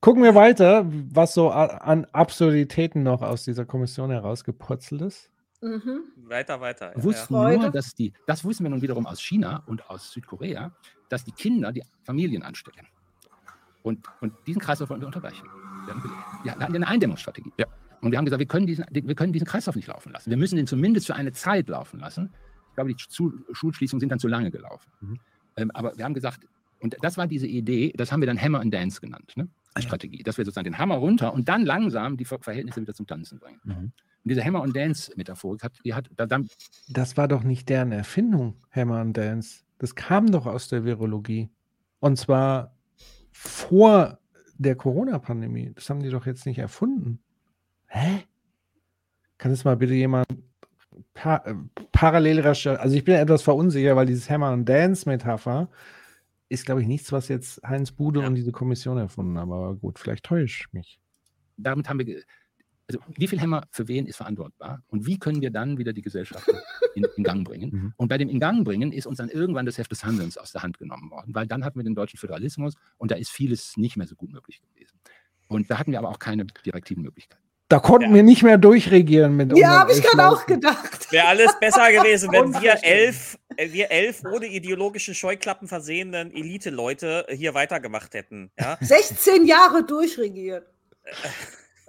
Gucken 0.00 0.22
wir 0.22 0.34
weiter, 0.34 0.86
was 0.86 1.34
so 1.34 1.50
an 1.50 2.04
Absurditäten 2.12 3.02
noch 3.02 3.20
aus 3.22 3.44
dieser 3.44 3.64
Kommission 3.64 4.10
herausgepurzelt 4.10 5.02
ist. 5.02 5.30
Mhm. 5.60 6.04
Weiter, 6.16 6.60
weiter. 6.60 6.96
Ja, 6.96 7.02
wussten 7.02 7.34
ja. 7.34 7.56
Nur, 7.56 7.70
dass 7.70 7.94
die, 7.94 8.12
das 8.26 8.44
wussten 8.44 8.64
wir 8.64 8.70
nun 8.70 8.80
wiederum 8.80 9.06
aus 9.06 9.20
China 9.20 9.64
und 9.66 9.90
aus 9.90 10.12
Südkorea, 10.12 10.72
dass 11.08 11.24
die 11.24 11.32
Kinder 11.32 11.72
die 11.72 11.82
Familien 12.04 12.42
anstecken. 12.44 12.86
Und, 13.82 14.06
und 14.20 14.34
diesen 14.46 14.60
Kreislauf 14.60 14.90
wollen 14.90 15.00
wir 15.00 15.06
unterbrechen. 15.06 15.48
Wir 15.86 15.94
haben, 15.94 16.02
wir 16.44 16.52
hatten 16.52 16.76
eine 16.76 16.86
Eindämmungsstrategie. 16.86 17.52
Und 18.00 18.12
wir 18.12 18.18
haben 18.18 18.24
gesagt, 18.24 18.38
wir 18.38 18.46
können, 18.46 18.66
diesen, 18.66 18.84
wir 18.90 19.14
können 19.16 19.32
diesen 19.32 19.46
Kreislauf 19.46 19.74
nicht 19.74 19.88
laufen 19.88 20.12
lassen. 20.12 20.30
Wir 20.30 20.36
müssen 20.36 20.56
den 20.56 20.66
zumindest 20.68 21.06
für 21.06 21.16
eine 21.16 21.32
Zeit 21.32 21.68
laufen 21.68 21.98
lassen. 21.98 22.32
Ich 22.68 22.74
glaube, 22.74 22.94
die 22.94 22.96
Zu 22.96 23.32
Schulschließungen 23.52 23.98
sind 23.98 24.10
dann 24.10 24.20
zu 24.20 24.28
lange 24.28 24.52
gelaufen. 24.52 24.92
Mhm. 25.00 25.20
Ähm, 25.56 25.70
aber 25.72 25.96
wir 25.96 26.04
haben 26.04 26.14
gesagt, 26.14 26.46
und 26.80 26.96
das 27.02 27.16
war 27.16 27.26
diese 27.26 27.46
Idee, 27.46 27.92
das 27.96 28.12
haben 28.12 28.20
wir 28.20 28.26
dann 28.26 28.40
Hammer 28.40 28.60
and 28.60 28.72
Dance 28.72 29.00
genannt, 29.00 29.32
ne? 29.36 29.48
Ah 29.74 29.80
die 29.80 29.86
Strategie, 29.86 30.22
dass 30.22 30.38
wir 30.38 30.44
sozusagen 30.44 30.64
den 30.64 30.78
Hammer 30.78 30.96
runter 30.96 31.32
und 31.32 31.48
dann 31.48 31.64
langsam 31.64 32.16
die 32.16 32.24
Ver 32.24 32.38
Verhältnisse 32.40 32.80
wieder 32.80 32.94
zum 32.94 33.06
Tanzen 33.06 33.38
bringen. 33.38 33.60
Mhm. 33.64 33.74
Und 33.74 33.92
diese 34.24 34.44
Hammer 34.44 34.62
and 34.62 34.74
Dance 34.74 35.12
Metaphorik 35.16 35.62
hat, 35.62 35.72
die 35.84 35.94
hat, 35.94 36.10
da, 36.16 36.26
dann, 36.26 36.48
Das 36.88 37.16
war 37.16 37.28
doch 37.28 37.42
nicht 37.42 37.68
deren 37.68 37.92
Erfindung, 37.92 38.56
Hammer 38.70 38.98
and 38.98 39.16
Dance. 39.16 39.60
Das 39.78 39.94
kam 39.94 40.30
doch 40.30 40.46
aus 40.46 40.68
der 40.68 40.84
Virologie. 40.84 41.48
Und 42.00 42.16
zwar 42.18 42.74
vor 43.30 44.18
der 44.56 44.74
Corona-Pandemie. 44.74 45.72
Das 45.74 45.88
haben 45.88 46.02
die 46.02 46.10
doch 46.10 46.26
jetzt 46.26 46.46
nicht 46.46 46.58
erfunden. 46.58 47.20
Hä? 47.86 48.24
Kann 49.38 49.52
das 49.52 49.64
mal 49.64 49.76
bitte 49.76 49.94
jemand 49.94 50.26
pa 51.14 51.36
äh, 51.46 51.54
parallel 51.92 52.40
recherchieren? 52.40 52.78
Also 52.78 52.96
ich 52.96 53.04
bin 53.04 53.14
etwas 53.14 53.42
verunsicher, 53.42 53.94
weil 53.94 54.06
dieses 54.06 54.28
Hammer 54.28 54.48
and 54.48 54.68
Dance-Metapher 54.68 55.68
ist, 56.48 56.64
glaube 56.66 56.80
ich, 56.82 56.86
nichts, 56.88 57.12
was 57.12 57.28
jetzt 57.28 57.60
Heinz 57.62 57.92
Bude 57.92 58.20
Ja. 58.22 58.26
und 58.26 58.34
diese 58.34 58.52
Kommission 58.52 58.96
erfunden 58.98 59.36
haben. 59.38 59.52
Aber 59.52 59.74
gut, 59.76 59.98
vielleicht 59.98 60.24
täusche 60.24 60.64
ich 60.66 60.72
mich. 60.72 60.98
damit 61.56 61.88
haben 61.88 61.98
wir, 61.98 62.22
also 62.88 63.00
wie 63.16 63.26
viel 63.28 63.38
Hämmer 63.40 63.66
für 63.70 63.86
wen 63.88 64.06
ist 64.06 64.16
verantwortbar 64.16 64.82
und 64.88 65.04
wie 65.06 65.18
können 65.18 65.42
wir 65.42 65.50
dann 65.50 65.76
wieder 65.76 65.92
die 65.92 66.00
Gesellschaft 66.02 66.48
in, 66.94 67.04
in 67.16 67.24
Gang 67.24 67.44
bringen? 67.46 67.70
Mhm. 67.74 67.92
Und 67.96 68.08
bei 68.08 68.16
dem 68.16 68.28
In 68.30 68.40
Gang 68.40 68.64
bringen 68.64 68.92
ist 68.92 69.06
uns 69.06 69.18
dann 69.18 69.28
irgendwann 69.28 69.66
das 69.66 69.76
Heft 69.76 69.90
des 69.90 70.04
Handelns 70.04 70.38
aus 70.38 70.52
der 70.52 70.62
Hand 70.62 70.78
genommen 70.78 71.10
worden, 71.10 71.34
weil 71.34 71.46
dann 71.46 71.64
hatten 71.64 71.78
wir 71.78 71.84
den 71.84 71.94
deutschen 71.94 72.16
Föderalismus 72.18 72.74
und 72.96 73.10
da 73.10 73.16
ist 73.16 73.30
vieles 73.30 73.76
nicht 73.76 73.96
mehr 73.98 74.06
so 74.06 74.14
gut 74.16 74.30
möglich 74.32 74.60
gewesen. 74.62 74.98
Und 75.48 75.70
da 75.70 75.78
hatten 75.78 75.92
wir 75.92 75.98
aber 75.98 76.08
auch 76.10 76.18
keine 76.18 76.44
direktiven 76.46 77.02
Möglichkeiten. 77.02 77.42
Da 77.68 77.78
konnten 77.80 78.10
Ja. 78.10 78.14
wir 78.16 78.22
nicht 78.22 78.42
mehr 78.42 78.56
durchregieren 78.56 79.36
mit 79.36 79.50
Ja, 79.50 79.54
unseren 79.56 79.70
habe 79.80 79.92
ich 79.92 80.02
gerade 80.02 80.28
auch 80.28 80.46
gedacht. 80.46 81.12
Wäre 81.12 81.26
alles 81.26 81.54
besser 81.60 81.90
gewesen, 81.92 82.32
wenn 82.32 82.54
wir 82.62 82.82
elf 82.82 83.38
äh, 83.56 83.70
wir 83.72 83.90
elf 83.90 84.22
ohne 84.24 84.46
ideologische 84.46 85.14
Scheuklappen 85.14 85.68
versehenen 85.68 86.32
Elite-Leute 86.32 87.26
hier 87.30 87.52
weitergemacht 87.54 88.14
hätten. 88.14 88.50
Ja? 88.58 88.78
16 88.80 89.44
Jahre 89.46 89.84
durchregiert. 89.84 90.66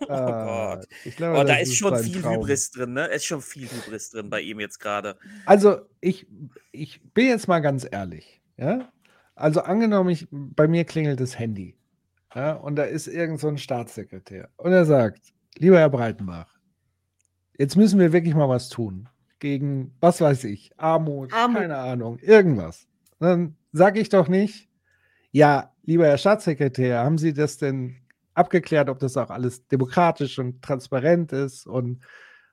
Oh 0.01 0.14
Ah, 0.14 0.75
Gott. 0.77 0.88
Ich 1.03 1.17
glaube, 1.17 1.38
Oh, 1.40 1.43
da 1.43 1.58
das 1.59 1.64
ist 1.64 1.75
schon 1.75 1.93
viel 2.01 2.22
Traum. 2.22 2.35
Hybris 2.38 2.72
drin, 2.72 2.93
ne? 2.93 3.08
Ist 3.08 3.25
schon 3.25 3.41
viel 3.41 3.67
Hybris 3.69 4.11
drin 4.11 4.30
bei 4.30 4.40
ihm 4.40 4.61
jetzt 4.61 4.80
gerade. 4.80 5.17
Also, 5.45 5.82
ich, 5.99 6.25
ich 6.72 7.01
bin 7.14 7.27
jetzt 7.27 7.49
mal 7.49 7.59
ganz 7.59 7.85
ehrlich. 7.91 8.40
Ja? 8.56 8.93
Also, 9.35 9.59
angenommen, 9.59 10.09
ich, 10.11 10.25
bei 10.32 10.69
mir 10.69 10.85
klingelt 10.85 11.19
das 11.19 11.38
Handy. 11.38 11.75
Ja? 12.33 12.53
Und 12.53 12.77
da 12.77 12.83
ist 12.83 13.08
irgend 13.08 13.41
so 13.41 13.49
ein 13.49 13.58
Staatssekretär. 13.58 14.48
Und 14.56 14.72
er 14.72 14.85
sagt: 14.85 15.33
Lieber 15.60 15.78
Herr 15.78 15.90
Breitenbach, 15.90 16.48
jetzt 17.58 17.76
müssen 17.76 18.00
wir 18.00 18.14
wirklich 18.14 18.34
mal 18.34 18.48
was 18.48 18.70
tun. 18.70 19.10
Gegen, 19.40 19.94
was 20.00 20.22
weiß 20.22 20.46
ich, 20.46 20.72
Armut, 20.78 21.34
Armut. 21.34 21.60
keine 21.60 21.78
Ahnung, 21.78 22.18
irgendwas. 22.20 22.88
Dann 23.20 23.58
sage 23.74 24.00
ich 24.00 24.08
doch 24.08 24.30
nicht: 24.30 24.70
Ja, 25.32 25.74
lieber 25.84 26.08
Herr 26.08 26.18
Staatssekretär, 26.18 27.00
haben 27.04 27.18
Sie 27.18 27.34
das 27.34 27.58
denn 27.58 27.98
abgeklärt, 28.36 28.90
ob 28.90 29.00
das 29.00 29.18
auch 29.18 29.30
alles 29.30 29.68
demokratisch 29.68 30.40
und 30.40 30.62
transparent 30.62 31.34
ist 31.34 31.68
und 31.68 32.00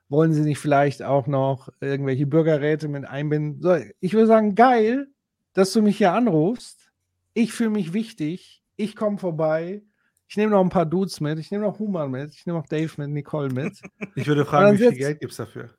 wollen 0.09 0.33
Sie 0.33 0.41
nicht 0.41 0.59
vielleicht 0.59 1.01
auch 1.01 1.27
noch 1.27 1.69
irgendwelche 1.79 2.27
Bürgerräte 2.27 2.89
mit 2.89 3.05
einbinden? 3.05 3.61
So, 3.61 3.77
ich 4.01 4.13
würde 4.13 4.27
sagen, 4.27 4.53
geil, 4.53 5.07
dass 5.53 5.71
du 5.71 5.81
mich 5.81 5.97
hier 5.97 6.11
anrufst. 6.11 6.91
Ich 7.33 7.53
fühle 7.53 7.69
mich 7.69 7.93
wichtig. 7.93 8.63
Ich 8.75 8.97
komme 8.97 9.17
vorbei. 9.17 9.81
Ich 10.27 10.35
nehme 10.35 10.51
noch 10.51 10.61
ein 10.61 10.69
paar 10.69 10.85
Dudes 10.85 11.19
mit. 11.21 11.39
Ich 11.39 11.51
nehme 11.51 11.63
noch 11.65 11.79
Human 11.79 12.11
mit. 12.11 12.33
Ich 12.33 12.45
nehme 12.45 12.59
noch 12.59 12.67
Dave 12.67 12.91
mit, 12.97 13.09
Nicole 13.09 13.49
mit. 13.49 13.81
Ich 14.15 14.27
würde 14.27 14.45
fragen, 14.45 14.73
wie 14.73 14.83
viel 14.83 14.93
Geld 14.93 15.19
gibt 15.19 15.31
es 15.31 15.37
dafür? 15.37 15.69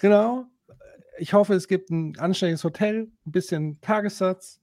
Genau. 0.00 0.44
Ich 1.18 1.32
hoffe, 1.32 1.54
es 1.54 1.68
gibt 1.68 1.90
ein 1.90 2.18
anständiges 2.18 2.64
Hotel, 2.64 3.08
ein 3.26 3.32
bisschen 3.32 3.80
Tagessatz 3.80 4.60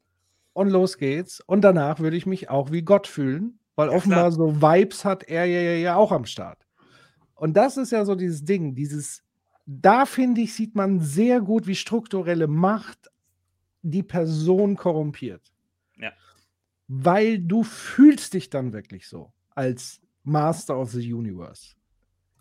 und 0.54 0.70
los 0.70 0.98
geht's. 0.98 1.40
Und 1.42 1.62
danach 1.62 2.00
würde 2.00 2.18
ich 2.18 2.26
mich 2.26 2.50
auch 2.50 2.72
wie 2.72 2.82
Gott 2.84 3.08
fühlen, 3.08 3.58
weil 3.76 3.90
Ja, 3.90 3.96
offenbar 3.96 4.20
klar. 4.20 4.32
so 4.32 4.62
Vibes 4.62 5.06
hat 5.06 5.24
er 5.24 5.46
ja, 5.46 5.62
ja, 5.62 5.72
ja 5.78 5.96
auch 5.96 6.12
am 6.12 6.26
Start. 6.26 6.68
Und 7.36 7.56
das 7.56 7.78
ist 7.78 7.92
ja 7.92 8.06
so 8.06 8.16
dieses 8.16 8.44
Ding, 8.44 8.76
dieses, 8.76 9.24
da 9.66 10.06
finde 10.06 10.42
ich, 10.42 10.54
sieht 10.54 10.76
man 10.76 11.00
sehr 11.00 11.40
gut, 11.42 11.66
wie 11.68 11.76
strukturelle 11.76 12.48
Macht 12.48 13.10
die 13.82 14.04
Person 14.04 14.76
korrumpiert. 14.76 15.42
Ja. 15.98 16.12
Weil 16.94 17.40
du 17.40 17.64
fühlst 17.64 18.34
dich 18.34 18.50
dann 18.50 18.74
wirklich 18.74 19.08
so 19.08 19.32
als 19.52 20.02
Master 20.24 20.78
of 20.78 20.92
the 20.92 21.14
Universe 21.14 21.76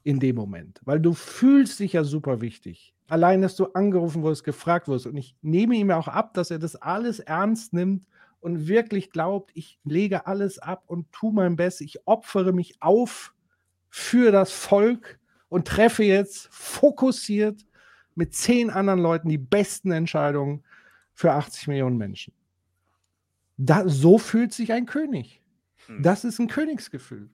in 0.02 0.18
dem 0.18 0.34
Moment, 0.34 0.80
weil 0.84 0.98
du 0.98 1.12
fühlst 1.14 1.78
dich 1.78 1.92
ja 1.92 2.02
super 2.02 2.40
wichtig. 2.40 2.92
Allein, 3.06 3.42
dass 3.42 3.54
du 3.54 3.66
angerufen 3.66 4.22
wurdest, 4.22 4.42
gefragt 4.42 4.88
wurdest. 4.88 5.06
Und 5.06 5.16
ich 5.16 5.36
nehme 5.40 5.76
ihm 5.76 5.92
auch 5.92 6.08
ab, 6.08 6.34
dass 6.34 6.50
er 6.50 6.58
das 6.58 6.74
alles 6.74 7.20
ernst 7.20 7.72
nimmt 7.72 8.04
und 8.40 8.66
wirklich 8.66 9.12
glaubt, 9.12 9.52
ich 9.54 9.78
lege 9.84 10.26
alles 10.26 10.58
ab 10.58 10.82
und 10.88 11.12
tue 11.12 11.32
mein 11.32 11.54
Bestes. 11.54 11.86
Ich 11.86 12.08
opfere 12.08 12.52
mich 12.52 12.82
auf 12.82 13.32
für 13.88 14.32
das 14.32 14.50
Volk 14.50 15.20
und 15.48 15.68
treffe 15.68 16.02
jetzt 16.02 16.48
fokussiert 16.50 17.64
mit 18.16 18.34
zehn 18.34 18.68
anderen 18.68 19.00
Leuten 19.00 19.28
die 19.28 19.38
besten 19.38 19.92
Entscheidungen 19.92 20.64
für 21.14 21.34
80 21.34 21.68
Millionen 21.68 21.98
Menschen. 21.98 22.32
Da, 23.62 23.86
so 23.86 24.16
fühlt 24.16 24.54
sich 24.54 24.72
ein 24.72 24.86
König. 24.86 25.42
Hm. 25.86 26.02
Das 26.02 26.24
ist 26.24 26.38
ein 26.38 26.48
Königsgefühl. 26.48 27.28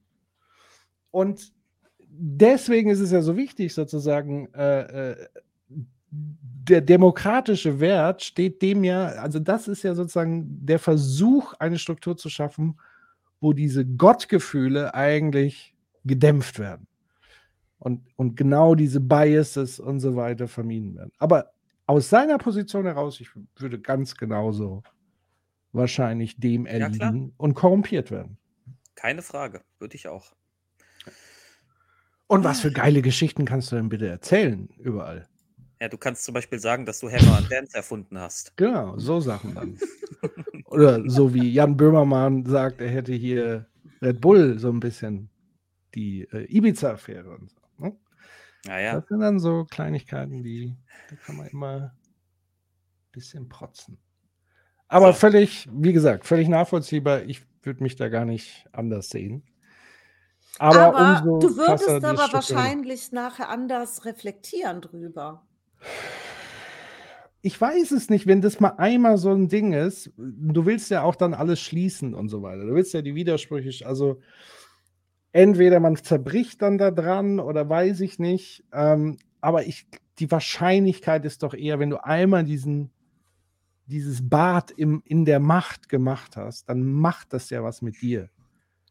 Und 1.13 1.53
deswegen 2.01 2.91
ist 2.91 2.99
es 2.99 3.13
ja 3.13 3.23
so 3.23 3.37
wichtig, 3.37 3.73
sozusagen, 3.75 4.53
äh, 4.55 5.13
äh, 5.13 5.29
der 6.11 6.81
demokratische 6.81 7.79
Wert 7.79 8.25
steht 8.25 8.61
dem 8.61 8.83
ja, 8.83 9.07
also 9.07 9.39
das 9.39 9.69
ist 9.69 9.85
ja 9.85 9.95
sozusagen 9.95 10.67
der 10.67 10.81
Versuch, 10.81 11.55
eine 11.61 11.79
Struktur 11.79 12.17
zu 12.17 12.29
schaffen, 12.29 12.81
wo 13.41 13.53
diese 13.53 13.87
Gottgefühle 13.87 14.95
eigentlich 14.95 15.75
gedämpft 16.05 16.59
werden. 16.59 16.89
Und, 17.79 18.01
und 18.17 18.37
genau 18.37 18.75
diese 18.75 18.99
Biases 18.99 19.79
und 19.79 20.01
so 20.01 20.17
weiter 20.17 20.49
vermieden 20.49 20.97
werden. 20.97 21.13
Aber 21.19 21.53
aus 21.87 22.09
seiner 22.09 22.39
Position 22.39 22.85
heraus, 22.85 23.21
ich 23.21 23.29
würde 23.59 23.79
ganz 23.79 24.17
genauso 24.17 24.83
wahrscheinlich 25.77 26.39
dem 26.39 26.67
Ja, 26.67 26.73
erliegen 26.73 27.33
und 27.37 27.55
korrumpiert 27.55 28.11
werden. 28.11 28.39
Keine 28.95 29.23
Frage. 29.23 29.63
Würde 29.79 29.97
ich 29.97 30.09
auch. 30.09 30.35
Und 32.27 32.43
was 32.43 32.61
für 32.61 32.73
geile 32.73 33.03
Geschichten 33.03 33.45
kannst 33.45 33.71
du 33.71 33.77
denn 33.77 33.89
bitte 33.89 34.09
erzählen 34.09 34.69
überall? 34.79 35.29
Ja, 35.81 35.89
du 35.89 35.99
kannst 35.99 36.25
zum 36.25 36.35
Beispiel 36.35 36.59
sagen, 36.59 36.87
dass 36.87 37.01
du 37.01 37.11
Hammer 37.11 37.37
and 37.37 37.53
Dance 37.53 37.77
erfunden 37.77 38.19
hast. 38.19 38.57
Genau, 38.57 38.99
so 38.99 39.21
Sachen 39.21 39.55
dann. 39.55 39.79
Oder 40.65 41.09
so 41.09 41.35
wie 41.35 41.53
Jan 41.53 41.77
Böhmermann 41.77 42.45
sagt, 42.47 42.81
er 42.81 42.89
hätte 42.89 43.13
hier 43.13 43.67
Red 44.01 44.21
Bull 44.21 44.59
so 44.59 44.71
ein 44.71 44.81
bisschen 44.81 45.29
die 45.95 46.23
äh, 46.33 46.47
Ibiza-Affäre 46.49 47.31
und 47.37 47.51
so. 47.51 47.57
Ne? 47.79 47.97
Naja, 48.65 48.95
Das 48.95 49.09
sind 49.09 49.21
dann 49.21 49.39
so 49.39 49.65
Kleinigkeiten, 49.65 50.43
die 50.43 50.75
da 51.11 51.17
kann 51.17 51.37
man 51.37 51.47
immer 51.49 51.77
ein 51.77 53.13
bisschen 53.13 53.49
protzen. 53.49 53.99
Aber 54.89 55.13
So. 55.13 55.19
völlig, 55.21 55.69
wie 55.73 55.93
gesagt, 55.93 56.27
völlig 56.27 56.49
nachvollziehbar. 56.49 57.23
Ich 57.25 57.43
würde 57.63 57.83
mich 57.83 57.97
da 57.97 58.09
gar 58.09 58.25
nicht 58.25 58.67
anders 58.73 59.09
sehen. 59.11 59.43
Aber, 60.59 60.95
Aber, 60.97 61.23
umso 61.23 61.39
du 61.39 61.57
würdest 61.57 61.89
aber 62.05 62.33
wahrscheinlich 62.33 63.13
nachher 63.13 63.49
anders 63.51 64.05
reflektieren 64.07 64.81
drüber. 64.81 65.47
ich 67.43 67.61
weiß 67.61 67.91
es 67.93 68.09
nicht, 68.11 68.27
wenn 68.27 68.41
das 68.41 68.59
mal 68.61 68.75
einmal 68.79 69.19
so 69.19 69.33
ein 69.33 69.49
Ding 69.49 69.73
ist, 69.73 70.11
du 70.17 70.67
willst 70.67 70.91
ja 70.91 71.03
auch 71.03 71.15
dann 71.15 71.35
alles 71.35 71.61
schließen 71.61 72.15
und 72.15 72.29
so 72.29 72.43
weiter. 72.43 72.65
Du 72.65 72.75
willst 72.75 72.95
ja 72.95 73.03
die 73.03 73.15
Widersprüche, 73.15 73.87
also 73.87 74.21
entweder 75.33 75.79
man 75.81 75.97
zerbricht 75.97 76.63
dann 76.63 76.79
da 76.79 76.91
dran 76.91 77.39
oder 77.39 77.69
weiß 77.69 78.01
ich 78.01 78.19
nicht. 78.19 78.65
Ähm, 78.73 79.19
aber 79.41 79.67
ich, 79.67 79.87
die 80.19 80.31
Wahrscheinlichkeit 80.31 81.25
ist 81.25 81.43
doch 81.43 81.55
eher, 81.55 81.79
wenn 81.79 81.91
du 81.91 82.03
einmal 82.03 82.45
diesen, 82.45 82.91
dieses 83.87 84.29
Bad 84.29 84.71
im, 84.73 85.03
in 85.05 85.25
der 85.25 85.41
Macht 85.41 85.89
gemacht 85.89 86.37
hast, 86.37 86.69
dann 86.69 86.83
macht 86.85 87.33
das 87.33 87.51
ja 87.51 87.63
was 87.63 87.83
mit 87.83 88.01
dir. 88.03 88.29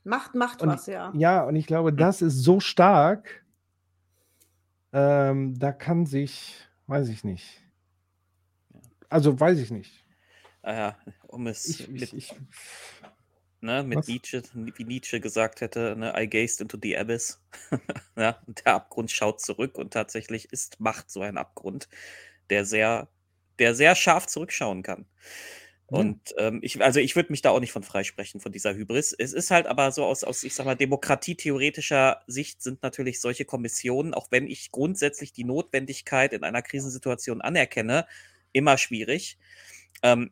Macht, 0.04 0.36
macht 0.36 0.62
Und- 0.62 0.70
was, 0.70 0.86
ja. 0.88 1.12
Ja, 1.16 1.44
und 1.44 1.56
ich 1.56 1.68
glaube, 1.68 1.92
das 1.94 2.22
ist 2.22 2.36
so 2.44 2.60
stark, 2.60 3.44
ähm, 4.94 5.58
da 5.60 5.72
kann 5.72 6.06
sich, 6.06 6.56
weiß 6.88 7.10
ich 7.10 7.24
nicht. 7.24 7.62
Also 9.10 9.40
weiß 9.40 9.60
ich 9.60 9.72
nicht. 9.72 10.06
äh, 10.64 10.92
um 11.28 11.48
es 11.48 11.66
Ich, 11.66 11.88
mit, 11.90 12.02
ich, 12.02 12.14
ich, 12.16 12.34
ne, 13.62 13.84
mit 13.84 13.98
was? 14.00 14.08
Nietzsche, 14.08 14.42
wie 14.54 14.84
Nietzsche 14.84 15.20
gesagt 15.20 15.62
hätte, 15.62 15.96
ne, 15.98 16.14
I 16.16 16.28
gazed 16.30 16.62
into 16.62 16.78
the 16.82 16.98
abyss. 16.98 17.42
ja, 18.16 18.40
und 18.48 18.66
der 18.66 18.76
Abgrund 18.76 19.12
schaut 19.12 19.42
zurück 19.42 19.78
und 19.78 19.92
tatsächlich 19.94 20.52
ist 20.52 20.80
Macht 20.80 21.10
so 21.10 21.22
ein 21.22 21.38
Abgrund, 21.38 21.90
der 22.50 22.66
sehr, 22.66 23.08
der 23.60 23.76
sehr 23.76 23.96
scharf 23.96 24.28
zurückschauen 24.28 24.84
kann. 24.84 25.06
Ja. 25.92 26.00
Und 26.00 26.20
ähm, 26.38 26.60
ich, 26.64 26.82
also 26.84 27.00
ich 27.00 27.16
würde 27.16 27.32
mich 27.32 27.42
da 27.42 27.52
auch 27.52 27.60
nicht 27.60 27.72
von 27.72 27.84
freisprechen, 27.84 28.42
von 28.42 28.52
dieser 28.52 28.74
Hybris. 28.74 29.14
Es 29.14 29.34
ist 29.34 29.52
halt 29.52 29.68
aber 29.68 29.92
so 29.92 30.04
aus, 30.04 30.24
aus, 30.24 30.44
ich 30.44 30.56
sag 30.56 30.66
mal, 30.66 30.76
demokratietheoretischer 30.76 32.22
Sicht 32.26 32.64
sind 32.64 32.82
natürlich 32.82 33.22
solche 33.22 33.46
Kommissionen, 33.46 34.14
auch 34.14 34.28
wenn 34.32 34.48
ich 34.48 34.72
grundsätzlich 34.72 35.32
die 35.32 35.44
Notwendigkeit 35.44 36.34
in 36.34 36.44
einer 36.44 36.64
Krisensituation 36.64 37.42
anerkenne, 37.42 38.08
immer 38.52 38.78
schwierig. 38.78 39.38
Ähm, 40.02 40.32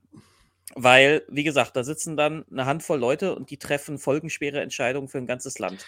weil, 0.76 1.24
wie 1.30 1.44
gesagt, 1.44 1.76
da 1.76 1.84
sitzen 1.84 2.18
dann 2.18 2.46
eine 2.50 2.66
Handvoll 2.66 3.00
Leute 3.00 3.36
und 3.36 3.52
die 3.52 3.58
treffen 3.58 4.00
folgenschwere 4.00 4.62
Entscheidungen 4.62 5.08
für 5.08 5.20
ein 5.20 5.28
ganzes 5.28 5.60
Land. 5.60 5.86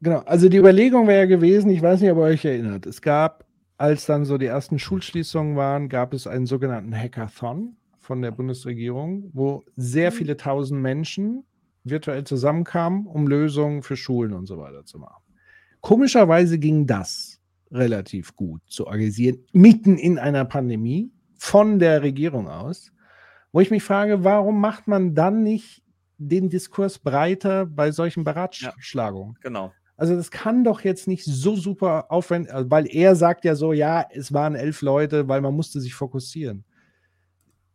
Genau, 0.00 0.18
also 0.20 0.48
die 0.48 0.56
Überlegung 0.56 1.06
wäre 1.06 1.20
ja 1.20 1.26
gewesen, 1.26 1.70
ich 1.70 1.80
weiß 1.80 2.00
nicht, 2.00 2.10
ob 2.10 2.18
ihr 2.18 2.22
euch 2.22 2.44
erinnert, 2.44 2.86
es 2.86 3.00
gab, 3.00 3.45
als 3.78 4.06
dann 4.06 4.24
so 4.24 4.38
die 4.38 4.46
ersten 4.46 4.78
Schulschließungen 4.78 5.56
waren, 5.56 5.88
gab 5.88 6.14
es 6.14 6.26
einen 6.26 6.46
sogenannten 6.46 6.94
Hackathon 6.96 7.76
von 7.98 8.22
der 8.22 8.30
Bundesregierung, 8.30 9.30
wo 9.34 9.64
sehr 9.76 10.10
Mhm. 10.10 10.14
viele 10.14 10.36
tausend 10.36 10.80
Menschen 10.80 11.44
virtuell 11.84 12.24
zusammenkamen, 12.24 13.06
um 13.06 13.26
Lösungen 13.28 13.82
für 13.82 13.96
Schulen 13.96 14.32
und 14.32 14.46
so 14.46 14.58
weiter 14.58 14.84
zu 14.84 14.98
machen. 14.98 15.22
Komischerweise 15.80 16.58
ging 16.58 16.86
das 16.86 17.40
relativ 17.70 18.34
gut 18.36 18.62
zu 18.66 18.86
organisieren, 18.86 19.38
mitten 19.52 19.98
in 19.98 20.18
einer 20.18 20.44
Pandemie 20.44 21.12
von 21.36 21.78
der 21.78 22.02
Regierung 22.02 22.48
aus, 22.48 22.92
wo 23.52 23.60
ich 23.60 23.70
mich 23.70 23.82
frage, 23.82 24.24
warum 24.24 24.60
macht 24.60 24.86
man 24.88 25.14
dann 25.14 25.42
nicht 25.42 25.82
den 26.18 26.48
Diskurs 26.50 26.98
breiter 26.98 27.66
bei 27.66 27.90
solchen 27.92 28.24
Beratschlagungen? 28.24 29.36
Genau. 29.42 29.72
Also 29.96 30.14
das 30.14 30.30
kann 30.30 30.62
doch 30.62 30.82
jetzt 30.82 31.08
nicht 31.08 31.24
so 31.24 31.56
super 31.56 32.10
aufwendig, 32.10 32.52
also 32.52 32.70
weil 32.70 32.86
er 32.86 33.16
sagt 33.16 33.44
ja 33.44 33.54
so, 33.54 33.72
ja, 33.72 34.06
es 34.10 34.32
waren 34.32 34.54
elf 34.54 34.82
Leute, 34.82 35.26
weil 35.28 35.40
man 35.40 35.54
musste 35.54 35.80
sich 35.80 35.94
fokussieren. 35.94 36.64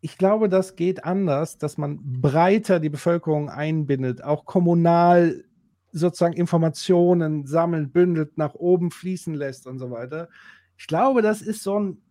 Ich 0.01 0.17
glaube, 0.17 0.47
das 0.47 0.75
geht 0.75 1.03
anders, 1.03 1.57
dass 1.57 1.77
man 1.77 1.99
breiter 2.21 2.79
die 2.79 2.89
Bevölkerung 2.89 3.49
einbindet, 3.49 4.23
auch 4.23 4.45
kommunal 4.45 5.43
sozusagen 5.91 6.33
Informationen 6.33 7.45
sammelt, 7.45 7.91
bündelt, 7.91 8.37
nach 8.37 8.53
oben 8.55 8.91
fließen 8.91 9.33
lässt 9.33 9.67
und 9.67 9.79
so 9.79 9.91
weiter. 9.91 10.29
Ich 10.77 10.87
glaube, 10.87 11.21
das 11.21 11.41
ist 11.41 11.63
so 11.63 11.79
ein 11.79 12.01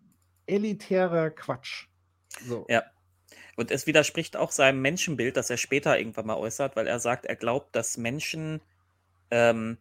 elitärer 0.45 1.29
Quatsch. 1.29 1.87
So. 2.45 2.65
Ja. 2.69 2.83
Und 3.55 3.71
es 3.71 3.87
widerspricht 3.87 4.37
auch 4.37 4.51
seinem 4.51 4.81
Menschenbild, 4.81 5.35
das 5.37 5.49
er 5.49 5.57
später 5.57 5.97
irgendwann 5.97 6.27
mal 6.27 6.37
äußert, 6.37 6.75
weil 6.75 6.87
er 6.87 6.99
sagt, 6.99 7.25
er 7.25 7.35
glaubt, 7.35 7.75
dass 7.75 7.97
Menschen. 7.97 8.61
Ähm, 9.29 9.77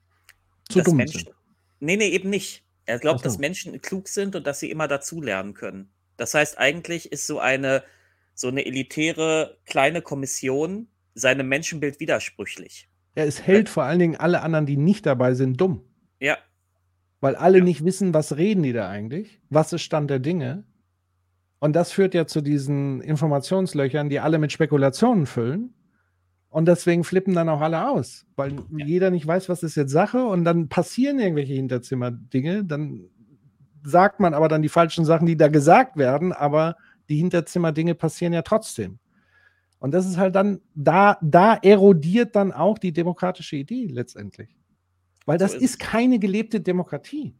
Zu 0.72 0.82
dumm 0.82 0.96
Menschen 0.96 1.24
sind. 1.24 1.34
Nee, 1.80 1.96
nee, 1.96 2.08
eben 2.08 2.30
nicht. 2.30 2.64
Er 2.86 2.98
glaubt, 2.98 3.20
so. 3.20 3.24
dass 3.24 3.38
Menschen 3.38 3.80
klug 3.80 4.08
sind 4.08 4.34
und 4.36 4.46
dass 4.46 4.60
sie 4.60 4.70
immer 4.70 4.88
dazulernen 4.88 5.54
können. 5.54 5.90
Das 6.16 6.34
heißt, 6.34 6.58
eigentlich 6.58 7.12
ist 7.12 7.26
so 7.26 7.38
eine, 7.38 7.82
so 8.34 8.48
eine 8.48 8.66
elitäre 8.66 9.58
kleine 9.66 10.02
Kommission 10.02 10.88
seinem 11.14 11.48
Menschenbild 11.48 12.00
widersprüchlich. 12.00 12.88
Ja, 13.16 13.24
es 13.24 13.42
hält 13.46 13.68
vor 13.68 13.84
allen 13.84 13.98
Dingen 13.98 14.16
alle 14.16 14.42
anderen, 14.42 14.66
die 14.66 14.76
nicht 14.76 15.06
dabei 15.06 15.34
sind, 15.34 15.60
dumm. 15.60 15.82
Ja, 16.20 16.38
Weil 17.22 17.36
alle 17.36 17.58
Ja. 17.58 17.64
nicht 17.64 17.84
wissen, 17.84 18.14
was 18.14 18.36
reden 18.36 18.62
die 18.62 18.72
da 18.72 18.88
eigentlich? 18.88 19.40
Was 19.50 19.72
ist 19.72 19.82
Stand 19.82 20.10
der 20.10 20.20
Dinge? 20.20 20.64
Und 21.58 21.74
das 21.76 21.92
führt 21.92 22.14
ja 22.14 22.26
zu 22.26 22.40
diesen 22.40 23.02
Informationslöchern, 23.02 24.08
die 24.08 24.20
alle 24.20 24.38
mit 24.38 24.52
Spekulationen 24.52 25.26
füllen. 25.26 25.74
Und 26.50 26.66
deswegen 26.66 27.04
flippen 27.04 27.34
dann 27.34 27.48
auch 27.48 27.60
alle 27.60 27.88
aus, 27.88 28.26
weil 28.34 28.56
jeder 28.76 29.10
nicht 29.10 29.26
weiß, 29.26 29.48
was 29.48 29.62
ist 29.62 29.76
jetzt 29.76 29.92
Sache. 29.92 30.24
Und 30.24 30.44
dann 30.44 30.68
passieren 30.68 31.20
irgendwelche 31.20 31.54
Hinterzimmerdinge. 31.54 32.64
Dann 32.64 33.08
sagt 33.84 34.18
man 34.18 34.34
aber 34.34 34.48
dann 34.48 34.60
die 34.60 34.68
falschen 34.68 35.04
Sachen, 35.04 35.26
die 35.26 35.36
da 35.36 35.46
gesagt 35.46 35.96
werden. 35.96 36.32
Aber 36.32 36.76
die 37.08 37.18
Hinterzimmerdinge 37.18 37.94
passieren 37.94 38.32
ja 38.32 38.42
trotzdem. 38.42 38.98
Und 39.78 39.92
das 39.92 40.06
ist 40.06 40.18
halt 40.18 40.34
dann, 40.34 40.60
da, 40.74 41.18
da 41.22 41.54
erodiert 41.54 42.34
dann 42.34 42.52
auch 42.52 42.78
die 42.78 42.92
demokratische 42.92 43.56
Idee 43.56 43.86
letztendlich. 43.86 44.56
Weil 45.26 45.38
So 45.38 45.44
das 45.44 45.54
ist 45.54 45.62
ist 45.62 45.70
es. 45.72 45.78
keine 45.78 46.18
gelebte 46.18 46.60
Demokratie. 46.60 47.36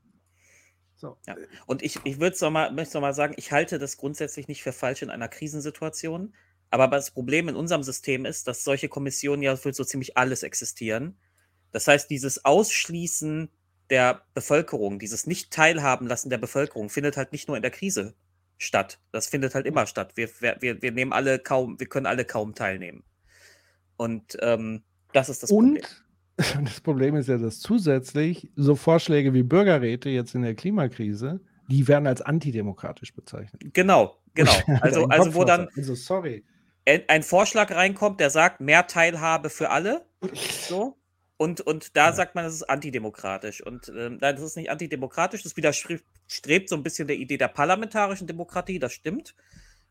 So. 0.94 1.16
Ja. 1.26 1.34
Und 1.66 1.82
ich, 1.82 1.98
ich 2.04 2.20
würde 2.20 2.36
noch 2.40 2.50
mal, 2.50 2.72
möchte 2.72 2.96
noch 2.96 3.02
mal 3.02 3.14
sagen, 3.14 3.34
ich 3.36 3.52
halte 3.52 3.78
das 3.78 3.96
grundsätzlich 3.96 4.48
nicht 4.48 4.62
für 4.62 4.72
falsch 4.72 5.02
in 5.02 5.10
einer 5.10 5.28
Krisensituation. 5.28 6.34
Aber 6.70 6.88
das 6.88 7.10
Problem 7.10 7.48
in 7.48 7.56
unserem 7.56 7.82
System 7.82 8.24
ist, 8.24 8.46
dass 8.46 8.64
solche 8.64 8.88
Kommissionen 8.88 9.42
ja 9.42 9.56
für 9.56 9.72
so 9.72 9.84
ziemlich 9.84 10.16
alles 10.16 10.42
existieren. 10.42 11.16
Das 11.72 11.88
heißt, 11.88 12.08
dieses 12.10 12.44
Ausschließen 12.44 13.50
der 13.90 14.22
Bevölkerung, 14.34 14.98
dieses 14.98 15.26
Nicht-Teilhaben 15.26 16.06
lassen 16.06 16.30
der 16.30 16.38
Bevölkerung, 16.38 16.88
findet 16.88 17.16
halt 17.16 17.32
nicht 17.32 17.48
nur 17.48 17.56
in 17.56 17.62
der 17.62 17.72
Krise 17.72 18.14
statt. 18.56 19.00
Das 19.10 19.26
findet 19.26 19.54
halt 19.54 19.66
immer 19.66 19.86
statt. 19.86 20.12
Wir, 20.14 20.28
wir, 20.38 20.80
wir 20.80 20.92
nehmen 20.92 21.12
alle 21.12 21.38
kaum, 21.40 21.80
wir 21.80 21.88
können 21.88 22.06
alle 22.06 22.24
kaum 22.24 22.54
teilnehmen. 22.54 23.02
Und 23.96 24.36
ähm, 24.40 24.82
das 25.12 25.28
ist 25.28 25.42
das 25.42 25.50
Und 25.50 25.80
Problem. 26.38 26.64
das 26.64 26.80
Problem 26.80 27.16
ist 27.16 27.28
ja, 27.28 27.36
dass 27.38 27.58
zusätzlich 27.58 28.50
so 28.54 28.76
Vorschläge 28.76 29.34
wie 29.34 29.42
Bürgerräte 29.42 30.08
jetzt 30.08 30.34
in 30.34 30.42
der 30.42 30.54
Klimakrise, 30.54 31.40
die 31.68 31.86
werden 31.88 32.06
als 32.06 32.22
antidemokratisch 32.22 33.14
bezeichnet. 33.14 33.62
Genau, 33.72 34.16
genau. 34.34 34.52
Also, 34.80 35.04
Ein 35.04 35.10
also 35.10 35.34
wo 35.34 35.44
dann. 35.44 35.68
Also 35.76 35.94
sorry. 35.94 36.44
Ein 36.86 37.22
Vorschlag 37.22 37.70
reinkommt, 37.70 38.20
der 38.20 38.30
sagt, 38.30 38.60
mehr 38.60 38.86
Teilhabe 38.86 39.50
für 39.50 39.70
alle. 39.70 40.04
So. 40.68 40.96
Und, 41.36 41.60
und 41.62 41.96
da 41.96 42.12
sagt 42.12 42.34
man, 42.34 42.44
das 42.44 42.54
ist 42.54 42.64
antidemokratisch. 42.68 43.62
Und 43.64 43.88
ähm, 43.88 44.18
nein, 44.20 44.34
das 44.36 44.42
ist 44.42 44.56
nicht 44.56 44.70
antidemokratisch, 44.70 45.42
das 45.42 45.56
widerstrebt 45.56 46.68
so 46.68 46.76
ein 46.76 46.82
bisschen 46.82 47.08
der 47.08 47.16
Idee 47.16 47.38
der 47.38 47.48
parlamentarischen 47.48 48.26
Demokratie, 48.26 48.78
das 48.78 48.92
stimmt. 48.92 49.34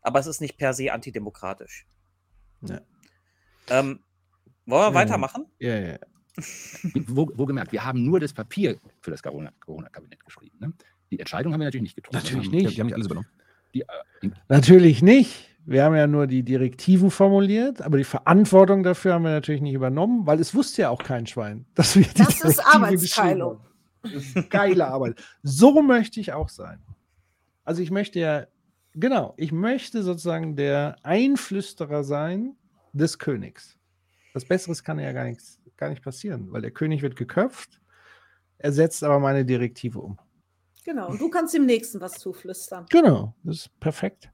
Aber 0.02 0.20
es 0.20 0.26
ist 0.26 0.40
nicht 0.40 0.56
per 0.58 0.74
se 0.74 0.92
antidemokratisch. 0.92 1.86
Ja. 2.62 2.80
Ähm, 3.68 4.00
wollen 4.66 4.82
wir 4.82 4.88
Ja. 4.88 4.94
weitermachen? 4.94 5.46
Ja, 5.58 5.78
ja. 5.78 5.98
Wo, 7.08 7.28
wo 7.34 7.44
gemerkt, 7.46 7.72
wir 7.72 7.84
haben 7.84 8.04
nur 8.04 8.20
das 8.20 8.32
Papier 8.32 8.78
für 9.00 9.10
das 9.10 9.22
Corona- 9.22 9.52
Corona-Kabinett 9.60 10.24
geschrieben. 10.24 10.56
Ne? 10.60 10.72
Die 11.10 11.18
Entscheidung 11.18 11.52
haben 11.52 11.60
wir 11.60 11.64
natürlich 11.66 11.82
nicht 11.82 11.96
getroffen. 11.96 12.16
Natürlich 12.22 12.50
nicht. 12.50 12.76
Die 12.76 12.80
haben 12.80 12.86
nicht 12.86 12.94
alles 12.94 13.06
übernommen. 13.06 13.28
Die, 13.74 13.80
äh, 13.82 14.30
Natürlich 14.48 15.02
nicht. 15.02 15.49
Wir 15.66 15.84
haben 15.84 15.94
ja 15.94 16.06
nur 16.06 16.26
die 16.26 16.42
Direktiven 16.42 17.10
formuliert, 17.10 17.82
aber 17.82 17.98
die 17.98 18.04
Verantwortung 18.04 18.82
dafür 18.82 19.14
haben 19.14 19.24
wir 19.24 19.30
natürlich 19.30 19.60
nicht 19.60 19.74
übernommen, 19.74 20.26
weil 20.26 20.40
es 20.40 20.54
wusste 20.54 20.82
ja 20.82 20.90
auch 20.90 21.02
kein 21.02 21.26
Schwein, 21.26 21.66
dass 21.74 21.96
wir 21.96 22.02
die 22.02 22.14
Das 22.14 22.28
ist 22.30 22.42
Direktive 22.42 22.66
Arbeitsteilung. 22.66 23.60
ist 24.02 24.50
geile 24.50 24.86
Arbeit. 24.86 25.22
So 25.42 25.82
möchte 25.82 26.20
ich 26.20 26.32
auch 26.32 26.48
sein. 26.48 26.80
Also 27.64 27.82
ich 27.82 27.90
möchte 27.90 28.18
ja, 28.18 28.46
genau, 28.94 29.34
ich 29.36 29.52
möchte 29.52 30.02
sozusagen 30.02 30.56
der 30.56 30.96
Einflüsterer 31.02 32.04
sein 32.04 32.56
des 32.92 33.18
Königs. 33.18 33.76
Was 34.32 34.44
Besseres 34.44 34.82
kann 34.82 34.98
ja 34.98 35.12
gar, 35.12 35.24
nichts, 35.24 35.60
gar 35.76 35.90
nicht 35.90 36.02
passieren, 36.02 36.50
weil 36.50 36.62
der 36.62 36.70
König 36.70 37.02
wird 37.02 37.16
geköpft, 37.16 37.80
er 38.58 38.72
setzt 38.72 39.04
aber 39.04 39.18
meine 39.18 39.44
Direktive 39.44 40.00
um. 40.00 40.18
Genau. 40.84 41.10
Und 41.10 41.20
du 41.20 41.28
kannst 41.28 41.54
dem 41.54 41.66
Nächsten 41.66 42.00
was 42.00 42.14
zuflüstern. 42.14 42.86
Genau, 42.90 43.34
das 43.42 43.56
ist 43.56 43.80
perfekt. 43.80 44.30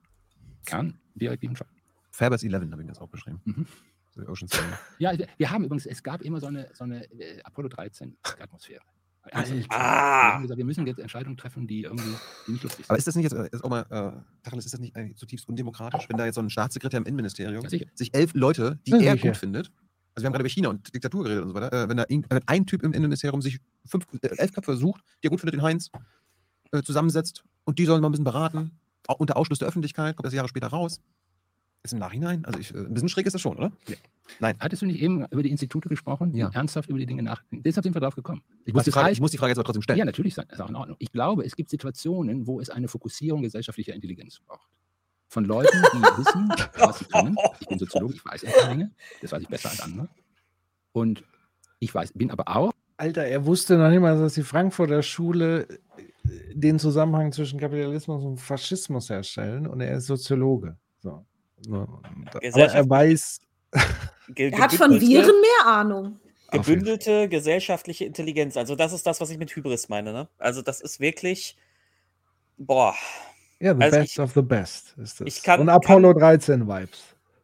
kann 0.65 0.99
Direktiven 1.17 1.57
ver- 1.57 1.67
Fairbass 2.11 2.43
11 2.43 2.55
habe 2.71 2.83
ich 2.83 2.89
das 2.89 2.99
auch 2.99 3.11
geschrieben. 3.11 3.41
Mhm. 3.45 3.67
So 4.15 4.23
Ocean's 4.29 4.53
Eleven. 4.55 4.75
Ja, 4.99 5.13
wir- 5.39 5.51
haben 5.51 5.65
übrigens, 5.65 5.87
es 5.87 6.03
gab 6.03 6.23
immer 6.23 6.41
so 6.41 6.47
eine, 6.47 6.69
so 6.75 6.85
eine 6.85 7.05
äh, 7.13 7.41
Apollo 7.43 7.69
13 7.69 8.17
Atmosphäre. 8.41 8.83
Ernsthaft. 9.29 9.67
Ah. 9.71 9.75
Wir 10.29 10.35
haben 10.35 10.43
gesagt, 10.43 10.59
wir 10.59 10.65
müssen 10.65 10.87
jetzt 10.87 11.01
Entscheidungen 11.01 11.37
treffen, 11.37 11.67
die 11.67 11.83
irgendwie 11.83 12.15
die 12.47 12.53
nicht 12.53 12.63
lustig 12.63 12.87
sind. 12.87 12.91
Aber 12.91 12.97
ist 12.99 13.09
das 13.09 13.17
nicht 13.17 13.25
jetzt, 13.25 13.33
äh, 13.35 13.49
ist 13.51 13.65
auch 13.65 13.69
mal, 13.71 13.81
äh, 13.91 14.13
Tacheles, 14.45 14.67
ist 14.67 14.73
das 14.73 14.79
nicht 14.81 14.95
zutiefst 15.19 15.49
undemokratisch, 15.49 16.09
wenn 16.09 16.17
da 16.17 16.27
jetzt 16.27 16.37
so 16.37 16.41
ein 16.43 16.49
Staatssekretär 16.49 16.99
im 16.99 17.07
Innenministerium 17.07 17.61
Ja, 17.65 17.69
sich 17.69 18.15
elf 18.15 18.35
Leute, 18.35 18.79
die 18.87 18.93
Ja, 18.93 18.99
er 18.99 19.13
sicher. 19.15 19.27
gut 19.31 19.37
findet, 19.37 19.73
also 20.15 20.23
wir 20.23 20.27
haben 20.27 20.33
gerade 20.33 20.43
über 20.43 20.49
China 20.49 20.69
und 20.69 20.95
Diktatur 20.95 21.25
geredet 21.25 21.43
und 21.43 21.49
so 21.49 21.55
weiter, 21.57 21.73
äh, 21.73 21.89
wenn 21.89 21.97
da 21.97 22.05
wenn 22.09 22.41
ein 22.47 22.67
Typ 22.67 22.85
im 22.85 22.93
Innenministerium 22.93 23.43
sich 23.43 23.59
fünf, 23.85 24.07
äh, 24.23 24.29
elf 24.39 24.53
Köpfe 24.53 24.77
sucht, 24.77 25.03
die 25.23 25.27
er 25.27 25.31
gut 25.31 25.41
findet, 25.41 25.55
den 25.55 25.63
Heinz, 25.63 25.91
äh, 26.71 26.83
zusammensetzt 26.83 27.43
und 27.65 27.81
die 27.81 27.85
sollen 27.85 28.03
mal 28.03 28.09
ein 28.09 28.13
bisschen 28.13 28.23
beraten, 28.25 28.79
unter 29.09 29.37
Ausschluss 29.37 29.59
der 29.59 29.69
Öffentlichkeit, 29.69 30.17
kommt 30.17 30.27
das 30.27 30.35
Jahre 30.35 30.49
später 30.49 30.69
raus. 30.69 31.01
Ist 31.83 31.93
im 31.93 31.99
Nachhinein, 32.01 32.45
also 32.45 32.59
ich, 32.59 32.75
äh, 32.75 32.79
ein 32.79 32.95
bisschen 32.95 33.09
schräg 33.09 33.27
ist 33.27 33.35
das 33.35 33.41
schon, 33.41 33.57
oder? 33.57 33.71
Hattest 34.59 34.83
du 34.83 34.87
nicht 34.87 35.01
eben 35.01 35.25
über 35.27 35.43
die 35.45 35.51
Institute 35.51 35.89
gesprochen, 35.89 36.33
die 36.33 36.41
Ja. 36.41 36.51
ernsthaft 36.53 36.89
über 36.89 36.99
die 36.99 37.07
Dinge 37.07 37.23
nachdenken? 37.23 37.63
Deshalb 37.63 37.85
sind 37.85 37.95
wir 37.95 38.01
drauf 38.01 38.17
gekommen. 38.17 38.43
Ich 38.65 38.75
muss, 38.75 38.85
das 38.85 38.93
Frage, 38.95 39.13
ich 39.13 39.21
muss 39.21 39.31
die 39.31 39.39
Frage 39.39 39.51
jetzt 39.51 39.59
aber 39.59 39.67
trotzdem 39.67 39.83
stellen. 39.83 39.99
Ja, 40.01 40.05
natürlich 40.05 40.35
sein, 40.35 40.47
ist 40.51 40.61
auch 40.61 40.69
in 40.69 40.75
Ordnung. 40.75 40.97
Ich 40.99 41.13
glaube, 41.13 41.45
es 41.45 41.55
gibt 41.55 41.71
Situationen, 41.71 42.47
wo 42.49 42.61
es 42.61 42.71
eine 42.71 42.89
Fokussierung 42.89 43.43
gesellschaftlicher 43.43 43.95
Intelligenz 43.95 44.41
braucht. 44.45 44.69
Von 45.29 45.45
Leuten, 45.45 45.77
die 45.93 45.99
wissen, 46.19 46.49
was 46.79 46.99
sie 46.99 47.05
können. 47.05 47.37
Ich 47.61 47.69
bin 47.69 47.79
Soziologe, 47.79 48.15
ich 48.15 48.25
weiß 48.25 48.45
ein 48.45 48.53
paar 48.53 48.71
Dinge, 48.71 48.91
das 49.23 49.31
weiß 49.31 49.43
ich 49.43 49.49
besser 49.49 49.71
als 49.71 49.81
andere. 49.81 50.09
Und 50.93 51.23
ich 51.79 51.95
weiß, 51.95 52.13
bin 52.15 52.31
aber 52.33 52.49
auch, 52.57 52.73
Alter, 52.97 53.25
er 53.27 53.45
wusste 53.45 53.77
noch 53.77 53.91
nicht 53.91 54.01
mal, 54.01 54.19
dass 54.19 54.35
die 54.35 54.43
Frankfurter 54.43 55.03
Schule 55.03 55.69
den 56.53 56.79
Zusammenhang 56.79 57.33
zwischen 57.33 57.59
Kapitalismus 57.61 58.25
und 58.25 58.39
Faschismus 58.39 59.11
herstellen 59.11 59.67
und 59.67 59.81
er 59.81 59.97
ist 59.97 60.07
Soziologe. 60.07 60.77
So. 61.01 61.25
Aber 61.69 62.01
er 62.33 62.89
weiß, 62.89 63.41
Er 64.35 64.59
hat 64.59 64.73
von 64.73 65.01
Viren 65.01 65.41
mehr 65.41 65.67
Ahnung. 65.73 66.21
Gebündelte 66.53 67.29
gesellschaftliche 67.29 68.05
Intelligenz. 68.05 68.57
Also, 68.57 68.77
das 68.77 68.93
ist 68.93 69.07
das, 69.07 69.21
was 69.21 69.31
ich 69.31 69.39
mit 69.39 69.55
Hybris 69.55 69.89
meine. 69.89 70.13
Ne? 70.13 70.29
Also, 70.39 70.63
das 70.63 70.81
ist 70.81 71.01
wirklich. 71.01 71.57
Boah. 72.57 72.95
ja, 73.61 73.75
the 73.75 73.83
Also 73.83 73.99
best 73.99 74.13
ich- 74.13 74.21
of 74.21 74.33
the 74.33 74.43
best 74.43 74.95
ist 74.99 75.21
das. 75.21 75.27
ich 75.27 75.43
kann- 75.43 75.61
und 75.61 75.69
Apollo 75.69 76.13
13 76.15 76.67
Vibes. 76.67 77.03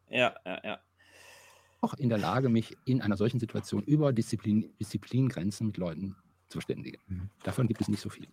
Ja, 0.09 0.33
ja, 0.45 0.59
ja. 0.63 0.79
auch 1.81 1.93
in 1.95 2.07
der 2.09 2.17
Lage, 2.17 2.47
mich 2.49 2.77
in 2.85 3.01
einer 3.01 3.17
solchen 3.17 3.39
Situation 3.39 3.83
über 3.83 4.13
Disziplin, 4.13 4.73
Disziplingrenzen 4.79 5.67
mit 5.67 5.77
Leuten 5.77 6.15
zu 6.47 6.59
verständigen. 6.59 7.01
Mhm. 7.07 7.29
Davon 7.43 7.67
gibt 7.67 7.81
es 7.81 7.89
nicht 7.89 7.99
so 8.01 8.09
viel. 8.09 8.27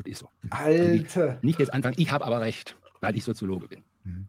wirklich 0.00 0.18
so. 0.18 0.28
Alter. 0.50 1.38
Nicht 1.42 1.58
jetzt 1.58 1.72
anfangen, 1.72 1.96
ich 1.98 2.12
habe 2.12 2.24
aber 2.24 2.40
recht, 2.40 2.76
weil 3.00 3.16
ich 3.16 3.24
Soziologe 3.24 3.68
bin. 3.68 3.84
Mhm. 4.04 4.28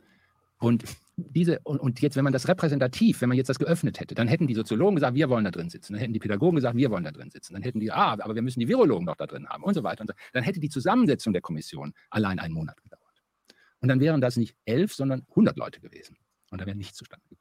Und 0.62 0.84
diese, 1.18 1.60
und, 1.64 1.80
und 1.80 2.02
jetzt, 2.02 2.16
wenn 2.16 2.24
man 2.24 2.34
das 2.34 2.48
repräsentativ, 2.48 3.22
wenn 3.22 3.30
man 3.30 3.38
jetzt 3.38 3.50
das 3.50 3.58
geöffnet 3.58 4.00
hätte, 4.00 4.14
dann 4.14 4.28
hätten 4.28 4.46
die 4.46 4.54
Soziologen 4.54 4.96
gesagt, 4.96 5.16
wir 5.16 5.28
wollen 5.30 5.44
da 5.44 5.52
drin 5.52 5.70
sitzen. 5.70 5.94
Dann 5.94 6.00
hätten 6.00 6.14
die 6.14 6.20
Pädagogen 6.20 6.56
gesagt, 6.56 6.78
wir 6.78 6.92
wollen 6.92 7.04
da 7.04 7.12
drin 7.12 7.32
sitzen. 7.32 7.54
Dann 7.54 7.64
hätten 7.64 7.80
die, 7.80 7.92
ah, 7.92 8.14
aber 8.20 8.36
wir 8.36 8.44
müssen 8.44 8.60
die 8.60 8.68
Virologen 8.68 9.08
doch 9.08 9.16
da 9.16 9.26
drin 9.26 9.48
haben 9.48 9.64
und 9.64 9.74
so 9.74 9.84
weiter. 9.84 10.02
Und 10.02 10.08
so. 10.08 10.14
Dann 10.34 10.44
hätte 10.44 10.60
die 10.60 10.70
Zusammensetzung 10.70 11.34
der 11.34 11.42
Kommission 11.42 11.94
allein 12.12 12.38
einen 12.38 12.54
Monat 12.54 12.80
gedauert. 12.84 13.02
Und 13.80 13.90
dann 13.90 14.00
wären 14.00 14.22
das 14.22 14.38
nicht 14.38 14.56
elf, 14.66 14.94
sondern 14.94 15.26
100 15.30 15.58
Leute 15.58 15.80
gewesen. 15.80 16.16
Und 16.52 16.62
da 16.62 16.68
wäre 16.68 16.78
nichts 16.78 16.96
zustande 16.96 17.26
gekommen. 17.28 17.41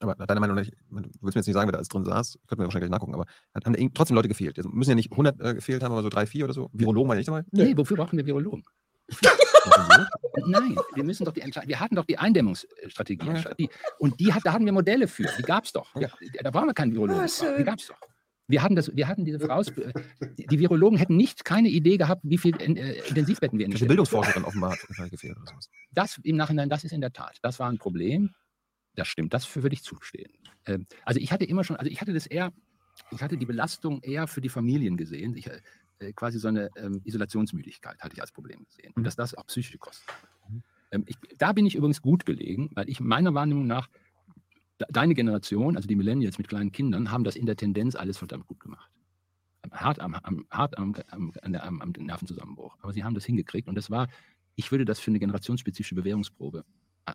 Aber 0.00 0.16
nach 0.18 0.26
deiner 0.26 0.40
Meinung 0.40 0.56
nach, 0.56 0.64
du 0.64 0.72
willst 0.90 1.20
mir 1.22 1.40
jetzt 1.40 1.46
nicht 1.46 1.54
sagen, 1.54 1.68
wer 1.68 1.72
da 1.72 1.78
alles 1.78 1.88
drin 1.88 2.04
saß, 2.04 2.38
könnten 2.46 2.62
wir 2.62 2.66
wahrscheinlich 2.66 2.88
gleich 2.88 2.98
nachgucken, 2.98 3.14
aber 3.14 3.26
hat- 3.54 3.64
haben 3.66 3.74
da 3.74 3.82
trotzdem 3.94 4.14
Leute 4.16 4.28
gefehlt. 4.28 4.56
Also 4.58 4.68
müssen 4.70 4.90
ja 4.90 4.96
nicht 4.96 5.10
100 5.12 5.40
äh, 5.40 5.54
gefehlt 5.54 5.82
haben, 5.82 5.92
aber 5.92 6.02
so 6.02 6.08
drei, 6.08 6.26
vier 6.26 6.44
oder 6.44 6.54
so. 6.54 6.70
Virologen 6.72 7.08
war 7.08 7.16
nicht 7.16 7.28
dabei. 7.28 7.44
Nee, 7.52 7.76
wofür 7.76 7.96
brauchen 7.98 8.16
wir 8.16 8.24
Virologen? 8.26 8.64
Nein, 10.46 10.76
wir 10.94 11.04
müssen 11.04 11.24
doch 11.24 11.32
die 11.32 11.40
Entscheidung. 11.42 11.68
Wir 11.68 11.80
hatten 11.80 11.96
doch 11.96 12.04
die 12.04 12.18
Eindämmungsstrategie. 12.18 13.26
Ja. 13.26 13.42
Und 13.98 14.18
die 14.20 14.32
hat, 14.32 14.44
da 14.46 14.52
hatten 14.52 14.64
wir 14.64 14.72
Modelle 14.72 15.06
für. 15.08 15.28
Die 15.38 15.42
gab 15.42 15.64
es 15.64 15.72
doch. 15.72 15.94
Ja. 15.96 16.08
Da 16.42 16.50
brauchen 16.50 16.68
wir 16.68 16.74
keinen 16.74 16.92
Virologen. 16.94 17.20
Ah, 17.22 17.56
Die 17.58 17.64
gab 17.64 17.78
es 17.78 17.88
doch. 17.88 17.98
Wir 18.48 18.62
hatten, 18.62 18.74
das, 18.74 18.90
wir 18.96 19.06
hatten 19.06 19.24
diese 19.24 19.38
Voraus 19.38 19.66
die, 20.36 20.58
Virologen 20.58 20.98
hätten 20.98 21.16
nicht 21.16 21.44
keine 21.44 21.68
Idee 21.68 21.98
gehabt, 21.98 22.22
wie 22.24 22.36
viel 22.38 22.56
äh, 22.60 22.98
Intensivbetten 23.08 23.58
wir 23.60 23.66
in 23.66 23.70
Die 23.72 23.84
Bildungsforscherin 23.84 24.44
offenbar 24.44 24.72
hat 24.72 25.10
gefehlt 25.10 25.36
oder 25.36 25.46
sowas. 25.46 25.68
das 25.92 26.18
im 26.24 26.34
Nachhinein, 26.36 26.68
das 26.68 26.82
ist 26.82 26.90
in 26.92 27.00
der 27.00 27.12
Tat, 27.12 27.38
das 27.42 27.60
war 27.60 27.68
ein 27.70 27.78
Problem. 27.78 28.34
Das 29.00 29.08
stimmt, 29.08 29.32
das 29.32 29.56
würde 29.56 29.72
ich 29.72 29.82
zustehen. 29.82 30.30
Ähm, 30.66 30.86
also 31.06 31.20
ich 31.20 31.32
hatte 31.32 31.44
immer 31.46 31.64
schon, 31.64 31.76
also 31.76 31.90
ich 31.90 32.02
hatte 32.02 32.12
das 32.12 32.26
eher, 32.26 32.52
ich 33.10 33.22
hatte 33.22 33.38
die 33.38 33.46
Belastung 33.46 34.02
eher 34.02 34.26
für 34.26 34.42
die 34.42 34.50
Familien 34.50 34.98
gesehen. 34.98 35.34
Ich, 35.34 35.46
äh, 35.46 36.12
quasi 36.12 36.38
so 36.38 36.48
eine 36.48 36.68
ähm, 36.76 37.00
Isolationsmüdigkeit 37.04 37.98
hatte 38.00 38.14
ich 38.14 38.20
als 38.20 38.30
Problem 38.30 38.62
gesehen. 38.66 38.92
Und 38.94 39.04
dass 39.04 39.16
das 39.16 39.34
auch 39.34 39.46
psychische 39.46 39.78
Kosten. 39.78 40.06
hat. 40.06 40.28
Ähm, 40.90 41.04
ich, 41.06 41.16
da 41.38 41.54
bin 41.54 41.64
ich 41.64 41.76
übrigens 41.76 42.02
gut 42.02 42.26
gelegen, 42.26 42.68
weil 42.74 42.90
ich 42.90 43.00
meiner 43.00 43.32
Wahrnehmung 43.32 43.66
nach, 43.66 43.88
de- 44.78 44.88
deine 44.90 45.14
Generation, 45.14 45.76
also 45.76 45.88
die 45.88 45.96
Millennials 45.96 46.36
mit 46.36 46.48
kleinen 46.48 46.72
Kindern, 46.72 47.10
haben 47.10 47.24
das 47.24 47.36
in 47.36 47.46
der 47.46 47.56
Tendenz 47.56 47.94
alles 47.94 48.18
verdammt 48.18 48.46
gut 48.48 48.60
gemacht. 48.60 48.90
Hart 49.72 49.98
am, 49.98 50.12
am, 50.12 50.46
hart 50.50 50.76
am, 50.76 50.94
am, 51.08 51.32
am, 51.40 51.80
am 51.80 51.92
Nervenzusammenbruch. 51.96 52.76
Aber 52.82 52.92
sie 52.92 53.02
haben 53.02 53.14
das 53.14 53.24
hingekriegt 53.24 53.66
und 53.66 53.76
das 53.76 53.88
war, 53.88 54.08
ich 54.56 54.70
würde 54.70 54.84
das 54.84 55.00
für 55.00 55.10
eine 55.10 55.20
generationsspezifische 55.20 55.94
Bewährungsprobe 55.94 56.66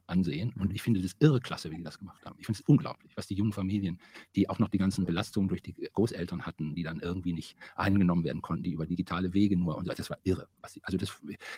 ansehen. 0.08 0.54
Und 0.60 0.74
ich 0.74 0.82
finde 0.82 1.02
das 1.02 1.16
irre 1.20 1.40
klasse, 1.40 1.72
wie 1.72 1.78
die 1.78 1.84
das 1.84 2.00
gemacht 2.00 2.24
haben. 2.26 2.36
Ich 2.40 2.46
finde 2.46 2.60
es 2.62 2.68
unglaublich, 2.68 3.16
was 3.16 3.28
die 3.28 3.36
jungen 3.36 3.54
Familien, 3.54 4.00
die 4.36 4.50
auch 4.50 4.60
noch 4.60 4.70
die 4.70 4.78
ganzen 4.78 5.06
Belastungen 5.06 5.50
durch 5.50 5.62
die 5.62 5.74
Großeltern 5.74 6.46
hatten, 6.46 6.76
die 6.76 6.84
dann 6.84 7.00
irgendwie 7.00 7.34
nicht 7.34 7.56
eingenommen 7.76 8.24
werden 8.24 8.42
konnten, 8.42 8.64
die 8.64 8.72
über 8.72 8.86
digitale 8.86 9.34
Wege 9.34 9.58
nur 9.58 9.78
und 9.78 9.86
so, 9.86 9.94
das 9.94 10.10
war 10.10 10.18
irre. 10.24 10.48
Also 10.62 10.98
das, 10.98 11.12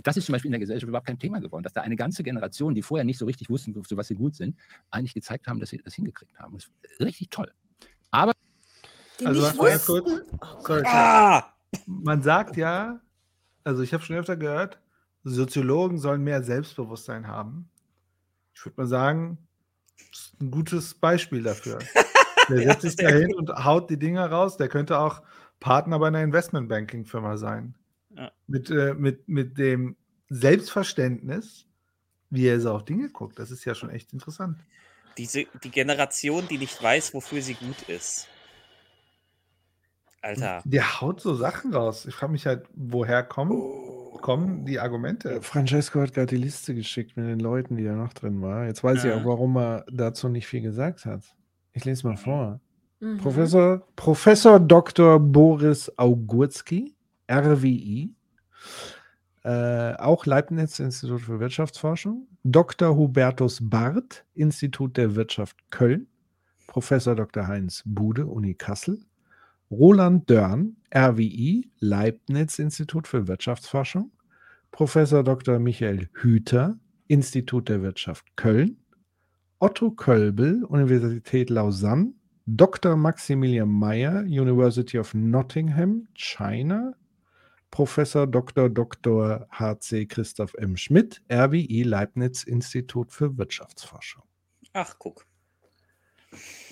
das 0.04 0.18
ist 0.18 0.26
zum 0.26 0.34
Beispiel 0.34 0.50
in 0.50 0.54
der 0.54 0.60
Gesellschaft 0.60 0.88
überhaupt 0.88 1.08
kein 1.08 1.20
Thema 1.20 1.40
geworden, 1.40 1.64
dass 1.64 1.74
da 1.74 1.82
eine 1.82 1.96
ganze 1.96 2.24
Generation, 2.24 2.76
die 2.76 2.82
vorher 2.82 3.06
nicht 3.06 3.18
so 3.18 3.26
richtig 3.26 3.50
wussten, 3.50 3.74
für 3.84 3.98
was 3.98 4.08
sie 4.08 4.16
gut 4.16 4.36
sind, 4.36 4.58
eigentlich 4.92 5.14
gezeigt 5.14 5.48
haben, 5.48 5.60
dass 5.60 5.70
sie 5.70 5.78
das 5.78 5.94
hingekriegt 5.94 6.38
haben. 6.40 6.56
Das 6.56 6.70
ist 6.92 7.02
richtig 7.02 7.30
toll. 7.30 7.52
Aber 8.12 8.34
Die 9.20 9.26
Also 9.26 9.42
nicht 9.42 9.58
was 9.58 9.68
ganz 9.70 9.86
kurz. 9.86 10.12
Oh 10.42 10.62
sorry. 10.62 10.84
Ah! 10.86 11.54
man 11.86 12.22
sagt 12.22 12.58
ja, 12.58 13.02
also 13.64 13.84
ich 13.84 13.94
habe 13.94 14.04
schon 14.04 14.16
öfter 14.16 14.38
gehört, 14.38 14.80
Soziologen 15.24 15.98
sollen 15.98 16.24
mehr 16.24 16.42
Selbstbewusstsein 16.42 17.28
haben. 17.28 17.70
Ich 18.58 18.66
würde 18.66 18.82
mal 18.82 18.88
sagen, 18.88 19.38
das 20.10 20.20
ist 20.20 20.42
ein 20.42 20.50
gutes 20.50 20.96
Beispiel 20.96 21.44
dafür. 21.44 21.78
Der 22.50 22.64
setzt 22.64 22.82
sich 22.82 22.94
sehr 22.94 23.12
dahin 23.12 23.36
und 23.36 23.50
haut 23.50 23.90
die 23.90 24.00
Dinger 24.00 24.32
raus. 24.32 24.58
Der 24.58 24.68
könnte 24.68 24.98
auch 24.98 25.22
Partner 25.60 26.00
bei 26.00 26.08
einer 26.08 26.24
Investmentbanking-Firma 26.24 27.38
sein. 27.38 27.76
Ja. 28.16 28.32
Mit, 28.48 28.72
äh, 28.72 28.96
mit, 28.96 29.28
mit 29.28 29.58
dem 29.58 29.96
Selbstverständnis, 30.30 31.66
wie 32.30 32.48
er 32.48 32.60
so 32.60 32.72
auf 32.72 32.86
Dinge 32.86 33.10
guckt. 33.10 33.38
Das 33.38 33.52
ist 33.52 33.66
ja 33.66 33.76
schon 33.76 33.90
echt 33.90 34.14
interessant. 34.14 34.58
Diese, 35.18 35.46
die 35.64 35.70
Generation, 35.70 36.48
die 36.48 36.58
nicht 36.58 36.82
weiß, 36.82 37.14
wofür 37.14 37.42
sie 37.42 37.56
gut 37.56 37.84
ist. 37.90 38.28
Alter. 40.22 40.64
Der 40.66 41.02
haut 41.02 41.22
so 41.22 41.36
Sachen 41.36 41.74
raus. 41.76 42.06
Ich 42.06 42.16
frage 42.16 42.32
mich 42.32 42.48
halt, 42.48 42.66
woher 42.74 43.24
kommen, 43.24 43.52
Oh. 43.52 44.07
Kommen 44.22 44.66
die 44.66 44.80
Argumente? 44.80 45.42
Francesco 45.42 46.02
hat 46.02 46.14
gerade 46.14 46.28
die 46.36 46.42
Liste 46.42 46.74
geschickt 46.76 47.16
mit 47.18 47.26
den 47.28 47.40
Leuten, 47.40 47.76
die 47.76 47.84
da 47.84 47.94
noch 47.94 48.14
drin 48.14 48.42
war. 48.42 48.66
Jetzt 48.66 48.84
weiß 48.84 49.00
ich 49.00 49.10
Ja. 49.12 49.18
auch, 49.18 49.26
warum 49.26 49.58
er 49.58 49.86
dazu 49.92 50.30
nicht 50.30 50.48
viel 50.48 50.62
gesagt 50.62 51.06
hat. 51.06 51.24
Ich 51.74 51.86
lese 51.86 52.08
mal 52.08 52.18
vor. 52.18 52.60
Mhm. 53.00 53.18
Professor, 53.18 53.84
Professor 53.96 54.60
Dr. 54.60 55.20
Boris 55.20 55.92
Augurski, 55.98 56.96
RWI, 57.30 58.14
äh, 59.44 59.94
auch 59.96 60.26
Leibniz 60.26 60.80
Institut 60.80 61.22
für 61.22 61.40
Wirtschaftsforschung, 61.40 62.28
Dr. 62.44 62.96
Hubertus 62.96 63.60
Barth, 63.62 64.26
Institut 64.34 64.98
der 64.98 65.16
Wirtschaft 65.16 65.56
Köln, 65.72 66.08
Professor 66.68 67.16
Dr. 67.16 67.48
Heinz 67.48 67.84
Bude, 67.86 68.26
Uni 68.26 68.56
Kassel, 68.56 69.00
Roland 69.70 70.30
Dörn, 70.30 70.78
RWI, 70.96 71.70
Leibniz 71.80 72.58
Institut 72.58 73.08
für 73.08 73.28
Wirtschaftsforschung, 73.28 74.12
Professor 74.72 75.24
Dr. 75.24 75.60
Michael 75.60 76.10
Hüter, 76.14 76.80
Institut 77.08 77.68
der 77.68 77.82
Wirtschaft 77.82 78.26
Köln, 78.38 78.78
Otto 79.60 79.92
Kölbel, 79.92 80.64
Universität 80.64 81.50
Lausanne, 81.50 82.14
Dr. 82.46 82.96
Maximilian 82.96 83.70
Mayer, 83.70 84.22
University 84.22 85.00
of 85.00 85.14
Nottingham, 85.14 86.08
China, 86.14 86.94
Professor 87.70 88.26
Dr. 88.26 88.70
Dr. 88.70 89.48
HC 89.52 90.08
Christoph 90.08 90.54
M. 90.54 90.78
Schmidt, 90.78 91.22
RWI 91.30 91.84
Leibniz 91.84 92.44
Institut 92.44 93.12
für 93.12 93.38
Wirtschaftsforschung. 93.38 94.24
Ach, 94.72 94.96
guck. 94.98 95.26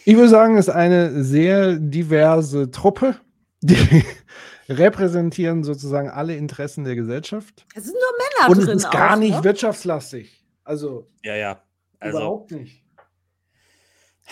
Ich 0.06 0.16
würde 0.16 0.30
sagen, 0.30 0.56
es 0.58 0.68
ist 0.68 0.74
eine 0.74 1.24
sehr 1.24 1.76
diverse 1.78 2.70
Truppe. 2.72 3.16
Die 3.62 3.76
repräsentieren 4.70 5.64
sozusagen 5.64 6.10
alle 6.10 6.36
Interessen 6.36 6.84
der 6.84 6.96
Gesellschaft. 6.96 7.66
Es 7.76 7.86
sind 7.86 7.94
nur 7.96 8.02
Männer 8.46 8.52
Und 8.52 8.60
es 8.60 8.66
drin 8.66 8.78
ist 8.78 8.92
gar 8.92 9.14
auch, 9.16 9.20
nicht 9.20 9.36
ne? 9.38 9.44
wirtschaftslastig. 9.44 10.46
Also, 10.64 11.10
Ja, 11.24 11.36
ja. 11.36 11.62
Also, 12.00 12.18
überhaupt 12.20 12.52
nicht. 12.52 12.84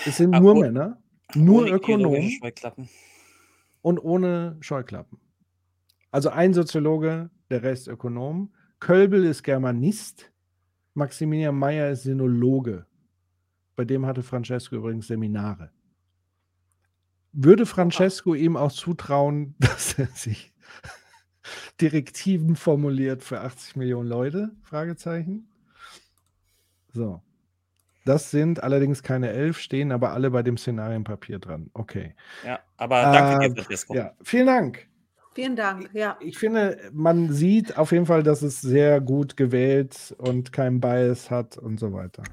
Es 0.05 0.17
sind 0.17 0.33
Ah, 0.33 0.39
nur 0.39 0.53
oh- 0.55 0.59
Männer, 0.59 1.01
nur 1.35 1.61
ohne 1.63 1.75
ideologische 1.77 2.37
Ökonomen 2.47 2.89
und 3.81 3.99
ohne 3.99 4.57
Scheuklappen. 4.59 5.19
Also 6.11 6.29
ein 6.29 6.53
Soziologe, 6.53 7.29
der 7.49 7.63
Rest 7.63 7.87
Ökonom. 7.87 8.53
Kölbel 8.79 9.23
ist 9.23 9.43
Germanist. 9.43 10.31
Maximilian 10.93 11.55
Mayer 11.55 11.89
ist 11.91 12.03
Sinologe. 12.03 12.85
Bei 13.75 13.85
dem 13.85 14.05
hatte 14.05 14.23
Francesco 14.23 14.75
übrigens 14.75 15.07
Seminare. 15.07 15.71
Würde 17.31 17.65
Francesco 17.65 18.35
ihm 18.35 18.55
auch 18.57 18.71
zutrauen, 18.71 19.55
dass 19.59 19.97
er 19.97 20.07
sich 20.07 20.53
Direktiven 21.81 22.55
formuliert 22.55 23.23
für 23.23 23.41
80 23.41 23.75
Millionen 23.75 24.09
Leute? 24.09 24.51
Fragezeichen. 24.63 25.47
So. 26.93 27.21
Das 28.05 28.31
sind 28.31 28.63
allerdings 28.63 29.03
keine 29.03 29.29
elf, 29.29 29.59
stehen 29.59 29.91
aber 29.91 30.11
alle 30.11 30.31
bei 30.31 30.43
dem 30.43 30.57
Szenarienpapier 30.57 31.39
dran. 31.39 31.69
Okay. 31.73 32.15
Ja, 32.41 32.59
aber 32.77 33.07
danke 33.07 33.35
Äh, 33.35 33.39
dir, 33.39 33.51
Francesco. 33.55 33.93
Ja, 33.95 34.15
vielen 34.23 34.47
Dank. 34.47 34.87
Vielen 35.33 35.55
Dank, 35.55 35.89
ja. 35.93 36.17
Ich 36.19 36.37
finde, 36.37 36.89
man 36.93 37.31
sieht 37.31 37.77
auf 37.77 37.91
jeden 37.91 38.05
Fall, 38.05 38.23
dass 38.23 38.41
es 38.43 38.61
sehr 38.61 39.01
gut 39.01 39.35
gewählt 39.37 40.13
und 40.19 40.51
keinen 40.51 40.79
Bias 40.79 41.31
hat 41.31 41.57
und 41.57 41.79
so 41.79 41.93
weiter. 41.93 42.23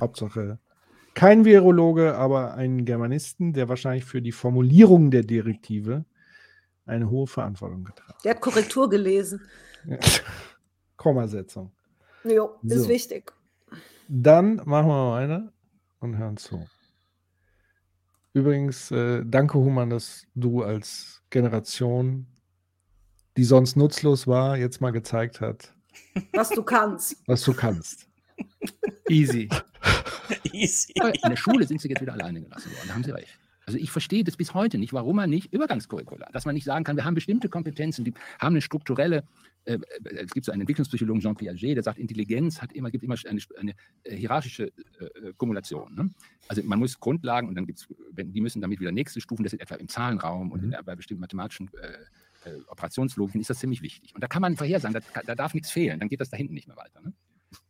Hauptsache 0.00 0.58
kein 1.14 1.44
Virologe, 1.44 2.14
aber 2.14 2.54
einen 2.54 2.84
Germanisten, 2.84 3.52
der 3.52 3.68
wahrscheinlich 3.68 4.04
für 4.04 4.22
die 4.22 4.30
Formulierung 4.30 5.10
der 5.10 5.22
Direktive 5.24 6.04
eine 6.86 7.10
hohe 7.10 7.26
Verantwortung 7.26 7.82
getragen 7.84 8.14
Der 8.24 8.34
hat 8.34 8.40
Korrektur 8.40 8.88
gelesen. 8.88 9.40
hat. 9.90 10.22
Kommasetzung. 10.96 11.72
Jo, 12.24 12.56
ist 12.62 12.82
So. 12.84 12.88
wichtig. 12.88 13.32
Dann 14.08 14.56
machen 14.64 14.88
wir 14.88 15.12
weiter 15.12 15.52
und 16.00 16.16
hören 16.16 16.36
zu. 16.36 16.66
Übrigens, 18.32 18.90
äh, 18.90 19.24
danke 19.26 19.58
Human, 19.58 19.90
dass 19.90 20.24
du 20.34 20.62
als 20.62 21.22
Generation, 21.30 22.26
die 23.36 23.44
sonst 23.44 23.76
nutzlos 23.76 24.26
war, 24.26 24.56
jetzt 24.56 24.80
mal 24.80 24.92
gezeigt 24.92 25.40
hat, 25.40 25.74
Was 26.32 26.50
du 26.50 26.62
kannst. 26.62 27.16
was 27.26 27.42
du 27.42 27.52
kannst. 27.54 28.06
Easy. 29.08 29.48
Easy. 30.52 30.92
In 30.94 31.30
der 31.30 31.36
Schule 31.36 31.66
sind 31.66 31.80
sie 31.80 31.88
jetzt 31.88 32.00
wieder 32.00 32.12
alleine 32.12 32.40
gelassen 32.40 32.70
worden. 32.72 32.88
Da 32.88 32.94
haben 32.94 33.04
sie 33.04 33.10
recht. 33.10 33.38
Also 33.68 33.78
ich 33.78 33.90
verstehe 33.90 34.24
das 34.24 34.38
bis 34.38 34.54
heute 34.54 34.78
nicht, 34.78 34.94
warum 34.94 35.16
man 35.16 35.28
nicht 35.28 35.52
Übergangskurricula, 35.52 36.30
dass 36.32 36.46
man 36.46 36.54
nicht 36.54 36.64
sagen 36.64 36.84
kann, 36.84 36.96
wir 36.96 37.04
haben 37.04 37.14
bestimmte 37.14 37.50
Kompetenzen, 37.50 38.02
die 38.02 38.14
haben 38.38 38.54
eine 38.54 38.62
strukturelle, 38.62 39.24
äh, 39.66 39.74
äh, 39.74 39.78
es 40.24 40.30
gibt 40.30 40.46
so 40.46 40.52
einen 40.52 40.62
Entwicklungspsychologen, 40.62 41.20
Jean 41.20 41.36
Piaget, 41.36 41.76
der 41.76 41.82
sagt, 41.82 41.98
Intelligenz 41.98 42.62
hat 42.62 42.72
immer, 42.72 42.90
gibt 42.90 43.04
immer 43.04 43.16
eine, 43.26 43.40
eine 43.58 43.74
äh, 44.04 44.16
hierarchische 44.16 44.72
äh, 45.00 45.04
äh, 45.04 45.32
Kumulation. 45.36 45.94
Ne? 45.94 46.10
Also 46.48 46.62
man 46.62 46.78
muss 46.78 46.98
Grundlagen 46.98 47.46
und 47.46 47.56
dann 47.56 47.66
gibt 47.66 47.80
es, 47.80 47.88
die 48.12 48.40
müssen 48.40 48.62
damit 48.62 48.80
wieder 48.80 48.90
nächste 48.90 49.20
Stufen, 49.20 49.42
das 49.42 49.52
ist 49.52 49.60
etwa 49.60 49.74
im 49.74 49.88
Zahlenraum 49.88 50.50
und 50.50 50.64
in, 50.64 50.74
bei 50.86 50.96
bestimmten 50.96 51.20
mathematischen 51.20 51.68
äh, 51.74 52.48
äh, 52.48 52.62
Operationslogiken 52.68 53.42
ist 53.42 53.50
das 53.50 53.58
ziemlich 53.58 53.82
wichtig. 53.82 54.14
Und 54.14 54.24
da 54.24 54.28
kann 54.28 54.40
man 54.40 54.56
vorhersagen, 54.56 54.98
da, 55.12 55.22
da 55.22 55.34
darf 55.34 55.52
nichts 55.52 55.70
fehlen, 55.70 56.00
dann 56.00 56.08
geht 56.08 56.22
das 56.22 56.30
da 56.30 56.38
hinten 56.38 56.54
nicht 56.54 56.68
mehr 56.68 56.76
weiter. 56.78 57.02
Ne? 57.02 57.12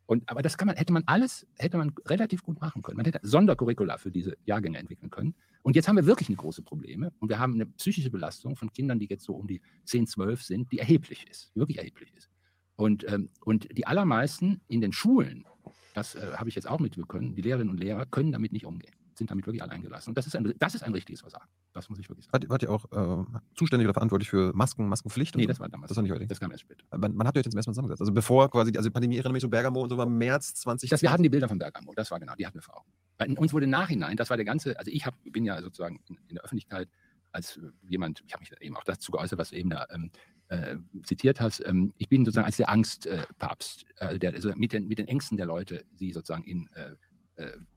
Und, 0.09 0.27
aber 0.27 0.41
das 0.41 0.57
kann 0.57 0.65
man, 0.65 0.75
hätte 0.75 0.91
man 0.91 1.03
alles, 1.05 1.45
hätte 1.59 1.77
man 1.77 1.93
relativ 2.07 2.41
gut 2.41 2.59
machen 2.59 2.81
können. 2.81 2.97
Man 2.97 3.05
hätte 3.05 3.19
Sondercurricula 3.21 3.99
für 3.99 4.09
diese 4.09 4.35
Jahrgänge 4.43 4.79
entwickeln 4.79 5.11
können. 5.11 5.35
Und 5.61 5.75
jetzt 5.75 5.87
haben 5.87 5.97
wir 5.97 6.07
wirklich 6.07 6.29
eine 6.29 6.35
große 6.35 6.63
Probleme. 6.63 7.13
Und 7.19 7.29
wir 7.29 7.37
haben 7.37 7.53
eine 7.53 7.67
psychische 7.67 8.09
Belastung 8.09 8.55
von 8.55 8.73
Kindern, 8.73 8.97
die 8.97 9.05
jetzt 9.05 9.23
so 9.23 9.35
um 9.35 9.45
die 9.45 9.61
10, 9.85 10.07
12 10.07 10.41
sind, 10.41 10.71
die 10.71 10.79
erheblich 10.79 11.27
ist, 11.29 11.55
wirklich 11.55 11.77
erheblich 11.77 12.11
ist. 12.17 12.31
Und, 12.75 13.07
ähm, 13.07 13.29
und 13.45 13.67
die 13.77 13.85
allermeisten 13.85 14.61
in 14.67 14.81
den 14.81 14.93
Schulen, 14.93 15.45
das 15.93 16.15
äh, 16.15 16.31
habe 16.37 16.49
ich 16.49 16.55
jetzt 16.55 16.67
auch 16.67 16.79
mitbekommen, 16.79 17.35
die 17.35 17.43
Lehrerinnen 17.43 17.69
und 17.69 17.79
Lehrer 17.79 18.07
können 18.07 18.31
damit 18.31 18.51
nicht 18.51 18.65
umgehen, 18.65 18.95
sind 19.19 19.29
damit 19.29 19.45
wirklich 19.45 19.61
allein 19.61 19.83
gelassen. 19.83 20.09
Und 20.09 20.17
das 20.17 20.25
ist 20.25 20.35
ein, 20.35 20.53
das 20.57 20.73
ist 20.73 20.83
ein 20.83 20.93
richtiges 20.93 21.21
Versagen. 21.21 21.47
Das 21.73 21.89
muss 21.89 21.99
ich 21.99 22.09
wirklich 22.09 22.25
sagen. 22.25 22.49
Wart, 22.49 22.63
ihr 22.63 22.71
auch 22.71 22.85
äh, 22.91 23.39
zuständig 23.55 23.85
oder 23.85 23.93
verantwortlich 23.93 24.29
für 24.29 24.51
Masken, 24.55 24.89
Maskenpflicht? 24.89 25.35
Nee, 25.35 25.43
so? 25.43 25.49
das 25.49 25.59
war 25.59 25.69
damals. 25.69 25.89
Das 25.89 25.97
war 25.97 26.01
nicht 26.01 26.11
heute. 26.11 26.25
Das 26.25 26.39
kam 26.39 26.49
erst 26.51 26.61
später. 26.61 26.85
Man, 26.97 27.13
man 27.15 27.27
hat 27.27 27.35
ja 27.35 27.41
jetzt 27.41 27.51
zum 27.51 27.57
ersten 27.57 27.69
Mal 27.69 27.73
zusammengesetzt. 27.73 28.01
Also 28.01 28.13
bevor 28.13 28.49
quasi, 28.49 28.75
also 28.75 28.89
die 28.89 28.93
Pandemie 28.93 29.17
erinnere 29.17 29.33
mich 29.33 29.41
so 29.43 29.49
Bergamo 29.49 29.81
und 29.81 29.89
so 29.89 29.97
war 29.97 30.07
März 30.07 30.55
20. 30.55 30.89
Das, 30.89 31.01
wir 31.03 31.11
hatten 31.11 31.23
die 31.23 31.29
Bilder 31.29 31.47
von 31.47 31.59
Bergamo, 31.59 31.93
das 31.95 32.09
war 32.09 32.19
genau, 32.19 32.33
die 32.35 32.47
hatten 32.47 32.55
wir 32.57 32.63
vor 32.63 32.77
Augen. 32.77 32.91
Weil 33.19 33.37
uns 33.37 33.53
wurde 33.53 33.65
im 33.65 33.71
Nachhinein, 33.71 34.17
das 34.17 34.29
war 34.29 34.37
der 34.37 34.45
ganze, 34.45 34.79
also 34.79 34.89
ich 34.91 35.05
hab, 35.05 35.15
bin 35.23 35.45
ja 35.45 35.61
sozusagen 35.61 35.99
in, 36.07 36.17
in 36.27 36.35
der 36.35 36.43
Öffentlichkeit 36.43 36.89
als 37.31 37.59
jemand, 37.87 38.23
ich 38.25 38.33
habe 38.33 38.41
mich 38.41 38.51
eben 38.61 38.75
auch 38.75 38.83
dazu 38.83 39.11
geäußert, 39.11 39.37
was 39.37 39.51
du 39.51 39.57
eben 39.57 39.69
da 39.69 39.85
ähm, 39.91 40.09
äh, 40.47 40.77
zitiert 41.03 41.39
hast, 41.39 41.63
ähm, 41.65 41.93
ich 41.97 42.09
bin 42.09 42.25
sozusagen 42.25 42.45
als 42.45 42.57
der 42.57 42.69
Angstpapst, 42.69 43.85
äh, 43.97 44.17
der 44.17 44.33
also 44.33 44.51
mit, 44.55 44.73
den, 44.73 44.87
mit 44.87 44.97
den 44.97 45.07
Ängsten 45.07 45.37
der 45.37 45.45
Leute, 45.45 45.85
sie 45.93 46.11
sozusagen 46.11 46.43
in 46.43 46.67
äh, 46.73 46.95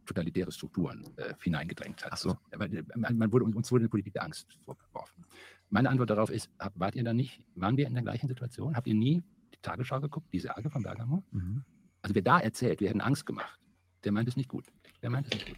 totalitäre 0.07 0.51
Strukturen 0.53 1.07
äh, 1.17 1.35
hineingedrängt 1.43 2.05
hat. 2.05 2.19
So. 2.19 2.37
Weil, 2.53 2.75
äh, 2.75 2.83
man, 2.97 3.33
wurde, 3.33 3.45
uns 3.45 3.71
wurde 3.71 3.83
eine 3.83 3.89
Politik 3.89 4.15
der 4.15 4.25
Angst 4.25 4.59
vorgeworfen. 4.65 5.25
Meine 5.71 5.89
Antwort 5.89 6.11
darauf 6.11 6.31
ist, 6.31 6.51
wart 6.75 6.95
ihr 6.97 7.05
da 7.05 7.13
nicht, 7.13 7.41
waren 7.55 7.77
wir 7.77 7.87
in 7.87 7.95
der 7.95 8.03
gleichen 8.03 8.29
Situation? 8.29 8.77
Habt 8.77 8.87
ihr 8.87 8.95
nie 8.95 9.23
die 9.55 9.59
Tagesschau 9.63 10.01
geguckt, 10.01 10.33
die 10.33 10.41
Sage 10.41 10.69
von 10.71 10.83
Bergamo? 10.83 11.23
Mhm. 11.31 11.65
Also 12.03 12.13
Also 12.13 12.15
wer 12.17 12.23
da 12.23 12.41
erzählt, 12.41 12.81
wir 12.81 12.89
hätten 12.89 13.01
Angst 13.01 13.25
gemacht, 13.27 13.59
der 14.05 14.13
meint 14.13 14.29
es 14.29 14.37
nicht 14.37 14.49
gut. 14.49 14.67
Der 15.03 15.11
meint 15.11 15.27
es 15.27 15.33
nicht 15.33 15.47
gut. 15.49 15.57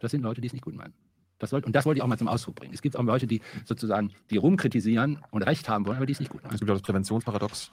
Das 0.00 0.10
sind 0.10 0.22
Leute, 0.22 0.40
die 0.40 0.48
es 0.48 0.52
nicht 0.52 0.64
gut 0.64 0.74
meinen. 0.74 0.92
Das 1.38 1.52
wollte, 1.52 1.66
und 1.66 1.74
das 1.74 1.84
wollte 1.86 1.98
ich 1.98 2.02
auch 2.02 2.08
mal 2.08 2.18
zum 2.18 2.28
Ausdruck 2.28 2.56
bringen. 2.56 2.74
Es 2.74 2.82
gibt 2.82 2.96
auch 2.96 3.02
Leute, 3.02 3.26
die 3.26 3.40
sozusagen, 3.64 4.12
die 4.30 4.36
rumkritisieren 4.36 5.18
und 5.30 5.42
Recht 5.42 5.68
haben 5.68 5.86
wollen, 5.86 5.96
aber 5.96 6.06
die 6.06 6.12
es 6.12 6.20
nicht 6.20 6.30
gut 6.30 6.42
meinen. 6.42 6.54
Es 6.54 6.60
gibt 6.60 6.70
auch 6.70 6.74
das 6.74 6.82
Präventionsparadox. 6.82 7.72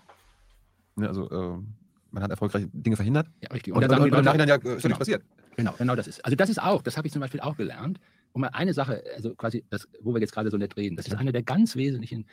Ne, 0.95 1.07
also 1.07 1.29
äh, 1.29 1.57
man 2.11 2.23
hat 2.23 2.31
erfolgreich 2.31 2.67
Dinge 2.71 2.95
verhindert. 2.95 3.27
Ja, 3.41 3.49
richtig. 3.49 3.73
Und, 3.73 3.81
dann 3.81 3.89
und, 3.91 3.97
sagen 3.97 4.03
die 4.05 4.11
und 4.11 4.19
im 4.19 4.25
Leute, 4.25 4.37
Nachhinein 4.37 4.47
ja 4.47 4.55
äh, 4.55 4.57
ist 4.57 4.81
Genau. 4.83 4.87
nichts 4.87 4.99
passiert. 4.99 5.23
Genau, 5.57 5.73
genau 5.77 5.95
das 5.95 6.07
ist. 6.07 6.23
Also 6.25 6.35
das 6.35 6.49
ist 6.49 6.61
auch, 6.61 6.81
das 6.81 6.97
habe 6.97 7.07
ich 7.07 7.13
zum 7.13 7.19
Beispiel 7.21 7.39
auch 7.41 7.57
gelernt. 7.57 7.99
Und 8.33 8.41
mal 8.41 8.47
eine 8.49 8.73
Sache, 8.73 9.03
also 9.15 9.35
quasi, 9.35 9.65
das, 9.69 9.87
wo 10.01 10.13
wir 10.13 10.21
jetzt 10.21 10.31
gerade 10.33 10.49
so 10.49 10.57
nett 10.57 10.77
reden, 10.77 10.95
das 10.95 11.07
ist 11.07 11.15
eine 11.15 11.31
der 11.33 11.43
ganz 11.43 11.75
wesentlichen, 11.75 12.25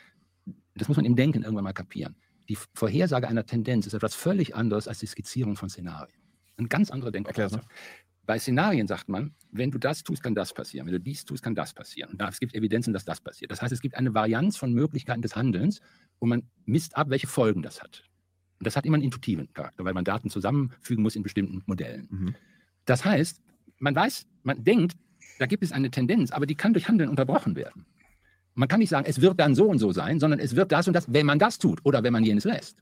das 0.75 0.87
muss 0.87 0.95
man 0.97 1.05
im 1.05 1.15
Denken 1.15 1.43
irgendwann 1.43 1.65
mal 1.65 1.73
kapieren. 1.73 2.15
Die 2.47 2.57
Vorhersage 2.73 3.27
einer 3.27 3.45
Tendenz 3.45 3.85
ist 3.85 3.93
etwas 3.93 4.15
völlig 4.15 4.55
anderes 4.55 4.87
als 4.87 4.99
die 4.99 5.05
Skizzierung 5.07 5.55
von 5.57 5.69
Szenarien. 5.69 6.15
Eine 6.57 6.67
ganz 6.69 6.89
andere 6.89 7.13
Erklär's 7.13 7.51
Denkweise. 7.51 7.61
Bei 8.25 8.39
Szenarien 8.39 8.87
sagt 8.87 9.09
man, 9.09 9.33
wenn 9.51 9.71
du 9.71 9.77
das 9.77 10.03
tust, 10.03 10.23
kann 10.23 10.35
das 10.35 10.53
passieren. 10.53 10.85
Wenn 10.87 10.93
du 10.93 10.99
dies 10.99 11.25
tust, 11.25 11.43
kann 11.43 11.55
das 11.55 11.73
passieren. 11.73 12.11
Und 12.11 12.21
da- 12.21 12.29
es 12.29 12.39
gibt 12.39 12.53
Evidenzen, 12.55 12.93
dass 12.93 13.03
das 13.03 13.19
passiert. 13.21 13.51
Das 13.51 13.61
heißt, 13.61 13.73
es 13.73 13.81
gibt 13.81 13.95
eine 13.95 14.13
Varianz 14.13 14.55
von 14.55 14.71
Möglichkeiten 14.71 15.21
des 15.21 15.35
Handelns 15.35 15.79
und 16.19 16.29
man 16.29 16.43
misst 16.65 16.95
ab, 16.95 17.09
welche 17.09 17.27
Folgen 17.27 17.61
das 17.61 17.81
hat. 17.81 18.03
Und 18.59 18.67
das 18.67 18.75
hat 18.75 18.85
immer 18.85 18.95
einen 18.95 19.03
intuitiven 19.03 19.51
Charakter, 19.53 19.83
weil 19.83 19.93
man 19.93 20.03
Daten 20.03 20.29
zusammenfügen 20.29 21.01
muss 21.03 21.15
in 21.15 21.23
bestimmten 21.23 21.63
Modellen. 21.65 22.07
Mhm. 22.09 22.35
Das 22.89 23.05
heißt, 23.05 23.39
man 23.77 23.95
weiß, 23.95 24.25
man 24.41 24.63
denkt, 24.63 24.97
da 25.37 25.45
gibt 25.45 25.63
es 25.63 25.71
eine 25.71 25.91
Tendenz, 25.91 26.31
aber 26.31 26.47
die 26.47 26.55
kann 26.55 26.73
durch 26.73 26.87
Handeln 26.87 27.09
unterbrochen 27.09 27.55
werden. 27.55 27.85
Man 28.55 28.67
kann 28.67 28.79
nicht 28.79 28.89
sagen, 28.89 29.05
es 29.07 29.21
wird 29.21 29.39
dann 29.39 29.53
so 29.53 29.67
und 29.67 29.77
so 29.77 29.91
sein, 29.91 30.19
sondern 30.19 30.39
es 30.39 30.55
wird 30.55 30.71
das 30.71 30.87
und 30.87 30.93
das, 30.95 31.13
wenn 31.13 31.27
man 31.27 31.37
das 31.37 31.59
tut 31.59 31.79
oder 31.85 32.03
wenn 32.03 32.11
man 32.11 32.23
jenes 32.23 32.45
lässt. 32.45 32.77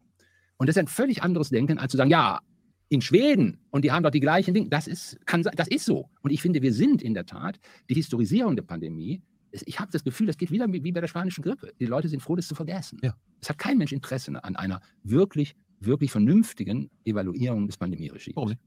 Und 0.56 0.68
das 0.68 0.78
ist 0.78 0.80
ein 0.80 0.88
völlig 0.88 1.24
anderes 1.24 1.50
Denken, 1.50 1.78
als 1.78 1.92
zu 1.92 1.98
sagen, 1.98 2.10
ja, 2.10 2.40
in 2.88 3.02
Schweden 3.02 3.60
und 3.70 3.84
die 3.84 3.92
haben 3.92 4.02
doch 4.02 4.12
die 4.12 4.22
gleichen 4.22 4.54
Dinge. 4.54 4.70
Das 4.70 4.88
ist, 4.88 5.20
kann, 5.26 5.44
das 5.44 5.68
ist 5.68 5.86
so. 5.86 6.10
Und 6.22 6.32
ich 6.32 6.42
finde, 6.42 6.62
wir 6.62 6.74
sind 6.74 7.02
in 7.02 7.14
der 7.14 7.26
Tat, 7.26 7.60
die 7.90 7.96
Historisierung 7.96 8.56
der 8.56 8.64
Pandemie, 8.64 9.22
ich 9.52 9.80
habe 9.80 9.92
das 9.92 10.06
Gefühl, 10.06 10.28
das 10.28 10.38
geht 10.38 10.52
wieder 10.52 10.72
wie 10.72 10.84
wie 10.86 10.92
bei 10.94 11.02
der 11.02 11.08
spanischen 11.08 11.44
Grippe. 11.44 11.74
Die 11.82 11.86
Leute 11.86 12.08
sind 12.08 12.22
froh, 12.22 12.36
das 12.38 12.48
zu 12.48 12.56
vergessen. 12.56 13.00
Ja. 13.04 13.14
Es 13.42 13.50
hat 13.50 13.58
kein 13.58 13.78
Mensch 13.78 13.92
Interesse 13.92 14.42
an 14.42 14.56
einer 14.56 14.82
wirklich, 15.04 15.56
wirklich 15.80 16.12
vernünftigen 16.12 16.90
Evaluierung 17.04 17.68
des 17.68 17.78
Pandemieregimes. 17.78 18.36
Warum 18.36 18.50
nicht? 18.50 18.62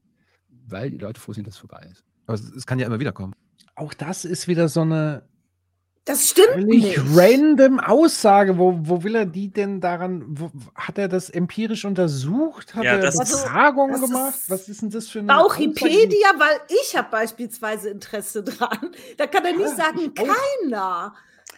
Weil 0.67 0.91
die 0.91 0.97
Leute 0.97 1.19
froh 1.19 1.33
sind, 1.33 1.47
dass 1.47 1.55
es 1.55 1.59
vorbei 1.59 1.87
ist. 1.91 2.03
Aber 2.27 2.35
es, 2.35 2.41
es 2.55 2.65
kann 2.65 2.79
ja 2.79 2.87
immer 2.87 2.99
wieder 2.99 3.11
kommen. 3.11 3.33
Auch 3.75 3.93
das 3.93 4.25
ist 4.25 4.47
wieder 4.47 4.67
so 4.69 4.81
eine 4.81 5.23
Das 6.05 6.29
stimmt 6.29 6.67
nicht. 6.67 6.99
random 7.15 7.79
Aussage. 7.79 8.57
Wo, 8.57 8.77
wo 8.81 9.03
will 9.03 9.15
er 9.15 9.25
die 9.25 9.49
denn 9.51 9.81
daran? 9.81 10.23
Wo, 10.27 10.51
hat 10.75 10.97
er 10.97 11.07
das 11.07 11.29
empirisch 11.29 11.85
untersucht? 11.85 12.75
Hat 12.75 12.83
Ja, 12.83 12.93
er 12.93 12.99
das 12.99 13.15
ist- 13.15 13.31
Befragungen 13.43 13.99
das 13.99 14.09
gemacht? 14.09 14.35
ist 14.35 14.49
Was 14.49 14.67
ist 14.69 14.81
denn 14.81 14.89
das 14.89 15.07
für 15.07 15.19
eine 15.19 15.35
Aussage? 15.37 15.67
Bauchipedia, 15.67 16.27
weil 16.37 16.59
ich 16.83 16.95
habe 16.97 17.09
beispielsweise 17.11 17.89
Interesse 17.89 18.43
dran. 18.43 18.91
Da 19.17 19.27
kann 19.27 19.45
er 19.45 19.51
nicht 19.53 19.61
Ja, 19.61 19.75
sagen, 19.75 19.99
ich 19.99 20.19
auch. 20.19 20.27
keiner. 20.61 21.13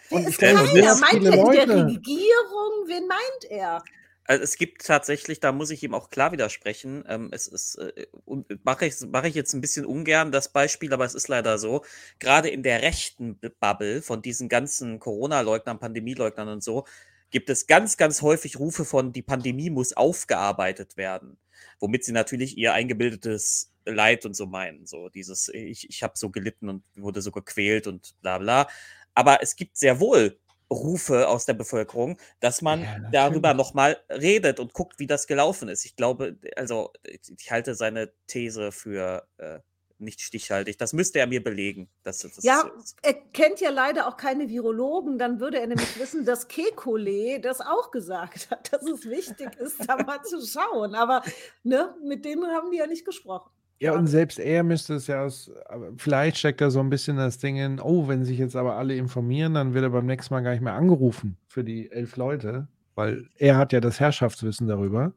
Und 0.09 0.19
Wer 0.19 0.19
ich 0.21 0.27
ist 0.27 0.39
keiner? 0.39 0.95
Meint 0.95 1.13
er 1.13 1.13
in 1.13 1.23
der 1.23 1.35
Leute. 1.37 1.85
Regierung? 1.87 2.87
Wen 2.87 3.07
meint 3.07 3.51
er? 3.51 3.83
Also 4.25 4.43
es 4.43 4.57
gibt 4.57 4.85
tatsächlich, 4.85 5.39
da 5.41 5.51
muss 5.51 5.69
ich 5.69 5.83
ihm 5.83 5.93
auch 5.93 6.09
klar 6.09 6.31
widersprechen. 6.31 7.03
Ähm, 7.07 7.29
es 7.31 7.47
ist, 7.47 7.75
äh, 7.75 8.07
und 8.25 8.47
mache 8.63 8.85
ich, 8.85 8.95
mache 9.11 9.27
ich 9.27 9.35
jetzt 9.35 9.53
ein 9.53 9.61
bisschen 9.61 9.85
ungern 9.85 10.31
das 10.31 10.51
Beispiel, 10.51 10.93
aber 10.93 11.05
es 11.05 11.13
ist 11.15 11.27
leider 11.27 11.57
so. 11.57 11.83
Gerade 12.19 12.49
in 12.49 12.63
der 12.63 12.81
rechten 12.81 13.39
Bubble 13.59 14.01
von 14.01 14.21
diesen 14.21 14.47
ganzen 14.47 14.99
Corona-Leugnern, 14.99 15.79
Pandemieleugnern 15.79 16.47
und 16.47 16.63
so, 16.63 16.85
gibt 17.31 17.49
es 17.49 17.67
ganz, 17.67 17.97
ganz 17.97 18.21
häufig 18.21 18.59
Rufe 18.59 18.85
von, 18.85 19.11
die 19.11 19.23
Pandemie 19.23 19.69
muss 19.69 19.93
aufgearbeitet 19.93 20.95
werden. 20.97 21.37
Womit 21.79 22.05
sie 22.05 22.11
natürlich 22.13 22.57
ihr 22.57 22.73
eingebildetes 22.73 23.71
Leid 23.85 24.25
und 24.25 24.35
so 24.35 24.45
meinen. 24.45 24.85
So 24.85 25.09
dieses, 25.09 25.49
ich, 25.49 25.89
ich 25.89 26.03
habe 26.03 26.13
so 26.15 26.29
gelitten 26.29 26.69
und 26.69 26.83
wurde 26.95 27.21
so 27.21 27.31
gequält 27.31 27.87
und 27.87 28.15
bla 28.21 28.37
bla. 28.37 28.67
Aber 29.15 29.41
es 29.41 29.55
gibt 29.55 29.77
sehr 29.77 29.99
wohl 29.99 30.39
Rufe 30.73 31.27
aus 31.27 31.45
der 31.45 31.53
Bevölkerung, 31.53 32.17
dass 32.39 32.61
man 32.61 32.81
Ja, 32.81 32.97
darüber 33.11 33.53
nochmal 33.53 33.97
redet 34.09 34.59
und 34.59 34.73
guckt, 34.73 34.99
wie 34.99 35.07
das 35.07 35.27
gelaufen 35.27 35.69
ist. 35.69 35.85
Ich 35.85 35.95
glaube, 35.95 36.37
also 36.55 36.91
ich 37.03 37.51
halte 37.51 37.75
seine 37.75 38.11
These 38.27 38.71
für 38.71 39.27
äh, 39.37 39.59
nicht 39.99 40.21
stichhaltig. 40.21 40.77
Das 40.77 40.93
müsste 40.93 41.19
er 41.19 41.27
mir 41.27 41.43
belegen. 41.43 41.89
Dass, 42.03 42.19
das 42.19 42.43
Ja, 42.43 42.61
ist. 42.79 42.97
er 43.01 43.13
kennt 43.13 43.61
ja 43.61 43.69
leider 43.69 44.07
auch 44.07 44.17
keine 44.17 44.49
Virologen. 44.49 45.17
Dann 45.17 45.39
würde 45.39 45.59
er 45.59 45.67
nämlich 45.67 45.97
wissen, 45.97 46.25
dass 46.25 46.49
Kekulé 46.49 47.39
das 47.39 47.61
auch 47.61 47.91
gesagt 47.91 48.49
hat, 48.51 48.73
dass 48.73 48.83
es 48.83 49.05
wichtig 49.09 49.55
ist, 49.57 49.87
da 49.87 49.97
mal 49.97 50.21
zu 50.23 50.45
schauen. 50.45 50.95
Aber 50.95 51.23
ne, 51.63 51.95
mit 52.03 52.25
denen 52.25 52.45
haben 52.51 52.71
die 52.71 52.77
ja 52.77 52.87
nicht 52.87 53.05
gesprochen. 53.05 53.49
Ja, 53.83 53.91
und 53.95 54.07
selbst 54.07 54.39
er 54.39 54.63
müsste 54.63 54.93
es 54.93 55.07
ja 55.07 55.25
aus, 55.25 55.51
vielleicht 55.97 56.37
steckt 56.37 56.61
da 56.61 56.69
so 56.69 56.79
ein 56.79 56.89
bisschen 56.89 57.17
das 57.17 57.37
Ding 57.37 57.57
in, 57.57 57.81
oh, 57.81 58.07
wenn 58.07 58.23
sich 58.23 58.37
jetzt 58.37 58.55
aber 58.55 58.77
alle 58.77 58.95
informieren, 58.95 59.55
dann 59.55 59.73
wird 59.73 59.83
er 59.83 59.89
beim 59.89 60.05
nächsten 60.05 60.33
Mal 60.33 60.39
gar 60.39 60.51
nicht 60.51 60.63
mehr 60.63 60.75
angerufen 60.75 61.35
für 61.49 61.65
die 61.65 61.91
elf 61.91 62.15
Leute, 62.15 62.69
weil 62.95 63.27
er 63.35 63.57
hat 63.57 63.73
ja 63.73 63.81
das 63.81 63.99
Herrschaftswissen 63.99 64.67
darüber. 64.67 65.11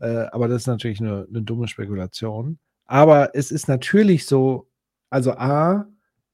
Äh, 0.00 0.26
aber 0.32 0.48
das 0.48 0.62
ist 0.62 0.66
natürlich 0.66 1.00
eine, 1.00 1.28
eine 1.30 1.42
dumme 1.42 1.68
Spekulation. 1.68 2.58
Aber 2.86 3.36
es 3.36 3.52
ist 3.52 3.68
natürlich 3.68 4.26
so, 4.26 4.68
also 5.08 5.34
A, 5.34 5.86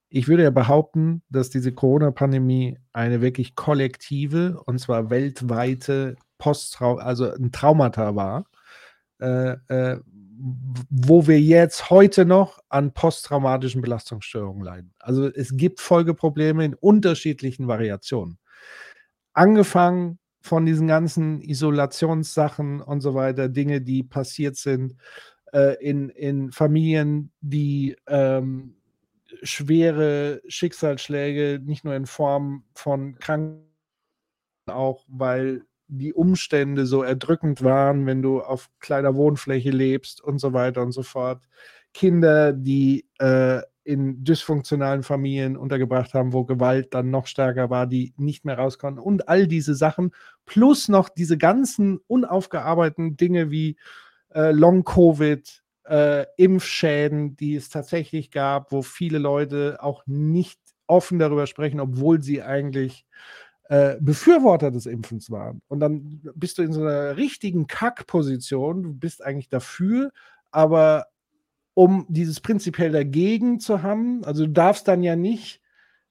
ich 0.09 0.27
würde 0.27 0.45
ja 0.45 0.51
behaupten, 0.51 1.21
dass 1.29 1.51
diese 1.51 1.73
Corona-Pandemie 1.73 2.79
eine 2.95 3.21
wirklich 3.21 3.57
kollektive 3.57 4.59
und 4.65 4.79
zwar 4.79 5.11
weltweite 5.11 6.17
Posttrau 6.39 6.97
also 6.97 7.31
ein 7.31 7.53
Traumata 7.53 8.17
war, 8.17 8.47
äh, 9.21 9.57
äh, 9.69 10.01
wo 10.39 11.27
wir 11.27 11.41
jetzt 11.41 11.91
heute 11.91 12.25
noch 12.25 12.61
an 12.69 12.93
posttraumatischen 12.93 13.81
Belastungsstörungen 13.81 14.63
leiden. 14.63 14.95
Also 14.99 15.27
es 15.27 15.57
gibt 15.57 15.81
Folgeprobleme 15.81 16.65
in 16.65 16.75
unterschiedlichen 16.75 17.67
Variationen. 17.67 18.39
Angefangen 19.33 20.19
von 20.41 20.65
diesen 20.65 20.87
ganzen 20.87 21.41
Isolationssachen 21.41 22.81
und 22.81 23.01
so 23.01 23.15
weiter, 23.15 23.49
Dinge, 23.49 23.81
die 23.81 24.03
passiert 24.03 24.57
sind 24.57 24.97
äh, 25.53 25.75
in, 25.85 26.09
in 26.11 26.53
Familien, 26.53 27.33
die 27.41 27.97
ähm, 28.07 28.77
schwere 29.43 30.41
Schicksalsschläge, 30.47 31.61
nicht 31.65 31.85
nur 31.85 31.95
in 31.95 32.07
Form 32.07 32.65
von 32.75 33.19
Krankheiten, 33.19 33.65
auch 34.67 35.05
weil 35.09 35.65
die 35.89 36.13
Umstände 36.13 36.87
so 36.87 37.03
erdrückend 37.03 37.65
waren, 37.65 38.07
wenn 38.07 38.23
du 38.23 38.41
auf 38.41 38.71
kleiner 38.81 39.15
Wohnfläche 39.17 39.71
lebst 39.71 40.23
und 40.23 40.39
so 40.39 40.53
weiter 40.53 40.83
und 40.83 40.93
so 40.93 41.03
fort. 41.03 41.43
Kinder, 41.95 42.53
die 42.53 43.07
äh, 43.19 43.63
in 43.85 44.23
dysfunktionalen 44.23 45.03
Familien 45.03 45.57
untergebracht 45.57 46.13
haben, 46.13 46.35
wo 46.35 46.45
Gewalt 46.45 46.93
dann 46.93 47.11
noch 47.11 47.27
stärker 47.27 47.71
war, 47.71 47.87
die 47.87 48.13
nicht 48.19 48.45
mehr 48.45 48.59
raus 48.59 48.79
konnten 48.79 49.01
und 49.01 49.31
all 49.31 49.47
diese 49.47 49.75
Sachen, 49.75 50.13
plus 50.45 50.89
noch 50.89 51.09
diese 51.09 51.39
ganzen 51.39 51.99
unaufgearbeiteten 52.07 53.17
Dinge 53.17 53.51
wie 53.51 53.77
äh, 54.35 54.53
Long-Covid, 54.53 55.63
äh, 55.85 56.27
Impfschäden, 56.37 57.35
die 57.37 57.57
es 57.57 57.71
tatsächlich 57.71 58.31
gab, 58.31 58.73
wo 58.73 58.83
viele 58.83 59.17
Leute 59.19 59.79
auch 59.81 60.03
nicht 60.07 60.61
offen 60.87 61.19
darüber 61.19 61.47
sprechen, 61.47 61.81
obwohl 61.81 62.21
sie 62.23 62.43
eigentlich 62.43 63.07
äh, 63.69 63.97
Befürworter 64.01 64.71
des 64.71 64.87
Impfens 64.87 65.31
waren. 65.31 65.61
Und 65.69 65.81
dann 65.81 66.21
bist 66.35 66.59
du 66.59 66.63
in 66.63 66.73
so 66.73 66.81
einer 66.81 67.17
richtigen 67.17 67.67
Kackposition, 67.67 68.83
du 68.83 68.95
bist 68.95 69.23
eigentlich 69.23 69.49
dafür, 69.49 70.11
aber 70.51 71.07
um 71.75 72.07
dieses 72.09 72.41
prinzipiell 72.41 72.91
dagegen 72.91 73.61
zu 73.61 73.83
haben, 73.83 74.25
also 74.25 74.47
du 74.47 74.53
darfst 74.53 74.89
dann 74.89 75.03
ja 75.03 75.17
nicht 75.17 75.61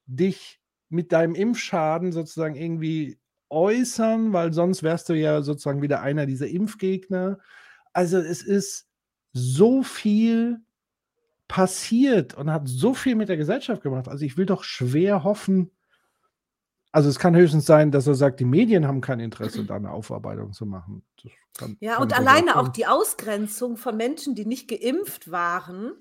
dich 0.05 0.61
mit 0.89 1.11
deinem 1.11 1.35
Impfschaden 1.35 2.11
sozusagen 2.11 2.55
irgendwie 2.55 3.17
äußern, 3.49 4.33
weil 4.33 4.53
sonst 4.53 4.83
wärst 4.83 5.09
du 5.09 5.13
ja 5.13 5.41
sozusagen 5.41 5.81
wieder 5.81 6.01
einer 6.01 6.25
dieser 6.25 6.47
Impfgegner. 6.47 7.39
Also 7.91 8.17
es 8.19 8.43
ist 8.43 8.87
so 9.33 9.83
viel 9.83 10.59
passiert 11.47 12.35
und 12.35 12.51
hat 12.51 12.67
so 12.67 12.93
viel 12.93 13.15
mit 13.15 13.29
der 13.29 13.37
Gesellschaft 13.37 13.81
gemacht. 13.81 14.07
Also 14.07 14.25
ich 14.25 14.37
will 14.37 14.45
doch 14.45 14.63
schwer 14.63 15.23
hoffen, 15.23 15.71
also 16.97 17.09
es 17.09 17.19
kann 17.19 17.35
höchstens 17.35 17.67
sein, 17.67 17.91
dass 17.91 18.07
er 18.07 18.15
sagt, 18.15 18.39
die 18.39 18.45
Medien 18.45 18.87
haben 18.87 19.01
kein 19.01 19.19
Interesse, 19.19 19.63
da 19.63 19.75
eine 19.75 19.91
Aufarbeitung 19.91 20.51
zu 20.51 20.65
machen. 20.65 21.03
Kann, 21.55 21.77
Ja, 21.79 21.93
kann 21.93 22.01
und 22.01 22.17
alleine 22.17 22.55
auch 22.55 22.69
die 22.69 22.87
Ausgrenzung 22.87 23.77
von 23.77 23.95
Menschen, 23.95 24.33
die 24.33 24.47
nicht 24.47 24.67
geimpft 24.67 25.29
waren, 25.29 25.91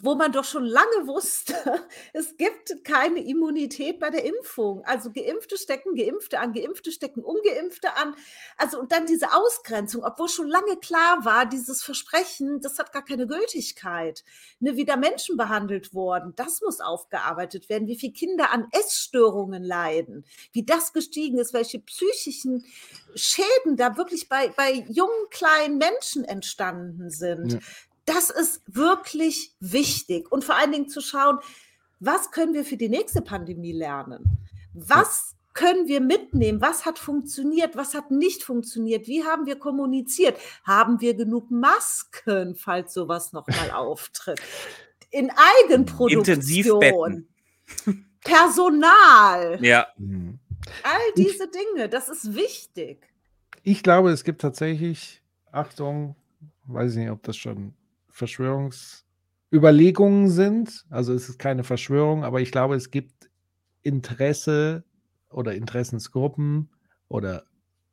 wo 0.00 0.14
man 0.14 0.32
doch 0.32 0.44
schon 0.44 0.64
lange 0.64 1.06
wusste, 1.06 1.54
es 2.14 2.36
gibt 2.38 2.82
keine 2.82 3.22
Immunität 3.22 4.00
bei 4.00 4.08
der 4.08 4.24
Impfung. 4.24 4.82
Also 4.86 5.12
Geimpfte 5.12 5.58
stecken 5.58 5.94
Geimpfte 5.94 6.38
an, 6.38 6.54
Geimpfte 6.54 6.90
stecken 6.90 7.22
Ungeimpfte 7.22 7.94
an. 7.96 8.14
Also 8.56 8.80
und 8.80 8.90
dann 8.90 9.04
diese 9.04 9.34
Ausgrenzung, 9.34 10.02
obwohl 10.02 10.30
schon 10.30 10.48
lange 10.48 10.78
klar 10.78 11.26
war, 11.26 11.44
dieses 11.44 11.82
Versprechen, 11.82 12.60
das 12.62 12.78
hat 12.78 12.92
gar 12.92 13.04
keine 13.04 13.26
Gültigkeit. 13.26 14.24
Ne, 14.60 14.76
wie 14.76 14.86
da 14.86 14.96
Menschen 14.96 15.36
behandelt 15.36 15.92
wurden, 15.92 16.32
das 16.36 16.62
muss 16.62 16.80
aufgearbeitet 16.80 17.68
werden. 17.68 17.86
Wie 17.86 17.98
viele 17.98 18.14
Kinder 18.14 18.50
an 18.50 18.68
Essstörungen 18.72 19.62
leiden, 19.62 20.24
wie 20.52 20.64
das 20.64 20.94
gestiegen 20.94 21.38
ist, 21.38 21.52
welche 21.52 21.80
psychischen 21.80 22.64
Schäden 23.14 23.76
da 23.76 23.98
wirklich 23.98 24.30
bei, 24.30 24.48
bei 24.48 24.72
jungen, 24.88 25.28
kleinen 25.30 25.76
Menschen 25.76 26.24
entstanden 26.24 27.10
sind. 27.10 27.52
Ja. 27.52 27.58
Das 28.04 28.30
ist 28.30 28.62
wirklich 28.66 29.54
wichtig. 29.60 30.30
Und 30.30 30.44
vor 30.44 30.56
allen 30.56 30.72
Dingen 30.72 30.88
zu 30.88 31.00
schauen, 31.00 31.38
was 32.00 32.30
können 32.30 32.54
wir 32.54 32.64
für 32.64 32.76
die 32.76 32.88
nächste 32.88 33.22
Pandemie 33.22 33.72
lernen? 33.72 34.38
Was 34.74 35.36
können 35.54 35.86
wir 35.86 36.00
mitnehmen? 36.00 36.60
Was 36.60 36.84
hat 36.84 36.98
funktioniert? 36.98 37.76
Was 37.76 37.94
hat 37.94 38.10
nicht 38.10 38.42
funktioniert? 38.42 39.06
Wie 39.06 39.24
haben 39.24 39.46
wir 39.46 39.56
kommuniziert? 39.56 40.36
Haben 40.64 41.00
wir 41.00 41.14
genug 41.14 41.50
Masken, 41.50 42.56
falls 42.56 42.94
sowas 42.94 43.32
nochmal 43.32 43.70
auftritt? 43.74 44.40
In 45.10 45.30
Eigenproduktion. 45.30 46.20
Intensivbetten. 46.20 47.28
Personal. 48.24 49.58
Ja. 49.62 49.86
Mhm. 49.98 50.38
All 50.82 51.00
diese 51.16 51.48
Dinge, 51.48 51.88
das 51.88 52.08
ist 52.08 52.34
wichtig. 52.34 53.08
Ich 53.62 53.82
glaube, 53.82 54.10
es 54.10 54.24
gibt 54.24 54.40
tatsächlich, 54.40 55.22
Achtung, 55.50 56.16
weiß 56.64 56.92
ich 56.92 56.98
nicht, 56.98 57.10
ob 57.10 57.22
das 57.22 57.36
schon 57.36 57.74
Verschwörungsüberlegungen 58.12 60.28
sind. 60.28 60.84
Also 60.90 61.12
es 61.14 61.28
ist 61.28 61.38
keine 61.38 61.64
Verschwörung, 61.64 62.24
aber 62.24 62.40
ich 62.40 62.52
glaube, 62.52 62.74
es 62.76 62.90
gibt 62.90 63.30
Interesse 63.82 64.84
oder 65.30 65.54
Interessensgruppen 65.54 66.70
oder 67.08 67.44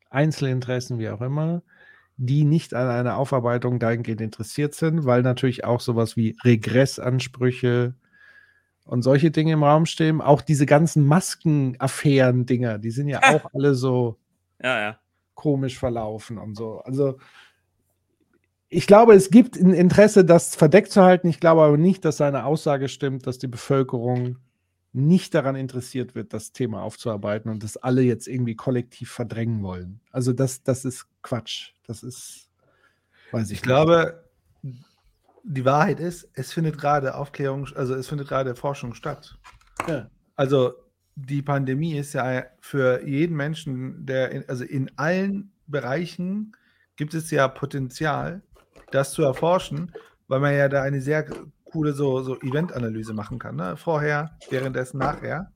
Einzelinteressen, 0.09 0.99
wie 0.99 1.09
auch 1.09 1.21
immer, 1.21 1.61
die 2.17 2.43
nicht 2.45 2.73
an 2.73 2.87
einer 2.89 3.17
Aufarbeitung 3.17 3.79
dahingehend 3.79 4.21
interessiert 4.21 4.73
sind, 4.75 5.05
weil 5.05 5.21
natürlich 5.23 5.63
auch 5.65 5.79
sowas 5.81 6.15
wie 6.17 6.35
Regressansprüche 6.43 7.95
und 8.85 9.01
solche 9.03 9.31
Dinge 9.31 9.53
im 9.53 9.63
Raum 9.63 9.85
stehen. 9.85 10.21
Auch 10.21 10.41
diese 10.41 10.65
ganzen 10.65 11.05
Maskenaffären-Dinger, 11.07 12.77
die 12.79 12.91
sind 12.91 13.07
ja 13.09 13.21
auch 13.25 13.45
alle 13.53 13.75
so 13.75 14.17
Ja, 14.59 14.79
ja. 14.79 14.99
komisch 15.35 15.77
verlaufen 15.79 16.37
und 16.37 16.55
so. 16.55 16.79
Also 16.81 17.17
ich 18.69 18.85
glaube, 18.85 19.13
es 19.13 19.31
gibt 19.31 19.57
ein 19.57 19.73
Interesse, 19.73 20.23
das 20.23 20.55
verdeckt 20.55 20.91
zu 20.91 21.01
halten. 21.01 21.27
Ich 21.27 21.39
glaube 21.39 21.63
aber 21.63 21.77
nicht, 21.77 22.05
dass 22.05 22.17
seine 22.17 22.45
Aussage 22.45 22.87
stimmt, 22.87 23.25
dass 23.25 23.39
die 23.39 23.47
Bevölkerung 23.47 24.37
nicht 24.93 25.33
daran 25.33 25.55
interessiert 25.55 26.15
wird, 26.15 26.33
das 26.33 26.51
Thema 26.51 26.81
aufzuarbeiten 26.81 27.51
und 27.51 27.63
das 27.63 27.77
alle 27.77 28.01
jetzt 28.01 28.27
irgendwie 28.27 28.55
kollektiv 28.55 29.11
verdrängen 29.11 29.63
wollen. 29.63 30.01
Also 30.11 30.33
das, 30.33 30.63
das 30.63 30.85
ist 30.85 31.07
Quatsch. 31.21 31.73
Das 31.85 32.03
ist, 32.03 32.49
weiß 33.31 33.47
ich, 33.49 33.57
Ich 33.57 33.61
glaube, 33.61 34.23
die 35.43 35.65
Wahrheit 35.65 35.99
ist, 35.99 36.29
es 36.33 36.53
findet 36.53 36.77
gerade 36.77 37.15
Aufklärung, 37.15 37.67
also 37.75 37.95
es 37.95 38.07
findet 38.07 38.27
gerade 38.27 38.55
Forschung 38.55 38.93
statt. 38.93 39.37
Ja. 39.87 40.09
Also 40.35 40.73
die 41.15 41.41
Pandemie 41.41 41.97
ist 41.97 42.13
ja 42.13 42.43
für 42.59 43.05
jeden 43.05 43.35
Menschen, 43.35 44.05
der 44.05 44.31
in, 44.31 44.47
also 44.47 44.63
in 44.63 44.91
allen 44.95 45.51
Bereichen 45.67 46.53
gibt 46.95 47.13
es 47.13 47.31
ja 47.31 47.47
Potenzial, 47.47 48.41
das 48.91 49.11
zu 49.11 49.23
erforschen, 49.23 49.93
weil 50.27 50.39
man 50.39 50.55
ja 50.55 50.69
da 50.69 50.83
eine 50.83 51.01
sehr 51.01 51.25
coole 51.65 51.93
so, 51.93 52.21
so 52.21 52.39
Event-Analyse 52.39 53.13
machen 53.13 53.39
kann. 53.39 53.55
Ne? 53.55 53.77
Vorher, 53.77 54.37
währenddessen, 54.49 54.97
nachher. 54.97 55.51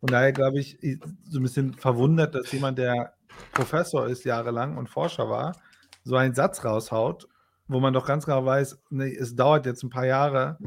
Von 0.00 0.08
daher 0.08 0.32
glaube 0.32 0.60
ich, 0.60 0.82
ich- 0.82 1.00
so 1.24 1.38
ein 1.40 1.42
bisschen 1.42 1.74
verwundert, 1.74 2.34
dass 2.34 2.52
jemand, 2.52 2.78
der 2.78 3.14
Professor 3.52 4.06
ist 4.06 4.24
jahrelang 4.24 4.76
und 4.76 4.88
Forscher 4.88 5.28
war, 5.28 5.56
so 6.04 6.16
einen 6.16 6.34
Satz 6.34 6.64
raushaut, 6.64 7.28
wo 7.68 7.80
man 7.80 7.92
doch 7.92 8.06
ganz 8.06 8.24
genau 8.24 8.44
weiß, 8.44 8.78
nee, 8.90 9.14
es 9.14 9.34
dauert 9.34 9.66
jetzt 9.66 9.82
ein 9.82 9.90
paar 9.90 10.06
Jahre, 10.06 10.58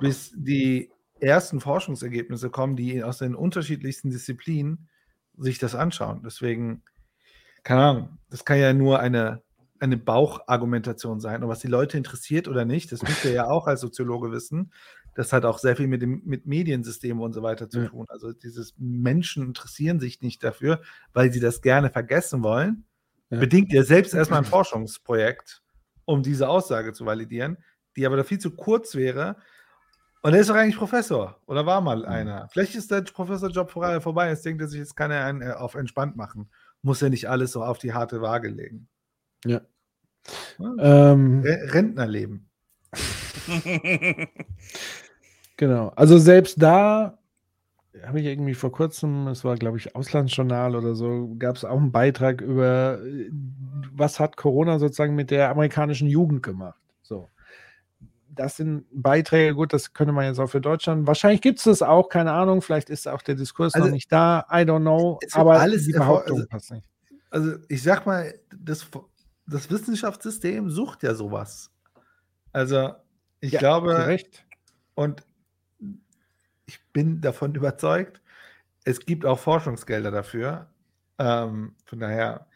bis 0.00 0.32
die 0.36 0.90
ersten 1.20 1.60
Forschungsergebnisse 1.60 2.50
kommen, 2.50 2.74
die 2.76 3.02
aus 3.04 3.18
den 3.18 3.34
unterschiedlichsten 3.34 4.10
Disziplinen 4.10 4.88
sich 5.36 5.58
das 5.58 5.74
anschauen. 5.74 6.22
Deswegen, 6.24 6.82
keine 7.62 7.82
Ahnung, 7.82 8.18
das 8.28 8.44
kann 8.44 8.58
ja 8.58 8.72
nur 8.72 8.98
eine, 8.98 9.42
eine 9.82 9.96
Bauchargumentation 9.96 11.20
sein. 11.20 11.42
Und 11.42 11.48
was 11.48 11.60
die 11.60 11.68
Leute 11.68 11.98
interessiert 11.98 12.48
oder 12.48 12.64
nicht, 12.64 12.92
das 12.92 13.02
müsst 13.02 13.24
ihr 13.24 13.32
ja 13.32 13.46
auch 13.48 13.66
als 13.66 13.80
Soziologe 13.80 14.30
wissen. 14.32 14.72
Das 15.14 15.32
hat 15.32 15.44
auch 15.44 15.58
sehr 15.58 15.76
viel 15.76 15.88
mit 15.88 16.00
dem 16.00 16.22
mit 16.24 16.46
Mediensystemen 16.46 17.22
und 17.22 17.32
so 17.34 17.42
weiter 17.42 17.68
zu 17.68 17.80
Ja. 17.80 17.88
tun. 17.88 18.06
Also 18.08 18.32
dieses 18.32 18.74
Menschen 18.78 19.44
interessieren 19.44 20.00
sich 20.00 20.22
nicht 20.22 20.42
dafür, 20.42 20.80
weil 21.12 21.32
sie 21.32 21.40
das 21.40 21.60
gerne 21.60 21.90
vergessen 21.90 22.42
wollen. 22.42 22.84
Ja. 23.30 23.38
Bedingt 23.38 23.72
ihr 23.72 23.84
selbst 23.84 24.14
erstmal 24.14 24.38
ein 24.40 24.44
Forschungsprojekt, 24.46 25.62
um 26.04 26.22
diese 26.22 26.48
Aussage 26.48 26.92
zu 26.92 27.04
validieren, 27.04 27.58
die 27.96 28.06
aber 28.06 28.16
da 28.16 28.24
viel 28.24 28.38
zu 28.38 28.52
kurz 28.52 28.94
wäre. 28.94 29.36
Und 30.22 30.34
er 30.34 30.40
ist 30.40 30.48
doch 30.50 30.54
eigentlich 30.54 30.76
Professor 30.78 31.40
oder 31.46 31.66
war 31.66 31.80
mal 31.80 32.06
einer. 32.06 32.48
Vielleicht 32.52 32.74
ist 32.76 32.90
der 32.90 33.02
Professorjob 33.02 33.70
vor- 33.70 34.00
vorbei. 34.00 34.28
Jetzt 34.28 34.44
denkt 34.44 34.62
er 34.62 34.68
sich, 34.68 34.78
jetzt 34.78 34.94
kann 34.96 35.10
er 35.10 35.24
einen 35.26 35.42
äh, 35.42 35.50
auf 35.52 35.74
entspannt 35.74 36.16
machen. 36.16 36.48
Muss 36.80 37.02
er 37.02 37.10
nicht 37.10 37.28
alles 37.28 37.52
so 37.52 37.62
auf 37.64 37.78
die 37.78 37.92
harte 37.92 38.20
Waage 38.22 38.48
legen. 38.48 38.88
Ja. 39.44 39.60
Ja, 40.58 41.12
Ähm, 41.12 41.40
Re- 41.44 41.72
Rentnerleben. 41.74 42.48
Genau. 45.56 45.88
Also 45.96 46.18
selbst 46.18 46.60
da 46.60 47.18
habe 48.06 48.20
ich 48.20 48.26
irgendwie 48.26 48.54
vor 48.54 48.72
kurzem, 48.72 49.28
es 49.28 49.44
war 49.44 49.56
glaube 49.56 49.78
ich 49.78 49.94
Auslandsjournal 49.94 50.74
oder 50.74 50.94
so, 50.94 51.34
gab 51.38 51.56
es 51.56 51.64
auch 51.64 51.76
einen 51.76 51.92
Beitrag 51.92 52.40
über, 52.40 52.98
äh, 53.04 53.30
was 53.92 54.18
hat 54.18 54.36
Corona 54.36 54.78
sozusagen 54.78 55.14
mit 55.14 55.30
der 55.30 55.50
amerikanischen 55.50 56.08
Jugend 56.08 56.42
gemacht. 56.42 56.80
So. 57.02 57.28
Das 58.34 58.56
sind 58.56 58.86
Beiträge, 58.90 59.54
gut, 59.54 59.74
das 59.74 59.92
könnte 59.92 60.12
man 60.14 60.24
jetzt 60.24 60.38
auch 60.38 60.46
für 60.48 60.62
Deutschland. 60.62 61.06
Wahrscheinlich 61.06 61.42
gibt 61.42 61.58
es 61.58 61.64
das 61.64 61.82
auch, 61.82 62.08
keine 62.08 62.32
Ahnung, 62.32 62.62
vielleicht 62.62 62.88
ist 62.88 63.06
auch 63.06 63.20
der 63.22 63.34
Diskurs 63.34 63.74
Also, 63.74 63.86
noch 63.88 63.92
nicht 63.92 64.10
da, 64.10 64.46
I 64.50 64.62
don't 64.64 64.80
know, 64.80 65.20
aber 65.32 65.60
alles 65.60 65.84
die 65.84 65.92
Behauptung 65.92 66.38
also- 66.38 66.48
passt 66.48 66.70
nicht. 66.72 66.86
Also 67.30 67.52
ich 67.68 67.82
sag 67.82 68.04
mal, 68.04 68.34
das, 68.58 68.86
das 69.46 69.70
Wissenschaftssystem 69.70 70.70
sucht 70.70 71.02
ja 71.02 71.14
sowas. 71.14 71.70
Also 72.52 72.94
ich 73.40 73.52
Ja, 73.52 73.58
glaube, 73.60 74.06
Recht. 74.06 74.44
und 74.94 75.24
ich 76.66 76.80
bin 76.92 77.20
davon 77.20 77.54
überzeugt, 77.54 78.22
es 78.84 79.00
gibt 79.00 79.24
auch 79.26 79.38
Forschungsgelder 79.38 80.10
dafür. 80.10 80.68
Ähm, 81.18 81.76
von 81.84 82.00
daher 82.00 82.46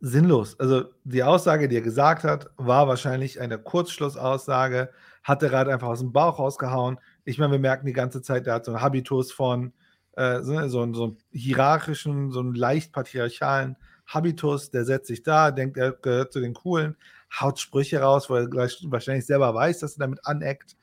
sinnlos. 0.00 0.58
Also 0.60 0.86
die 1.04 1.22
Aussage, 1.24 1.68
die 1.68 1.76
er 1.76 1.82
gesagt 1.82 2.24
hat, 2.24 2.50
war 2.56 2.88
wahrscheinlich 2.88 3.40
eine 3.40 3.58
Kurzschlussaussage, 3.58 4.92
hat 5.24 5.42
er 5.42 5.48
gerade 5.50 5.72
einfach 5.72 5.88
aus 5.88 6.00
dem 6.00 6.12
Bauch 6.12 6.38
rausgehauen. 6.38 7.00
Ich 7.24 7.38
meine, 7.38 7.52
wir 7.52 7.58
merken 7.58 7.86
die 7.86 7.92
ganze 7.94 8.22
Zeit, 8.22 8.46
der 8.46 8.54
hat 8.54 8.66
so 8.66 8.72
einen 8.72 8.82
Habitus 8.82 9.32
von 9.32 9.72
äh, 10.12 10.42
so, 10.42 10.68
so, 10.68 10.94
so 10.94 11.04
einen 11.04 11.18
hierarchischen, 11.32 12.30
so 12.32 12.40
einen 12.40 12.54
leicht 12.54 12.92
patriarchalen 12.92 13.76
Habitus, 14.06 14.70
der 14.70 14.84
setzt 14.84 15.06
sich 15.08 15.22
da, 15.22 15.50
denkt, 15.50 15.76
er 15.76 15.92
gehört 15.92 16.32
zu 16.32 16.40
den 16.40 16.54
Coolen, 16.54 16.96
haut 17.40 17.58
Sprüche 17.58 18.00
raus, 18.00 18.28
weil 18.30 18.44
er 18.44 18.48
gleich 18.50 18.84
wahrscheinlich 18.88 19.26
selber 19.26 19.54
weiß, 19.54 19.80
dass 19.80 19.96
er 19.96 20.00
damit 20.00 20.24
aneckt. 20.26 20.76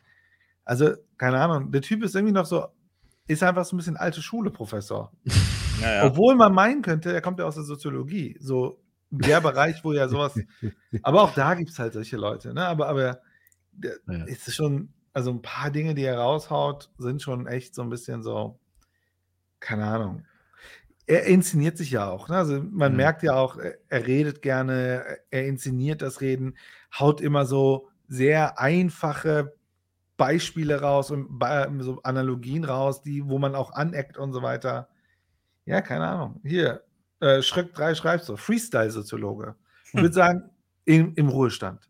Also, 0.65 0.93
keine 1.17 1.39
Ahnung, 1.39 1.71
der 1.71 1.81
Typ 1.81 2.03
ist 2.03 2.15
irgendwie 2.15 2.33
noch 2.33 2.45
so, 2.45 2.67
ist 3.27 3.43
einfach 3.43 3.65
so 3.65 3.75
ein 3.75 3.77
bisschen 3.77 3.97
alte 3.97 4.21
Schule-Professor. 4.21 5.11
Ja, 5.81 5.93
ja. 5.95 6.05
Obwohl 6.05 6.35
man 6.35 6.53
meinen 6.53 6.83
könnte, 6.83 7.11
er 7.11 7.21
kommt 7.21 7.39
ja 7.39 7.45
aus 7.45 7.55
der 7.55 7.63
Soziologie, 7.63 8.37
so 8.39 8.83
der 9.09 9.41
Bereich, 9.41 9.83
wo 9.83 9.93
ja 9.93 10.07
sowas, 10.07 10.37
aber 11.01 11.23
auch 11.23 11.33
da 11.33 11.55
gibt 11.55 11.71
es 11.71 11.79
halt 11.79 11.93
solche 11.93 12.17
Leute, 12.17 12.53
ne? 12.53 12.67
Aber, 12.67 12.87
aber 12.87 13.19
der, 13.71 13.95
Ja. 14.07 14.25
es 14.27 14.47
ist 14.47 14.55
schon, 14.57 14.93
also 15.11 15.31
ein 15.31 15.41
paar 15.41 15.71
Dinge, 15.71 15.95
die 15.95 16.03
er 16.03 16.19
raushaut, 16.19 16.91
sind 16.99 17.23
schon 17.23 17.47
echt 17.47 17.73
so 17.73 17.81
ein 17.81 17.89
bisschen 17.89 18.21
so, 18.21 18.59
keine 19.59 19.85
Ahnung. 19.85 20.23
Er 21.11 21.25
inszeniert 21.25 21.77
sich 21.77 21.91
ja 21.91 22.09
auch. 22.09 22.29
Ne? 22.29 22.37
Also 22.37 22.63
man 22.71 22.93
Mhm. 22.93 22.97
merkt 22.97 23.21
ja 23.21 23.33
auch, 23.33 23.57
er, 23.57 24.07
redet 24.07 24.41
gerne, 24.41 25.17
er 25.29 25.45
inszeniert 25.45 26.01
das 26.01 26.21
Reden, 26.21 26.55
haut 26.97 27.19
immer 27.19 27.45
so 27.45 27.89
sehr 28.07 28.59
einfache 28.59 29.53
Beispiele 30.15 30.79
raus 30.79 31.11
und 31.11 31.27
so 31.79 32.01
Analogien 32.03 32.63
raus, 32.63 33.01
die, 33.01 33.27
wo 33.27 33.39
man 33.39 33.55
auch 33.55 33.73
aneckt 33.73 34.17
und 34.17 34.31
so 34.31 34.41
weiter. 34.41 34.87
Ja, 35.65 35.81
keine 35.81 36.07
Ahnung. 36.07 36.39
Hier, 36.45 36.83
äh, 37.19 37.41
Schröck 37.41 37.73
3 37.73 37.93
schreibt 37.95 38.23
so, 38.23 38.37
Freestyle-Soziologe. 38.37 39.55
Ich 39.87 39.95
würde 39.95 40.13
sagen, 40.13 40.49
im, 40.85 41.13
im 41.15 41.27
Ruhestand. 41.27 41.89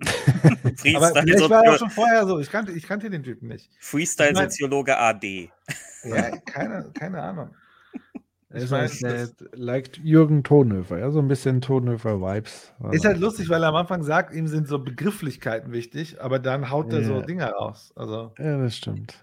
Aber 0.00 1.08
vielleicht 1.14 1.50
war 1.50 1.62
er 1.62 1.74
auch 1.74 1.78
schon 1.78 1.90
vorher 1.90 2.26
so. 2.26 2.38
Ich 2.38 2.50
kannte, 2.50 2.72
ich 2.72 2.86
kannte 2.86 3.10
den 3.10 3.22
Typen 3.22 3.48
nicht. 3.48 3.70
Freestyle-Soziologe 3.80 4.96
AD. 4.96 5.50
Ja, 6.04 6.36
keine, 6.38 6.90
keine 6.94 7.22
Ahnung. 7.22 7.54
Ich 8.54 8.64
ist 8.64 8.70
meine, 8.70 8.88
halt, 8.88 9.02
das- 9.02 9.30
äh, 9.40 9.46
liked 9.54 9.98
Jürgen 9.98 10.42
Tonhöfer, 10.44 10.98
ja, 10.98 11.10
so 11.10 11.18
ein 11.20 11.28
bisschen 11.28 11.60
Tonhöfer-Vibes. 11.60 12.72
Ist 12.92 13.04
halt 13.04 13.18
lustig, 13.18 13.48
weil 13.48 13.62
er 13.62 13.70
am 13.70 13.76
Anfang 13.76 14.02
sagt, 14.02 14.34
ihm 14.34 14.46
sind 14.46 14.68
so 14.68 14.78
Begrifflichkeiten 14.78 15.72
wichtig, 15.72 16.20
aber 16.20 16.38
dann 16.38 16.70
haut 16.70 16.92
er 16.92 17.04
so 17.04 17.14
Ja. 17.14 17.22
Dinger 17.22 17.50
raus. 17.50 17.92
Also, 17.96 18.32
Ja, 18.38 18.58
das 18.58 18.76
stimmt. 18.76 19.14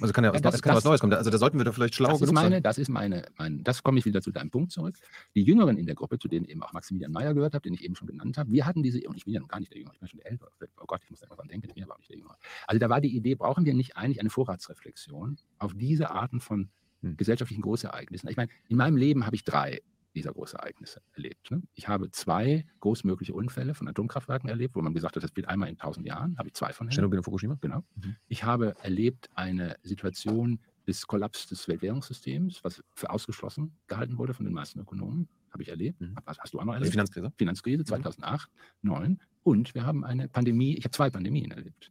Also 0.00 0.14
kann 0.14 0.24
ja, 0.24 0.30
Ja, 0.30 0.34
was, 0.34 0.40
das- 0.40 0.62
kann 0.62 0.70
ja 0.70 0.76
was 0.76 0.84
das- 0.84 0.88
Neues 0.88 1.00
kommen. 1.02 1.12
Also 1.12 1.28
da 1.28 1.36
sollten 1.36 1.58
wir 1.58 1.66
doch 1.66 1.74
vielleicht 1.74 1.94
schlau 1.94 2.08
Das 2.08 2.14
ist 2.22 2.28
genug 2.28 2.34
meine, 2.34 2.56
sein. 2.56 2.62
das 2.62 2.78
ist 2.78 2.88
meine, 2.88 3.26
mein, 3.36 3.62
das 3.62 3.82
komme 3.82 3.98
ich 3.98 4.06
wieder 4.06 4.22
zu 4.22 4.30
deinem 4.30 4.48
Punkt 4.50 4.72
zurück. 4.72 4.96
Die 5.34 5.42
Jüngeren 5.42 5.76
in 5.76 5.84
der 5.84 5.94
Gruppe, 5.94 6.18
zu 6.18 6.28
denen 6.28 6.46
eben 6.46 6.62
auch 6.62 6.72
Maximilian 6.72 7.12
Mayer 7.12 7.34
gehört 7.34 7.52
habe, 7.52 7.60
den 7.62 7.74
ich 7.74 7.84
eben 7.84 7.94
schon 7.94 8.08
genannt 8.08 8.38
habe, 8.38 8.50
wir 8.50 8.64
hatten 8.64 8.82
diese, 8.82 9.06
und 9.06 9.18
ich 9.18 9.26
bin 9.26 9.34
ja 9.34 9.40
noch 9.40 9.48
gar 9.48 9.60
nicht 9.60 9.70
der 9.70 9.80
Jüngere, 9.80 9.92
ich 9.92 10.00
bin 10.00 10.08
schon 10.08 10.20
der 10.20 10.30
Ältere. 10.30 10.48
Oh 10.80 10.84
Gott, 10.86 11.02
ich 11.04 11.10
muss 11.10 11.20
da 11.20 11.26
immer 11.26 11.36
dran 11.36 11.48
denken, 11.48 11.66
ich 11.68 11.74
bin 11.74 11.84
aber 11.84 11.92
auch 11.92 11.98
nicht 11.98 12.08
der 12.08 12.16
Jüngere. 12.16 12.36
Also 12.66 12.78
da 12.78 12.88
war 12.88 13.02
die 13.02 13.14
Idee, 13.14 13.34
brauchen 13.34 13.66
wir 13.66 13.74
nicht 13.74 13.94
eigentlich 13.98 14.18
eine 14.20 14.30
Vorratsreflexion 14.30 15.36
auf 15.58 15.74
diese 15.74 16.10
Arten 16.10 16.40
von 16.40 16.70
Hm. 17.02 17.16
gesellschaftlichen 17.16 17.62
Großereignissen? 17.62 18.28
Ich 18.28 18.36
meine, 18.36 18.50
in 18.68 18.76
meinem 18.76 18.96
Leben 18.96 19.26
habe 19.26 19.36
ich 19.36 19.44
drei 19.44 19.80
dieser 20.14 20.32
Großereignisse 20.32 21.00
erlebt. 21.14 21.50
Ne? 21.50 21.62
Ich 21.74 21.88
habe 21.88 22.10
zwei 22.10 22.66
großmögliche 22.80 23.32
Unfälle 23.34 23.74
von 23.74 23.88
Atomkraftwerken 23.88 24.48
erlebt, 24.48 24.74
wo 24.76 24.82
man 24.82 24.94
gesagt 24.94 25.16
hat, 25.16 25.22
das 25.22 25.34
wird 25.34 25.48
einmal 25.48 25.68
in 25.68 25.78
tausend 25.78 26.06
Jahren, 26.06 26.36
habe 26.38 26.48
ich 26.48 26.54
zwei 26.54 26.72
von 26.72 26.88
Tschernobyl 26.88 27.18
und 27.18 27.24
Fukushima? 27.24 27.56
Genau. 27.60 27.82
Mhm. 27.96 28.16
Ich 28.28 28.44
habe 28.44 28.74
erlebt 28.82 29.30
eine 29.34 29.76
Situation 29.82 30.58
des 30.86 31.06
Kollaps 31.06 31.46
des 31.46 31.66
Weltwährungssystems, 31.68 32.62
was 32.64 32.82
für 32.94 33.10
ausgeschlossen 33.10 33.76
gehalten 33.86 34.18
wurde 34.18 34.34
von 34.34 34.44
den 34.44 34.54
meisten 34.54 34.80
Ökonomen. 34.80 35.28
Habe 35.50 35.62
ich 35.62 35.68
erlebt. 35.68 36.00
Mhm. 36.00 36.16
Was 36.24 36.38
hast 36.38 36.54
du 36.54 36.60
auch 36.60 36.64
noch 36.64 36.72
Also 36.72 36.82
erlebt? 36.82 36.92
Finanzkrise? 36.92 37.32
Finanzkrise 37.36 37.84
2008, 37.84 38.50
2009. 38.82 39.20
Und 39.44 39.74
wir 39.74 39.84
haben 39.84 40.04
eine 40.04 40.28
Pandemie, 40.28 40.76
ich 40.76 40.84
habe 40.84 40.92
zwei 40.92 41.10
Pandemien 41.10 41.50
erlebt. 41.50 41.90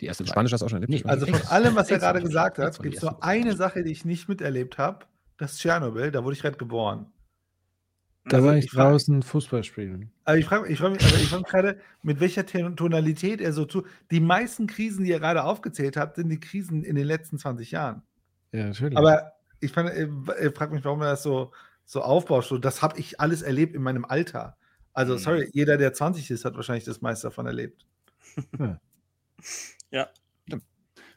Die 0.00 0.06
erste 0.06 0.24
war- 0.24 0.32
Spanisch 0.32 0.52
hast 0.52 0.60
du 0.60 0.66
auch 0.66 0.70
schon 0.70 0.82
erlebt? 0.82 1.04
Nee, 1.04 1.10
Also 1.10 1.26
von 1.26 1.40
allem, 1.48 1.74
was 1.76 1.90
er 1.90 1.98
gerade 1.98 2.20
gesagt 2.20 2.58
hat, 2.58 2.82
gibt 2.82 2.96
es 2.96 3.02
nur 3.02 3.22
eine 3.22 3.54
Sache, 3.56 3.82
die 3.84 3.92
ich 3.92 4.04
nicht 4.04 4.28
miterlebt 4.28 4.76
habe. 4.78 5.06
Das 5.36 5.52
ist 5.52 5.60
Tschernobyl, 5.60 6.10
da 6.10 6.24
wurde 6.24 6.34
ich 6.34 6.42
gerade 6.42 6.56
geboren. 6.56 7.06
Da 8.26 8.38
Also 8.38 8.48
war 8.48 8.56
ich 8.56 8.64
ich 8.66 8.70
draußen 8.70 9.22
Fußball 9.22 9.62
spielen. 9.64 10.10
Aber 10.24 10.38
ich 10.38 10.46
frage 10.46 10.66
ich 10.72 10.78
frag 10.78 10.92
mich, 10.92 11.04
aber 11.04 11.16
ich 11.16 11.28
frag 11.28 11.40
mich 11.40 11.48
gerade, 11.48 11.78
mit 12.02 12.20
welcher 12.20 12.46
Ton- 12.46 12.74
Tonalität 12.76 13.40
er 13.40 13.52
so 13.52 13.66
zu. 13.66 13.84
Die 14.10 14.20
meisten 14.20 14.66
Krisen, 14.66 15.04
die 15.04 15.12
er 15.12 15.20
gerade 15.20 15.44
aufgezählt 15.44 15.96
hat, 15.96 16.16
sind 16.16 16.30
die 16.30 16.40
Krisen 16.40 16.84
in 16.84 16.96
den 16.96 17.06
letzten 17.06 17.38
20 17.38 17.70
Jahren. 17.70 18.02
Ja, 18.52 18.66
natürlich. 18.68 18.96
Aber 18.96 19.32
ich, 19.60 19.72
fand, 19.72 19.90
äh, 19.90 20.04
äh, 20.38 20.52
frag 20.52 20.72
mich, 20.72 20.84
warum 20.84 21.02
er 21.02 21.10
das 21.10 21.22
so, 21.22 21.52
so 21.84 22.00
aufbaut. 22.00 22.44
So, 22.46 22.56
das 22.56 22.80
habe 22.82 22.98
ich 22.98 23.20
alles 23.20 23.42
erlebt 23.42 23.74
in 23.74 23.82
meinem 23.82 24.06
Alter. 24.06 24.56
Also, 24.94 25.14
Mhm. 25.14 25.18
sorry, 25.18 25.50
jeder, 25.52 25.76
der 25.76 25.92
20 25.92 26.30
ist, 26.30 26.44
hat 26.46 26.54
wahrscheinlich 26.54 26.84
das 26.84 27.02
meiste 27.02 27.26
davon 27.26 27.46
erlebt. 27.46 27.84
Ja. 28.58 28.80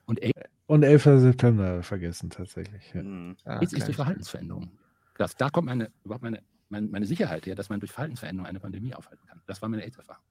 Und 0.08 0.24
AIDS 0.24 0.40
Und 0.68 0.84
11. 0.84 1.04
September 1.04 1.84
vergessen 1.84 2.30
tatsächlich. 2.30 2.94
Ja. 2.94 3.04
Mhm. 3.04 3.36
Ah, 3.44 3.60
ist 3.60 3.74
okay. 3.74 3.84
durch 3.86 3.96
Verhaltensveränderung. 3.96 4.72
Das, 5.18 5.36
da 5.36 5.50
kommt 5.50 5.68
meine, 5.68 5.92
überhaupt 6.04 6.24
meine, 6.24 6.42
meine, 6.70 6.88
meine 6.88 7.06
Sicherheit 7.06 7.46
her, 7.46 7.56
dass 7.56 7.70
man 7.70 7.80
durch 7.80 7.92
Verhaltensveränderung 7.92 8.48
eine 8.48 8.60
Pandemie 8.60 8.94
aufhalten 8.94 9.26
kann. 9.28 9.42
Das 9.46 9.62
war 9.62 9.70
meine 9.70 9.84
AIDS-Erfahrung. 9.84 10.24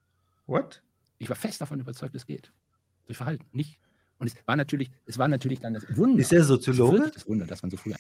What? 0.47 0.83
Ich 1.19 1.29
war 1.29 1.37
fest 1.37 1.61
davon 1.61 1.81
überzeugt, 1.81 2.15
es 2.15 2.27
geht. 2.27 2.53
Durch 3.07 3.19
Verhalten, 3.19 3.45
nicht. 3.53 3.79
Und 4.19 4.29
es 4.29 4.37
war 4.47 4.57
natürlich, 4.57 4.91
es 5.05 5.19
war 5.19 5.29
natürlich 5.29 5.61
dann 5.61 5.75
das 5.75 5.85
Wunder. 5.97 6.21
Ist 6.21 6.33
er 6.33 6.39
das 6.39 6.49
Soziologe? 6.49 6.99
wirklich 6.99 7.15
das 7.15 7.27
Wunder, 7.29 7.47
dass 7.47 7.63
man 7.63 7.71
so 7.71 7.77
früh 7.77 7.93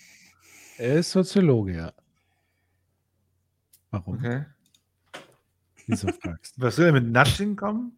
Er 0.79 0.99
ist 0.99 1.11
Soziologe, 1.11 1.77
ja. 1.77 1.93
Warum? 3.91 4.17
Okay. 4.17 4.47
Wieso 5.87 6.09
fragst 6.09 6.57
du? 6.57 6.63
Was 6.63 6.79
will 6.79 6.87
er 6.87 6.93
mit 6.93 7.07
Nudging 7.07 7.55
kommen? 7.55 7.93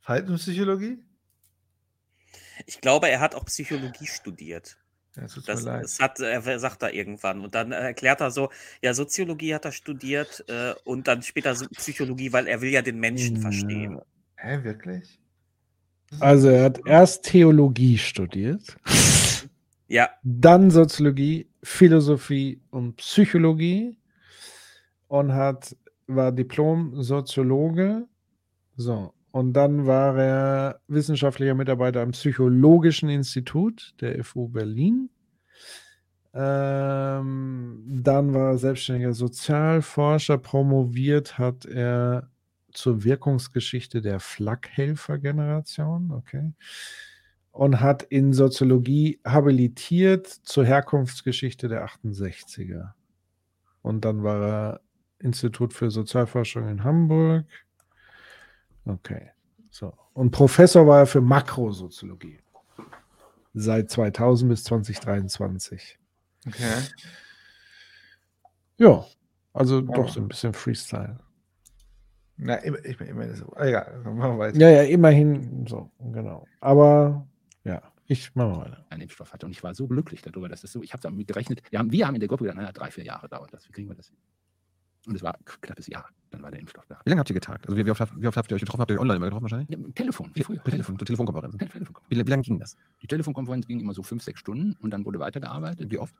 Verhaltenspsychologie? 0.00 1.04
Ich 2.66 2.80
glaube, 2.80 3.08
er 3.08 3.20
hat 3.20 3.34
auch 3.34 3.44
Psychologie 3.44 4.06
studiert. 4.06 4.76
Ja, 5.16 5.22
Das, 5.22 5.64
das 5.64 6.00
hat, 6.00 6.20
er 6.20 6.58
sagt 6.58 6.82
er 6.82 6.94
irgendwann. 6.94 7.42
Und 7.42 7.54
dann 7.54 7.72
erklärt 7.72 8.20
er 8.20 8.30
so, 8.30 8.50
ja, 8.80 8.94
Soziologie 8.94 9.54
hat 9.54 9.64
er 9.66 9.72
studiert 9.72 10.44
äh, 10.48 10.74
und 10.84 11.06
dann 11.06 11.22
später 11.22 11.54
so 11.54 11.66
Psychologie, 11.68 12.32
weil 12.32 12.46
er 12.46 12.60
will 12.62 12.70
ja 12.70 12.80
den 12.80 12.98
Menschen 12.98 13.36
verstehen. 13.36 14.00
Hä, 14.36 14.64
wirklich? 14.64 15.20
Also 16.20 16.48
er 16.48 16.64
hat 16.64 16.80
erst 16.86 17.24
Theologie 17.24 17.98
studiert, 17.98 18.76
Ja, 19.92 20.08
dann 20.22 20.70
Soziologie, 20.70 21.50
Philosophie 21.62 22.62
und 22.70 22.96
Psychologie 22.96 23.98
und 25.08 25.34
hat, 25.34 25.76
war 26.06 26.32
Diplom-Soziologe. 26.32 28.06
So, 28.76 29.12
und 29.32 29.54
dann 29.54 29.86
war 29.86 30.18
er 30.18 30.80
wissenschaftlicher 30.88 31.54
Mitarbeiter 31.54 32.02
am 32.02 32.10
Psychologischen 32.10 33.08
Institut 33.08 33.94
der 34.00 34.22
FU 34.22 34.48
Berlin. 34.48 35.08
Ähm, 36.34 37.82
dann 37.86 38.34
war 38.34 38.52
er 38.52 38.58
selbstständiger 38.58 39.14
Sozialforscher, 39.14 40.36
promoviert 40.36 41.38
hat 41.38 41.64
er 41.64 42.28
zur 42.72 43.04
Wirkungsgeschichte 43.04 44.02
der 44.02 44.20
Flakhelfer-Generation, 44.20 46.10
okay. 46.12 46.52
Und 47.52 47.80
hat 47.80 48.02
in 48.02 48.32
Soziologie 48.34 49.18
habilitiert 49.26 50.26
zur 50.26 50.64
Herkunftsgeschichte 50.64 51.68
der 51.68 51.86
68er. 51.86 52.92
Und 53.82 54.04
dann 54.04 54.22
war 54.22 54.42
er 54.42 54.80
Institut 55.18 55.72
für 55.72 55.90
Sozialforschung 55.90 56.68
in 56.68 56.84
Hamburg. 56.84 57.46
Okay. 58.84 59.30
So. 59.70 59.92
Und 60.14 60.30
Professor 60.30 60.86
war 60.86 61.00
er 61.00 61.06
für 61.06 61.20
Makrosoziologie. 61.20 62.38
Seit 63.54 63.90
2000 63.90 64.50
bis 64.50 64.64
2023. 64.64 65.98
Okay. 66.46 66.82
Ja, 68.78 69.04
also 69.52 69.80
Ja. 69.80 69.92
doch 69.92 70.08
so 70.08 70.20
ein 70.20 70.28
bisschen 70.28 70.52
Freestyle. 70.54 71.18
Na, 72.36 72.56
immer, 72.56 72.84
ich 72.84 72.96
bin 72.96 73.06
immer 73.08 73.32
so. 73.36 73.52
Ah, 73.54 73.66
Egal, 73.66 73.98
machen 74.04 74.18
wir 74.32 74.38
weiter. 74.38 74.58
Ja, 74.58 74.68
ja, 74.70 74.82
immerhin 74.82 75.66
so, 75.68 75.90
genau. 76.12 76.46
Aber 76.60 77.26
ja, 77.62 77.82
ich 78.06 78.34
mache 78.34 78.48
mal 78.48 78.60
weiter. 78.64 78.84
einen 78.90 79.02
Impfstoff 79.02 79.32
hatte. 79.32 79.46
Und 79.46 79.52
ich 79.52 79.62
war 79.62 79.74
so 79.74 79.86
glücklich 79.86 80.22
darüber, 80.22 80.48
dass 80.48 80.62
das 80.62 80.72
so, 80.72 80.82
ich 80.82 80.92
habe 80.92 81.02
damit 81.02 81.26
gerechnet, 81.28 81.62
wir 81.70 81.78
haben, 81.78 81.92
wir 81.92 82.06
haben 82.06 82.14
in 82.14 82.20
der 82.20 82.28
Gruppe 82.28 82.44
gedacht, 82.44 82.56
naja, 82.58 82.72
drei, 82.72 82.90
vier 82.90 83.04
Jahre 83.04 83.28
dauert 83.28 83.52
das. 83.52 83.68
Wie 83.68 83.72
kriegen 83.72 83.88
wir 83.88 83.94
das 83.94 84.08
hin? 84.08 84.16
Und 85.06 85.16
es 85.16 85.22
war 85.22 85.34
ein 85.34 85.44
knappes 85.44 85.86
Jahr. 85.88 86.08
Dann 86.30 86.42
war 86.42 86.50
der 86.50 86.60
Impfstoff 86.60 86.86
da. 86.86 87.00
Wie 87.04 87.10
lange 87.10 87.18
habt 87.20 87.28
ihr 87.30 87.34
getagt? 87.34 87.66
Also 87.66 87.76
wie, 87.76 87.84
wie, 87.84 87.90
oft, 87.90 88.00
habt- 88.00 88.12
wie 88.20 88.26
oft 88.26 88.36
habt 88.36 88.50
ihr 88.50 88.54
euch 88.54 88.60
getroffen? 88.60 88.80
Habt 88.80 88.90
ihr 88.90 88.94
euch 88.96 89.00
online 89.00 89.16
immer 89.16 89.26
getroffen 89.26 89.42
wahrscheinlich? 89.42 89.68
Ja, 89.68 89.78
Telefon, 89.94 90.30
wie 90.34 90.42
früher. 90.42 90.62
Telefon, 90.62 90.98
zur 90.98 91.06
Telefonkonferenzen. 91.06 91.58
Telefonkonferenz. 91.58 92.08
Wie, 92.08 92.26
wie 92.26 92.30
lange 92.30 92.42
ging 92.42 92.58
das? 92.58 92.76
Die 93.02 93.06
Telefonkonferenz 93.08 93.66
ging 93.66 93.80
immer 93.80 93.94
so 93.94 94.02
fünf, 94.02 94.22
sechs 94.22 94.40
Stunden 94.40 94.74
und 94.80 94.90
dann 94.90 95.04
wurde 95.04 95.18
weitergearbeitet. 95.18 95.90
Wie 95.90 95.98
oft? 95.98 96.14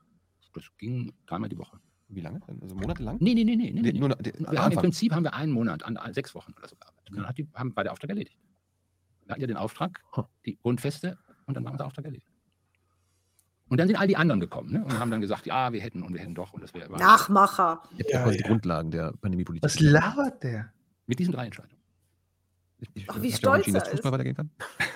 Das 0.53 0.65
ging 0.77 1.11
dreimal 1.25 1.49
die 1.49 1.57
Woche. 1.57 1.79
Wie 2.09 2.21
lange? 2.21 2.41
Also 2.61 2.75
monatelang? 2.75 3.17
Nee, 3.21 3.33
nee, 3.33 3.43
nee, 3.43 3.55
nee. 3.55 3.71
nee, 3.71 3.81
Nee, 3.81 3.99
nur 3.99 4.09
die, 4.17 4.33
Wir 4.37 4.61
haben 4.63 4.71
Im 4.73 4.77
Prinzip 4.79 5.13
haben 5.13 5.23
wir 5.23 5.33
einen 5.33 5.51
Monat, 5.51 5.83
an, 5.83 5.97
sechs 6.13 6.35
Wochen 6.35 6.53
oder 6.57 6.67
so 6.67 6.75
gearbeitet. 6.75 7.09
Und 7.09 7.17
dann 7.17 7.27
hat 7.27 7.37
die, 7.37 7.47
haben, 7.55 7.75
war 7.75 7.83
der 7.83 7.93
Auftrag 7.93 8.09
erledigt. 8.09 8.37
Wir 9.25 9.31
hatten 9.31 9.41
ja 9.41 9.47
den 9.47 9.57
Auftrag, 9.57 10.03
die 10.45 10.57
Grundfeste, 10.57 11.17
und 11.45 11.55
dann 11.55 11.63
war 11.63 11.71
unser 11.71 11.85
Auftrag 11.87 12.05
erledigt. 12.05 12.27
Und 13.73 13.77
dann 13.79 13.87
sind 13.87 13.97
all 13.97 14.07
die 14.07 14.15
anderen 14.17 14.39
gekommen 14.39 14.71
ne? 14.71 14.83
und 14.85 14.97
haben 14.99 15.11
dann 15.11 15.19
gesagt, 15.21 15.45
ja, 15.45 15.73
wir 15.73 15.81
hätten 15.81 16.01
und 16.03 16.13
wir 16.13 16.21
hätten 16.21 16.35
doch 16.35 16.53
und 16.53 16.61
das 16.63 16.73
wäre 16.73 16.85
überhaupt- 16.85 17.03
Nachmacher. 17.03 17.81
Habt 17.83 18.09
ja 18.11 18.21
quasi 18.23 18.37
die 18.37 18.43
Grundlagen 18.43 18.91
der 18.91 19.11
Pandemiepolitik. 19.19 19.63
Was 19.63 19.79
labert 19.79 20.43
der? 20.43 20.71
mit 21.07 21.19
diesen 21.19 21.33
drei 21.33 21.45
Entscheidungen. 21.47 21.75
Ich, 22.79 22.89
ich, 22.93 23.09
Ach, 23.09 23.21
wie 23.21 23.31
stolz 23.31 23.55
entschieden, 23.67 23.75
dass 23.75 23.83
er 23.87 23.91
Fußball 23.91 24.09
ist. 24.09 24.13
weitergehen 24.13 24.35
kann? 24.35 24.49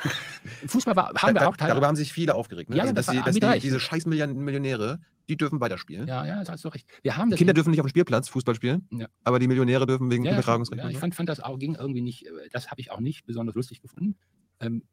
Fußball 0.67 0.95
war, 0.95 1.13
haben 1.13 1.35
Da- 1.35 1.41
wir 1.41 1.47
auch 1.49 1.57
da, 1.57 1.67
darüber 1.67 1.87
haben 1.87 1.95
sich 1.95 2.13
viele 2.13 2.35
aufgeregt. 2.35 2.69
Ne? 2.69 2.77
Ja, 2.77 2.83
also, 2.83 2.93
das 2.93 3.05
dass 3.07 3.15
war 3.15 3.31
sie, 3.33 3.39
dass 3.39 3.53
die, 3.55 3.59
diese 3.61 3.79
scheiß 3.79 4.05
Million- 4.05 4.37
Millionäre, 4.37 4.99
die 5.29 5.35
dürfen 5.37 5.59
weiterspielen. 5.59 6.07
Ja, 6.07 6.25
ja, 6.25 6.39
das 6.39 6.49
hast 6.49 6.63
du 6.65 6.69
recht. 6.69 6.87
Wir 7.01 7.17
haben 7.17 7.27
Die 7.29 7.31
das 7.31 7.37
Kinder 7.39 7.53
dürfen 7.53 7.71
nicht 7.71 7.79
auf 7.79 7.85
dem 7.85 7.89
Spielplatz 7.89 8.29
Fußball 8.29 8.55
spielen, 8.55 8.87
Ja. 8.91 9.07
aber 9.23 9.39
die 9.39 9.47
Millionäre 9.47 9.85
dürfen 9.85 10.09
wegen 10.11 10.23
ja, 10.23 10.31
ja, 10.31 10.37
Übertragungsrecht. 10.37 10.81
ja, 10.83 10.89
ich 10.89 10.97
fand, 10.97 11.15
fand 11.15 11.29
das 11.29 11.39
auch, 11.39 11.59
ging 11.59 11.75
irgendwie 11.75 12.01
nicht, 12.01 12.25
äh, 12.25 12.29
das 12.51 12.69
habe 12.71 12.79
ich 12.81 12.91
auch 12.91 12.99
nicht 12.99 13.25
besonders 13.25 13.55
lustig 13.55 13.81
gefunden. 13.81 14.15
Ähm, 14.59 14.83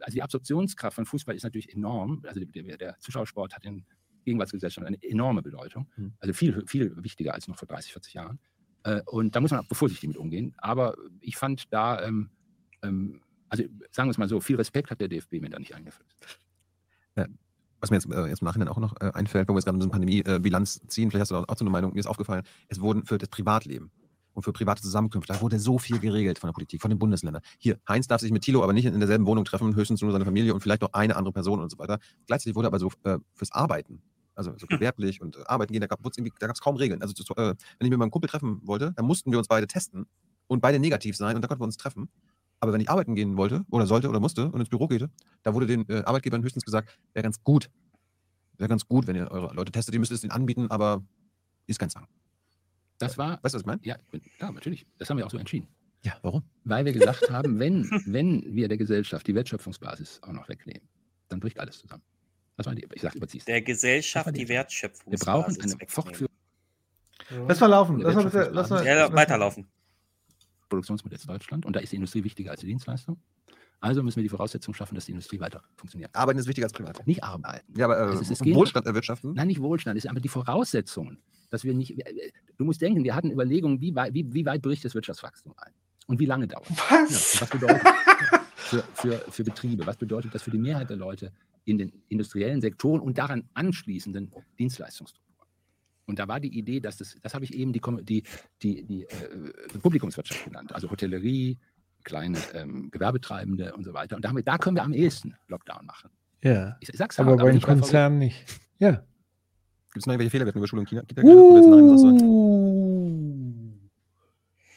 also 0.00 0.14
die 0.14 0.22
Absorptionskraft 0.22 0.94
von 0.94 1.06
Fußball 1.06 1.34
ist 1.34 1.42
natürlich 1.42 1.72
enorm. 1.74 2.22
Also 2.26 2.40
der, 2.40 2.76
der 2.76 2.98
Zuschauersport 2.98 3.54
hat 3.54 3.64
in 3.64 3.84
Gegenwartsgesellschaft 4.24 4.86
eine 4.86 5.02
enorme 5.02 5.42
Bedeutung. 5.42 5.88
Mhm. 5.96 6.12
Also 6.20 6.32
viel, 6.34 6.64
viel 6.66 6.94
wichtiger 7.02 7.34
als 7.34 7.48
noch 7.48 7.56
vor 7.56 7.68
30, 7.68 7.92
40 7.92 8.14
Jahren. 8.14 8.38
Äh, 8.84 9.02
und 9.06 9.34
da 9.34 9.40
muss 9.40 9.50
man 9.50 9.60
auch 9.60 9.66
vorsichtig 9.76 10.08
mit 10.08 10.16
umgehen. 10.16 10.54
Aber 10.58 10.94
ich 11.20 11.36
fand 11.36 11.72
da, 11.72 12.02
ähm, 12.02 12.30
ähm, 12.82 13.20
also 13.48 13.64
sagen 13.90 14.08
wir 14.08 14.12
es 14.12 14.18
mal 14.18 14.28
so, 14.28 14.40
viel 14.40 14.56
Respekt 14.56 14.90
hat 14.90 15.00
der 15.00 15.08
DFB 15.08 15.34
mir 15.40 15.50
da 15.50 15.58
nicht 15.58 15.74
eingeflößt. 15.74 16.40
Was 17.82 17.90
mir 17.90 17.96
jetzt, 17.96 18.08
äh, 18.12 18.26
jetzt 18.28 18.42
im 18.42 18.44
Nachhinein 18.44 18.68
auch 18.68 18.78
noch 18.78 18.94
äh, 19.00 19.10
einfällt, 19.12 19.48
wo 19.48 19.54
wir 19.54 19.58
jetzt 19.58 19.64
gerade 19.64 19.80
eine 19.80 19.88
Pandemie-Bilanz 19.88 20.82
ziehen, 20.86 21.10
vielleicht 21.10 21.22
hast 21.22 21.30
du 21.32 21.36
auch 21.36 21.58
so 21.58 21.64
eine 21.64 21.70
Meinung, 21.70 21.92
mir 21.92 21.98
ist 21.98 22.06
aufgefallen, 22.06 22.44
es 22.68 22.80
wurden 22.80 23.04
für 23.04 23.18
das 23.18 23.28
Privatleben 23.28 23.90
und 24.34 24.42
für 24.42 24.52
private 24.52 24.82
Zusammenkünfte, 24.82 25.32
da 25.32 25.40
wurde 25.40 25.58
so 25.58 25.78
viel 25.78 25.98
geregelt 25.98 26.38
von 26.38 26.48
der 26.48 26.52
Politik, 26.52 26.80
von 26.80 26.90
den 26.90 26.98
Bundesländern. 26.98 27.42
Hier, 27.58 27.78
Heinz 27.88 28.06
darf 28.06 28.20
sich 28.20 28.32
mit 28.32 28.42
Thilo 28.42 28.62
aber 28.62 28.72
nicht 28.72 28.84
in 28.84 28.98
derselben 28.98 29.26
Wohnung 29.26 29.44
treffen, 29.44 29.74
höchstens 29.74 30.00
nur 30.00 30.12
seine 30.12 30.24
Familie 30.24 30.54
und 30.54 30.60
vielleicht 30.60 30.82
noch 30.82 30.92
eine 30.92 31.16
andere 31.16 31.32
Person 31.32 31.60
und 31.60 31.70
so 31.70 31.78
weiter. 31.78 31.98
Gleichzeitig 32.26 32.54
wurde 32.54 32.68
aber 32.68 32.78
so 32.78 32.90
äh, 33.04 33.18
fürs 33.34 33.52
Arbeiten, 33.52 34.02
also 34.34 34.52
so 34.56 34.66
gewerblich 34.66 35.20
und 35.20 35.36
äh, 35.36 35.42
arbeiten 35.46 35.72
gehen, 35.72 35.80
da 35.80 35.86
gab 35.86 36.00
es 36.06 36.60
kaum 36.60 36.76
Regeln. 36.76 37.02
Also 37.02 37.14
äh, 37.36 37.54
wenn 37.78 37.86
ich 37.86 37.90
mit 37.90 37.98
meinem 37.98 38.10
Kumpel 38.10 38.28
treffen 38.28 38.60
wollte, 38.64 38.92
dann 38.96 39.06
mussten 39.06 39.30
wir 39.30 39.38
uns 39.38 39.48
beide 39.48 39.66
testen 39.66 40.06
und 40.46 40.60
beide 40.60 40.78
negativ 40.78 41.16
sein 41.16 41.36
und 41.36 41.42
dann 41.42 41.48
konnten 41.48 41.62
wir 41.62 41.66
uns 41.66 41.76
treffen. 41.76 42.08
Aber 42.60 42.72
wenn 42.72 42.80
ich 42.80 42.88
arbeiten 42.88 43.16
gehen 43.16 43.36
wollte 43.36 43.64
oder 43.70 43.86
sollte 43.86 44.08
oder 44.08 44.20
musste 44.20 44.48
und 44.48 44.60
ins 44.60 44.68
Büro 44.68 44.86
geht, 44.86 45.08
da 45.42 45.52
wurde 45.52 45.66
den 45.66 45.88
äh, 45.88 46.02
Arbeitgebern 46.04 46.42
höchstens 46.44 46.64
gesagt, 46.64 46.96
wäre 47.12 47.24
ganz 47.24 47.42
gut. 47.42 47.68
Wäre 48.56 48.68
ganz 48.68 48.86
gut, 48.86 49.08
wenn 49.08 49.16
ihr 49.16 49.28
eure 49.30 49.52
Leute 49.54 49.72
testet. 49.72 49.94
Ihr 49.94 49.98
müsst 49.98 50.12
es 50.12 50.22
ihnen 50.22 50.30
anbieten, 50.30 50.70
aber 50.70 51.02
ist 51.66 51.80
kein 51.80 51.90
Zwang. 51.90 52.06
Das 53.02 53.18
war, 53.18 53.38
Weißt 53.42 53.54
du, 53.54 53.56
was 53.56 53.62
ich 53.62 53.66
meine? 53.66 53.80
ja, 53.84 53.96
klar, 54.38 54.52
natürlich. 54.52 54.86
Das 54.98 55.08
haben 55.10 55.18
wir 55.18 55.26
auch 55.26 55.30
so 55.30 55.38
entschieden. 55.38 55.68
Ja, 56.04 56.18
warum? 56.22 56.42
Weil 56.64 56.84
wir 56.84 56.92
gesagt 56.92 57.30
haben, 57.30 57.58
wenn, 57.58 57.88
wenn 58.06 58.54
wir 58.54 58.68
der 58.68 58.76
Gesellschaft 58.78 59.26
die 59.26 59.34
Wertschöpfungsbasis 59.34 60.20
auch 60.22 60.32
noch 60.32 60.48
wegnehmen, 60.48 60.82
dann 61.28 61.38
bricht 61.40 61.60
alles 61.60 61.78
zusammen. 61.78 62.02
Das 62.56 62.66
war 62.66 62.74
die, 62.74 62.86
ich 62.92 63.02
sage, 63.02 63.16
überziehst. 63.16 63.46
der 63.48 63.62
Gesellschaft 63.62 64.28
die 64.28 64.40
die- 64.40 64.48
Wertschöpfung. 64.48 65.12
Wir 65.12 65.18
brauchen 65.18 65.60
eine 65.60 65.76
Fortführung 65.88 66.32
Lass 67.48 67.60
mal 67.60 67.66
laufen. 67.68 68.00
Lass 68.00 68.14
mal 68.14 68.24
bitte. 68.24 68.50
Lass 68.52 68.68
mal. 68.70 68.84
Ja, 68.84 68.94
lass 68.94 69.10
mal- 69.10 69.16
weiterlaufen. 69.16 69.66
Produktionsmodells 70.68 71.24
Deutschland 71.26 71.64
und 71.66 71.76
da 71.76 71.80
ist 71.80 71.92
die 71.92 71.96
Industrie 71.96 72.24
wichtiger 72.24 72.50
als 72.50 72.60
die 72.60 72.66
Dienstleistung. 72.66 73.18
Also 73.82 74.02
müssen 74.02 74.16
wir 74.16 74.22
die 74.22 74.28
Voraussetzungen 74.28 74.74
schaffen, 74.76 74.94
dass 74.94 75.06
die 75.06 75.10
Industrie 75.12 75.40
weiter 75.40 75.62
funktioniert. 75.76 76.14
Arbeiten 76.14 76.38
ist 76.38 76.46
wichtiger 76.46 76.66
als 76.66 76.72
privat. 76.72 77.04
Nicht 77.06 77.22
arbeiten. 77.24 77.66
Ja, 77.76 77.86
aber 77.86 77.98
äh, 77.98 78.14
Es 78.14 78.20
ist- 78.30 78.40
es 78.40 78.54
Wohlstand 78.54 78.86
erwirtschaften. 78.86 79.34
Nein, 79.34 79.48
nicht 79.48 79.60
Wohlstand, 79.60 79.96
es 79.96 80.02
sind 80.02 80.10
aber 80.12 80.20
die 80.20 80.28
Voraussetzungen, 80.28 81.18
dass 81.50 81.64
wir 81.64 81.74
nicht. 81.74 81.96
Du 82.56 82.64
musst 82.64 82.80
denken, 82.80 83.02
wir 83.02 83.14
hatten 83.14 83.30
Überlegungen, 83.32 83.80
wie 83.80 83.94
weit, 83.94 84.14
wie, 84.14 84.32
wie 84.32 84.46
weit 84.46 84.62
bricht 84.62 84.84
das 84.84 84.94
Wirtschaftswachstum 84.94 85.52
ein? 85.56 85.72
Und 86.06 86.20
wie 86.20 86.26
lange 86.26 86.46
dauert 86.48 86.68
es? 86.70 86.76
Ja, 86.78 86.84
Was? 87.02 87.40
was 87.42 87.50
bedeutet 87.50 87.82
für, 88.56 88.82
für, 88.94 89.12
für 89.30 89.44
Betriebe? 89.44 89.84
Was 89.86 89.96
bedeutet 89.96 90.32
das 90.34 90.42
für 90.42 90.50
die 90.52 90.58
Mehrheit 90.58 90.88
der 90.88 90.96
Leute 90.96 91.32
in 91.64 91.78
den 91.78 91.92
industriellen 92.08 92.60
Sektoren 92.60 93.00
und 93.00 93.18
daran 93.18 93.48
anschließenden 93.54 94.32
Dienstleistungsstrukturen? 94.58 95.48
Und 96.06 96.18
da 96.18 96.26
war 96.28 96.40
die 96.40 96.56
Idee, 96.58 96.80
dass 96.80 96.96
das, 96.98 97.16
das 97.20 97.34
habe 97.34 97.44
ich 97.44 97.54
eben 97.54 97.72
die, 97.72 97.80
die, 98.02 98.22
die, 98.62 98.84
die 98.84 99.02
äh, 99.04 99.78
Publikumswirtschaft 99.80 100.44
genannt, 100.44 100.72
also 100.72 100.90
Hotellerie, 100.90 101.58
kleine 102.04 102.38
ähm, 102.54 102.90
Gewerbetreibende 102.90 103.74
und 103.74 103.84
so 103.84 103.94
weiter. 103.94 104.16
Und 104.16 104.24
damit, 104.24 104.46
da 104.48 104.58
können 104.58 104.76
wir 104.76 104.82
am 104.82 104.92
ehesten 104.92 105.34
Lockdown 105.48 105.86
machen. 105.86 106.10
Ja. 106.42 106.76
Ich, 106.80 106.88
ich 106.88 106.96
sag's 106.96 107.18
Aber 107.18 107.32
hart, 107.32 107.40
bei 107.40 107.50
den. 107.52 107.60
Konzernen 107.60 108.18
nicht. 108.18 108.44
Ja. 108.78 108.90
Gibt 108.90 109.98
es 109.98 110.06
noch 110.06 110.14
irgendwelche 110.14 110.30
Fehler 110.30 110.44
bei 110.44 110.52
Überschulung 110.52 110.86
China? 110.86 111.02
Kita 111.02 111.22
du? 111.22 112.24
Uh. 112.24 112.92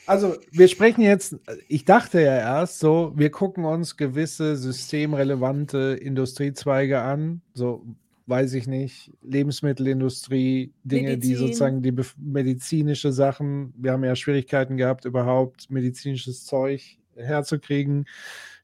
Also, 0.08 0.36
wir 0.52 0.68
sprechen 0.68 1.02
jetzt, 1.02 1.36
ich 1.68 1.84
dachte 1.86 2.22
ja 2.22 2.38
erst 2.38 2.80
so, 2.80 3.14
wir 3.16 3.32
gucken 3.32 3.66
uns 3.66 3.98
gewisse 3.98 4.56
systemrelevante 4.56 5.98
Industriezweige 6.00 7.02
an, 7.02 7.42
so 7.54 7.86
weiß 8.28 8.54
ich 8.54 8.68
nicht, 8.68 9.12
Lebensmittelindustrie, 9.22 10.74
Dinge, 10.84 11.18
die 11.18 11.30
Medizin. 11.30 11.38
sozusagen 11.38 11.82
die 11.82 11.94
medizinische 12.18 13.12
Sachen, 13.12 13.74
wir 13.78 13.92
haben 13.92 14.04
ja 14.04 14.16
Schwierigkeiten 14.16 14.78
gehabt, 14.78 15.06
überhaupt 15.06 15.70
medizinisches 15.70 16.46
Zeug 16.46 16.98
herzukriegen. 17.16 18.06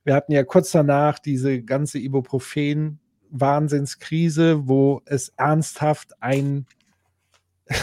Wir 0.04 0.16
hatten 0.16 0.32
ja 0.32 0.44
kurz 0.44 0.72
danach 0.72 1.20
diese 1.20 1.62
ganze 1.62 2.00
Ibuprofen-Wahnsinnskrise, 2.00 4.68
wo 4.68 5.04
es 5.06 5.30
ernsthaft 5.38 6.20
ein 6.22 6.66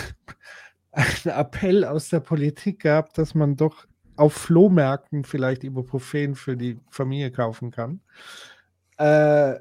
einen 0.93 1.37
Appell 1.37 1.85
aus 1.85 2.09
der 2.09 2.19
Politik 2.21 2.81
gab, 2.81 3.13
dass 3.15 3.35
man 3.35 3.57
doch 3.57 3.87
auf 4.17 4.33
Flohmärkten 4.33 5.25
vielleicht 5.25 5.63
Ibuprofen 5.63 6.35
für 6.35 6.57
die 6.57 6.81
Familie 6.91 7.31
kaufen 7.31 7.71
kann. 7.71 8.01
Äh, 8.97 9.57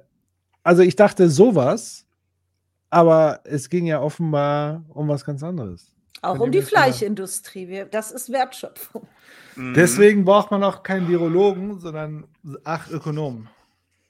also 0.63 0.81
ich 0.81 0.95
dachte 0.95 1.29
sowas, 1.29 2.07
aber 2.89 3.41
es 3.43 3.69
ging 3.69 3.85
ja 3.85 4.01
offenbar 4.01 4.83
um 4.89 5.07
was 5.07 5.25
ganz 5.25 5.43
anderes. 5.43 5.93
Auch 6.21 6.39
um 6.39 6.51
die 6.51 6.61
Fleischindustrie. 6.61 7.67
Wir- 7.67 7.85
Das 7.85 8.11
ist 8.11 8.31
Wertschöpfung. 8.31 9.07
Mhm. 9.55 9.73
Deswegen 9.73 10.25
braucht 10.25 10.51
man 10.51 10.63
auch 10.63 10.83
keinen 10.83 11.07
Virologen, 11.07 11.79
sondern 11.79 12.25
acht 12.63 12.91
Ökonomen. 12.91 13.49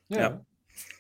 Ja. 0.09 0.41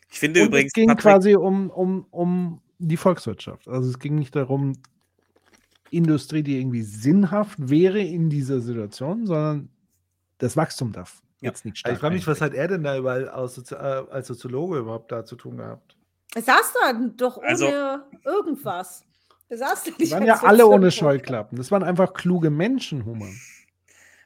Ich 0.09 0.19
finde 0.19 0.41
Und 0.41 0.47
übrigens, 0.47 0.69
es 0.69 0.73
ging 0.73 0.87
Patrick, 0.87 1.01
quasi 1.03 1.35
um, 1.35 1.69
um, 1.69 2.05
um 2.11 2.61
die 2.79 2.97
Volkswirtschaft. 2.97 3.67
Also 3.67 3.89
es 3.89 3.99
ging 3.99 4.15
nicht 4.15 4.35
darum, 4.35 4.73
Industrie, 5.89 6.43
die 6.43 6.59
irgendwie 6.59 6.81
sinnhaft 6.81 7.57
wäre 7.69 7.99
in 7.99 8.29
dieser 8.29 8.59
Situation, 8.59 9.25
sondern 9.25 9.69
das 10.37 10.57
Wachstum 10.57 10.91
darf 10.91 11.21
Ja. 11.39 11.49
jetzt 11.51 11.63
nicht 11.65 11.75
Ich 11.75 11.79
stark 11.79 11.99
frage 11.99 12.15
mich, 12.15 12.27
was 12.27 12.41
hat 12.41 12.53
er 12.53 12.67
denn 12.67 12.83
da 12.83 12.97
überall 12.97 13.31
Sozi 13.47 13.73
äh, 13.75 13.77
als 13.77 14.27
Soziologe 14.27 14.79
überhaupt 14.79 15.11
da 15.11 15.23
zu 15.25 15.35
tun 15.37 15.57
gehabt? 15.57 15.95
Er 16.35 16.41
saß 16.41 16.73
da 16.81 16.93
doch 17.15 17.37
ohne 17.37 17.47
Also- 17.47 17.67
irgendwas. 18.25 19.03
Er 19.49 19.57
saß 19.57 19.83
da 19.85 19.91
Die 19.91 20.11
waren 20.11 20.25
ja 20.25 20.43
alle 20.43 20.67
ohne. 20.67 20.91
Scheuklappen. 20.91 21.57
Das 21.57 21.71
waren 21.71 21.83
einfach 21.83 22.13
kluge 22.13 22.49
Menschen, 22.49 23.05
Human. 23.05 23.39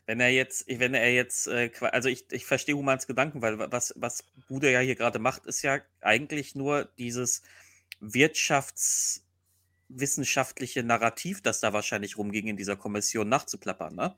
wenn 0.08 0.19
er 0.19 0.30
jetzt, 0.30 0.66
wenn 0.67 0.93
er 0.95 1.14
jetzt, 1.14 1.48
äh, 1.48 1.69
also 1.91 2.09
ich, 2.09 2.25
ich 2.32 2.45
verstehe 2.45 2.75
Humans 2.75 3.06
Gedanken, 3.08 3.41
weil 3.41 3.59
wa- 3.59 3.67
was, 3.69 3.93
was 3.98 4.24
Bude 4.48 4.72
ja 4.72 4.80
hier 4.80 4.95
gerade 4.95 5.19
macht, 5.19 5.45
ist 5.45 5.61
ja 5.61 5.80
eigentlich 6.01 6.56
nur 6.56 6.85
dieses 6.98 7.43
wirtschaftswissenschaftliche 8.00 10.83
Narrativ, 10.83 11.41
das 11.41 11.59
da 11.59 11.74
wahrscheinlich 11.74 12.17
rumging 12.17 12.48
in 12.48 12.58
dieser 12.58 12.75
Kommission 12.75 13.30
nachzuplappern. 13.30 13.95
Ne? 13.95 14.16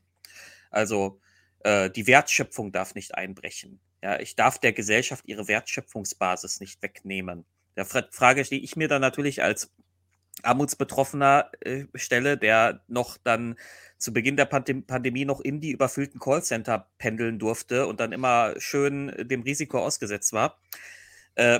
Also 0.72 1.19
äh, 1.59 1.90
die 1.90 2.07
Wertschöpfung 2.07 2.72
darf 2.72 2.95
nicht 2.95 3.15
einbrechen. 3.15 3.80
Ja, 4.01 4.19
ich 4.19 4.35
darf 4.35 4.59
der 4.59 4.73
Gesellschaft 4.73 5.25
ihre 5.27 5.48
Wertschöpfungsbasis 5.48 6.59
nicht 6.59 6.82
wegnehmen. 6.82 7.45
Der 7.75 7.85
Fra 7.85 8.03
Frage, 8.11 8.43
die 8.43 8.64
ich 8.64 8.75
mir 8.75 8.88
dann 8.88 9.01
natürlich 9.01 9.43
als 9.43 9.72
Armutsbetroffener 10.42 11.52
äh, 11.62 11.86
stelle, 11.95 12.38
der 12.38 12.82
noch 12.88 13.18
dann 13.18 13.56
zu 13.98 14.12
Beginn 14.12 14.36
der 14.36 14.45
Pandem 14.45 14.86
Pandemie 14.86 15.26
noch 15.26 15.40
in 15.40 15.62
die 15.62 15.72
überfüllten 15.72 16.20
Callcenter 16.20 16.90
pendeln 16.98 17.40
durfte 17.40 17.88
und 17.88 18.00
dann 18.00 18.12
immer 18.12 18.53
schön 18.58 19.10
äh, 19.10 19.26
dem 19.26 19.42
Risiko 19.44 19.80
ausgesetzt 19.80 20.34
war, 20.34 20.60
äh, 21.36 21.60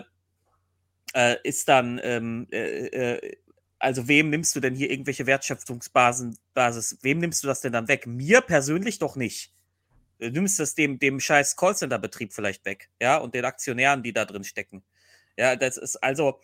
äh, 1.14 1.38
ist 1.44 1.70
dann, 1.70 2.00
ähm, 2.04 2.48
äh, 2.52 2.88
äh, 2.88 3.38
also 3.80 4.08
wem 4.08 4.30
nimmst 4.30 4.56
du 4.56 4.60
denn 4.60 4.76
hier 4.76 4.90
irgendwelche 4.90 5.26
Wertschöpfungsbasen, 5.26 6.38
Basis, 6.54 6.98
wem 7.02 7.20
nimmst 7.20 7.44
du 7.44 7.48
das 7.48 7.62
denn 7.62 7.74
dann 7.74 7.88
weg? 7.88 8.08
Mir 8.08 8.42
persönlich 8.42 9.00
doch 9.00 9.16
nicht. 9.16 9.54
Du 10.20 10.30
nimmst 10.30 10.60
das 10.60 10.76
dem, 10.76 11.00
dem 11.00 11.20
scheiß 11.20 11.56
Callcenter-Betrieb 11.58 12.34
vielleicht 12.34 12.66
weg, 12.66 12.90
ja, 13.02 13.18
und 13.18 13.36
den 13.36 13.46
Aktionären, 13.46 14.04
die 14.04 14.14
da 14.14 14.26
drin 14.26 14.44
stecken. 14.44 14.84
Ja, 15.38 15.56
das 15.56 15.78
ist 15.78 15.98
also, 15.98 16.40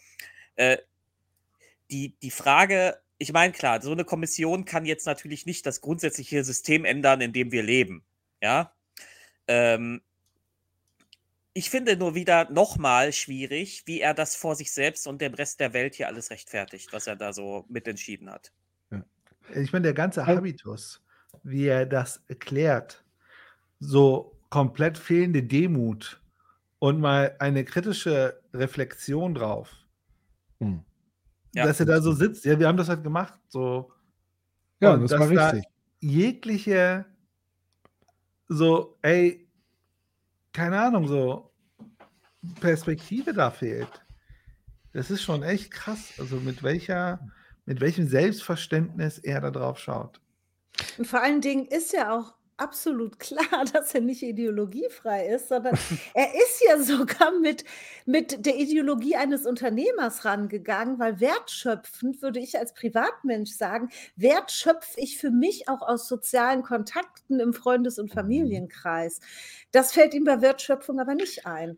die, 1.91 2.17
die 2.19 2.31
Frage, 2.31 2.97
ich 3.17 3.33
meine, 3.33 3.53
klar, 3.53 3.81
so 3.81 3.91
eine 3.91 4.05
Kommission 4.05 4.65
kann 4.65 4.85
jetzt 4.85 5.05
natürlich 5.05 5.45
nicht 5.45 5.65
das 5.65 5.81
grundsätzliche 5.81 6.43
System 6.43 6.85
ändern, 6.85 7.21
in 7.21 7.33
dem 7.33 7.51
wir 7.51 7.63
leben. 7.63 8.03
Ja. 8.41 8.73
Ähm, 9.47 10.01
ich 11.53 11.69
finde 11.69 11.97
nur 11.97 12.15
wieder 12.15 12.49
nochmal 12.49 13.11
schwierig, 13.11 13.83
wie 13.85 13.99
er 13.99 14.13
das 14.13 14.35
vor 14.35 14.55
sich 14.55 14.71
selbst 14.71 15.07
und 15.07 15.21
dem 15.21 15.33
Rest 15.33 15.59
der 15.59 15.73
Welt 15.73 15.95
hier 15.95 16.07
alles 16.07 16.29
rechtfertigt, 16.29 16.93
was 16.93 17.07
er 17.07 17.15
da 17.15 17.33
so 17.33 17.65
mitentschieden 17.67 18.29
hat. 18.29 18.53
Ich 19.55 19.73
meine, 19.73 19.83
der 19.83 19.93
ganze 19.93 20.27
Habitus, 20.27 21.03
wie 21.43 21.65
er 21.65 21.85
das 21.85 22.23
erklärt, 22.27 23.03
so 23.79 24.39
komplett 24.49 24.97
fehlende 24.97 25.41
Demut 25.43 26.21
und 26.77 26.99
mal 26.99 27.35
eine 27.39 27.65
kritische 27.65 28.39
Reflexion 28.53 29.33
drauf, 29.33 29.75
Hm. 30.59 30.83
Ja. 31.53 31.65
dass 31.65 31.79
er 31.79 31.85
da 31.85 32.01
so 32.01 32.11
sitzt. 32.13 32.45
Ja, 32.45 32.59
wir 32.59 32.67
haben 32.67 32.77
das 32.77 32.89
halt 32.89 33.03
gemacht. 33.03 33.33
So. 33.47 33.91
Ja, 34.79 34.93
Und 34.93 35.01
das 35.01 35.11
dass 35.11 35.19
war 35.19 35.29
da 35.29 35.49
richtig. 35.49 35.71
Jegliche, 35.99 37.05
so, 38.47 38.97
ey, 39.01 39.49
keine 40.53 40.79
Ahnung, 40.79 41.07
so 41.07 41.51
Perspektive 42.61 43.33
da 43.33 43.51
fehlt. 43.51 44.05
Das 44.93 45.11
ist 45.11 45.21
schon 45.21 45.43
echt 45.43 45.71
krass. 45.71 46.13
Also 46.17 46.37
mit 46.37 46.63
welcher, 46.63 47.19
mit 47.65 47.81
welchem 47.81 48.07
Selbstverständnis 48.07 49.19
er 49.19 49.41
da 49.41 49.51
drauf 49.51 49.77
schaut. 49.79 50.21
Und 50.97 51.05
vor 51.05 51.21
allen 51.21 51.41
Dingen 51.41 51.65
ist 51.65 51.91
ja 51.93 52.17
auch 52.17 52.35
absolut 52.59 53.19
klar, 53.19 53.65
dass 53.73 53.93
er 53.93 54.01
nicht 54.01 54.23
ideologiefrei 54.23 55.27
ist, 55.27 55.49
sondern 55.49 55.77
er 56.13 56.33
ist 56.35 56.63
ja 56.67 56.77
sogar 56.77 57.31
mit, 57.39 57.63
mit 58.05 58.45
der 58.45 58.57
Ideologie 58.57 59.15
eines 59.15 59.45
Unternehmers 59.45 60.25
rangegangen, 60.25 60.99
weil 60.99 61.19
wertschöpfend, 61.19 62.21
würde 62.21 62.39
ich 62.39 62.57
als 62.57 62.73
Privatmensch 62.73 63.51
sagen, 63.51 63.89
Wert 64.15 64.51
schöpfe 64.51 64.99
ich 64.99 65.17
für 65.17 65.31
mich 65.31 65.69
auch 65.69 65.81
aus 65.81 66.07
sozialen 66.07 66.63
Kontakten 66.63 67.39
im 67.39 67.53
Freundes- 67.53 67.99
und 67.99 68.11
Familienkreis. 68.11 69.19
Das 69.71 69.93
fällt 69.93 70.13
ihm 70.13 70.23
bei 70.23 70.41
Wertschöpfung 70.41 70.99
aber 70.99 71.15
nicht 71.15 71.45
ein. 71.45 71.77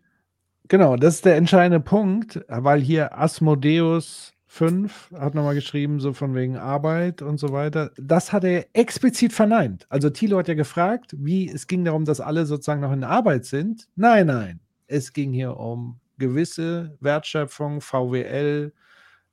Genau, 0.67 0.95
das 0.95 1.15
ist 1.15 1.25
der 1.25 1.35
entscheidende 1.35 1.79
Punkt, 1.79 2.39
weil 2.47 2.79
hier 2.79 3.17
Asmodeus 3.17 4.33
5 4.53 5.11
hat 5.17 5.33
nochmal 5.33 5.55
geschrieben, 5.55 6.01
so 6.01 6.11
von 6.11 6.35
wegen 6.35 6.57
Arbeit 6.57 7.21
und 7.21 7.37
so 7.37 7.53
weiter. 7.53 7.91
Das 7.95 8.33
hat 8.33 8.43
er 8.43 8.65
explizit 8.73 9.31
verneint. 9.31 9.85
Also 9.87 10.09
Thilo 10.09 10.37
hat 10.37 10.49
ja 10.49 10.55
gefragt, 10.55 11.15
wie 11.17 11.49
es 11.49 11.67
ging 11.67 11.85
darum, 11.85 12.03
dass 12.03 12.19
alle 12.19 12.45
sozusagen 12.45 12.81
noch 12.81 12.91
in 12.91 13.05
Arbeit 13.05 13.45
sind. 13.45 13.87
Nein, 13.95 14.27
nein. 14.27 14.59
Es 14.87 15.13
ging 15.13 15.31
hier 15.31 15.55
um 15.55 16.01
gewisse 16.17 16.97
Wertschöpfung, 16.99 17.79
VWL, 17.79 18.73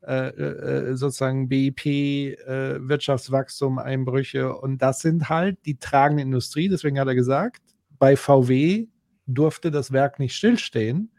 äh, 0.06 0.28
äh, 0.28 0.94
sozusagen 0.96 1.48
BIP, 1.48 1.84
äh, 1.86 2.88
Wirtschaftswachstum, 2.88 3.80
Einbrüche. 3.80 4.54
Und 4.54 4.82
das 4.82 5.00
sind 5.00 5.28
halt 5.28 5.58
die 5.66 5.80
tragende 5.80 6.22
Industrie. 6.22 6.68
Deswegen 6.68 7.00
hat 7.00 7.08
er 7.08 7.16
gesagt, 7.16 7.60
bei 7.98 8.14
VW 8.14 8.86
durfte 9.26 9.72
das 9.72 9.90
Werk 9.90 10.20
nicht 10.20 10.36
stillstehen. 10.36 11.10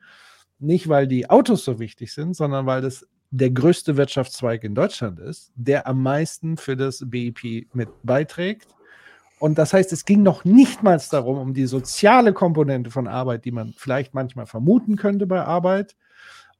Nicht, 0.57 0.87
weil 0.87 1.05
die 1.05 1.29
Autos 1.29 1.65
so 1.65 1.79
wichtig 1.79 2.13
sind, 2.13 2.33
sondern 2.33 2.65
weil 2.65 2.81
das 2.81 3.05
der 3.31 3.51
größte 3.51 3.95
Wirtschaftszweig 3.97 4.63
in 4.63 4.73
Deutschland 4.75 5.19
ist, 5.19 5.51
der 5.55 5.85
am 5.87 6.01
meisten 6.01 6.57
für 6.57 6.75
das 6.75 7.03
BIP 7.07 7.67
mit 7.73 7.89
beiträgt. 8.03 8.67
Und 9.39 9.57
das 9.57 9.71
heißt, 9.73 9.93
es 9.93 10.03
ging 10.03 10.23
noch 10.23 10.43
nicht 10.45 10.83
mal 10.83 10.99
darum, 11.11 11.37
um 11.37 11.53
die 11.53 11.67
soziale 11.67 12.33
Komponente 12.33 12.89
von 12.91 13.07
Arbeit, 13.07 13.45
die 13.45 13.51
man 13.51 13.73
vielleicht 13.77 14.13
manchmal 14.13 14.47
vermuten 14.47 14.95
könnte 14.97 15.27
bei 15.27 15.41
Arbeit, 15.43 15.95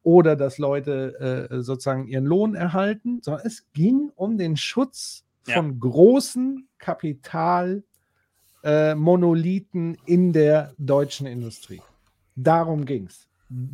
oder 0.02 0.38
dass 0.38 0.58
Leute 0.60 1.50
äh, 1.52 1.62
sozusagen 1.62 2.08
ihren 2.08 2.24
Lohn 2.24 2.56
erhalten, 2.56 3.20
sondern 3.22 3.46
es 3.46 3.66
ging 3.74 4.12
um 4.16 4.38
den 4.38 4.56
Schutz 4.56 5.26
Ja. 5.46 5.56
von 5.56 5.78
großen 5.78 6.70
Kapitalmonolithen 6.78 7.84
äh, 9.96 9.98
in 10.06 10.32
der 10.32 10.74
deutschen 10.78 11.28
Industrie. 11.28 11.82
Darum 12.38 12.86
ging's. 12.86 13.28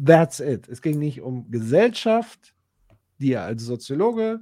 That's 0.04 0.40
it. 0.40 0.68
Es 0.68 0.82
ging 0.82 0.98
nicht 0.98 1.22
um 1.22 1.52
Gesellschaft, 1.52 2.55
die 3.20 3.34
er 3.34 3.44
als 3.44 3.64
Soziologe, 3.64 4.42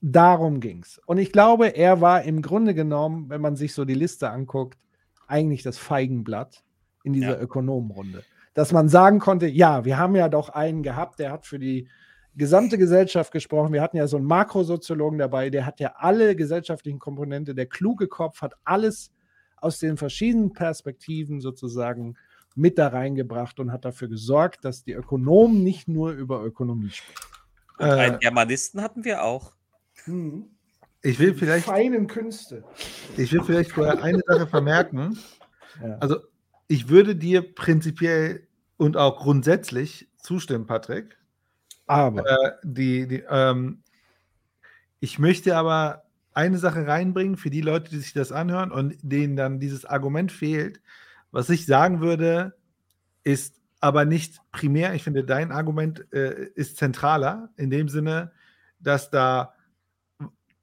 darum 0.00 0.60
ging's. 0.60 1.00
Und 1.06 1.18
ich 1.18 1.32
glaube, 1.32 1.68
er 1.68 2.00
war 2.00 2.22
im 2.22 2.42
Grunde 2.42 2.74
genommen, 2.74 3.28
wenn 3.28 3.40
man 3.40 3.56
sich 3.56 3.74
so 3.74 3.84
die 3.84 3.94
Liste 3.94 4.30
anguckt, 4.30 4.78
eigentlich 5.26 5.62
das 5.62 5.78
Feigenblatt 5.78 6.62
in 7.02 7.12
dieser 7.12 7.36
Ja. 7.36 7.40
Ökonomenrunde. 7.40 8.22
Dass 8.54 8.72
man 8.72 8.88
sagen 8.88 9.18
konnte, 9.18 9.46
ja, 9.46 9.84
wir 9.84 9.98
haben 9.98 10.16
ja 10.16 10.28
doch 10.28 10.48
einen 10.50 10.82
gehabt, 10.82 11.18
der 11.18 11.32
hat 11.32 11.46
für 11.46 11.58
die 11.58 11.88
gesamte 12.36 12.78
Gesellschaft 12.78 13.32
gesprochen. 13.32 13.72
Wir 13.72 13.82
hatten 13.82 13.96
ja 13.96 14.06
so 14.06 14.16
einen 14.16 14.26
Makrosoziologen 14.26 15.18
dabei, 15.18 15.50
der 15.50 15.66
hat 15.66 15.80
ja 15.80 15.94
alle 15.96 16.36
gesellschaftlichen 16.36 16.98
Komponente, 16.98 17.54
der 17.54 17.66
kluge 17.66 18.08
Kopf 18.08 18.42
hat 18.42 18.54
alles 18.64 19.12
aus 19.56 19.78
den 19.78 19.96
verschiedenen 19.96 20.52
Perspektiven 20.52 21.40
sozusagen 21.40 22.16
mit 22.54 22.78
da 22.78 22.88
reingebracht 22.88 23.58
und 23.60 23.72
hat 23.72 23.84
dafür 23.84 24.08
gesorgt, 24.08 24.64
dass 24.64 24.84
die 24.84 24.92
Ökonomen 24.92 25.62
nicht 25.62 25.88
nur 25.88 26.12
über 26.12 26.44
Ökonomie 26.44 26.90
sprechen. 26.90 27.35
Und 27.78 27.86
einen 27.86 28.18
Germanisten 28.18 28.80
hatten 28.80 29.04
wir 29.04 29.22
auch. 29.22 29.52
Ich 31.02 31.18
will 31.18 31.34
vielleicht, 31.34 31.66
Feinen 31.66 32.06
Künste. 32.06 32.64
ich 33.16 33.32
will 33.32 33.42
vielleicht 33.42 33.72
vorher 33.72 34.02
eine 34.02 34.22
Sache 34.26 34.46
vermerken. 34.46 35.18
Ja. 35.82 35.98
Also, 35.98 36.20
ich 36.68 36.88
würde 36.88 37.14
dir 37.14 37.54
prinzipiell 37.54 38.48
und 38.78 38.96
auch 38.96 39.18
grundsätzlich 39.18 40.08
zustimmen, 40.16 40.64
Patrick. 40.66 41.18
Aber 41.86 42.24
Äh, 42.24 42.52
die, 42.62 43.06
die, 43.06 43.24
ähm, 43.28 43.82
ich 45.00 45.18
möchte 45.18 45.54
aber 45.54 46.04
eine 46.32 46.56
Sache 46.56 46.86
reinbringen 46.86 47.36
für 47.36 47.50
die 47.50 47.60
Leute, 47.60 47.90
die 47.90 47.98
sich 47.98 48.14
das 48.14 48.32
anhören 48.32 48.72
und 48.72 48.96
denen 49.02 49.36
dann 49.36 49.60
dieses 49.60 49.84
Argument 49.84 50.32
fehlt. 50.32 50.80
Was 51.30 51.50
ich 51.50 51.66
sagen 51.66 52.00
würde, 52.00 52.56
ist 53.22 53.60
aber 53.86 54.04
nicht 54.04 54.40
primär. 54.50 54.94
Ich 54.94 55.02
finde, 55.04 55.22
dein 55.24 55.52
Argument 55.52 56.04
äh, 56.12 56.48
ist 56.54 56.76
zentraler 56.76 57.50
in 57.56 57.70
dem 57.70 57.88
Sinne, 57.88 58.32
dass 58.80 59.10
da 59.10 59.54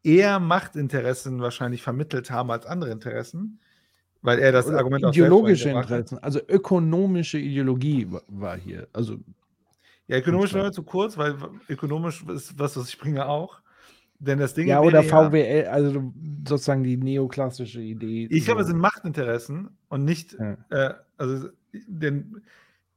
eher 0.03 0.39
Machtinteressen 0.39 1.39
wahrscheinlich 1.41 1.81
vermittelt 1.81 2.29
haben 2.29 2.51
als 2.51 2.65
andere 2.65 2.91
Interessen, 2.91 3.59
weil 4.21 4.39
er 4.39 4.51
das 4.51 4.67
Oder 4.67 4.79
Argument 4.79 5.05
ideologische. 5.05 5.69
Interessen, 5.69 6.17
also 6.19 6.39
ökonomische 6.47 7.37
Ideologie 7.37 8.11
wa- 8.11 8.21
war 8.27 8.57
hier. 8.57 8.87
Also 8.93 9.17
Ja, 10.07 10.17
ökonomisch 10.17 10.53
war 10.53 10.71
zu 10.73 10.83
kurz, 10.83 11.17
weil 11.17 11.35
ökonomisch 11.69 12.23
ist 12.27 12.59
was, 12.59 12.75
was 12.75 12.89
ich 12.89 12.99
bringe 12.99 13.25
auch. 13.25 13.61
Denn 14.19 14.39
das 14.39 14.53
Ding 14.53 14.67
ja, 14.67 14.79
oder 14.81 15.01
ja- 15.01 15.29
VWL, 15.29 15.67
also 15.67 16.13
sozusagen 16.47 16.83
die 16.83 16.97
neoklassische 16.97 17.81
Idee. 17.81 18.27
Ich 18.29 18.45
glaube, 18.45 18.61
es 18.61 18.67
sind 18.67 18.79
Machtinteressen 18.79 19.69
und 19.89 20.03
nicht, 20.05 20.33
Ja. 20.39 20.57
äh, 20.69 20.93
also, 21.17 21.49
denn, 21.87 22.41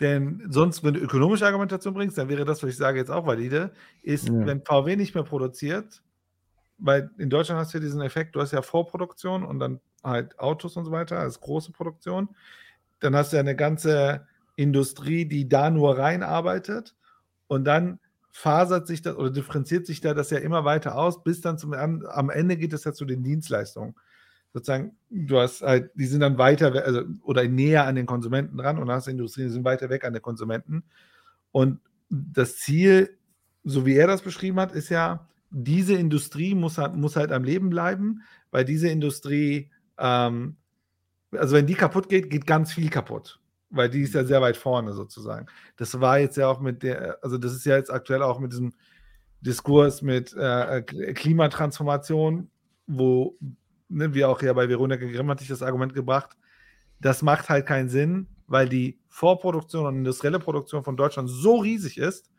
denn 0.00 0.46
sonst, 0.50 0.84
wenn 0.84 0.94
du 0.94 1.00
ökonomische 1.00 1.46
Argumentation 1.46 1.94
bringst, 1.94 2.18
dann 2.18 2.28
wäre 2.28 2.44
das, 2.44 2.62
was 2.62 2.70
ich 2.70 2.76
sage, 2.76 2.98
jetzt 2.98 3.10
auch 3.10 3.26
valide, 3.26 3.72
ist, 4.02 4.28
Ja. 4.28 4.46
wenn 4.46 4.62
VW 4.64 4.96
nicht 4.96 5.14
mehr 5.14 5.24
produziert, 5.24 6.02
weil 6.78 7.10
in 7.18 7.30
Deutschland 7.30 7.60
hast 7.60 7.74
du 7.74 7.78
ja 7.78 7.82
diesen 7.84 8.02
Effekt, 8.02 8.36
du 8.36 8.40
hast 8.40 8.52
ja 8.52 8.62
Vorproduktion 8.62 9.44
und 9.44 9.58
dann 9.60 9.80
halt 10.04 10.38
Autos 10.40 10.76
und 10.76 10.84
so 10.86 10.92
weiter, 10.92 11.18
als 11.20 11.40
große 11.40 11.72
Produktion, 11.72 12.30
dann 13.00 13.16
hast 13.16 13.32
du 13.32 13.36
ja 13.36 13.40
eine 13.40 13.56
ganze 13.56 14.26
Industrie, 14.56 15.26
die 15.26 15.48
da 15.48 15.70
nur 15.70 15.98
reinarbeitet 15.98 16.96
und 17.48 17.64
dann 17.64 18.00
fasert 18.32 18.86
sich 18.86 19.02
das 19.02 19.16
oder 19.16 19.30
differenziert 19.30 19.86
sich 19.86 20.00
da 20.02 20.14
das 20.14 20.30
ja 20.30 20.38
immer 20.38 20.64
weiter 20.64 20.96
aus, 20.98 21.24
bis 21.24 21.40
dann 21.42 21.58
zum 21.58 21.72
am 21.74 22.04
am 22.06 22.30
Ende 22.30 22.56
geht 22.58 22.72
es 22.74 22.84
ja 22.84 22.92
zu 22.94 23.04
den 23.06 23.22
Dienstleistungen. 23.24 23.96
Sozusagen, 24.56 24.96
du 25.10 25.38
hast 25.38 25.60
halt, 25.60 25.90
die 25.96 26.06
sind 26.06 26.20
dann 26.20 26.38
weiter, 26.38 26.72
we- 26.72 26.82
also 26.82 27.02
oder 27.24 27.46
näher 27.46 27.86
an 27.86 27.94
den 27.94 28.06
Konsumenten 28.06 28.56
dran 28.56 28.78
und 28.78 28.90
hast 28.90 29.06
Industrien, 29.06 29.48
die 29.48 29.52
sind 29.52 29.66
weiter 29.66 29.90
weg 29.90 30.02
an 30.02 30.14
den 30.14 30.22
Konsumenten. 30.22 30.82
Und 31.52 31.78
das 32.08 32.56
Ziel, 32.56 33.18
so 33.64 33.84
wie 33.84 33.96
er 33.96 34.06
das 34.06 34.22
beschrieben 34.22 34.58
hat, 34.58 34.72
ist 34.72 34.88
ja, 34.88 35.28
diese 35.50 35.92
Industrie 35.92 36.54
muss 36.54 36.78
halt, 36.78 36.94
muss 36.94 37.16
halt 37.16 37.32
am 37.32 37.44
Leben 37.44 37.68
bleiben, 37.68 38.22
weil 38.50 38.64
diese 38.64 38.88
Industrie, 38.88 39.70
ähm, 39.98 40.56
also 41.32 41.54
wenn 41.54 41.66
die 41.66 41.74
kaputt 41.74 42.08
geht, 42.08 42.30
geht 42.30 42.46
ganz 42.46 42.72
viel 42.72 42.88
kaputt, 42.88 43.38
weil 43.68 43.90
die 43.90 44.00
ist 44.00 44.14
ja 44.14 44.24
sehr 44.24 44.40
weit 44.40 44.56
vorne 44.56 44.94
sozusagen. 44.94 45.48
Das 45.76 46.00
war 46.00 46.18
jetzt 46.18 46.38
ja 46.38 46.48
auch 46.48 46.62
mit 46.62 46.82
der, 46.82 47.18
also 47.22 47.36
das 47.36 47.52
ist 47.52 47.66
ja 47.66 47.76
jetzt 47.76 47.92
aktuell 47.92 48.22
auch 48.22 48.40
mit 48.40 48.52
diesem 48.52 48.72
Diskurs 49.42 50.00
mit 50.00 50.32
äh, 50.32 50.80
Klimatransformation, 50.80 52.48
wo 52.86 53.36
ne, 53.88 54.14
wir 54.14 54.28
auch 54.28 54.42
ja 54.42 54.52
bei 54.52 54.68
Veronika 54.68 55.04
Grimm 55.06 55.30
hatte 55.30 55.42
ich 55.42 55.48
das 55.48 55.62
Argument 55.62 55.94
gebracht, 55.94 56.36
das 57.00 57.22
macht 57.22 57.48
halt 57.48 57.66
keinen 57.66 57.88
Sinn, 57.88 58.26
weil 58.46 58.68
die 58.68 58.98
Vorproduktion 59.08 59.86
und 59.86 59.96
industrielle 59.96 60.38
Produktion 60.38 60.84
von 60.84 60.96
Deutschland 60.96 61.28
so 61.28 61.56
riesig 61.56 61.98
ist, 61.98 62.30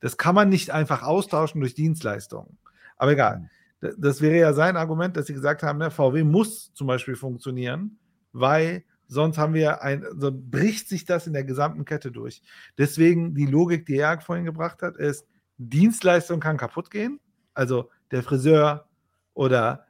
das 0.00 0.16
kann 0.16 0.34
man 0.34 0.48
nicht 0.48 0.70
einfach 0.70 1.02
austauschen 1.02 1.60
durch 1.60 1.74
Dienstleistungen. 1.74 2.58
Aber 2.96 3.12
egal. 3.12 3.50
Das 3.98 4.20
wäre 4.20 4.38
ja 4.38 4.52
sein 4.52 4.76
Argument, 4.76 5.16
dass 5.16 5.26
sie 5.26 5.34
gesagt 5.34 5.62
haben, 5.62 5.78
ne, 5.78 5.90
VW 5.90 6.24
muss 6.24 6.72
zum 6.72 6.86
Beispiel 6.86 7.14
funktionieren, 7.14 7.98
weil 8.32 8.84
sonst 9.06 9.38
haben 9.38 9.54
wir 9.54 9.82
ein, 9.82 10.04
so 10.16 10.30
bricht 10.32 10.88
sich 10.88 11.04
das 11.04 11.26
in 11.26 11.32
der 11.32 11.44
gesamten 11.44 11.84
Kette 11.84 12.10
durch. 12.10 12.42
Deswegen 12.78 13.34
die 13.34 13.46
Logik, 13.46 13.86
die 13.86 13.96
er 13.96 14.20
vorhin 14.20 14.44
gebracht 14.44 14.82
hat, 14.82 14.96
ist, 14.96 15.26
Dienstleistung 15.58 16.40
kann 16.40 16.56
kaputt 16.56 16.90
gehen, 16.90 17.20
also 17.54 17.90
der 18.10 18.22
Friseur 18.22 18.88
oder 19.34 19.85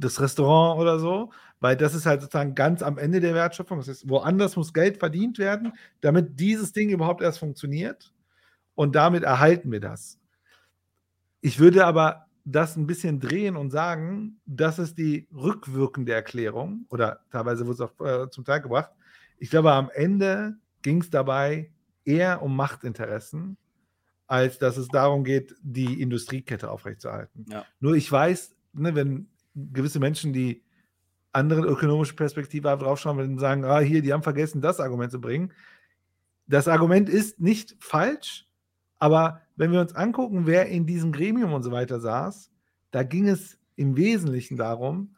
das 0.00 0.20
Restaurant 0.20 0.80
oder 0.80 0.98
so, 0.98 1.30
weil 1.60 1.76
das 1.76 1.94
ist 1.94 2.06
halt 2.06 2.22
sozusagen 2.22 2.54
ganz 2.54 2.82
am 2.82 2.98
Ende 2.98 3.20
der 3.20 3.34
Wertschöpfung. 3.34 3.78
Das 3.78 3.88
heißt, 3.88 4.08
woanders 4.08 4.56
muss 4.56 4.72
Geld 4.72 4.98
verdient 4.98 5.38
werden, 5.38 5.72
damit 6.00 6.40
dieses 6.40 6.72
Ding 6.72 6.90
überhaupt 6.90 7.22
erst 7.22 7.38
funktioniert. 7.38 8.12
Und 8.74 8.94
damit 8.96 9.24
erhalten 9.24 9.70
wir 9.70 9.80
das. 9.80 10.18
Ich 11.42 11.58
würde 11.58 11.84
aber 11.86 12.26
das 12.44 12.76
ein 12.76 12.86
bisschen 12.86 13.20
drehen 13.20 13.56
und 13.56 13.70
sagen, 13.70 14.40
das 14.46 14.78
ist 14.78 14.96
die 14.96 15.28
rückwirkende 15.34 16.12
Erklärung 16.12 16.86
oder 16.88 17.20
teilweise 17.30 17.66
wurde 17.66 17.74
es 17.74 17.80
auch 17.80 18.00
äh, 18.00 18.30
zum 18.30 18.44
Teil 18.44 18.60
gebracht. 18.60 18.90
Ich 19.38 19.50
glaube, 19.50 19.72
am 19.72 19.90
Ende 19.94 20.56
ging 20.82 21.02
es 21.02 21.10
dabei 21.10 21.70
eher 22.04 22.42
um 22.42 22.56
Machtinteressen, 22.56 23.56
als 24.26 24.58
dass 24.58 24.76
es 24.76 24.88
darum 24.88 25.24
geht, 25.24 25.54
die 25.62 26.00
Industriekette 26.00 26.70
aufrechtzuerhalten. 26.70 27.46
Ja. 27.50 27.64
Nur 27.80 27.94
ich 27.94 28.10
weiß, 28.10 28.54
ne, 28.72 28.94
wenn 28.94 29.28
gewisse 29.72 30.00
Menschen, 30.00 30.32
die 30.32 30.62
andere 31.32 31.62
ökonomische 31.62 32.14
Perspektive 32.14 32.76
draufschauen, 32.76 33.18
wenn 33.18 33.34
sie 33.36 33.40
sagen, 33.40 33.64
ah, 33.64 33.80
hier, 33.80 34.02
die 34.02 34.12
haben 34.12 34.22
vergessen, 34.22 34.60
das 34.60 34.80
Argument 34.80 35.12
zu 35.12 35.20
bringen. 35.20 35.52
Das 36.46 36.66
Argument 36.66 37.08
ist 37.08 37.40
nicht 37.40 37.76
falsch, 37.78 38.48
aber 38.98 39.40
wenn 39.56 39.72
wir 39.72 39.80
uns 39.80 39.94
angucken, 39.94 40.46
wer 40.46 40.66
in 40.66 40.86
diesem 40.86 41.12
Gremium 41.12 41.52
und 41.52 41.62
so 41.62 41.70
weiter 41.70 42.00
saß, 42.00 42.50
da 42.90 43.02
ging 43.02 43.28
es 43.28 43.58
im 43.76 43.96
Wesentlichen 43.96 44.56
darum, 44.56 45.16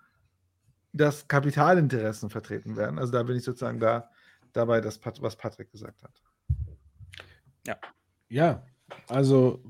dass 0.92 1.26
Kapitalinteressen 1.26 2.28
vertreten 2.28 2.76
werden. 2.76 2.98
Also 2.98 3.12
da 3.12 3.22
bin 3.22 3.36
ich 3.36 3.44
sozusagen 3.44 3.80
da 3.80 4.10
dabei, 4.52 4.80
das, 4.80 5.00
was 5.20 5.36
Patrick 5.36 5.70
gesagt 5.70 6.02
hat. 6.02 6.22
Ja, 8.28 8.64
also, 9.08 9.60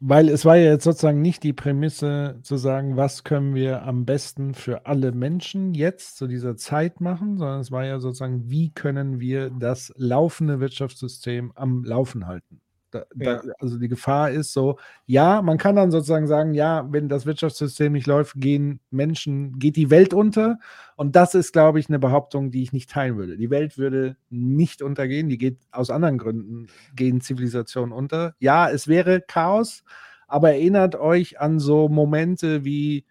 weil 0.00 0.28
es 0.28 0.44
war 0.44 0.56
ja 0.56 0.72
jetzt 0.72 0.84
sozusagen 0.84 1.22
nicht 1.22 1.42
die 1.42 1.52
Prämisse 1.52 2.38
zu 2.42 2.56
sagen, 2.56 2.96
was 2.96 3.24
können 3.24 3.54
wir 3.54 3.82
am 3.82 4.04
besten 4.04 4.54
für 4.54 4.86
alle 4.86 5.12
Menschen 5.12 5.74
jetzt 5.74 6.16
zu 6.16 6.26
dieser 6.26 6.56
Zeit 6.56 7.00
machen, 7.00 7.38
sondern 7.38 7.60
es 7.60 7.70
war 7.70 7.84
ja 7.84 8.00
sozusagen, 8.00 8.50
wie 8.50 8.70
können 8.70 9.20
wir 9.20 9.50
das 9.50 9.92
laufende 9.96 10.60
Wirtschaftssystem 10.60 11.52
am 11.54 11.84
Laufen 11.84 12.26
halten. 12.26 12.60
Da, 12.94 13.06
da, 13.12 13.42
also 13.58 13.76
die 13.76 13.88
Gefahr 13.88 14.30
ist 14.30 14.52
so, 14.52 14.78
ja, 15.04 15.42
man 15.42 15.58
kann 15.58 15.74
dann 15.74 15.90
sozusagen 15.90 16.28
sagen, 16.28 16.54
ja, 16.54 16.86
wenn 16.92 17.08
das 17.08 17.26
Wirtschaftssystem 17.26 17.92
nicht 17.92 18.06
läuft, 18.06 18.34
gehen 18.36 18.78
Menschen, 18.90 19.58
geht 19.58 19.74
die 19.74 19.90
Welt 19.90 20.14
unter. 20.14 20.60
Und 20.94 21.16
das 21.16 21.34
ist, 21.34 21.52
glaube 21.52 21.80
ich, 21.80 21.88
eine 21.88 21.98
Behauptung, 21.98 22.52
die 22.52 22.62
ich 22.62 22.72
nicht 22.72 22.90
teilen 22.90 23.16
würde. 23.16 23.36
Die 23.36 23.50
Welt 23.50 23.78
würde 23.78 24.16
nicht 24.30 24.80
untergehen, 24.80 25.28
die 25.28 25.38
geht 25.38 25.58
aus 25.72 25.90
anderen 25.90 26.18
Gründen, 26.18 26.68
gehen 26.94 27.20
Zivilisationen 27.20 27.92
unter. 27.92 28.36
Ja, 28.38 28.70
es 28.70 28.86
wäre 28.86 29.20
Chaos, 29.20 29.82
aber 30.28 30.52
erinnert 30.52 30.94
euch 30.94 31.40
an 31.40 31.58
so 31.58 31.88
Momente 31.88 32.64
wie 32.64 33.04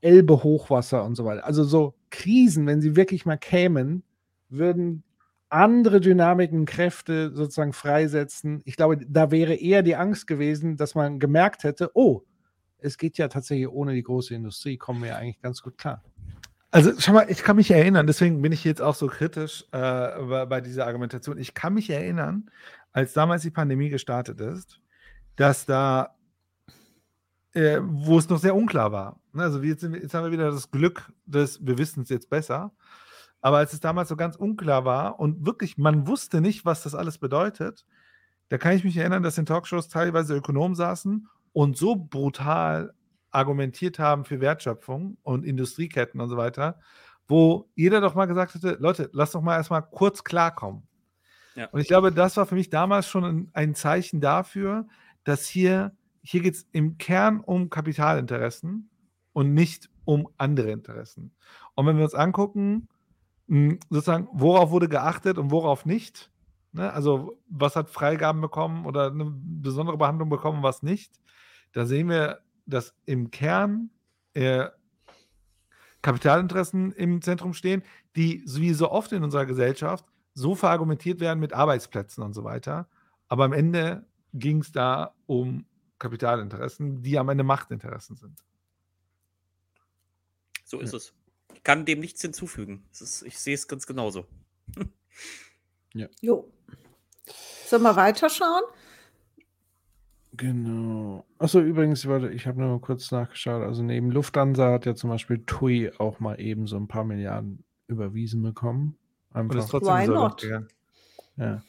Elbe-Hochwasser 0.00 1.04
und 1.04 1.14
so 1.14 1.24
weiter. 1.24 1.46
Also 1.46 1.62
so 1.62 1.94
Krisen, 2.10 2.66
wenn 2.66 2.80
sie 2.80 2.96
wirklich 2.96 3.24
mal 3.24 3.36
kämen, 3.36 4.02
würden 4.48 5.04
andere 5.52 6.00
Dynamiken, 6.00 6.64
Kräfte 6.64 7.32
sozusagen 7.34 7.72
freisetzen. 7.72 8.62
Ich 8.64 8.76
glaube, 8.76 8.98
da 9.06 9.30
wäre 9.30 9.54
eher 9.54 9.82
die 9.82 9.96
Angst 9.96 10.26
gewesen, 10.26 10.76
dass 10.76 10.94
man 10.94 11.18
gemerkt 11.18 11.64
hätte, 11.64 11.90
oh, 11.94 12.22
es 12.78 12.98
geht 12.98 13.18
ja 13.18 13.28
tatsächlich 13.28 13.68
ohne 13.68 13.92
die 13.94 14.02
große 14.02 14.34
Industrie, 14.34 14.76
kommen 14.76 15.02
wir 15.02 15.10
ja 15.10 15.16
eigentlich 15.16 15.40
ganz 15.40 15.62
gut 15.62 15.78
klar. 15.78 16.02
Also, 16.70 16.92
schau 16.98 17.12
mal, 17.12 17.26
ich 17.28 17.42
kann 17.42 17.56
mich 17.56 17.70
erinnern, 17.70 18.06
deswegen 18.06 18.40
bin 18.40 18.50
ich 18.50 18.64
jetzt 18.64 18.80
auch 18.80 18.94
so 18.94 19.06
kritisch 19.06 19.66
äh, 19.72 20.46
bei, 20.46 20.62
dieser 20.62 20.86
Argumentation. 20.86 21.36
Ich 21.36 21.52
kann 21.52 21.74
mich 21.74 21.90
erinnern, 21.90 22.50
als 22.92 23.12
damals 23.12 23.42
die 23.42 23.50
Pandemie 23.50 23.90
gestartet 23.90 24.40
ist, 24.40 24.80
dass 25.36 25.66
da, 25.66 26.16
äh, 27.52 27.78
wo 27.82 28.18
es 28.18 28.30
noch 28.30 28.38
sehr 28.38 28.54
unklar 28.54 28.90
war. 28.90 29.20
Ne, 29.34 29.42
Also, 29.42 29.62
jetzt, 29.62 29.82
jetzt 29.82 30.14
haben 30.14 30.24
wir 30.24 30.32
wieder 30.32 30.50
das 30.50 30.70
Glück, 30.70 31.12
dass 31.26 31.64
wir 31.64 31.76
wissen 31.76 32.04
es 32.04 32.08
jetzt 32.08 32.30
besser. 32.30 32.72
Aber 33.42 33.58
als 33.58 33.72
es 33.72 33.80
damals 33.80 34.08
so 34.08 34.16
ganz 34.16 34.36
unklar 34.36 34.84
war 34.84 35.20
und 35.20 35.44
wirklich 35.44 35.76
man 35.76 36.06
wusste 36.06 36.40
nicht, 36.40 36.64
was 36.64 36.84
das 36.84 36.94
alles 36.94 37.18
bedeutet, 37.18 37.84
da 38.48 38.56
kann 38.56 38.72
ich 38.72 38.84
mich 38.84 38.96
erinnern, 38.96 39.22
dass 39.22 39.36
in 39.36 39.46
Talkshows 39.46 39.88
teilweise 39.88 40.34
Ökonomen 40.36 40.74
saßen 40.74 41.28
und 41.52 41.76
so 41.76 41.96
brutal 41.96 42.94
argumentiert 43.30 43.98
haben 43.98 44.24
für 44.24 44.40
Wertschöpfung 44.40 45.16
und 45.22 45.44
Industrieketten 45.44 46.20
und 46.20 46.28
so 46.28 46.36
weiter, 46.36 46.78
wo 47.26 47.68
jeder 47.74 48.00
doch 48.00 48.14
mal 48.14 48.26
gesagt 48.26 48.54
hätte, 48.54 48.76
Leute, 48.78 49.10
lass 49.12 49.32
doch 49.32 49.42
mal 49.42 49.56
erstmal 49.56 49.82
kurz 49.82 50.22
klarkommen. 50.22 50.86
Ja. 51.54 51.66
Und 51.66 51.80
ich 51.80 51.88
glaube, 51.88 52.12
das 52.12 52.36
war 52.36 52.46
für 52.46 52.54
mich 52.54 52.70
damals 52.70 53.08
schon 53.08 53.24
ein, 53.24 53.50
ein 53.52 53.74
Zeichen 53.74 54.20
dafür, 54.20 54.86
dass 55.24 55.46
hier, 55.46 55.96
hier 56.22 56.42
geht 56.42 56.54
es 56.54 56.66
im 56.72 56.98
Kern 56.98 57.40
um 57.40 57.70
Kapitalinteressen 57.70 58.90
und 59.32 59.54
nicht 59.54 59.90
um 60.04 60.28
andere 60.36 60.70
Interessen. 60.70 61.34
Und 61.74 61.86
wenn 61.86 61.96
wir 61.96 62.04
uns 62.04 62.14
angucken, 62.14 62.88
mh, 63.52 63.76
sozusagen, 63.90 64.28
worauf 64.32 64.70
wurde 64.70 64.88
geachtet 64.88 65.36
und 65.36 65.50
worauf 65.50 65.84
nicht, 65.84 66.30
ne? 66.72 66.90
also 66.92 67.38
was 67.48 67.76
hat 67.76 67.90
Freigaben 67.90 68.40
bekommen 68.40 68.86
oder 68.86 69.10
eine 69.10 69.30
besondere 69.30 69.98
Behandlung 69.98 70.30
bekommen, 70.30 70.62
was 70.62 70.82
nicht, 70.82 71.20
da 71.72 71.84
sehen 71.84 72.08
wir, 72.08 72.40
dass 72.64 72.94
im 73.04 73.30
Kern 73.30 73.90
äh, 74.32 74.68
Kapitalinteressen 76.00 76.92
im 76.92 77.20
Zentrum 77.20 77.52
stehen, 77.52 77.82
die 78.16 78.42
wie 78.46 78.72
so 78.72 78.90
oft 78.90 79.12
in 79.12 79.22
unserer 79.22 79.46
Gesellschaft 79.46 80.04
so 80.34 80.54
verargumentiert 80.54 81.20
werden 81.20 81.38
mit 81.38 81.52
Arbeitsplätzen 81.52 82.24
und 82.24 82.32
so 82.32 82.44
weiter. 82.44 82.88
Aber 83.28 83.44
am 83.44 83.52
Ende 83.52 84.06
ging 84.32 84.60
es 84.60 84.72
da 84.72 85.14
um 85.26 85.66
Kapitalinteressen, 85.98 87.02
die 87.02 87.18
am 87.18 87.28
Ende 87.28 87.44
Machtinteressen 87.44 88.16
sind. 88.16 88.42
So 90.64 90.80
ist 90.80 90.94
es. 90.94 91.14
Ich 91.62 91.64
kann 91.64 91.84
dem 91.84 92.00
nichts 92.00 92.20
hinzufügen. 92.20 92.82
Ist, 92.90 93.22
ich 93.22 93.38
sehe 93.38 93.54
es 93.54 93.68
ganz 93.68 93.86
genauso. 93.86 94.26
Jo. 96.22 96.50
Sollen 97.66 97.82
wir 97.82 97.94
weiterschauen? 97.94 98.62
Genau. 100.32 101.24
Achso, 101.38 101.60
übrigens, 101.60 102.04
ich 102.04 102.46
habe 102.46 102.58
nur 102.60 102.70
mal 102.70 102.80
kurz 102.80 103.12
nachgeschaut. 103.12 103.62
Also 103.62 103.82
neben 103.84 104.10
Lufthansa 104.10 104.72
hat 104.72 104.86
ja 104.86 104.94
zum 104.94 105.10
Beispiel 105.10 105.44
TUI 105.44 105.92
auch 105.98 106.18
mal 106.18 106.40
eben 106.40 106.66
so 106.66 106.76
ein 106.78 106.88
paar 106.88 107.04
Milliarden 107.04 107.62
überwiesen 107.86 108.42
bekommen. 108.42 108.96
Und 109.34 109.54
ist 109.54 109.64
Einfach. 109.64 109.70
trotzdem 109.70 109.94
Why 109.94 110.06
not? 110.08 110.66
Ja. 111.36 111.62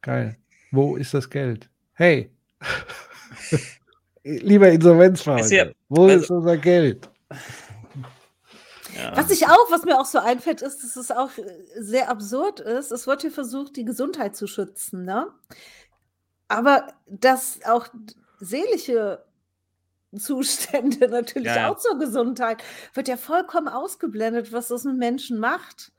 Geil. 0.00 0.38
Wo 0.72 0.96
ist 0.96 1.12
das 1.14 1.28
Geld? 1.30 1.68
Hey! 1.92 2.30
Lieber 4.24 4.70
Insolvenzverwalter, 4.70 5.54
ja- 5.54 5.72
wo 5.90 6.06
also- 6.06 6.22
ist 6.24 6.30
unser 6.30 6.56
Geld? 6.56 7.08
Ja. 8.96 9.16
Was 9.16 9.30
ich 9.30 9.46
auch, 9.46 9.70
was 9.70 9.84
mir 9.84 9.98
auch 10.00 10.04
so 10.06 10.18
einfällt, 10.18 10.62
ist, 10.62 10.82
dass 10.82 10.96
es 10.96 11.10
auch 11.10 11.30
äh, 11.38 11.64
sehr 11.76 12.08
absurd 12.08 12.60
ist. 12.60 12.92
Es 12.92 13.06
wird 13.06 13.22
hier 13.22 13.30
versucht, 13.30 13.76
die 13.76 13.84
Gesundheit 13.84 14.36
zu 14.36 14.46
schützen, 14.46 15.04
ne? 15.04 15.26
Aber 16.48 16.86
dass 17.06 17.60
auch 17.64 17.88
seelische 18.38 19.24
Zustände 20.16 21.08
natürlich 21.10 21.48
Ja, 21.48 21.56
ja. 21.56 21.70
auch 21.70 21.78
zur 21.78 21.98
Gesundheit 21.98 22.62
wird 22.94 23.08
ja 23.08 23.16
vollkommen 23.16 23.68
ausgeblendet, 23.68 24.52
was 24.52 24.68
das 24.68 24.84
mit 24.84 24.96
Menschen 24.96 25.38
macht. 25.38 25.92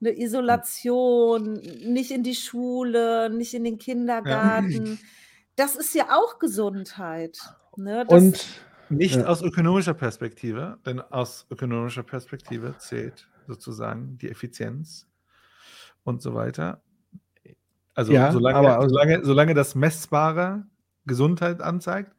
Eine 0.00 0.18
Isolation, 0.18 1.54
nicht 1.54 2.10
in 2.10 2.22
die 2.22 2.34
Schule, 2.34 3.28
nicht 3.28 3.54
in 3.54 3.64
den 3.64 3.78
Kindergarten. 3.78 4.98
Das 5.56 5.76
ist 5.76 5.94
ja 5.94 6.16
auch 6.16 6.38
Gesundheit. 6.38 7.36
Ne? 7.76 8.06
Das, 8.08 8.22
Und 8.22 8.46
Nicht 8.90 9.16
Ja. 9.16 9.26
aus 9.26 9.40
ökonomischer 9.42 9.94
Perspektive, 9.94 10.78
denn 10.84 11.00
aus 11.00 11.46
ökonomischer 11.50 12.02
Perspektive 12.02 12.76
zählt 12.78 13.28
sozusagen 13.46 14.18
die 14.18 14.28
Effizienz 14.30 15.08
und 16.04 16.22
so 16.22 16.34
weiter. 16.34 16.82
Also 17.94 18.12
Ja, 18.12 18.32
solange, 18.32 18.56
aber 18.58 18.88
solange, 18.88 19.24
solange 19.24 19.54
das 19.54 19.74
Messbare 19.74 20.66
Gesundheit 21.06 21.60
anzeigt, 21.60 22.14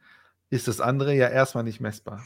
ist 0.49 0.67
das 0.67 0.81
andere 0.81 1.13
ja 1.15 1.27
erstmal 1.29 1.63
nicht 1.63 1.81
messbar. 1.81 2.23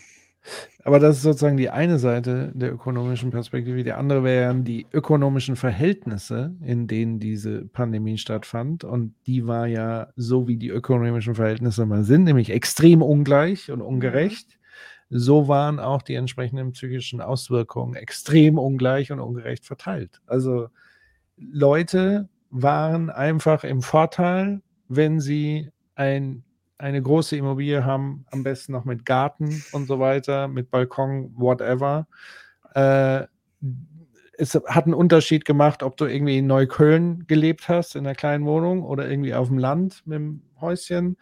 Aber 0.83 0.99
das 0.99 1.17
ist 1.17 1.23
sozusagen 1.23 1.57
die 1.57 1.69
eine 1.69 1.97
Seite 1.97 2.51
der 2.53 2.71
ökonomischen 2.71 3.31
Perspektive. 3.31 3.83
Die 3.83 3.91
andere 3.91 4.23
wären 4.23 4.63
die 4.63 4.85
ökonomischen 4.91 5.55
Verhältnisse, 5.55 6.55
in 6.61 6.87
denen 6.87 7.19
diese 7.19 7.65
Pandemie 7.65 8.17
stattfand. 8.17 8.83
Und 8.83 9.15
die 9.25 9.47
war 9.47 9.65
ja 9.67 10.09
so, 10.15 10.47
wie 10.47 10.57
die 10.57 10.69
ökonomischen 10.69 11.33
Verhältnisse 11.33 11.85
mal 11.85 12.03
sind, 12.03 12.25
nämlich 12.25 12.51
extrem 12.51 13.01
ungleich 13.01 13.71
und 13.71 13.81
ungerecht. 13.81 14.59
So 15.09 15.47
waren 15.47 15.79
auch 15.79 16.01
die 16.01 16.15
entsprechenden 16.15 16.71
psychischen 16.73 17.21
Auswirkungen 17.21 17.95
extrem 17.95 18.57
ungleich 18.57 19.11
und 19.11 19.19
ungerecht 19.19 19.65
verteilt. 19.65 20.21
Also 20.27 20.67
Leute 21.37 22.29
waren 22.49 23.09
einfach 23.09 23.63
im 23.63 23.81
Vorteil, 23.81 24.61
wenn 24.87 25.19
sie 25.19 25.71
ein 25.95 26.43
eine 26.77 27.01
große 27.01 27.37
Immobilie 27.37 27.85
haben, 27.85 28.25
am 28.31 28.43
besten 28.43 28.73
noch 28.73 28.85
mit 28.85 29.05
Garten 29.05 29.63
und 29.71 29.87
so 29.87 29.99
weiter, 29.99 30.47
mit 30.47 30.69
Balkon, 30.69 31.33
whatever. 31.35 32.07
Äh, 32.73 33.23
es 34.37 34.55
hat 34.55 34.85
einen 34.85 34.93
Unterschied 34.93 35.45
gemacht, 35.45 35.81
ob 35.81 35.95
du 35.97 36.05
irgendwie 36.05 36.37
in 36.37 36.47
Neukölln 36.47 37.25
gelebt 37.27 37.69
hast, 37.69 37.95
in 37.95 38.05
einer 38.05 38.15
kleinen 38.15 38.45
Wohnung 38.45 38.83
oder 38.83 39.09
irgendwie 39.09 39.33
auf 39.33 39.47
dem 39.47 39.57
Land 39.57 40.03
mit 40.05 40.17
dem 40.17 40.41
Häuschen. 40.59 41.17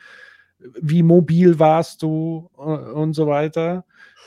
Wie 0.82 1.04
mobil 1.04 1.60
warst 1.60 2.02
du 2.02 2.50
äh, 2.58 2.62
und 2.62 3.14
so 3.14 3.28
weiter? 3.28 3.86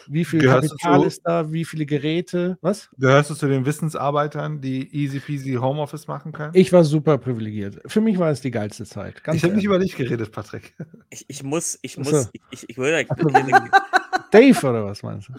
Wie 0.09 0.25
viel 0.25 0.41
Gehörst 0.41 0.71
Kapital 0.71 1.01
zu- 1.01 1.07
ist 1.07 1.23
da? 1.25 1.53
Wie 1.53 1.65
viele 1.65 1.85
Geräte? 1.85 2.59
Was? 2.61 2.89
Gehörst 2.97 3.31
du 3.31 3.35
zu 3.35 3.49
den 3.49 3.67
Wissensarbeitern, 3.67 4.61
die 4.61 4.89
easy 4.95 5.19
peasy 5.19 5.55
Homeoffice 5.55 6.07
machen 6.07 6.31
können? 6.31 6.53
Ich 6.55 6.73
war 6.73 6.85
super 6.85 7.19
privilegiert. 7.19 7.81
Für 7.87 8.01
mich 8.01 8.17
war 8.19 8.31
es 8.31 8.41
die 8.41 8.53
geilste 8.53 8.85
Zeit. 8.85 9.25
Ganz 9.25 9.39
ich 9.39 9.43
habe 9.43 9.55
nicht 9.55 9.65
über 9.65 9.81
dich 9.81 9.97
geredet, 9.97 10.31
Patrick. 10.31 10.75
Ich, 11.11 11.25
ich 11.27 11.43
muss, 11.43 11.79
ich 11.83 11.99
muss, 11.99 12.11
so. 12.11 12.29
ich, 12.33 12.41
ich, 12.51 12.71
ich 12.71 12.79
würde 12.79 13.05
Dave 14.31 14.67
oder 14.69 14.85
was 14.85 15.03
meinst 15.03 15.29
du? 15.29 15.33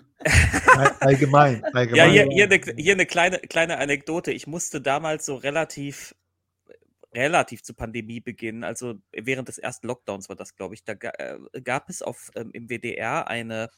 All- 0.75 0.95
Allgemein. 0.99 1.63
allgemein. 1.73 1.95
ja, 1.95 2.05
hier, 2.05 2.27
hier, 2.29 2.45
eine, 2.45 2.61
hier 2.75 2.93
eine 2.93 3.05
kleine, 3.05 3.37
kleine 3.39 3.77
Anekdote. 3.77 4.31
Ich 4.31 4.47
musste 4.47 4.81
damals 4.81 5.25
so 5.25 5.35
relativ, 5.35 6.13
relativ 7.17 7.63
zu 7.63 7.73
Pandemiebeginn, 7.73 8.63
also 8.63 8.95
während 9.11 9.47
des 9.47 9.57
ersten 9.57 9.87
Lockdowns 9.87 10.29
war 10.29 10.35
das, 10.35 10.55
glaube 10.55 10.75
ich, 10.75 10.83
da 10.83 10.93
äh, 10.93 11.37
gab 11.63 11.89
es 11.89 12.01
auf, 12.01 12.29
ähm, 12.35 12.51
im 12.53 12.69
WDR 12.69 13.27
eine, 13.27 13.69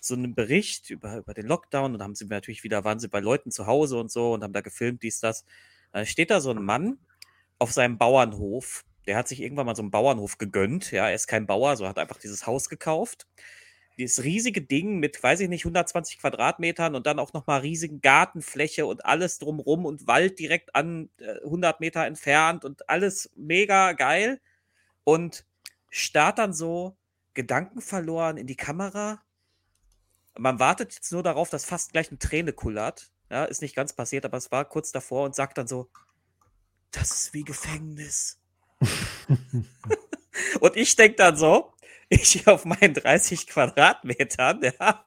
so 0.00 0.14
einen 0.14 0.34
Bericht 0.34 0.90
über, 0.90 1.18
über 1.18 1.34
den 1.34 1.46
Lockdown 1.46 1.94
und 1.94 2.02
haben 2.02 2.14
sie 2.14 2.24
natürlich 2.24 2.64
wieder, 2.64 2.84
waren 2.84 2.98
sie 2.98 3.08
bei 3.08 3.20
Leuten 3.20 3.50
zu 3.50 3.66
Hause 3.66 3.98
und 3.98 4.10
so 4.10 4.32
und 4.32 4.42
haben 4.42 4.54
da 4.54 4.62
gefilmt, 4.62 5.02
dies, 5.02 5.20
das. 5.20 5.44
Da 5.92 6.06
steht 6.06 6.30
da 6.30 6.40
so 6.40 6.50
ein 6.50 6.62
Mann 6.64 6.98
auf 7.58 7.72
seinem 7.72 7.98
Bauernhof. 7.98 8.84
Der 9.06 9.16
hat 9.16 9.28
sich 9.28 9.40
irgendwann 9.40 9.66
mal 9.66 9.76
so 9.76 9.82
einen 9.82 9.90
Bauernhof 9.90 10.38
gegönnt. 10.38 10.90
Ja, 10.92 11.08
er 11.08 11.14
ist 11.14 11.26
kein 11.26 11.46
Bauer, 11.46 11.76
so 11.76 11.86
hat 11.86 11.98
einfach 11.98 12.18
dieses 12.18 12.46
Haus 12.46 12.68
gekauft. 12.68 13.26
Dieses 14.00 14.24
riesige 14.24 14.62
Ding 14.62 14.98
mit, 14.98 15.22
weiß 15.22 15.40
ich 15.40 15.50
nicht, 15.50 15.66
120 15.66 16.20
Quadratmetern 16.20 16.94
und 16.94 17.06
dann 17.06 17.18
auch 17.18 17.34
nochmal 17.34 17.60
riesigen 17.60 18.00
Gartenfläche 18.00 18.86
und 18.86 19.04
alles 19.04 19.38
drumrum 19.38 19.84
und 19.84 20.06
Wald 20.06 20.38
direkt 20.38 20.74
an 20.74 21.10
äh, 21.18 21.44
100 21.44 21.80
Meter 21.80 22.06
entfernt 22.06 22.64
und 22.64 22.88
alles 22.88 23.30
mega 23.36 23.92
geil. 23.92 24.40
Und 25.04 25.44
starrt 25.90 26.38
dann 26.38 26.54
so 26.54 26.96
gedankenverloren 27.34 28.38
in 28.38 28.46
die 28.46 28.56
Kamera. 28.56 29.20
Man 30.38 30.58
wartet 30.58 30.94
jetzt 30.94 31.12
nur 31.12 31.22
darauf, 31.22 31.50
dass 31.50 31.66
fast 31.66 31.92
gleich 31.92 32.08
eine 32.08 32.18
Träne 32.18 32.54
kullert. 32.54 33.10
Ja, 33.28 33.44
ist 33.44 33.60
nicht 33.60 33.76
ganz 33.76 33.92
passiert, 33.92 34.24
aber 34.24 34.38
es 34.38 34.50
war 34.50 34.64
kurz 34.64 34.92
davor 34.92 35.26
und 35.26 35.34
sagt 35.34 35.58
dann 35.58 35.68
so, 35.68 35.90
das 36.90 37.10
ist 37.10 37.34
wie 37.34 37.44
Gefängnis. 37.44 38.40
und 40.60 40.76
ich 40.76 40.96
denke 40.96 41.16
dann 41.16 41.36
so, 41.36 41.74
ich 42.10 42.46
auf 42.46 42.64
meinen 42.64 42.94
30 42.94 43.46
Quadratmetern, 43.46 44.60
ja. 44.62 45.06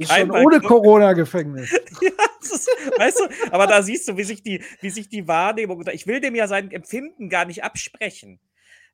Schon 0.00 0.30
ohne 0.30 0.60
Corona-Gefängnis. 0.60 1.70
ja, 2.00 2.10
ist, 2.40 2.68
weißt 2.96 3.18
du, 3.18 3.52
aber 3.52 3.66
da 3.66 3.82
siehst 3.82 4.06
du, 4.08 4.16
wie 4.16 4.22
sich 4.22 4.42
die, 4.42 4.62
wie 4.80 4.90
sich 4.90 5.08
die 5.08 5.26
Wahrnehmung, 5.26 5.84
ich 5.92 6.06
will 6.06 6.20
dem 6.20 6.36
ja 6.36 6.46
sein 6.46 6.70
Empfinden 6.70 7.28
gar 7.28 7.44
nicht 7.44 7.64
absprechen. 7.64 8.38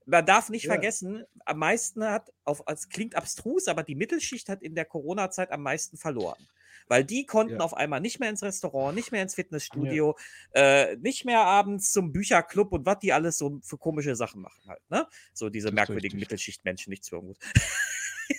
Man 0.07 0.25
darf 0.25 0.49
nicht 0.49 0.65
Ja. 0.65 0.73
vergessen, 0.73 1.25
am 1.45 1.59
meisten 1.59 2.05
hat, 2.05 2.33
auf, 2.45 2.63
es 2.67 2.89
klingt 2.89 3.15
abstrus, 3.15 3.69
aber 3.69 3.83
die 3.83 3.95
Mittelschicht 3.95 4.49
hat 4.49 4.63
in 4.63 4.75
der 4.75 4.87
Corona-Zeit 4.87 5.51
am 5.53 5.63
meisten 5.63 5.99
verloren. 5.99 6.49
Weil 6.89 7.05
die 7.05 7.25
konnten 7.27 7.55
Ja. 7.55 7.61
auf 7.61 7.75
einmal 7.75 8.01
nicht 8.01 8.21
mehr 8.21 8.29
ins 8.31 8.43
Restaurant, 8.43 8.95
nicht 8.95 9.11
mehr 9.13 9.23
ins 9.23 9.35
Fitnessstudio, 9.35 10.17
äh, 10.53 10.97
nicht 10.97 11.25
mehr 11.25 11.41
abends 11.41 11.91
zum 11.93 12.13
Bücherclub 12.13 12.73
und 12.73 12.85
was 12.87 12.99
die 12.99 13.13
alles 13.13 13.39
so 13.39 13.61
für 13.63 13.79
komische 13.79 14.15
Sachen 14.17 14.43
machen 14.43 14.63
halt. 14.67 14.81
Ne? 14.91 15.07
So 15.33 15.49
diese 15.49 15.69
Das 15.69 15.75
merkwürdigen. 15.75 16.19
Mittelschichtmenschen, 16.21 16.91
nicht 16.91 17.05
so 17.05 17.21
gut. 17.23 17.39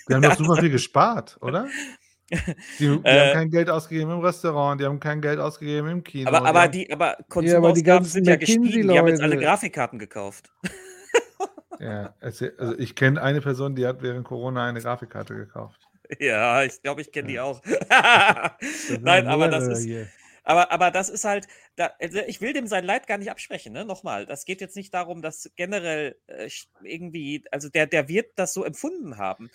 Die 0.10 0.14
haben 0.14 0.22
doch 0.22 0.36
super 0.38 0.58
viel 0.58 0.70
gespart, 0.70 1.38
oder? 1.42 1.68
Die, 2.32 2.38
die 2.80 2.88
haben 2.90 3.04
Äh, 3.06 3.34
kein 3.34 3.52
Geld 3.52 3.70
ausgegeben 3.70 4.10
im 4.10 4.20
Restaurant, 4.20 4.82
die 4.82 4.86
haben 4.86 5.00
kein 5.00 5.22
Geld 5.22 5.40
ausgegeben 5.40 5.88
im 5.90 6.04
Kino. 6.04 6.28
Aber, 6.28 6.44
aber 6.44 6.62
haben- 6.64 6.72
die, 6.72 6.92
aber 6.92 7.06
Ja, 7.06 7.14
aber 7.14 7.24
Konsumausgaben 7.30 8.06
sind 8.08 8.26
ja 8.28 8.36
gestiegen. 8.36 8.64
Die 8.90 8.98
haben 8.98 9.08
jetzt 9.08 9.22
alle. 9.22 9.38
Grafikkarten 9.38 10.00
gekauft. 10.00 10.52
Ja, 11.80 12.16
erzähl- 12.22 12.56
also 12.58 12.78
ich 12.80 12.96
kenne 12.96 13.22
eine 13.22 13.42
Person, 13.42 13.76
die 13.76 13.86
hat 13.86 14.02
während 14.02 14.26
Corona 14.26 14.66
eine 14.66 14.82
Grafikkarte 14.82 15.36
gekauft. 15.36 15.85
Ja, 16.20 16.64
ich 16.64 16.82
glaube, 16.82 17.02
ich 17.02 17.12
kenne 17.12 17.28
die 17.28 17.40
auch. 17.40 17.62
Nein, 17.90 18.60
sind 18.90 19.28
aber 19.28 19.48
das 19.50 19.68
ist, 19.68 19.86
hier. 19.86 20.08
Aber, 20.44 20.72
aber 20.72 20.92
das 20.92 21.10
ist 21.10 21.26
halt, 21.26 21.48
da, 21.76 21.92
also 22.00 22.20
ich 22.28 22.40
will 22.40 22.54
dem 22.54 22.68
sein 22.68 22.86
Leid 22.86 23.08
gar 23.08 23.18
nicht 23.18 23.32
absprechen, 23.32 23.74
ne? 23.74 23.84
Nochmal, 23.84 24.28
das 24.28 24.46
geht 24.46 24.62
jetzt 24.62 24.76
nicht 24.76 24.94
darum, 24.94 25.24
dass 25.24 25.52
generell 25.56 26.16
äh, 26.28 26.50
irgendwie, 26.84 27.44
also 27.52 27.68
der, 27.70 27.88
der 27.88 28.08
wird 28.08 28.34
das 28.36 28.54
so 28.54 28.64
empfunden 28.64 29.18
haben. 29.18 29.50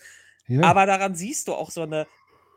Ja. 0.49 0.63
Aber 0.63 0.87
daran 0.87 1.15
siehst 1.15 1.47
du 1.47 1.55
auch 1.55 1.71
so 1.71 1.83
eine, 1.83 2.09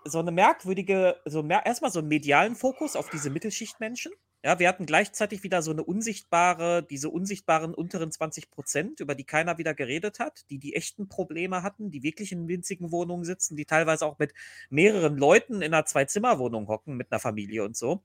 so 0.03 0.19
eine 0.19 0.31
merkwürdige, 0.31 1.21
so 1.25 1.43
mer 1.43 1.65
erstmal 1.65 1.91
so 1.91 1.99
einen 1.99 2.07
medialen 2.07 2.55
Fokus 2.55 2.95
auf 2.95 3.09
diese 3.09 3.29
Mittelschichtmenschen. 3.29 4.11
Ja, 4.45 4.59
wir 4.59 4.67
hatten 4.67 4.85
gleichzeitig 4.85 5.43
wieder 5.43 5.61
so 5.61 5.71
eine 5.71 5.83
unsichtbare, 5.83 6.83
diese 6.83 7.09
unsichtbaren 7.09 7.73
unteren 7.73 8.11
20 8.11 8.51
Prozent, 8.51 8.99
über 8.99 9.15
die 9.15 9.23
keiner 9.23 9.57
wieder 9.57 9.73
geredet 9.73 10.19
hat, 10.19 10.49
die 10.49 10.59
die 10.59 10.75
echten 10.75 11.07
Probleme 11.07 11.63
hatten, 11.63 11.91
die 11.91 12.03
wirklich 12.03 12.33
in 12.33 12.49
winzigen 12.49 12.91
Wohnungen 12.91 13.23
sitzen, 13.23 13.55
die 13.55 13.63
teilweise 13.65 14.05
auch 14.05 14.19
mit 14.19 14.33
mehreren 14.69 15.17
Leuten 15.17 15.61
in 15.61 15.73
einer 15.73 15.85
Zwei-Zimmer-Wohnung 15.85 16.67
hocken, 16.67 16.97
mit 16.97 17.09
einer 17.09 17.19
Familie 17.19 17.63
und 17.63 17.77
so. 17.77 18.03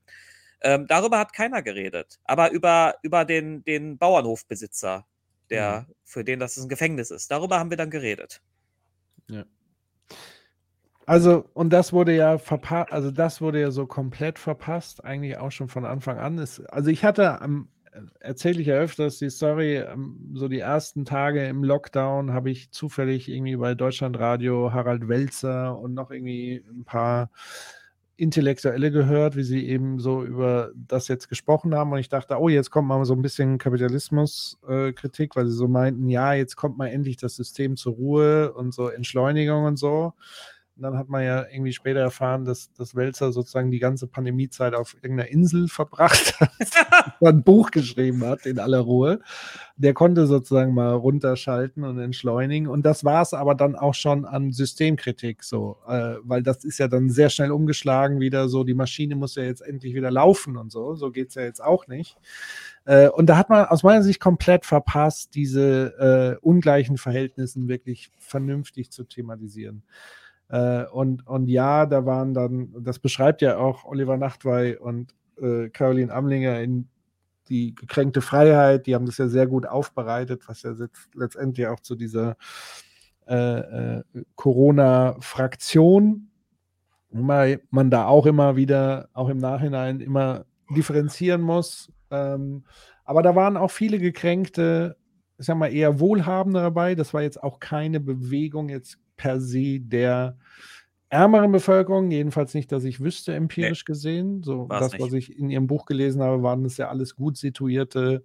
Ähm, 0.61 0.87
darüber 0.87 1.19
hat 1.19 1.33
keiner 1.33 1.61
geredet. 1.61 2.19
Aber 2.23 2.51
über, 2.51 2.95
über 3.01 3.25
den, 3.25 3.65
den 3.65 3.97
Bauernhofbesitzer, 3.97 5.05
der, 5.49 5.87
für 6.05 6.23
den 6.23 6.39
das 6.39 6.55
ein 6.55 6.69
Gefängnis 6.69 7.11
ist, 7.11 7.31
darüber 7.31 7.59
haben 7.59 7.69
wir 7.69 7.77
dann 7.77 7.89
geredet. 7.89 8.41
Also, 11.09 11.45
und 11.55 11.73
das 11.73 11.91
wurde 11.91 12.15
ja 12.15 12.37
verpasst, 12.37 12.93
also 12.93 13.09
das 13.09 13.41
wurde 13.41 13.59
ja 13.59 13.71
so 13.71 13.87
komplett 13.87 14.37
verpasst, 14.37 15.03
eigentlich 15.03 15.37
auch 15.39 15.49
schon 15.51 15.67
von 15.67 15.83
Anfang 15.83 16.19
an. 16.19 16.37
Es, 16.37 16.63
also 16.65 16.91
ich 16.91 17.03
hatte 17.03 17.41
am, 17.41 17.67
erzähle 18.19 18.61
ich 18.61 18.67
ja 18.67 18.75
öfters 18.75 19.17
die 19.17 19.31
Story, 19.31 19.77
ähm, 19.77 20.33
so 20.35 20.47
die 20.47 20.59
ersten 20.59 21.05
Tage 21.05 21.47
im 21.47 21.63
Lockdown 21.63 22.31
habe 22.31 22.51
ich 22.51 22.69
zufällig 22.69 23.27
irgendwie 23.27 23.55
bei 23.55 23.73
Deutschlandradio 23.73 24.71
Harald 24.71 25.07
Welzer 25.07 25.79
und 25.79 25.95
noch 25.95 26.11
irgendwie 26.11 26.63
ein 26.69 26.83
paar 26.85 27.31
Intellektuelle 28.15 28.91
gehört, 28.91 29.35
wie 29.35 29.41
sie 29.43 29.65
eben 29.67 29.97
so 29.97 30.23
über 30.23 30.71
das 30.75 31.07
jetzt 31.07 31.27
gesprochen 31.27 31.73
haben. 31.73 31.91
Und 31.91 31.97
ich 31.97 32.09
dachte, 32.09 32.37
oh, 32.37 32.49
jetzt 32.49 32.69
kommt 32.69 32.87
mal 32.87 33.03
so 33.05 33.15
ein 33.15 33.23
bisschen 33.23 33.57
Kapitalismus-Kritik, 33.57 35.35
weil 35.35 35.47
sie 35.47 35.53
so 35.55 35.67
meinten, 35.67 36.07
ja, 36.07 36.33
jetzt 36.33 36.55
kommt 36.55 36.77
mal 36.77 36.89
endlich 36.89 37.17
das 37.17 37.35
System 37.35 37.77
zur 37.77 37.93
Ruhe 37.95 38.53
und 38.53 38.75
so 38.75 38.89
Entschleunigung 38.89 39.63
und 39.63 39.77
so. 39.79 40.13
Und 40.79 40.83
dann 40.83 40.97
hat 40.97 41.09
man 41.09 41.25
ja 41.25 41.45
irgendwie 41.51 41.73
später 41.73 41.99
erfahren, 41.99 42.45
dass, 42.45 42.71
dass 42.71 42.95
Welzer 42.95 43.33
sozusagen 43.33 43.69
die 43.69 43.79
ganze 43.79 44.07
Pandemiezeit 44.07 44.73
auf 44.73 44.95
irgendeiner 45.01 45.29
Insel 45.29 45.67
verbracht 45.67 46.39
hat, 46.39 46.51
ein 47.21 47.43
Buch 47.43 47.71
geschrieben 47.71 48.23
hat 48.23 48.45
in 48.45 48.59
aller 48.59 48.79
Ruhe. 48.79 49.19
Der 49.75 49.93
konnte 49.93 50.25
sozusagen 50.25 50.73
mal 50.73 50.93
runterschalten 50.93 51.83
und 51.83 51.99
entschleunigen. 51.99 52.69
Und 52.69 52.85
das 52.85 53.03
war 53.03 53.23
es 53.23 53.33
aber 53.33 53.55
dann 53.55 53.75
auch 53.75 53.93
schon 53.93 54.23
an 54.23 54.53
Systemkritik 54.53 55.43
so, 55.43 55.75
äh, 55.85 56.15
weil 56.23 56.43
das 56.43 56.63
ist 56.63 56.77
ja 56.77 56.87
dann 56.87 57.09
sehr 57.09 57.29
schnell 57.29 57.51
umgeschlagen 57.51 58.21
wieder 58.21 58.47
so, 58.47 58.63
die 58.63 58.73
Maschine 58.73 59.17
muss 59.17 59.35
ja 59.35 59.43
jetzt 59.43 59.61
endlich 59.61 59.95
wieder 59.95 60.11
laufen 60.11 60.55
und 60.55 60.71
so. 60.71 60.95
So 60.95 61.11
geht 61.11 61.27
es 61.27 61.35
ja 61.35 61.41
jetzt 61.41 61.61
auch 61.61 61.87
nicht. 61.87 62.15
Äh, 62.85 63.09
und 63.09 63.25
da 63.25 63.35
hat 63.35 63.49
man 63.49 63.65
aus 63.65 63.83
meiner 63.83 64.01
Sicht 64.01 64.21
komplett 64.21 64.65
verpasst, 64.65 65.35
diese 65.35 66.37
äh, 66.39 66.39
ungleichen 66.41 66.97
Verhältnissen 66.97 67.67
wirklich 67.67 68.11
vernünftig 68.17 68.91
zu 68.91 69.03
thematisieren. 69.03 69.83
Äh, 70.49 70.85
und, 70.85 71.25
und 71.27 71.47
ja, 71.47 71.85
da 71.85 72.05
waren 72.05 72.33
dann, 72.33 72.73
das 72.79 72.99
beschreibt 72.99 73.41
ja 73.41 73.57
auch 73.57 73.85
Oliver 73.85 74.17
Nachtwey 74.17 74.77
und 74.77 75.13
äh, 75.41 75.69
Caroline 75.69 76.13
Amlinger 76.13 76.59
in 76.59 76.89
die 77.49 77.73
gekränkte 77.75 78.21
Freiheit, 78.21 78.85
die 78.85 78.95
haben 78.95 79.05
das 79.05 79.17
ja 79.17 79.27
sehr 79.27 79.47
gut 79.47 79.65
aufbereitet, 79.67 80.43
was 80.47 80.63
ja 80.63 80.71
letzt, 80.71 81.09
letztendlich 81.15 81.67
auch 81.67 81.79
zu 81.79 81.95
dieser 81.95 82.37
äh, 83.27 83.97
äh, 83.97 84.03
Corona-Fraktion, 84.35 86.29
weil 87.11 87.61
man 87.71 87.89
da 87.89 88.05
auch 88.05 88.25
immer 88.25 88.55
wieder, 88.55 89.09
auch 89.13 89.29
im 89.29 89.37
Nachhinein 89.39 89.99
immer 89.99 90.45
differenzieren 90.75 91.41
muss. 91.41 91.91
Ähm, 92.11 92.63
aber 93.03 93.23
da 93.23 93.35
waren 93.35 93.57
auch 93.57 93.71
viele 93.71 93.97
gekränkte, 93.99 94.95
ich 95.37 95.45
sag 95.45 95.57
mal, 95.57 95.73
eher 95.73 95.99
Wohlhabende 95.99 96.59
dabei. 96.59 96.95
Das 96.95 97.13
war 97.13 97.21
jetzt 97.21 97.41
auch 97.41 97.59
keine 97.59 97.99
Bewegung 97.99 98.69
jetzt 98.69 98.99
per 99.19 99.41
se 99.41 99.81
der 99.81 100.37
ärmeren 101.09 101.51
Bevölkerung, 101.51 102.09
jedenfalls 102.09 102.53
nicht, 102.53 102.71
dass 102.71 102.83
ich 102.83 103.01
wüsste, 103.01 103.33
empirisch 103.33 103.83
gesehen. 103.83 104.43
So 104.43 104.67
das, 104.69 104.93
was 104.93 105.11
nicht. 105.11 105.29
ich 105.29 105.37
in 105.37 105.49
ihrem 105.49 105.67
Buch 105.67 105.85
gelesen 105.85 106.21
habe, 106.21 106.41
waren 106.41 106.63
das 106.63 106.77
ja 106.77 106.87
alles 106.87 107.15
gut 107.15 107.35
situierte, 107.35 108.23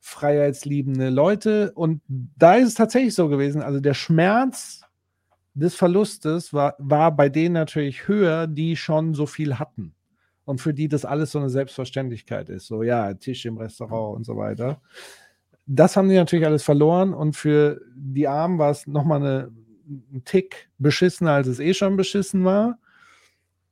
freiheitsliebende 0.00 1.10
Leute. 1.10 1.72
Und 1.72 2.02
da 2.08 2.56
ist 2.56 2.68
es 2.68 2.74
tatsächlich 2.74 3.14
so 3.14 3.28
gewesen. 3.28 3.62
Also 3.62 3.80
der 3.80 3.94
Schmerz 3.94 4.82
des 5.54 5.74
Verlustes 5.74 6.52
war, 6.52 6.74
war 6.78 7.14
bei 7.16 7.28
denen 7.28 7.54
natürlich 7.54 8.06
höher, 8.06 8.46
die 8.46 8.76
schon 8.76 9.14
so 9.14 9.26
viel 9.26 9.58
hatten. 9.58 9.94
Und 10.44 10.60
für 10.60 10.74
die 10.74 10.88
das 10.88 11.04
alles 11.04 11.32
so 11.32 11.38
eine 11.38 11.50
Selbstverständlichkeit 11.50 12.48
ist. 12.48 12.66
So, 12.66 12.82
ja, 12.82 13.14
Tisch 13.14 13.44
im 13.46 13.58
Restaurant 13.58 14.16
und 14.16 14.24
so 14.24 14.36
weiter. 14.36 14.80
Das 15.66 15.96
haben 15.96 16.08
die 16.08 16.16
natürlich 16.16 16.46
alles 16.46 16.62
verloren. 16.62 17.14
Und 17.14 17.36
für 17.36 17.80
die 17.94 18.26
Armen 18.26 18.58
war 18.58 18.70
es 18.70 18.86
nochmal 18.86 19.20
eine, 19.20 19.52
ein 19.88 20.22
Tick 20.24 20.68
beschissener, 20.78 21.32
als 21.32 21.46
es 21.46 21.58
eh 21.60 21.74
schon 21.74 21.96
beschissen 21.96 22.44
war. 22.44 22.78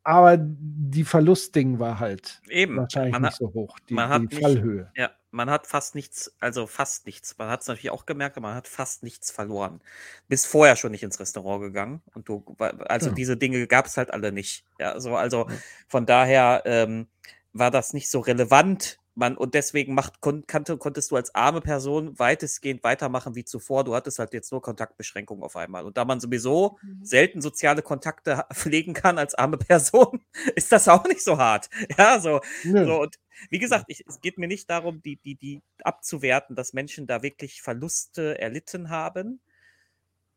Aber 0.02 0.36
die 0.38 1.02
Verlustding 1.04 1.80
war 1.80 1.98
halt 1.98 2.40
Eben. 2.48 2.76
wahrscheinlich 2.76 3.12
Man 3.12 3.22
nicht 3.22 3.32
hat- 3.32 3.38
so 3.38 3.52
hoch, 3.52 3.76
die, 3.88 3.94
man 3.94 4.08
hat 4.08 4.22
die 4.22 4.26
nicht- 4.26 4.40
Fallhöhe. 4.40 4.90
Ja, 4.94 5.10
man 5.32 5.50
hat 5.50 5.66
fast 5.66 5.96
nichts, 5.96 6.32
also 6.38 6.68
fast 6.68 7.06
nichts. 7.06 7.36
Man 7.38 7.48
hat 7.48 7.62
es 7.62 7.66
natürlich 7.66 7.90
auch 7.90 8.06
gemerkt, 8.06 8.36
aber 8.36 8.46
man 8.48 8.56
hat 8.56 8.68
fast 8.68 9.02
nichts 9.02 9.32
verloren. 9.32 9.80
Bist 10.28 10.46
vorher 10.46 10.76
schon 10.76 10.92
nicht 10.92 11.02
ins 11.02 11.18
Restaurant 11.18 11.60
gegangen 11.60 12.02
und 12.14 12.28
du, 12.28 12.44
also 12.58 13.08
Ja. 13.08 13.14
diese 13.16 13.36
Dinge 13.36 13.66
gab 13.66 13.86
es 13.86 13.96
halt 13.96 14.12
alle 14.12 14.30
nicht. 14.30 14.64
Ja, 14.78 15.00
so, 15.00 15.16
also 15.16 15.48
von 15.88 16.06
daher 16.06 16.62
ähm, 16.66 17.08
war 17.52 17.72
das 17.72 17.92
nicht 17.92 18.08
so 18.08 18.20
relevant. 18.20 18.98
Man, 19.18 19.34
und 19.38 19.54
deswegen 19.54 19.94
macht, 19.94 20.20
kon, 20.20 20.46
kannte, 20.46 20.76
konntest 20.76 21.10
du 21.10 21.16
als 21.16 21.34
arme 21.34 21.62
Person 21.62 22.18
weitestgehend 22.18 22.84
weitermachen 22.84 23.34
wie 23.34 23.46
zuvor. 23.46 23.82
Du 23.82 23.94
hattest 23.94 24.18
halt 24.18 24.34
jetzt 24.34 24.52
nur 24.52 24.60
Kontaktbeschränkungen 24.60 25.42
auf 25.42 25.56
einmal. 25.56 25.86
Und 25.86 25.96
da 25.96 26.04
man 26.04 26.20
sowieso 26.20 26.78
selten 27.00 27.40
soziale 27.40 27.80
Kontakte 27.80 28.44
pflegen 28.52 28.92
kann 28.92 29.16
als 29.16 29.34
arme 29.34 29.56
Person, 29.56 30.20
ist 30.54 30.70
das 30.70 30.86
auch 30.86 31.04
nicht 31.04 31.24
so 31.24 31.38
hart. 31.38 31.70
Ja, 31.96 32.20
so, 32.20 32.42
Nö. 32.64 32.84
so, 32.84 33.00
und 33.00 33.16
wie 33.48 33.58
gesagt, 33.58 33.86
ich, 33.88 34.04
es 34.06 34.20
geht 34.20 34.36
mir 34.36 34.48
nicht 34.48 34.68
darum, 34.68 35.00
die, 35.00 35.16
die, 35.16 35.34
die 35.34 35.62
abzuwerten, 35.82 36.54
dass 36.54 36.74
Menschen 36.74 37.06
da 37.06 37.22
wirklich 37.22 37.62
Verluste 37.62 38.38
erlitten 38.38 38.90
haben. 38.90 39.40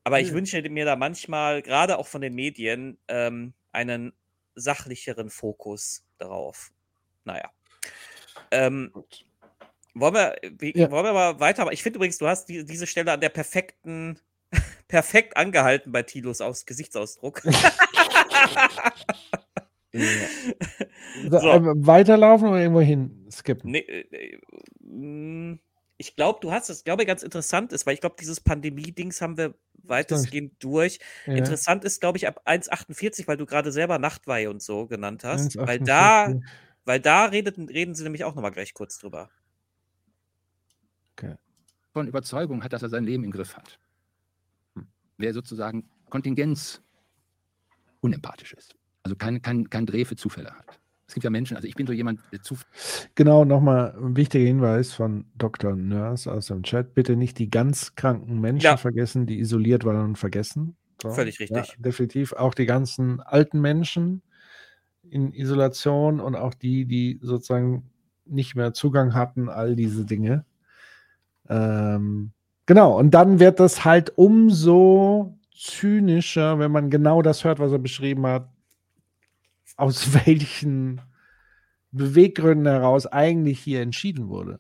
Aber 0.05 0.21
ich 0.21 0.31
wünsche 0.31 0.61
mir 0.69 0.85
da 0.85 0.95
manchmal, 0.95 1.61
gerade 1.61 1.97
auch 1.97 2.07
von 2.07 2.21
den 2.21 2.33
Medien, 2.33 2.97
ähm, 3.09 3.53
einen 3.73 4.13
sachlicheren 4.55 5.29
Fokus 5.29 6.05
darauf. 6.17 6.71
Naja. 7.25 7.51
Ähm, 8.51 8.91
wollen, 9.93 10.13
wir, 10.13 10.35
wie, 10.57 10.77
Ja. 10.77 10.89
wollen 10.91 11.05
wir 11.05 11.13
mal 11.13 11.39
weiter? 11.39 11.71
Ich 11.71 11.83
finde 11.83 11.97
übrigens, 11.97 12.17
du 12.17 12.27
hast 12.27 12.47
die, 12.49 12.65
diese 12.65 12.87
Stelle 12.87 13.11
an 13.11 13.21
der 13.21 13.29
perfekten, 13.29 14.19
perfekt 14.87 15.37
angehalten 15.37 15.91
bei 15.91 16.03
Tilos 16.03 16.41
aus 16.41 16.65
Gesichtsausdruck. 16.65 17.41
So, 19.91 21.39
So. 21.39 21.49
Weiterlaufen 21.87 22.49
oder 22.49 22.59
irgendwo 22.61 22.81
hin 22.81 23.27
skippen? 23.31 23.71
Nee, 23.71 23.79
äh, 23.79 24.05
äh, 24.11 24.39
mm, 24.81 25.59
ich 25.97 26.15
glaube, 26.15 26.39
du 26.41 26.51
hast 26.51 26.69
es, 26.69 26.83
glaube 26.83 27.03
ich, 27.03 27.07
ganz 27.07 27.23
interessant 27.23 27.73
ist, 27.73 27.85
weil 27.85 27.93
ich 27.93 27.99
glaube, 27.99 28.15
dieses 28.19 28.39
Pandemie-Dings 28.39 29.21
haben 29.21 29.37
wir 29.37 29.55
weitestgehend 29.83 30.53
durch. 30.63 30.99
Ja. 31.25 31.33
Interessant 31.33 31.83
ist, 31.83 31.99
glaube 31.99 32.17
ich, 32.17 32.27
ab 32.27 32.41
1,48, 32.45 33.27
weil 33.27 33.37
du 33.37 33.45
gerade 33.45 33.71
selber 33.71 33.99
Nachtweihe 33.99 34.49
und 34.49 34.61
so 34.61 34.85
genannt 34.85 35.23
hast. 35.23 35.57
Weil 35.57 35.79
1,48. 35.79 35.85
da, 35.85 36.33
weil 36.85 36.99
da 36.99 37.25
redet, 37.25 37.57
reden 37.57 37.95
sie 37.95 38.03
nämlich 38.03 38.23
auch 38.23 38.35
nochmal 38.35 38.51
gleich 38.51 38.73
kurz 38.73 38.97
drüber. 38.99 39.29
von 41.93 42.07
Überzeugung 42.07 42.63
hat, 42.63 42.73
dass 42.73 42.83
er 42.83 42.89
sein 42.89 43.03
Leben 43.03 43.23
im 43.23 43.31
Griff 43.31 43.55
hat. 43.55 43.79
Wer 45.17 45.33
sozusagen 45.33 45.89
Kontingenz 46.09 46.81
unempathisch 48.01 48.53
ist. 48.53 48.75
Also 49.03 49.15
kein, 49.15 49.41
kein, 49.41 49.69
kein 49.69 49.85
Dreh 49.85 50.05
für 50.05 50.15
Zufälle 50.15 50.51
hat. 50.51 50.79
Es 51.07 51.15
gibt 51.15 51.23
ja 51.23 51.29
Menschen, 51.29 51.57
also 51.57 51.67
ich 51.67 51.75
bin 51.75 51.87
so 51.87 51.93
jemand, 51.93 52.21
der 52.31 52.41
zu 52.41 52.55
Genau, 53.15 53.43
nochmal 53.43 53.95
ein 53.97 54.15
wichtiger 54.15 54.45
Hinweis 54.45 54.93
von 54.93 55.25
Dr. 55.35 55.75
Nurse 55.75 56.31
aus 56.31 56.45
dem 56.47 56.61
Chat. 56.63 56.93
Bitte 56.93 57.15
nicht 57.15 57.39
die 57.39 57.49
ganz 57.49 57.95
kranken 57.95 58.39
Menschen 58.39 58.63
Ja. 58.65 58.77
vergessen, 58.77 59.25
die 59.25 59.39
isoliert 59.39 59.85
waren 59.85 60.05
und 60.05 60.17
vergessen. 60.17 60.77
So, 61.01 61.09
Völlig 61.09 61.39
richtig. 61.39 61.69
Ja, 61.69 61.73
definitiv. 61.79 62.33
Auch 62.33 62.53
die 62.53 62.65
ganzen 62.67 63.21
alten 63.21 63.59
Menschen 63.59 64.21
in 65.11 65.33
Isolation 65.33 66.19
und 66.19 66.35
auch 66.35 66.53
die, 66.53 66.85
die 66.85 67.19
sozusagen 67.21 67.89
nicht 68.25 68.55
mehr 68.55 68.73
Zugang 68.73 69.13
hatten, 69.13 69.49
all 69.49 69.75
diese 69.75 70.05
Dinge. 70.05 70.45
Ähm, 71.49 72.31
genau, 72.65 72.97
und 72.97 73.11
dann 73.11 73.39
wird 73.39 73.59
das 73.59 73.85
halt 73.85 74.17
umso 74.17 75.37
zynischer, 75.55 76.59
wenn 76.59 76.71
man 76.71 76.89
genau 76.89 77.21
das 77.21 77.43
hört, 77.43 77.59
was 77.59 77.71
er 77.71 77.79
beschrieben 77.79 78.25
hat, 78.25 78.49
aus 79.77 80.13
welchen 80.25 81.01
Beweggründen 81.91 82.67
heraus 82.67 83.07
eigentlich 83.07 83.59
hier 83.59 83.81
entschieden 83.81 84.29
wurde. 84.29 84.59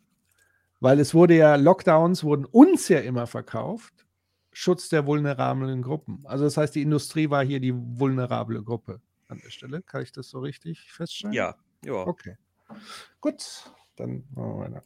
Weil 0.79 0.99
es 0.99 1.13
wurde 1.13 1.35
ja, 1.35 1.55
Lockdowns 1.55 2.23
wurden 2.23 2.45
uns 2.45 2.87
ja 2.87 2.99
immer 2.99 3.27
verkauft, 3.27 3.93
Schutz 4.51 4.89
der 4.89 5.05
vulnerablen 5.05 5.81
Gruppen. 5.81 6.21
Also 6.23 6.45
das 6.45 6.57
heißt, 6.57 6.73
die 6.73 6.81
Industrie 6.81 7.29
war 7.29 7.45
hier 7.45 7.59
die 7.59 7.73
vulnerable 7.75 8.63
Gruppe 8.63 9.01
an 9.29 9.39
der 9.39 9.49
Stelle. 9.49 9.81
Kann 9.81 10.03
ich 10.03 10.11
das 10.11 10.29
so 10.29 10.39
richtig 10.39 10.91
feststellen? 10.91 11.33
Ja, 11.33 11.55
ja. 11.83 11.93
Okay. 11.93 12.37
Gut, 13.21 13.71
dann 13.95 14.25
machen 14.31 14.49
wir 14.49 14.59
weiter. 14.59 14.83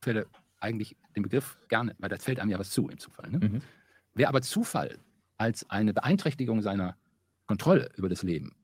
Fälle 0.00 0.26
eigentlich 0.60 0.96
den 1.14 1.22
Begriff 1.22 1.58
gerne, 1.68 1.94
weil 1.98 2.08
das 2.08 2.24
fällt 2.24 2.40
einem 2.40 2.50
ja 2.50 2.58
was 2.58 2.70
zu 2.70 2.88
im 2.88 2.98
Zufall. 2.98 3.30
Ne? 3.30 3.38
Mhm. 3.38 3.62
Wer 4.14 4.28
aber 4.28 4.42
Zufall 4.42 4.98
als 5.36 5.68
eine 5.70 5.94
Beeinträchtigung 5.94 6.62
seiner 6.62 6.96
Kontrolle 7.46 7.90
über 7.96 8.08
das 8.08 8.22
Leben 8.22 8.56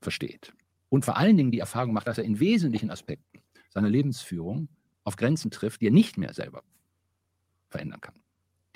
versteht 0.00 0.52
und 0.88 1.04
vor 1.04 1.16
allen 1.16 1.36
Dingen 1.36 1.50
die 1.50 1.58
Erfahrung 1.58 1.92
macht, 1.94 2.06
dass 2.06 2.18
er 2.18 2.24
in 2.24 2.38
wesentlichen 2.38 2.90
Aspekten 2.90 3.42
seiner 3.70 3.88
Lebensführung 3.88 4.68
auf 5.04 5.16
Grenzen 5.16 5.50
trifft, 5.50 5.80
die 5.80 5.86
er 5.86 5.92
nicht 5.92 6.18
mehr 6.18 6.34
selber 6.34 6.62
verändern 7.70 8.00
kann, 8.00 8.14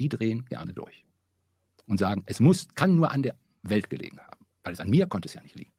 die 0.00 0.08
drehen 0.08 0.46
gerne 0.46 0.72
durch 0.72 1.04
und 1.86 1.98
sagen, 1.98 2.22
es 2.26 2.40
muss, 2.40 2.68
kann 2.74 2.96
nur 2.96 3.10
an 3.10 3.22
der 3.22 3.36
Welt 3.62 3.90
gelegen 3.90 4.18
haben, 4.18 4.35
weil 4.66 4.72
es 4.72 4.80
an 4.80 4.90
mir 4.90 5.06
konnte 5.06 5.28
es 5.28 5.34
ja 5.34 5.40
nicht 5.42 5.54
liegen. 5.54 5.70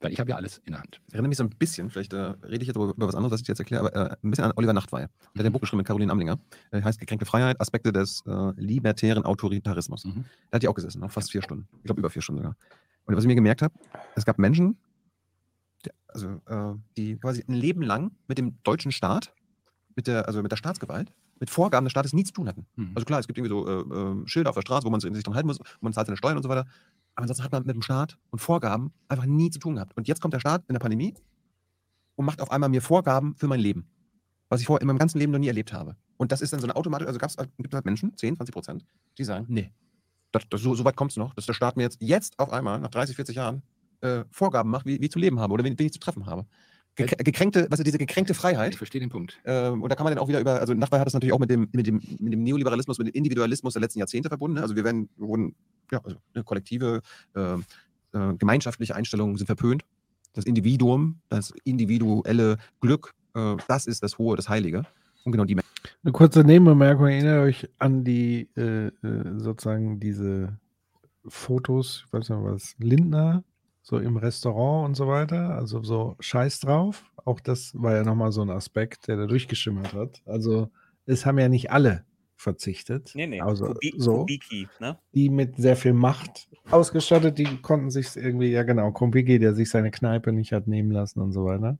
Weil 0.00 0.12
ich 0.12 0.18
habe 0.18 0.30
ja 0.30 0.36
alles 0.36 0.58
in 0.64 0.72
der 0.72 0.80
Hand. 0.80 1.00
Ich 1.06 1.14
erinnere 1.14 1.28
mich 1.28 1.38
so 1.38 1.44
ein 1.44 1.50
bisschen, 1.50 1.88
vielleicht 1.88 2.12
äh, 2.12 2.16
rede 2.16 2.62
ich 2.62 2.66
jetzt 2.66 2.74
über, 2.74 2.86
über 2.90 3.06
was 3.06 3.14
anderes, 3.14 3.32
was 3.32 3.40
ich 3.42 3.46
jetzt 3.46 3.60
erkläre, 3.60 3.86
aber 3.86 3.94
äh, 3.94 4.16
ein 4.20 4.30
bisschen 4.30 4.44
an 4.44 4.52
Oliver 4.56 4.72
Nachtwey. 4.72 5.06
Der 5.34 5.38
hat 5.38 5.46
ein 5.46 5.52
Buch 5.52 5.60
geschrieben 5.60 5.78
mit 5.78 5.86
Caroline 5.86 6.10
Amlinger. 6.10 6.40
Äh, 6.72 6.82
heißt 6.82 6.98
Gekränkte 6.98 7.24
Freiheit, 7.24 7.60
Aspekte 7.60 7.92
des 7.92 8.24
äh, 8.26 8.52
libertären 8.56 9.24
Autoritarismus. 9.24 10.04
Mhm. 10.04 10.24
Da 10.50 10.56
hat 10.56 10.64
die 10.64 10.68
auch 10.68 10.74
gesessen, 10.74 11.00
noch 11.00 11.12
fast 11.12 11.30
vier 11.30 11.42
Stunden. 11.42 11.68
Ich 11.78 11.84
glaube, 11.84 12.00
über 12.00 12.10
vier 12.10 12.22
Stunden 12.22 12.42
sogar. 12.42 12.56
Und 13.04 13.14
was 13.16 13.22
ich 13.22 13.28
mir 13.28 13.36
gemerkt 13.36 13.62
habe, 13.62 13.74
es 14.16 14.24
gab 14.24 14.40
Menschen, 14.40 14.76
die, 15.84 15.90
also, 16.08 16.40
äh, 16.46 16.74
die 16.96 17.16
quasi 17.18 17.44
ein 17.46 17.54
Leben 17.54 17.82
lang 17.82 18.10
mit 18.26 18.38
dem 18.38 18.60
deutschen 18.64 18.90
Staat, 18.90 19.32
mit 19.94 20.08
der, 20.08 20.26
also 20.26 20.42
mit 20.42 20.50
der 20.50 20.56
Staatsgewalt, 20.56 21.12
mit 21.42 21.50
Vorgaben 21.50 21.84
des 21.84 21.90
Staates 21.90 22.12
nie 22.12 22.22
zu 22.22 22.32
tun 22.32 22.46
hatten. 22.48 22.66
Mhm. 22.76 22.92
Also 22.94 23.04
klar, 23.04 23.18
es 23.18 23.26
gibt 23.26 23.36
irgendwie 23.36 23.52
so 23.52 24.22
äh, 24.22 24.28
Schilder 24.28 24.50
auf 24.50 24.54
der 24.54 24.62
Straße, 24.62 24.86
wo 24.86 24.90
man 24.90 25.00
sich 25.00 25.24
dran 25.24 25.34
halten 25.34 25.48
muss, 25.48 25.58
wo 25.58 25.64
man 25.80 25.92
zahlt 25.92 26.06
seine 26.06 26.16
Steuern 26.16 26.36
und 26.36 26.44
so 26.44 26.48
weiter. 26.48 26.66
Aber 27.14 27.24
ansonsten 27.24 27.44
hat 27.44 27.52
man 27.52 27.64
mit 27.64 27.74
dem 27.74 27.82
Staat 27.82 28.18
und 28.30 28.38
Vorgaben 28.38 28.92
einfach 29.08 29.26
nie 29.26 29.50
zu 29.50 29.58
tun 29.58 29.74
gehabt. 29.74 29.96
Und 29.96 30.08
jetzt 30.08 30.20
kommt 30.20 30.34
der 30.34 30.40
Staat 30.40 30.64
in 30.68 30.74
der 30.74 30.80
Pandemie 30.80 31.14
und 32.16 32.24
macht 32.24 32.40
auf 32.40 32.50
einmal 32.50 32.68
mir 32.68 32.82
Vorgaben 32.82 33.34
für 33.36 33.48
mein 33.48 33.60
Leben, 33.60 33.86
was 34.48 34.60
ich 34.60 34.66
vorher 34.66 34.80
in 34.80 34.86
meinem 34.86 34.98
ganzen 34.98 35.18
Leben 35.18 35.32
noch 35.32 35.38
nie 35.38 35.48
erlebt 35.48 35.72
habe. 35.72 35.96
Und 36.16 36.32
das 36.32 36.40
ist 36.40 36.52
dann 36.52 36.60
so 36.60 36.66
eine 36.66 36.76
automatische, 36.76 37.08
also 37.08 37.18
gab's, 37.18 37.36
gibt 37.36 37.72
es 37.72 37.74
halt 37.74 37.84
Menschen, 37.84 38.16
10, 38.16 38.36
20 38.36 38.52
Prozent, 38.52 38.86
die 39.18 39.24
sagen, 39.24 39.46
nee, 39.48 39.72
das, 40.30 40.44
das, 40.48 40.62
so, 40.62 40.74
so 40.74 40.84
weit 40.84 40.96
kommt 40.96 41.10
es 41.10 41.16
noch, 41.16 41.34
dass 41.34 41.46
der 41.46 41.52
Staat 41.52 41.76
mir 41.76 41.82
jetzt, 41.82 42.00
jetzt 42.00 42.38
auf 42.38 42.52
einmal, 42.52 42.80
nach 42.80 42.90
30, 42.90 43.16
40 43.16 43.36
Jahren, 43.36 43.62
äh, 44.00 44.24
Vorgaben 44.30 44.70
macht, 44.70 44.86
wie, 44.86 45.00
wie 45.00 45.06
ich 45.06 45.10
zu 45.10 45.18
leben 45.18 45.38
habe 45.38 45.52
oder 45.52 45.64
wen, 45.64 45.78
wen 45.78 45.86
ich 45.86 45.92
zu 45.92 46.00
treffen 46.00 46.26
habe. 46.26 46.46
Gekrä- 46.96 47.22
Gekränkte, 47.24 47.66
was 47.70 47.78
ist 47.80 47.86
diese 47.86 47.98
gekränkte 47.98 48.34
Freiheit? 48.34 48.72
Ich 48.72 48.78
verstehe 48.78 49.00
den 49.00 49.08
Punkt. 49.08 49.40
Ähm, 49.44 49.82
und 49.82 49.88
da 49.88 49.96
kann 49.96 50.04
man 50.04 50.14
dann 50.14 50.22
auch 50.22 50.28
wieder 50.28 50.40
über, 50.40 50.60
also 50.60 50.74
Nachbar 50.74 51.00
hat 51.00 51.06
das 51.06 51.14
natürlich 51.14 51.32
auch 51.32 51.38
mit 51.38 51.50
dem, 51.50 51.68
mit 51.72 51.86
dem, 51.86 52.02
mit 52.18 52.32
dem 52.32 52.42
Neoliberalismus, 52.42 52.98
mit 52.98 53.08
dem 53.08 53.14
Individualismus 53.14 53.72
der 53.72 53.80
letzten 53.80 53.98
Jahrzehnte 53.98 54.28
verbunden. 54.28 54.58
Also 54.58 54.76
wir 54.76 54.84
werden, 54.84 55.08
wir 55.16 55.28
wurden, 55.28 55.54
ja, 55.90 56.00
also 56.04 56.18
eine 56.34 56.44
kollektive, 56.44 57.00
äh, 57.34 57.54
äh, 57.54 58.34
gemeinschaftliche 58.36 58.94
Einstellungen 58.94 59.36
sind 59.36 59.46
verpönt. 59.46 59.84
Das 60.34 60.44
Individuum, 60.44 61.20
das 61.28 61.52
individuelle 61.64 62.58
Glück, 62.80 63.14
äh, 63.34 63.56
das 63.68 63.86
ist 63.86 64.02
das 64.02 64.18
Hohe, 64.18 64.36
das 64.36 64.48
Heilige. 64.48 64.84
Und 65.24 65.32
genau 65.32 65.44
die 65.44 65.54
Menschen. 65.54 65.70
Eine 66.02 66.12
kurze 66.12 66.44
Nebenbemerkung, 66.44 67.06
erinnert 67.06 67.42
euch 67.44 67.68
an 67.78 68.04
die 68.04 68.48
äh, 68.56 68.88
äh, 68.88 68.90
sozusagen 69.38 70.00
diese 70.00 70.58
Fotos, 71.26 72.04
ich 72.06 72.12
weiß 72.12 72.28
nicht 72.28 72.38
was, 72.42 72.74
Lindner, 72.78 73.44
so 73.82 73.98
im 73.98 74.16
Restaurant 74.16 74.88
und 74.88 74.94
so 74.94 75.08
weiter, 75.08 75.50
also 75.50 75.82
so 75.82 76.16
Scheiß 76.20 76.60
drauf. 76.60 77.04
Auch 77.24 77.40
das 77.40 77.72
war 77.74 77.96
ja 77.96 78.04
nochmal 78.04 78.32
so 78.32 78.42
ein 78.42 78.50
Aspekt, 78.50 79.08
der 79.08 79.16
da 79.16 79.26
durchgeschimmert 79.26 79.92
hat. 79.92 80.22
Also 80.24 80.70
es 81.04 81.26
haben 81.26 81.38
ja 81.38 81.48
nicht 81.48 81.70
alle 81.70 82.04
verzichtet. 82.36 83.12
Nee, 83.14 83.26
nee. 83.26 83.40
Also 83.40 83.66
Kubi 83.66 83.94
so, 83.96 84.18
Kubiki, 84.18 84.68
ne? 84.80 84.98
die 85.14 85.30
mit 85.30 85.56
sehr 85.56 85.76
viel 85.76 85.92
Macht 85.92 86.48
ausgestattet, 86.70 87.38
die 87.38 87.60
konnten 87.62 87.90
sich 87.90 88.16
irgendwie, 88.16 88.50
ja 88.50 88.62
genau, 88.62 88.90
Kumpigi, 88.92 89.38
der 89.38 89.54
sich 89.54 89.70
seine 89.70 89.90
Kneipe 89.90 90.32
nicht 90.32 90.52
hat 90.52 90.66
nehmen 90.66 90.90
lassen 90.90 91.20
und 91.20 91.32
so 91.32 91.44
weiter. 91.44 91.78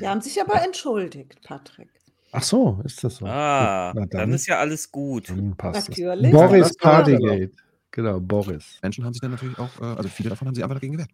Die 0.00 0.06
haben 0.06 0.20
sich 0.20 0.40
aber 0.40 0.62
entschuldigt, 0.62 1.40
Patrick. 1.42 1.90
Ach 2.30 2.42
so, 2.42 2.80
ist 2.84 3.02
das 3.02 3.16
so? 3.16 3.26
Ah, 3.26 3.92
na 3.94 4.06
dann 4.06 4.32
ist 4.32 4.46
ja 4.46 4.58
alles 4.58 4.92
gut. 4.92 5.30
dann 5.30 5.56
passt 5.56 5.88
Natürlich. 5.88 6.26
es. 6.26 6.32
Boris 6.32 6.76
Partygate. 6.76 7.52
Genau, 7.90 8.20
Boris. 8.20 8.78
Menschen 8.82 9.04
haben 9.04 9.12
sich 9.12 9.20
dann 9.20 9.30
natürlich 9.30 9.58
auch, 9.58 9.80
äh, 9.80 9.84
also 9.84 10.08
viele 10.08 10.28
davon 10.30 10.48
haben 10.48 10.54
sich 10.54 10.62
einfach 10.62 10.76
dagegen 10.76 10.92
gewehrt. 10.92 11.10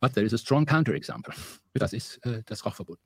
But 0.00 0.14
there 0.14 0.24
is 0.26 0.32
a 0.34 0.38
strong 0.38 0.66
counterexample. 0.66 1.34
Das 1.74 1.92
ist 1.92 2.24
äh, 2.24 2.42
das 2.46 2.64
Rauchverbot. 2.64 2.98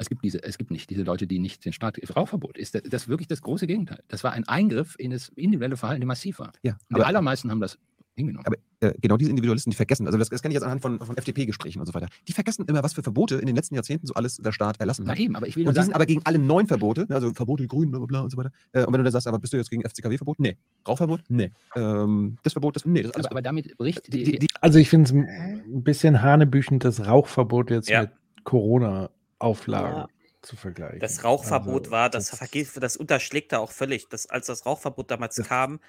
Es 0.00 0.08
gibt, 0.08 0.22
diese, 0.22 0.42
es 0.44 0.58
gibt 0.58 0.70
nicht 0.70 0.90
diese 0.90 1.02
Leute, 1.02 1.26
die 1.26 1.40
nicht 1.40 1.64
den 1.64 1.72
Staat. 1.72 1.98
Rauchverbot 2.14 2.56
ist 2.56 2.74
das, 2.74 2.82
das 2.84 3.08
wirklich 3.08 3.26
das 3.26 3.42
große 3.42 3.66
Gegenteil. 3.66 4.02
Das 4.06 4.22
war 4.22 4.32
ein 4.32 4.46
Eingriff 4.46 4.94
in 4.98 5.10
das 5.10 5.28
individuelle 5.30 5.76
Verhalten, 5.76 6.00
der 6.00 6.06
massiv 6.06 6.38
war. 6.38 6.52
Ja, 6.62 6.72
Und 6.72 6.78
die 6.90 6.94
aber, 6.96 7.06
allermeisten 7.06 7.50
haben 7.50 7.60
das 7.60 7.78
hingenommen. 8.18 8.46
aber 8.46 8.56
äh, 8.80 8.92
genau 9.00 9.16
diese 9.16 9.30
Individualisten, 9.30 9.70
die 9.70 9.76
vergessen, 9.76 10.06
also 10.06 10.18
das, 10.18 10.28
das 10.28 10.42
kenne 10.42 10.52
ich 10.52 10.56
jetzt 10.56 10.64
anhand 10.64 10.82
von, 10.82 10.98
von 11.00 11.16
FDP-Gesprächen 11.16 11.80
und 11.80 11.86
so 11.86 11.94
weiter, 11.94 12.08
die 12.28 12.32
vergessen 12.32 12.64
immer, 12.68 12.82
was 12.82 12.92
für 12.92 13.02
Verbote 13.02 13.36
in 13.36 13.46
den 13.46 13.56
letzten 13.56 13.74
Jahrzehnten 13.74 14.06
so 14.06 14.14
alles 14.14 14.36
der 14.36 14.52
Staat 14.52 14.78
erlassen 14.80 15.04
Na 15.06 15.12
hat. 15.12 15.18
eben, 15.18 15.34
aber 15.36 15.46
ich 15.48 15.56
will 15.56 15.64
nur 15.64 15.70
Und 15.70 15.74
die 15.74 15.78
sagen, 15.78 15.86
sind 15.86 15.94
aber 15.94 16.06
gegen 16.06 16.20
alle 16.24 16.38
neuen 16.38 16.66
Verbote, 16.66 17.06
ne, 17.08 17.14
also 17.14 17.32
Verbote 17.32 17.62
die 17.62 17.68
Grünen, 17.68 17.90
bla 17.90 17.98
bla 18.00 18.06
bla 18.06 18.20
und 18.20 18.30
so 18.30 18.36
weiter. 18.36 18.50
Äh, 18.72 18.80
und 18.84 18.92
wenn 18.92 18.98
du 18.98 19.04
dann 19.04 19.12
sagst, 19.12 19.26
aber 19.26 19.38
bist 19.38 19.52
du 19.52 19.56
jetzt 19.56 19.70
gegen 19.70 19.82
FCKW-Verbot? 19.88 20.38
Nee. 20.40 20.56
Rauchverbot? 20.86 21.22
Nee. 21.28 21.50
Ähm, 21.76 22.36
das 22.42 22.52
Verbot, 22.52 22.76
das, 22.76 22.84
nee, 22.84 23.02
das 23.02 23.14
aber, 23.14 23.30
aber 23.30 23.42
damit 23.42 23.76
bricht 23.78 24.12
die, 24.12 24.24
die, 24.24 24.38
die, 24.40 24.46
Also 24.60 24.78
ich 24.78 24.90
finde 24.90 25.04
es 25.06 25.12
ein 25.12 25.82
bisschen 25.82 26.22
hanebüchend, 26.22 26.84
das 26.84 27.06
Rauchverbot 27.06 27.70
jetzt 27.70 27.88
Ja. 27.88 28.02
mit 28.02 28.10
Corona-Auflagen 28.44 29.96
Ja. 29.98 30.08
zu 30.42 30.56
vergleichen. 30.56 31.00
Das 31.00 31.24
Rauchverbot 31.24 31.82
Also, 31.82 31.90
war, 31.90 32.10
das, 32.10 32.30
vergeht, 32.30 32.68
das 32.80 32.96
unterschlägt 32.96 33.52
da 33.52 33.58
auch 33.58 33.70
völlig. 33.70 34.08
Das, 34.08 34.26
als 34.28 34.46
das 34.46 34.66
Rauchverbot 34.66 35.10
damals 35.10 35.36
kam, 35.36 35.80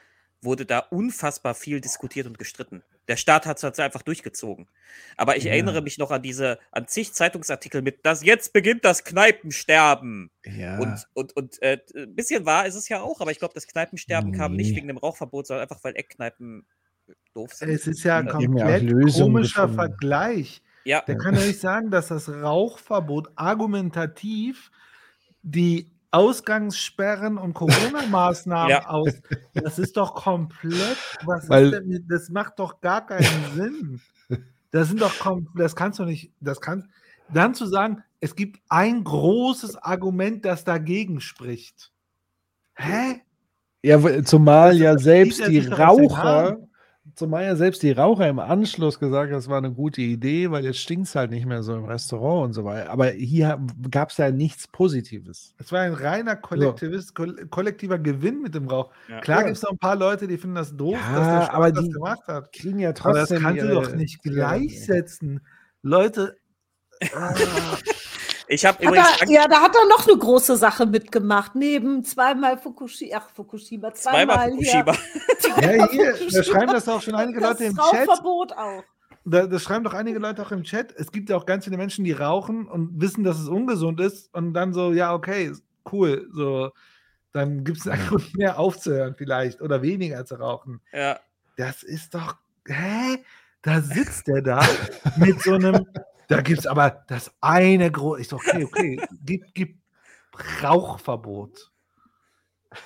wurde 0.42 0.66
da 0.66 0.80
unfassbar 0.80 1.53
viel 1.53 1.82
diskutiert 1.82 2.26
und 2.27 2.38
gestritten. 2.40 2.82
Der 3.08 3.18
Staat 3.18 3.45
hat 3.45 3.61
es 3.61 3.80
einfach 3.80 4.03
durchgezogen. 4.03 4.68
Aber 5.18 5.35
ich 5.35 5.45
Ja. 5.45 5.51
erinnere 5.51 5.82
mich 5.82 5.98
noch 5.98 6.11
an 6.11 6.22
diese, 6.22 6.59
an 6.72 6.88
zig 6.88 7.14
Zeitungsartikel 7.14 7.82
mit, 7.82 8.06
das 8.06 8.24
jetzt 8.24 8.53
beginnt 8.53 8.85
das 8.85 9.03
Kneipensterben. 9.03 10.32
Ja, 10.45 10.80
Und, 10.80 11.08
und, 11.14 11.35
und 11.35 11.61
äh, 11.61 11.80
ein 11.95 12.16
bisschen 12.16 12.45
wahr 12.45 12.66
ist 12.68 12.76
es 12.76 12.88
ja 12.88 13.01
auch, 13.01 13.19
aber 13.19 13.32
ich 13.32 13.40
glaube, 13.40 13.53
das 13.53 13.68
Kneipensterben 13.68 14.32
kam 14.32 14.56
nicht 14.56 14.72
Nee. 14.72 14.77
wegen 14.77 14.88
dem 14.88 14.98
Rauchverbot, 14.98 15.48
sondern 15.48 15.64
einfach, 15.64 15.84
weil 15.84 15.95
Eckkneipen 15.95 16.66
doof 17.34 17.53
sind. 17.53 17.69
Es 17.69 17.88
ist 17.88 18.03
ja 18.03 18.19
ein 18.19 18.27
komplett 18.27 18.88
komischer 19.14 19.64
gefunden. 19.64 19.76
Vergleich. 19.76 20.61
Ja, 20.85 21.01
Der 21.01 21.18
kann 21.18 21.35
ja 21.35 21.45
nicht 21.45 21.59
sagen, 21.59 21.92
dass 21.92 22.08
das 22.08 22.30
Rauchverbot 22.30 23.30
argumentativ 23.35 24.72
die 25.42 25.92
Ausgangssperren 26.11 27.38
und 27.38 27.53
Corona-Maßnahmen 27.53 28.69
Ja. 28.69 28.88
aus. 28.89 29.13
Das 29.53 29.77
ist 29.79 29.95
doch 29.97 30.15
komplett. 30.15 30.97
Was 31.25 31.49
Weil- 31.49 31.65
ist 31.65 31.71
denn 31.73 32.05
das 32.09 32.29
macht 32.29 32.59
doch 32.59 32.81
gar 32.81 33.05
keinen 33.05 33.23
Sinn. 33.55 34.01
Das 34.71 34.88
sind 34.88 35.01
doch 35.01 35.13
das 35.55 35.75
kannst 35.75 35.99
du 35.99 36.05
nicht. 36.05 36.31
Das 36.39 36.61
kann 36.61 36.89
dann 37.31 37.53
zu 37.53 37.65
sagen, 37.65 38.03
es 38.19 38.35
gibt 38.35 38.59
ein 38.69 39.03
großes 39.03 39.77
Argument, 39.77 40.45
das 40.45 40.63
dagegen 40.63 41.21
spricht. 41.21 41.91
Hä? 42.75 43.21
ja 43.83 44.23
zumal 44.23 44.71
Das- 44.71 44.79
ja 44.79 44.97
selbst 44.97 45.47
die 45.47 45.59
Raucher. 45.59 46.57
Zumal 47.19 47.43
ja 47.45 47.56
selbst 47.56 47.83
die 47.83 47.91
Raucher 47.91 48.27
im 48.27 48.39
Anschluss 48.39 48.98
gesagt 48.99 49.25
haben, 49.30 49.33
das 49.38 49.48
war 49.48 49.57
eine 49.59 49.72
gute 49.72 50.01
Idee, 50.01 50.49
weil 50.49 50.64
jetzt 50.65 50.80
stinkt 50.80 51.07
es 51.07 51.15
halt 51.15 51.30
nicht 51.30 51.45
mehr 51.45 51.61
so 51.61 51.75
im 51.75 51.85
Restaurant 51.85 52.45
und 52.45 52.53
so 52.53 52.65
weiter. 52.65 52.89
Aber 52.89 53.07
hier 53.09 53.59
gab 53.91 54.09
es 54.09 54.17
ja 54.17 54.31
nichts 54.31 54.67
Positives. 54.67 55.53
Es 55.59 55.72
war 55.72 55.81
ein 55.81 55.93
reiner 55.93 56.35
kollektives, 56.35 57.14
koll- 57.14 57.45
kollektiver 57.49 57.99
Gewinn 57.99 58.41
mit 58.41 58.56
dem 58.56 58.67
Rauch. 58.67 58.91
Ja. 59.07 59.19
Klar 59.19 59.39
Ja. 59.41 59.43
gibt 59.45 59.57
es 59.57 59.64
noch 59.64 59.72
ein 59.72 59.77
paar 59.77 59.95
Leute, 59.95 60.27
die 60.27 60.38
finden 60.38 60.56
das 60.56 60.75
doof, 60.75 60.98
Ja, 60.98 61.15
dass 61.15 61.27
der 61.27 61.41
Staat 61.43 61.53
aber 61.53 61.72
das 61.72 61.83
die- 61.83 61.89
gemacht 61.91 62.27
hat. 62.27 62.51
Kriegen 62.53 62.80
ja 62.80 62.89
Aber 62.89 63.14
das 63.14 63.30
trotzdem. 63.30 63.41
kannst 63.43 63.61
du 63.64 63.67
doch 63.67 63.95
nicht 63.95 64.19
Ja, 64.25 64.31
gleichsetzen. 64.31 65.41
Leute, 65.83 66.35
ah, 67.15 67.33
ich 68.50 68.66
habe 68.66 68.84
übrigens. 68.84 69.22
er, 69.22 69.30
ja, 69.30 69.48
da 69.48 69.61
hat 69.61 69.76
er 69.76 69.88
noch 69.88 70.08
eine 70.08 70.18
große 70.18 70.58
Sache 70.58 70.88
mitgemacht. 70.88 71.53
Neben 71.53 72.03
zweimal 72.03 72.58
Fukushima, 72.58 73.18
ach, 73.18 73.30
Fukushima, 73.30 73.94
zweimal, 73.94 74.36
Zweimal 74.36 74.52
Fukushima. 74.52 74.94
Hier, 75.60 75.76
ja, 75.78 75.90
hier, 75.90 76.16
da 76.32 76.44
schreiben 76.44 76.74
das 76.74 76.88
auch 76.88 77.02
schon 77.02 77.16
einige 77.16 77.40
das 77.40 77.60
Leute 77.60 77.64
im 77.66 77.76
Chat. 77.76 78.08
Rauchverbot 78.10 78.53
auch. 78.53 78.84
Da, 79.26 79.45
das 79.45 79.61
schreiben 79.61 79.84
doch 79.84 79.94
einige 79.94 80.19
Leute 80.19 80.42
auch 80.42 80.52
im 80.52 80.64
Chat. 80.64 80.94
Es 80.95 81.11
gibt 81.11 81.30
ja 81.30 81.38
auch 81.38 81.45
ganz 81.45 81.66
viele 81.66 81.78
Menschen, 81.78 82.06
die 82.06 82.11
rauchen 82.11 82.68
und 82.68 83.00
wissen, 83.00 83.24
dass 83.24 83.40
es 83.40 83.48
ungesund 83.48 84.00
ist 84.00 84.34
und 84.34 84.53
dann 84.53 84.74
so, 84.74 84.94
ja, 84.94 85.14
okay, 85.14 85.52
cool, 85.92 86.28
so. 86.32 86.72
Dann 87.32 87.64
gibt 87.64 87.78
es 87.78 87.88
einen 87.88 88.08
Grund 88.08 88.36
mehr 88.36 88.58
aufzuhören 88.58 89.14
vielleicht 89.16 89.61
oder 89.61 89.84
weniger 89.84 90.26
zu 90.26 90.36
rauchen. 90.36 90.82
Ja. 90.92 91.19
Das 91.58 91.84
ist 91.84 92.16
doch, 92.16 92.38
hä? 92.66 93.24
Da 93.61 93.82
sitzt 93.82 94.28
der 94.28 94.42
da 94.42 94.66
mit 95.18 95.42
so 95.42 95.53
einem, 95.53 95.86
da 96.30 96.41
gibt 96.41 96.59
es 96.59 96.66
aber 96.67 97.03
das 97.08 97.32
eine 97.41 97.91
große, 97.91 98.22
ich 98.22 98.27
so, 98.30 98.38
okay, 98.38 98.64
okay, 98.64 99.01
gib, 99.25 99.53
gib 99.53 99.77
Rauchverbot. 100.64 101.72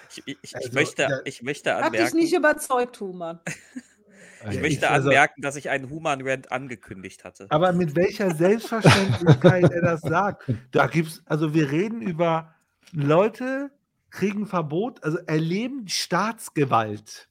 Ich, 0.10 0.24
ich, 0.26 0.38
ich, 0.42 0.56
Also, 0.56 0.72
möchte, 0.74 1.08
da- 1.08 1.20
ich 1.26 1.42
möchte 1.44 1.74
Hat 1.76 1.80
dich 1.94 2.00
anmerken, 2.00 2.18
nicht 2.18 2.34
überzeugt, 2.34 3.00
Human. 3.02 3.40
ich 3.46 4.56
Ja, 4.56 4.62
möchte 4.62 4.86
ich- 4.86 4.90
also- 4.90 5.10
anmerken, 5.10 5.42
dass 5.42 5.56
ich 5.58 5.70
einen 5.70 5.90
Human 5.90 6.22
Rant 6.28 6.52
angekündigt 6.52 7.24
hatte. 7.26 7.48
Aber 7.50 7.74
mit 7.74 7.96
welcher 7.96 8.34
Selbstverständlichkeit 8.34 9.72
er 9.72 9.82
das 9.82 10.02
sagt. 10.02 10.52
Da 10.72 10.88
gibt's, 10.88 11.22
also 11.26 11.54
wir 11.54 11.70
reden 11.72 12.02
über 12.02 12.54
Leute 12.92 13.72
kriegen 14.10 14.46
Verbot, 14.46 15.04
also 15.04 15.18
erleben 15.26 15.88
Staatsgewalt. 15.88 17.28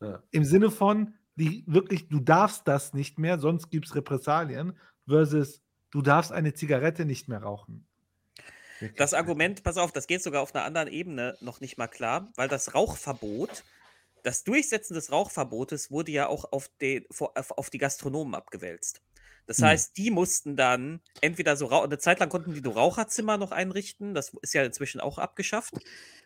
Ja. 0.00 0.22
Im 0.30 0.44
Sinne 0.44 0.70
von, 0.70 1.14
die 1.36 1.64
wirklich, 1.66 2.08
du 2.08 2.18
darfst 2.20 2.66
das 2.66 2.94
nicht 2.94 3.18
mehr, 3.18 3.38
sonst 3.38 3.70
gibt 3.70 3.86
es 3.86 3.94
Repressalien, 3.94 4.76
versus 5.06 5.62
du 5.90 6.02
darfst 6.02 6.32
eine 6.32 6.54
Zigarette 6.54 7.04
nicht 7.04 7.28
mehr 7.28 7.42
rauchen. 7.42 7.86
Das 8.96 9.14
Argument, 9.14 9.62
pass 9.62 9.76
auf, 9.76 9.92
das 9.92 10.06
geht 10.06 10.22
sogar 10.22 10.42
auf 10.42 10.54
einer 10.54 10.64
anderen 10.64 10.88
Ebene 10.88 11.36
noch 11.40 11.60
nicht 11.60 11.78
mal 11.78 11.88
klar, 11.88 12.32
weil 12.36 12.48
das 12.48 12.74
Rauchverbot, 12.74 13.64
das 14.22 14.44
Durchsetzen 14.44 14.94
des 14.94 15.12
Rauchverbotes 15.12 15.90
wurde 15.90 16.12
ja 16.12 16.26
auch 16.26 16.52
auf 16.52 16.68
die, 16.80 17.06
auf 17.34 17.70
die 17.70 17.78
Gastronomen 17.78 18.34
abgewälzt. 18.34 19.02
Das 19.46 19.60
Hm. 19.60 19.64
heißt, 19.64 19.96
die 19.96 20.10
mussten 20.10 20.56
dann 20.56 21.00
entweder 21.20 21.56
so, 21.56 21.68
eine 21.68 21.98
Zeit 21.98 22.18
lang 22.20 22.30
konnten 22.30 22.54
die 22.54 22.62
nur 22.62 22.74
Raucherzimmer 22.74 23.36
noch 23.36 23.52
einrichten, 23.52 24.14
das 24.14 24.32
ist 24.42 24.54
ja 24.54 24.64
inzwischen 24.64 25.00
auch 25.00 25.18
abgeschafft. 25.18 25.74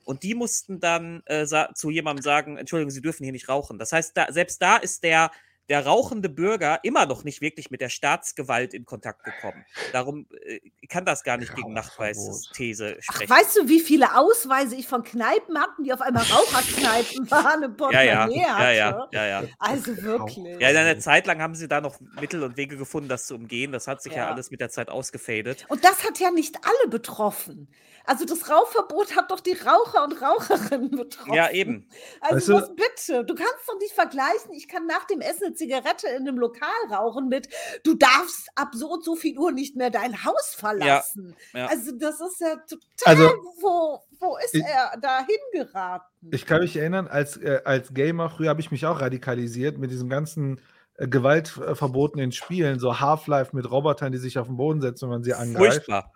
Und 0.04 0.22
die 0.22 0.34
mussten 0.34 0.80
dann 0.80 1.22
äh, 1.26 1.46
zu 1.74 1.90
jemandem 1.90 2.22
sagen, 2.22 2.56
Entschuldigung, 2.56 2.90
Sie 2.90 3.02
dürfen 3.02 3.24
hier 3.24 3.32
nicht 3.32 3.48
rauchen. 3.48 3.78
Das 3.78 3.92
heißt, 3.92 4.16
da, 4.16 4.32
selbst 4.32 4.62
da 4.62 4.76
ist 4.76 5.02
der, 5.02 5.30
der 5.68 5.84
rauchende 5.86 6.28
Bürger 6.28 6.80
immer 6.82 7.06
noch 7.06 7.24
nicht 7.24 7.40
wirklich 7.40 7.70
mit 7.70 7.80
der 7.80 7.88
Staatsgewalt 7.90 8.72
in 8.74 8.86
Kontakt 8.86 9.24
gekommen. 9.24 9.64
Darum 9.92 10.26
äh, 10.44 10.60
kann 10.88 11.04
das 11.04 11.22
gar 11.24 11.36
nicht 11.36 11.54
gegen 11.54 11.72
Nachweis 11.72 12.48
These 12.54 12.96
Ach, 12.98 13.02
sprechen. 13.14 13.30
weißt 13.30 13.56
du, 13.56 13.68
wie 13.68 13.80
viele 13.80 14.16
Ausweise 14.16 14.76
ich 14.76 14.86
von 14.88 15.02
Kneipen 15.02 15.58
hatten, 15.58 15.84
die 15.84 15.92
auf 15.92 16.00
einmal 16.00 16.24
Raucherkneipen 16.24 17.30
waren, 17.30 17.62
im 17.62 17.76
ja, 17.92 18.02
ja, 18.02 18.26
Portemonnaie 18.26 18.40
ja, 18.40 18.56
hatte? 18.56 19.08
ja, 19.12 19.26
ja, 19.26 19.42
ja. 19.42 19.48
Also 19.58 20.02
wirklich. 20.02 20.60
Ja, 20.60 20.70
in 20.70 20.76
einer 20.76 20.98
Zeit 20.98 21.26
lang 21.26 21.40
haben 21.42 21.54
sie 21.54 21.68
da 21.68 21.80
noch 21.80 22.00
Mittel 22.20 22.42
und 22.42 22.56
Wege 22.56 22.76
gefunden, 22.76 23.08
das 23.08 23.26
zu 23.26 23.34
umgehen. 23.34 23.72
Das 23.72 23.86
hat 23.86 24.02
sich 24.02 24.12
ja, 24.12 24.18
Ja. 24.24 24.30
alles 24.30 24.50
mit 24.50 24.60
der 24.60 24.70
Zeit 24.70 24.88
ausgefadet. 24.88 25.66
Und 25.68 25.84
das 25.84 26.04
hat 26.04 26.18
ja 26.18 26.30
nicht 26.30 26.56
alle 26.64 26.90
betroffen. 26.90 27.68
Also 28.08 28.24
das 28.24 28.48
Rauchverbot 28.50 29.14
hat 29.14 29.30
doch 29.30 29.40
die 29.40 29.52
Raucher 29.52 30.02
und 30.04 30.20
Raucherinnen 30.22 30.90
betroffen. 30.90 31.34
Ja, 31.34 31.50
eben. 31.50 31.88
Also 32.20 32.36
Weißt 32.36 32.48
du- 32.48 32.54
was 32.54 32.74
bitte? 32.74 33.24
Du 33.26 33.34
kannst 33.34 33.54
doch 33.68 33.78
nicht 33.78 33.92
vergleichen, 33.94 34.52
ich 34.52 34.66
kann 34.66 34.86
nach 34.86 35.04
dem 35.06 35.20
Essen 35.20 35.44
eine 35.46 35.54
Zigarette 35.54 36.06
in 36.16 36.26
einem 36.26 36.38
Lokal 36.38 36.68
rauchen 36.90 37.28
mit, 37.28 37.48
du 37.84 37.94
darfst 37.94 38.48
ab 38.54 38.70
so 38.72 38.88
und 38.92 39.04
so 39.04 39.14
viel 39.14 39.38
Uhr 39.38 39.52
nicht 39.52 39.76
mehr 39.76 39.90
dein 39.90 40.24
Haus 40.24 40.54
verlassen. 40.56 41.36
ja. 41.52 41.66
Also 41.66 41.92
das 41.92 42.18
ist 42.20 42.40
ja 42.40 42.56
total, 42.56 42.78
Also- 43.04 43.28
wo, 43.60 44.00
wo 44.18 44.36
ist 44.38 44.54
Ich- 44.54 44.64
er 44.64 44.98
dahin 45.00 45.36
geraten? 45.52 46.30
Ich 46.32 46.46
kann 46.46 46.60
mich 46.62 46.76
erinnern, 46.76 47.06
als, 47.08 47.36
äh, 47.36 47.60
als 47.64 47.92
Gamer, 47.92 48.30
früher 48.30 48.48
habe 48.48 48.60
ich 48.60 48.70
mich 48.70 48.86
auch 48.86 49.00
radikalisiert 49.00 49.76
mit 49.78 49.90
diesem 49.90 50.08
ganzen 50.08 50.60
äh, 50.96 51.06
Gewaltverboten 51.06 52.20
in 52.20 52.32
Spielen, 52.32 52.80
so 52.80 52.98
Half-Life 53.00 53.54
mit 53.54 53.70
Robotern, 53.70 54.10
die 54.12 54.18
sich 54.18 54.38
auf 54.38 54.46
den 54.48 54.56
Boden 54.56 54.80
setzen, 54.80 55.02
wenn 55.02 55.10
man 55.10 55.22
sie 55.22 55.34
angreift. 55.34 55.84
Furchtbar. 55.84 56.12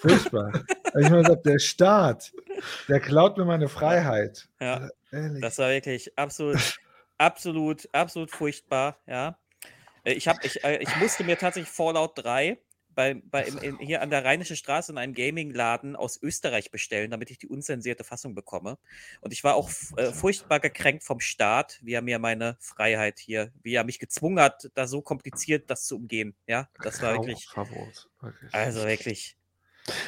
Furchtbar. 0.00 0.52
Ich 1.00 1.08
gesagt, 1.08 1.46
der 1.46 1.58
Staat, 1.58 2.32
der 2.88 3.00
klaut 3.00 3.36
mir 3.36 3.44
meine 3.44 3.68
Freiheit. 3.68 4.48
Ja, 4.60 4.88
Ehrlich. 5.10 5.42
das 5.42 5.58
war 5.58 5.70
wirklich 5.70 6.16
absolut, 6.18 6.78
absolut, 7.18 7.88
absolut 7.92 8.30
furchtbar. 8.30 8.98
Ja. 9.06 9.38
Äh, 10.04 10.12
Ich, 10.14 10.28
hab, 10.28 10.44
ich, 10.44 10.64
äh, 10.64 10.78
ich 10.78 10.96
musste 10.96 11.24
mir 11.24 11.36
tatsächlich 11.38 11.70
Fallout 11.70 12.12
3 12.16 12.58
bei, 12.96 13.14
bei, 13.14 13.44
in, 13.44 13.78
hier 13.78 14.00
an 14.00 14.10
der 14.10 14.24
Rheinische 14.24 14.56
Straße 14.56 14.90
in 14.90 14.98
einem 14.98 15.12
Gaming-Laden 15.12 15.94
aus 15.94 16.20
Österreich 16.20 16.70
bestellen, 16.70 17.10
damit 17.10 17.30
ich 17.30 17.38
die 17.38 17.46
unzensierte 17.46 18.02
Fassung 18.02 18.34
bekomme. 18.34 18.78
Und 19.20 19.32
ich 19.32 19.44
war 19.44 19.54
auch 19.54 19.70
äh, 19.96 20.12
furchtbar 20.12 20.58
gekränkt 20.60 21.04
vom 21.04 21.20
Staat, 21.20 21.78
wie 21.82 21.92
er 21.92 22.02
mir 22.02 22.18
meine 22.18 22.56
Freiheit 22.58 23.18
hier, 23.18 23.52
wie 23.62 23.74
er 23.74 23.84
mich 23.84 23.98
gezwungen 23.98 24.40
hat, 24.40 24.70
da 24.74 24.86
so 24.86 25.02
kompliziert 25.02 25.70
das 25.70 25.84
zu 25.84 25.96
umgehen. 25.96 26.34
Ja, 26.46 26.68
das 26.82 27.02
war 27.02 27.12
wirklich. 27.12 27.46
also 28.52 28.84
wirklich. 28.84 29.35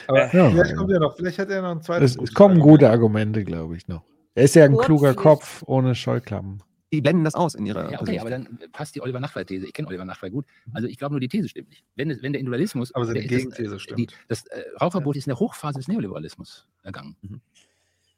Aber 0.06 0.34
Ja. 0.34 0.50
vielleicht 0.50 0.76
kommt 0.76 0.90
er 0.90 1.00
noch, 1.00 1.16
vielleicht 1.16 1.38
hat 1.38 1.50
er 1.50 1.62
noch 1.62 1.70
ein 1.72 1.82
zweites. 1.82 2.16
Es, 2.16 2.22
es 2.22 2.34
kommen 2.34 2.56
Argument. 2.56 2.80
gute 2.80 2.90
Argumente, 2.90 3.44
glaube 3.44 3.76
ich, 3.76 3.88
noch. 3.88 4.04
Er 4.34 4.44
ist 4.44 4.54
ja 4.54 4.64
ein 4.64 4.76
kluger 4.76 5.14
Kurzsicht. 5.14 5.22
Kopf 5.22 5.62
ohne 5.66 5.94
Scheuklappen. 5.94 6.62
Die 6.92 7.02
blenden 7.02 7.24
das 7.24 7.34
aus 7.34 7.54
in 7.54 7.66
ihrer. 7.66 7.90
Ja, 7.90 8.00
okay, 8.00 8.18
Position. 8.18 8.20
aber 8.20 8.30
dann 8.30 8.58
passt 8.72 8.94
die 8.94 9.02
Oliver 9.02 9.20
Nachtwey-These. 9.20 9.66
Ich 9.66 9.72
kenne 9.74 9.88
Oliver 9.88 10.06
Nachtwey 10.06 10.30
gut. 10.30 10.46
Also 10.72 10.88
ich 10.88 10.96
glaube 10.96 11.12
nur, 11.12 11.20
die 11.20 11.28
These 11.28 11.48
stimmt 11.48 11.68
nicht. 11.68 11.84
Wenn, 11.96 12.08
wenn 12.08 12.32
der 12.32 12.40
Individualismus. 12.40 12.94
Aber 12.94 13.04
seine 13.04 13.20
das, 13.20 13.28
Gegenthese 13.28 13.74
äh, 13.74 13.78
stimmt. 13.78 13.98
Die, 13.98 14.08
das 14.28 14.46
äh, 14.46 14.62
Rauchverbot 14.80 15.16
ist 15.16 15.26
in 15.26 15.30
der 15.30 15.38
Hochphase 15.38 15.78
des 15.78 15.88
Neoliberalismus 15.88 16.66
ergangen. 16.82 17.16
Mhm. 17.20 17.40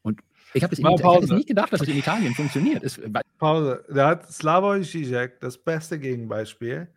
Und 0.03 0.21
ich 0.55 0.63
habe 0.63 0.75
es 0.75 0.81
Pause. 0.81 1.35
nicht 1.35 1.49
gedacht, 1.49 1.73
dass 1.73 1.81
es 1.81 1.89
in 1.89 1.97
Italien 1.97 2.35
funktioniert. 2.35 2.83
Es, 2.85 3.01
Pause. 3.39 3.85
Da 3.93 4.09
hat 4.09 4.31
Slavoj 4.33 4.83
Žižek 4.83 5.41
das 5.41 5.59
beste 5.59 5.99
Gegenbeispiel, 5.99 6.89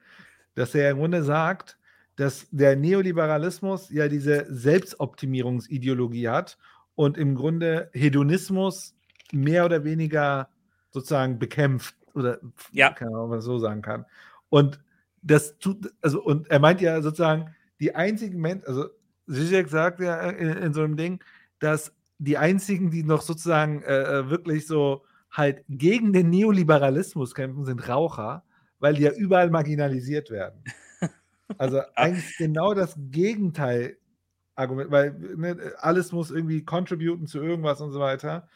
dass 0.56 0.76
er 0.76 0.92
im 0.92 0.98
Grunde 0.98 1.24
sagt, 1.24 1.78
dass 2.16 2.48
der 2.52 2.76
Neoliberalismus 2.76 3.90
ja 3.90 4.08
diese 4.08 4.46
Selbstoptimierungsideologie 4.50 6.30
hat 6.30 6.58
und 6.96 7.18
im 7.18 7.36
Grunde 7.36 7.90
Hedonismus 7.94 8.96
mehr 9.32 9.66
oder 9.66 9.84
weniger 9.84 10.50
sozusagen 10.92 11.40
bekämpft 11.40 11.96
oder 12.14 12.40
Ja. 12.72 12.96
ob 13.02 13.30
man 13.30 13.42
so 13.42 13.58
sagen 13.58 13.82
kann. 13.82 14.06
Und 14.50 14.80
das 15.24 15.58
tut, 15.58 15.92
also, 16.02 16.22
und 16.22 16.50
er 16.50 16.60
meint 16.60 16.82
ja 16.82 17.02
sozusagen, 17.02 17.56
die 17.80 17.96
einzigen 17.96 18.40
Menschen, 18.40 18.68
also 18.68 18.86
Zizek 19.28 19.70
sagt 19.70 20.00
ja 20.00 20.30
in, 20.30 20.50
in 20.50 20.74
so 20.74 20.84
einem 20.84 20.98
Ding, 20.98 21.24
dass 21.60 21.94
die 22.20 22.38
einzigen, 22.38 22.92
die 22.92 23.04
noch 23.04 23.22
sozusagen 23.22 23.82
äh, 23.84 24.20
äh, 24.20 24.30
wirklich 24.30 24.68
so 24.68 25.04
halt 25.32 25.64
gegen 25.68 26.14
den 26.14 26.30
Neoliberalismus 26.30 27.34
kämpfen, 27.34 27.66
sind 27.66 27.88
Raucher, 27.90 28.44
weil 28.80 28.94
die 28.94 29.04
ja 29.04 29.12
überall 29.14 29.50
marginalisiert 29.50 30.30
werden. 30.30 30.64
Also 31.58 31.82
eigentlich 31.96 32.38
genau 32.38 32.74
das 32.74 32.96
Gegenteil 33.12 33.98
Argument, 34.56 34.92
weil 34.92 35.14
ne, 35.36 35.58
alles 35.80 36.12
muss 36.12 36.30
irgendwie 36.32 36.64
contributen 36.64 37.26
zu 37.28 37.42
irgendwas 37.42 37.82
und 37.82 37.92
so 37.92 38.00
weiter. 38.00 38.48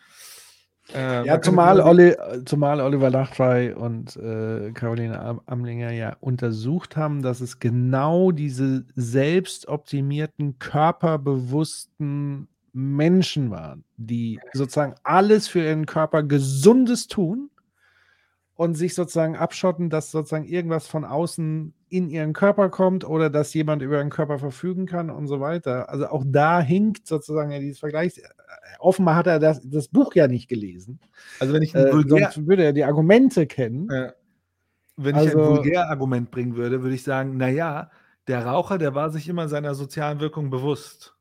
Ähm, 0.94 1.26
Ja, 1.26 1.42
zumal, 1.42 1.82
Olli, 1.82 2.16
zumal 2.46 2.80
Oliver 2.80 3.10
Nachtwey 3.10 3.74
und 3.74 4.16
äh, 4.16 4.72
Caroline 4.74 5.20
Am- 5.20 5.42
Amlinger 5.46 5.92
ja 5.92 6.16
untersucht 6.22 6.96
haben, 6.96 7.22
dass 7.22 7.42
es 7.42 7.60
genau 7.60 8.32
diese 8.32 8.86
selbstoptimierten, 8.96 10.60
körperbewussten 10.60 12.48
Menschen 12.74 13.50
waren, 13.50 13.84
die 13.98 14.40
sozusagen 14.54 14.96
alles 15.04 15.48
für 15.48 15.64
ihren 15.64 15.88
Körper 15.88 16.24
Gesundes 16.24 17.08
tun 17.08 17.50
und 18.58 18.74
sich 18.76 18.94
sozusagen 18.96 19.38
abschotten, 19.38 19.90
dass 19.90 20.12
sozusagen 20.12 20.46
irgendwas 20.46 20.88
von 20.88 21.06
außen 21.06 21.74
in 21.90 22.10
ihren 22.10 22.34
Körper 22.34 22.70
kommt 22.70 23.06
oder 23.08 23.30
dass 23.30 23.54
jemand 23.54 23.82
über 23.82 23.96
ihren 23.98 24.10
Körper 24.10 24.40
verfügen 24.40 24.86
kann 24.88 25.10
und 25.10 25.28
so 25.28 25.40
weiter. 25.40 25.90
Also 25.90 26.08
auch 26.08 26.24
da 26.28 26.60
hinkt 26.60 27.08
sozusagen 27.08 27.52
ja 27.52 27.60
dieses 27.60 27.80
Vergleich. 27.80 28.22
Offenbar 28.80 29.16
hat 29.16 29.28
er 29.28 29.40
das, 29.40 29.62
das 29.64 29.88
Buch 29.88 30.14
ja 30.16 30.28
nicht 30.28 30.50
gelesen. 30.50 31.00
Also 31.40 31.54
wenn 31.54 31.64
ich 31.64 31.74
ein 31.76 31.86
Äh, 31.88 31.94
vulgär, 31.94 32.32
sonst 32.34 32.46
würde 32.48 32.66
er 32.66 32.74
die 32.74 32.84
Argumente 32.84 33.48
kennen. 33.48 33.90
äh, 33.90 34.12
wenn 34.98 35.16
ich 35.16 35.22
Also- 35.22 35.40
ein 35.40 35.48
Vulgärargument 35.58 36.32
bringen 36.32 36.56
würde, 36.58 36.82
würde 36.82 36.96
ich 36.96 37.04
sagen, 37.04 37.38
naja, 37.38 37.90
der 38.28 38.46
Raucher, 38.46 38.78
der 38.78 38.94
war 38.96 39.10
sich 39.12 39.30
immer 39.30 39.48
seiner 39.48 39.76
sozialen 39.76 40.20
Wirkung 40.20 40.50
bewusst. 40.50 41.16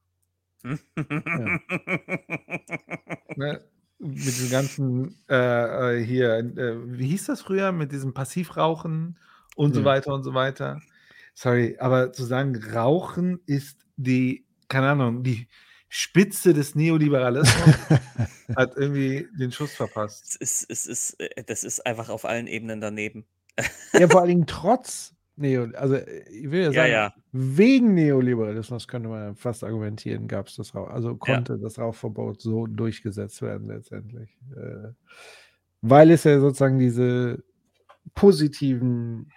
Ne? 3.36 3.60
Mit 3.98 4.26
diesem 4.26 4.50
ganzen 4.50 5.20
äh, 5.28 6.00
äh, 6.00 6.04
hier, 6.04 6.34
äh, 6.36 6.76
wie 6.98 7.06
hieß 7.08 7.26
das 7.26 7.42
früher, 7.42 7.72
mit 7.72 7.92
diesem 7.92 8.12
Passivrauchen 8.14 9.18
und 9.54 9.74
so 9.74 9.80
Ja. 9.80 9.84
weiter 9.84 10.12
und 10.14 10.22
so 10.22 10.34
weiter. 10.34 10.84
Sorry, 11.34 11.76
aber 11.80 12.12
zu 12.12 12.24
sagen, 12.24 12.56
Rauchen 12.74 13.40
ist 13.46 13.86
die, 13.96 14.46
keine 14.68 14.90
Ahnung, 14.90 15.22
die 15.22 15.48
Spitze 15.88 16.52
des 16.54 16.74
Neoliberalismus, 16.74 17.76
hat 18.54 18.76
irgendwie 18.76 19.28
den 19.32 19.52
Schuss 19.52 19.76
verpasst. 19.76 20.26
Es 20.26 20.36
ist, 20.36 20.70
es 20.70 20.86
ist, 20.86 21.20
äh, 21.20 21.44
das 21.44 21.64
ist 21.64 21.86
einfach 21.86 22.08
auf 22.10 22.24
allen 22.24 22.46
Ebenen 22.46 22.80
daneben. 22.80 23.26
Ja, 23.96 24.08
vor 24.08 24.20
allen 24.22 24.28
Dingen 24.30 24.46
trotz 24.46 25.15
Neo, 25.36 25.68
also 25.74 25.94
äh, 25.96 26.22
ich 26.30 26.50
will 26.50 26.60
ja 26.62 26.66
Ja, 26.70 26.72
sagen, 26.72 26.92
ja. 26.92 27.14
wegen 27.32 27.94
Neoliberalismus 27.94 28.88
könnte 28.88 29.08
man 29.08 29.36
fast 29.36 29.62
argumentieren, 29.64 30.28
gab 30.28 30.48
es 30.48 30.56
das 30.56 30.74
Rauch, 30.74 30.88
also 30.88 31.14
konnte 31.16 31.58
das 31.58 31.78
Rauchverbot 31.78 32.40
so 32.40 32.66
durchgesetzt 32.66 33.42
werden 33.42 33.68
letztendlich. 33.68 34.36
Äh, 34.56 34.88
weil 35.82 36.10
es 36.10 36.24
ja 36.24 36.40
sozusagen 36.40 36.78
diese 36.78 37.44
positiven, 38.14 39.30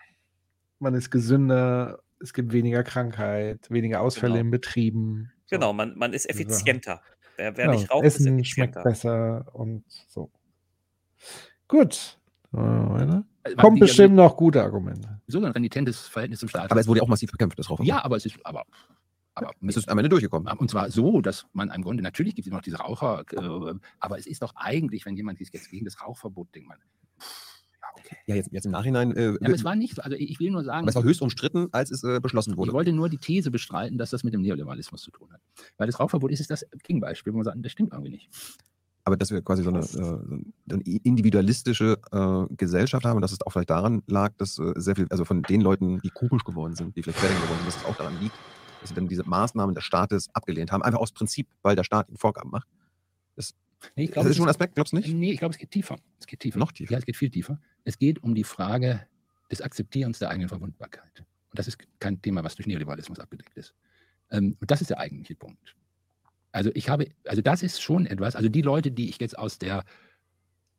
man 0.79 0.93
ist 0.93 1.11
gesünder, 1.11 1.99
es 2.21 2.33
gibt 2.33 2.53
weniger 2.53 2.83
Krankheit, 2.83 3.69
weniger 3.69 4.01
Ausfälle 4.01 4.33
Genau. 4.33 4.41
in 4.45 4.51
Betrieben. 4.51 5.31
so. 5.45 5.55
Genau, 5.57 5.73
man, 5.73 5.97
man 5.97 6.13
ist 6.13 6.29
effizienter. 6.29 7.01
Wer, 7.35 7.55
wer 7.57 7.65
Genau, 7.67 7.77
nicht 7.77 7.91
raucht, 7.91 8.05
ist 8.05 8.19
Essen 8.19 8.43
schmeckt 8.43 8.81
besser 8.83 9.45
und 9.53 9.83
so. 10.07 10.31
Gut. 11.67 12.17
Äh, 12.53 12.57
Kommt 12.57 13.77
ja 13.79 13.85
bestimmt 13.85 14.15
noch 14.15 14.35
gute 14.35 14.63
Argumente. 14.63 15.18
So 15.31 15.37
ein 15.39 15.45
renitentes 15.45 16.07
Verhältnis 16.07 16.39
zum 16.39 16.49
Staat. 16.49 16.71
Aber 16.71 16.79
es 16.79 16.87
wurde 16.87 16.99
ja 16.99 17.03
auch 17.03 17.07
massiv 17.07 17.31
bekämpft, 17.31 17.57
das 17.59 17.69
Rauchverbot. 17.69 17.87
ja, 17.87 18.03
aber 18.03 18.17
es 18.17 18.25
ist, 18.25 18.37
aber, 18.43 18.65
aber 19.35 19.51
Es 19.61 19.77
ist 19.77 19.87
am 19.87 19.97
Ende 19.97 20.09
durchgekommen. 20.09 20.51
Und 20.57 20.69
zwar 20.69 20.89
so, 20.91 21.21
dass 21.21 21.45
man 21.53 21.69
im 21.71 21.83
Grunde, 21.83 22.01
natürlich 22.03 22.35
gibt 22.35 22.47
es 22.47 22.51
noch 22.53 22.61
diese 22.61 22.77
Raucher, 22.77 23.23
äh, 23.31 23.73
aber 23.99 24.17
es 24.17 24.25
ist 24.27 24.41
doch 24.41 24.53
eigentlich, 24.55 25.05
wenn 25.05 25.15
jemand 25.15 25.37
sich 25.37 25.49
jetzt 25.53 25.69
gegen 25.69 25.85
das 25.85 26.01
Rauchverbot 26.01 26.53
denkt, 26.55 26.67
man, 26.69 26.77
pff, 27.19 27.61
ja, 27.81 27.87
okay. 27.95 28.15
Ja, 28.25 28.35
jetzt, 28.35 28.51
jetzt 28.51 28.65
im 28.65 28.71
Nachhinein. 28.71 29.15
Äh, 29.15 29.31
Ja, 29.33 29.37
aber 29.41 29.53
es 29.53 29.63
war 29.63 29.75
nicht 29.75 29.95
so, 29.95 30.01
also 30.01 30.17
ich 30.17 30.31
ich 30.31 30.39
will 30.39 30.51
nur 30.51 30.63
sagen, 30.63 30.79
aber 30.79 30.89
es 30.89 30.95
war 30.95 31.03
höchst 31.03 31.21
umstritten, 31.21 31.67
als 31.71 31.91
es 31.91 32.03
äh, 32.03 32.19
beschlossen 32.19 32.51
ich 32.51 32.57
wurde. 32.57 32.73
wollte 32.73 32.91
nur 32.91 33.07
die 33.09 33.17
These 33.17 33.51
bestreiten, 33.51 33.97
dass 33.97 34.09
das 34.09 34.23
mit 34.23 34.33
dem 34.33 34.41
Neoliberalismus 34.41 35.01
zu 35.03 35.11
tun 35.11 35.31
hat. 35.31 35.41
Weil 35.77 35.87
das 35.87 35.99
Rauchverbot 35.99 36.31
ist, 36.31 36.39
ist 36.39 36.49
das 36.49 36.65
Gegenbeispiel, 36.83 37.33
wo 37.33 37.37
man 37.37 37.45
sagt, 37.45 37.57
das 37.63 37.71
stimmt 37.71 37.93
irgendwie 37.93 38.11
nicht. 38.11 38.29
Aber 39.03 39.17
dass 39.17 39.31
wir 39.31 39.41
quasi 39.41 39.63
so 39.63 39.69
eine, 39.69 39.79
äh, 39.79 40.73
eine 40.73 40.83
individualistische 40.83 41.99
äh, 42.11 42.55
Gesellschaft 42.55 43.05
haben 43.05 43.15
und 43.15 43.21
dass 43.21 43.31
es 43.31 43.41
auch 43.41 43.51
vielleicht 43.51 43.69
daran 43.69 44.03
lag, 44.07 44.33
dass 44.37 44.59
äh, 44.59 44.73
sehr 44.75 44.95
viel, 44.95 45.07
also 45.09 45.25
von 45.25 45.41
den 45.41 45.61
Leuten, 45.61 45.99
die 46.01 46.09
kugelsch 46.09 46.43
geworden 46.43 46.75
sind, 46.75 46.95
die 46.95 47.03
vielleicht 47.03 47.19
Querdenker 47.19 47.43
geworden 47.43 47.59
sind, 47.59 47.67
dass 47.67 47.77
es 47.77 47.85
auch 47.85 47.95
daran 47.95 48.19
liegt, 48.19 48.35
dass 48.81 48.89
sie 48.89 48.95
dann 48.95 49.07
diese 49.07 49.23
Maßnahmen 49.23 49.73
des 49.73 49.83
Staates 49.83 50.29
abgelehnt 50.33 50.71
haben, 50.71 50.83
einfach 50.83 50.99
aus 50.99 51.11
Prinzip, 51.11 51.47
weil 51.61 51.75
der 51.75 51.83
Staat 51.83 52.09
ihnen 52.09 52.17
Vorgaben 52.17 52.51
macht. 52.51 52.67
Das, 53.35 53.53
Nee, 53.95 54.05
ich 54.05 54.11
das 54.11 54.25
ist 54.25 54.35
schon 54.35 54.45
ein 54.45 54.49
Aspekt, 54.49 54.75
glaubst 54.75 54.93
du 54.93 54.97
nicht? 54.97 55.07
Nee, 55.13 55.31
ich 55.31 55.39
glaube, 55.39 55.53
es 55.53 55.57
geht 55.57 55.71
tiefer. 55.71 55.97
Es 56.19 56.27
geht 56.27 56.41
tiefer. 56.41 56.59
Noch 56.59 56.71
tiefer. 56.71 56.91
Ja, 56.91 56.97
es 56.97 57.05
geht 57.05 57.15
viel 57.15 57.29
tiefer. 57.29 57.59
Es 57.85 57.97
geht 57.97 58.21
um 58.21 58.35
die 58.35 58.43
Frage 58.43 59.07
des 59.49 59.61
Akzeptierens 59.61 60.19
der 60.19 60.29
eigenen 60.29 60.49
Verwundbarkeit. 60.49 61.23
Und 61.49 61.57
das 61.57 61.67
ist 61.67 61.77
kein 61.99 62.21
Thema, 62.21 62.43
was 62.43 62.55
durch 62.55 62.67
Neoliberalismus 62.67 63.19
abgedeckt 63.19 63.55
ist. 63.57 63.73
Ähm, 64.31 64.57
und 64.59 64.69
das 64.69 64.81
ist 64.81 64.89
der 64.89 64.99
eigentliche 64.99 65.35
Punkt. 65.35 65.75
Also 66.51 66.71
ich 66.73 66.89
habe, 66.89 67.07
also 67.25 67.41
das 67.41 67.63
ist 67.63 67.81
schon 67.81 68.05
etwas, 68.05 68.35
also 68.35 68.49
die 68.49 68.61
Leute, 68.61 68.91
die 68.91 69.09
ich 69.09 69.19
jetzt 69.19 69.37
aus 69.37 69.59
der 69.59 69.83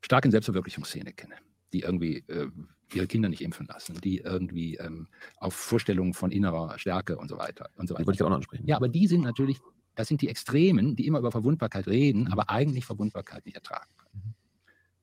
starken 0.02 0.30
Selbstverwirklichungsszene 0.30 1.12
kenne, 1.12 1.34
die 1.72 1.80
irgendwie 1.80 2.18
äh, 2.28 2.48
ihre 2.92 3.06
Kinder 3.06 3.28
nicht 3.28 3.42
impfen 3.42 3.66
lassen, 3.66 4.00
die 4.00 4.18
irgendwie 4.18 4.76
ähm, 4.76 5.06
auf 5.36 5.54
Vorstellungen 5.54 6.14
von 6.14 6.32
innerer 6.32 6.78
Stärke 6.78 7.16
und 7.18 7.28
so 7.28 7.38
weiter 7.38 7.70
und 7.76 7.86
so 7.88 7.94
Die 7.94 7.98
weiter. 8.00 8.06
wollte 8.08 8.16
ich 8.16 8.22
auch 8.22 8.30
noch 8.30 8.36
ansprechen. 8.36 8.66
Ja, 8.66 8.76
aber 8.76 8.88
die 8.88 9.06
sind 9.06 9.22
natürlich, 9.22 9.58
das 9.94 10.08
sind 10.08 10.22
die 10.22 10.28
Extremen, 10.28 10.96
die 10.96 11.06
immer 11.06 11.18
über 11.20 11.30
Verwundbarkeit 11.30 11.86
reden, 11.86 12.28
aber 12.32 12.50
eigentlich 12.50 12.84
Verwundbarkeit 12.84 13.46
nicht 13.46 13.54
ertragen 13.54 13.90
können. 13.96 14.34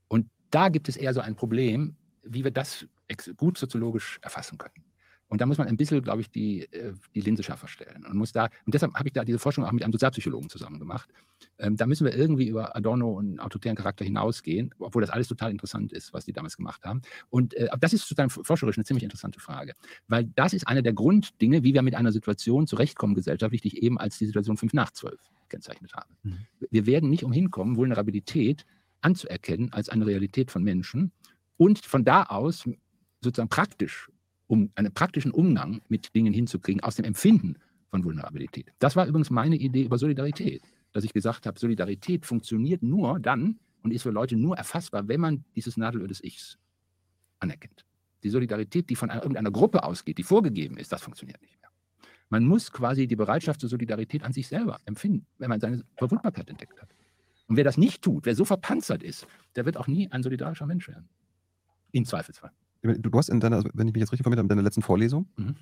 Und 0.09 0.29
da 0.51 0.69
gibt 0.69 0.89
es 0.89 0.97
eher 0.97 1.13
so 1.13 1.21
ein 1.21 1.35
Problem, 1.35 1.95
wie 2.23 2.43
wir 2.43 2.51
das 2.51 2.85
gut 3.37 3.57
soziologisch 3.57 4.19
erfassen 4.21 4.57
können. 4.57 4.83
Und 5.29 5.41
da 5.41 5.45
muss 5.45 5.57
man 5.57 5.67
ein 5.67 5.77
bisschen, 5.77 6.01
glaube 6.01 6.21
ich, 6.21 6.29
die, 6.29 6.71
äh, 6.71 6.93
die 7.13 7.21
Linse 7.21 7.43
schärfer 7.43 7.67
stellen. 7.67 8.05
Und, 8.05 8.15
muss 8.15 8.31
da, 8.31 8.45
und 8.65 8.73
deshalb 8.73 8.93
habe 8.93 9.09
ich 9.09 9.13
da 9.13 9.25
diese 9.25 9.39
Forschung 9.39 9.65
auch 9.65 9.71
mit 9.71 9.83
einem 9.83 9.91
Sozialpsychologen 9.91 10.49
zusammen 10.49 10.79
gemacht. 10.79 11.09
Ähm, 11.59 11.75
da 11.75 11.85
müssen 11.85 12.05
wir 12.05 12.15
irgendwie 12.15 12.47
über 12.47 12.75
Adorno 12.75 13.11
und 13.11 13.39
autoritären 13.39 13.75
Charakter 13.75 14.05
hinausgehen, 14.05 14.73
obwohl 14.79 15.01
das 15.01 15.09
alles 15.09 15.27
total 15.27 15.51
interessant 15.51 15.91
ist, 15.91 16.13
was 16.13 16.25
die 16.25 16.33
damals 16.33 16.55
gemacht 16.55 16.85
haben. 16.85 17.01
Und 17.29 17.53
äh, 17.55 17.67
das 17.79 17.93
ist 17.93 18.07
sozusagen 18.07 18.29
forscherisch 18.29 18.77
eine 18.77 18.85
ziemlich 18.85 19.03
interessante 19.03 19.39
Frage. 19.39 19.73
Weil 20.07 20.25
das 20.35 20.53
ist 20.53 20.67
eine 20.67 20.81
der 20.81 20.93
Grunddinge, 20.93 21.63
wie 21.63 21.73
wir 21.73 21.81
mit 21.81 21.95
einer 21.95 22.11
Situation 22.11 22.67
zurechtkommen 22.67 23.15
gesellschaftlich, 23.15 23.61
die 23.61 23.69
ich 23.69 23.83
eben 23.83 23.97
als 23.97 24.17
die 24.17 24.25
Situation 24.25 24.57
5 24.57 24.73
nach 24.73 24.91
12 24.91 25.19
gekennzeichnet 25.41 25.93
habe. 25.93 26.07
Mhm. 26.23 26.37
Wir 26.69 26.85
werden 26.85 27.09
nicht 27.09 27.23
umhin 27.23 27.51
kommen, 27.51 27.75
Vulnerabilität 27.75 28.65
anzuerkennen 29.01 29.73
als 29.73 29.89
eine 29.89 30.05
Realität 30.05 30.51
von 30.51 30.63
Menschen 30.63 31.11
und 31.57 31.79
von 31.79 32.05
da 32.05 32.23
aus 32.23 32.69
sozusagen 33.21 33.49
praktisch, 33.49 34.09
um 34.47 34.71
einen 34.75 34.93
praktischen 34.93 35.31
Umgang 35.31 35.81
mit 35.89 36.15
Dingen 36.15 36.33
hinzukriegen, 36.33 36.81
aus 36.81 36.95
dem 36.95 37.05
Empfinden 37.05 37.57
von 37.89 38.03
Vulnerabilität. 38.03 38.71
Das 38.79 38.95
war 38.95 39.05
übrigens 39.05 39.29
meine 39.29 39.55
Idee 39.55 39.83
über 39.83 39.97
Solidarität, 39.97 40.61
dass 40.93 41.03
ich 41.03 41.13
gesagt 41.13 41.45
habe, 41.45 41.59
Solidarität 41.59 42.25
funktioniert 42.25 42.81
nur 42.81 43.19
dann 43.19 43.59
und 43.83 43.91
ist 43.91 44.03
für 44.03 44.11
Leute 44.11 44.35
nur 44.35 44.57
erfassbar, 44.57 45.07
wenn 45.07 45.21
man 45.21 45.45
dieses 45.55 45.77
Nadelöhr 45.77 46.07
des 46.07 46.23
Ichs 46.23 46.57
anerkennt. 47.39 47.85
Die 48.23 48.29
Solidarität, 48.29 48.89
die 48.89 48.95
von 48.95 49.09
einer, 49.09 49.21
irgendeiner 49.21 49.51
Gruppe 49.51 49.83
ausgeht, 49.83 50.17
die 50.17 50.23
vorgegeben 50.23 50.77
ist, 50.77 50.91
das 50.91 51.01
funktioniert 51.01 51.41
nicht 51.41 51.59
mehr. 51.61 51.69
Man 52.29 52.45
muss 52.45 52.71
quasi 52.71 53.07
die 53.07 53.15
Bereitschaft 53.15 53.61
zur 53.61 53.69
Solidarität 53.69 54.23
an 54.23 54.33
sich 54.33 54.47
selber 54.47 54.79
empfinden, 54.85 55.25
wenn 55.37 55.49
man 55.49 55.59
seine 55.59 55.83
Verwundbarkeit 55.97 56.49
entdeckt 56.49 56.81
hat. 56.81 56.89
Und 57.47 57.55
wer 57.55 57.63
das 57.63 57.77
nicht 57.77 58.01
tut, 58.01 58.25
wer 58.25 58.35
so 58.35 58.43
verpanzert 58.43 59.03
ist, 59.03 59.25
der 59.55 59.65
wird 59.65 59.77
auch 59.77 59.87
nie 59.87 60.11
ein 60.11 60.23
solidarischer 60.23 60.65
Mensch 60.65 60.87
werden. 60.89 61.07
Im 61.91 62.03
Zweifelsfall. 62.03 62.51
Du, 62.95 63.09
du 63.09 63.17
hast 63.17 63.29
in 63.29 63.39
deiner, 63.39 63.57
also 63.57 63.69
wenn 63.73 63.87
ich 63.87 63.93
mich 63.93 64.01
jetzt 64.01 64.11
richtig 64.11 64.21
informiert 64.21 64.39
habe, 64.39 64.45
in 64.45 64.49
deiner 64.49 64.61
letzten 64.63 64.81
Vorlesung, 64.81 65.27
Mhm. 65.37 65.55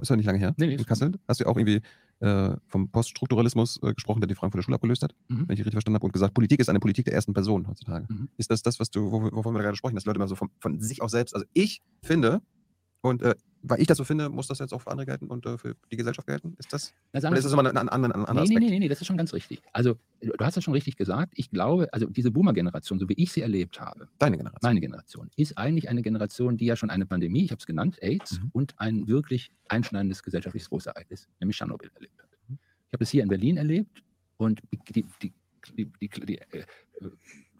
ist 0.00 0.08
ja 0.08 0.16
nicht 0.16 0.26
lange 0.26 0.38
her, 0.38 0.54
Nee, 0.56 0.66
nee, 0.68 0.74
in 0.74 0.86
Kassel, 0.86 1.12
hast 1.28 1.40
du 1.40 1.44
ja 1.44 1.50
auch 1.50 1.56
irgendwie 1.56 1.80
äh, 2.20 2.56
vom 2.68 2.88
Poststrukturalismus 2.90 3.80
äh, 3.82 3.92
gesprochen, 3.94 4.20
der 4.20 4.26
die 4.28 4.34
der 4.34 4.62
Schule 4.62 4.76
abgelöst 4.76 5.02
hat, 5.02 5.14
Mhm. 5.28 5.48
wenn 5.48 5.54
ich 5.54 5.60
richtig 5.60 5.72
verstanden 5.72 5.96
habe, 5.96 6.06
und 6.06 6.12
gesagt, 6.12 6.34
Politik 6.34 6.60
ist 6.60 6.68
eine 6.68 6.78
Politik 6.80 7.04
der 7.04 7.14
ersten 7.14 7.32
Person 7.34 7.66
heutzutage. 7.68 8.06
Mhm. 8.08 8.28
Ist 8.36 8.50
das 8.50 8.62
das, 8.62 8.78
was 8.80 8.90
du, 8.90 9.10
wo- 9.12 9.30
wovon 9.32 9.54
wir 9.54 9.60
gerade 9.62 9.76
sprechen, 9.76 9.94
dass 9.96 10.04
Leute 10.04 10.18
immer 10.18 10.28
so 10.28 10.36
von, 10.36 10.48
von 10.60 10.80
sich 10.80 11.02
aus 11.02 11.10
selbst, 11.10 11.34
also 11.34 11.44
ich 11.52 11.82
finde, 12.02 12.40
und 13.02 13.22
äh, 13.22 13.34
weil 13.64 13.80
ich 13.80 13.86
das 13.86 13.96
so 13.98 14.02
finde, 14.04 14.28
muss 14.28 14.48
das 14.48 14.58
jetzt 14.58 14.72
auch 14.74 14.80
für 14.80 14.90
andere 14.90 15.06
gelten 15.06 15.26
und 15.28 15.46
äh, 15.46 15.56
für 15.56 15.76
die 15.92 15.96
Gesellschaft 15.96 16.26
gelten? 16.26 16.54
Ist 16.58 16.72
das? 16.72 16.92
Oder 17.12 17.32
ist 17.36 17.44
das 17.44 17.52
nochmal 17.52 17.68
ein, 17.68 17.76
ein, 17.76 17.88
ein, 17.88 18.04
ein 18.06 18.12
anderer 18.12 18.42
Nee, 18.44 18.54
nee, 18.54 18.58
nee, 18.58 18.70
nee, 18.70 18.78
nee, 18.80 18.88
das 18.88 19.00
ist 19.00 19.06
schon 19.06 19.16
ganz 19.16 19.32
richtig. 19.34 19.62
Also, 19.72 19.96
du 20.20 20.32
hast 20.40 20.56
das 20.56 20.64
schon 20.64 20.74
richtig 20.74 20.96
gesagt. 20.96 21.32
Ich 21.36 21.50
glaube, 21.50 21.92
also 21.92 22.06
diese 22.06 22.32
Boomer-Generation, 22.32 22.98
so 22.98 23.08
wie 23.08 23.14
ich 23.14 23.30
sie 23.30 23.40
erlebt 23.42 23.80
habe, 23.80 24.08
Deine 24.18 24.36
Generation. 24.36 24.58
meine 24.62 24.80
Generation, 24.80 25.30
ist 25.36 25.58
eigentlich 25.58 25.88
eine 25.88 26.02
Generation, 26.02 26.56
die 26.56 26.66
ja 26.66 26.74
schon 26.74 26.90
eine 26.90 27.06
Pandemie, 27.06 27.44
ich 27.44 27.50
habe 27.52 27.60
es 27.60 27.66
genannt, 27.66 27.98
AIDS, 28.02 28.40
Mhm. 28.40 28.48
und 28.52 28.74
ein 28.78 29.06
wirklich 29.06 29.50
einschneidendes 29.68 30.22
gesellschaftliches 30.24 30.68
Großereignis, 30.68 31.28
nämlich 31.40 31.56
Tschernobyl, 31.56 31.90
erlebt 31.94 32.20
hat. 32.20 32.28
Ich 32.48 32.92
habe 32.92 33.04
es 33.04 33.10
hier 33.10 33.22
in 33.22 33.28
Berlin 33.28 33.56
erlebt 33.58 34.02
und 34.38 34.60
die, 34.72 35.04
die, 35.22 35.32
die, 35.76 35.86
die, 36.00 36.38
äh, 36.38 36.64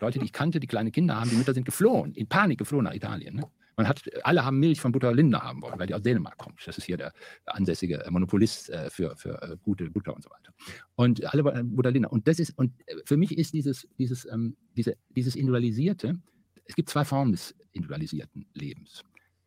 Leute, 0.00 0.18
die 0.18 0.24
ich 0.24 0.32
kannte, 0.32 0.58
die 0.58 0.66
kleine 0.66 0.90
Kinder 0.90 1.18
haben, 1.20 1.30
die 1.30 1.36
Mütter 1.36 1.54
sind 1.54 1.64
geflohen, 1.64 2.12
in 2.14 2.26
Panik 2.26 2.58
geflohen 2.58 2.84
nach 2.84 2.94
Italien. 2.94 3.36
Ne? 3.36 3.44
Man 3.76 3.88
hat, 3.88 4.02
alle 4.24 4.44
haben 4.44 4.58
Milch 4.58 4.80
von 4.80 4.92
Butter 4.92 5.14
Linde 5.14 5.40
haben 5.40 5.62
wollen, 5.62 5.78
weil 5.78 5.86
die 5.86 5.94
aus 5.94 6.02
Dänemark 6.02 6.36
kommt. 6.36 6.60
Das 6.66 6.76
ist 6.76 6.84
hier 6.84 6.96
der 6.96 7.12
ansässige 7.46 8.04
Monopolist 8.10 8.70
äh, 8.70 8.90
für, 8.90 9.16
für 9.16 9.40
äh, 9.42 9.56
gute 9.62 9.90
Butter 9.90 10.14
und 10.14 10.22
so 10.22 10.30
weiter. 10.30 10.52
Und 10.94 11.24
alle 11.32 11.44
wollen 11.44 11.74
Butter 11.74 11.90
Linde. 11.90 12.08
Und 12.08 12.28
das 12.28 12.38
ist, 12.38 12.50
und 12.58 12.72
äh, 12.86 12.96
für 13.04 13.16
mich 13.16 13.36
ist 13.36 13.54
dieses, 13.54 13.88
dieses, 13.98 14.26
ähm, 14.30 14.56
diese, 14.76 14.96
dieses 15.10 15.36
Individualisierte, 15.36 16.20
es 16.64 16.74
gibt 16.74 16.90
zwei 16.90 17.04
Formen 17.04 17.32
des 17.32 17.54
individualisierten 17.72 18.46
Lebens, 18.54 19.02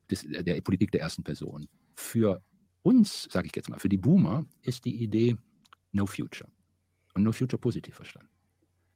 des, 0.09 0.25
der 0.27 0.59
Politik 0.61 0.91
der 0.91 1.01
ersten 1.01 1.23
Person. 1.23 1.67
Für 1.95 2.41
uns, 2.81 3.27
sage 3.31 3.47
ich 3.47 3.55
jetzt 3.55 3.69
mal, 3.69 3.79
für 3.79 3.89
die 3.89 3.97
Boomer 3.97 4.45
ist 4.61 4.85
die 4.85 5.03
Idee 5.03 5.37
No 5.91 6.05
Future. 6.05 6.49
Und 7.13 7.23
No 7.23 7.31
Future 7.31 7.59
positiv 7.59 7.95
verstanden. 7.95 8.29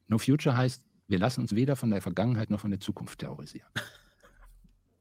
No 0.08 0.18
Future 0.18 0.56
heißt, 0.56 0.82
wir 1.08 1.18
lassen 1.18 1.40
uns 1.40 1.54
weder 1.54 1.76
von 1.76 1.90
der 1.90 2.02
Vergangenheit 2.02 2.50
noch 2.50 2.60
von 2.60 2.70
der 2.70 2.80
Zukunft 2.80 3.20
terrorisieren. 3.20 3.68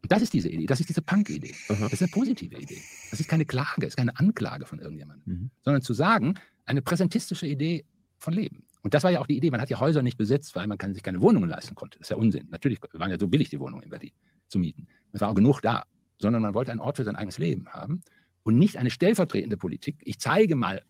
Und 0.02 0.11
das 0.11 0.22
ist 0.22 0.34
diese 0.34 0.50
Idee, 0.50 0.66
das 0.66 0.80
ist 0.80 0.88
diese 0.90 1.02
Punk-Idee. 1.02 1.53
Das 1.68 1.94
ist 1.94 2.02
eine 2.02 2.11
positive 2.11 2.56
Idee. 2.56 2.82
Das 3.11 3.19
ist 3.19 3.28
keine 3.28 3.45
Klage, 3.45 3.86
ist 3.86 3.98
keine 3.98 4.18
Anklage 4.18 4.66
von 4.66 4.80
irgendjemandem, 4.80 5.34
Mhm. 5.34 5.52
sondern 5.64 5.82
zu 5.82 5.94
sagen, 5.94 6.36
eine 6.66 6.82
präsentistische 6.82 7.48
Idee 7.48 7.86
von 8.18 8.34
Leben. 8.34 8.64
Und 8.82 8.94
das 8.94 9.03
war 9.03 9.11
ja 9.11 9.19
auch 9.19 9.28
die 9.28 9.36
Idee. 9.36 9.52
Man 9.52 9.60
hat 9.60 9.69
ja 9.69 9.80
Häuser 9.80 10.02
nicht 10.02 10.18
besetzt, 10.18 10.56
weil 10.56 10.68
man 10.68 10.78
kann 10.78 10.94
sich 10.94 11.03
keine 11.03 11.19
Wohnungen 11.19 11.50
leisten 11.50 11.76
konnte. 11.76 11.98
Das 12.00 12.06
ist 12.06 12.11
ja 12.11 12.18
Unsinn. 12.18 12.48
Natürlich 12.50 12.80
waren 12.94 13.11
ja 13.11 13.19
so 13.19 13.28
billig 13.28 13.50
die 13.50 13.60
Wohnungen 13.60 13.84
in 13.84 13.90
Berlin 13.90 14.11
zu 14.48 14.58
mieten. 14.58 14.88
Es 15.11 15.19
war 15.19 15.30
auch 15.30 15.36
genug 15.36 15.61
da. 15.61 15.84
Sondern 16.22 16.42
man 16.42 16.53
wollte 16.53 16.72
einen 16.72 16.80
Ort 16.82 16.98
für 16.98 17.03
sein 17.03 17.16
eigenes 17.16 17.38
Leben 17.38 17.68
haben 17.69 18.02
und 18.44 18.58
nicht 18.58 18.78
eine 18.78 18.90
stellvertretende 18.92 19.58
Politik. 19.58 19.98
Ich 20.03 20.19
zeige 20.19 20.56
mal, 20.56 20.82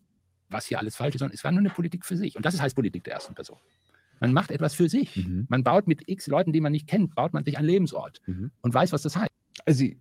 was 0.49 0.65
hier 0.67 0.79
alles 0.79 0.95
falsch 0.95 1.15
ist, 1.15 1.19
sondern 1.19 1.35
es 1.35 1.43
war 1.43 1.51
nur 1.51 1.59
eine 1.59 1.69
Politik 1.69 2.03
für 2.05 2.17
sich. 2.17 2.35
Und 2.35 2.45
das 2.45 2.53
ist 2.55 2.61
heißt 2.61 2.75
Politik 2.75 3.03
der 3.03 3.13
ersten 3.13 3.35
Person. 3.35 3.57
Man 4.19 4.33
macht 4.33 4.51
etwas 4.51 4.73
für 4.73 4.89
sich. 4.89 5.15
Mhm. 5.25 5.45
Man 5.49 5.63
baut 5.63 5.87
mit 5.87 6.03
x 6.07 6.27
Leuten, 6.27 6.51
die 6.53 6.61
man 6.61 6.71
nicht 6.71 6.87
kennt, 6.87 7.15
baut 7.15 7.33
man 7.33 7.43
sich 7.43 7.57
einen 7.57 7.67
Lebensort 7.67 8.21
Mhm. 8.27 8.51
und 8.61 8.73
weiß, 8.73 8.91
was 8.91 9.01
das 9.01 9.15
heißt. 9.15 9.29
Also, 9.65 9.83
ich- 9.85 9.97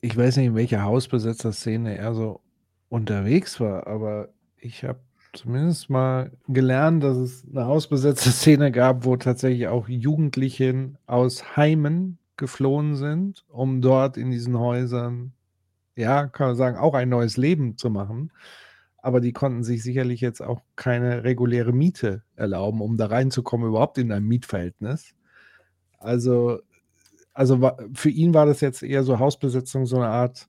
ich 0.00 0.16
weiß 0.16 0.36
nicht, 0.36 0.46
in 0.46 0.54
welcher 0.54 0.82
Hausbesetzer-Szene 0.82 1.96
er 1.96 2.14
so 2.14 2.40
unterwegs 2.88 3.58
war, 3.60 3.86
aber 3.86 4.28
ich 4.58 4.84
habe 4.84 5.00
zumindest 5.32 5.90
mal 5.90 6.30
gelernt, 6.46 7.02
dass 7.02 7.16
es 7.16 7.44
eine 7.50 7.64
Hausbesetzer-Szene 7.66 8.70
gab, 8.70 9.04
wo 9.04 9.16
tatsächlich 9.16 9.66
auch 9.68 9.88
Jugendliche 9.88 10.92
aus 11.06 11.56
Heimen 11.56 12.18
geflohen 12.36 12.96
sind, 12.96 13.44
um 13.48 13.80
dort 13.80 14.16
in 14.16 14.30
diesen 14.30 14.58
Häusern, 14.58 15.32
ja, 15.96 16.26
kann 16.26 16.48
man 16.48 16.56
sagen, 16.56 16.76
auch 16.76 16.94
ein 16.94 17.08
neues 17.08 17.36
Leben 17.36 17.76
zu 17.78 17.90
machen. 17.90 18.30
Aber 19.04 19.20
die 19.20 19.34
konnten 19.34 19.64
sich 19.64 19.82
sicherlich 19.82 20.22
jetzt 20.22 20.40
auch 20.40 20.62
keine 20.76 21.24
reguläre 21.24 21.74
Miete 21.74 22.22
erlauben, 22.36 22.80
um 22.80 22.96
da 22.96 23.04
reinzukommen, 23.04 23.68
überhaupt 23.68 23.98
in 23.98 24.10
ein 24.10 24.24
Mietverhältnis. 24.24 25.14
Also, 25.98 26.60
also 27.34 27.70
für 27.92 28.08
ihn 28.08 28.32
war 28.32 28.46
das 28.46 28.62
jetzt 28.62 28.82
eher 28.82 29.02
so 29.02 29.18
Hausbesetzung, 29.18 29.84
so 29.84 29.96
eine 29.96 30.08
Art 30.08 30.48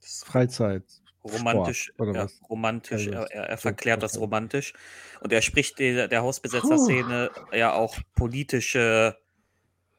Freizeit. 0.00 0.84
Romantisch, 1.22 1.88
Sport 1.88 2.08
oder 2.08 2.18
ja, 2.18 2.24
was? 2.24 2.40
romantisch, 2.48 3.08
Also, 3.08 3.10
er, 3.10 3.30
er, 3.32 3.42
er 3.50 3.58
verklärt 3.58 4.02
das 4.02 4.18
romantisch. 4.18 4.72
Und 5.20 5.30
er 5.30 5.42
spricht 5.42 5.78
der, 5.78 6.08
der 6.08 6.22
Hausbesetzer-Szene 6.22 7.30
ja 7.52 7.74
auch 7.74 7.98
politische, 8.14 9.18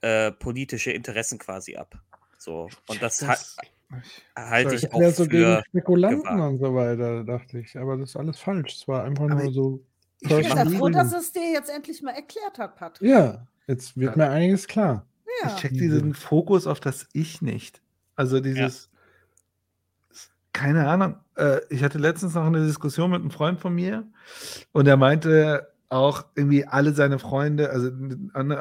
äh, 0.02 0.32
politische 0.32 0.92
Interessen 0.92 1.38
quasi 1.38 1.76
ab. 1.76 2.02
So. 2.40 2.68
Und 2.88 3.00
das, 3.04 3.22
ha 3.22 3.38
halte 4.36 4.76
ich 4.76 4.94
auch 4.94 5.12
so 5.12 5.26
gegen 5.26 5.44
für. 5.44 5.64
Spekulanten 5.68 6.24
gewagt. 6.24 6.42
und 6.42 6.58
so 6.60 6.76
weiter, 6.76 7.24
dachte 7.24 7.60
ich. 7.60 7.78
Aber 7.78 7.98
das 7.98 8.12
ist 8.12 8.16
alles 8.16 8.40
falsch. 8.40 8.76
Es 8.76 8.88
war 8.88 9.04
einfach 9.04 9.26
Aber 9.26 9.44
nur 9.44 9.52
so. 9.52 9.84
ich 10.20 10.30
bin 10.30 10.44
ja 10.44 10.66
froh, 10.66 10.90
dass 10.90 11.14
es 11.14 11.32
dir 11.32 11.52
jetzt 11.52 11.70
endlich 11.70 12.02
mal 12.02 12.12
erklärt 12.12 12.58
hat, 12.58 12.76
Patrick. 12.76 13.10
Ja, 13.10 13.48
jetzt 13.68 13.98
wird 13.98 14.16
mir 14.16 14.30
einiges 14.30 14.68
klar. 14.68 15.06
Ja. 15.44 15.50
Ich 15.50 15.56
check 15.62 15.74
diesen 15.74 16.14
Fokus 16.14 16.68
auf 16.68 16.80
das 16.80 17.08
Ich 17.14 17.42
nicht. 17.42 17.82
Also 18.16 18.40
dieses, 18.40 18.90
keine 20.54 20.88
Ahnung. 20.88 21.16
Äh, 21.36 21.62
ich 21.70 21.84
hatte 21.84 21.98
letztens 21.98 22.36
noch 22.36 22.46
eine 22.46 22.66
Diskussion 22.66 23.12
mit 23.12 23.22
einem 23.22 23.32
Freund 23.32 23.60
von 23.60 23.74
mir 23.74 24.06
und 24.74 24.88
er 24.88 24.98
meinte 24.98 25.72
auch 25.90 26.26
irgendwie 26.36 26.66
alle 26.66 26.94
seine 26.94 27.20
Freunde, 27.20 27.70
also 27.70 27.92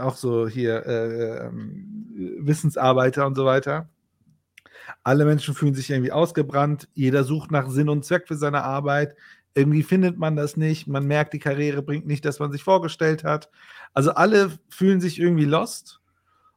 auch 0.01 0.17
so 0.17 0.49
hier 0.49 0.85
äh, 0.87 1.47
ähm, 1.47 2.37
Wissensarbeiter 2.41 3.27
und 3.27 3.37
so 3.37 3.45
weiter. 3.45 3.89
Alle 5.03 5.25
Menschen 5.25 5.55
fühlen 5.55 5.75
sich 5.75 5.91
irgendwie 5.91 6.13
ausgebrannt. 6.13 6.89
Jeder 6.95 7.25
sucht 7.25 7.51
nach 7.51 7.69
Sinn 7.71 7.89
und 7.89 8.05
Zweck 8.05 8.29
für 8.29 8.37
seine 8.37 8.63
Arbeit. 8.65 9.17
irgendwie 9.55 9.83
findet 9.83 10.17
man 10.17 10.37
das 10.37 10.57
nicht, 10.57 10.87
man 10.87 11.07
merkt, 11.07 11.33
die 11.33 11.41
Karriere 11.41 11.83
bringt 11.83 12.07
nicht, 12.07 12.25
das 12.25 12.39
man 12.39 12.53
sich 12.53 12.63
vorgestellt 12.63 13.25
hat. 13.25 13.51
Also 13.95 14.13
alle 14.13 14.53
fühlen 14.69 15.01
sich 15.01 15.19
irgendwie 15.19 15.45
lost. 15.45 16.01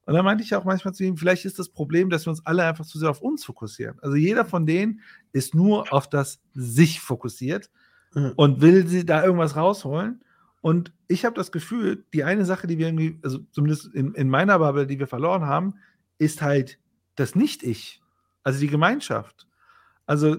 Und 0.05 0.13
dann 0.13 0.25
meinte 0.25 0.43
ich 0.43 0.53
auch 0.55 0.63
manchmal 0.65 0.93
zu 0.93 1.03
ihm, 1.03 1.17
vielleicht 1.17 1.45
ist 1.45 1.57
das 1.57 1.69
Problem, 1.69 2.09
dass 2.11 2.27
wir 2.27 2.31
uns 2.31 2.45
alle 2.45 2.63
einfach 2.65 2.85
zu 2.85 2.99
sehr 2.99 3.09
auf 3.09 3.21
uns 3.21 3.43
fokussieren. 3.45 3.97
Also 4.01 4.15
jeder 4.15 4.45
von 4.45 4.65
denen 4.67 4.99
ist 5.31 5.55
nur 5.55 5.91
auf 5.91 6.07
das 6.09 6.39
sich 6.53 6.99
fokussiert 6.99 7.71
Mhm. 8.15 8.33
und 8.35 8.61
will 8.61 8.85
sie 8.87 9.05
da 9.05 9.23
irgendwas 9.23 9.55
rausholen. 9.55 10.21
Und 10.61 10.93
ich 11.07 11.25
habe 11.25 11.35
das 11.35 11.51
Gefühl, 11.51 12.05
die 12.13 12.23
eine 12.23 12.45
Sache, 12.45 12.67
die 12.67 12.77
wir 12.77 12.87
irgendwie, 12.89 13.19
also 13.23 13.39
zumindest 13.51 13.87
in, 13.95 14.13
in 14.13 14.29
meiner 14.29 14.59
Bubble, 14.59 14.85
die 14.85 14.99
wir 14.99 15.07
verloren 15.07 15.47
haben, 15.47 15.75
ist 16.19 16.43
halt 16.43 16.77
das 17.15 17.33
Nicht-Ich, 17.33 18.02
also 18.43 18.59
die 18.59 18.67
Gemeinschaft. 18.67 19.47
Also 20.05 20.37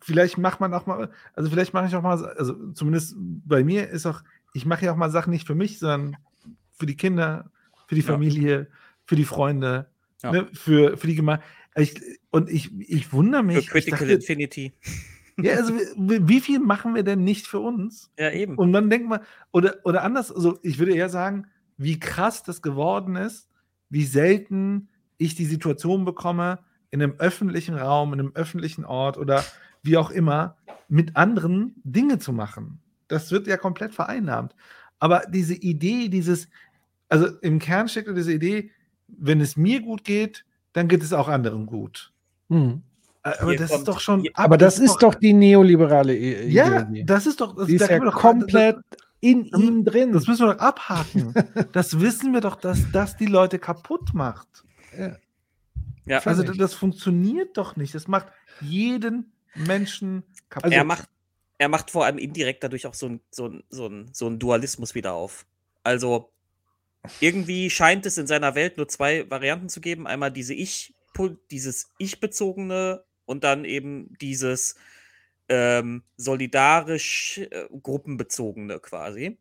vielleicht 0.00 0.38
macht 0.38 0.60
man 0.60 0.72
auch 0.74 0.86
mal, 0.86 1.10
also 1.34 1.50
vielleicht 1.50 1.74
mache 1.74 1.86
ich 1.86 1.96
auch 1.96 2.02
mal, 2.02 2.24
also 2.36 2.72
zumindest 2.72 3.14
bei 3.18 3.64
mir 3.64 3.88
ist 3.88 4.06
auch, 4.06 4.22
ich 4.52 4.66
mache 4.66 4.84
ja 4.84 4.92
auch 4.92 4.96
mal 4.96 5.10
Sachen 5.10 5.30
nicht 5.30 5.46
für 5.46 5.54
mich, 5.54 5.78
sondern 5.78 6.16
für 6.72 6.86
die 6.86 6.96
Kinder, 6.96 7.50
für 7.86 7.94
die 7.94 8.02
Ja. 8.02 8.08
Familie, 8.08 8.68
für 9.04 9.16
die 9.16 9.24
Freunde, 9.24 9.90
Ja. 10.22 10.32
ne, 10.32 10.48
für, 10.52 10.96
für 10.96 11.06
die 11.06 11.14
Gemeinde. 11.16 11.44
Ich, 11.76 12.00
und 12.30 12.48
ich, 12.50 12.72
ich 12.80 13.12
wundere 13.12 13.40
Für 13.40 13.46
mich. 13.46 13.56
Ich 13.58 13.68
Critical 13.68 13.98
dachte, 13.98 14.12
Infinity. 14.12 14.72
ja, 15.40 15.54
also 15.56 15.74
wie, 15.96 16.40
viel 16.40 16.60
machen 16.60 16.94
wir 16.94 17.02
denn 17.02 17.24
nicht 17.24 17.46
für 17.46 17.58
uns? 17.58 18.12
Ja, 18.18 18.30
eben. 18.30 18.56
Und 18.56 18.70
man 18.70 18.88
denkt 18.90 19.08
mal, 19.08 19.22
oder, 19.50 19.76
oder 19.84 20.02
anders, 20.02 20.30
also 20.30 20.58
ich 20.62 20.78
würde 20.78 20.94
eher 20.94 21.08
sagen, 21.08 21.46
wie 21.76 21.98
krass 21.98 22.44
das 22.44 22.62
geworden 22.62 23.16
ist, 23.16 23.48
wie 23.90 24.04
selten 24.04 24.88
ich 25.18 25.34
die 25.34 25.46
Situation 25.46 26.04
bekomme, 26.04 26.60
in 26.94 27.02
einem 27.02 27.14
öffentlichen 27.18 27.74
Raum, 27.74 28.12
in 28.12 28.20
einem 28.20 28.32
öffentlichen 28.34 28.84
Ort 28.84 29.18
oder 29.18 29.44
wie 29.82 29.96
auch 29.96 30.10
immer, 30.10 30.56
mit 30.88 31.16
anderen 31.16 31.74
Dinge 31.82 32.18
zu 32.20 32.32
machen. 32.32 32.78
Das 33.08 33.32
wird 33.32 33.46
ja 33.48 33.56
komplett 33.56 33.92
vereinnahmt. 33.92 34.54
Aber 35.00 35.22
diese 35.28 35.54
Idee, 35.54 36.08
dieses, 36.08 36.48
also 37.08 37.26
im 37.42 37.58
Kern 37.58 37.88
steckt 37.88 38.06
ja 38.06 38.14
diese 38.14 38.32
Idee, 38.32 38.70
wenn 39.08 39.40
es 39.40 39.56
mir 39.56 39.80
gut 39.80 40.04
geht, 40.04 40.44
dann 40.72 40.86
geht 40.88 41.02
es 41.02 41.12
auch 41.12 41.28
anderen 41.28 41.66
gut. 41.66 42.12
Äh, 42.48 42.54
Aber 43.22 43.50
Hier 43.50 43.58
das 43.58 43.70
kommt- 43.70 43.80
ist 43.80 43.88
doch 43.88 44.00
schon. 44.00 44.20
hier- 44.20 44.30
ab- 44.34 44.44
Aber 44.44 44.56
das 44.58 44.78
ist 44.78 44.98
doch 44.98 45.14
die 45.16 45.32
neoliberale 45.32 46.16
I- 46.16 46.48
Ja, 46.52 46.86
das 47.04 47.26
ist 47.26 47.40
doch. 47.40 47.56
Das, 47.56 47.66
Die 47.66 47.74
ist 47.74 47.82
da 47.82 47.92
ja 47.92 48.00
wir 48.00 48.10
doch- 48.10 48.18
komplett 48.20 48.76
in 49.20 49.50
das- 49.50 49.60
ihm 49.60 49.84
drin. 49.84 50.12
Das 50.12 50.26
müssen 50.28 50.46
wir 50.46 50.54
doch 50.54 50.60
abhaken. 50.60 51.34
das 51.72 51.98
wissen 52.00 52.32
wir 52.32 52.40
doch, 52.40 52.56
dass 52.56 52.78
das 52.92 53.16
die 53.16 53.26
Leute 53.26 53.58
kaputt 53.58 54.14
macht. 54.14 54.46
Ja. 54.98 55.16
Also 56.06 56.42
Völlig. 56.42 56.58
das 56.58 56.74
funktioniert 56.74 57.56
doch 57.56 57.76
nicht. 57.76 57.94
Das 57.94 58.08
macht 58.08 58.28
jeden 58.60 59.32
Menschen 59.54 60.22
kaputt. 60.48 60.72
er, 60.72 60.84
macht, 60.84 61.08
er 61.58 61.68
macht 61.68 61.90
vor 61.90 62.04
allem 62.04 62.18
indirekt 62.18 62.62
dadurch 62.62 62.86
auch 62.86 62.94
so 62.94 63.06
ein, 63.06 63.20
so 63.30 63.48
ein, 63.48 63.64
so 63.70 63.86
ein, 63.86 64.10
so 64.12 64.26
ein 64.26 64.38
Dualismus 64.38 64.94
wieder 64.94 65.14
auf. 65.14 65.46
Also 65.82 66.32
irgendwie 67.20 67.70
scheint 67.70 68.06
es 68.06 68.18
in 68.18 68.26
seiner 68.26 68.54
Welt 68.54 68.76
nur 68.76 68.88
zwei 68.88 69.28
Varianten 69.30 69.68
zu 69.68 69.80
geben. 69.80 70.06
Einmal 70.06 70.30
diese 70.30 70.54
Ich, 70.54 70.94
dieses 71.50 71.90
Ich-bezogene 71.98 73.04
und 73.24 73.44
dann 73.44 73.64
eben 73.64 74.14
dieses 74.20 74.76
ähm, 75.48 76.02
solidarisch 76.16 77.38
äh, 77.38 77.68
gruppenbezogene 77.82 78.80
quasi. 78.80 79.38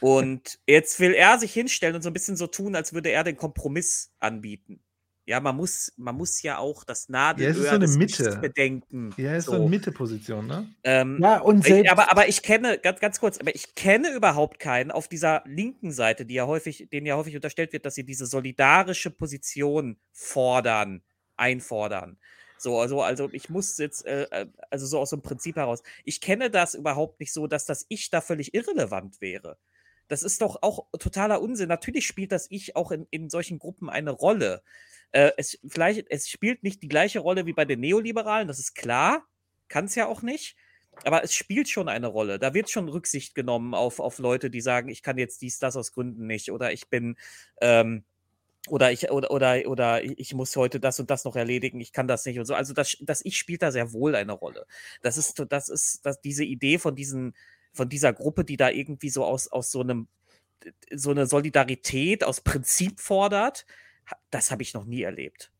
Und 0.00 0.58
jetzt 0.66 0.98
will 0.98 1.14
er 1.14 1.38
sich 1.38 1.52
hinstellen 1.52 1.94
und 1.94 2.02
so 2.02 2.10
ein 2.10 2.14
bisschen 2.14 2.36
so 2.36 2.46
tun, 2.46 2.74
als 2.74 2.92
würde 2.92 3.10
er 3.10 3.22
den 3.22 3.36
Kompromiss 3.36 4.12
anbieten. 4.18 4.82
Ja, 5.26 5.38
man 5.38 5.56
muss, 5.56 5.92
man 5.96 6.16
muss 6.16 6.42
ja 6.42 6.58
auch 6.58 6.82
das 6.82 7.08
Nadelöhr 7.08 7.50
es 7.50 7.58
ist 7.58 7.64
so 7.64 7.70
eine 7.70 7.86
des 7.86 7.96
Mitte. 7.96 8.38
Bedenken. 8.40 9.14
ja, 9.16 9.36
ist 9.36 9.44
so, 9.44 9.52
eine 9.52 9.68
Mitteposition, 9.68 10.46
ne? 10.46 10.68
Ähm, 10.82 11.18
ja, 11.22 11.38
und 11.38 11.64
selbst, 11.64 11.92
aber, 11.92 12.10
aber 12.10 12.28
ich 12.28 12.42
kenne, 12.42 12.78
ganz, 12.78 13.00
ganz 13.00 13.20
kurz, 13.20 13.38
aber 13.38 13.54
ich 13.54 13.74
kenne 13.74 14.10
überhaupt 14.10 14.58
keinen 14.58 14.90
auf 14.90 15.08
dieser 15.08 15.42
linken 15.46 15.92
Seite, 15.92 16.26
die 16.26 16.34
ja 16.34 16.46
häufig, 16.46 16.88
denen 16.90 17.06
ja 17.06 17.16
häufig 17.16 17.36
unterstellt 17.36 17.72
wird, 17.72 17.86
dass 17.86 17.94
sie 17.94 18.04
diese 18.04 18.26
solidarische 18.26 19.10
Position 19.10 19.98
fordern, 20.12 21.02
einfordern. 21.36 22.18
So, 22.60 22.78
also, 22.78 23.00
also 23.00 23.30
ich 23.32 23.48
muss 23.48 23.78
jetzt, 23.78 24.04
äh, 24.04 24.24
äh, 24.30 24.46
also 24.68 24.84
so 24.84 24.98
aus 24.98 25.10
so 25.10 25.16
einem 25.16 25.22
Prinzip 25.22 25.56
heraus, 25.56 25.82
ich 26.04 26.20
kenne 26.20 26.50
das 26.50 26.74
überhaupt 26.74 27.18
nicht 27.18 27.32
so, 27.32 27.46
dass 27.46 27.64
das 27.64 27.86
Ich 27.88 28.10
da 28.10 28.20
völlig 28.20 28.52
irrelevant 28.52 29.20
wäre. 29.20 29.56
Das 30.08 30.22
ist 30.22 30.42
doch 30.42 30.58
auch 30.60 30.86
totaler 30.98 31.40
Unsinn. 31.40 31.68
Natürlich 31.68 32.06
spielt 32.06 32.32
das 32.32 32.48
Ich 32.50 32.76
auch 32.76 32.90
in, 32.90 33.06
in 33.10 33.30
solchen 33.30 33.58
Gruppen 33.58 33.88
eine 33.88 34.10
Rolle. 34.10 34.62
Äh, 35.12 35.32
es, 35.36 35.58
vielleicht, 35.66 36.10
es 36.10 36.28
spielt 36.28 36.62
nicht 36.62 36.82
die 36.82 36.88
gleiche 36.88 37.20
Rolle 37.20 37.46
wie 37.46 37.52
bei 37.52 37.64
den 37.64 37.80
Neoliberalen, 37.80 38.48
das 38.48 38.58
ist 38.58 38.74
klar. 38.74 39.26
Kann 39.68 39.86
es 39.86 39.94
ja 39.94 40.06
auch 40.06 40.22
nicht. 40.22 40.56
Aber 41.04 41.22
es 41.24 41.34
spielt 41.34 41.68
schon 41.68 41.88
eine 41.88 42.08
Rolle. 42.08 42.38
Da 42.38 42.54
wird 42.54 42.70
schon 42.70 42.88
Rücksicht 42.88 43.34
genommen 43.34 43.74
auf, 43.74 44.00
auf 44.00 44.18
Leute, 44.18 44.50
die 44.50 44.60
sagen, 44.60 44.88
ich 44.88 45.02
kann 45.02 45.18
jetzt 45.18 45.40
dies, 45.42 45.58
das 45.58 45.76
aus 45.76 45.92
Gründen 45.92 46.26
nicht. 46.26 46.50
Oder 46.50 46.72
ich 46.72 46.88
bin, 46.88 47.16
ähm, 47.60 48.04
oder 48.68 48.92
ich, 48.92 49.10
oder, 49.10 49.30
oder, 49.30 49.66
oder 49.66 50.02
ich 50.04 50.34
muss 50.34 50.54
heute 50.56 50.80
das 50.80 51.00
und 51.00 51.10
das 51.10 51.24
noch 51.24 51.36
erledigen, 51.36 51.80
ich 51.80 51.92
kann 51.92 52.08
das 52.08 52.26
nicht 52.26 52.38
und 52.38 52.44
so. 52.44 52.54
Also 52.54 52.74
das, 52.74 52.96
das 53.00 53.24
Ich 53.24 53.38
spielt 53.38 53.62
da 53.62 53.72
sehr 53.72 53.92
wohl 53.92 54.14
eine 54.14 54.32
Rolle. 54.32 54.66
Das 55.02 55.16
ist, 55.16 55.44
das 55.48 55.68
ist, 55.68 56.04
das, 56.04 56.20
diese 56.20 56.44
Idee 56.44 56.78
von 56.78 56.94
diesen, 56.94 57.34
von 57.72 57.88
dieser 57.88 58.12
Gruppe, 58.12 58.44
die 58.44 58.56
da 58.56 58.68
irgendwie 58.68 59.10
so 59.10 59.24
aus, 59.24 59.48
aus 59.48 59.70
so 59.70 59.80
einem, 59.80 60.08
so 60.94 61.10
eine 61.10 61.26
Solidarität 61.26 62.24
aus 62.24 62.42
Prinzip 62.42 63.00
fordert, 63.00 63.64
das 64.30 64.50
habe 64.50 64.62
ich 64.62 64.74
noch 64.74 64.84
nie 64.84 65.02
erlebt. 65.02 65.50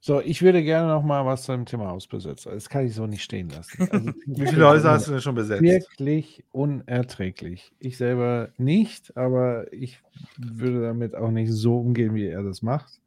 so, 0.00 0.20
ich 0.20 0.42
würde 0.42 0.62
gerne 0.62 0.88
noch 0.88 1.02
mal 1.02 1.26
was 1.26 1.44
zum 1.44 1.66
Thema 1.66 1.88
Hausbesetzer. 1.88 2.52
Das 2.52 2.68
kann 2.68 2.86
ich 2.86 2.94
so 2.94 3.06
nicht 3.06 3.22
stehen 3.22 3.50
lassen. 3.50 3.88
Also, 3.90 4.12
Wie 4.26 4.46
viele 4.46 4.66
Häuser 4.66 4.92
hast 4.92 5.08
du 5.08 5.12
denn 5.12 5.20
schon 5.20 5.34
besetzt? 5.34 5.62
Wirklich 5.62 6.44
unerträglich. 6.52 7.72
Ich 7.78 7.96
selber 7.98 8.50
nicht, 8.56 9.16
aber 9.16 9.72
ich 9.72 10.00
würde 10.38 10.82
damit 10.82 11.14
auch 11.14 11.30
nicht 11.30 11.52
so 11.52 11.78
umgehen, 11.78 12.14
wie 12.14 12.26
er 12.26 12.42
das 12.42 12.62
macht. 12.62 13.00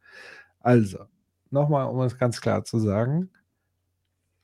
Also, 0.59 0.99
nochmal, 1.49 1.87
um 1.87 1.99
es 2.01 2.17
ganz 2.17 2.41
klar 2.41 2.63
zu 2.63 2.79
sagen. 2.79 3.29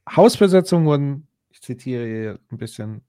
Hausbesetzungen 0.10 0.86
wurden, 0.86 1.28
ich 1.52 1.62
zitiere 1.62 2.06
hier 2.06 2.40
ein 2.52 2.58
bisschen, 2.58 3.02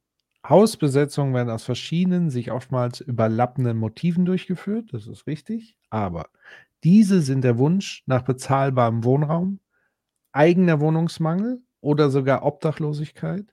Hausbesetzungen 0.48 1.34
werden 1.34 1.50
aus 1.50 1.64
verschiedenen, 1.64 2.30
sich 2.30 2.50
oftmals 2.50 3.00
überlappenden 3.00 3.76
Motiven 3.76 4.24
durchgeführt, 4.24 4.92
das 4.92 5.06
ist 5.06 5.26
richtig, 5.26 5.76
aber 5.90 6.28
diese 6.82 7.20
sind 7.20 7.42
der 7.44 7.58
Wunsch 7.58 8.02
nach 8.06 8.22
bezahlbarem 8.22 9.04
Wohnraum, 9.04 9.60
eigener 10.32 10.80
Wohnungsmangel 10.80 11.62
oder 11.80 12.10
sogar 12.10 12.44
Obdachlosigkeit, 12.44 13.46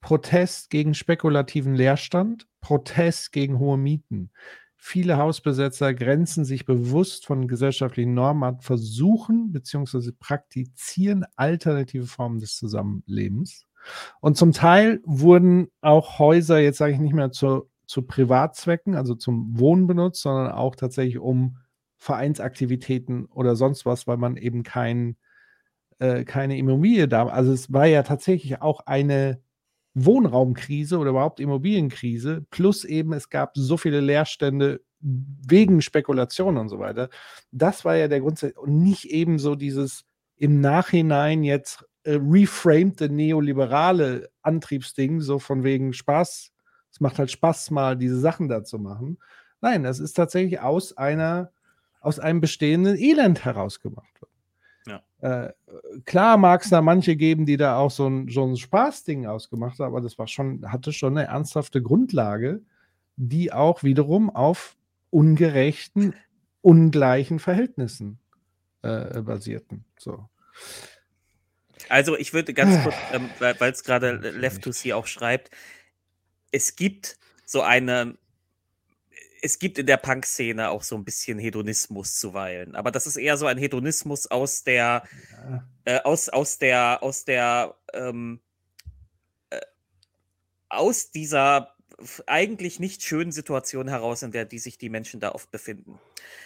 Protest 0.00 0.70
gegen 0.70 0.94
spekulativen 0.94 1.74
Leerstand, 1.74 2.48
Protest 2.60 3.32
gegen 3.32 3.58
hohe 3.58 3.78
Mieten. 3.78 4.30
Viele 4.76 5.16
Hausbesetzer 5.16 5.94
grenzen 5.94 6.44
sich 6.44 6.64
bewusst 6.64 7.26
von 7.26 7.46
gesellschaftlichen 7.46 8.14
Normen 8.14 8.42
ab, 8.42 8.64
versuchen 8.64 9.52
bzw. 9.52 10.12
praktizieren 10.18 11.24
alternative 11.36 12.06
Formen 12.06 12.40
des 12.40 12.56
Zusammenlebens. 12.56 13.66
Und 14.20 14.36
zum 14.36 14.52
Teil 14.52 15.00
wurden 15.04 15.68
auch 15.80 16.18
Häuser, 16.18 16.58
jetzt 16.58 16.78
sage 16.78 16.92
ich 16.92 16.98
nicht 16.98 17.14
mehr 17.14 17.32
zu, 17.32 17.68
zu 17.86 18.02
Privatzwecken, 18.02 18.94
also 18.94 19.14
zum 19.14 19.58
Wohnen 19.58 19.86
benutzt, 19.86 20.22
sondern 20.22 20.52
auch 20.52 20.76
tatsächlich 20.76 21.18
um 21.18 21.58
Vereinsaktivitäten 21.98 23.26
oder 23.26 23.54
sonst 23.54 23.86
was, 23.86 24.06
weil 24.06 24.16
man 24.16 24.36
eben 24.36 24.62
kein, 24.62 25.16
äh, 25.98 26.24
keine 26.24 26.58
Immobilie 26.58 27.06
da. 27.08 27.26
Also 27.26 27.52
es 27.52 27.72
war 27.72 27.86
ja 27.86 28.02
tatsächlich 28.02 28.60
auch 28.60 28.80
eine 28.86 29.40
Wohnraumkrise 29.94 30.98
oder 30.98 31.10
überhaupt 31.10 31.38
Immobilienkrise, 31.38 32.44
plus 32.50 32.84
eben 32.84 33.12
es 33.12 33.28
gab 33.28 33.52
so 33.54 33.76
viele 33.76 34.00
Leerstände 34.00 34.80
wegen 35.00 35.82
Spekulation 35.82 36.56
und 36.56 36.68
so 36.68 36.78
weiter. 36.78 37.08
Das 37.50 37.84
war 37.84 37.96
ja 37.96 38.08
der 38.08 38.20
Grund 38.20 38.42
und 38.42 38.82
nicht 38.82 39.06
eben 39.06 39.38
so 39.38 39.54
dieses 39.54 40.04
im 40.36 40.60
Nachhinein 40.60 41.42
jetzt 41.44 41.84
äh, 42.04 42.18
reframte 42.22 43.08
neoliberale 43.08 44.30
Antriebsding, 44.42 45.20
so 45.20 45.38
von 45.38 45.64
wegen 45.64 45.92
Spaß. 45.92 46.52
Es 46.90 47.00
macht 47.00 47.18
halt 47.18 47.30
Spaß, 47.30 47.70
mal 47.70 47.96
diese 47.96 48.18
Sachen 48.18 48.48
da 48.48 48.64
zu 48.64 48.78
machen. 48.78 49.18
Nein, 49.60 49.82
das 49.82 50.00
ist 50.00 50.14
tatsächlich 50.14 50.60
aus 50.60 50.96
einer, 50.96 51.50
aus 52.00 52.18
einem 52.18 52.40
bestehenden 52.40 52.96
Elend 52.96 53.44
herausgemacht 53.44 54.20
worden. 54.20 54.32
Äh, 55.22 55.52
klar 56.04 56.36
mag 56.36 56.64
es 56.64 56.70
da 56.70 56.82
manche 56.82 57.14
geben, 57.14 57.46
die 57.46 57.56
da 57.56 57.76
auch 57.76 57.92
so 57.92 58.08
ein, 58.08 58.28
so 58.28 58.44
ein 58.44 58.56
Spaßding 58.56 59.26
ausgemacht 59.26 59.78
haben, 59.78 59.86
aber 59.86 60.00
das 60.00 60.18
war 60.18 60.26
schon, 60.26 60.70
hatte 60.70 60.92
schon 60.92 61.16
eine 61.16 61.28
ernsthafte 61.28 61.80
Grundlage, 61.80 62.60
die 63.16 63.52
auch 63.52 63.84
wiederum 63.84 64.30
auf 64.30 64.76
ungerechten, 65.10 66.14
ungleichen 66.60 67.38
Verhältnissen 67.38 68.18
äh, 68.82 69.22
basierten. 69.22 69.84
So. 69.96 70.28
Also 71.88 72.16
ich 72.16 72.32
würde 72.32 72.54
ganz 72.54 72.80
kurz, 72.82 72.96
ähm, 73.10 73.34
weil 73.38 73.72
es 73.72 73.84
gerade 73.84 74.12
Left 74.12 74.62
to 74.62 74.72
See 74.72 74.92
auch 74.92 75.06
schreibt, 75.06 75.50
es 76.50 76.76
gibt 76.76 77.18
so 77.44 77.62
eine, 77.62 78.16
es 79.42 79.58
gibt 79.58 79.78
in 79.78 79.86
der 79.86 79.96
Punk-Szene 79.96 80.70
auch 80.70 80.82
so 80.82 80.96
ein 80.96 81.04
bisschen 81.04 81.38
Hedonismus 81.38 82.18
zuweilen, 82.18 82.76
aber 82.76 82.90
das 82.90 83.06
ist 83.06 83.16
eher 83.16 83.36
so 83.36 83.46
ein 83.46 83.58
Hedonismus 83.58 84.26
aus 84.26 84.62
der, 84.64 85.02
Ja. 85.32 85.68
äh, 85.84 86.00
aus, 86.02 86.28
aus 86.28 86.58
der, 86.58 87.02
aus 87.02 87.24
der, 87.24 87.74
ähm, 87.92 88.40
äh, 89.50 89.60
aus 90.68 91.10
dieser 91.10 91.74
eigentlich 92.26 92.80
nicht 92.80 93.02
schönen 93.02 93.32
Situation 93.32 93.88
heraus, 93.88 94.22
in 94.22 94.32
der 94.32 94.44
die 94.44 94.58
sich 94.58 94.78
die 94.78 94.88
Menschen 94.88 95.20
da 95.20 95.32
oft 95.32 95.50
befinden. 95.50 95.98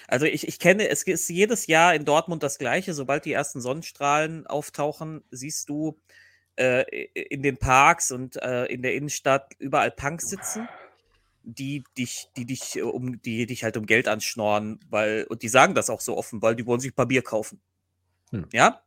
Also 0.08 0.26
ich, 0.26 0.46
ich 0.46 0.58
kenne, 0.58 0.88
es 0.88 1.02
ist 1.02 1.28
jedes 1.28 1.66
Jahr 1.66 1.94
in 1.94 2.04
Dortmund 2.04 2.42
das 2.42 2.58
Gleiche. 2.58 2.94
Sobald 2.94 3.24
die 3.24 3.32
ersten 3.32 3.60
Sonnenstrahlen 3.60 4.46
auftauchen, 4.46 5.22
siehst 5.30 5.68
du 5.68 5.98
äh, 6.56 6.84
in 7.14 7.42
den 7.42 7.58
Parks 7.58 8.10
und 8.10 8.36
äh, 8.36 8.66
in 8.66 8.82
der 8.82 8.94
Innenstadt 8.94 9.52
überall 9.58 9.90
Punks 9.90 10.28
sitzen, 10.28 10.68
die 11.42 11.84
dich, 11.96 12.28
die 12.36 12.46
dich 12.46 12.76
äh, 12.76 12.82
um, 12.82 13.20
die 13.22 13.46
dich 13.46 13.64
halt 13.64 13.76
um 13.76 13.86
Geld 13.86 14.08
anschnorren, 14.08 14.80
weil, 14.88 15.24
und 15.28 15.42
die 15.42 15.48
sagen 15.48 15.74
das 15.74 15.90
auch 15.90 16.00
so 16.00 16.16
offen, 16.16 16.42
weil 16.42 16.56
die 16.56 16.66
wollen 16.66 16.80
sich 16.80 16.92
ein 16.92 16.96
paar 16.96 17.06
Bier 17.06 17.22
kaufen. 17.22 17.60
Hm. 18.30 18.46
Ja? 18.52 18.82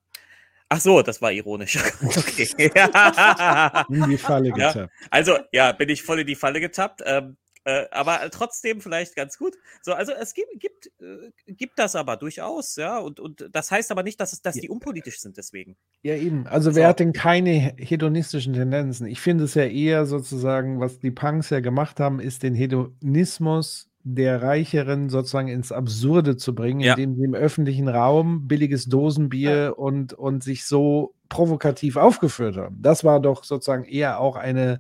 Ach 0.70 0.80
so, 0.80 1.02
das 1.02 1.22
war 1.22 1.32
ironisch. 1.32 1.78
okay. 2.04 2.72
Ja. 2.76 3.86
In 3.90 4.06
die 4.06 4.18
Falle 4.18 4.54
Ja. 4.56 4.72
getappt. 4.74 4.94
Also, 5.10 5.38
ja, 5.52 5.72
bin 5.72 5.90
ich 5.90 6.04
voll 6.04 6.20
in 6.20 6.28
die 6.28 6.36
Falle 6.36 6.60
getappt. 6.60 7.02
Ähm, 7.06 7.38
äh, 7.66 7.86
aber 7.92 8.30
trotzdem 8.32 8.80
vielleicht 8.80 9.16
ganz 9.16 9.38
gut. 9.38 9.56
So, 9.82 9.94
also 9.94 10.12
es 10.14 10.34
gibt, 10.34 10.48
gibt, 10.60 10.92
äh, 11.02 11.32
gibt 11.54 11.78
das 11.80 11.96
aber 11.96 12.18
durchaus, 12.18 12.76
ja. 12.78 13.00
Und, 13.00 13.20
und 13.20 13.50
das 13.52 13.72
heißt 13.72 13.92
aber 13.92 14.04
nicht, 14.04 14.20
dass, 14.22 14.32
es, 14.32 14.42
dass 14.42 14.56
die 14.56 14.70
unpolitisch 14.70 15.20
sind 15.20 15.38
deswegen. 15.38 15.76
Ja, 16.04 16.16
eben. 16.16 16.48
Also, 16.48 16.70
So. 16.72 16.76
wer 16.78 16.88
hat 16.88 17.00
denn 17.00 17.14
keine 17.14 17.74
hedonistischen 17.78 18.54
Tendenzen? 18.54 19.08
Ich 19.08 19.20
finde 19.20 19.44
es 19.46 19.56
ja 19.56 19.66
eher 19.66 20.06
sozusagen, 20.06 20.80
was 20.80 21.00
die 21.00 21.12
Punks 21.12 21.50
ja 21.50 21.60
gemacht 21.60 22.00
haben, 22.00 22.20
ist 22.20 22.44
den 22.44 22.54
Hedonismus 22.56 23.89
der 24.04 24.42
Reicheren 24.42 25.10
sozusagen 25.10 25.50
ins 25.50 25.72
Absurde 25.72 26.38
zu 26.38 26.56
bringen, 26.56 26.80
Ja. 26.80 26.94
indem 26.94 27.16
sie 27.16 27.24
im 27.26 27.34
öffentlichen 27.36 27.88
Raum 27.90 28.48
billiges 28.48 28.86
Dosenbier 28.86 29.74
und, 29.78 30.14
und 30.14 30.44
sich 30.44 30.66
so 30.66 31.14
provokativ 31.28 31.96
aufgeführt 31.98 32.58
haben. 32.58 32.82
Das 32.82 33.04
war 33.04 33.20
doch 33.20 33.44
sozusagen 33.44 33.84
eher 33.84 34.20
auch 34.20 34.36
eine 34.36 34.80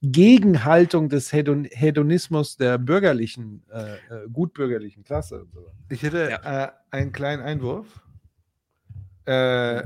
Gegenhaltung 0.00 1.08
des 1.08 1.32
Hedon 1.32 1.64
Hedonismus 1.70 2.56
der 2.56 2.78
bürgerlichen, 2.78 3.64
äh, 3.70 3.94
äh, 3.94 4.28
gutbürgerlichen 4.32 5.04
Klasse. 5.04 5.46
Ich 5.90 6.02
hätte 6.02 6.30
Ja. 6.30 6.64
äh, 6.64 6.70
einen 6.90 7.12
kleinen 7.12 7.42
Einwurf. 7.42 8.00
Äh, 9.24 9.82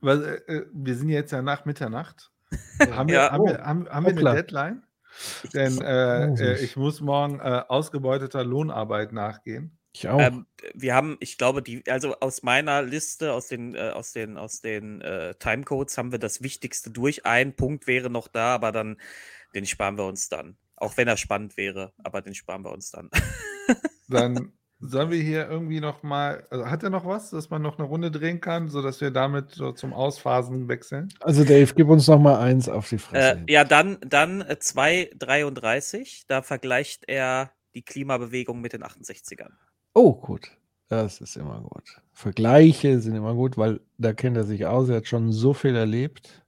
weil, 0.00 0.42
äh, 0.46 0.62
wir 0.72 0.96
sind 0.96 1.08
jetzt 1.08 1.30
ja 1.32 1.40
nach 1.42 1.64
Mitternacht. 1.64 2.30
haben 2.90 3.08
wir, 3.08 3.14
Ja. 3.16 3.30
haben 3.32 3.44
wir, 3.46 3.58
haben, 3.58 3.88
haben 3.88 4.04
wir 4.04 4.10
eine 4.10 4.16
Hoppla. 4.16 4.34
Deadline? 4.34 4.82
Denn 5.54 5.80
äh, 5.80 6.26
äh, 6.26 6.64
ich 6.64 6.76
muss 6.76 7.00
morgen 7.00 7.40
äh, 7.40 7.62
ausgebeuteter 7.68 8.44
Lohnarbeit 8.44 9.12
nachgehen. 9.12 9.78
Ich 9.94 10.08
auch. 10.08 10.20
Ähm, 10.20 10.46
wir 10.74 10.94
haben, 10.94 11.18
ich 11.20 11.36
glaube, 11.36 11.62
die, 11.62 11.84
also 11.88 12.16
aus 12.20 12.42
meiner 12.42 12.82
Liste, 12.82 13.32
aus 13.32 13.48
den, 13.48 13.74
äh, 13.74 13.90
aus 13.90 14.12
den, 14.12 14.38
aus 14.38 14.60
den 14.60 15.02
äh, 15.02 15.34
Timecodes 15.34 15.98
haben 15.98 16.12
wir 16.12 16.18
das 16.18 16.42
Wichtigste 16.42 16.90
durch. 16.90 17.26
Ein 17.26 17.54
Punkt 17.54 17.86
wäre 17.86 18.08
noch 18.08 18.28
da, 18.28 18.54
aber 18.54 18.72
dann, 18.72 18.96
den 19.54 19.66
sparen 19.66 19.98
wir 19.98 20.06
uns 20.06 20.28
dann. 20.28 20.56
Auch 20.76 20.96
wenn 20.96 21.08
er 21.08 21.18
spannend 21.18 21.56
wäre, 21.56 21.92
aber 22.02 22.22
den 22.22 22.34
sparen 22.34 22.64
wir 22.64 22.72
uns 22.72 22.90
dann. 22.90 23.10
Dann 24.08 24.52
sollen 24.82 25.10
wir 25.10 25.22
hier 25.22 25.48
irgendwie 25.48 25.80
noch 25.80 26.02
mal, 26.02 26.44
also 26.50 26.66
hat 26.66 26.82
er 26.82 26.90
noch 26.90 27.06
was, 27.06 27.30
dass 27.30 27.48
man 27.50 27.62
noch 27.62 27.78
eine 27.78 27.86
Runde 27.86 28.10
drehen 28.10 28.40
kann, 28.40 28.68
sodass 28.68 29.00
wir 29.00 29.12
damit 29.12 29.52
so 29.52 29.72
zum 29.72 29.92
Ausphasen 29.92 30.68
wechseln? 30.68 31.08
also, 31.20 31.44
Dave, 31.44 31.72
gib 31.74 31.88
uns 31.88 32.08
noch 32.08 32.18
mal 32.18 32.38
eins 32.38 32.68
auf 32.68 32.88
die 32.88 32.98
Fresse. 32.98 33.44
Äh, 33.46 33.52
ja, 33.52 33.64
dann, 33.64 33.98
dann 34.04 34.40
äh, 34.42 34.56
2,33. 34.60 36.24
Da 36.26 36.42
vergleicht 36.42 37.04
er 37.06 37.52
die 37.74 37.82
Klimabewegung 37.82 38.60
mit 38.60 38.72
den 38.72 38.82
68ern. 38.82 39.52
Oh, 39.94 40.14
gut. 40.14 40.50
Das 40.88 41.22
ist 41.22 41.36
immer 41.36 41.60
gut. 41.60 42.02
Vergleiche 42.12 43.00
sind 43.00 43.14
immer 43.14 43.34
gut, 43.34 43.56
weil 43.56 43.80
da 43.96 44.12
kennt 44.12 44.36
er 44.36 44.44
sich 44.44 44.66
aus. 44.66 44.90
Er 44.90 44.96
hat 44.96 45.06
schon 45.06 45.32
so 45.32 45.54
viel 45.54 45.74
erlebt. 45.74 46.41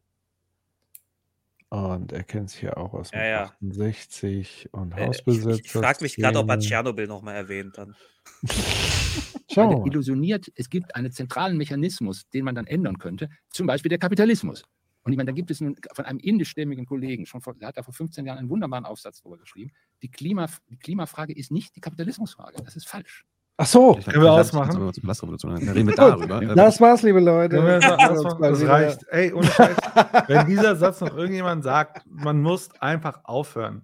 Und 1.75 2.13
er 2.13 2.23
kennt 2.23 2.51
sich 2.51 2.63
ja 2.63 2.77
auch 2.77 2.95
aus 2.95 3.13
mit 3.13 3.23
Ja, 3.23 3.27
ja. 3.27 3.43
68 3.45 4.69
und 4.73 4.93
Äh, 4.97 5.11
ich 5.11 5.25
Hausbesitzer. 5.25 5.61
ich 5.65 5.73
frage 5.73 6.05
mich 6.05 6.17
gerade, 6.17 6.39
ob 6.39 6.49
er 6.49 6.59
Tschernobyl 6.61 7.07
nochmal 7.09 7.35
erwähnt 7.35 7.79
dann. 7.79 7.97
Schauen 9.51 9.69
Weil 9.69 9.71
wir 9.71 9.77
er 9.77 9.81
mal. 9.81 9.87
illusioniert, 9.89 10.53
es 10.55 10.71
gibt 10.71 10.95
einen 10.95 11.11
zentralen 11.13 11.57
Mechanismus, 11.57 12.29
den 12.31 12.45
man 12.45 12.55
dann 12.55 12.67
ändern 12.67 12.99
könnte, 12.99 13.29
zum 13.51 13.67
Beispiel 13.67 13.89
der 13.89 13.99
Kapitalismus. 13.99 14.63
Und 15.03 15.13
ich 15.13 15.17
meine, 15.19 15.27
da 15.29 15.33
gibt 15.33 15.51
es 15.51 15.61
nun 15.61 15.77
von 15.93 16.05
einem 16.07 16.19
indischstämmigen 16.19 16.87
Kollegen, 16.87 17.27
schon 17.27 17.41
vor, 17.43 17.55
der 17.55 17.69
hat 17.69 17.77
da 17.77 17.83
vor 17.83 17.93
15 17.93 18.25
Jahren 18.25 18.39
einen 18.39 18.49
wunderbaren 18.51 18.87
Aufsatz 18.87 19.21
darüber 19.21 19.39
geschrieben. 19.39 19.73
Die, 20.03 20.11
Klima, 20.11 20.49
die 20.71 20.77
Klimafrage 20.79 21.35
ist 21.35 21.51
nicht 21.51 21.77
die 21.77 21.81
Kapitalismusfrage. 21.81 22.63
Das 22.65 22.77
ist 22.77 22.89
falsch. 22.89 23.25
Ach 23.57 23.67
so, 23.67 23.95
Vielleicht 23.95 24.11
Können 24.11 24.25
wir 24.25 24.33
ausmachen? 24.33 24.73
Dann 24.73 25.69
reden 25.69 25.89
wir 25.89 25.95
darüber. 25.95 26.43
Äh, 26.43 26.55
das 26.57 26.81
war's, 26.81 27.03
liebe 27.03 27.21
Leute. 27.21 27.57
Das, 27.81 28.67
reicht. 28.67 29.07
Ey, 29.11 29.33
Scheiß. 29.43 29.77
Wenn 30.27 30.47
dieser 30.47 30.75
Satz 30.75 31.01
noch 31.01 31.17
irgendjemand 31.17 31.63
sagt, 31.63 32.03
man 32.07 32.43
muss 32.43 32.71
einfach 32.81 33.21
aufhören. 33.25 33.83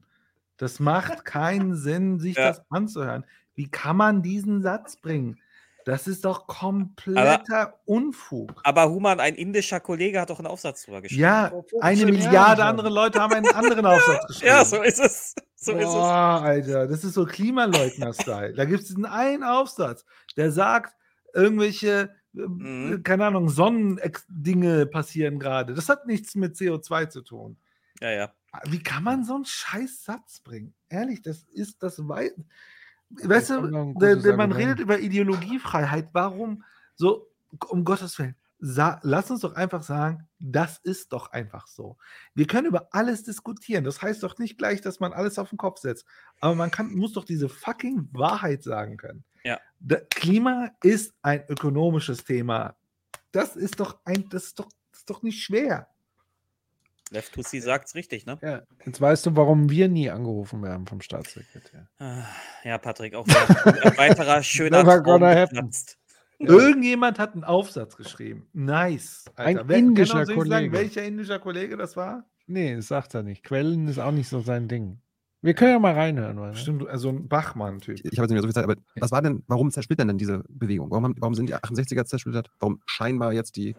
Das 0.56 0.80
macht 0.80 1.24
keinen 1.24 1.76
Sinn, 1.76 2.18
sich 2.18 2.36
Ja. 2.36 2.48
das 2.48 2.62
anzuhören. 2.68 3.24
Wie 3.54 3.68
kann 3.68 3.96
man 3.96 4.22
diesen 4.22 4.60
Satz 4.60 4.96
bringen? 4.96 5.38
Das 5.84 6.06
ist 6.06 6.24
doch 6.24 6.46
kompletter 6.46 7.80
Unfug. 7.84 8.60
Aber 8.64 8.88
Human, 8.90 9.18
ein 9.20 9.34
indischer 9.34 9.80
Kollege, 9.80 10.20
hat 10.20 10.30
doch 10.30 10.38
einen 10.38 10.46
Aufsatz 10.46 10.84
drüber 10.84 11.00
geschrieben. 11.02 11.22
Ja, 11.22 11.48
15 11.50 11.80
eine 11.82 12.04
Milliarde 12.06 12.64
andere 12.64 12.88
Leute 12.90 13.20
haben 13.20 13.32
einen 13.34 13.48
anderen 13.54 13.86
Aufsatz 13.86 14.26
geschrieben. 14.26 14.46
Ja, 14.48 14.64
so 14.64 14.82
ist 14.82 15.00
es. 15.00 15.34
So 15.56 15.72
ist 15.72 15.86
es. 15.88 15.92
Boah, 15.92 16.40
Alter, 16.42 16.86
das 16.86 17.04
ist 17.04 17.14
so 17.14 17.24
Klimaleugner-Style. 17.26 18.54
da 18.54 18.64
gibt 18.64 18.80
es 18.80 18.88
diesen 18.88 19.06
einen 19.06 19.42
Aufsatz, 19.42 20.04
der 20.36 20.52
sagt, 20.52 20.94
irgendwelche, 21.34 22.10
äh, 22.34 22.38
Mhm. 22.38 23.02
keine 23.02 23.26
Ahnung, 23.26 23.48
Sonnendinge 23.48 24.86
passieren 24.86 25.38
gerade. 25.38 25.74
Das 25.74 25.88
hat 25.88 26.06
nichts 26.06 26.34
mit 26.34 26.54
CO2 26.56 27.08
zu 27.08 27.22
tun. 27.22 27.56
Ja, 28.00 28.10
ja. 28.10 28.32
Wie 28.68 28.82
kann 28.82 29.02
man 29.04 29.24
so 29.24 29.34
einen 29.34 29.44
scheiß 29.44 30.04
Satz 30.04 30.40
bringen? 30.40 30.74
Ehrlich, 30.88 31.22
das 31.22 31.42
ist 31.52 31.82
das 31.82 32.08
weit. 32.08 32.34
Weißt 33.10 33.50
du, 33.50 33.94
der, 33.98 34.36
man 34.36 34.52
redet 34.52 34.78
über 34.78 34.98
Ideologiefreiheit. 34.98 36.10
Warum 36.12 36.62
so, 36.94 37.28
um 37.68 37.84
Gottes 37.84 38.18
Willen? 38.18 38.36
Lass 38.62 39.30
uns 39.30 39.40
doch 39.40 39.54
einfach 39.54 39.82
sagen, 39.82 40.28
das 40.38 40.78
ist 40.78 41.12
doch 41.12 41.32
einfach 41.32 41.66
so. 41.66 41.96
Wir 42.34 42.46
können 42.46 42.66
über 42.66 42.88
alles 42.92 43.24
diskutieren. 43.24 43.84
Das 43.84 44.02
heißt 44.02 44.22
doch 44.22 44.38
nicht 44.38 44.58
gleich, 44.58 44.80
dass 44.80 45.00
man 45.00 45.12
alles 45.12 45.38
auf 45.38 45.48
den 45.48 45.58
Kopf 45.58 45.80
setzt. 45.80 46.04
Aber 46.40 46.54
man 46.54 46.70
kann, 46.70 46.94
muss 46.94 47.14
doch 47.14 47.24
diese 47.24 47.48
fucking 47.48 48.08
Wahrheit 48.12 48.62
sagen 48.62 48.96
können. 48.96 49.24
Ja. 49.44 49.58
Da, 49.80 49.96
Klima 50.10 50.70
ist 50.82 51.14
ein 51.22 51.42
ökonomisches 51.48 52.24
Thema. 52.24 52.76
Das 53.32 53.56
ist 53.56 53.80
doch 53.80 53.98
ein, 54.04 54.28
das 54.28 54.44
ist 54.44 54.58
doch, 54.58 54.68
das 54.90 55.00
ist 55.00 55.10
doch 55.10 55.22
nicht 55.22 55.42
schwer. 55.42 55.88
Left 57.10 57.32
Tussi 57.34 57.60
sagt's 57.60 57.94
richtig, 57.96 58.24
ne? 58.26 58.38
Ja, 58.40 58.62
jetzt 58.86 59.00
weißt 59.00 59.26
du, 59.26 59.36
warum 59.36 59.68
wir 59.68 59.88
nie 59.88 60.10
angerufen 60.10 60.62
werden 60.62 60.86
vom 60.86 61.00
Staatssekretär. 61.00 61.88
Ah, 61.98 62.22
Ja, 62.64 62.78
Patrick, 62.78 63.14
auch 63.14 63.26
ein 63.26 63.96
weiterer 63.98 64.42
schöner 64.42 64.84
Traum. 64.84 65.22
Irgendjemand 66.38 67.18
hat 67.18 67.34
einen 67.34 67.44
Aufsatz 67.44 67.96
geschrieben. 67.96 68.46
Nice. 68.52 69.24
Ein 69.36 69.60
Wer- 69.64 69.76
indischer 69.76 70.24
Kollege. 70.24 70.72
welcher 70.72 71.02
indischer 71.04 71.38
Kollege 71.38 71.76
das 71.76 71.96
war? 71.96 72.24
Nee, 72.46 72.76
das 72.76 72.88
sagt 72.88 73.14
er 73.14 73.22
nicht. 73.22 73.42
Quellen 73.44 73.86
ist 73.88 73.98
auch 73.98 74.12
nicht 74.12 74.28
so 74.28 74.40
sein 74.40 74.66
Ding. 74.66 75.00
Wir 75.42 75.54
können 75.54 75.72
ja 75.72 75.78
mal 75.78 75.94
reinhören. 75.94 76.38
Oder? 76.38 76.50
Bestimmt, 76.50 76.86
also 76.88 77.08
ein 77.10 77.28
Bachmann-Typ. 77.28 77.96
Ich 77.98 78.02
habe 78.04 78.10
jetzt 78.12 78.18
nicht 78.20 78.30
mehr 78.30 78.42
so 78.42 78.46
viel 78.48 78.54
Zeit, 78.54 78.64
aber 78.64 78.76
was 78.96 79.10
war 79.10 79.22
denn, 79.22 79.42
warum 79.46 79.70
zersplittern 79.70 80.08
denn 80.08 80.18
diese 80.18 80.42
Bewegung? 80.48 80.90
Warum, 80.90 81.04
haben, 81.04 81.14
warum 81.18 81.34
sind 81.34 81.48
die 81.48 81.54
68er 81.56 82.04
zersplittert? 82.04 82.50
Warum 82.58 82.80
scheinbar 82.86 83.32
jetzt 83.32 83.56
die 83.56 83.74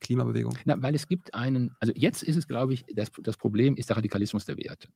Klimabewegung? 0.00 0.56
Na, 0.64 0.80
weil 0.82 0.94
es 0.94 1.06
gibt 1.06 1.34
einen, 1.34 1.74
also 1.80 1.92
jetzt 1.96 2.22
ist 2.22 2.36
es, 2.36 2.46
glaube 2.46 2.74
ich, 2.74 2.84
das, 2.94 3.10
das 3.22 3.36
Problem 3.36 3.76
ist 3.76 3.88
der 3.88 3.96
Radikalismus 3.96 4.44
der 4.44 4.56
Werte. 4.56 4.88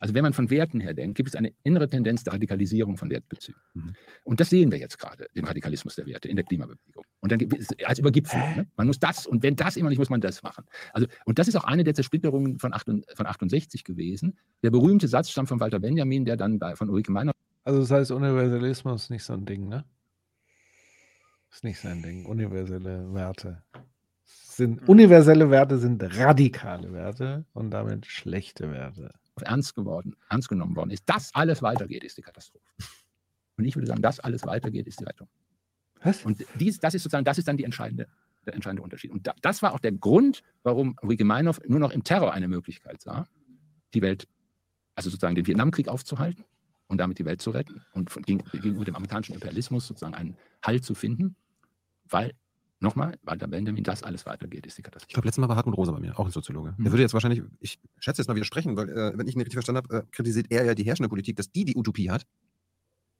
Also 0.00 0.14
wenn 0.14 0.22
man 0.22 0.32
von 0.32 0.48
Werten 0.50 0.80
her 0.80 0.94
denkt, 0.94 1.16
gibt 1.16 1.28
es 1.28 1.34
eine 1.34 1.52
innere 1.64 1.88
Tendenz 1.88 2.22
der 2.22 2.32
Radikalisierung 2.32 2.96
von 2.96 3.10
Wertbezügen. 3.10 3.60
Mhm. 3.74 3.94
Und 4.22 4.38
das 4.38 4.50
sehen 4.50 4.70
wir 4.70 4.78
jetzt 4.78 4.98
gerade, 4.98 5.26
den 5.34 5.44
Radikalismus 5.44 5.96
der 5.96 6.06
Werte 6.06 6.28
in 6.28 6.36
der 6.36 6.44
Klimabewegung. 6.44 7.04
Und 7.20 7.32
dann 7.32 7.38
gibt 7.38 7.58
es 7.58 7.68
als 7.84 7.98
Übergipfelung. 7.98 8.56
Ne? 8.56 8.68
Man 8.76 8.86
muss 8.86 9.00
das 9.00 9.26
und 9.26 9.42
wenn 9.42 9.56
das 9.56 9.76
immer 9.76 9.88
nicht, 9.88 9.98
muss 9.98 10.10
man 10.10 10.20
das 10.20 10.42
machen. 10.42 10.64
Also, 10.92 11.08
und 11.24 11.38
das 11.38 11.48
ist 11.48 11.56
auch 11.56 11.64
eine 11.64 11.82
der 11.82 11.94
Zersplitterungen 11.94 12.58
von, 12.58 12.72
68, 12.72 13.16
von 13.16 13.26
68 13.26 13.84
gewesen. 13.84 14.38
Der 14.62 14.70
berühmte 14.70 15.08
Satz 15.08 15.30
stammt 15.30 15.48
von 15.48 15.58
Walter 15.58 15.80
Benjamin, 15.80 16.24
der 16.24 16.36
dann 16.36 16.58
bei, 16.60 16.76
von 16.76 16.88
Ulrike 16.88 17.10
Meiner 17.10 17.32
Also 17.64 17.80
das 17.80 17.90
heißt, 17.90 18.10
Universalismus 18.12 19.04
ist 19.04 19.10
nicht 19.10 19.24
so 19.24 19.32
ein 19.32 19.46
Ding, 19.46 19.68
ne? 19.68 19.84
Ist 21.50 21.64
nicht 21.64 21.80
sein 21.80 22.02
Ding. 22.02 22.24
Universelle 22.26 23.12
Werte. 23.14 23.64
Sind, 24.58 24.88
universelle 24.88 25.50
Werte 25.52 25.78
sind 25.78 26.02
radikale 26.18 26.92
Werte 26.92 27.44
und 27.52 27.70
damit 27.70 28.06
schlechte 28.06 28.72
Werte. 28.72 29.14
ernst 29.40 29.76
geworden, 29.76 30.16
ernst 30.28 30.48
genommen 30.48 30.74
worden 30.74 30.90
ist, 30.90 31.04
das 31.06 31.32
alles 31.32 31.62
weitergeht, 31.62 32.02
ist 32.02 32.18
die 32.18 32.22
Katastrophe. 32.22 32.64
Und 33.56 33.66
ich 33.66 33.76
würde 33.76 33.86
sagen, 33.86 34.02
das 34.02 34.18
alles 34.18 34.44
weitergeht, 34.46 34.88
ist 34.88 34.98
die 34.98 35.04
Rettung. 35.04 35.28
Was? 36.02 36.24
Und 36.24 36.44
dies, 36.56 36.80
das 36.80 36.94
ist 36.94 37.04
sozusagen, 37.04 37.24
das 37.24 37.38
ist 37.38 37.46
dann 37.46 37.56
die 37.56 37.62
entscheidende, 37.62 38.08
der 38.46 38.54
entscheidende 38.54 38.82
Unterschied. 38.82 39.12
Und 39.12 39.28
da, 39.28 39.34
das 39.42 39.62
war 39.62 39.74
auch 39.74 39.78
der 39.78 39.92
Grund, 39.92 40.42
warum 40.64 40.96
Ulrike 41.02 41.24
Meinhof 41.24 41.60
nur 41.68 41.78
noch 41.78 41.92
im 41.92 42.02
Terror 42.02 42.32
eine 42.32 42.48
Möglichkeit 42.48 43.00
sah, 43.00 43.28
die 43.94 44.02
Welt, 44.02 44.26
also 44.96 45.08
sozusagen 45.08 45.36
den 45.36 45.46
Vietnamkrieg 45.46 45.86
aufzuhalten 45.86 46.44
und 46.88 46.98
damit 46.98 47.20
die 47.20 47.24
Welt 47.24 47.40
zu 47.40 47.50
retten 47.50 47.84
und 47.92 48.10
von, 48.10 48.24
gegen, 48.24 48.42
gegenüber 48.50 48.84
dem 48.84 48.96
amerikanischen 48.96 49.34
Imperialismus 49.34 49.86
sozusagen 49.86 50.14
einen 50.14 50.36
Halt 50.64 50.84
zu 50.84 50.96
finden, 50.96 51.36
weil 52.08 52.32
nochmal, 52.80 53.18
Walter 53.22 53.48
Benjamin, 53.48 53.82
das 53.84 54.02
alles 54.02 54.24
weitergeht, 54.26 54.66
ist 54.66 54.76
die 54.78 54.80
Ich 54.80 54.84
Katastrophe. 54.84 55.12
glaube, 55.14 55.26
letztes 55.28 55.40
Mal 55.40 55.48
war 55.48 55.56
Hartmut 55.56 55.76
Rosa 55.76 55.92
bei 55.92 56.00
mir, 56.00 56.18
auch 56.18 56.26
ein 56.26 56.30
Soziologe. 56.32 56.70
Der 56.70 56.78
Mhm. 56.78 56.84
würde 56.92 57.02
jetzt 57.02 57.12
wahrscheinlich, 57.14 57.42
ich 57.60 57.78
schätze 57.98 58.22
jetzt 58.22 58.28
mal 58.28 58.34
widersprechen, 58.34 58.76
weil, 58.76 58.88
äh, 58.90 59.12
wenn 59.18 59.26
ich 59.26 59.34
ihn 59.34 59.40
richtig 59.40 59.54
verstanden 59.54 59.82
habe, 59.88 60.04
äh, 60.04 60.06
kritisiert 60.10 60.46
er 60.50 60.64
ja 60.64 60.74
die 60.74 60.84
herrschende 60.84 61.08
Politik, 61.08 61.36
dass 61.36 61.50
die 61.50 61.64
die 61.64 61.76
Utopie 61.76 62.10
hat, 62.10 62.24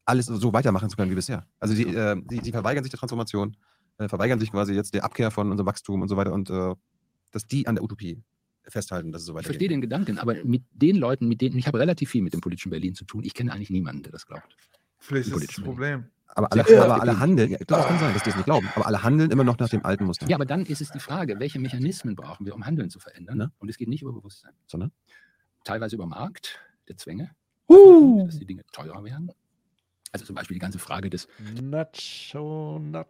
alles 0.04 0.26
so 0.26 0.52
weitermachen 0.52 0.88
zu 0.88 0.96
können 0.96 1.10
wie 1.10 1.14
bisher. 1.16 1.46
Also 1.60 1.74
sie, 1.74 1.84
äh, 1.84 2.20
sie, 2.28 2.40
sie 2.42 2.52
verweigern 2.52 2.82
sich 2.84 2.90
der 2.90 2.98
Transformation, 2.98 3.56
äh, 3.98 4.08
verweigern 4.08 4.40
sich 4.40 4.50
quasi 4.50 4.72
jetzt 4.72 4.94
der 4.94 5.04
Abkehr 5.04 5.30
von 5.30 5.50
unserem 5.50 5.66
Wachstum 5.66 6.00
und 6.02 6.08
so 6.08 6.16
weiter 6.16 6.32
und 6.32 6.48
äh, 6.50 6.74
dass 7.30 7.46
die 7.46 7.66
an 7.66 7.74
der 7.74 7.84
Utopie 7.84 8.22
festhalten, 8.64 9.12
dass 9.12 9.22
es 9.22 9.26
so 9.26 9.32
Ich 9.32 9.36
weitergeht. 9.36 9.46
verstehe 9.46 9.68
den 9.68 9.80
Gedanken, 9.80 10.18
aber 10.18 10.36
mit 10.44 10.62
den 10.72 10.96
Leuten, 10.96 11.26
mit 11.28 11.40
denen, 11.40 11.58
ich 11.58 11.66
habe 11.66 11.78
relativ 11.78 12.10
viel 12.10 12.22
mit 12.22 12.32
dem 12.32 12.40
politischen 12.40 12.70
Berlin 12.70 12.94
zu 12.94 13.04
tun. 13.04 13.22
Ich 13.24 13.34
kenne 13.34 13.52
eigentlich 13.52 13.70
niemanden, 13.70 14.02
der 14.02 14.12
das 14.12 14.26
glaubt. 14.26 14.56
Vielleicht 14.98 15.28
ist 15.30 15.48
das 15.58 15.64
Problem. 15.64 16.06
Aber 16.28 16.52
alle, 16.52 16.64
Ja, 16.70 16.84
aber 16.84 17.00
alle 17.00 17.18
handeln, 17.18 17.50
ja, 17.50 17.58
das 17.66 17.86
kann 17.86 17.98
sein, 17.98 18.14
dass 18.14 18.22
die 18.22 18.30
es 18.30 18.36
nicht 18.36 18.44
glauben, 18.44 18.68
aber 18.76 18.86
alle 18.86 19.02
handeln 19.02 19.30
immer 19.30 19.44
noch 19.44 19.58
nach 19.58 19.68
dem 19.68 19.84
alten 19.84 20.04
Muster. 20.04 20.26
Ja, 20.28 20.36
aber 20.36 20.46
dann 20.46 20.64
ist 20.66 20.80
es 20.80 20.90
die 20.90 21.00
Frage, 21.00 21.40
welche 21.40 21.58
Mechanismen 21.58 22.14
brauchen 22.14 22.46
wir, 22.46 22.54
um 22.54 22.64
Handeln 22.66 22.90
zu 22.90 23.00
verändern? 23.00 23.38
Ne? 23.38 23.52
Und 23.58 23.68
es 23.68 23.76
geht 23.78 23.88
nicht 23.88 24.02
über 24.02 24.12
Bewusstsein. 24.12 24.52
Sondern? 24.66 24.92
Teilweise 25.64 25.96
über 25.96 26.06
Markt, 26.06 26.60
der 26.88 26.96
Zwänge, 26.96 27.30
Uh. 27.68 28.24
dass 28.26 28.38
die 28.38 28.46
Dinge 28.46 28.62
teurer 28.72 29.02
werden. 29.04 29.30
Also 30.12 30.24
zum 30.24 30.34
Beispiel 30.36 30.54
die 30.54 30.60
ganze 30.60 30.78
Frage 30.78 31.10
des, 31.10 31.28
Nacho, 31.60 32.78
Nacho. 32.78 33.08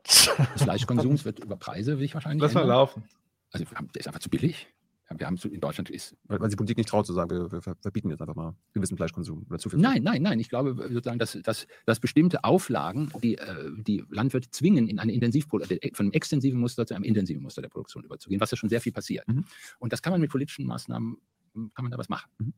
des 0.54 0.62
Fleischkonsums 0.62 1.24
wird 1.24 1.38
über 1.38 1.56
Preise 1.56 1.96
sich 1.96 2.14
wahrscheinlich 2.14 2.42
Lass 2.42 2.54
mal 2.54 2.62
ändern. 2.62 2.76
laufen. 2.76 3.04
Also 3.52 3.64
der 3.64 4.00
ist 4.00 4.06
einfach 4.08 4.20
zu 4.20 4.30
billig. 4.30 4.66
Ja, 5.10 5.18
Wir 5.18 5.26
haben 5.26 5.36
in 5.36 5.60
Deutschland 5.60 5.90
ist 5.90 6.16
Weil, 6.24 6.40
weil 6.40 6.48
die 6.48 6.56
Politik 6.56 6.76
nicht 6.76 6.88
traut 6.88 7.06
zu 7.06 7.12
sagen, 7.12 7.30
wir, 7.30 7.50
wir 7.50 7.62
ver- 7.62 7.76
verbieten 7.80 8.10
jetzt 8.10 8.20
einfach 8.20 8.34
mal 8.34 8.54
gewissen 8.74 8.96
Fleischkonsum 8.96 9.46
oder 9.48 9.58
zu 9.58 9.70
viel 9.70 9.78
Nein, 9.78 10.02
nein, 10.02 10.22
nein. 10.22 10.38
Ich 10.38 10.48
glaube 10.48 10.74
sozusagen, 10.76 11.18
dass, 11.18 11.38
dass, 11.42 11.66
dass 11.86 12.00
bestimmte 12.00 12.44
Auflagen, 12.44 13.10
die 13.22 13.36
äh, 13.38 13.70
die 13.78 14.04
Landwirte 14.10 14.50
zwingen, 14.50 14.86
in 14.88 14.98
eine 14.98 15.12
Intensivproduktion, 15.12 15.78
von 15.94 16.06
einem 16.06 16.12
extensiven 16.12 16.60
Muster 16.60 16.86
zu 16.86 16.94
einem 16.94 17.04
intensiven 17.04 17.42
Muster 17.42 17.62
der 17.62 17.68
Produktion 17.68 18.04
überzugehen, 18.04 18.40
was 18.40 18.50
ja 18.50 18.56
schon 18.56 18.68
sehr 18.68 18.80
viel 18.80 18.92
passiert. 18.92 19.26
Mhm. 19.28 19.44
Und 19.78 19.92
das 19.92 20.02
kann 20.02 20.12
man 20.12 20.20
mit 20.20 20.30
politischen 20.30 20.66
Maßnahmen, 20.66 21.16
hm, 21.54 21.70
kann 21.74 21.84
man 21.84 21.92
da 21.92 21.98
was 21.98 22.08
machen. 22.08 22.30
Mhm. 22.38 22.52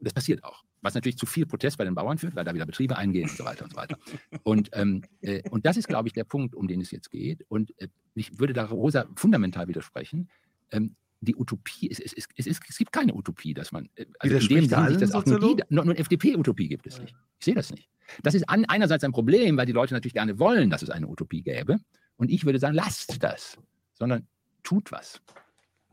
Das 0.00 0.12
passiert 0.12 0.42
auch. 0.42 0.64
Was 0.80 0.94
natürlich 0.94 1.16
zu 1.16 1.26
viel 1.26 1.46
Protest 1.46 1.78
bei 1.78 1.84
den 1.84 1.94
Bauern 1.94 2.18
führt, 2.18 2.34
weil 2.34 2.44
da 2.44 2.52
wieder 2.52 2.66
Betriebe 2.66 2.96
eingehen 2.98 3.30
und 3.30 3.36
so 3.36 3.44
weiter 3.44 3.62
und 3.64 3.70
so 3.70 3.76
weiter. 3.76 3.96
Und, 4.42 4.70
ähm, 4.72 5.02
äh, 5.20 5.48
und 5.50 5.64
das 5.64 5.76
ist, 5.76 5.86
glaube 5.86 6.08
ich, 6.08 6.12
der 6.12 6.24
Punkt, 6.24 6.56
um 6.56 6.66
den 6.66 6.80
es 6.80 6.90
jetzt 6.90 7.12
geht. 7.12 7.44
Und 7.48 7.72
äh, 7.80 7.86
ich 8.16 8.40
würde 8.40 8.52
da 8.52 8.64
Rosa 8.64 9.06
fundamental 9.14 9.68
widersprechen. 9.68 10.28
Ähm, 10.72 10.96
die 11.22 11.36
Utopie, 11.36 11.88
es, 11.90 12.00
es, 12.00 12.26
es, 12.36 12.46
es, 12.46 12.78
gibt 12.78 12.92
keine 12.92 13.14
Utopie, 13.14 13.54
dass 13.54 13.70
man, 13.70 13.88
äh, 13.94 14.06
also 14.18 14.36
in 14.36 14.48
dem 14.48 14.68
Sinne, 14.68 14.96
dass 14.98 15.12
auch 15.12 15.24
nur, 15.24 15.38
die, 15.38 15.62
nur, 15.68 15.84
nur 15.84 15.94
eine 15.94 15.98
FDP-Utopie 15.98 16.68
gibt 16.68 16.86
es 16.86 17.00
nicht. 17.00 17.14
Ich 17.38 17.44
sehe 17.44 17.54
das 17.54 17.70
nicht. 17.70 17.88
Das 18.22 18.34
ist 18.34 18.48
an, 18.48 18.64
einerseits 18.66 19.04
ein 19.04 19.12
Problem, 19.12 19.56
weil 19.56 19.66
die 19.66 19.72
Leute 19.72 19.94
natürlich 19.94 20.14
gerne 20.14 20.38
wollen, 20.38 20.68
dass 20.68 20.82
es 20.82 20.90
eine 20.90 21.06
Utopie 21.06 21.42
gäbe. 21.42 21.78
Und 22.16 22.30
ich 22.30 22.44
würde 22.44 22.58
sagen, 22.58 22.74
lasst 22.74 23.22
das, 23.22 23.56
sondern 23.94 24.26
tut 24.64 24.90
was. 24.90 25.20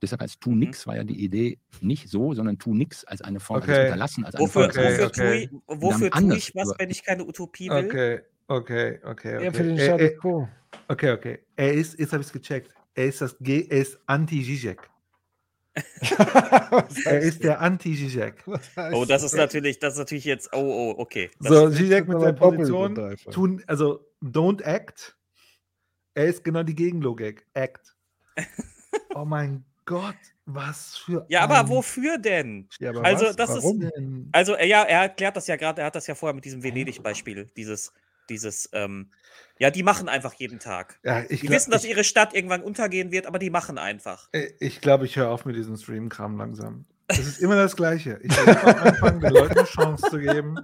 Deshalb 0.02 0.22
heißt 0.22 0.42
tu 0.42 0.56
nix 0.56 0.88
war 0.88 0.96
ja 0.96 1.04
die 1.04 1.24
Idee 1.24 1.60
nicht 1.82 2.10
so, 2.10 2.34
sondern 2.34 2.58
tu 2.58 2.74
nix 2.74 3.04
als 3.04 3.22
eine 3.22 3.40
Form, 3.40 3.62
also 3.62 3.72
Okay. 3.72 3.86
Unterlassen 3.86 4.26
als 4.26 4.36
eine 4.36 4.46
Wofür, 4.46 4.72
Form. 4.72 4.72
Okay, 4.72 4.94
wofür, 4.94 5.06
okay. 5.08 5.48
Tue, 5.48 5.60
ich, 5.76 5.82
wofür 5.82 6.10
tue 6.10 6.38
ich 6.38 6.56
was, 6.56 6.74
wenn 6.78 6.90
ich 6.90 7.04
keine 7.04 7.26
Utopie 7.26 7.70
will? 7.70 7.86
Okay, 7.86 8.20
okay, 8.48 9.00
okay. 9.04 9.44
Ja, 9.44 9.52
für 9.52 9.64
den 9.64 9.74
okay. 9.74 9.86
Status 9.86 10.20
Quo. 10.20 10.50
okay, 10.88 11.12
okay. 11.12 11.40
Er 11.56 11.74
ist, 11.74 12.00
jetzt 12.00 12.14
habe 12.14 12.22
ich 12.22 12.28
es 12.28 12.34
gecheckt. 12.34 12.74
Er 12.96 13.06
ist 13.06 13.22
das 13.22 13.38
G, 13.40 13.68
er 13.70 13.82
ist 13.82 14.00
anti-Zizek. 14.08 14.90
Er 17.06 17.20
ist 17.20 17.44
der 17.44 17.60
anti-Zizek. 17.62 18.44
Oh, 18.94 19.06
das 19.06 19.24
ist 19.24 19.36
natürlich, 19.36 19.80
das 19.80 19.94
ist 19.94 20.00
natürlich 20.00 20.26
jetzt, 20.26 20.50
oh, 20.54 20.58
oh, 20.58 20.96
okay. 20.98 21.30
Das, 21.40 21.50
So, 21.52 21.70
Zizek 21.70 22.08
mit 22.08 22.20
seiner 22.20 22.34
Position 22.34 23.18
tun, 23.32 23.64
also 23.68 24.06
don't 24.22 24.62
act. 24.64 25.16
Er 26.16 26.26
ist 26.26 26.44
genau 26.44 26.64
die 26.64 26.76
Gegenlogik. 26.76 27.46
Act. 27.54 27.96
Oh 29.16 29.26
mein 29.26 29.66
Gott, 29.86 30.16
was 30.46 30.98
für 30.98 31.26
ja, 31.30 31.42
aber 31.42 31.68
wofür 31.68 32.18
denn? 32.20 32.68
Ja, 32.80 32.90
aber 32.92 33.04
Also, 33.04 33.26
was? 33.26 33.36
das 33.36 33.50
ist- 33.50 33.56
Warum? 33.64 33.80
denn? 33.80 34.30
Also, 34.32 34.56
ja, 34.58 34.84
er 34.84 35.02
erklärt 35.02 35.36
das 35.36 35.48
ja 35.48 35.56
gerade, 35.56 35.82
er 35.82 35.88
hat 35.88 35.96
das 35.96 36.08
ja 36.08 36.16
vorher 36.16 36.34
mit 36.34 36.46
diesem 36.46 36.64
Venedig-Beispiel, 36.64 37.50
dieses, 37.58 37.92
dieses, 38.30 38.70
ähm, 38.74 39.12
ja, 39.58 39.72
die 39.72 39.84
machen 39.84 40.08
einfach 40.08 40.34
jeden 40.36 40.60
Tag. 40.60 41.00
Ja, 41.04 41.22
Die 41.22 41.38
glaub- 41.38 41.52
wissen, 41.54 41.72
dass 41.72 41.84
ich, 41.84 41.90
ihre 41.92 42.04
Stadt 42.04 42.34
irgendwann 42.34 42.62
untergehen 42.62 43.12
wird, 43.12 43.26
aber 43.26 43.40
die 43.40 43.50
machen 43.50 43.78
einfach. 43.78 44.30
Ich 44.60 44.80
glaube, 44.82 45.06
ich 45.06 45.16
höre 45.18 45.30
auf 45.30 45.46
mit 45.46 45.56
diesem 45.56 45.76
Stream-Kram 45.76 46.38
langsam. 46.38 46.86
Es 47.08 47.20
ist 47.20 47.40
immer 47.40 47.56
das 47.56 47.76
Gleiche. 47.76 48.20
Ich 48.22 48.30
will 48.38 48.56
anfangen, 48.56 49.20
den 49.20 49.32
Leuten 49.34 49.58
eine 49.58 49.68
Chance 49.68 50.10
zu 50.12 50.20
geben. 50.20 50.56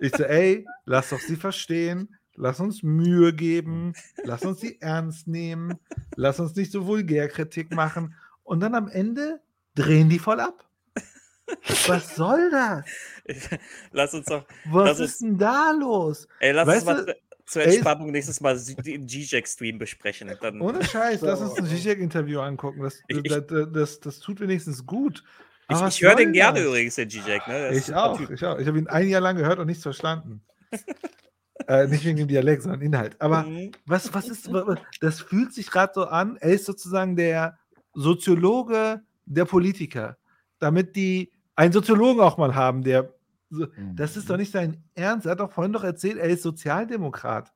Ich 0.00 0.12
so, 0.16 0.24
ey, 0.24 0.66
lass 0.84 1.10
doch 1.10 1.20
sie 1.20 1.36
verstehen. 1.36 2.16
Lass 2.34 2.58
uns 2.60 2.82
Mühe 2.82 3.32
geben. 3.32 3.92
Lass 4.24 4.42
uns 4.42 4.60
sie 4.60 4.80
ernst 4.80 5.28
nehmen. 5.28 5.78
Lass 6.16 6.40
uns 6.40 6.56
nicht 6.56 6.72
so 6.72 6.86
Vulgärkritik 6.86 7.72
machen. 7.72 8.14
Und 8.42 8.60
dann 8.60 8.74
am 8.74 8.88
Ende 8.88 9.40
drehen 9.76 10.08
die 10.08 10.18
voll 10.18 10.40
ab. 10.40 10.64
Was 11.86 12.14
soll 12.16 12.50
das? 12.50 12.84
lass 13.92 14.14
uns 14.14 14.26
doch, 14.26 14.44
Was 14.66 14.98
ist 15.00 15.10
ist- 15.12 15.20
denn 15.22 15.38
da 15.38 15.72
los? 15.72 16.26
ey, 16.40 16.52
lass 16.52 16.66
Weißt 16.66 16.86
uns 16.86 17.06
mal 17.06 17.16
zur 17.46 17.62
ey, 17.62 17.74
Entspannung 17.74 18.10
nächstes 18.10 18.40
Mal 18.40 18.58
den 18.58 19.06
G-Jack-Stream 19.06 19.78
besprechen. 19.78 20.30
Dann, 20.40 20.60
Ohne 20.60 20.84
Scheiß, 20.84 21.20
lass 21.20 21.40
uns 21.40 21.54
ein 21.58 21.66
Zizek-Interview 21.66 22.40
angucken. 22.40 22.82
Das, 22.82 23.00
Ich- 23.08 23.18
ich- 23.18 23.28
das, 23.46 23.68
das, 23.72 24.00
das 24.00 24.18
tut 24.20 24.40
wenigstens 24.40 24.86
gut. 24.86 25.24
ich 25.68 25.76
Aber 25.76 25.88
ich 25.88 26.00
höre 26.02 26.14
den 26.16 26.32
gerne 26.32 26.60
das? 26.60 26.68
übrigens, 26.68 26.94
den 26.94 27.08
G-Jack. 27.08 27.46
Ne? 27.48 27.54
Der 27.54 27.68
ist 27.70 27.88
Ich 27.88 27.94
auch, 27.94 28.18
ich 28.20 28.44
auch. 28.44 28.58
Ich 28.58 28.66
habe 28.66 28.78
ihn 28.78 28.86
ein 28.88 29.08
Jahr 29.08 29.20
lang 29.20 29.36
gehört 29.36 29.58
und 29.58 29.66
nichts 29.66 29.82
verstanden. 29.82 30.42
äh, 31.68 31.86
nicht 31.86 32.04
wegen 32.04 32.16
dem 32.18 32.28
Dialekt, 32.28 32.62
sondern 32.62 32.80
Inhalt. 32.80 33.16
Aber 33.20 33.42
Mhm. 33.42 33.72
was, 33.86 34.14
was 34.14 34.28
ist, 34.28 34.48
das 35.00 35.20
fühlt 35.20 35.52
sich 35.52 35.70
gerade 35.70 35.92
so 35.94 36.04
an, 36.06 36.36
er 36.40 36.52
ist 36.54 36.64
sozusagen 36.64 37.16
der 37.16 37.58
Soziologe 37.94 39.02
der 39.26 39.44
Politiker. 39.44 40.16
Damit 40.62 40.94
die 40.94 41.32
einen 41.56 41.72
Soziologen 41.72 42.20
auch 42.22 42.38
mal 42.38 42.54
haben, 42.54 42.82
der. 42.84 43.12
So, 43.50 43.66
das 43.94 44.16
ist 44.16 44.30
doch 44.30 44.36
nicht 44.36 44.52
sein 44.52 44.82
Ernst. 44.94 45.26
Er 45.26 45.32
hat 45.32 45.40
doch 45.40 45.52
vorhin 45.52 45.72
doch 45.72 45.84
erzählt, 45.84 46.16
er 46.18 46.28
ist 46.30 46.42
Sozialdemokrat. 46.42 47.52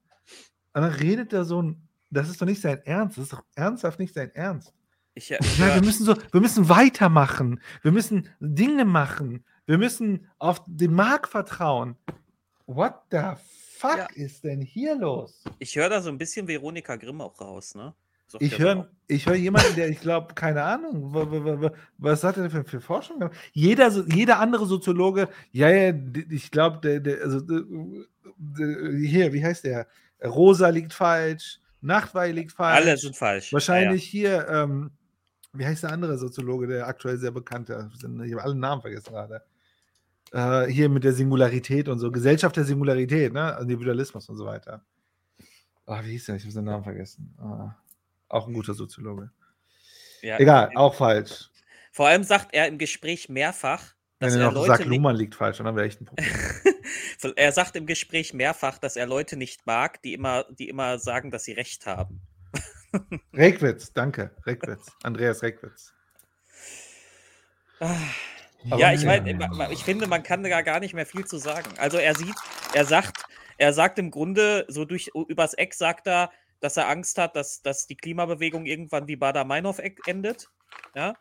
Und 0.75 0.83
dann 0.83 0.93
redet 0.93 1.33
er 1.33 1.44
so 1.44 1.62
ein. 1.62 1.89
Das 2.10 2.28
ist 2.28 2.41
doch 2.43 2.47
nicht 2.47 2.60
sein 2.60 2.81
Ernst. 2.85 3.17
Das 3.17 3.25
ist 3.25 3.33
doch 3.33 3.44
ernsthaft 3.55 3.99
nicht 3.99 4.12
sein 4.15 4.31
Ernst. 4.35 4.73
Ich, 5.15 5.28
Ja, 5.31 5.39
hör- 5.41 5.75
wir 5.76 5.83
müssen 5.83 6.05
so, 6.05 6.15
wir 6.33 6.41
müssen 6.41 6.68
weitermachen. 6.68 7.60
Wir 7.83 7.93
müssen 7.93 8.28
Dinge 8.41 8.85
machen. 8.85 9.44
Wir 9.67 9.78
müssen 9.78 10.26
auf 10.39 10.60
den 10.67 10.93
Markt 10.93 11.28
vertrauen. 11.28 11.97
What 12.67 12.94
the 13.10 13.23
fuck 13.78 13.97
Ja. 13.97 14.07
ist 14.15 14.44
denn 14.44 14.60
hier 14.60 14.97
los? 14.97 15.43
ich 15.59 15.76
höre 15.76 15.89
da 15.89 16.02
so 16.02 16.09
ein 16.10 16.18
bisschen 16.18 16.47
Veronika 16.49 16.97
Grimm 16.97 17.20
auch 17.20 17.41
raus, 17.41 17.75
ne? 17.75 17.94
Ich 18.39 18.53
ja 18.53 18.59
höre 18.59 18.89
ich 19.09 19.27
hör 19.27 19.35
jemanden, 19.37 19.77
der, 19.77 19.89
ich 19.89 20.01
glaube, 20.01 20.35
keine 20.35 20.63
Ahnung, 20.65 21.15
wa- 21.15 21.31
wa- 21.31 21.45
wa- 21.45 21.63
wa- 21.63 21.73
was 21.99 22.25
hat 22.25 22.37
er 22.39 22.51
für, 22.51 22.65
für 22.65 22.81
Forschung 22.81 23.21
gemacht? 23.21 23.37
Jeder, 23.53 23.89
jeder 24.09 24.41
andere 24.41 24.67
Soziologe, 24.67 25.29
ja, 25.53 25.71
ja, 25.71 25.95
ich 26.29 26.51
glaube, 26.51 26.79
der, 26.83 26.99
der, 27.01 27.23
also, 27.23 27.41
hier, 28.99 29.33
wie 29.33 29.45
heißt 29.45 29.65
der? 29.65 29.87
Rosa 30.25 30.69
liegt 30.71 30.93
falsch, 30.93 31.61
Nachtweih 31.81 32.33
liegt 32.33 32.53
falsch. 32.53 32.85
Alle 32.85 32.97
sind 32.97 33.15
falsch. 33.17 33.53
Wahrscheinlich 33.53 34.05
hier, 34.05 34.49
ähm, 34.49 34.91
wie 35.53 35.65
heißt 35.65 35.85
der 35.85 35.93
andere 35.93 36.19
Soziologe, 36.19 36.67
der 36.67 36.87
aktuell 36.89 37.19
sehr 37.19 37.31
bekannte, 37.31 37.91
ich 38.25 38.33
habe 38.33 38.43
alle 38.43 38.55
Namen 38.55 38.83
vergessen 38.83 39.13
gerade. 39.13 39.43
Äh, 40.33 40.67
hier 40.67 40.89
mit 40.89 41.05
der 41.05 41.13
Singularität 41.13 41.89
und 41.89 42.01
so, 42.01 42.11
Gesellschaft 42.11 42.57
der 42.57 42.65
Singularität, 42.65 43.33
ne? 43.33 43.57
Individualismus 43.61 44.29
und 44.29 44.37
so 44.37 44.45
weiter. 44.45 44.85
Ah, 45.87 46.03
wie 46.03 46.11
hieß 46.11 46.27
der? 46.27 46.35
Ich 46.37 46.43
habe 46.43 46.53
seinen 46.53 46.65
Namen 46.65 46.83
vergessen. 46.83 47.33
Ah, 47.39 47.77
auch 48.29 48.47
ein 48.47 48.55
guter 48.55 48.75
Soziologe. 48.75 49.31
Ja. 50.23 50.39
Egal, 50.39 50.71
auch 50.75 50.95
falsch. 50.95 51.51
Vor 51.93 52.09
allem 52.09 52.25
sagt 52.25 52.53
er 52.53 52.67
im 52.67 52.79
Gespräch 52.79 53.29
mehrfach, 53.29 53.95
Wenn 54.19 54.29
dass 54.29 54.37
er 54.37 54.43
er 54.43 54.47
noch 54.47 54.55
Leute 54.55 54.67
sagt, 54.69 54.81
nicht, 54.81 54.89
Luhmann 54.89 55.17
liegt 55.17 55.35
falsch, 55.35 55.59
dann 55.59 55.67
haben 55.67 55.77
wir 55.77 55.85
echt 55.85 56.01
ein 56.01 56.07
Problem. 56.07 56.29
er 57.37 57.53
sagt 57.53 57.77
im 57.77 57.87
Gespräch 57.87 58.35
mehrfach, 58.35 58.79
dass 58.79 58.97
er 58.97 59.07
Leute 59.07 59.37
nicht 59.37 59.67
mag, 59.67 60.03
die 60.03 60.13
immer, 60.13 60.45
die 60.51 60.69
immer 60.69 60.99
sagen, 60.99 61.31
dass 61.31 61.45
sie 61.45 61.53
recht 61.53 61.87
haben. 61.87 62.21
Reckwitz, 63.33 63.93
danke. 63.93 64.31
Reckwitz. 64.45 64.93
Andreas 65.03 65.43
Reckwitz. 65.43 65.93
Ah. 67.81 67.95
Aber 68.71 68.81
ja, 68.81 68.93
ich 68.93 69.05
meine, 69.05 69.73
ich 69.73 69.85
finde, 69.85 70.07
man 70.07 70.23
kann 70.23 70.43
da 70.43 70.63
gar 70.63 70.81
nicht 70.81 70.95
mehr 70.95 71.07
viel 71.07 71.25
zu 71.25 71.39
sagen. 71.39 71.71
Also 71.79 71.99
er 71.99 72.15
sieht, 72.17 72.35
er 72.75 72.85
sagt, 72.85 73.25
er 73.59 73.73
sagt 73.73 73.99
im 73.99 74.11
Grunde, 74.11 74.65
so 74.69 74.85
durch 74.85 75.11
übers 75.29 75.55
Eck 75.55 75.75
sagt 75.75 76.07
er, 76.09 76.31
dass 76.60 76.76
er 76.76 76.89
Angst 76.89 77.18
hat, 77.18 77.36
dass, 77.36 77.62
dass 77.62 77.86
die 77.86 77.97
Klimabewegung 77.97 78.67
irgendwann 78.67 79.07
wie 79.09 79.17
Bader-Meinhof 79.17 79.78
e- 79.78 79.97
endet. 80.07 80.49
Ja. 80.94 81.15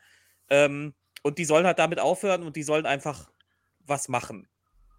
Ähm, 0.50 0.94
und 1.24 1.38
die 1.38 1.46
sollen 1.46 1.66
halt 1.66 1.80
damit 1.80 2.00
aufhören 2.00 2.44
und 2.44 2.56
die 2.56 2.64
sollen 2.64 2.86
einfach 2.86 3.32
was 3.86 4.08
machen. 4.08 4.48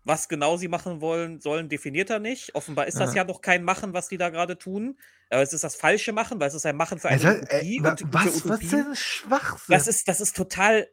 Was 0.04 0.28
genau 0.28 0.56
sie 0.56 0.68
machen 0.68 1.00
wollen, 1.00 1.40
sollen, 1.40 1.68
definiert 1.68 2.10
er 2.10 2.18
nicht. 2.20 2.54
Offenbar 2.54 2.86
ist 2.86 2.98
das 3.00 3.14
Ja. 3.14 3.24
noch 3.24 3.40
kein 3.40 3.64
Machen, 3.64 3.92
was 3.92 4.08
die 4.08 4.18
da 4.18 4.30
gerade 4.30 4.56
tun. 4.56 4.98
Aber 5.30 5.42
es 5.42 5.52
ist 5.52 5.64
das 5.64 5.74
falsche 5.74 6.12
Machen, 6.12 6.38
weil 6.38 6.46
es 6.48 6.54
ist 6.54 6.64
ein 6.66 6.76
Machen 6.76 7.00
für 7.00 7.08
eine 7.08 7.16
Also, 7.24 7.40
Utopie. 7.42 7.76
äh, 7.78 7.82
wa- 7.82 7.90
und 7.90 8.00
für 8.00 8.12
was, 8.12 8.26
was 8.26 8.44
Utopien- 8.44 8.70
denn 8.84 8.94
Schwachsinn? 8.96 9.74
das 9.74 9.86
ist, 9.88 10.06
das 10.06 10.20
ist 10.20 10.36
total, 10.36 10.88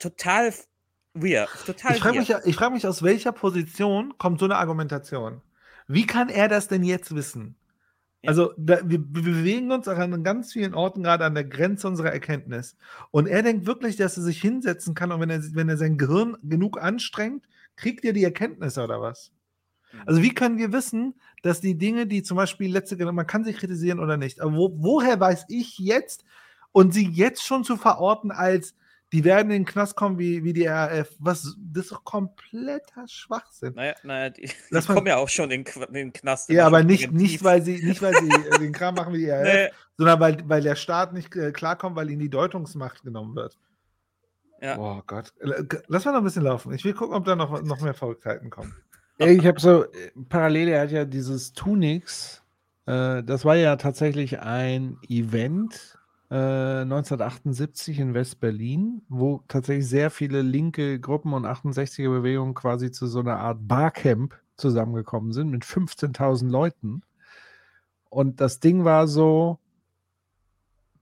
total 0.00 0.52
weird. 1.14 1.48
Total 1.64 1.94
Ich 1.94 2.00
frage 2.02 2.18
mich, 2.18 2.30
ich 2.44 2.56
frag 2.56 2.72
mich, 2.72 2.86
aus 2.86 3.02
welcher 3.02 3.30
Position 3.32 4.18
kommt 4.18 4.40
so 4.40 4.46
eine 4.46 4.56
Argumentation? 4.56 5.40
Wie 5.86 6.06
kann 6.06 6.28
er 6.28 6.48
das 6.48 6.66
denn 6.66 6.82
jetzt 6.82 7.14
wissen? 7.14 7.56
Also 8.26 8.52
da, 8.56 8.78
wir, 8.84 9.00
wir 9.00 9.22
bewegen 9.22 9.70
uns 9.72 9.88
auch 9.88 9.98
an 9.98 10.22
ganz 10.22 10.52
vielen 10.52 10.74
Orten 10.74 11.02
gerade 11.02 11.24
an 11.24 11.34
der 11.34 11.44
Grenze 11.44 11.88
unserer 11.88 12.12
Erkenntnis. 12.12 12.76
Und 13.10 13.26
er 13.26 13.42
denkt 13.42 13.66
wirklich, 13.66 13.96
dass 13.96 14.16
er 14.16 14.22
sich 14.22 14.40
hinsetzen 14.40 14.94
kann 14.94 15.12
und 15.12 15.20
wenn 15.20 15.30
er, 15.30 15.42
wenn 15.54 15.68
er 15.68 15.76
sein 15.76 15.98
Gehirn 15.98 16.36
genug 16.42 16.80
anstrengt, 16.80 17.46
kriegt 17.76 18.04
er 18.04 18.12
die 18.12 18.24
Erkenntnisse 18.24 18.82
oder 18.82 19.00
was? 19.00 19.32
Also 20.04 20.22
wie 20.22 20.34
können 20.34 20.58
wir 20.58 20.72
wissen, 20.72 21.14
dass 21.42 21.60
die 21.60 21.78
Dinge, 21.78 22.06
die 22.06 22.22
zum 22.22 22.36
Beispiel 22.36 22.70
letzte, 22.72 22.96
man 23.12 23.26
kann 23.26 23.44
sie 23.44 23.52
kritisieren 23.52 24.00
oder 24.00 24.16
nicht, 24.16 24.40
aber 24.40 24.54
wo, 24.54 24.72
woher 24.76 25.18
weiß 25.18 25.46
ich 25.48 25.78
jetzt 25.78 26.24
und 26.72 26.92
sie 26.92 27.08
jetzt 27.08 27.42
schon 27.42 27.64
zu 27.64 27.76
verorten 27.76 28.30
als, 28.30 28.74
die 29.12 29.24
werden 29.24 29.50
in 29.50 29.62
den 29.62 29.64
Knast 29.64 29.94
kommen 29.94 30.18
wie, 30.18 30.42
wie 30.42 30.52
die 30.52 30.66
RAF, 30.66 31.10
was, 31.18 31.56
das 31.58 31.84
ist 31.84 31.92
doch 31.92 32.04
kompletter 32.04 33.06
Schwachsinn. 33.06 33.74
Naja, 33.74 33.94
naja 34.02 34.30
die, 34.30 34.50
die 34.70 34.80
kommen 34.80 35.06
ja 35.06 35.16
auch 35.16 35.28
schon 35.28 35.50
in, 35.50 35.64
in 35.64 35.92
den 35.94 36.12
Knast. 36.12 36.50
Ja, 36.50 36.66
aber 36.66 36.82
nicht, 36.82 37.12
nicht, 37.12 37.44
weil 37.44 37.62
sie, 37.62 37.84
nicht, 37.84 38.02
weil 38.02 38.14
sie 38.14 38.28
äh, 38.28 38.58
den 38.58 38.72
Kram 38.72 38.96
machen 38.96 39.12
wie 39.14 39.18
die 39.18 39.30
RAF, 39.30 39.44
Nee, 39.44 39.68
sondern 39.96 40.20
weil, 40.20 40.48
weil 40.48 40.62
der 40.62 40.74
Staat 40.74 41.12
nicht 41.12 41.34
äh, 41.36 41.52
klarkommt, 41.52 41.96
weil 41.96 42.10
ihnen 42.10 42.20
die 42.20 42.30
Deutungsmacht 42.30 43.02
genommen 43.04 43.36
wird. 43.36 43.56
ja. 44.60 44.76
Oh 44.78 45.02
Gott. 45.06 45.32
Lass 45.86 46.04
mal 46.04 46.12
noch 46.12 46.18
ein 46.18 46.24
bisschen 46.24 46.42
laufen. 46.42 46.72
Ich 46.74 46.84
will 46.84 46.94
gucken, 46.94 47.14
ob 47.14 47.24
da 47.24 47.36
noch, 47.36 47.62
noch 47.62 47.80
mehr 47.80 47.94
Verrücktheiten 47.94 48.50
kommen. 48.50 48.74
Ja, 49.18 49.28
Ich 49.28 49.46
habe 49.46 49.60
so, 49.60 49.84
äh, 49.84 50.10
parallel, 50.28 50.68
er 50.68 50.82
hat 50.82 50.90
ja 50.90 51.04
dieses 51.04 51.52
Tunix, 51.52 52.42
äh, 52.86 53.22
das 53.22 53.44
war 53.44 53.56
ja 53.56 53.76
tatsächlich 53.76 54.40
ein 54.40 54.98
Event 55.08 55.95
äh, 56.30 56.82
1978 56.82 57.98
in 58.00 58.14
West-Berlin, 58.14 59.02
wo 59.08 59.42
tatsächlich 59.48 59.88
sehr 59.88 60.10
viele 60.10 60.42
linke 60.42 60.98
Gruppen 61.00 61.32
und 61.32 61.46
68er-Bewegungen 61.46 62.54
quasi 62.54 62.90
zu 62.90 63.06
so 63.06 63.20
einer 63.20 63.38
Art 63.38 63.58
Barcamp 63.68 64.34
zusammengekommen 64.56 65.32
sind 65.32 65.50
mit 65.50 65.64
15.000 65.64 66.50
Leuten. 66.50 67.02
Und 68.08 68.40
das 68.40 68.60
Ding 68.60 68.84
war 68.84 69.06
so, 69.08 69.58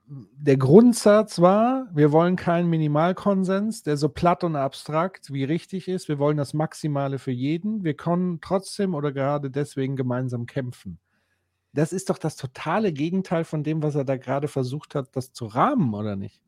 der 0.07 0.57
Grundsatz 0.57 1.41
war, 1.41 1.87
wir 1.93 2.11
wollen 2.11 2.35
keinen 2.35 2.69
Minimalkonsens, 2.69 3.81
der 3.81 3.97
so 3.97 4.09
platt 4.09 4.43
und 4.43 4.55
abstrakt 4.55 5.33
wie 5.33 5.43
richtig 5.43 5.87
ist. 5.87 6.07
Wir 6.07 6.19
wollen 6.19 6.37
das 6.37 6.53
Maximale 6.53 7.17
für 7.17 7.31
jeden. 7.31 7.83
Wir 7.83 7.95
können 7.95 8.39
trotzdem 8.41 8.93
oder 8.93 9.11
gerade 9.11 9.49
deswegen 9.49 9.95
gemeinsam 9.95 10.45
kämpfen. 10.45 10.99
Das 11.75 11.91
ist 11.91 12.09
doch 12.09 12.17
das 12.17 12.37
totale 12.37 12.93
Gegenteil 12.93 13.43
von 13.43 13.63
dem, 13.63 13.83
was 13.83 13.95
er 13.95 14.05
da 14.05 14.15
gerade 14.15 14.47
versucht 14.47 14.95
hat, 14.95 15.15
das 15.15 15.33
zu 15.33 15.45
rahmen, 15.45 15.93
oder 15.93 16.15
nicht? 16.15 16.41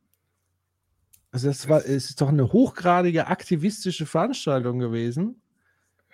Also 1.32 1.50
es, 1.50 1.68
war, 1.68 1.80
es 1.80 2.10
ist 2.10 2.22
doch 2.22 2.30
eine 2.30 2.54
hochgradige 2.54 3.28
aktivistische 3.28 4.06
Veranstaltung 4.06 4.80
gewesen, 4.80 5.42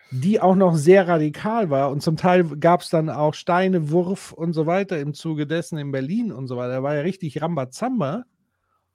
die 0.09 0.41
auch 0.41 0.55
noch 0.55 0.75
sehr 0.75 1.07
radikal 1.07 1.69
war. 1.69 1.91
Und 1.91 2.01
zum 2.01 2.17
Teil 2.17 2.43
gab 2.57 2.81
es 2.81 2.89
dann 2.89 3.09
auch 3.09 3.35
Steine, 3.35 3.91
Wurf 3.91 4.31
und 4.31 4.53
so 4.53 4.65
weiter 4.65 4.99
im 4.99 5.13
Zuge 5.13 5.45
dessen 5.45 5.77
in 5.77 5.91
Berlin 5.91 6.31
und 6.31 6.47
so 6.47 6.57
weiter. 6.57 6.73
Er 6.73 6.83
war 6.83 6.95
ja 6.95 7.01
richtig 7.01 7.39
Rambazamba. 7.39 8.23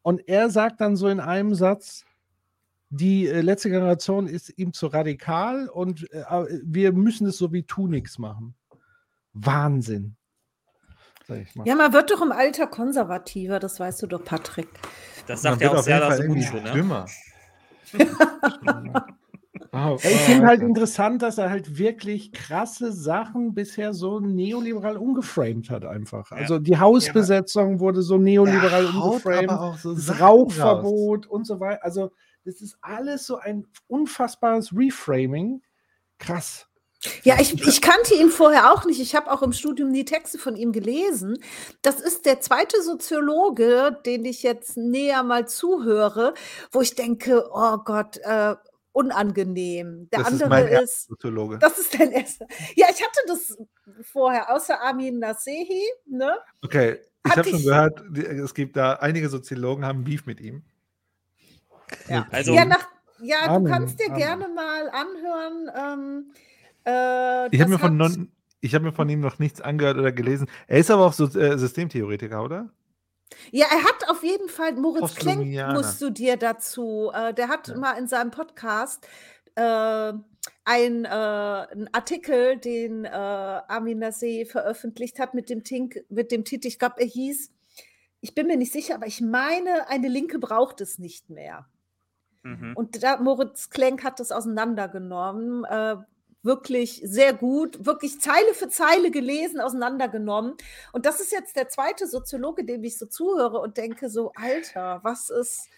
Und 0.03 0.29
er 0.29 0.51
sagt 0.51 0.81
dann 0.81 0.97
so 0.97 1.07
in 1.07 1.21
einem 1.21 1.55
Satz, 1.55 2.05
die 2.91 3.29
äh, 3.29 3.41
letzte 3.41 3.71
Generation 3.71 4.27
ist 4.27 4.59
ihm 4.59 4.73
zu 4.73 4.89
radikal 4.89 5.69
und 5.69 6.11
äh, 6.13 6.21
äh, 6.21 6.61
wir 6.65 6.93
müssen 6.93 7.27
es 7.29 7.39
so 7.39 7.53
wie 7.53 7.63
Tunix 7.63 8.19
machen. 8.19 8.55
Wahnsinn. 9.33 10.17
Ja, 11.65 11.75
man 11.75 11.93
wird 11.93 12.11
doch 12.11 12.23
im 12.23 12.33
Alter 12.33 12.67
konservativer, 12.67 13.59
das 13.59 13.79
weißt 13.79 14.03
du 14.03 14.07
doch, 14.07 14.25
Patrick. 14.25 14.69
Das 15.27 15.43
sagt 15.43 15.61
ja 15.61 15.71
auch 15.71 15.79
auf 15.79 15.87
jeden 15.87 15.99
sehr 15.99 16.09
Fall 16.09 16.19
das 16.19 16.27
Unschu, 16.27 16.57
ne? 16.57 16.73
dümmer. 16.73 17.07
Ja, 19.73 19.95
ich 19.97 20.01
finde 20.01 20.47
halt 20.47 20.63
interessant, 20.63 21.21
dass 21.21 21.37
er 21.37 21.51
halt 21.51 21.77
wirklich 21.77 22.33
krasse 22.33 22.93
Sachen 22.93 23.55
bisher 23.55 23.93
so 23.93 24.21
neoliberal 24.21 24.97
umgeframed 24.97 25.69
hat 25.69 25.85
einfach. 25.85 26.31
Ja. 26.31 26.39
Also 26.39 26.59
die 26.59 26.79
Hausbesetzung 26.79 27.81
wurde 27.81 28.01
so 28.01 28.17
neoliberal 28.17 28.87
Er 28.87 28.95
umgeframed, 28.95 29.79
so 29.81 29.95
das 29.95 30.21
Rauchverbot 30.21 31.27
und 31.27 31.47
so 31.47 31.61
weiter. 31.61 31.85
Also 31.85 32.13
das 32.45 32.63
ist 32.63 32.79
alles 32.81 33.27
so 33.27 33.37
ein 33.37 33.67
unfassbares 33.87 34.75
Reframing. 34.75 35.61
Krass. 36.19 36.68
Ja, 37.23 37.37
ich, 37.41 37.55
ich 37.67 37.81
kannte 37.81 38.15
ihn 38.15 38.29
vorher 38.29 38.73
auch 38.73 38.85
nicht. 38.85 39.01
Ich 39.01 39.15
habe 39.15 39.31
auch 39.31 39.43
im 39.43 39.53
Studium 39.53 39.93
die 39.93 40.05
Texte 40.05 40.37
von 40.39 40.57
ihm 40.57 40.73
gelesen. 40.73 41.39
Das 41.83 42.01
ist 42.01 42.27
der 42.27 42.41
zweite 42.41 42.83
Soziologe, 42.83 44.01
den 44.05 44.25
ich 44.25 44.43
jetzt 44.43 44.77
näher 44.77 45.23
mal 45.23 45.47
zuhöre, 45.47 46.35
wo 46.73 46.81
ich 46.81 46.97
denke, 46.97 47.49
oh 47.53 47.77
Gott, 47.85 48.17
äh, 48.25 48.57
unangenehm. 48.91 50.09
Der 50.11 50.21
Das 50.25 50.29
ist 50.33 50.43
andere 50.43 50.49
mein 50.49 50.67
erster 50.67 50.83
ist, 50.85 51.07
Soziologe. 51.09 51.59
das 51.59 51.79
ist 51.79 51.95
dein 51.99 52.11
erster. 52.11 52.47
Ja, 52.75 52.89
ich 52.91 53.01
hatte 53.01 53.21
das 53.29 53.57
vorher, 54.03 54.53
außer 54.53 54.81
Armin 54.81 55.21
Nasehi, 55.21 55.85
ne? 56.07 56.37
Okay, 56.65 56.99
ich 57.25 57.37
habe 57.37 57.49
schon 57.49 57.63
gehört, 57.63 58.01
es 58.17 58.55
gibt 58.55 58.77
da 58.77 58.95
einige 58.95 59.29
Soziologen 59.29 59.85
haben 59.87 60.03
Beef 60.03 60.27
mit 60.27 60.41
ihm. 60.41 60.65
Ja, 62.09 62.27
Also- 62.33 62.55
ja, 62.55 62.65
nach, 62.65 62.89
ja 63.21 63.45
du 63.47 63.51
Amen, 63.55 63.71
kannst 63.73 64.01
dir 64.01 64.07
Amen. 64.07 64.19
gerne 64.19 64.49
mal 64.49 64.89
anhören. 64.91 65.71
Ähm, 65.77 66.33
äh, 66.89 67.49
Ich 67.55 67.61
habe 67.61 67.71
mir, 67.71 67.79
von 67.79 68.03
hat- 68.03 68.17
non- 68.17 68.33
ich 68.61 68.75
hab 68.75 68.83
mir 68.83 68.93
von 68.93 69.09
ihm 69.09 69.21
noch 69.21 69.39
nichts 69.39 69.61
angehört 69.61 69.99
oder 69.99 70.13
gelesen. 70.13 70.49
Er 70.67 70.79
ist 70.79 70.91
aber 70.91 71.07
auch 71.07 71.13
so, 71.13 71.25
äh, 71.39 71.59
Systemtheoretiker, 71.59 72.43
oder? 72.43 72.71
Ja, 73.51 73.67
er 73.71 73.85
hat 73.85 74.09
auf 74.09 74.23
jeden 74.23 74.49
Fall, 74.49 74.73
Moritz 74.75 75.15
Klenk 75.15 75.55
musst 75.75 76.01
du 76.01 76.11
dir 76.11 76.37
dazu, 76.37 77.11
äh, 77.15 77.35
der 77.35 77.49
hat 77.49 77.69
Ja. 77.69 77.77
mal 77.77 77.93
in 77.99 78.09
seinem 78.09 78.31
Podcast 78.31 79.07
äh, 79.55 80.13
ein, 80.65 81.05
äh, 81.05 81.09
einen 81.09 81.89
Artikel, 81.93 82.57
den 82.59 83.05
äh, 83.05 83.09
Armin 83.11 83.99
Nasseh 83.99 84.45
veröffentlicht 84.45 85.19
hat 85.19 85.35
mit 85.35 85.51
dem, 85.51 85.65
Tink, 85.65 86.05
mit 86.09 86.31
dem 86.33 86.45
Titel, 86.45 86.69
ich 86.69 86.79
glaube, 86.79 86.95
er 87.01 87.07
hieß, 87.07 87.51
ich 88.21 88.35
bin 88.35 88.47
mir 88.47 88.57
nicht 88.57 88.73
sicher, 88.73 88.95
aber 88.95 89.07
ich 89.07 89.21
meine, 89.21 89.89
eine 89.89 90.09
Linke 90.09 90.39
braucht 90.39 90.81
es 90.81 90.99
nicht 90.99 91.29
mehr. 91.29 91.67
Mhm. 92.45 92.73
Und 92.77 93.03
da, 93.03 93.17
Moritz 93.19 93.69
Klenk 93.71 94.05
hat 94.05 94.21
das 94.21 94.31
auseinandergenommen. 94.33 95.65
Äh, 95.65 95.97
wirklich 96.43 97.01
sehr 97.05 97.33
gut, 97.33 97.85
wirklich 97.85 98.21
Zeile 98.21 98.55
für 98.55 98.69
Zeile 98.69 99.11
gelesen, 99.11 99.61
auseinandergenommen. 99.61 100.55
Und 100.93 101.07
das 101.07 101.21
ist 101.21 101.33
jetzt 101.33 101.57
der 101.57 101.69
zweite 101.69 102.07
Soziologe, 102.07 102.65
dem 102.65 102.85
ich 102.85 102.99
so 102.99 103.07
zuhöre 103.07 103.59
und 103.59 103.77
denke 103.77 104.09
so, 104.09 104.33
Alter, 104.35 105.01
was 105.03 105.31
ist, 105.31 105.69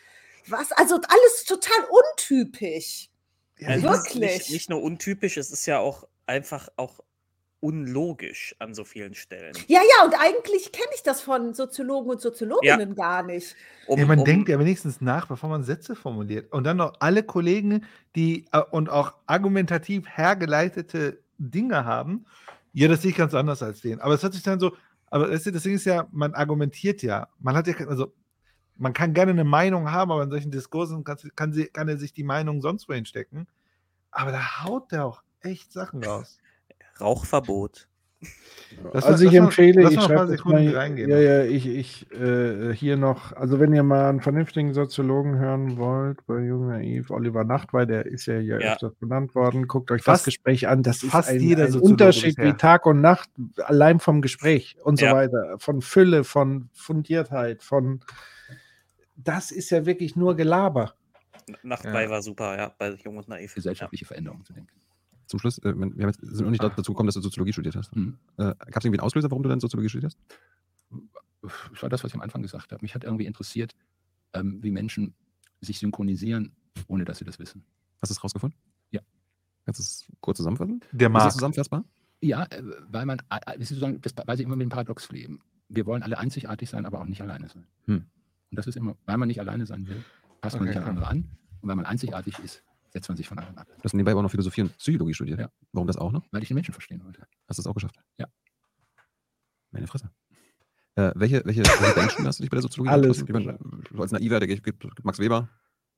was, 0.46 0.72
also 0.72 0.96
alles 0.96 1.44
total 1.46 1.86
untypisch. 1.90 3.10
Ist 3.56 3.82
wirklich. 3.82 4.38
Nicht, 4.38 4.50
nicht 4.50 4.70
nur 4.70 4.82
untypisch, 4.82 5.36
es 5.36 5.50
ist 5.50 5.66
ja 5.66 5.78
auch 5.78 6.06
einfach 6.26 6.68
auch 6.76 7.00
unlogisch 7.60 8.54
an 8.58 8.74
so 8.74 8.84
vielen 8.84 9.14
Stellen. 9.14 9.54
Ja, 9.68 9.80
ja, 9.80 10.04
und 10.06 10.14
eigentlich 10.18 10.72
kenne 10.72 10.90
ich 10.94 11.02
das 11.02 11.20
von 11.20 11.54
Soziologen 11.54 12.10
und 12.10 12.20
Soziologinnen 12.20 12.94
gar 12.94 13.22
nicht. 13.22 13.54
Um, 13.86 13.98
ja, 13.98 14.06
man 14.06 14.20
um, 14.20 14.24
denkt 14.24 14.48
ja 14.48 14.58
wenigstens 14.58 15.00
nach, 15.00 15.26
bevor 15.26 15.50
man 15.50 15.62
Sätze 15.62 15.94
formuliert. 15.94 16.50
Und 16.52 16.64
dann 16.64 16.78
noch 16.78 16.94
alle 17.00 17.22
Kollegen, 17.22 17.84
die 18.16 18.46
äh, 18.52 18.62
und 18.70 18.88
auch 18.88 19.14
argumentativ 19.26 20.08
hergeleitete 20.08 21.20
Dinge 21.38 21.84
haben. 21.84 22.24
Ja, 22.72 22.88
das 22.88 23.02
sehe 23.02 23.10
ich 23.10 23.16
ganz 23.16 23.34
anders 23.34 23.62
als 23.62 23.82
den. 23.82 24.00
Aber 24.00 24.14
es 24.14 24.22
hört 24.22 24.32
sich 24.32 24.42
dann 24.42 24.60
so, 24.60 24.74
aber 25.06 25.28
das 25.28 25.44
das 25.44 25.62
Ding 25.62 25.74
ist 25.74 25.84
ja, 25.84 26.06
man 26.12 26.34
argumentiert 26.34 27.02
ja. 27.02 27.28
Man 27.40 27.56
hat 27.56 27.66
ja, 27.66 27.74
also 27.86 28.12
man 28.76 28.94
kann 28.94 29.12
gerne 29.12 29.32
eine 29.32 29.44
Meinung 29.44 29.90
haben, 29.90 30.10
aber 30.10 30.22
in 30.22 30.30
solchen 30.30 30.50
Diskursen 30.50 31.04
kann, 31.04 31.18
kann, 31.36 31.52
sie, 31.52 31.66
kann 31.66 31.88
er 31.88 31.98
sich 31.98 32.14
die 32.14 32.24
Meinung 32.24 32.62
sonst 32.62 32.88
wohin 32.88 33.04
stecken. 33.04 33.46
Aber 34.10 34.32
da 34.32 34.64
haut 34.64 34.92
der 34.92 35.04
auch 35.04 35.22
echt 35.42 35.72
Sachen 35.72 36.02
raus. 36.02 36.38
Rauchverbot. 37.00 37.86
Lass 38.92 39.04
also 39.04 39.24
ich 39.26 39.34
empfehle, 39.34 39.82
lass 39.82 39.94
ich 39.94 40.00
schreibe 40.02 40.36
das 40.36 40.44
mal, 40.44 40.68
reingehen 40.68 41.10
ja, 41.10 41.16
noch. 41.16 41.22
ja, 41.22 41.42
ich, 41.44 41.66
ich 41.66 42.12
äh, 42.12 42.72
hier 42.74 42.96
noch, 42.96 43.32
also 43.32 43.58
wenn 43.58 43.72
ihr 43.72 43.82
mal 43.82 44.08
einen 44.08 44.20
vernünftigen 44.20 44.74
Soziologen 44.74 45.38
hören 45.38 45.76
wollt, 45.76 46.24
bei 46.26 46.38
Jung 46.40 46.68
Naiv, 46.68 47.10
Oliver 47.10 47.42
Nachtwey, 47.44 47.86
der 47.86 48.06
ist 48.06 48.26
ja 48.26 48.38
hier 48.38 48.60
Ja. 48.60 48.74
öfters 48.74 48.94
benannt 48.96 49.34
worden, 49.34 49.66
guckt 49.66 49.90
euch 49.90 50.02
Fast- 50.02 50.20
das 50.26 50.34
Gespräch 50.34 50.68
an, 50.68 50.82
das 50.84 51.02
ist 51.02 51.10
fast 51.10 51.30
ein, 51.30 51.40
jeder 51.40 51.64
ein 51.64 51.74
Unterschied 51.74 52.36
bisher. 52.36 52.52
wie 52.52 52.56
Tag 52.56 52.86
und 52.86 53.00
Nacht, 53.00 53.28
allein 53.64 53.98
vom 53.98 54.20
Gespräch 54.22 54.76
und 54.84 55.00
Ja. 55.00 55.10
so 55.10 55.16
weiter, 55.16 55.56
von 55.58 55.80
Fülle, 55.82 56.22
von 56.22 56.68
Fundiertheit, 56.74 57.62
von, 57.64 58.00
das 59.16 59.50
ist 59.50 59.70
ja 59.70 59.84
wirklich 59.84 60.14
nur 60.14 60.36
Gelaber. 60.36 60.94
Nachtbei 61.64 62.04
Ja. 62.04 62.10
war 62.10 62.22
super, 62.22 62.56
ja, 62.56 62.72
bei 62.78 62.90
Jung 63.02 63.16
und 63.16 63.28
Naiv. 63.28 63.54
gesellschaftliche 63.54 64.04
Veränderungen 64.04 64.44
zu 64.44 64.52
denken. 64.52 64.70
Zum 65.30 65.38
Schluss, 65.38 65.58
äh, 65.58 65.74
wir 65.74 65.82
haben 65.82 65.96
jetzt, 65.98 66.20
sind 66.20 66.44
noch 66.44 66.50
nicht 66.50 66.62
Ah. 66.64 66.70
dazu 66.70 66.92
gekommen, 66.92 67.06
dass 67.06 67.14
du 67.14 67.20
Soziologie 67.20 67.52
studiert 67.52 67.76
hast. 67.76 67.94
Mhm. 67.94 68.18
Äh, 68.36 68.42
Gab 68.46 68.58
es 68.78 68.84
irgendwie 68.84 68.98
einen 68.98 69.00
Auslöser, 69.06 69.30
warum 69.30 69.42
du 69.44 69.48
dann 69.48 69.60
Soziologie 69.60 69.88
studiert 69.88 70.12
hast? 70.12 70.18
Das 71.72 71.82
war 71.82 71.88
das, 71.88 72.02
was 72.04 72.10
ich 72.10 72.14
am 72.16 72.20
Anfang 72.20 72.42
gesagt 72.42 72.72
habe. 72.72 72.82
Mich 72.82 72.94
hat 72.94 73.04
irgendwie 73.04 73.26
interessiert, 73.26 73.74
ähm, 74.34 74.62
wie 74.62 74.70
Menschen 74.70 75.14
sich 75.60 75.78
synchronisieren, 75.78 76.52
ohne 76.88 77.04
dass 77.04 77.18
sie 77.18 77.24
das 77.24 77.38
wissen. 77.38 77.64
Hast 78.02 78.10
du 78.10 78.14
es 78.14 78.24
rausgefunden? 78.24 78.58
Ja. 78.90 79.00
Kannst 79.64 79.78
du 79.80 79.82
es 79.82 80.06
kurz 80.20 80.38
zusammenfassen? 80.38 80.80
Der 80.92 81.08
Ist 81.08 81.14
das 81.14 81.22
Markt. 81.22 81.32
zusammenfassbar? 81.34 81.84
Ja, 82.20 82.44
äh, 82.50 82.62
weil 82.90 83.06
man, 83.06 83.20
äh, 83.30 83.36
äh, 83.36 83.52
das 83.58 83.62
ist 83.62 83.68
sozusagen, 83.70 84.00
das, 84.00 84.12
weil 84.26 84.36
sie 84.36 84.42
immer 84.42 84.56
mit 84.56 84.64
dem 84.66 84.70
Paradox 84.70 85.10
leben. 85.10 85.40
Wir 85.68 85.86
wollen 85.86 86.02
alle 86.02 86.18
einzigartig 86.18 86.68
sein, 86.68 86.84
aber 86.86 87.00
auch 87.00 87.06
nicht 87.06 87.22
alleine 87.22 87.48
sein. 87.48 87.66
Hm. 87.86 88.04
Und 88.50 88.56
das 88.58 88.66
ist 88.66 88.76
immer, 88.76 88.96
weil 89.06 89.16
man 89.16 89.28
nicht 89.28 89.38
alleine 89.40 89.64
sein 89.64 89.86
will, 89.86 90.04
passt 90.40 90.56
man 90.56 90.64
Okay, 90.68 90.76
nicht 90.76 90.82
an 90.84 90.88
andere 90.90 91.06
an. 91.06 91.18
Und 91.62 91.68
weil 91.68 91.76
man 91.76 91.86
einzigartig 91.86 92.38
ist, 92.40 92.62
setzt 92.90 93.08
man 93.08 93.16
sich 93.16 93.26
von 93.28 93.38
anderen 93.38 93.58
ab. 93.58 93.66
Du 93.68 93.84
hast 93.84 93.94
nebenbei 93.94 94.12
aber 94.12 94.20
auch 94.20 94.24
noch 94.24 94.30
Philosophie 94.30 94.62
und 94.62 94.76
Psychologie 94.78 95.14
studiert. 95.14 95.40
Ja. 95.40 95.50
Warum 95.72 95.86
das 95.86 95.96
auch 95.96 96.12
noch? 96.12 96.26
Weil 96.30 96.42
ich 96.42 96.48
den 96.48 96.54
Menschen 96.56 96.72
verstehen 96.72 97.02
wollte. 97.04 97.26
Hast 97.48 97.58
du 97.58 97.62
es 97.62 97.66
auch 97.66 97.74
geschafft? 97.74 97.96
Ja. 98.18 98.26
Meine 99.70 99.86
Fresse. 99.86 100.10
Äh, 100.96 101.12
welche, 101.14 101.42
welche, 101.44 101.62
welche 101.62 101.94
Denkstuhl 101.94 102.26
hast 102.26 102.38
du 102.38 102.42
dich 102.42 102.50
bei 102.50 102.56
der 102.56 102.62
Soziologie 102.62 102.90
Alles 102.90 103.26
meine, 103.28 103.58
als 103.96 104.12
Naiver, 104.12 104.40
der 104.40 104.48
gibt, 104.48 104.64
gibt 104.64 105.04
Max 105.04 105.18
Weber, 105.18 105.48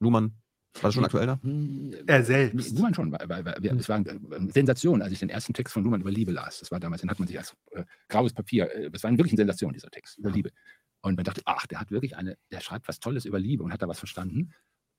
Luhmann. 0.00 0.34
War 0.74 0.88
das 0.88 0.94
schon 0.94 1.04
aktuell 1.04 1.26
da? 1.26 1.38
Hm, 1.42 1.94
Er 2.06 2.24
selbst. 2.24 2.76
Luhmann 2.76 2.94
schon, 2.94 3.12
weil, 3.12 3.28
weil, 3.28 3.44
weil 3.44 3.56
wir, 3.60 3.72
es 3.74 3.88
war 3.88 3.96
eine 3.96 4.50
Sensation, 4.50 5.02
als 5.02 5.12
ich 5.12 5.18
den 5.18 5.28
ersten 5.28 5.52
Text 5.52 5.74
von 5.74 5.82
Luhmann 5.84 6.00
über 6.00 6.10
Liebe 6.10 6.32
las. 6.32 6.60
Das 6.60 6.70
war 6.70 6.80
damals, 6.80 7.02
den 7.02 7.10
hat 7.10 7.18
man 7.18 7.28
sich 7.28 7.38
als 7.38 7.54
äh, 7.72 7.84
graues 8.08 8.32
Papier, 8.32 8.70
äh, 8.74 8.90
das 8.90 9.02
war 9.02 9.10
wirklich 9.10 9.32
eine 9.32 9.38
Sensation, 9.38 9.72
dieser 9.72 9.90
Text 9.90 10.18
über 10.18 10.30
Liebe. 10.30 10.50
Und 11.02 11.16
man 11.16 11.24
dachte, 11.24 11.42
ach, 11.44 11.66
der 11.66 11.80
hat 11.80 11.90
wirklich 11.90 12.16
eine, 12.16 12.38
der 12.50 12.60
schreibt 12.60 12.88
was 12.88 13.00
Tolles 13.00 13.24
über 13.24 13.38
Liebe 13.38 13.62
und 13.64 13.72
hat 13.72 13.82
da 13.82 13.88
was 13.88 13.98
verstanden. 13.98 14.54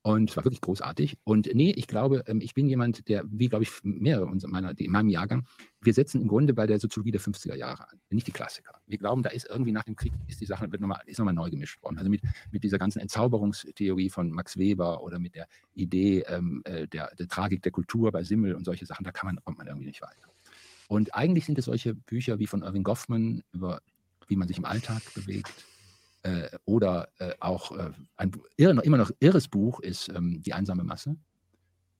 Und 0.05 0.29
es 0.29 0.35
war 0.35 0.43
wirklich 0.43 0.59
großartig. 0.59 1.17
Und 1.23 1.49
nee, 1.53 1.71
ich 1.71 1.87
glaube, 1.87 2.25
ähm, 2.27 2.41
ich 2.41 2.53
bin 2.53 2.67
jemand, 2.67 3.07
der, 3.07 3.23
wie 3.25 3.47
glaube 3.47 3.63
ich, 3.63 3.71
mehrere 3.83 4.29
meiner, 4.47 4.77
in 4.77 4.91
meinem 4.91 5.07
Jahrgang, 5.07 5.47
wir 5.81 5.93
setzen 5.93 6.21
im 6.21 6.27
Grunde 6.27 6.53
bei 6.53 6.67
der 6.67 6.77
Soziologie 6.77 7.11
der 7.11 7.21
50er 7.21 7.55
Jahre 7.55 7.89
an, 7.89 7.99
nicht 8.09 8.27
die 8.27 8.33
Klassiker. 8.33 8.73
Wir 8.85 8.97
glauben, 8.97 9.23
da 9.23 9.29
ist 9.29 9.47
irgendwie 9.49 9.71
nach 9.71 9.85
dem 9.85 9.95
Krieg, 9.95 10.11
ist 10.27 10.41
die 10.41 10.45
Sache 10.45 10.69
wird 10.69 10.81
noch 10.81 10.89
mal, 10.89 10.99
ist 11.05 11.19
nochmal 11.19 11.33
neu 11.33 11.49
gemischt 11.49 11.81
worden. 11.81 11.97
Also 11.97 12.09
mit, 12.09 12.21
mit 12.51 12.65
dieser 12.65 12.77
ganzen 12.77 12.99
Entzauberungstheorie 12.99 14.09
von 14.09 14.29
Max 14.29 14.57
Weber 14.57 15.01
oder 15.03 15.19
mit 15.19 15.35
der 15.35 15.47
Idee 15.73 16.25
ähm, 16.27 16.61
äh, 16.65 16.85
der, 16.85 17.15
der 17.15 17.29
Tragik 17.29 17.61
der 17.61 17.71
Kultur 17.71 18.11
bei 18.11 18.23
Simmel 18.23 18.55
und 18.55 18.65
solche 18.65 18.85
Sachen, 18.85 19.05
da 19.05 19.11
kann 19.13 19.27
man, 19.27 19.43
kommt 19.45 19.57
man 19.57 19.67
irgendwie 19.67 19.87
nicht 19.87 20.01
weiter. 20.01 20.29
Und 20.89 21.15
eigentlich 21.15 21.45
sind 21.45 21.57
es 21.57 21.65
solche 21.65 21.95
Bücher 21.95 22.39
wie 22.39 22.47
von 22.47 22.61
Irving 22.61 22.83
Goffman 22.83 23.41
über 23.53 23.79
wie 24.27 24.35
man 24.35 24.47
sich 24.47 24.57
im 24.57 24.65
Alltag 24.65 25.01
bewegt, 25.13 25.65
oder 26.65 27.09
äh, 27.19 27.33
auch 27.39 27.71
äh, 27.77 27.91
ein 28.15 28.31
irre, 28.55 28.81
immer 28.83 28.97
noch 28.97 29.11
irres 29.19 29.47
Buch 29.47 29.79
ist 29.81 30.09
ähm, 30.09 30.41
Die 30.41 30.53
einsame 30.53 30.83
Masse 30.83 31.17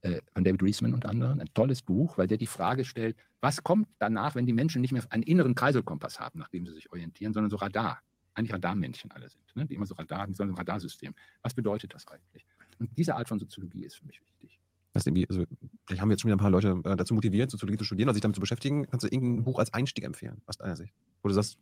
äh, 0.01 0.21
von 0.33 0.43
David 0.43 0.63
Reisman 0.63 0.93
und 0.93 1.05
anderen. 1.05 1.41
Ein 1.41 1.49
tolles 1.53 1.81
Buch, 1.81 2.17
weil 2.17 2.27
der 2.27 2.37
die 2.37 2.47
Frage 2.47 2.85
stellt, 2.85 3.17
was 3.41 3.63
kommt 3.63 3.87
danach, 3.99 4.35
wenn 4.35 4.45
die 4.45 4.53
Menschen 4.53 4.81
nicht 4.81 4.91
mehr 4.91 5.03
einen 5.09 5.23
inneren 5.23 5.55
Kreiselkompass 5.55 6.19
haben, 6.19 6.39
nach 6.39 6.49
dem 6.49 6.65
sie 6.65 6.73
sich 6.73 6.91
orientieren, 6.91 7.33
sondern 7.33 7.49
so 7.49 7.57
Radar, 7.57 8.01
eigentlich 8.33 8.53
Radarmännchen 8.53 9.11
alle 9.11 9.29
sind, 9.29 9.43
ne? 9.55 9.65
die 9.65 9.75
immer 9.75 9.85
so 9.85 9.95
Radar, 9.95 10.27
so 10.31 10.43
ein 10.43 10.51
Radarsystem. 10.51 11.13
Was 11.41 11.53
bedeutet 11.53 11.93
das 11.93 12.07
eigentlich? 12.07 12.45
Und 12.79 12.97
diese 12.97 13.15
Art 13.15 13.27
von 13.27 13.39
Soziologie 13.39 13.85
ist 13.85 13.95
für 13.95 14.05
mich 14.05 14.21
wichtig. 14.21 14.59
Das 14.93 15.01
ist 15.01 15.07
irgendwie, 15.07 15.27
also, 15.27 15.43
vielleicht 15.85 16.01
haben 16.01 16.09
wir 16.09 16.13
jetzt 16.13 16.21
schon 16.21 16.29
wieder 16.29 16.37
ein 16.37 16.39
paar 16.39 16.51
Leute 16.51 16.79
äh, 16.83 16.95
dazu 16.95 17.13
motiviert, 17.13 17.51
Soziologie 17.51 17.77
zu 17.77 17.83
studieren 17.83 18.09
oder 18.09 18.13
sich 18.13 18.21
damit 18.21 18.35
zu 18.35 18.41
beschäftigen. 18.41 18.87
Kannst 18.89 19.03
du 19.03 19.07
irgendein 19.07 19.43
Buch 19.43 19.59
als 19.59 19.73
Einstieg 19.73 20.05
empfehlen, 20.05 20.41
aus 20.45 20.57
deiner 20.57 20.75
Sicht? 20.75 20.93
Wo 21.21 21.29
du 21.29 21.33
sagst, 21.33 21.57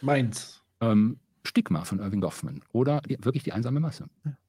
Meins. 0.00 0.62
Ähm, 0.80 1.18
Stigma 1.48 1.84
von 1.84 1.98
Irving 1.98 2.20
Goffman 2.20 2.62
oder 2.72 3.00
die, 3.00 3.16
wirklich 3.24 3.42
die 3.42 3.52
einsame 3.52 3.80
Masse. 3.80 4.06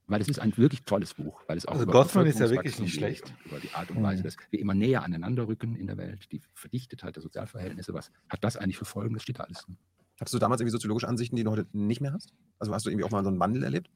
Weil 0.08 0.22
es 0.22 0.28
ist 0.28 0.40
ein 0.40 0.56
wirklich 0.58 0.82
tolles 0.84 1.14
Buch, 1.14 1.42
weil 1.48 1.58
es 1.58 1.66
auch 1.68 1.74
Also 1.74 1.84
über 1.84 1.94
Goffman 1.94 2.26
ist 2.26 2.40
ja 2.40 2.50
wirklich 2.50 2.80
nicht 2.80 2.94
schlecht. 2.94 3.34
Über 3.46 3.60
die 3.60 3.72
Art 3.74 3.92
und 3.92 4.02
Weise, 4.02 4.24
dass 4.24 4.38
wir 4.50 4.60
immer 4.60 4.74
näher 4.74 5.04
aneinander 5.04 5.48
rücken 5.48 5.76
in 5.76 5.88
der 5.88 5.98
Welt, 5.98 6.32
die 6.32 6.42
Verdichtetheit 6.54 7.16
der 7.16 7.24
Sozialverhältnisse, 7.24 7.94
was 7.94 8.12
hat 8.28 8.44
das 8.44 8.58
eigentlich 8.58 8.78
für 8.78 8.86
Folgen? 8.86 9.14
Das 9.14 9.24
steht 9.24 9.40
da 9.40 9.44
alles 9.44 9.62
drin. 9.62 9.78
hattest 10.20 10.34
du 10.34 10.40
damals 10.40 10.62
irgendwie 10.62 10.72
soziologische 10.72 11.08
Ansichten, 11.08 11.36
die 11.36 11.44
du 11.44 11.52
heute 11.52 11.68
nicht 11.74 12.02
mehr 12.02 12.14
hast? 12.14 12.34
Also 12.58 12.74
hast 12.74 12.86
du 12.86 12.90
irgendwie 12.90 13.06
auch 13.06 13.12
mal 13.12 13.24
so 13.24 13.30
einen 13.30 13.40
Wandel 13.40 13.64
erlebt? 13.64 13.90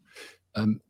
Ähm, 0.53 0.81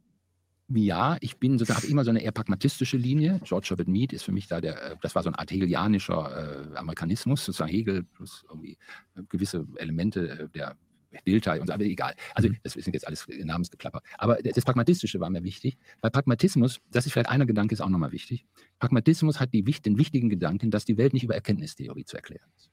ja, 0.69 1.17
ich 1.19 1.37
bin 1.37 1.57
sozusagen 1.57 1.81
habe 1.81 1.91
immer 1.91 2.03
so 2.03 2.09
eine 2.09 2.21
eher 2.21 2.31
pragmatistische 2.31 2.97
Linie. 2.97 3.39
George 3.43 3.67
Herbert 3.69 3.87
Mead 3.87 4.13
ist 4.13 4.23
für 4.23 4.31
mich 4.31 4.47
da 4.47 4.61
der, 4.61 4.81
äh, 4.91 4.95
das 5.01 5.15
war 5.15 5.23
so 5.23 5.29
eine 5.29 5.39
Art 5.39 5.51
hegelianischer 5.51 6.73
äh, 6.73 6.77
Amerikanismus, 6.77 7.45
sozusagen 7.45 7.71
Hegel 7.71 8.03
plus 8.03 8.43
irgendwie 8.49 8.77
äh, 9.15 9.23
gewisse 9.29 9.67
Elemente 9.75 10.29
äh, 10.29 10.49
der 10.49 10.77
Bildteil 11.23 11.59
und 11.59 11.67
so, 11.67 11.73
aber 11.73 11.83
egal. 11.83 12.15
Also 12.33 12.49
Mhm. 12.49 12.57
das 12.63 12.73
sind 12.73 12.93
jetzt 12.93 13.07
alles 13.07 13.27
Namensgeplapper. 13.27 14.01
Aber 14.17 14.37
das 14.41 14.63
Pragmatistische 14.63 15.19
war 15.19 15.29
mir 15.29 15.43
wichtig, 15.43 15.77
weil 16.01 16.11
Pragmatismus, 16.11 16.79
das 16.91 17.05
ist 17.05 17.13
vielleicht 17.13 17.29
einer 17.29 17.45
Gedanke, 17.45 17.73
ist 17.73 17.81
auch 17.81 17.89
nochmal 17.89 18.11
wichtig. 18.11 18.45
Pragmatismus 18.79 19.39
hat 19.39 19.53
die, 19.53 19.63
den 19.63 19.97
wichtigen 19.97 20.29
Gedanken, 20.29 20.71
dass 20.71 20.85
die 20.85 20.97
Welt 20.97 21.13
nicht 21.13 21.23
über 21.23 21.35
Erkenntnistheorie 21.35 22.05
zu 22.05 22.15
erklären 22.15 22.49
ist. 22.57 22.69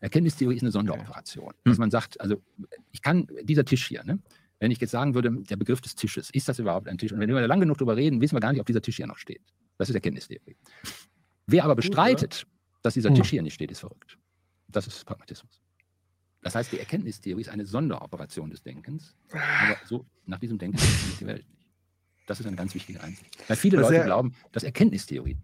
Erkenntnistheorie 0.00 0.56
ist 0.56 0.62
eine 0.62 0.70
Sonderoperation. 0.70 1.52
Dass 1.64 1.78
man 1.78 1.90
sagt, 1.90 2.20
also 2.20 2.36
ich 2.92 3.00
kann, 3.00 3.26
dieser 3.42 3.64
Tisch 3.64 3.86
hier, 3.86 4.04
ne? 4.04 4.18
wenn 4.60 4.70
ich 4.70 4.78
jetzt 4.80 4.90
sagen 4.90 5.14
würde, 5.14 5.30
der 5.30 5.56
Begriff 5.56 5.80
des 5.80 5.94
Tisches, 5.94 6.30
ist 6.30 6.48
das 6.48 6.58
überhaupt 6.58 6.88
ein 6.88 6.98
Tisch? 6.98 7.12
Und 7.12 7.20
wenn 7.20 7.28
wir 7.28 7.46
lang 7.46 7.60
genug 7.60 7.78
darüber 7.78 7.96
reden, 7.96 8.20
wissen 8.20 8.36
wir 8.36 8.40
gar 8.40 8.52
nicht, 8.52 8.60
ob 8.60 8.66
dieser 8.66 8.82
Tisch 8.82 8.96
hier 8.96 9.06
noch 9.06 9.18
steht. 9.18 9.42
Das 9.78 9.88
ist 9.88 9.94
Erkenntnistheorie. 9.94 10.56
Wer 11.46 11.64
aber 11.64 11.74
bestreitet, 11.74 12.46
dass 12.82 12.94
dieser. 12.94 13.12
Tisch 13.12 13.30
hier 13.30 13.42
nicht 13.42 13.54
steht, 13.54 13.70
ist 13.70 13.80
verrückt. 13.80 14.18
Das 14.68 14.86
ist 14.86 15.04
Pragmatismus. 15.04 15.60
Das 16.44 16.54
heißt, 16.54 16.70
die 16.72 16.78
Erkenntnistheorie 16.78 17.40
ist 17.40 17.48
eine 17.48 17.64
Sonderoperation 17.66 18.50
des 18.50 18.62
Denkens, 18.62 19.16
aber 19.32 19.76
so 19.86 20.04
nach 20.26 20.38
diesem 20.38 20.58
Denken 20.58 20.78
funktioniert 20.78 21.20
die 21.20 21.26
Welt 21.26 21.48
nicht. 21.50 21.66
Das 22.26 22.38
ist 22.40 22.46
eine 22.46 22.56
ganz 22.56 22.74
wichtige 22.74 23.02
Einsicht. 23.02 23.36
Weil 23.48 23.56
viele 23.56 23.78
Was 23.78 23.84
Leute 23.84 23.96
ja- 23.96 24.04
glauben, 24.04 24.34
dass 24.52 24.62
Erkenntnistheorie 24.62 25.36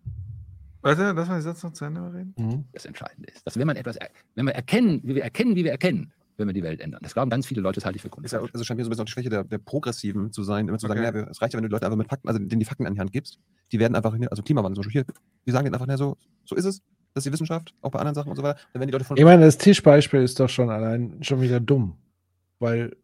Warte, 0.82 1.12
lass 1.14 1.28
mal 1.28 1.34
den 1.34 1.42
Satz 1.42 1.62
noch 1.62 1.72
zu 1.74 1.84
Ende 1.84 2.00
reden. 2.12 2.34
Mhm. 2.38 2.64
das 2.72 2.86
Entscheidende 2.86 3.28
ist. 3.30 3.46
Dass 3.46 3.58
wenn 3.58 3.66
man 3.66 3.76
etwas, 3.76 3.96
er- 3.96 4.08
wenn 4.34 4.46
wir 4.46 4.54
erkennen, 4.54 5.00
wie 5.04 5.14
wir 5.14 5.22
erkennen, 5.22 5.54
wie 5.56 5.64
wir 5.64 5.72
erkennen, 5.72 6.12
wenn 6.38 6.46
wir 6.48 6.54
die 6.54 6.62
Welt 6.62 6.80
ändern. 6.80 7.00
Das 7.02 7.12
glauben 7.12 7.30
ganz 7.30 7.46
viele 7.46 7.60
Leute, 7.60 7.76
das 7.80 7.84
halte 7.84 7.96
ich 7.96 8.02
für 8.02 8.08
Grund. 8.08 8.24
Ist 8.24 8.32
ja, 8.32 8.40
also 8.40 8.64
scheint 8.64 8.78
mir 8.78 8.84
so 8.84 8.88
ein 8.88 8.90
bisschen 8.90 9.02
auch 9.02 9.06
die 9.06 9.12
Schwäche 9.12 9.28
der, 9.28 9.44
der 9.44 9.58
Progressiven 9.58 10.32
zu 10.32 10.42
sein, 10.42 10.68
immer 10.68 10.78
zu 10.78 10.86
sagen, 10.86 11.00
Okay. 11.00 11.08
ja, 11.08 11.14
wir- 11.14 11.28
es 11.30 11.42
reicht 11.42 11.52
ja, 11.52 11.58
wenn 11.58 11.64
du 11.64 11.68
die 11.68 11.72
Leute 11.74 11.84
einfach 11.84 11.98
mit 11.98 12.08
Fakten, 12.08 12.28
also 12.28 12.38
denen 12.38 12.60
die 12.60 12.64
Fakten 12.64 12.86
an 12.86 12.94
die 12.94 13.00
Hand 13.00 13.12
gibst, 13.12 13.38
die 13.72 13.78
werden 13.78 13.94
einfach, 13.94 14.14
also 14.30 14.42
Klimawandel 14.42 14.76
zum 14.76 14.88
Beispiel, 14.88 15.04
hier, 15.04 15.14
die 15.46 15.50
sagen 15.50 15.64
denen 15.66 15.74
einfach, 15.74 15.86
na, 15.86 15.98
so, 15.98 16.16
so 16.46 16.54
ist 16.56 16.64
es, 16.64 16.80
das 17.14 17.22
ist 17.22 17.26
die 17.26 17.32
Wissenschaft, 17.32 17.74
auch 17.82 17.90
bei 17.90 17.98
anderen 17.98 18.14
Sachen 18.14 18.30
und 18.30 18.36
so 18.36 18.42
weiter. 18.42 18.60
Werden 18.72 18.86
die 18.86 18.92
Leute 18.92 19.04
von, 19.04 19.16
Ich 19.16 19.24
meine, 19.24 19.44
das 19.44 19.58
Tischbeispiel 19.58 20.22
ist 20.22 20.38
doch 20.38 20.48
schon 20.48 20.70
allein 20.70 21.22
schon 21.22 21.40
wieder 21.40 21.60
dumm, 21.60 21.96
weil 22.58 22.96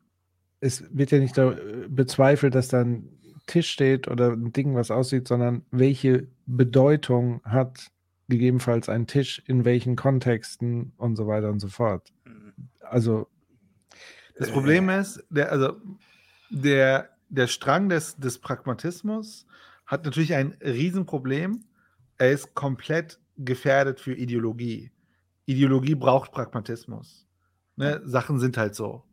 es 0.61 0.85
wird 0.97 1.11
ja 1.11 1.19
nicht 1.19 1.37
da 1.37 1.53
äh, 1.53 1.87
bezweifelt, 1.89 2.55
dass 2.55 2.69
da 2.69 2.81
ein 2.81 3.09
Tisch 3.47 3.71
steht 3.71 4.09
oder 4.09 4.33
ein 4.33 4.53
Ding, 4.53 4.75
was 4.75 4.91
aussieht, 4.91 5.29
sondern 5.29 5.63
welche 5.71 6.27
Bedeutung 6.47 7.41
hat 7.45 7.91
gegebenenfalls 8.29 8.89
ein 8.89 9.07
Tisch 9.07 9.43
in 9.47 9.65
welchen 9.65 9.95
Kontexten 9.95 10.93
und 10.97 11.17
so 11.17 11.27
weiter 11.27 11.51
und 11.51 11.61
so 11.61 11.69
fort. 11.69 12.13
Also, 12.81 13.29
Das 14.37 14.51
Problem 14.51 14.89
ist, 14.89 15.25
der, 15.31 15.53
also 15.53 15.77
der, 16.51 17.11
der 17.29 17.47
Strang 17.47 17.89
des, 17.89 18.17
des 18.17 18.39
Pragmatismus 18.39 19.47
hat 19.87 20.05
natürlich 20.05 20.35
ein 20.35 20.57
Riesenproblem. 20.61 21.65
Er 22.19 22.33
ist 22.33 22.55
komplett 22.55 23.21
gefährdet 23.39 24.01
für 24.01 24.15
Ideologie. 24.15 24.91
Ideologie 25.47 25.95
braucht 25.95 26.33
Pragmatismus. 26.33 27.27
Ne? 27.77 28.01
Sachen 28.05 28.39
sind 28.39 28.57
halt 28.57 28.75
so. 28.75 29.05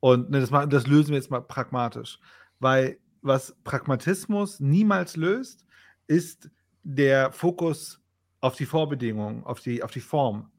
Und 0.00 0.30
ne, 0.30 0.40
das, 0.40 0.50
das 0.68 0.86
lösen 0.86 1.10
wir 1.10 1.16
jetzt 1.16 1.30
mal 1.30 1.40
pragmatisch. 1.40 2.18
Weil 2.60 2.98
was 3.22 3.56
Pragmatismus 3.64 4.60
niemals 4.60 5.16
löst, 5.16 5.64
ist 6.06 6.50
der 6.82 7.32
Fokus 7.32 8.00
auf 8.40 8.56
die 8.56 8.66
Vorbedingungen, 8.66 9.44
auf 9.44 9.60
die, 9.60 9.82
auf 9.82 9.90
die 9.90 10.00
Form. 10.00 10.50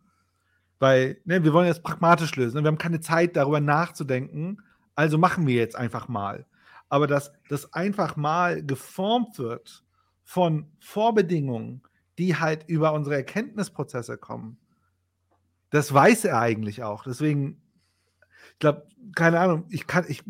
Weil 0.79 1.21
ne, 1.25 1.43
wir 1.43 1.53
wollen 1.53 1.67
jetzt 1.67 1.83
pragmatisch 1.83 2.35
lösen. 2.35 2.57
Ne? 2.57 2.63
Wir 2.63 2.67
haben 2.69 2.77
keine 2.77 3.01
Zeit, 3.01 3.35
darüber 3.35 3.59
nachzudenken. 3.59 4.61
Also 4.95 5.17
machen 5.17 5.47
wir 5.47 5.55
jetzt 5.55 5.75
einfach 5.75 6.07
mal. 6.07 6.45
Aber 6.89 7.07
dass 7.07 7.31
das 7.49 7.73
einfach 7.73 8.15
mal 8.15 8.65
geformt 8.65 9.37
wird 9.37 9.83
von 10.23 10.71
Vorbedingungen, 10.79 11.81
die 12.19 12.35
halt 12.35 12.65
über 12.67 12.93
unsere 12.93 13.15
Erkenntnisprozesse 13.15 14.17
kommen, 14.17 14.57
das 15.71 15.93
weiß 15.93 16.25
er 16.25 16.39
eigentlich 16.39 16.83
auch. 16.83 17.03
Deswegen, 17.03 17.61
ich 18.53 18.59
glaube, 18.59 18.87
keine 19.15 19.39
Ahnung, 19.39 19.65
ich 19.69 19.87
kann, 19.87 20.05
ich, 20.07 20.23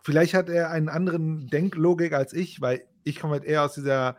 vielleicht 0.00 0.34
hat 0.34 0.48
er 0.48 0.70
einen 0.70 0.88
anderen 0.88 1.48
Denklogik 1.48 2.12
als 2.12 2.32
ich, 2.32 2.60
weil 2.60 2.86
ich 3.02 3.18
komme 3.18 3.34
halt 3.34 3.44
eher 3.44 3.64
aus 3.64 3.74
dieser 3.74 4.16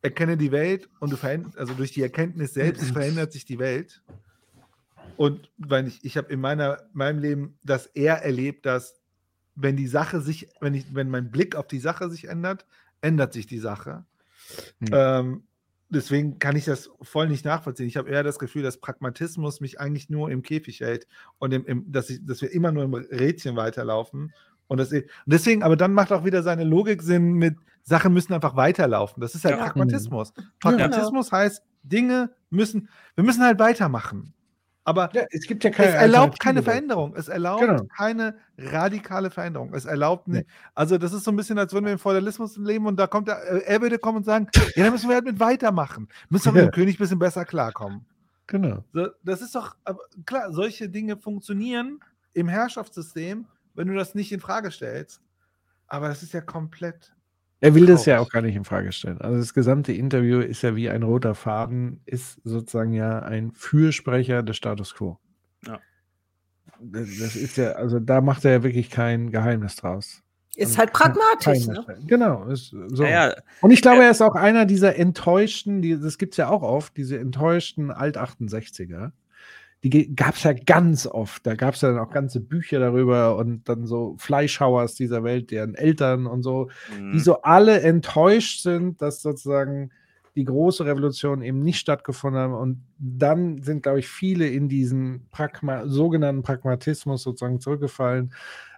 erkenne 0.00 0.36
die 0.36 0.52
Welt 0.52 0.88
und 1.00 1.12
du 1.12 1.16
veränderst, 1.16 1.58
also 1.58 1.72
durch 1.72 1.90
die 1.90 2.02
Erkenntnis 2.02 2.54
selbst 2.54 2.90
verändert 2.92 3.32
sich 3.32 3.46
die 3.46 3.58
Welt. 3.58 4.02
Und 5.16 5.50
weil 5.56 5.88
ich, 5.88 6.04
ich 6.04 6.16
habe 6.16 6.32
in 6.32 6.40
meiner, 6.40 6.82
meinem 6.92 7.20
Leben 7.20 7.58
das 7.64 7.86
eher 7.86 8.22
erlebt, 8.22 8.66
dass 8.66 9.00
wenn 9.54 9.76
die 9.76 9.86
Sache 9.86 10.20
sich, 10.20 10.48
wenn 10.60 10.74
ich, 10.74 10.94
wenn 10.94 11.08
mein 11.08 11.30
Blick 11.30 11.56
auf 11.56 11.66
die 11.66 11.78
Sache 11.78 12.10
sich 12.10 12.28
ändert, 12.28 12.66
ändert 13.00 13.32
sich 13.32 13.46
die 13.46 13.58
Sache. 13.58 14.04
Hm. 14.80 14.88
Ähm, 14.92 15.44
deswegen 15.88 16.38
kann 16.38 16.56
ich 16.56 16.64
das 16.64 16.90
voll 17.02 17.28
nicht 17.28 17.44
nachvollziehen. 17.44 17.86
Ich 17.86 17.96
habe 17.96 18.10
eher 18.10 18.22
das 18.22 18.38
Gefühl, 18.38 18.62
dass 18.62 18.78
Pragmatismus 18.78 19.60
mich 19.60 19.80
eigentlich 19.80 20.10
nur 20.10 20.30
im 20.30 20.42
Käfig 20.42 20.80
hält 20.80 21.06
und 21.38 21.52
im, 21.52 21.64
im, 21.66 21.92
dass, 21.92 22.10
ich, 22.10 22.24
dass 22.24 22.42
wir 22.42 22.52
immer 22.52 22.72
nur 22.72 22.84
im 22.84 22.94
Rädchen 22.94 23.56
weiterlaufen. 23.56 24.32
Und, 24.66 24.78
das, 24.78 24.92
und 24.92 25.04
deswegen, 25.26 25.62
aber 25.62 25.76
dann 25.76 25.92
macht 25.92 26.12
auch 26.12 26.24
wieder 26.24 26.42
seine 26.42 26.64
Logik 26.64 27.02
Sinn 27.02 27.32
mit 27.34 27.56
Sachen 27.82 28.14
müssen 28.14 28.32
einfach 28.32 28.56
weiterlaufen. 28.56 29.20
Das 29.20 29.34
ist 29.34 29.44
halt 29.44 29.56
Ja. 29.56 29.64
Pragmatismus. 29.64 30.32
Pragmatismus 30.60 31.30
heißt, 31.30 31.62
Dinge 31.82 32.30
müssen, 32.48 32.88
wir 33.14 33.24
müssen 33.24 33.42
halt 33.42 33.58
weitermachen. 33.58 34.32
Aber 34.86 35.08
ja, 35.14 35.24
es 35.30 35.46
gibt 35.46 35.64
ja 35.64 35.70
es 35.70 35.76
keine 35.76 35.92
erlaubt 35.92 36.38
keine. 36.40 36.62
Veränderung. 36.62 37.14
Es 37.16 37.28
erlaubt 37.28 37.62
Genau. 37.62 37.84
keine 37.96 38.36
radikale 38.58 39.30
Veränderung. 39.30 39.72
Es 39.72 39.86
erlaubt 39.86 40.28
Nee. 40.28 40.38
nicht. 40.38 40.50
Also, 40.74 40.98
das 40.98 41.12
ist 41.14 41.24
so 41.24 41.30
ein 41.32 41.36
bisschen, 41.36 41.58
als 41.58 41.72
würden 41.72 41.86
wir 41.86 41.92
im 41.92 41.98
Feudalismus 41.98 42.56
leben 42.58 42.86
und 42.86 42.96
da 42.96 43.06
kommt 43.06 43.28
er, 43.28 43.42
äh, 43.50 43.62
er 43.64 43.80
würde 43.80 43.98
kommen 43.98 44.18
und 44.18 44.24
sagen: 44.24 44.46
Ja, 44.76 44.84
dann 44.84 44.92
müssen 44.92 45.08
wir 45.08 45.14
halt 45.16 45.24
mit 45.24 45.40
weitermachen. 45.40 46.08
Müssen 46.28 46.46
wir 46.46 46.52
mit 46.52 46.62
Ja. 46.64 46.68
dem 46.70 46.74
König 46.74 46.96
ein 46.96 46.98
bisschen 46.98 47.18
besser 47.18 47.44
klarkommen. 47.46 48.04
Genau. 48.46 48.84
So, 48.92 49.08
das 49.22 49.40
ist 49.40 49.54
doch, 49.54 49.74
aber 49.84 50.00
klar, 50.26 50.52
solche 50.52 50.90
Dinge 50.90 51.16
funktionieren 51.16 52.00
im 52.34 52.46
Herrschaftssystem, 52.48 53.46
wenn 53.74 53.88
du 53.88 53.94
das 53.94 54.14
nicht 54.14 54.32
in 54.32 54.40
Frage 54.40 54.70
stellst. 54.70 55.22
Aber 55.86 56.08
das 56.08 56.22
ist 56.22 56.34
ja 56.34 56.42
komplett. 56.42 57.13
Er 57.64 57.74
will 57.74 57.86
das 57.86 58.04
ja 58.04 58.20
auch 58.20 58.28
gar 58.28 58.42
nicht 58.42 58.56
in 58.56 58.64
Frage 58.64 58.92
stellen. 58.92 59.22
Also 59.22 59.38
das 59.38 59.54
gesamte 59.54 59.94
Interview 59.94 60.40
ist 60.40 60.60
ja 60.60 60.76
wie 60.76 60.90
ein 60.90 61.02
roter 61.02 61.34
Faden, 61.34 62.02
ist 62.04 62.38
sozusagen 62.44 62.92
ja 62.92 63.20
ein 63.20 63.52
Fürsprecher 63.52 64.42
des 64.42 64.58
Status 64.58 64.94
quo. 64.94 65.18
das 65.62 65.78
das 67.18 67.36
ist 67.36 67.56
ja, 67.56 67.72
also 67.72 68.00
da 68.00 68.20
macht 68.20 68.44
er 68.44 68.52
ja 68.52 68.62
wirklich 68.64 68.90
kein 68.90 69.30
Geheimnis 69.30 69.76
draus. 69.76 70.22
Ist 70.56 70.72
Und 70.72 70.78
halt 70.78 70.92
pragmatisch, 70.92 71.66
ne? 71.66 71.84
Genau, 72.06 72.44
ist 72.44 72.68
so. 72.68 73.02
Naja, 73.02 73.34
Und 73.62 73.70
ich 73.70 73.80
glaube, 73.80 74.04
er 74.04 74.10
ist 74.10 74.20
auch 74.20 74.34
einer 74.34 74.66
dieser 74.66 74.96
enttäuschten, 74.96 75.80
die, 75.80 75.98
das 75.98 76.18
gibt 76.18 76.34
es 76.34 76.36
ja 76.36 76.50
auch 76.50 76.62
oft, 76.62 76.94
diese 76.98 77.18
enttäuschten 77.18 77.90
Alt-68er. 77.90 79.12
Die 79.84 80.16
gab 80.16 80.34
es 80.34 80.44
ja 80.44 80.54
ganz 80.54 81.06
oft. 81.06 81.46
Da 81.46 81.54
gab 81.54 81.74
es 81.74 81.82
ja 81.82 81.90
dann 81.90 81.98
auch 81.98 82.10
ganze 82.10 82.40
Bücher 82.40 82.80
darüber 82.80 83.36
und 83.36 83.68
dann 83.68 83.86
so 83.86 84.16
Fleischhauers 84.18 84.94
dieser 84.94 85.22
Welt, 85.24 85.50
deren 85.50 85.74
Eltern 85.74 86.26
und 86.26 86.42
so, 86.42 86.70
die 86.96 87.02
mhm. 87.02 87.18
so 87.18 87.42
alle 87.42 87.82
enttäuscht 87.82 88.62
sind, 88.62 89.02
dass 89.02 89.20
sozusagen 89.20 89.90
die 90.36 90.44
große 90.44 90.84
Revolution 90.84 91.42
eben 91.42 91.60
nicht 91.60 91.78
stattgefunden 91.78 92.40
haben. 92.40 92.54
Und 92.54 92.82
dann 92.98 93.62
sind, 93.62 93.82
glaube 93.82 94.00
ich, 94.00 94.08
viele 94.08 94.48
in 94.48 94.68
diesen 94.68 95.28
Pragma 95.30 95.86
sogenannten 95.86 96.42
Pragmatismus 96.42 97.22
sozusagen 97.22 97.60
zurückgefallen, 97.60 98.32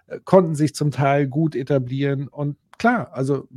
äh, 0.07 0.19
konnten 0.23 0.55
sich 0.55 0.75
zum 0.75 0.91
Teil 0.91 1.27
gut 1.27 1.55
etablieren. 1.55 2.27
Und 2.27 2.57
klar, 2.77 3.13
also 3.13 3.47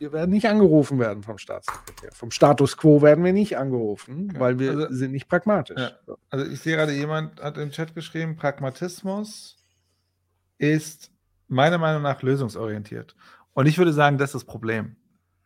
wir 0.00 0.12
werden 0.12 0.30
nicht 0.30 0.46
angerufen 0.48 0.98
werden 0.98 1.22
vom 1.22 1.38
Staatssekretär. 1.38 2.10
Vom 2.12 2.30
Status 2.30 2.76
quo 2.76 3.02
werden 3.02 3.22
wir 3.22 3.32
nicht 3.34 3.58
angerufen, 3.58 4.30
Ja, 4.32 4.40
weil 4.40 4.58
wir 4.58 4.70
also- 4.72 4.94
sind 4.94 5.12
nicht 5.12 5.28
pragmatisch. 5.28 5.78
Ja. 5.78 5.92
Also 6.30 6.50
ich 6.50 6.60
sehe 6.60 6.76
gerade, 6.76 6.92
jemand 6.92 7.40
hat 7.42 7.58
im 7.58 7.70
Chat 7.70 7.94
geschrieben, 7.94 8.34
Pragmatismus 8.36 9.58
ist 10.58 11.12
meiner 11.48 11.78
Meinung 11.78 12.02
nach 12.02 12.22
lösungsorientiert. 12.22 13.14
Und 13.52 13.66
ich 13.66 13.76
würde 13.78 13.92
sagen, 13.92 14.16
das 14.18 14.30
ist 14.30 14.34
das 14.34 14.44
Problem. 14.44 14.96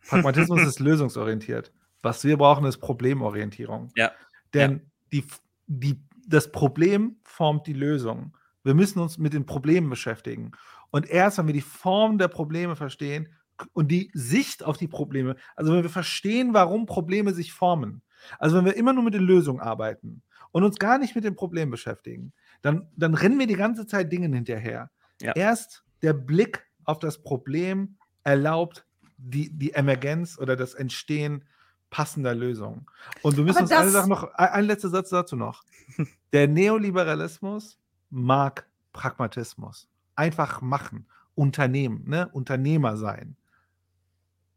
Pragmatismus 0.09 0.61
ist 0.63 0.79
lösungsorientiert. 0.79 1.71
Was 2.01 2.23
wir 2.23 2.37
brauchen, 2.37 2.65
ist 2.65 2.77
Problemorientierung. 2.77 3.91
Ja. 3.95 4.11
Denn 4.53 4.89
Die, 5.11 5.25
die, 5.67 6.01
das 6.27 6.51
Problem 6.51 7.17
formt 7.23 7.67
die 7.67 7.73
Lösung. 7.73 8.37
Wir 8.63 8.73
müssen 8.73 8.99
uns 8.99 9.17
mit 9.17 9.33
den 9.33 9.45
Problemen 9.45 9.89
beschäftigen. 9.89 10.51
Und 10.91 11.07
erst, 11.09 11.37
wenn 11.37 11.47
wir 11.47 11.53
die 11.53 11.61
Form 11.61 12.17
der 12.17 12.27
Probleme 12.29 12.75
verstehen 12.75 13.29
und 13.73 13.89
die 13.89 14.11
Sicht 14.13 14.63
auf 14.63 14.77
die 14.77 14.87
Probleme, 14.87 15.35
also 15.55 15.73
wenn 15.73 15.83
wir 15.83 15.89
verstehen, 15.89 16.53
warum 16.53 16.85
Probleme 16.85 17.33
sich 17.33 17.53
formen, 17.53 18.01
also 18.39 18.57
wenn 18.57 18.65
wir 18.65 18.75
immer 18.75 18.93
nur 18.93 19.03
mit 19.03 19.13
den 19.13 19.23
Lösungen 19.23 19.59
arbeiten 19.59 20.21
und 20.51 20.63
uns 20.63 20.77
gar 20.77 20.97
nicht 20.97 21.15
mit 21.15 21.23
dem 21.23 21.35
Problem 21.35 21.69
beschäftigen, 21.69 22.33
dann, 22.61 22.87
dann 22.95 23.13
rennen 23.13 23.39
wir 23.39 23.47
die 23.47 23.55
ganze 23.55 23.85
Zeit 23.87 24.11
Dingen 24.11 24.33
hinterher. 24.33 24.89
Ja. 25.21 25.33
Erst 25.35 25.83
der 26.01 26.13
Blick 26.13 26.65
auf 26.83 26.99
das 26.99 27.21
Problem 27.21 27.97
erlaubt 28.23 28.85
die, 29.17 29.49
die 29.49 29.73
Emergenz 29.73 30.37
oder 30.37 30.55
das 30.55 30.73
Entstehen 30.73 31.45
passender 31.89 32.35
Lösungen. 32.35 32.85
Und 33.21 33.37
wir 33.37 33.43
müssen 33.43 33.57
Aber 33.57 33.63
uns 33.63 33.71
eine 33.71 33.89
Sache 33.89 34.09
noch, 34.09 34.23
ein, 34.33 34.49
ein 34.49 34.65
letzter 34.65 34.89
Satz 34.89 35.09
dazu 35.09 35.35
noch. 35.35 35.63
Der 36.33 36.47
Neoliberalismus 36.47 37.79
mag 38.09 38.67
Pragmatismus. 38.91 39.87
Einfach 40.15 40.61
machen, 40.61 41.07
Unternehmen, 41.35 42.07
ne? 42.07 42.29
Unternehmer 42.33 42.97
sein. 42.97 43.37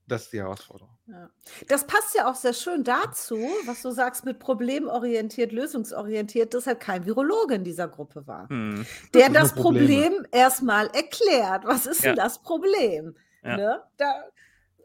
Das 0.09 0.23
ist 0.23 0.33
die 0.33 0.39
Herausforderung. 0.41 0.97
Ja. 1.07 1.29
Das 1.69 1.87
passt 1.87 2.15
ja 2.15 2.31
auch 2.31 2.35
sehr 2.35 2.55
schön 2.55 2.83
dazu, 2.83 3.39
was 3.67 3.83
du 3.83 3.91
sagst 3.91 4.25
mit 4.25 4.39
problemorientiert, 4.39 5.53
lösungsorientiert, 5.53 6.55
dass 6.55 6.67
halt 6.67 6.81
kein 6.81 7.05
Virologe 7.05 7.55
in 7.55 7.65
dieser 7.65 7.89
Gruppe 7.89 8.27
war. 8.27 8.49
Hm. 8.49 8.87
Der 9.13 9.29
das 9.29 9.55
Probleme. 9.55 9.87
Problem 9.87 10.27
erstmal 10.33 10.87
erklärt. 10.89 11.65
Was 11.65 11.87
ist 11.87 12.03
denn 12.03 12.17
Ja. 12.17 12.25
das 12.25 12.41
Problem? 12.41 13.15
Ja. 13.45 13.57
Ne? 13.57 13.83
Da 13.99 14.25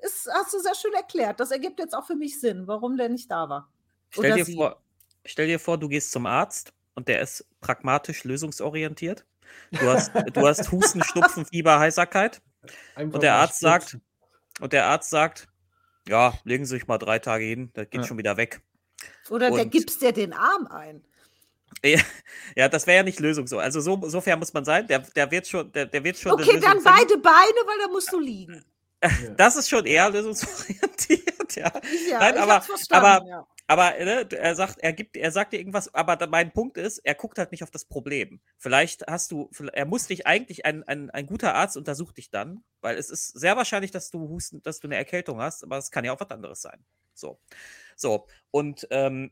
ist, 0.01 0.29
hast 0.33 0.53
du 0.53 0.59
sehr 0.59 0.75
schön 0.75 0.93
erklärt. 0.93 1.39
Das 1.39 1.51
ergibt 1.51 1.79
jetzt 1.79 1.95
auch 1.95 2.05
für 2.05 2.15
mich 2.15 2.39
Sinn, 2.39 2.67
warum 2.67 2.97
der 2.97 3.07
nicht 3.09 3.31
da 3.31 3.47
war. 3.47 3.69
Stell 4.09 4.33
dir, 4.35 4.45
vor, 4.45 4.81
stell 5.25 5.47
dir 5.47 5.59
vor, 5.59 5.77
du 5.77 5.87
gehst 5.87 6.11
zum 6.11 6.25
Arzt 6.25 6.73
und 6.95 7.07
der 7.07 7.21
ist 7.21 7.45
pragmatisch 7.61 8.25
lösungsorientiert. 8.25 9.25
Du 9.71 9.81
hast, 9.87 10.11
du 10.33 10.47
hast 10.47 10.71
Husten, 10.71 11.03
Schnupfen, 11.03 11.45
Fieber, 11.45 11.79
Heiserkeit. 11.79 12.41
Einfach 12.95 13.15
Und 13.15 13.23
der 13.23 13.35
Arzt 13.35 13.59
sagt, 13.59 13.89
spritzen. 13.89 14.05
Und 14.59 14.73
der 14.73 14.85
Arzt 14.85 15.09
sagt, 15.09 15.47
ja, 16.07 16.33
legen 16.43 16.65
Sie 16.65 16.75
sich 16.75 16.87
mal 16.87 16.97
drei 16.97 17.19
Tage 17.19 17.45
hin, 17.45 17.71
das 17.73 17.89
geht 17.89 18.01
Ja. 18.01 18.07
schon 18.07 18.17
wieder 18.17 18.37
weg. 18.37 18.61
Oder 19.29 19.49
der 19.51 19.63
und- 19.63 19.71
gibst 19.71 20.01
dir 20.01 20.11
den 20.11 20.33
Arm 20.33 20.67
ein. 20.67 21.03
Ja, 22.55 22.69
das 22.69 22.85
wäre 22.85 22.97
ja 22.97 23.03
nicht 23.03 23.19
Lösung 23.19 23.47
so. 23.47 23.57
Also 23.57 23.81
so, 23.81 23.99
so 24.07 24.21
fair 24.21 24.37
muss 24.37 24.53
man 24.53 24.63
sein. 24.63 24.85
Der, 24.87 24.99
der 24.99 25.31
wird 25.31 25.47
schon, 25.47 25.71
der, 25.71 25.87
der 25.87 26.03
wird 26.03 26.17
schon. 26.17 26.33
Okay, 26.33 26.59
dann 26.59 26.79
finden. 26.79 26.83
beide 26.83 27.17
Beine, 27.17 27.59
weil 27.65 27.79
da 27.85 27.87
musst 27.91 28.11
du 28.13 28.19
liegen. 28.19 28.63
Das 29.37 29.55
ist 29.57 29.69
schon 29.69 29.85
eher 29.85 30.09
lösungsorientiert, 30.09 31.55
ja. 31.55 31.71
Ja, 32.09 32.19
Nein, 32.19 32.37
aber- 32.37 32.63
aber- 32.91 33.25
ja. 33.27 33.47
Aber 33.73 33.97
ne, 33.97 34.27
er 34.31 34.55
sagt, 34.55 34.81
er 34.81 34.93
gibt, 34.93 35.17
er 35.17 35.31
sagt 35.31 35.51
dir 35.51 35.57
irgendwas, 35.57 35.91
aber 35.95 36.27
mein 36.27 36.53
Punkt 36.53 36.77
ist, 36.77 36.99
er 36.99 37.15
guckt 37.15 37.39
halt 37.39 37.51
nicht 37.51 37.63
auf 37.63 37.71
das 37.71 37.85
Problem. 37.85 38.39
Vielleicht 38.59 39.07
hast 39.07 39.31
du, 39.31 39.49
er 39.73 39.85
muss 39.87 40.05
dich 40.05 40.27
eigentlich, 40.27 40.63
ein, 40.63 40.83
ein, 40.83 41.09
ein 41.09 41.25
guter 41.25 41.55
Arzt 41.55 41.75
untersucht 41.75 42.17
dich 42.17 42.29
dann, 42.29 42.63
weil 42.81 42.97
es 42.97 43.09
ist 43.09 43.29
sehr 43.29 43.57
wahrscheinlich, 43.57 43.89
dass 43.89 44.11
du 44.11 44.29
Husten, 44.29 44.61
dass 44.61 44.79
du 44.79 44.87
eine 44.87 44.95
Erkältung 44.95 45.41
hast, 45.41 45.63
aber 45.63 45.79
es 45.79 45.89
kann 45.89 46.05
ja 46.05 46.13
auch 46.13 46.19
was 46.19 46.29
anderes 46.29 46.61
sein. 46.61 46.85
So. 47.15 47.39
So. 47.95 48.27
Und 48.51 48.87
ähm, 48.91 49.31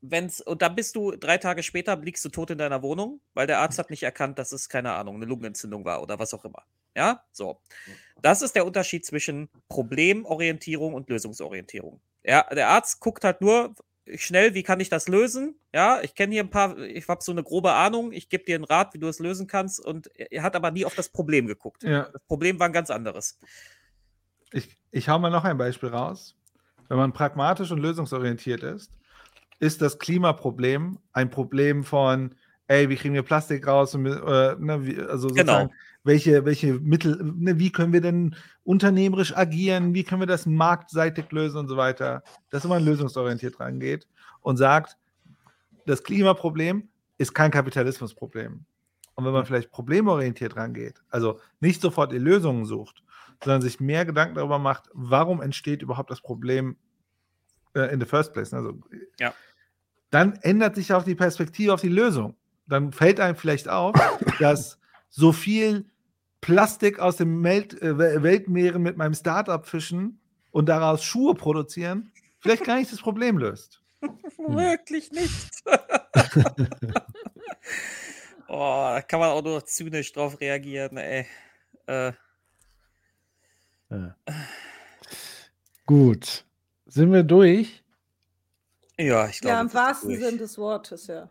wenn's, 0.00 0.40
und 0.40 0.60
dann 0.62 0.74
bist 0.74 0.96
du 0.96 1.12
drei 1.12 1.38
Tage 1.38 1.62
später, 1.62 1.94
liegst 1.98 2.24
du 2.24 2.30
tot 2.30 2.50
in 2.50 2.58
deiner 2.58 2.82
Wohnung, 2.82 3.20
weil 3.34 3.46
der 3.46 3.60
Arzt 3.60 3.78
hat 3.78 3.90
nicht 3.90 4.02
erkannt, 4.02 4.40
dass 4.40 4.50
es, 4.50 4.68
keine 4.68 4.94
Ahnung, 4.94 5.14
eine 5.14 5.26
Lungenentzündung 5.26 5.84
war 5.84 6.02
oder 6.02 6.18
was 6.18 6.34
auch 6.34 6.44
immer. 6.44 6.64
Ja, 6.96 7.24
so. 7.30 7.60
Das 8.22 8.42
ist 8.42 8.56
der 8.56 8.66
Unterschied 8.66 9.06
zwischen 9.06 9.50
Problemorientierung 9.68 10.94
und 10.94 11.08
Lösungsorientierung. 11.08 12.00
Ja, 12.24 12.42
der 12.52 12.68
Arzt 12.68 13.00
guckt 13.00 13.24
halt 13.24 13.40
nur 13.40 13.74
schnell, 14.16 14.54
wie 14.54 14.62
kann 14.62 14.80
ich 14.80 14.88
das 14.88 15.08
lösen? 15.08 15.54
Ja, 15.72 16.00
ich 16.02 16.14
kenne 16.14 16.32
hier 16.32 16.42
ein 16.42 16.50
paar, 16.50 16.76
ich 16.78 17.06
habe 17.08 17.22
so 17.22 17.32
eine 17.32 17.42
grobe 17.42 17.72
Ahnung, 17.72 18.12
ich 18.12 18.28
gebe 18.28 18.44
dir 18.44 18.56
einen 18.56 18.64
Rat, 18.64 18.94
wie 18.94 18.98
du 18.98 19.08
es 19.08 19.18
lösen 19.18 19.46
kannst 19.46 19.84
und 19.84 20.08
er 20.16 20.42
hat 20.42 20.56
aber 20.56 20.70
nie 20.70 20.84
auf 20.84 20.94
das 20.94 21.08
Problem 21.08 21.46
geguckt. 21.46 21.82
Ja. 21.82 22.08
Das 22.12 22.22
Problem 22.26 22.58
war 22.58 22.66
ein 22.66 22.72
ganz 22.72 22.90
anderes. 22.90 23.38
Ich, 24.52 24.76
ich 24.90 25.08
hau 25.08 25.18
mal 25.18 25.30
noch 25.30 25.44
ein 25.44 25.58
Beispiel 25.58 25.90
raus. 25.90 26.36
Wenn 26.88 26.98
man 26.98 27.12
pragmatisch 27.12 27.70
und 27.70 27.78
lösungsorientiert 27.78 28.64
ist, 28.64 28.90
ist 29.60 29.80
das 29.80 29.98
Klimaproblem 29.98 30.98
ein 31.12 31.30
Problem 31.30 31.84
von, 31.84 32.34
ey, 32.66 32.88
wie 32.88 32.96
kriegen 32.96 33.14
wir 33.14 33.22
Plastik 33.22 33.66
raus? 33.66 33.94
Und, 33.94 34.06
äh, 34.06 34.56
ne, 34.58 34.86
wie, 34.86 35.00
also 35.00 35.28
Genau. 35.28 35.70
Welche, 36.02 36.44
welche 36.44 36.74
Mittel, 36.74 37.18
ne, 37.22 37.58
wie 37.58 37.70
können 37.70 37.92
wir 37.92 38.00
denn 38.00 38.34
unternehmerisch 38.64 39.36
agieren? 39.36 39.94
Wie 39.94 40.04
können 40.04 40.22
wir 40.22 40.26
das 40.26 40.46
marktseitig 40.46 41.30
lösen 41.30 41.58
und 41.58 41.68
so 41.68 41.76
weiter? 41.76 42.22
Dass 42.50 42.64
man 42.64 42.84
lösungsorientiert 42.84 43.60
rangeht 43.60 44.06
und 44.40 44.56
sagt, 44.56 44.96
das 45.86 46.02
Klimaproblem 46.02 46.88
ist 47.18 47.34
kein 47.34 47.50
Kapitalismusproblem. 47.50 48.64
Und 49.14 49.24
wenn 49.24 49.32
man 49.32 49.44
vielleicht 49.44 49.70
problemorientiert 49.70 50.56
rangeht, 50.56 51.02
also 51.10 51.40
nicht 51.60 51.82
sofort 51.82 52.12
die 52.12 52.18
Lösungen 52.18 52.64
sucht, 52.64 53.02
sondern 53.42 53.60
sich 53.60 53.80
mehr 53.80 54.06
Gedanken 54.06 54.36
darüber 54.36 54.58
macht, 54.58 54.88
warum 54.94 55.42
entsteht 55.42 55.82
überhaupt 55.82 56.10
das 56.10 56.20
Problem 56.20 56.76
äh, 57.74 57.92
in 57.92 58.00
the 58.00 58.06
first 58.06 58.32
place. 58.32 58.54
Also, 58.54 58.78
Ja. 59.18 59.34
Dann 60.10 60.32
ändert 60.42 60.74
sich 60.74 60.92
auch 60.92 61.04
die 61.04 61.14
Perspektive 61.14 61.72
auf 61.72 61.82
die 61.82 61.88
Lösung. 61.88 62.34
Dann 62.66 62.92
fällt 62.92 63.20
einem 63.20 63.36
vielleicht 63.36 63.68
auf, 63.68 63.94
dass 64.40 64.78
so 65.08 65.32
viel 65.32 65.89
Plastik 66.40 66.98
aus 66.98 67.16
dem 67.16 67.42
Welt, 67.44 67.80
äh, 67.82 67.96
Wel- 67.98 68.22
Weltmeeren 68.22 68.82
mit 68.82 68.96
meinem 68.96 69.14
Startup 69.14 69.66
fischen 69.66 70.20
und 70.50 70.68
daraus 70.68 71.04
Schuhe 71.04 71.34
produzieren, 71.34 72.12
vielleicht 72.38 72.64
gar 72.64 72.76
nicht 72.78 72.90
das 72.92 73.00
Problem 73.00 73.38
löst. 73.38 73.82
Wirklich 74.38 75.12
nicht. 75.12 75.50
oh, 78.48 78.90
da 78.94 79.02
kann 79.02 79.20
man 79.20 79.30
auch 79.30 79.42
nur 79.44 79.64
zynisch 79.64 80.12
drauf 80.12 80.40
reagieren, 80.40 80.96
ey. 80.96 81.26
Äh, 81.86 82.12
Ja. 83.90 84.16
Gut. 85.86 86.44
Sind 86.86 87.12
wir 87.12 87.22
durch? 87.24 87.82
Ja, 89.00 89.28
ich 89.28 89.40
glaube. 89.40 89.54
Ja, 89.56 89.60
im 89.60 89.72
wahrsten 89.74 90.08
durch. 90.10 90.20
Sinn 90.22 90.38
des 90.38 90.56
Wortes, 90.58 91.06
ja. 91.06 91.28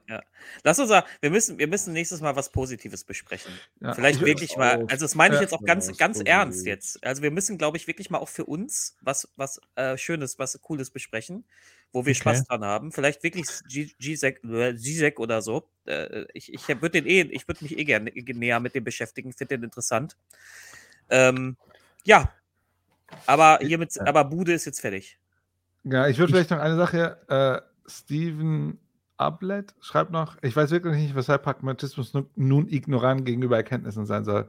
Lass 0.63 0.79
uns 0.79 0.89
sagen, 0.89 1.07
wir 1.21 1.29
müssen, 1.29 1.57
wir 1.57 1.67
müssen 1.67 1.93
nächstes 1.93 2.21
Mal 2.21 2.35
was 2.35 2.51
Positives 2.51 3.03
besprechen. 3.03 3.51
Ja, 3.81 3.93
Vielleicht 3.93 4.19
ich- 4.19 4.25
wirklich 4.25 4.57
mal, 4.57 4.85
also 4.89 5.05
das 5.05 5.15
meine 5.15 5.35
ich 5.35 5.39
Ja. 5.39 5.43
jetzt 5.43 5.53
auch 5.53 5.63
ganz, 5.63 5.87
Ja, 5.87 5.93
ganz 5.97 6.19
ernst 6.21 6.65
jetzt. 6.65 7.03
Also 7.03 7.21
wir 7.21 7.31
müssen, 7.31 7.57
glaube 7.57 7.77
ich, 7.77 7.87
wirklich 7.87 8.09
mal 8.09 8.17
auch 8.19 8.29
für 8.29 8.45
uns 8.45 8.95
was, 9.01 9.27
was 9.35 9.59
äh, 9.75 9.97
Schönes, 9.97 10.39
was 10.39 10.59
Cooles 10.61 10.89
besprechen, 10.91 11.45
wo 11.91 12.05
wir 12.05 12.11
Okay. 12.11 12.19
Spaß 12.21 12.45
dran 12.45 12.63
haben. 12.63 12.91
Vielleicht 12.91 13.23
wirklich 13.23 13.45
G-Sec 13.67 14.43
äh, 14.43 14.73
G-Sec 14.73 15.19
oder 15.19 15.41
so. 15.41 15.69
Äh, 15.85 16.25
ich 16.33 16.53
ich 16.53 16.67
würde 16.67 16.89
den 17.01 17.05
eh, 17.05 17.21
ich 17.21 17.47
würde 17.47 17.63
mich 17.63 17.77
eh 17.77 17.83
gerne 17.85 18.11
näher 18.11 18.59
mit 18.59 18.75
dem 18.75 18.83
beschäftigen, 18.83 19.33
finde 19.33 19.57
den 19.57 19.63
interessant. 19.63 20.15
Ähm, 21.09 21.57
ja. 22.05 22.33
Aber 23.25 23.57
hiermit, 23.61 23.95
Ja. 23.95 24.05
aber 24.05 24.23
Bude 24.23 24.53
ist 24.53 24.65
jetzt 24.65 24.81
fertig. 24.81 25.17
Ja, 25.83 26.07
ich 26.07 26.17
würde 26.17 26.33
vielleicht 26.33 26.51
noch 26.51 26.59
eine 26.59 26.75
Sache, 26.75 27.17
äh, 27.27 27.61
Steven 27.89 28.79
Ablett 29.17 29.75
schreibt 29.81 30.11
noch, 30.11 30.37
ich 30.41 30.55
weiß 30.55 30.71
wirklich 30.71 30.95
nicht, 30.95 31.15
weshalb 31.15 31.43
Pragmatismus 31.43 32.13
nu- 32.13 32.29
nun 32.35 32.67
ignorant 32.67 33.25
gegenüber 33.25 33.57
Erkenntnissen 33.57 34.05
sein 34.05 34.23
soll. 34.23 34.47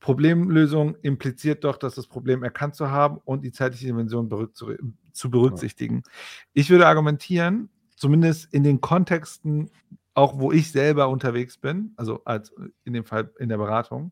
Problemlösung 0.00 0.94
impliziert 1.02 1.64
doch, 1.64 1.76
dass 1.76 1.94
das 1.96 2.06
Problem 2.06 2.42
erkannt 2.42 2.74
zu 2.76 2.90
haben 2.90 3.18
und 3.24 3.42
die 3.44 3.52
zeitliche 3.52 3.86
Dimension 3.86 4.28
zu 5.12 5.30
berücksichtigen. 5.30 6.02
Ich 6.52 6.70
würde 6.70 6.86
argumentieren, 6.86 7.68
zumindest 7.96 8.52
in 8.52 8.62
den 8.62 8.80
Kontexten 8.80 9.70
auch 10.18 10.36
wo 10.40 10.50
ich 10.50 10.72
selber 10.72 11.08
unterwegs 11.10 11.56
bin, 11.58 11.92
also 11.96 12.24
als 12.24 12.52
in 12.82 12.92
dem 12.92 13.04
Fall 13.04 13.30
in 13.38 13.48
der 13.48 13.56
Beratung, 13.56 14.10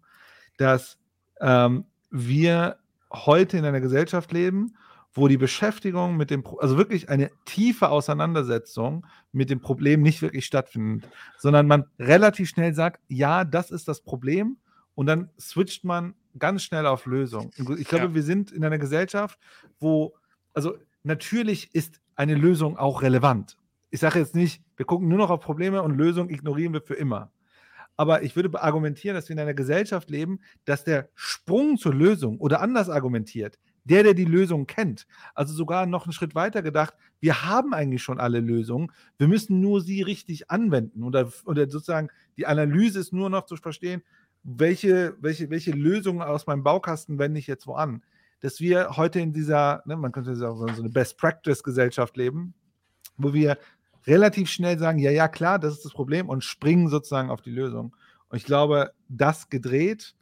dass 0.57 0.99
ähm, 1.41 1.85
wir 2.11 2.77
heute 3.13 3.59
in 3.59 3.65
einer 3.65 3.81
Gesellschaft 3.81 4.33
leben, 4.33 4.77
wo 5.17 5.29
die 5.29 5.39
Beschäftigung 5.39 6.17
mit 6.17 6.31
dem, 6.31 6.45
also 6.59 6.77
wirklich 6.77 7.09
eine 7.09 7.31
tiefe 7.45 7.89
Auseinandersetzung 7.89 9.07
mit 9.33 9.51
dem 9.51 9.61
Problem 9.61 10.03
nicht 10.03 10.23
wirklich 10.23 10.47
stattfindet, 10.47 11.09
sondern 11.39 11.67
man 11.67 11.85
relativ 11.99 12.49
schnell 12.49 12.75
sagt, 12.75 13.01
ja, 13.09 13.45
das 13.45 13.71
ist 13.71 13.89
das 13.89 14.01
Problem 14.03 14.59
und 14.95 15.07
dann 15.07 15.31
switcht 15.39 15.85
man 15.85 16.15
ganz 16.39 16.63
schnell 16.63 16.87
auf 16.87 17.07
Lösung. 17.07 17.51
Ich 17.79 17.89
glaube, 17.89 18.07
Ja. 18.07 18.15
wir 18.15 18.23
sind 18.23 18.53
in 18.53 18.65
einer 18.65 18.79
Gesellschaft, 18.79 19.39
wo, 19.81 20.15
also 20.53 20.77
natürlich 21.03 21.75
ist 21.75 22.01
eine 22.15 22.35
Lösung 22.35 22.77
auch 22.77 23.03
relevant. 23.03 23.57
Ich 23.91 24.01
sage 24.01 24.19
jetzt 24.19 24.35
nicht, 24.35 24.63
wir 24.77 24.85
gucken 24.85 25.09
nur 25.09 25.19
noch 25.19 25.31
auf 25.31 25.41
Probleme 25.41 25.83
und 25.83 25.97
Lösungen 25.97 26.29
ignorieren 26.31 26.73
wir 26.73 26.83
für 26.83 26.95
immer. 26.95 27.31
Aber 27.97 28.23
ich 28.23 28.37
würde 28.37 28.63
argumentieren, 28.63 29.15
dass 29.15 29.29
wir 29.29 29.35
in 29.35 29.41
einer 29.41 29.55
Gesellschaft 29.55 30.11
leben, 30.11 30.41
dass 30.67 30.85
der 30.85 31.09
Sprung 31.15 31.79
zur 31.79 31.95
Lösung 31.95 32.39
oder 32.39 32.61
anders 32.61 32.91
argumentiert, 32.91 33.59
der, 33.89 34.03
der 34.03 34.15
die 34.15 34.25
Lösung 34.25 34.67
kennt, 34.67 35.07
also 35.35 35.55
sogar 35.55 35.87
noch 35.87 36.05
einen 36.05 36.13
Schritt 36.13 36.35
weiter 36.35 36.63
gedacht, 36.63 36.95
wir 37.21 37.45
haben 37.45 37.73
eigentlich 37.73 38.03
schon 38.03 38.21
alle 38.21 38.41
Lösungen, 38.41 38.93
wir 39.17 39.29
müssen 39.29 39.61
nur 39.61 39.81
sie 39.81 40.03
richtig 40.03 40.51
anwenden 40.51 41.03
oder, 41.05 41.33
oder 41.45 41.71
sozusagen 41.71 42.09
die 42.37 42.47
Analyse 42.47 42.99
ist 42.99 43.13
nur 43.13 43.31
noch 43.31 43.47
zu 43.47 43.57
verstehen, 43.57 44.03
welche, 44.43 45.17
welche, 45.21 45.51
welche 45.51 45.73
Lösungen 45.73 46.23
aus 46.23 46.47
meinem 46.47 46.63
Baukasten 46.63 47.19
wende 47.19 47.39
ich 47.39 47.47
jetzt 47.47 47.67
wo 47.67 47.75
an. 47.75 48.03
Dass 48.41 48.61
wir 48.61 48.97
heute 48.97 49.19
in 49.19 49.33
dieser, 49.33 49.83
ne, 49.87 49.97
man 49.97 50.13
könnte 50.13 50.37
sagen, 50.37 50.59
so 50.59 50.83
eine 50.83 50.91
Best-Practice-Gesellschaft 50.91 52.17
leben, 52.17 52.55
wo 53.17 53.33
wir 53.33 53.59
relativ 54.07 54.49
schnell 54.51 54.79
sagen, 54.79 54.99
ja, 54.99 55.11
ja, 55.11 55.27
klar, 55.27 55.59
das 55.59 55.75
ist 55.75 55.85
das 55.85 55.93
Problem 55.93 56.29
und 56.29 56.45
springen 56.45 56.89
sozusagen 56.89 57.31
auf 57.31 57.41
die 57.41 57.51
Lösung. 57.51 57.97
Und 58.29 58.37
ich 58.37 58.45
glaube, 58.45 58.93
das 59.09 59.49
gedreht, 59.49 60.15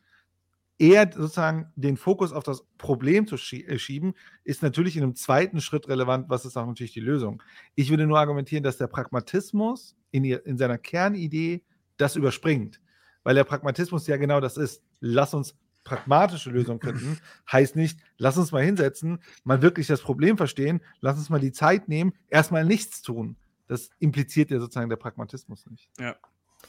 eher 0.78 1.11
sozusagen 1.12 1.73
den 1.77 1.97
Fokus 1.97 2.33
auf 2.33 2.44
das 2.44 2.65
Problem 2.78 3.27
zu 3.27 3.36
äh, 3.36 3.78
schieben, 3.78 4.15
ist 4.43 4.62
natürlich 4.62 4.97
in 4.97 5.03
einem 5.03 5.15
zweiten 5.15 5.61
Schritt 5.61 5.89
relevant, 5.89 6.28
was 6.28 6.44
ist 6.44 6.57
auch 6.57 6.67
natürlich 6.67 6.93
die 6.93 7.01
Lösung. 7.01 7.43
Ich 7.75 7.91
würde 7.91 8.07
nur 8.07 8.19
argumentieren, 8.19 8.65
dass 8.65 8.78
der 8.78 8.89
Pragmatismus 8.89 9.97
in, 10.11 10.25
ihr, 10.25 10.44
in 10.47 10.59
seiner 10.59 10.78
Kernidee 10.78 11.62
das 11.97 12.17
überspringt. 12.17 12.81
Weil 13.23 13.36
der 13.36 13.44
Pragmatismus 13.44 14.07
ja 14.07 14.17
genau 14.17 14.41
das 14.41 14.57
ist. 14.57 14.83
Lass 15.01 15.33
uns 15.33 15.57
pragmatische 15.85 16.51
Lösungen 16.51 16.81
finden. 16.81 17.19
Heißt 17.53 17.77
nicht, 17.77 18.01
lass 18.19 18.36
uns 18.36 18.53
mal 18.53 18.65
hinsetzen, 18.65 19.19
mal 19.44 19.62
wirklich 19.62 19.86
das 19.86 20.01
Problem 20.01 20.36
verstehen, 20.36 20.81
lass 21.01 21.17
uns 21.17 21.31
mal 21.31 21.41
die 21.41 21.53
Zeit 21.53 21.89
nehmen, 21.89 22.12
erstmal 22.28 22.65
nichts 22.65 23.03
tun. 23.03 23.36
Das 23.67 23.91
impliziert 23.99 24.51
ja 24.51 24.59
sozusagen 24.59 24.91
der 24.91 24.97
Pragmatismus 24.97 25.67
nicht. 25.67 25.89
Ja. 25.99 26.17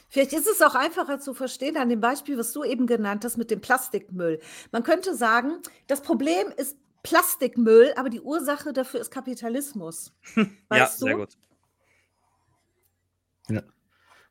Vielleicht 0.08 0.32
ist 0.32 0.46
es 0.46 0.62
auch 0.62 0.74
einfacher 0.74 1.18
zu 1.18 1.34
verstehen 1.34 1.76
an 1.76 1.88
dem 1.88 2.00
Beispiel, 2.00 2.38
was 2.38 2.52
du 2.52 2.62
eben 2.64 2.86
genannt 2.86 3.24
hast 3.24 3.36
mit 3.36 3.50
dem 3.50 3.60
Plastikmüll. 3.60 4.40
Man 4.72 4.82
könnte 4.82 5.14
sagen, 5.14 5.60
das 5.88 6.00
Problem 6.00 6.52
ist 6.56 6.76
Plastikmüll, 7.02 7.92
aber 7.96 8.08
die 8.08 8.20
Ursache 8.20 8.72
dafür 8.72 9.00
ist 9.00 9.10
Kapitalismus. 9.10 10.12
ja, 10.36 10.46
Weißt 10.68 10.98
sehr 10.98 11.12
du? 11.14 11.18
gut. 11.20 11.36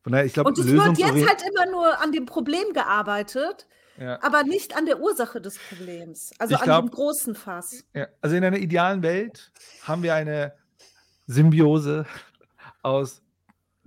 Von 0.06 0.12
daher, 0.12 0.26
ich 0.26 0.34
glaube, 0.34 0.50
Und 0.50 0.60
es 0.60 0.68
wird 0.68 0.98
jetzt 1.00 1.28
halt 1.28 1.44
immer 1.50 1.66
nur 1.72 2.00
an 2.00 2.12
dem 2.12 2.28
Problem 2.28 2.74
gearbeitet, 2.74 3.66
ja. 3.98 4.22
aber 4.22 4.44
nicht 4.44 4.78
an 4.78 4.86
der 4.86 5.00
Ursache 5.00 5.42
des 5.42 5.58
Problems. 5.58 6.32
Also 6.38 6.54
Ich 6.54 6.60
an 6.62 6.66
glaub- 6.66 6.86
dem 6.86 6.92
großen 6.92 7.34
Fass. 7.34 7.84
Ja, 7.96 8.08
also 8.22 8.36
in 8.36 8.44
einer 8.46 8.58
idealen 8.60 9.02
Welt 9.02 9.52
haben 9.82 10.04
wir 10.04 10.14
eine 10.14 10.54
Symbiose 11.26 12.06
aus 12.84 13.24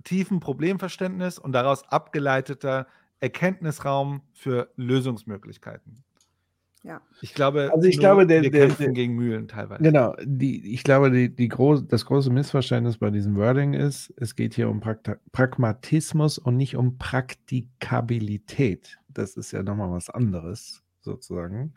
tiefem 0.03 0.39
Problemverständnis 0.39 1.39
und 1.39 1.53
daraus 1.53 1.83
abgeleiteter 1.89 2.85
Erkenntnisraum 3.19 4.21
für 4.33 4.69
Lösungsmöglichkeiten. 4.75 6.03
Ja. 6.83 7.01
Ich 7.21 7.33
glaube, 7.33 7.69
Also 7.73 7.89
ich 7.89 7.97
nur 7.97 8.01
glaube, 8.01 8.25
der- 8.25 8.41
wir 8.41 8.51
der- 8.51 8.67
kämpfen 8.67 8.83
der- 8.83 8.91
gegen 8.93 9.15
Mühlen 9.15 9.49
teilweise. 9.49 9.83
Genau, 9.83 10.15
die, 10.23 10.73
ich 10.73 10.83
glaube, 10.85 11.11
die, 11.11 11.27
die 11.35 11.49
groß, 11.49 11.85
das 11.87 12.05
große 12.05 12.29
Missverständnis 12.29 12.97
bei 12.97 13.09
diesem 13.09 13.35
Wording 13.35 13.73
ist, 13.73 14.13
es 14.15 14.37
geht 14.37 14.53
hier 14.53 14.69
um 14.69 14.79
Prakta 14.79 15.17
Pragmatismus 15.33 16.37
und 16.37 16.55
nicht 16.55 16.77
um 16.77 16.97
Praktikabilität. 16.97 18.97
Das 19.09 19.35
ist 19.35 19.51
ja 19.51 19.61
nochmal 19.63 19.91
was 19.91 20.09
anderes, 20.09 20.81
sozusagen. 21.01 21.73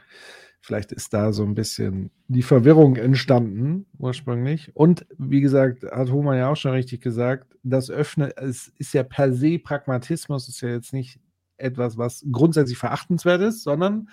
Vielleicht 0.65 0.93
ist 0.93 1.13
da 1.13 1.33
so 1.33 1.43
ein 1.43 1.55
bisschen 1.57 2.13
die 2.29 2.43
Verwirrung 2.43 2.95
entstanden, 2.95 3.87
ursprünglich. 3.99 4.71
Und 4.75 5.05
wie 5.19 5.41
gesagt, 5.41 5.83
hat 5.83 6.13
Homer 6.13 6.37
ja 6.37 6.51
auch 6.51 6.57
schon 6.57 6.71
richtig 6.71 7.01
gesagt, 7.01 7.57
das 7.65 7.91
öffnet, 7.91 8.35
es 8.39 8.69
ist 8.79 8.95
ja 8.95 9.03
per 9.03 9.33
se 9.33 9.59
Pragmatismus, 9.59 10.49
ist 10.49 10.61
ja 10.61 10.69
jetzt 10.69 10.93
nicht 10.93 11.19
etwas, 11.57 11.99
was 11.99 12.25
grundsätzlich 12.31 12.79
verachtenswert 12.79 13.43
ist, 13.43 13.65
sondern 13.65 14.09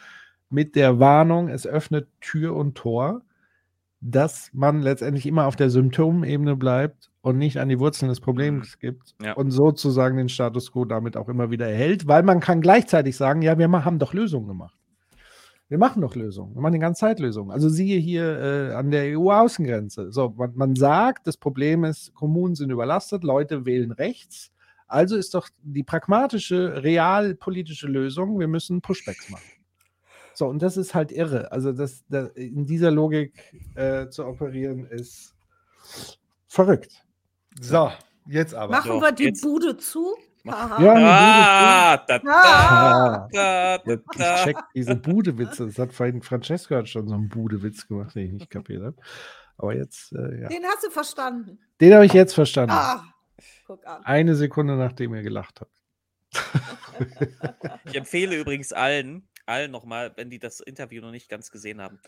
mit 0.50 0.76
der 0.76 1.00
Warnung, 1.00 1.50
es 1.50 1.68
öffnet 1.68 2.08
Tür 2.20 2.56
und 2.56 2.74
Tor, 2.76 3.22
dass 4.02 4.50
man 4.54 4.82
letztendlich 4.82 5.28
immer 5.28 5.46
auf 5.46 5.56
der 5.56 5.70
Symptomebene 5.70 6.56
bleibt 6.56 7.12
und 7.22 7.38
nicht 7.38 7.58
an 7.60 7.70
die 7.70 7.80
Wurzeln 7.80 8.10
des 8.10 8.22
Problems 8.22 8.80
gibt 8.80 9.14
Ja. 9.22 9.34
und 9.34 9.52
sozusagen 9.52 10.18
den 10.18 10.30
Status 10.30 10.72
quo 10.72 10.86
damit 10.86 11.16
auch 11.16 11.30
immer 11.30 11.52
wieder 11.52 11.68
erhält, 11.68 12.08
weil 12.08 12.24
man 12.24 12.40
kann 12.40 12.62
gleichzeitig 12.62 13.16
sagen, 13.18 13.44
ja, 13.44 13.58
wir 13.60 13.70
haben 13.70 14.00
doch 14.00 14.14
Lösungen 14.14 14.48
gemacht. 14.48 14.79
Wir 15.70 15.78
machen 15.78 16.02
doch 16.02 16.16
Lösungen. 16.16 16.56
Wir 16.56 16.62
machen 16.62 16.74
die 16.74 16.80
ganze 16.80 17.00
Zeit 17.02 17.20
Lösungen. 17.20 17.52
Also 17.52 17.70
siehe 17.70 18.00
hier 18.00 18.40
äh, 18.40 18.74
an 18.74 18.90
der 18.92 19.18
EU-Außengrenze. 19.18 20.12
So, 20.12 20.30
man, 20.36 20.52
man 20.56 20.76
sagt, 20.76 21.28
das 21.28 21.38
Problem 21.38 21.84
ist, 21.84 22.14
Kommunen 22.16 22.56
sind 22.56 22.72
überlastet, 22.72 23.24
Leute 23.24 23.66
wählen 23.66 23.92
rechts. 23.92 24.52
Also 24.88 25.16
ist 25.16 25.36
doch 25.36 25.48
die 25.62 25.84
pragmatische, 25.84 26.82
realpolitische 26.84 27.88
Lösung, 27.88 28.40
wir 28.40 28.48
müssen 28.48 28.82
Pushbacks 28.82 29.30
machen. 29.30 29.44
So, 30.34 30.48
und 30.48 30.62
das 30.64 30.78
ist 30.78 30.96
halt 30.96 31.12
irre. 31.12 31.52
Also 31.52 31.72
das, 31.72 32.04
das, 32.10 32.30
in 32.30 32.66
dieser 32.66 32.90
Logik 32.90 33.34
äh, 33.76 34.08
zu 34.10 34.26
operieren 34.26 34.86
ist 34.88 35.36
verrückt. 36.48 37.04
So, 37.62 37.92
jetzt 38.28 38.56
aber. 38.56 38.72
Machen 38.72 38.92
So, 38.94 39.02
wir 39.02 39.12
die 39.12 39.24
jetzt- 39.26 39.42
Bude 39.44 39.78
zu? 39.78 40.16
Ja, 40.44 40.78
Ah, 40.80 41.98
da, 42.08 42.20
da, 42.20 43.28
da, 43.32 43.78
da, 43.78 44.36
Ich 44.36 44.44
check 44.44 44.58
diese 44.74 44.96
Budewitze. 44.96 45.66
Das 45.68 45.78
hat 45.80 45.94
vorhin 45.94 46.22
Francesco 46.22 46.76
hat 46.76 46.88
schon 46.90 47.08
so 47.08 47.14
einen 47.16 47.30
Budewitz 47.30 47.88
gemacht, 47.88 48.16
den 48.16 48.26
ich 48.26 48.32
nicht 48.34 48.50
kapiert 48.50 48.84
habe. 48.84 48.96
Aber 49.58 49.76
jetzt, 49.76 50.14
äh, 50.14 50.42
ja. 50.42 50.48
Den 50.48 50.64
hast 50.66 50.84
du 50.86 50.90
verstanden. 50.90 51.60
Den 51.82 51.94
habe 51.94 52.06
ich 52.06 52.14
jetzt 52.14 52.34
verstanden. 52.34 52.72
Ah, 52.72 53.04
guck 53.66 53.86
an. 53.86 54.04
Eine 54.06 54.36
Sekunde, 54.36 54.76
nachdem 54.78 55.14
er 55.14 55.22
gelacht 55.24 55.62
hat. 55.62 55.70
Ich 57.86 57.96
empfehle 57.96 58.38
übrigens 58.38 58.72
allen, 58.74 59.28
allen 59.46 59.72
nochmal, 59.72 60.14
wenn 60.16 60.30
die 60.30 60.40
das 60.40 60.60
Interview 60.60 61.02
noch 61.02 61.12
nicht 61.12 61.30
ganz 61.30 61.52
gesehen 61.52 61.82
haben, 61.82 62.00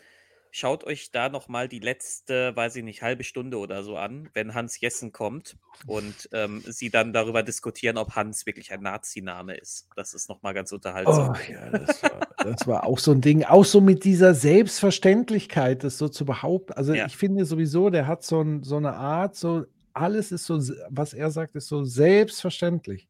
schaut 0.54 0.84
euch 0.84 1.10
da 1.10 1.30
nochmal 1.30 1.66
die 1.66 1.78
letzte, 1.78 2.54
weiß 2.54 2.76
ich 2.76 2.84
nicht, 2.84 3.00
halbe 3.02 3.24
Stunde 3.24 3.56
oder 3.56 3.82
so 3.82 3.96
an, 3.96 4.28
wenn 4.34 4.54
Hans 4.54 4.78
Jessen 4.78 5.10
kommt 5.10 5.56
und 5.86 6.28
ähm, 6.32 6.62
sie 6.66 6.90
dann 6.90 7.14
darüber 7.14 7.42
diskutieren, 7.42 7.96
ob 7.96 8.14
Hans 8.14 8.44
wirklich 8.44 8.70
ein 8.70 8.82
Nazi-Name 8.82 9.54
ist. 9.54 9.88
Das 9.96 10.12
ist 10.12 10.28
nochmal 10.28 10.52
ganz 10.52 10.70
unterhaltsam. 10.70 11.34
Oh 11.34 11.50
ja, 11.52 11.70
das 11.70 12.02
war, 12.02 12.20
das 12.44 12.66
war 12.66 12.84
auch 12.84 12.98
so 12.98 13.12
ein 13.12 13.22
Ding. 13.22 13.44
Auch 13.44 13.64
so 13.64 13.80
mit 13.80 14.04
dieser 14.04 14.34
Selbstverständlichkeit, 14.34 15.84
das 15.84 15.96
so 15.96 16.08
zu 16.08 16.26
behaupten. 16.26 16.74
Also 16.74 16.92
Ja. 16.92 17.06
ich 17.06 17.16
finde 17.16 17.46
sowieso, 17.46 17.88
der 17.88 18.06
hat 18.06 18.22
so, 18.22 18.42
ein, 18.42 18.62
so 18.62 18.76
eine 18.76 18.92
Art, 18.92 19.34
so 19.34 19.64
alles 19.94 20.32
ist 20.32 20.44
so, 20.44 20.60
was 20.90 21.14
er 21.14 21.30
sagt, 21.30 21.56
ist 21.56 21.68
so 21.68 21.82
selbstverständlich. 21.84 23.08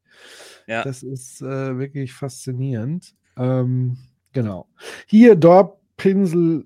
Ja. 0.65 0.83
Das 0.83 1.03
ist 1.03 1.41
äh, 1.41 1.77
wirklich 1.77 2.13
faszinierend. 2.13 3.15
Ähm, 3.37 3.97
genau. 4.31 4.69
Hier, 5.07 5.35
Dorpinsel 5.35 6.65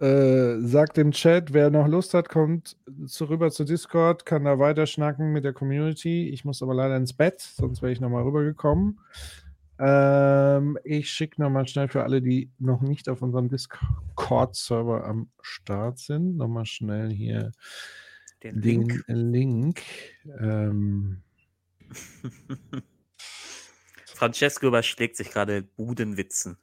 äh, 0.00 0.58
sagt 0.60 0.96
im 0.96 1.12
Chat, 1.12 1.52
wer 1.52 1.70
noch 1.70 1.86
Lust 1.86 2.14
hat, 2.14 2.28
kommt 2.30 2.76
zu, 3.06 3.26
rüber 3.26 3.50
zu 3.50 3.64
Discord, 3.64 4.24
kann 4.24 4.44
da 4.44 4.58
weiter 4.58 4.86
schnacken 4.86 5.32
mit 5.32 5.44
der 5.44 5.52
Community. 5.52 6.30
Ich 6.30 6.44
muss 6.44 6.62
aber 6.62 6.74
leider 6.74 6.96
ins 6.96 7.12
Bett, 7.12 7.40
sonst 7.40 7.82
wäre 7.82 7.92
ich 7.92 8.00
nochmal 8.00 8.22
rübergekommen. 8.22 8.98
Ähm, 9.78 10.78
ich 10.84 11.10
schicke 11.10 11.40
nochmal 11.42 11.68
schnell 11.68 11.88
für 11.88 12.02
alle, 12.02 12.22
die 12.22 12.50
noch 12.58 12.80
nicht 12.80 13.08
auf 13.08 13.22
unserem 13.22 13.48
Discord-Server 13.48 15.04
am 15.04 15.28
Start 15.42 15.98
sind, 15.98 16.36
nochmal 16.36 16.66
schnell 16.66 17.10
hier 17.10 17.52
Den 18.42 18.60
den 18.60 18.80
Link. 18.80 19.04
Link. 19.06 19.82
Ähm, 20.38 21.22
Francesco 24.06 24.66
überschlägt 24.66 25.16
sich 25.16 25.30
gerade 25.30 25.62
Budenwitzen. 25.62 26.58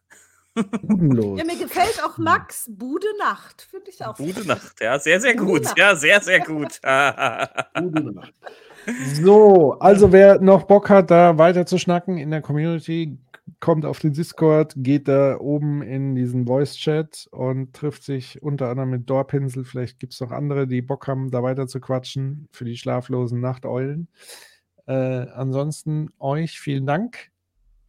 Budenlos. 0.63 1.39
Ja, 1.39 1.45
mir 1.45 1.57
gefällt 1.57 2.01
auch 2.03 2.17
Max 2.17 2.69
Bude 2.69 3.07
Nacht. 3.19 3.67
Finde 3.69 3.89
ich 3.89 4.03
auch. 4.05 4.15
Bude 4.15 4.45
Nacht, 4.47 4.79
ja, 4.81 4.99
sehr, 4.99 5.19
sehr 5.19 5.35
Bude 5.35 5.45
gut. 5.45 5.63
Nacht. 5.63 5.77
Ja, 5.77 5.95
sehr, 5.95 6.21
sehr 6.21 6.39
gut. 6.39 6.79
Gute 6.81 8.11
Nacht. 8.13 8.33
So, 9.13 9.73
also 9.79 10.11
wer 10.13 10.39
noch 10.39 10.63
Bock 10.63 10.89
hat, 10.89 11.11
da 11.11 11.37
weiter 11.37 11.65
zu 11.65 11.77
schnacken 11.77 12.17
in 12.17 12.31
der 12.31 12.41
Community, 12.41 13.19
kommt 13.59 13.85
auf 13.85 13.99
den 13.99 14.13
Discord, 14.13 14.73
geht 14.77 15.07
da 15.07 15.37
oben 15.39 15.81
in 15.81 16.15
diesen 16.15 16.45
Voice-Chat 16.45 17.27
und 17.31 17.73
trifft 17.73 18.03
sich 18.03 18.41
unter 18.41 18.69
anderem 18.69 18.91
mit 18.91 19.09
Dorpinsel. 19.09 19.65
Vielleicht 19.65 19.99
gibt 19.99 20.13
es 20.13 20.21
noch 20.21 20.31
andere, 20.31 20.67
die 20.67 20.81
Bock 20.81 21.07
haben, 21.07 21.31
da 21.31 21.43
weiter 21.43 21.67
zu 21.67 21.79
quatschen 21.79 22.47
für 22.51 22.65
die 22.65 22.77
schlaflosen 22.77 23.39
Nachteulen. 23.41 24.07
Äh, 24.85 24.93
ansonsten 24.93 26.09
euch 26.19 26.59
vielen 26.59 26.85
Dank 26.85 27.31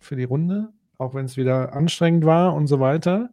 für 0.00 0.16
die 0.16 0.24
Runde, 0.24 0.72
auch 0.98 1.14
wenn 1.14 1.24
es 1.24 1.36
wieder 1.36 1.72
anstrengend 1.72 2.24
war 2.26 2.54
und 2.54 2.66
so 2.66 2.80
weiter. 2.80 3.30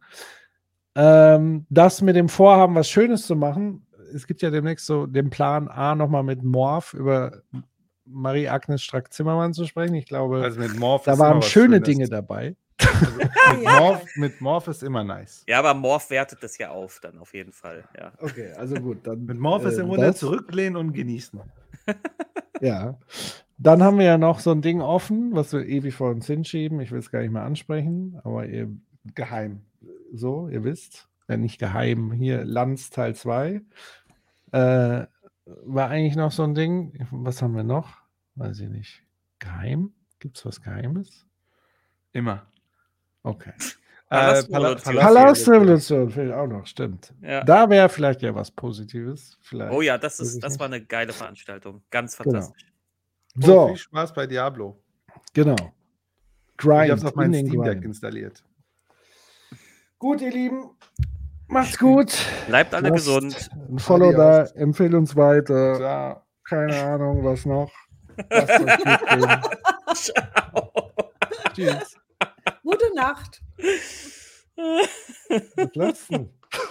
Ähm, 0.96 1.66
das 1.70 2.02
mit 2.02 2.16
dem 2.16 2.30
Vorhaben, 2.30 2.76
was 2.76 2.90
Schönes 2.90 3.28
zu 3.28 3.36
machen, 3.36 3.86
es 4.14 4.28
gibt 4.28 4.42
ja 4.42 4.50
demnächst 4.50 4.86
so 4.86 5.08
den 5.08 5.30
Plan 5.30 5.68
A 5.68 5.94
nochmal 5.96 6.24
mit 6.24 6.44
Morph 6.44 6.94
über 6.94 7.42
Marie-Agnes 8.06 8.82
Strack-Zimmermann 8.84 9.54
zu 9.54 9.66
sprechen. 9.66 9.96
Ich 9.96 10.06
glaube, 10.06 10.42
Also 10.44 10.60
mit 10.60 10.78
Morph 10.78 11.04
da 11.04 11.14
ist 11.14 11.20
waren 11.20 11.42
schöne 11.42 11.76
Schönes. 11.78 11.84
Dinge 11.88 12.08
dabei. 12.08 12.56
Mit, 13.18 13.64
Ja. 13.64 13.80
Morph, 13.80 14.04
mit 14.16 14.42
Morph 14.42 14.68
ist 14.68 14.84
immer 14.84 15.04
nice. 15.04 15.44
Ja, 15.48 15.60
aber 15.60 15.74
Morph 15.74 16.10
wertet 16.10 16.44
das 16.44 16.58
ja 16.58 16.70
auf, 16.72 17.00
dann 17.02 17.18
auf 17.20 17.34
jeden 17.34 17.52
Fall. 17.54 17.84
Ja. 17.98 18.12
Okay, 18.20 18.52
also 18.58 18.76
gut. 18.76 19.06
Dann, 19.08 19.26
Mit 19.26 19.40
Morph 19.40 19.66
ist 19.66 19.78
äh, 19.78 19.82
im 19.82 19.88
Grunde 19.88 20.08
das. 20.08 20.18
zurücklehnen 20.18 20.76
und 20.78 20.94
genießen. 20.94 21.40
Ja. 22.62 22.98
Dann 23.58 23.82
haben 23.84 23.98
wir 24.00 24.06
ja 24.06 24.18
noch 24.18 24.40
so 24.40 24.52
ein 24.52 24.62
Ding 24.62 24.82
offen, 24.82 25.34
was 25.34 25.54
wir 25.54 25.66
ewig 25.66 25.96
vor 25.96 26.10
uns 26.12 26.28
hinschieben. 26.28 26.80
Ich 26.82 26.92
will 26.92 27.00
es 27.00 27.12
gar 27.12 27.22
nicht 27.22 27.32
mehr 27.32 27.44
ansprechen, 27.44 28.20
aber 28.24 28.46
ihr 28.46 28.70
Geheim. 29.14 29.62
so, 30.14 30.50
ihr 30.50 30.64
wisst, 30.64 31.08
ja 31.28 31.38
nicht 31.38 31.60
geheim, 31.60 32.12
hier 32.12 32.44
Lanz 32.44 32.90
Teil 32.90 33.16
2. 33.16 33.62
Äh, 34.52 35.06
war 35.46 35.90
eigentlich 35.90 36.16
noch 36.16 36.32
so 36.32 36.44
ein 36.44 36.56
Ding. 36.56 36.94
Was 37.12 37.42
haben 37.42 37.56
wir 37.56 37.64
noch? 37.64 37.98
Weiß 38.36 38.60
ich 38.60 38.70
nicht. 38.70 39.04
Geheim? 39.40 39.94
Gibt 40.20 40.38
es 40.38 40.46
was 40.46 40.62
Geheimes? 40.62 41.26
Immer. 42.14 42.46
Okay. 43.24 43.54
Äh, 44.08 44.44
Palastrevolution. 44.44 44.52
Pala- 44.54 45.02
Palast- 45.02 45.14
Palastrevolution 45.16 46.10
fehlt 46.12 46.32
auch 46.32 46.46
noch, 46.48 46.68
stimmt. 46.68 47.12
Ja. 47.24 47.44
Da 47.44 47.68
wäre 47.72 47.90
vielleicht 47.90 48.22
ja 48.22 48.36
was 48.36 48.52
Positives. 48.52 49.36
Vielleicht. 49.42 49.74
Oh 49.74 49.82
ja, 49.82 49.98
das, 49.98 50.20
ist, 50.20 50.44
das 50.44 50.60
war 50.60 50.68
eine 50.68 50.80
geile 50.86 51.12
Veranstaltung. 51.12 51.82
Ganz 51.90 52.16
Genau. 52.20 52.54
Fantastisch. 53.36 53.44
Oh, 53.44 53.62
So, 53.62 53.68
viel 53.68 53.78
Spaß 53.78 54.14
bei 54.14 54.28
Diablo. 54.28 54.80
genau. 55.34 55.56
Ich 55.58 56.58
Grind. 56.58 56.90
habe 56.92 57.00
es 57.00 57.06
auf 57.06 57.12
in 57.12 57.18
meinem 57.18 57.32
den 57.34 57.48
Steam 57.48 57.64
Deck 57.64 57.74
Grind. 57.74 57.86
installiert. 57.86 58.44
Gut, 60.00 60.22
ihr 60.22 60.32
Lieben. 60.32 60.70
Macht's 61.48 61.78
gut. 61.78 62.14
Bleibt 62.48 62.74
alle 62.74 62.90
Lasst 62.90 63.06
gesund. 63.06 63.50
Ein 63.70 63.80
Follow 63.80 64.12
da, 64.14 64.40
Adios. 64.42 64.52
empfehlt 64.54 64.94
uns 64.94 65.16
weiter. 65.16 65.76
Ciao. 65.76 66.22
Keine 66.44 66.84
Ahnung, 66.84 67.24
was 67.24 67.46
noch. 67.46 67.72
Lasst 68.30 68.50
euch 68.62 68.78
gut 68.78 69.10
gehen. 69.10 69.42
Ciao. 69.94 70.72
Tschüss. 71.54 71.98
Gute 72.64 72.96
Nacht. 72.96 73.42
Was 74.56 75.76
lassen? 75.76 76.30